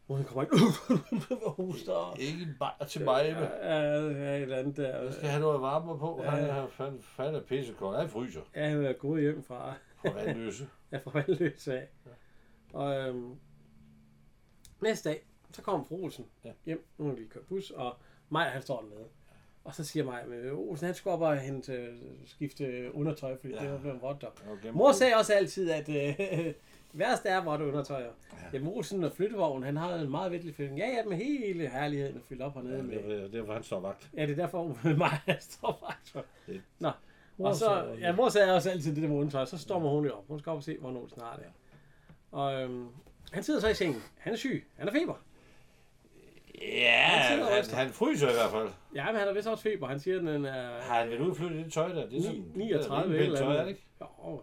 Olsen 0.08 0.26
kommer 0.26 0.42
ind. 0.42 1.40
og 1.46 1.50
hoster. 1.50 2.16
Ikke 2.20 2.42
en 2.42 2.56
bajer 2.58 2.84
til 2.88 3.04
mig, 3.04 3.24
med. 3.34 3.48
Ja, 3.62 3.80
ja, 3.80 4.36
et 4.36 4.42
eller 4.42 4.56
andet 4.56 4.76
der. 4.76 5.02
Jeg 5.02 5.12
skal 5.12 5.28
have 5.28 5.40
noget 5.40 5.60
varme 5.60 5.98
på. 5.98 6.20
Ja. 6.24 6.30
Han 6.30 6.44
er 6.44 6.66
fandme 6.68 7.02
fat 7.02 7.34
af 7.34 7.44
pissekold. 7.44 7.96
Han 7.96 8.08
fryser 8.08 8.40
Ja, 8.54 8.68
han 8.68 8.84
er 8.84 8.92
gået 8.92 9.22
hjem 9.22 9.42
fra, 9.42 9.74
på 10.06 10.10
vandløse. 10.14 10.68
Ja, 10.92 10.98
fra 10.98 11.10
Vandløs 11.14 11.68
af. 11.68 11.88
Og 12.72 12.94
øhm, 12.98 13.34
næste 14.82 15.08
dag, 15.08 15.26
så 15.52 15.62
kommer 15.62 15.84
fru 15.86 16.02
Olsen 16.04 16.26
Ja. 16.44 16.50
hjem. 16.66 16.84
Nu 16.98 17.04
har 17.06 17.12
vi 17.12 17.24
kørt 17.30 17.46
bus, 17.46 17.70
og 17.70 17.96
Maja, 18.30 18.48
han 18.50 18.62
står 18.62 18.80
dernede. 18.80 19.08
Og 19.64 19.74
så 19.74 19.84
siger 19.84 20.04
Maja, 20.04 20.46
at 20.46 20.52
Olsen, 20.52 20.86
han 20.86 20.94
skulle 20.94 21.14
op 21.14 21.20
og 21.20 21.38
hente, 21.38 21.72
øh, 21.72 21.96
skifte 22.26 22.90
undertøj, 22.94 23.36
fordi 23.40 23.52
Ja. 23.52 23.58
ja. 23.58 23.64
det 23.64 23.72
var 23.72 23.78
blevet 23.80 24.02
råt 24.02 24.24
op. 24.24 24.40
Mor 24.74 24.92
sagde 24.92 25.14
også 25.16 25.32
altid, 25.32 25.70
at 25.70 25.88
øh, 25.88 26.54
værst 26.92 27.26
er 27.26 27.44
vådt 27.44 27.60
undertøj. 27.60 28.00
Ja. 28.02 28.08
Jamen 28.52 28.68
Olsen 28.68 29.04
og 29.04 29.12
flyttevognen, 29.12 29.62
han 29.62 29.76
har 29.76 29.94
en 29.94 30.10
meget 30.10 30.32
vigtig 30.32 30.54
flytning. 30.54 30.78
Ja, 30.78 30.86
ja, 30.88 31.04
med 31.04 31.16
hele 31.16 31.68
herligheden 31.68 32.16
er 32.16 32.20
fyldt 32.28 32.42
op 32.42 32.54
hernede. 32.54 32.76
Ja, 32.76 32.82
med, 32.82 33.02
det 33.02 33.24
er 33.24 33.28
derfor, 33.28 33.52
han 33.52 33.62
står 33.62 33.80
vagt. 33.80 34.10
ja, 34.16 34.22
det 34.22 34.30
er 34.30 34.36
derfor, 34.36 34.78
Maja 34.98 35.38
står. 35.40 35.92
Det- 36.46 36.62
Nå, 36.78 36.90
og 37.38 37.56
så, 37.56 37.94
ja, 38.00 38.12
mor 38.12 38.28
sagde 38.28 38.54
også 38.54 38.70
altid 38.70 38.94
det 38.94 39.02
der 39.02 39.08
undertøj, 39.16 39.44
så 39.44 39.58
stormer 39.58 39.90
hun 39.90 40.04
jo 40.04 40.12
op. 40.12 40.24
Hun 40.28 40.38
skal 40.38 40.50
op 40.50 40.56
og 40.56 40.62
se, 40.62 40.78
hvornår 40.78 41.00
Olsen 41.02 41.22
har 41.22 41.36
det. 41.36 41.44
Og 42.32 42.62
øhm, 42.62 42.86
han 43.32 43.42
sidder 43.42 43.60
så 43.60 43.68
i 43.68 43.74
sengen. 43.74 44.02
Han 44.18 44.32
er 44.32 44.36
syg. 44.36 44.66
Han 44.76 44.88
har 44.88 44.92
feber. 45.00 45.14
Ja, 46.62 47.00
Han 47.00 47.38
han, 47.42 47.64
han 47.72 47.90
fryser 47.90 48.28
i 48.30 48.32
hvert 48.32 48.50
fald. 48.50 48.68
Ja, 48.94 49.06
men 49.06 49.14
han 49.16 49.26
har 49.26 49.34
vist 49.34 49.46
også 49.48 49.62
feber. 49.62 49.86
Han 49.86 50.00
siger, 50.00 50.18
at 50.18 50.24
den 50.24 50.44
er 50.44 50.80
Har 50.80 51.00
han 51.00 51.08
været 51.10 51.20
udflyttet 51.20 51.60
i 51.60 51.62
det 51.62 51.72
tøj 51.72 51.88
der? 51.88 52.08
Det 52.08 52.18
er 52.18 52.22
sådan, 52.22 52.44
Ni- 52.54 52.64
39 52.64 53.12
det 53.12 53.20
er 53.20 53.24
eller 53.24 53.36
pænt 53.36 53.38
tøj, 53.38 53.46
andet. 53.46 53.58
er 53.60 53.62
det 53.64 53.70
ikke? 53.70 53.86
Jo, 54.00 54.42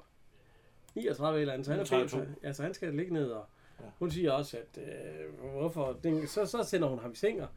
39 0.96 1.42
eller 1.42 1.54
andet. 1.54 1.66
Så 1.66 1.72
han 1.72 1.80
er 1.80 1.84
39. 1.84 2.10
feber. 2.26 2.48
Ja, 2.48 2.54
så 2.54 2.64
han 2.64 2.74
skal 2.74 2.94
ligge 2.94 3.14
ned. 3.14 3.30
Og 3.32 3.46
Ja. 3.80 3.86
hun 4.00 4.12
siger 4.12 4.32
også, 4.32 4.58
at 4.58 4.84
øh, 4.84 5.52
hvorfor, 5.60 5.98
den, 6.04 6.28
så, 6.28 6.46
så 6.46 6.64
sender 6.64 6.88
hun 6.88 7.00
ham 7.00 7.12
i 7.12 7.16
seng. 7.16 7.42
og- 7.42 7.48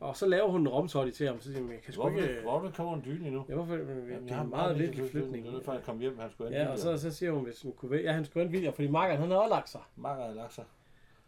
Og 0.00 0.16
så 0.16 0.26
laver 0.26 0.48
hun 0.48 0.60
en 0.60 0.68
romsorti 0.68 1.10
til 1.12 1.26
ham. 1.26 1.40
Så 1.40 1.48
siger 1.48 1.60
hun, 1.60 1.70
jeg 1.72 1.80
kan 1.82 1.92
sgu 1.94 2.08
ikke... 2.08 2.20
vil, 2.20 2.40
hvor 2.42 2.58
vil 2.60 2.72
komme 2.72 2.94
en 2.94 3.02
dyne 3.04 3.30
nu? 3.30 3.44
Ja, 3.48 3.54
hvorfor? 3.54 3.74
Det 3.76 3.86
Jamen, 4.10 4.28
er 4.28 4.34
har 4.34 4.42
en 4.44 4.50
meget 4.50 4.76
selvfølgelig- 4.76 5.10
flytning. 5.10 5.46
Det 5.46 5.54
er 5.54 5.60
før 5.64 5.72
han 5.72 5.80
kom 5.82 5.98
hjem, 5.98 6.18
han 6.18 6.30
skulle 6.30 6.56
Ja, 6.58 6.68
og 6.68 6.78
så, 6.78 6.98
så 6.98 7.10
siger 7.10 7.32
hun, 7.32 7.44
hvis 7.44 7.56
den 7.56 7.72
kunne 7.72 7.90
vente, 7.90 8.04
ja, 8.04 8.12
han 8.12 8.24
skulle 8.24 8.40
vente 8.44 8.52
William, 8.54 8.74
fordi 8.74 8.88
Marker, 8.88 9.16
han 9.16 9.30
har 9.30 9.36
også 9.36 9.50
lagt 9.54 9.68
sig. 9.68 9.80
Mange 9.96 10.24
har 10.24 10.32
lagt 10.34 10.54
sig. 10.54 10.64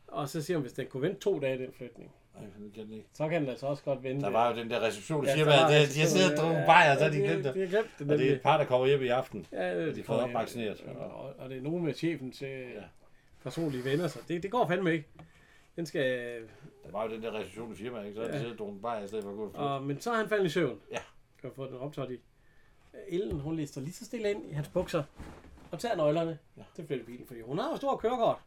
Og 0.08 0.28
så 0.28 0.42
siger 0.42 0.56
hun, 0.56 0.62
hvis 0.62 0.72
den 0.72 0.86
kunne 0.86 1.02
vente 1.02 1.20
to 1.20 1.38
dage, 1.40 1.58
den 1.58 1.72
flytning, 1.72 2.10
Ej, 2.38 2.40
det 2.64 2.72
kan 2.74 2.84
den 2.84 2.92
ikke. 2.92 3.06
så 3.12 3.28
kan 3.28 3.40
den 3.42 3.50
altså 3.50 3.66
også 3.66 3.82
godt 3.82 4.02
vente. 4.02 4.24
Der 4.24 4.30
var 4.30 4.50
jo 4.50 4.56
den 4.56 4.70
der 4.70 4.80
reception, 4.86 5.24
der 5.24 5.30
Ja, 5.30 5.34
siger, 5.36 5.46
at 5.46 5.68
de 5.68 5.74
jeg 5.74 5.80
har 5.80 6.06
siddet 6.06 6.30
og 6.32 6.36
drukket 6.44 6.62
bajer, 6.66 6.96
så 6.96 7.04
har 7.04 7.10
de 7.10 7.16
glemt 7.18 7.44
det. 7.44 7.54
De 7.54 7.60
har 7.60 7.66
glemt 7.66 7.88
det. 7.98 8.10
Og 8.10 8.18
det 8.18 8.28
er 8.30 8.34
et 8.34 8.40
par, 8.42 8.56
der 8.58 8.64
kommer 8.64 8.86
hjem 8.86 9.02
i 9.02 9.08
aften. 9.08 9.46
Ja, 9.52 9.78
de 9.80 9.84
har 9.86 9.92
fået 9.94 10.04
tror 10.06 10.16
jeg. 10.16 10.24
opvaccineret. 10.24 10.84
Og, 10.98 11.32
og 11.38 11.50
det 11.50 11.58
er 11.58 11.62
nogen 11.62 11.84
med 11.84 11.94
chefens 11.94 12.42
øh, 12.42 12.48
Ja. 12.50 12.64
personlige 13.42 13.84
venner, 13.84 14.08
så 14.08 14.18
det, 14.28 14.42
det 14.42 14.50
går 14.50 14.66
fandme 14.68 14.92
ikke. 14.92 15.06
Den 15.76 15.86
skal... 15.86 16.40
Der 16.84 16.90
var 16.90 17.04
jo 17.04 17.10
den 17.10 17.22
der 17.22 17.32
reception 17.34 17.72
i 17.72 17.76
firmaet, 17.76 18.06
ikke? 18.06 18.16
Så 18.16 18.22
Ja. 18.22 18.32
siddet 18.38 18.52
og 18.52 18.58
drukket 18.58 18.82
bajer, 18.82 19.04
i 19.04 19.08
stedet 19.08 19.24
for 19.24 19.30
at 19.30 19.36
gå 19.36 19.50
og. 19.54 19.74
Og, 19.74 19.82
men 19.82 20.00
så 20.00 20.10
er 20.12 20.16
han 20.16 20.28
faldet 20.28 20.46
i 20.46 20.48
søvn. 20.48 20.80
Ja. 20.90 20.98
Kan 21.40 21.52
få 21.56 21.66
den 21.66 21.76
optaget 21.76 22.10
i. 22.10 22.20
Ellen, 23.08 23.40
hun 23.40 23.56
lister 23.56 23.80
lige 23.80 23.92
så 23.92 24.04
stille 24.04 24.30
ind 24.30 24.50
i 24.50 24.52
hans 24.52 24.68
bukser 24.68 25.02
og 25.70 25.78
tager 25.80 25.96
nøglerne 25.96 26.38
Ja. 26.56 26.62
til 26.74 26.86
flyttebilen, 26.86 27.26
fordi 27.26 27.40
hun 27.40 27.58
har 27.58 27.70
jo 27.70 27.76
stor 27.76 27.96
kørekort. 27.96 28.38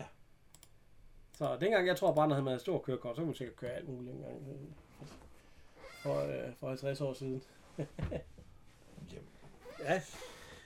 Ja. 0.00 0.04
Så 1.32 1.56
dengang, 1.60 1.86
jeg 1.86 1.96
tror 1.96 2.14
bare, 2.14 2.28
når 2.28 2.34
han 2.34 2.46
havde 2.46 2.58
stor 2.58 2.78
kørekort, 2.78 3.16
så 3.16 3.20
kunne 3.20 3.26
hun 3.26 3.34
sikkert 3.34 3.56
køre 3.56 3.70
alt 3.70 3.88
muligt 3.88 4.14
engang. 4.16 4.74
For, 6.02 6.20
øh, 6.46 6.54
for 6.56 6.68
50 6.68 7.00
år 7.00 7.12
siden. 7.12 7.42
Jamen. 7.78 7.88
Ja. 9.80 10.02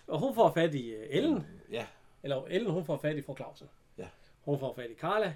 Og 0.06 0.18
hun 0.18 0.34
får 0.34 0.52
fat 0.52 0.74
i 0.74 0.90
øh, 0.90 1.06
Ellen. 1.10 1.46
Ja, 1.70 1.86
Eller 2.22 2.44
Ellen, 2.44 2.70
hun 2.72 2.84
får 2.84 2.96
fat 2.96 3.16
i 3.16 3.22
fru 3.22 3.36
Clausen. 3.36 3.68
Ja. 3.98 4.08
Hun 4.44 4.58
får 4.58 4.74
fat 4.74 4.90
i 4.90 4.94
Carla. 4.94 5.34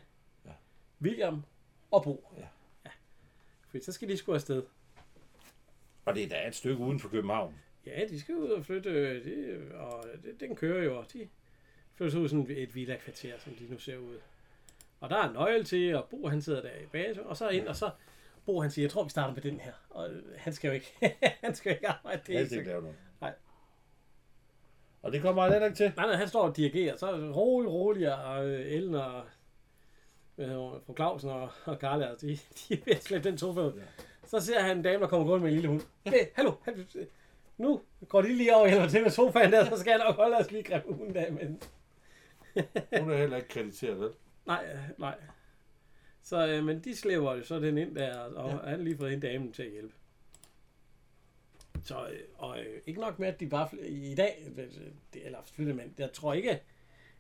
William 1.03 1.43
og 1.91 2.03
Bo. 2.03 2.24
Ja. 2.39 2.47
ja. 2.85 2.91
Fordi 3.70 3.85
så 3.85 3.93
skal 3.93 4.09
de 4.09 4.16
sgu 4.16 4.35
afsted. 4.35 4.62
og 6.05 6.15
det 6.15 6.24
er 6.24 6.29
da 6.29 6.49
et 6.49 6.55
stykke 6.55 6.85
uden 6.85 7.01
for 7.01 7.09
København. 7.09 7.55
Ja, 7.87 8.07
de 8.09 8.20
skal 8.20 8.35
ud 8.35 8.49
og 8.49 8.65
flytte, 8.65 8.91
øh, 8.91 9.24
det, 9.24 9.73
og 9.73 10.05
det, 10.23 10.41
den 10.41 10.57
kører 10.57 10.85
jo, 10.85 11.05
de 11.12 11.29
flytter 11.95 12.19
ud 12.19 12.29
sådan 12.29 12.47
et 12.51 12.74
villa-kvarter, 12.74 13.39
som 13.39 13.53
de 13.53 13.66
nu 13.70 13.79
ser 13.79 13.97
ud. 13.97 14.19
Og 15.01 15.11
der 15.11 15.16
er 15.16 15.29
en 15.29 15.35
nøgle 15.35 15.65
til, 15.65 15.95
og 15.97 16.09
Bo 16.11 16.29
han 16.29 16.43
sidder 16.43 16.62
der 16.62 16.70
i 16.83 16.87
base, 16.87 17.23
og 17.23 17.37
så 17.37 17.49
ind, 17.49 17.66
og 17.69 17.77
så 17.77 17.91
Bo 18.47 18.61
han 18.61 18.70
siger, 18.70 18.85
jeg 18.85 18.91
tror 18.91 19.05
vi 19.05 19.11
starter 19.11 19.35
med 19.35 19.43
den 19.43 19.61
her. 19.61 19.73
Og 19.91 20.11
øh, 20.11 20.23
han 20.37 20.53
skal 20.53 20.69
jo 20.69 20.74
ikke, 20.74 21.16
han 21.45 21.55
skal 21.55 21.70
jo 21.70 21.74
ikke 21.74 21.89
arbejde 21.89 22.23
det. 22.27 22.39
Hele, 22.39 22.51
er 22.51 22.59
ikke 22.59 22.70
lave 22.70 22.83
noget. 22.83 22.97
Nej. 23.20 23.35
Og 25.03 25.12
det 25.12 25.23
kommer 25.23 25.43
han 25.43 25.53
heller 25.53 25.66
ikke 25.66 25.77
til. 25.77 25.93
Nej, 25.97 26.07
nej, 26.07 26.16
han 26.16 26.29
står 26.29 26.49
og 26.49 26.57
dirigerer, 26.57 26.97
så 26.97 27.33
rolig, 27.35 27.70
rolig, 27.70 28.24
og 28.24 28.47
øh, 28.47 28.73
Ellen 28.73 28.95
og 28.95 29.24
hvad 30.35 30.47
hedder 30.47 30.61
hun, 30.61 30.81
fru 30.87 30.95
Clausen 30.95 31.31
og, 31.31 31.51
og 31.65 31.79
Karla, 31.79 32.07
altså, 32.07 32.27
de, 32.27 32.33
de 32.69 32.75
er 32.75 32.85
ved 32.85 32.95
at 32.95 33.03
slæbe 33.03 33.29
den 33.29 33.39
sofa 33.39 33.61
ud. 33.61 33.73
Ja. 33.73 33.83
Så 34.27 34.41
ser 34.41 34.61
han 34.61 34.77
en 34.77 34.83
dame, 34.83 35.03
der 35.03 35.09
kommer 35.09 35.27
gående 35.27 35.45
med 35.45 35.53
en 35.53 35.55
lille 35.55 35.69
hund. 35.69 35.83
Hey, 36.05 36.27
hallo, 36.35 36.53
hallo, 36.65 36.85
nu 37.59 37.81
går 38.09 38.23
de 38.23 38.37
lige 38.37 38.55
over 38.55 38.63
og 38.65 38.69
hjælper 38.69 38.89
til 38.89 39.03
med 39.03 39.11
sofaen 39.11 39.53
der, 39.53 39.65
så 39.65 39.77
skal 39.77 39.91
jeg 39.91 39.99
nok 39.99 40.17
holde 40.17 40.37
os 40.37 40.51
lige 40.51 40.63
gribe 40.63 40.93
hunden 40.93 41.17
af, 41.17 41.33
men 41.33 41.63
Hun 43.01 43.11
er 43.11 43.17
heller 43.17 43.37
ikke 43.37 43.49
krediteret, 43.49 44.01
vel? 44.01 44.11
nej, 44.47 44.67
øh, 44.75 44.99
nej. 44.99 45.19
Så, 46.23 46.49
øh, 46.49 46.65
men 46.65 46.81
de 46.81 46.97
slæber 46.97 47.35
jo 47.35 47.45
så 47.45 47.61
den 47.61 47.79
ind 47.79 47.95
der, 47.95 48.19
og 48.19 48.51
ja. 48.51 48.57
han 48.57 48.69
har 48.69 48.77
lige 48.77 48.97
fået 48.97 49.13
en 49.13 49.21
dame 49.21 49.53
til 49.53 49.63
at 49.63 49.71
hjælpe. 49.71 49.95
Så, 51.85 52.09
øh, 52.09 52.19
og 52.37 52.61
øh, 52.61 52.81
ikke 52.87 53.01
nok 53.01 53.19
med, 53.19 53.29
at 53.29 53.41
de 53.41 53.49
bare 53.49 53.69
i 53.87 54.15
dag, 54.15 54.53
øh, 54.59 54.69
det, 55.15 55.27
eller 55.27 55.39
flytter 55.45 55.75
man, 55.75 55.95
jeg 55.99 56.13
tror 56.13 56.33
ikke, 56.33 56.61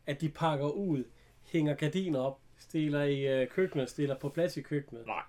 at 0.06 0.20
de 0.20 0.28
pakker 0.28 0.68
ud, 0.68 1.04
hænger 1.42 1.74
gardiner 1.74 2.20
op, 2.20 2.40
stiller 2.62 3.02
i 3.02 3.40
øh, 3.42 3.48
køkkenet, 3.48 3.90
stiller 3.90 4.14
på 4.18 4.28
plads 4.28 4.56
i 4.56 4.60
køkkenet. 4.60 5.06
Nej. 5.06 5.22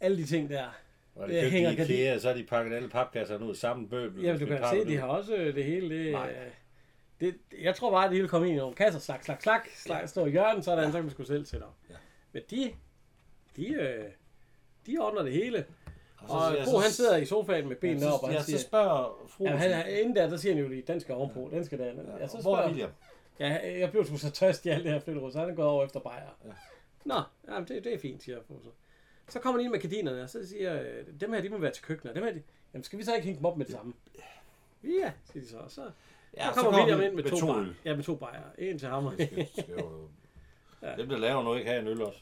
Alle 0.00 0.16
de 0.16 0.24
ting 0.26 0.50
der. 0.50 0.64
Og 1.14 1.28
Det 1.28 1.50
hænger 1.50 1.70
i 1.70 1.72
IKEA, 1.82 2.18
så 2.18 2.28
har 2.28 2.34
de 2.36 2.44
pakket 2.44 2.74
alle 2.76 2.88
papkasserne 2.88 3.44
ud 3.44 3.54
sammen 3.54 3.88
bøbel. 3.88 4.22
Jamen, 4.24 4.40
du 4.40 4.46
kan 4.46 4.58
se, 4.72 4.84
de 4.86 4.96
har 4.96 5.06
også 5.06 5.34
øh, 5.36 5.54
det 5.54 5.64
hele. 5.64 6.04
Det, 6.04 6.12
Nej. 6.12 6.30
øh, 6.30 6.50
det, 7.20 7.34
jeg 7.62 7.74
tror 7.74 7.90
bare, 7.90 8.04
at 8.04 8.10
det 8.10 8.16
hele 8.16 8.28
kommer 8.28 8.46
ind 8.48 8.56
i 8.56 8.58
nogle 8.58 8.74
kasser, 8.74 9.00
slak, 9.00 9.24
slak, 9.24 9.42
slak, 9.42 9.68
slak, 9.76 10.08
stå 10.08 10.26
i 10.26 10.30
hjørnet, 10.30 10.64
sådan, 10.64 10.84
ja. 10.84 10.90
så 10.90 10.92
kan 10.96 11.02
man 11.04 11.10
sgu 11.10 11.24
selv 11.24 11.46
sætte 11.46 11.64
op. 11.64 11.74
Ja. 11.90 11.94
Men 12.32 12.42
de, 12.50 12.72
de, 13.56 13.68
øh, 13.74 14.04
de 14.86 14.96
ordner 15.00 15.22
det 15.22 15.32
hele. 15.32 15.64
så 16.20 16.32
Og 16.34 16.52
Bo, 16.64 16.70
så- 16.70 16.78
han 16.78 16.90
sidder 16.90 17.16
i 17.16 17.24
sofaen 17.24 17.68
med 17.68 17.76
benene 17.76 18.06
Ja, 18.06 18.12
op, 18.12 18.22
og 18.22 18.28
ja, 18.30 18.36
han 18.36 18.44
siger, 18.44 18.58
så 18.58 18.64
spørger 18.64 19.26
fru. 19.28 19.44
ja, 19.44 19.56
han 19.56 19.88
inden 20.00 20.16
der, 20.16 20.28
der 20.30 20.36
siger 20.36 20.54
han 20.54 20.64
jo, 20.64 20.78
at 20.78 20.88
den 20.88 21.00
skal 21.00 21.14
ovenpå, 21.14 21.48
den 21.52 21.64
skal 21.64 21.78
der. 21.78 21.84
Ja, 21.86 21.92
så 21.92 22.02
hvor 22.02 22.16
er 22.16 22.40
spørger, 22.42 22.66
William? 22.68 22.90
Ja, 23.40 23.78
jeg 23.80 23.90
blev 23.90 24.04
sgu 24.04 24.16
så 24.16 24.30
tørst 24.30 24.66
i 24.66 24.68
alt 24.68 24.84
det 24.84 24.92
her 24.92 25.00
flytterud, 25.00 25.32
så 25.32 25.38
han 25.40 25.50
er 25.50 25.54
gået 25.54 25.68
over 25.68 25.84
efter 25.84 26.00
bajer. 26.00 26.38
Ja. 26.44 26.50
Nå, 27.04 27.22
jamen, 27.48 27.68
det, 27.68 27.84
det 27.84 27.94
er 27.94 27.98
fint, 27.98 28.22
siger 28.22 28.40
Bo 28.40 28.60
så. 28.62 28.70
Så 29.28 29.40
kommer 29.40 29.60
han 29.60 29.64
ind 29.64 29.72
med 29.72 29.80
gardinerne, 29.80 30.22
og 30.22 30.30
så 30.30 30.46
siger 30.48 30.82
øh, 30.82 31.04
dem 31.20 31.32
her, 31.32 31.40
de 31.40 31.48
må 31.48 31.58
være 31.58 31.72
til 31.72 31.82
køkkenet. 31.84 32.16
Dem 32.16 32.24
her, 32.24 32.32
de, 32.32 32.42
jamen, 32.74 32.84
skal 32.84 32.98
vi 32.98 33.04
så 33.04 33.14
ikke 33.14 33.24
hænge 33.24 33.38
dem 33.38 33.44
op 33.44 33.56
med 33.56 33.66
det 33.66 33.74
samme? 33.74 33.94
Ja, 34.84 35.12
siger 35.32 35.42
de 35.42 35.48
så. 35.48 35.58
Så, 35.68 35.90
Ja, 36.36 36.48
så 36.54 36.60
kommer 36.60 36.78
William 36.78 37.00
ind 37.02 37.14
med, 37.14 37.24
to, 37.24 37.36
to 37.36 37.46
bajer. 37.46 37.72
Ja, 37.84 37.96
med 37.96 38.04
to 38.04 38.14
bajer. 38.16 38.42
En 38.58 38.78
til 38.78 38.88
ham 38.88 39.04
Ja. 40.82 40.96
Dem, 40.96 41.08
der 41.08 41.18
laver 41.18 41.42
noget, 41.42 41.58
ikke 41.58 41.70
have 41.70 41.80
en 41.82 41.88
øl 41.88 42.02
også. 42.02 42.20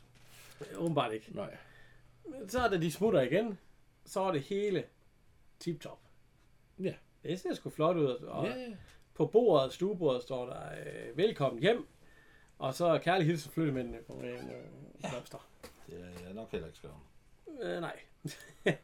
Åbenbart 0.76 1.12
ikke. 1.12 1.26
Nej. 1.34 1.56
Men 2.24 2.48
så 2.48 2.60
er 2.60 2.68
det, 2.68 2.82
de 2.82 2.92
smutter 2.92 3.20
igen. 3.20 3.58
Så 4.04 4.20
er 4.20 4.32
det 4.32 4.40
hele 4.40 4.84
tip-top. 5.60 5.98
Ja. 6.78 6.94
Det 7.22 7.40
ser 7.40 7.54
sgu 7.54 7.70
flot 7.70 7.96
ud. 7.96 8.06
Og 8.06 8.46
Ja, 8.46 8.54
ja. 8.54 8.66
På 9.18 9.26
bordet, 9.26 9.72
stuebordet, 9.72 10.22
står 10.22 10.46
der 10.46 10.60
øh, 10.70 11.16
velkommen 11.16 11.62
hjem. 11.62 11.86
Og 12.58 12.74
så 12.74 12.98
kærlig 13.02 13.26
hilsen 13.26 13.52
flyttemændene 13.52 13.98
på 14.06 14.12
en 14.12 14.24
øh, 14.24 15.10
blomster. 15.10 15.48
Det 15.86 16.00
er 16.00 16.24
jeg 16.26 16.34
nok 16.34 16.50
heller 16.50 16.66
ikke 16.66 16.78
skrevet. 16.78 16.96
Øh, 17.62 17.80
nej. 17.80 17.96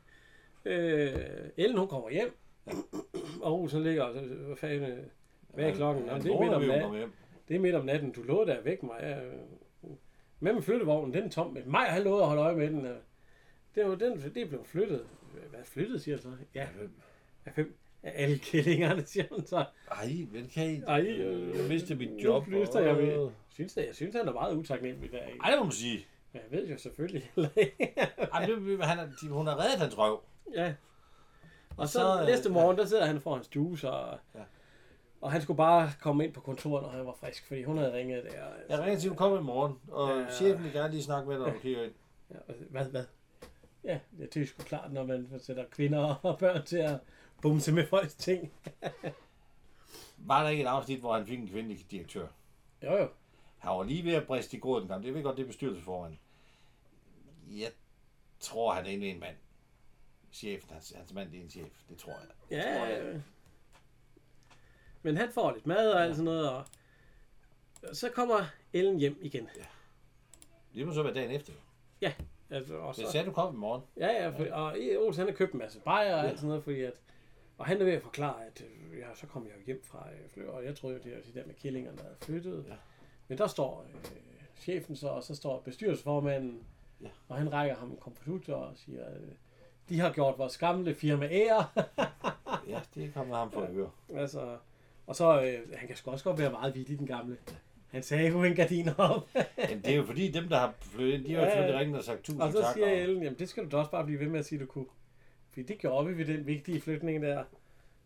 øh, 0.64 1.48
Ellen, 1.56 1.78
hun 1.78 1.88
kommer 1.88 2.10
hjem. 2.10 2.36
og 3.42 3.60
Olsen 3.60 3.82
ligger 3.82 4.02
og 4.02 4.14
så- 4.14 4.34
hvad 4.34 4.56
fanden, 4.56 4.82
øh, 4.92 5.04
hvad 5.48 5.64
er 5.68 5.74
klokken? 5.74 6.04
Nå, 6.04 6.14
det, 6.18 6.26
er 6.26 6.40
midt 6.40 6.52
om 6.54 6.62
natten. 6.62 7.12
det 7.48 7.56
er 7.56 7.60
midt 7.60 7.74
om 7.74 7.84
natten. 7.84 8.12
Du 8.12 8.22
lovede 8.22 8.56
at 8.58 8.64
vække 8.64 8.86
mig. 8.86 8.98
Ja, 9.00 9.24
øh, 9.24 9.32
med 10.40 10.52
med 10.52 10.62
flyttevognen, 10.62 11.14
den 11.14 11.24
er 11.24 11.30
tom. 11.30 11.52
Men 11.52 11.70
mig, 11.70 11.86
han 11.86 12.02
lovede 12.02 12.22
at 12.22 12.28
holde 12.28 12.42
øje 12.42 12.56
med 12.56 12.66
den. 12.70 12.86
øh. 12.86 12.96
Det 13.74 13.82
er 13.82 13.86
jo 13.86 13.94
den, 13.94 14.20
det 14.34 14.36
er 14.42 14.46
blevet 14.48 14.66
flyttet. 14.66 15.06
Hvad 15.50 15.64
flyttet, 15.64 16.02
siger 16.02 16.16
han 16.16 16.22
så? 16.22 16.28
Ja, 16.54 16.68
af 17.44 17.52
hvem? 17.52 17.76
Af 18.04 18.12
alle 18.22 18.38
killingerne, 18.38 19.06
siger 19.06 19.24
han 19.34 19.46
så. 19.46 19.64
Ej, 19.90 20.12
vel 20.32 20.50
kan 20.50 20.70
I... 20.70 20.80
Ej, 20.86 21.00
øh, 21.00 21.56
jeg 21.58 21.68
mistede 21.68 21.98
mit 21.98 22.10
nu 22.12 22.18
job. 22.18 22.44
flyster 22.44 22.80
jeg 22.80 22.96
ved. 22.98 23.12
og- 23.16 23.32
Synes 23.50 23.76
jeg, 23.76 23.86
jeg 23.86 23.94
synes, 23.94 24.14
han 24.16 24.28
er 24.28 24.32
meget 24.32 24.54
utaknemmelig 24.56 25.12
der. 25.12 25.18
Ej, 25.18 25.50
det 25.50 25.58
må 25.58 25.64
man 25.64 25.72
sige. 25.72 26.06
Men 26.32 26.42
jeg 26.50 26.58
ved 26.60 26.68
jo 26.68 26.78
selvfølgelig 26.78 27.30
heller 27.34 27.50
ikke. 27.56 27.94
Ej, 28.32 28.46
det, 28.46 28.84
han 28.84 28.98
er, 28.98 29.06
de, 29.22 29.28
hun 29.28 29.46
har 29.46 29.60
reddet 29.64 29.78
hans 29.78 29.98
røv. 29.98 30.20
ja. 30.54 30.74
Og 31.76 31.88
så, 31.88 31.92
så, 31.92 31.98
så 31.98 32.20
øh, 32.20 32.26
næste 32.26 32.50
morgen, 32.50 32.78
der 32.78 32.86
sidder 32.86 33.06
han 33.06 33.20
for 33.20 33.34
hans 33.34 33.56
juice, 33.56 33.90
og, 33.90 34.18
Ja. 34.34 34.40
Og 35.20 35.32
han 35.32 35.42
skulle 35.42 35.56
bare 35.56 35.92
komme 36.00 36.24
ind 36.24 36.32
på 36.32 36.40
kontoret, 36.40 36.82
når 36.82 36.90
han 36.90 37.06
var 37.06 37.16
frisk, 37.20 37.46
fordi 37.46 37.62
hun 37.62 37.78
havde 37.78 37.92
ringet 37.94 38.24
der. 38.24 38.30
Jeg 38.68 38.78
ringer 38.84 38.98
til, 39.00 39.08
at 39.08 39.12
du 39.12 39.16
kommer 39.16 39.38
i 39.38 39.42
morgen, 39.42 39.74
og 39.88 40.08
Ja. 40.10 40.18
ja. 40.20 40.30
chefen 40.30 40.64
vil 40.64 40.72
gerne 40.72 40.90
lige 40.92 41.02
snakke 41.02 41.28
med 41.28 41.38
dig, 41.38 41.46
du 41.54 41.58
kigger 41.58 41.82
ind. 41.84 41.92
Ja, 42.30 42.36
og 42.48 42.54
hvad, 42.70 42.84
hvad? 42.84 43.04
Ja, 43.84 43.98
det 44.34 44.36
er 44.42 44.46
sgu 44.46 44.62
klart, 44.62 44.92
når 44.92 45.04
man 45.04 45.28
sætter 45.38 45.64
kvinder 45.70 46.14
og 46.22 46.38
børn 46.38 46.64
til 46.64 46.76
at 46.76 46.98
bumse 47.44 47.72
med 47.72 47.86
folks 47.86 48.14
ting. 48.14 48.52
Var 50.28 50.42
der 50.42 50.48
ikke 50.50 50.62
et 50.62 50.66
afsnit, 50.66 51.00
hvor 51.00 51.14
han 51.16 51.26
fik 51.26 51.38
en 51.38 51.48
kvindelig 51.48 51.86
direktør? 51.90 52.26
Jo, 52.82 52.96
jo. 52.96 53.08
Han 53.58 53.70
var 53.70 53.82
lige 53.82 54.04
ved 54.04 54.14
at 54.14 54.26
briste 54.26 54.56
i 54.56 54.60
gråden 54.60 54.84
en 54.84 54.88
gang. 54.88 55.02
Det 55.04 55.14
ved 55.14 55.22
godt, 55.22 55.36
det 55.36 55.42
er 55.42 55.46
bestyrelsesformand. 55.46 56.16
Jeg 57.50 57.70
tror, 58.40 58.72
han 58.72 58.86
er 58.86 58.90
inde 58.90 59.06
en 59.06 59.20
mand. 59.20 59.36
Chefen, 60.32 60.70
hans, 60.72 60.92
hans 60.96 61.12
mand, 61.12 61.30
det 61.30 61.38
er 61.38 61.42
en 61.42 61.50
chef. 61.50 61.72
Det 61.88 61.98
tror 61.98 62.12
jeg. 62.12 62.28
Ja, 62.50 62.78
tror 62.78 62.86
jeg. 62.86 63.12
ja. 63.14 63.20
Men 65.02 65.16
han 65.16 65.32
får 65.32 65.52
lidt 65.52 65.66
mad 65.66 65.92
og 65.92 66.02
alt 66.04 66.14
sådan 66.16 66.24
noget, 66.24 66.50
og 66.50 66.64
så 67.92 68.10
kommer 68.10 68.44
Ellen 68.72 68.98
hjem 68.98 69.18
igen. 69.22 69.48
Det 70.74 70.86
må 70.86 70.92
så 70.92 71.02
være 71.02 71.14
dagen 71.14 71.30
efter. 71.30 71.52
Altså, 72.50 72.74
og 72.76 72.86
Jeg 72.98 73.06
så, 73.06 73.12
sagde, 73.12 73.26
du 73.26 73.32
kom 73.32 73.54
i 73.54 73.58
morgen. 73.58 73.82
ja, 73.96 74.06
ja, 74.06 74.28
for, 74.28 74.54
og. 74.54 74.76
Olsen, 74.98 75.20
han 75.20 75.28
har 75.28 75.36
købt 75.36 75.52
en 75.52 75.58
masse 75.58 75.80
bajer 75.80 76.14
og 76.14 76.28
alt 76.28 76.38
sådan 76.38 76.48
noget, 76.48 76.64
fordi 76.64 76.80
at, 76.80 76.92
og 77.58 77.66
han 77.66 77.80
er 77.80 77.84
ved 77.84 77.92
at 77.92 78.02
forklare, 78.02 78.46
at 78.46 78.62
øh, 78.92 78.98
ja, 78.98 79.06
så 79.14 79.26
kom 79.26 79.44
jeg 79.46 79.52
jo 79.58 79.62
hjem 79.66 79.82
fra 79.84 80.06
øh, 80.12 80.30
fly, 80.30 80.42
og 80.42 80.64
jeg 80.64 80.76
troede 80.76 80.96
jo, 80.96 81.02
det 81.04 81.12
var 81.12 81.20
de 81.32 81.40
der 81.40 81.46
med 81.46 81.54
killingerne, 81.54 81.96
der 81.96 82.02
havde 82.02 82.16
flyttet. 82.22 82.64
Ja. 82.68 82.74
Men 83.28 83.38
der 83.38 83.46
står 83.46 83.86
øh, 83.94 84.00
chefen 84.60 84.96
så, 84.96 85.08
og 85.08 85.22
så 85.22 85.34
står 85.34 85.60
bestyrelsesformanden, 85.60 86.62
Ja. 87.00 87.08
og 87.28 87.36
han 87.36 87.52
rækker 87.52 87.76
ham 87.76 87.90
en 87.90 87.96
komputer 88.00 88.54
og 88.54 88.72
siger, 88.76 89.08
øh, 89.10 89.28
de 89.88 90.00
har 90.00 90.12
gjort 90.12 90.38
vores 90.38 90.58
gamle 90.58 90.94
firma 90.94 91.28
ære. 91.30 91.64
Ja, 92.68 92.80
det 92.94 93.14
kommer 93.14 93.36
ham 93.36 93.52
for 93.52 93.60
at 93.60 93.72
høre. 93.72 93.90
Altså, 94.14 94.56
og 95.06 95.16
så, 95.16 95.42
øh, 95.42 95.58
han 95.74 95.86
kan 95.88 95.96
sgu 95.96 96.10
også 96.10 96.24
godt 96.24 96.38
være 96.38 96.50
meget 96.50 96.74
vittig, 96.74 96.98
den 96.98 97.06
gamle. 97.06 97.36
Han 97.90 98.02
sagde 98.02 98.28
jo 98.28 98.42
en 98.44 98.54
gardin 98.54 98.88
op. 98.98 99.28
Men 99.70 99.80
det 99.82 99.88
er 99.92 99.96
jo 99.96 100.04
fordi, 100.04 100.30
dem, 100.30 100.48
der 100.48 100.58
har 100.58 100.74
flyttet 100.80 101.14
ind, 101.14 101.24
de 101.24 101.32
har 101.32 101.40
jo 101.40 101.44
Ja, 101.46 101.50
selvfølgelig 101.50 101.80
ringet 101.80 101.98
og 101.98 102.04
sagt 102.04 102.22
tusind 102.24 102.42
og 102.42 102.52
så 102.52 102.60
tak. 102.62 102.74
siger 102.74 102.86
Ellen, 102.86 103.22
jamen 103.22 103.38
det 103.38 103.48
skal 103.48 103.64
du 103.64 103.68
da 103.68 103.76
også 103.76 103.90
bare 103.90 104.04
blive 104.04 104.20
ved 104.20 104.26
med 104.28 104.38
at 104.38 104.46
sige, 104.46 104.58
du 104.60 104.66
kunne. 104.66 104.86
Fordi 105.54 105.66
det 105.66 105.78
gjorde 105.78 106.06
vi 106.06 106.18
ved 106.18 106.24
den 106.24 106.46
vigtige 106.46 106.80
flytning 106.80 107.22
der. 107.22 107.44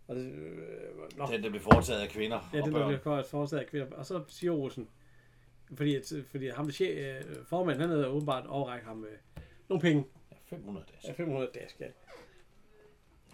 Og 0.09 0.17
det, 0.17 0.33
øh, 0.33 1.19
nå, 1.19 1.27
Den, 1.33 1.43
der 1.43 1.51
blev 1.51 1.61
foretaget 1.61 2.01
af 2.01 2.09
kvinder 2.09 2.51
ja, 2.53 2.61
og 2.61 2.67
den 2.67 2.73
der 2.75 2.79
børn. 2.79 2.89
bliver 2.89 3.01
for 3.01 3.17
et 3.17 3.27
forslag 3.27 3.61
af 3.61 3.67
kvinder. 3.67 3.87
Og 3.97 4.07
så 4.07 4.23
siger 4.29 4.53
Olsen, 4.53 4.89
fordi, 5.75 5.97
at, 5.97 6.13
fordi 6.31 6.49
ham, 6.49 6.65
der 6.65 6.73
chef, 6.73 7.25
øh, 7.29 7.45
formanden, 7.47 7.81
han 7.81 7.91
havde 7.91 8.09
åbenbart 8.09 8.47
overrækket 8.47 8.89
ham 8.89 9.05
øh, 9.05 9.43
nogle 9.69 9.81
penge. 9.81 10.05
Ja, 10.33 10.37
500 10.57 10.87
dage. 10.89 10.99
Ja, 11.09 11.13
500 11.13 11.51
dask, 11.55 11.81
ja. 11.81 11.87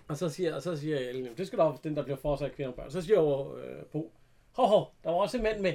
Og 0.09 0.16
så 0.16 0.28
siger, 0.28 0.55
og 0.55 0.62
så 0.62 0.77
siger 0.77 0.99
Ellen, 0.99 1.36
det 1.36 1.47
skal 1.47 1.59
da 1.59 1.73
den, 1.85 1.97
der 1.97 2.03
bliver 2.03 2.16
fortsat 2.16 2.53
kvinder 2.53 2.70
og 2.70 2.77
børn. 2.77 2.91
Så 2.91 3.03
siger 3.03 3.20
jo 3.20 3.57
øh, 3.59 3.85
Bo, 3.85 4.12
hov, 4.53 4.69
hov, 4.69 4.95
der 5.05 5.11
var 5.11 5.16
også 5.16 5.36
en 5.36 5.43
mand 5.43 5.61
med. 5.61 5.74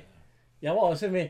Jeg 0.61 0.71
var 0.71 0.79
også 0.79 1.07
med. 1.09 1.29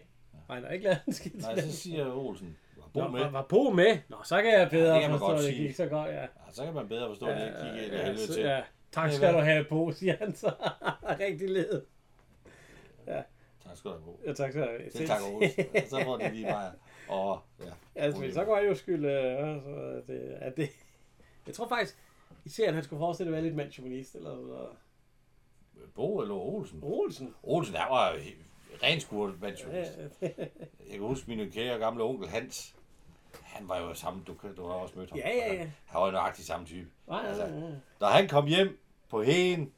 Nej, 0.50 0.60
der 0.60 0.68
er 0.68 0.72
ikke 0.72 0.84
lavet 0.84 1.00
en 1.08 1.14
skidt. 1.14 1.42
Nej, 1.42 1.60
så 1.60 1.72
siger 1.72 2.14
Olsen, 2.16 2.58
Bo 2.94 3.00
Nå, 3.00 3.08
med. 3.08 3.20
var, 3.20 3.30
var 3.30 3.42
Bo 3.50 3.70
med? 3.70 3.98
Nå, 4.10 4.18
så 4.24 4.42
kan 4.42 4.52
jeg 4.52 4.70
bedre 4.70 4.88
Ja, 4.88 4.94
ja, 4.94 4.96
det 4.96 5.02
kan 5.02 5.10
man 5.12 5.20
forstå, 5.20 5.34
godt 5.36 5.46
det 5.46 5.54
gik 5.56 5.76
så 5.76 5.86
godt, 5.88 6.10
ja. 6.10 6.22
Ja, 6.22 6.28
så 6.52 6.64
kan 6.66 6.74
man 6.74 6.88
bedre 6.88 7.08
forstå, 7.08 7.26
at 7.26 7.38
det 7.38 7.74
gik 7.74 7.84
ind 7.84 7.94
i 7.94 7.98
helvede 7.98 8.28
så- 8.28 8.34
til. 8.34 8.44
ja. 8.44 8.62
Tak 8.92 9.08
Det 9.08 9.16
skal 9.16 9.34
du 9.34 9.40
have, 9.40 9.64
Bo, 9.70 9.92
siger 9.92 10.16
han 10.20 10.36
så. 10.36 10.54
Rigtig 11.20 11.50
led. 11.50 11.82
Tak 13.64 13.78
skal 13.78 13.92
du 13.92 13.96
have, 13.96 14.02
Bo. 14.06 14.20
Ja, 14.26 14.34
tak 14.34 14.52
skal 14.52 14.64
du 14.64 14.68
have. 14.68 14.82
Det 14.94 15.08
takker 15.08 15.28
Olsen. 15.36 15.66
Så 15.90 16.02
får 16.04 16.18
de 16.18 16.32
lige 16.32 16.46
bare... 16.46 16.72
Og, 17.18 17.40
ja. 17.60 17.66
Altså, 17.96 18.22
men 18.22 18.34
så 18.34 18.44
går 18.46 18.58
jeg 18.58 18.68
jo 18.70 18.76
skyld, 18.76 19.06
øh, 19.06 19.54
altså, 19.56 20.02
det, 20.08 20.38
at 20.42 20.58
det, 20.58 20.70
jeg 21.48 21.56
tror 21.56 21.68
faktisk, 21.68 21.98
i 22.46 22.50
serien, 22.50 22.74
han 22.74 22.84
skulle 22.84 23.00
forestille 23.00 23.28
at 23.30 23.34
være 23.34 23.42
lidt 23.42 23.56
mandsjuvenist, 23.56 24.16
eller 24.16 24.36
så. 24.36 24.68
Bo 25.96 26.20
eller 26.22 26.36
Olsen? 26.36 26.80
Olsen. 26.84 27.36
Olsen, 27.44 27.74
der 27.76 27.90
var 27.90 28.12
jo 28.14 28.20
renskurt 28.84 29.32
Ja, 29.32 29.36
mandsjournalist. 29.42 30.00
Jeg 30.22 30.92
kan 30.92 31.00
huske 31.00 31.30
min 31.30 31.52
kære 31.52 31.80
gamle 31.80 32.04
onkel 32.04 32.28
Hans. 32.30 32.76
Han 33.44 33.68
var 33.70 33.78
jo 33.80 33.94
samme, 33.94 34.24
du, 34.28 34.36
du 34.58 34.66
har 34.66 34.74
også 34.74 34.94
mødt 34.98 35.10
ham. 35.10 35.20
Ja, 35.20 35.30
ja, 35.30 35.54
ja. 35.54 35.70
Han 35.86 36.00
var 36.02 36.06
jo 36.06 36.12
nøjagtig 36.12 36.46
samme 36.46 36.66
type. 36.66 36.90
Nej, 37.08 37.20
Altså, 37.28 37.48
nej, 37.48 37.60
nej. 37.60 37.72
Da 38.00 38.06
han 38.06 38.28
kom 38.28 38.46
hjem 38.48 38.80
på 39.10 39.24
hæen, 39.24 39.74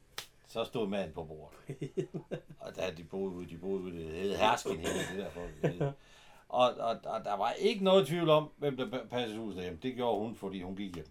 så 0.48 0.64
stod 0.64 0.88
manden 0.88 1.12
på 1.14 1.24
bordet. 1.24 1.58
og 2.60 2.76
der 2.76 2.90
de 2.90 3.04
boede 3.04 3.34
ude, 3.34 3.48
de 3.48 3.56
boede 3.58 3.82
ude, 3.82 3.92
det 3.98 4.06
hed 4.08 4.30
det 4.30 4.42
er 4.42 5.16
derfor. 5.16 5.40
det 5.62 5.70
hed. 5.70 5.92
Og, 6.48 6.74
og, 6.78 7.00
og, 7.04 7.24
der 7.24 7.34
var 7.36 7.50
ikke 7.52 7.84
noget 7.84 8.06
tvivl 8.06 8.30
om, 8.30 8.50
hvem 8.56 8.76
der 8.76 8.86
pa- 8.86 9.06
passede 9.06 9.38
huset 9.40 9.56
derhjemme. 9.56 9.78
Det 9.82 9.94
gjorde 9.94 10.18
hun, 10.20 10.34
fordi 10.36 10.62
hun 10.62 10.76
gik 10.76 10.94
hjem. 10.94 11.06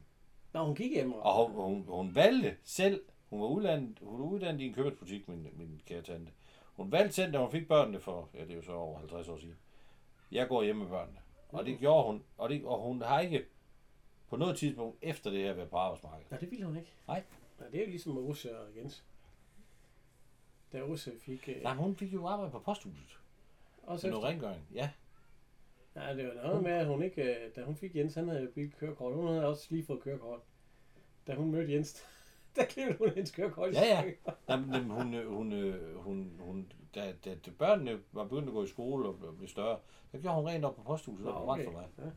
Nå, 0.53 0.65
hun 0.65 0.75
gik 0.75 0.91
hjem. 0.91 1.13
Og... 1.13 1.23
Og 1.23 1.47
hun, 1.47 1.55
hun, 1.55 1.85
hun 1.87 2.15
valgte 2.15 2.55
selv, 2.63 3.01
hun 3.29 3.41
var 3.41 3.47
uddannet, 3.47 3.97
hun 4.01 4.19
var 4.19 4.25
uddannet 4.25 4.61
i 4.61 4.65
en 4.67 4.73
købmandsbutik, 4.73 5.27
min, 5.27 5.47
min 5.53 5.81
kære 5.87 6.01
tante. 6.01 6.31
Hun 6.75 6.91
valgte 6.91 7.15
selv, 7.15 7.33
da 7.33 7.37
hun 7.37 7.51
fik 7.51 7.67
børnene 7.67 7.99
for, 7.99 8.29
ja 8.33 8.41
det 8.41 8.51
er 8.51 8.55
jo 8.55 8.61
så 8.61 8.71
over 8.73 8.97
50 8.99 9.27
år 9.27 9.37
siden. 9.37 9.57
Jeg 10.31 10.47
går 10.47 10.63
hjem 10.63 10.75
med 10.75 10.87
børnene. 10.87 11.17
Og 11.51 11.65
det 11.65 11.79
gjorde 11.79 12.03
hun, 12.07 12.23
og, 12.37 12.49
det, 12.49 12.65
og 12.65 12.81
hun 12.81 13.01
har 13.01 13.19
ikke 13.19 13.45
på 14.29 14.35
noget 14.37 14.57
tidspunkt 14.57 14.97
efter 15.01 15.29
det 15.31 15.39
her 15.39 15.53
været 15.53 15.69
på 15.69 15.77
arbejdsmarkedet. 15.77 16.31
Nej, 16.31 16.39
det 16.39 16.51
ville 16.51 16.65
hun 16.65 16.77
ikke. 16.77 16.93
Nej. 17.07 17.23
Nej, 17.59 17.69
det 17.69 17.79
er 17.79 17.83
jo 17.85 17.89
ligesom 17.89 18.13
med 18.13 18.21
Ose 18.21 18.59
og 18.59 18.67
Jens. 18.75 19.03
Da 20.73 20.81
Ose 20.83 21.11
fik... 21.19 21.49
Øh, 21.49 21.63
Nej, 21.63 21.73
hun 21.73 21.95
fik 21.95 22.13
jo 22.13 22.25
arbejde 22.27 22.51
på 22.51 22.59
posthuset. 22.59 23.19
også 23.83 24.01
Til 24.01 24.09
noget 24.09 24.25
rengøring, 24.25 24.67
ja. 24.73 24.89
Nej, 25.95 26.13
det 26.13 26.27
var 26.27 26.33
noget 26.33 26.63
med, 26.63 26.71
at 26.71 26.85
hun 26.87 27.03
ikke... 27.03 27.23
øh, 27.23 27.55
Da 27.55 27.63
hun 27.63 27.75
fik 27.75 27.95
Jens, 27.95 28.13
han 28.15 28.27
havde 28.27 28.51
jo 28.57 28.69
kørekort. 28.79 29.15
Hun 29.15 29.27
havde 29.27 29.45
også 29.45 29.67
lige 29.69 29.85
fået 29.85 30.01
kørekort. 30.01 30.39
Da 31.27 31.35
hun 31.35 31.51
mødte 31.51 31.73
Jens, 31.73 32.05
der 32.55 32.65
klippede 32.65 32.97
hun 32.97 33.09
hendes 33.09 33.31
kørekort. 33.31 33.73
Ja, 33.73 33.81
ja. 33.85 34.01
stykker. 34.01 34.31
Nej, 34.47 34.57
men 34.59 34.69
men 34.71 34.89
hun, 34.89 35.13
øh, 35.13 35.33
hun, 35.33 35.51
øh, 35.53 35.95
hun, 35.97 36.31
hun, 36.39 36.71
da, 36.95 37.13
da, 37.25 37.35
da 37.35 37.51
børnene 37.59 37.99
var 38.11 38.23
begyndt 38.23 38.47
at 38.47 38.53
gå 38.53 38.63
i 38.63 38.67
skole 38.67 39.07
og 39.09 39.17
blev- 39.19 39.37
blev 39.37 39.47
større, 39.49 39.77
så 40.11 40.17
gjorde 40.17 40.35
hun 40.35 40.47
rent 40.47 40.65
op 40.65 40.75
på 40.75 40.81
posthuset, 40.81 41.25
på 41.25 41.31
okay. 41.31 41.65
for 41.65 41.71
mig. 41.71 41.85
Ja, 41.97 42.03
Det 42.03 42.13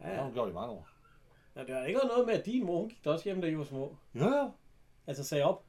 har 0.00 0.12
ja. 0.12 0.22
hun 0.24 0.32
gjort 0.32 0.50
i 0.50 0.52
mange 0.52 0.72
år. 0.72 0.88
Nå, 1.54 1.62
det 1.62 1.74
var 1.74 1.84
ikke 1.84 2.00
noget 2.06 2.26
med, 2.26 2.34
at 2.34 2.46
din 2.46 2.66
mor, 2.66 2.78
hun 2.80 2.88
gik 2.88 3.04
da 3.04 3.10
også 3.10 3.24
hjem, 3.24 3.40
da 3.40 3.46
I 3.46 3.58
var 3.58 3.64
små. 3.64 3.96
Ja, 4.14 4.24
ja. 4.36 4.48
Altså 5.06 5.24
sagde 5.24 5.44
op. 5.44 5.64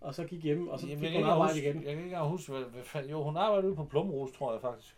Og 0.00 0.14
så 0.14 0.24
gik 0.24 0.42
hjem, 0.44 0.68
og 0.68 0.80
så 0.80 0.86
Jamen, 0.86 1.00
fik 1.04 1.14
hun 1.14 1.24
arbejde 1.24 1.52
huske, 1.52 1.64
igen. 1.64 1.74
jeg 1.76 1.82
kan 1.82 1.90
ikke 1.90 2.02
engang 2.02 2.28
huske, 2.28 2.52
hvad, 2.52 2.62
hvad 2.62 2.82
fanden. 2.82 3.10
Jo, 3.10 3.22
hun 3.22 3.36
arbejdede 3.36 3.66
ude 3.68 3.76
på 3.76 3.84
Plumrose, 3.84 4.34
tror 4.34 4.52
jeg 4.52 4.60
faktisk. 4.60 4.96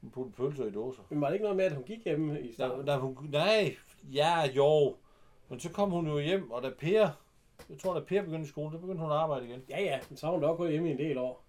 Hun 0.00 0.10
puttede 0.10 0.34
pølser 0.36 0.64
i 0.64 0.70
dåser. 0.70 1.02
Men 1.08 1.20
var 1.20 1.26
det 1.26 1.34
ikke 1.34 1.42
noget 1.42 1.56
med, 1.56 1.64
at 1.64 1.72
hun 1.74 1.84
gik 1.84 2.04
hjem 2.04 2.36
i 2.36 2.52
starten? 2.52 3.00
hun, 3.00 3.16
nej, 3.32 3.76
ja, 4.12 4.46
jo. 4.46 4.96
Men 5.50 5.60
så 5.60 5.72
kom 5.72 5.90
hun 5.90 6.06
jo 6.06 6.18
hjem, 6.18 6.50
og 6.50 6.62
da 6.62 6.70
Per, 6.78 7.08
jeg 7.68 7.78
tror, 7.78 7.94
da 7.94 8.00
Per 8.00 8.22
begyndte 8.22 8.44
i 8.46 8.48
skole, 8.48 8.72
der 8.74 8.78
begyndte 8.80 9.00
hun 9.02 9.10
at 9.10 9.16
arbejde 9.16 9.46
igen. 9.48 9.62
Ja, 9.68 9.80
ja, 9.82 10.00
men 10.08 10.16
så 10.16 10.26
har 10.26 10.32
hun 10.32 10.40
nok 10.40 10.56
gået 10.56 10.70
hjemme 10.70 10.88
i 10.88 10.92
en 10.92 10.98
del 10.98 11.18
år. 11.18 11.44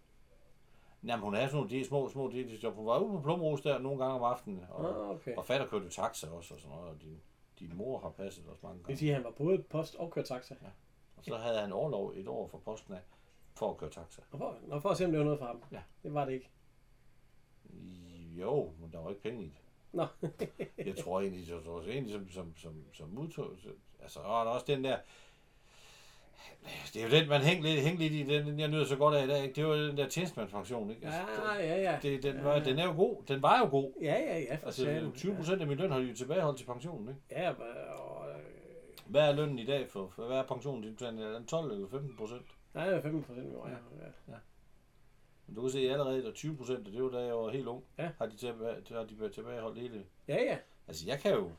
Jamen, 1.04 1.24
hun 1.24 1.34
havde 1.34 1.48
sådan 1.48 1.58
nogle 1.58 1.70
de 1.80 1.86
små, 1.86 2.10
små 2.10 2.30
deltidsjob. 2.32 2.76
Hun 2.76 2.86
var 2.86 3.00
ude 3.00 3.12
på 3.14 3.22
Plumrose 3.22 3.64
der 3.64 3.80
nogle 3.80 4.00
gange 4.04 4.16
om 4.16 4.24
aftenen, 4.24 4.66
og, 4.70 4.90
Ah, 5.04 5.10
okay. 5.10 5.36
og 5.36 5.46
fatter 5.46 5.68
kørte 5.68 5.90
taxa 5.90 6.28
også, 6.30 6.54
og 6.54 6.60
sådan 6.60 6.76
noget, 6.78 6.90
og 6.90 7.02
din, 7.02 7.22
din 7.60 7.78
mor 7.78 8.00
har 8.00 8.10
passet 8.10 8.48
os 8.50 8.64
mange 8.64 8.78
Det 8.78 8.80
vil 8.80 8.86
gange. 8.88 8.98
sige, 9.00 9.10
at 9.10 9.16
han 9.16 9.24
var 9.24 9.32
både 9.32 9.64
post 9.70 9.96
og 9.96 10.12
kørt 10.12 10.26
taxa. 10.26 10.56
Og 11.18 11.24
så 11.26 11.38
havde 11.38 11.60
han 11.60 11.72
overlov 11.74 12.12
et 12.16 12.28
år 12.28 12.48
for 12.48 12.58
posten 12.58 12.94
af, 12.94 13.00
for 13.56 13.72
at 13.72 13.78
køre 13.78 13.90
taxa. 13.90 14.22
Og 14.32 14.38
for, 14.40 14.58
når 14.68 14.80
for 14.80 14.90
at 14.90 14.98
se, 14.98 15.06
om 15.06 15.12
det 15.12 15.18
var 15.20 15.26
noget 15.26 15.40
for 15.40 15.46
ham. 15.46 15.64
Ja. 15.72 15.82
Det 16.04 16.14
var 16.14 16.26
det 16.26 16.34
ikke. 16.34 16.50
Jo, 18.40 18.72
men 18.80 18.92
der 18.92 19.00
var 19.00 19.10
ikke 19.10 19.22
penge 19.22 19.44
i 19.44 19.46
det. 19.46 19.56
Nå. 19.94 20.06
jeg 20.86 20.98
tror 20.98 21.22
egentlig, 21.22 21.50
jeg 21.50 21.64
tror 21.66 21.82
egentlig 21.82 22.14
som, 22.14 22.30
som, 22.30 22.56
som, 22.56 22.84
som 22.94 23.10
modtog, 23.10 23.50
altså, 24.02 24.20
og 24.20 24.46
der 24.46 24.52
er 24.52 24.56
også 24.56 24.66
den 24.68 24.84
der, 24.84 24.98
det 26.94 27.02
er 27.02 27.06
jo 27.08 27.12
den, 27.12 27.30
man 27.30 27.42
hænger 27.42 27.64
lidt, 27.64 27.82
hænger 27.82 28.00
lidt 28.00 28.14
i, 28.14 28.24
den 28.24 28.60
jeg 28.60 28.68
nyder 28.68 28.86
så 28.86 28.96
godt 28.96 29.16
af 29.16 29.24
i 29.26 29.28
dag, 29.28 29.44
ikke? 29.44 29.56
det 29.56 29.66
var 29.68 29.74
den 29.76 29.98
der 29.98 30.10
tjenestemandspension, 30.10 30.90
ikke? 30.90 31.08
Ja, 31.08 31.20
Altså, 31.30 31.54
ja, 31.60 31.82
ja. 31.82 32.00
det, 32.02 32.24
den, 32.24 32.44
var, 32.44 32.60
den 32.60 32.80
er 32.80 32.86
jo 32.86 32.92
god, 32.94 33.16
den 33.28 33.42
var 33.42 33.60
jo 33.60 33.66
god. 33.70 33.92
Ja, 34.02 34.14
ja, 34.20 34.40
ja, 34.40 34.56
for 34.56 34.66
Altså, 34.66 34.84
satan. 34.84 35.12
20 35.14 35.36
procent 35.36 35.62
af 35.62 35.68
min 35.68 35.78
løn 35.78 35.92
har 35.92 36.00
de 36.00 36.06
jo 36.06 36.16
tilbageholdt 36.16 36.58
til 36.58 36.66
pensionen, 36.66 37.10
ikke? 37.10 37.22
Ja, 37.32 37.50
og, 37.94 38.30
øh, 38.30 38.36
Hvad 39.06 39.30
er 39.30 39.32
lønnen 39.36 39.60
i 39.60 39.66
dag 39.66 39.90
for, 39.90 40.10
for 40.16 40.28
hvad 40.28 40.38
er 40.38 40.44
pensionen? 40.44 40.84
Det 40.84 41.02
er 41.02 41.12
den 41.34 41.46
12 41.46 41.72
eller 41.72 41.88
15 41.88 42.18
procent? 42.18 42.46
nej, 42.74 42.86
det 42.86 42.96
var 42.96 43.02
15 43.02 43.24
procent. 43.24 43.48
Ja. 43.48 44.06
Ja. 44.34 44.38
Men 45.48 45.56
du 45.56 45.62
kan 45.62 45.70
se 45.72 45.80
allerede, 45.92 46.24
der 46.24 46.32
20 46.32 46.58
procent, 46.58 46.86
det 46.86 47.04
var 47.04 47.10
da 47.10 47.20
jeg 47.26 47.36
var 47.36 47.50
helt 47.50 47.68
ung, 47.68 47.84
Ja. 47.98 48.10
har 48.18 48.26
de, 48.26 48.38
tilbage, 48.38 48.76
har 48.92 49.04
de 49.04 49.30
tilbageholdt 49.30 49.80
hele. 49.80 50.04
ja, 50.28 50.44
ja. 50.44 50.58
Altså, 50.88 51.06
jeg 51.08 51.20
kan 51.20 51.34
jo, 51.34 51.52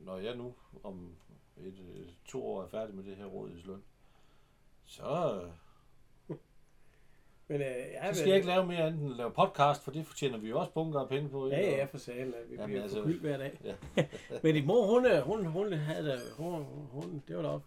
når 0.00 0.18
jeg 0.18 0.36
nu 0.36 0.54
om 0.84 1.10
et, 1.56 1.74
øh, 1.94 2.06
to 2.28 2.46
år 2.46 2.62
er 2.62 2.68
færdig 2.68 2.94
med 2.94 3.04
det 3.04 3.16
her 3.16 3.24
rådighedsløn, 3.26 3.82
så, 4.84 5.40
Men 7.48 7.60
øh, 7.60 7.66
ja, 7.66 8.12
så 8.12 8.18
skal 8.18 8.28
jeg 8.28 8.36
ikke 8.36 8.48
lave 8.48 8.66
mere 8.66 8.78
andet 8.78 9.00
end 9.02 9.10
at 9.10 9.16
lave 9.16 9.30
podcast, 9.30 9.84
for 9.84 9.90
det 9.90 10.06
fortjener 10.06 10.38
vi 10.38 10.48
jo 10.48 10.58
også 10.58 10.72
bunker 10.72 11.00
af 11.00 11.08
penge 11.08 11.28
på. 11.28 11.48
Ja, 11.48 11.58
ikke? 11.58 11.76
ja, 11.76 11.84
for 11.84 12.10
at 12.10 12.16
Vi 12.16 12.54
Jamen, 12.54 12.66
bliver 12.66 12.82
altså- 12.82 12.98
forkyldt 12.98 13.20
hver 13.20 13.36
dag. 13.36 13.60
Ja. 13.64 13.74
Men 14.42 14.54
din 14.54 14.66
mor, 14.66 14.86
hun, 14.94 15.06
øh, 15.06 15.18
hun, 15.22 15.46
hun 15.46 15.72
havde 15.72 16.08
da, 16.08 16.18
hun, 16.36 16.64
hun, 16.64 17.22
det 17.28 17.36
var 17.36 17.42
da 17.42 17.48
op. 17.48 17.62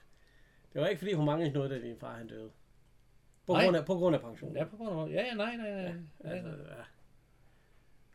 Det 0.74 0.82
var 0.82 0.88
ikke 0.88 0.99
fordi, 0.99 1.14
hun 1.14 1.26
manglede 1.26 1.52
noget, 1.53 1.72
da 1.72 1.82
din 1.82 1.98
far 1.99 2.14
han 2.18 2.28
døde. 2.28 2.52
På 3.45 3.53
Nej. 3.53 3.64
grund 3.64 3.78
af, 3.78 3.86
på 3.86 3.94
grund 3.95 4.16
af 4.16 4.22
pensionen. 4.22 4.57
Ja, 4.57 4.64
på 4.66 4.78
grund 4.78 4.90
af, 4.90 5.16
ja, 5.16 5.24
ja, 5.26 5.34
nej, 5.34 5.56
nej, 5.56 5.72
nej. 5.72 5.82
Ja, 6.24 6.30
Altså, 6.30 6.49
ja, 6.49 6.76
ja. 6.78 6.84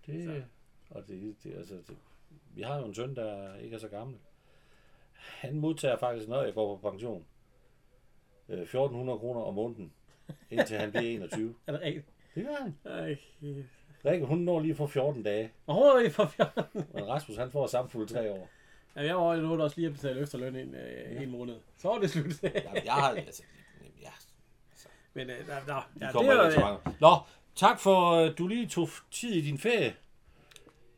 det, 0.06 0.44
og 0.90 1.08
det, 1.08 1.36
det, 1.42 1.54
altså, 1.54 1.74
det, 1.74 1.96
vi 2.54 2.62
har 2.62 2.78
jo 2.78 2.84
en 2.84 2.94
søn, 2.94 3.16
der 3.16 3.54
ikke 3.56 3.74
er 3.74 3.80
så 3.80 3.88
gammel. 3.88 4.18
Han 5.26 5.56
modtager 5.60 5.96
faktisk, 5.96 6.28
når 6.28 6.42
jeg 6.42 6.54
går 6.54 6.76
på 6.76 6.90
pension. 6.90 7.24
øh, 8.48 8.60
1400 8.62 9.18
kroner 9.18 9.40
om 9.40 9.54
måneden, 9.54 9.92
indtil 10.50 10.76
han 10.78 10.90
bliver 10.90 11.04
21. 11.10 11.54
Er 11.66 11.72
det 11.72 11.80
rigtigt? 11.80 12.06
Det 12.34 12.44
gør 12.46 12.54
han. 12.62 12.76
Ej. 12.84 13.16
Rikke, 14.04 14.26
hun 14.26 14.38
når 14.38 14.60
lige 14.60 14.74
for 14.74 14.86
14 14.86 15.22
dage, 15.22 15.52
Og 15.66 15.74
hun 15.74 16.02
lige 16.02 16.12
for 16.12 16.26
fjern. 16.26 16.48
men 16.94 17.08
Rasmus 17.08 17.36
han 17.36 17.50
får 17.50 17.66
samfulde 17.66 18.12
tre 18.12 18.32
år. 18.32 18.48
Ja, 18.96 19.02
jeg 19.06 19.16
var 19.16 19.34
jo 19.34 19.62
også 19.62 19.76
lige 19.76 19.86
at 19.86 19.92
betale 19.92 20.20
efterløn 20.20 20.56
en, 20.56 20.74
øh, 20.74 21.22
en 21.22 21.30
måned. 21.30 21.56
Så 21.78 21.88
var 21.88 21.98
det 21.98 22.10
slut. 22.10 22.42
Jamen, 22.42 22.84
jeg 22.84 22.92
har, 22.92 23.10
altså, 23.10 23.42
ja, 24.02 24.08
Men 25.14 25.30
øh, 25.30 25.46
der, 25.46 25.54
der, 25.66 25.90
ja, 26.00 26.12
kommer 26.12 26.42
det 26.42 26.52
til 26.52 26.60
mange. 26.62 26.78
Nå, 27.00 27.16
tak 27.56 27.80
for, 27.80 28.12
at 28.16 28.38
du 28.38 28.46
lige 28.46 28.66
tog 28.68 28.88
tid 29.10 29.32
i 29.32 29.40
din 29.40 29.58
ferie 29.58 29.94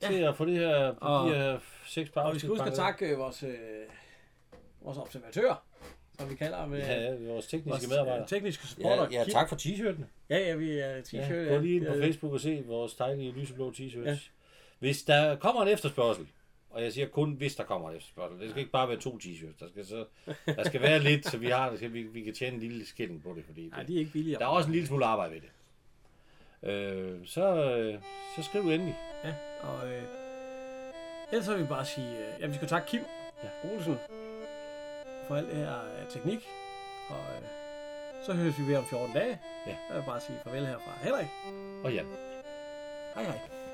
til 0.01 0.15
at 0.15 0.37
få 0.37 0.45
det 0.45 0.59
her, 0.59 0.77
Og- 0.87 1.31
de 1.31 1.35
her 1.35 1.59
seks 1.87 2.11
par 2.11 2.21
Og 2.21 2.35
vi 2.35 2.39
skal 2.39 2.51
huske 2.51 2.65
at 2.67 2.75
takke 2.75 3.07
øh, 3.13 3.19
vores, 3.19 3.43
øh, 3.43 3.55
vores 4.87 4.99
observatør, 4.99 5.63
som 6.19 6.31
vi 6.31 6.35
kalder 6.35 6.59
ham. 6.59 6.73
Øh, 6.75 6.79
Ja, 6.79 7.01
ja, 7.03 7.15
vores 7.33 7.47
tekniske 7.47 7.71
vores 7.71 7.89
medarbejdere. 7.89 8.23
øh, 8.23 8.29
tekniske 8.29 8.67
supporter. 8.67 9.09
Ja, 9.13 9.19
ja, 9.19 9.25
tak 9.25 9.49
for 9.49 9.57
t-shirtene. 9.57 10.05
Ja, 10.31 10.39
ja, 10.39 10.55
vi 10.55 10.79
er 10.79 11.01
t-shirt. 11.01 11.33
Ja, 11.35 11.55
gå 11.55 11.59
lige 11.59 11.77
ind 11.77 11.87
på 11.87 11.93
Facebook 12.01 12.33
og 12.33 12.41
se 12.41 12.63
vores 12.67 12.95
dejlige 12.95 13.33
lyseblå 13.33 13.71
t-shirts. 13.71 14.09
Ja. 14.09 14.19
Hvis 14.79 15.03
der 15.03 15.37
kommer 15.37 15.63
en 15.63 15.69
efterspørgsel, 15.69 16.27
og 16.71 16.83
jeg 16.83 16.93
siger 16.93 17.07
kun, 17.09 17.33
hvis 17.33 17.55
der 17.57 17.65
kommer 17.65 17.91
en 17.91 17.97
efterspørgsel. 17.97 18.41
Det 18.41 18.51
skal 18.51 18.61
ikke 18.61 18.73
bare 18.73 18.89
være 18.89 18.97
to 19.01 19.19
t-shirts. 19.23 19.59
Der 19.61 19.69
skal, 19.69 19.87
så, 19.87 20.05
der 20.47 20.65
skal 20.65 20.81
være 20.81 20.99
lidt, 20.99 21.27
så 21.27 21.39
vi, 21.39 21.47
har, 21.47 21.77
så 21.77 21.89
vi, 21.89 22.03
vi 22.03 22.21
kan 22.23 22.35
tjene 22.35 22.55
en 22.55 22.61
lille 22.63 22.87
skilling 22.87 23.23
på 23.23 23.33
det. 23.37 23.45
Fordi 23.47 23.69
Nej, 23.69 23.79
det, 23.79 23.89
de 23.89 23.95
er 23.95 23.99
ikke 23.99 24.13
billigere. 24.13 24.39
der 24.39 24.45
er 24.47 24.51
også 24.51 24.67
en 24.67 24.73
lille 24.73 24.87
smule 24.89 25.05
arbejde 25.07 25.35
ved 25.35 25.41
det. 25.41 25.49
Øh, 26.71 27.19
så, 27.27 27.55
øh, 27.77 27.99
så 28.37 28.43
skriv 28.43 28.61
endelig. 28.61 28.97
Ja, 29.25 29.35
og 29.63 29.89
øh, 29.93 30.03
ellers 31.33 31.45
så 31.45 31.53
vil 31.55 31.63
vi 31.63 31.69
bare 31.69 31.85
sige, 31.85 32.07
øh, 32.19 32.41
jamen 32.41 32.51
vi 32.51 32.57
skal 32.57 32.69
takke 32.69 32.89
Kim 32.89 33.01
ja. 33.45 33.75
Olsen 33.75 33.97
for 35.29 35.37
alt 35.37 35.49
det 35.49 35.57
her 35.57 35.75
øh, 35.85 36.09
teknik. 36.09 36.49
Og 37.09 37.17
øh, 37.17 37.43
så 38.27 38.33
høres 38.33 38.59
vi 38.59 38.67
ved 38.67 38.77
om 38.77 38.85
14 38.85 39.15
dage. 39.15 39.39
Ja. 39.67 39.77
Jeg 39.89 39.97
vil 39.97 40.05
bare 40.07 40.21
sige 40.21 40.39
farvel 40.45 40.67
herfra. 40.67 40.93
Henrik. 41.03 41.27
Og 41.85 41.93
ja. 41.93 42.03
Hej 43.15 43.25
hej. 43.25 43.66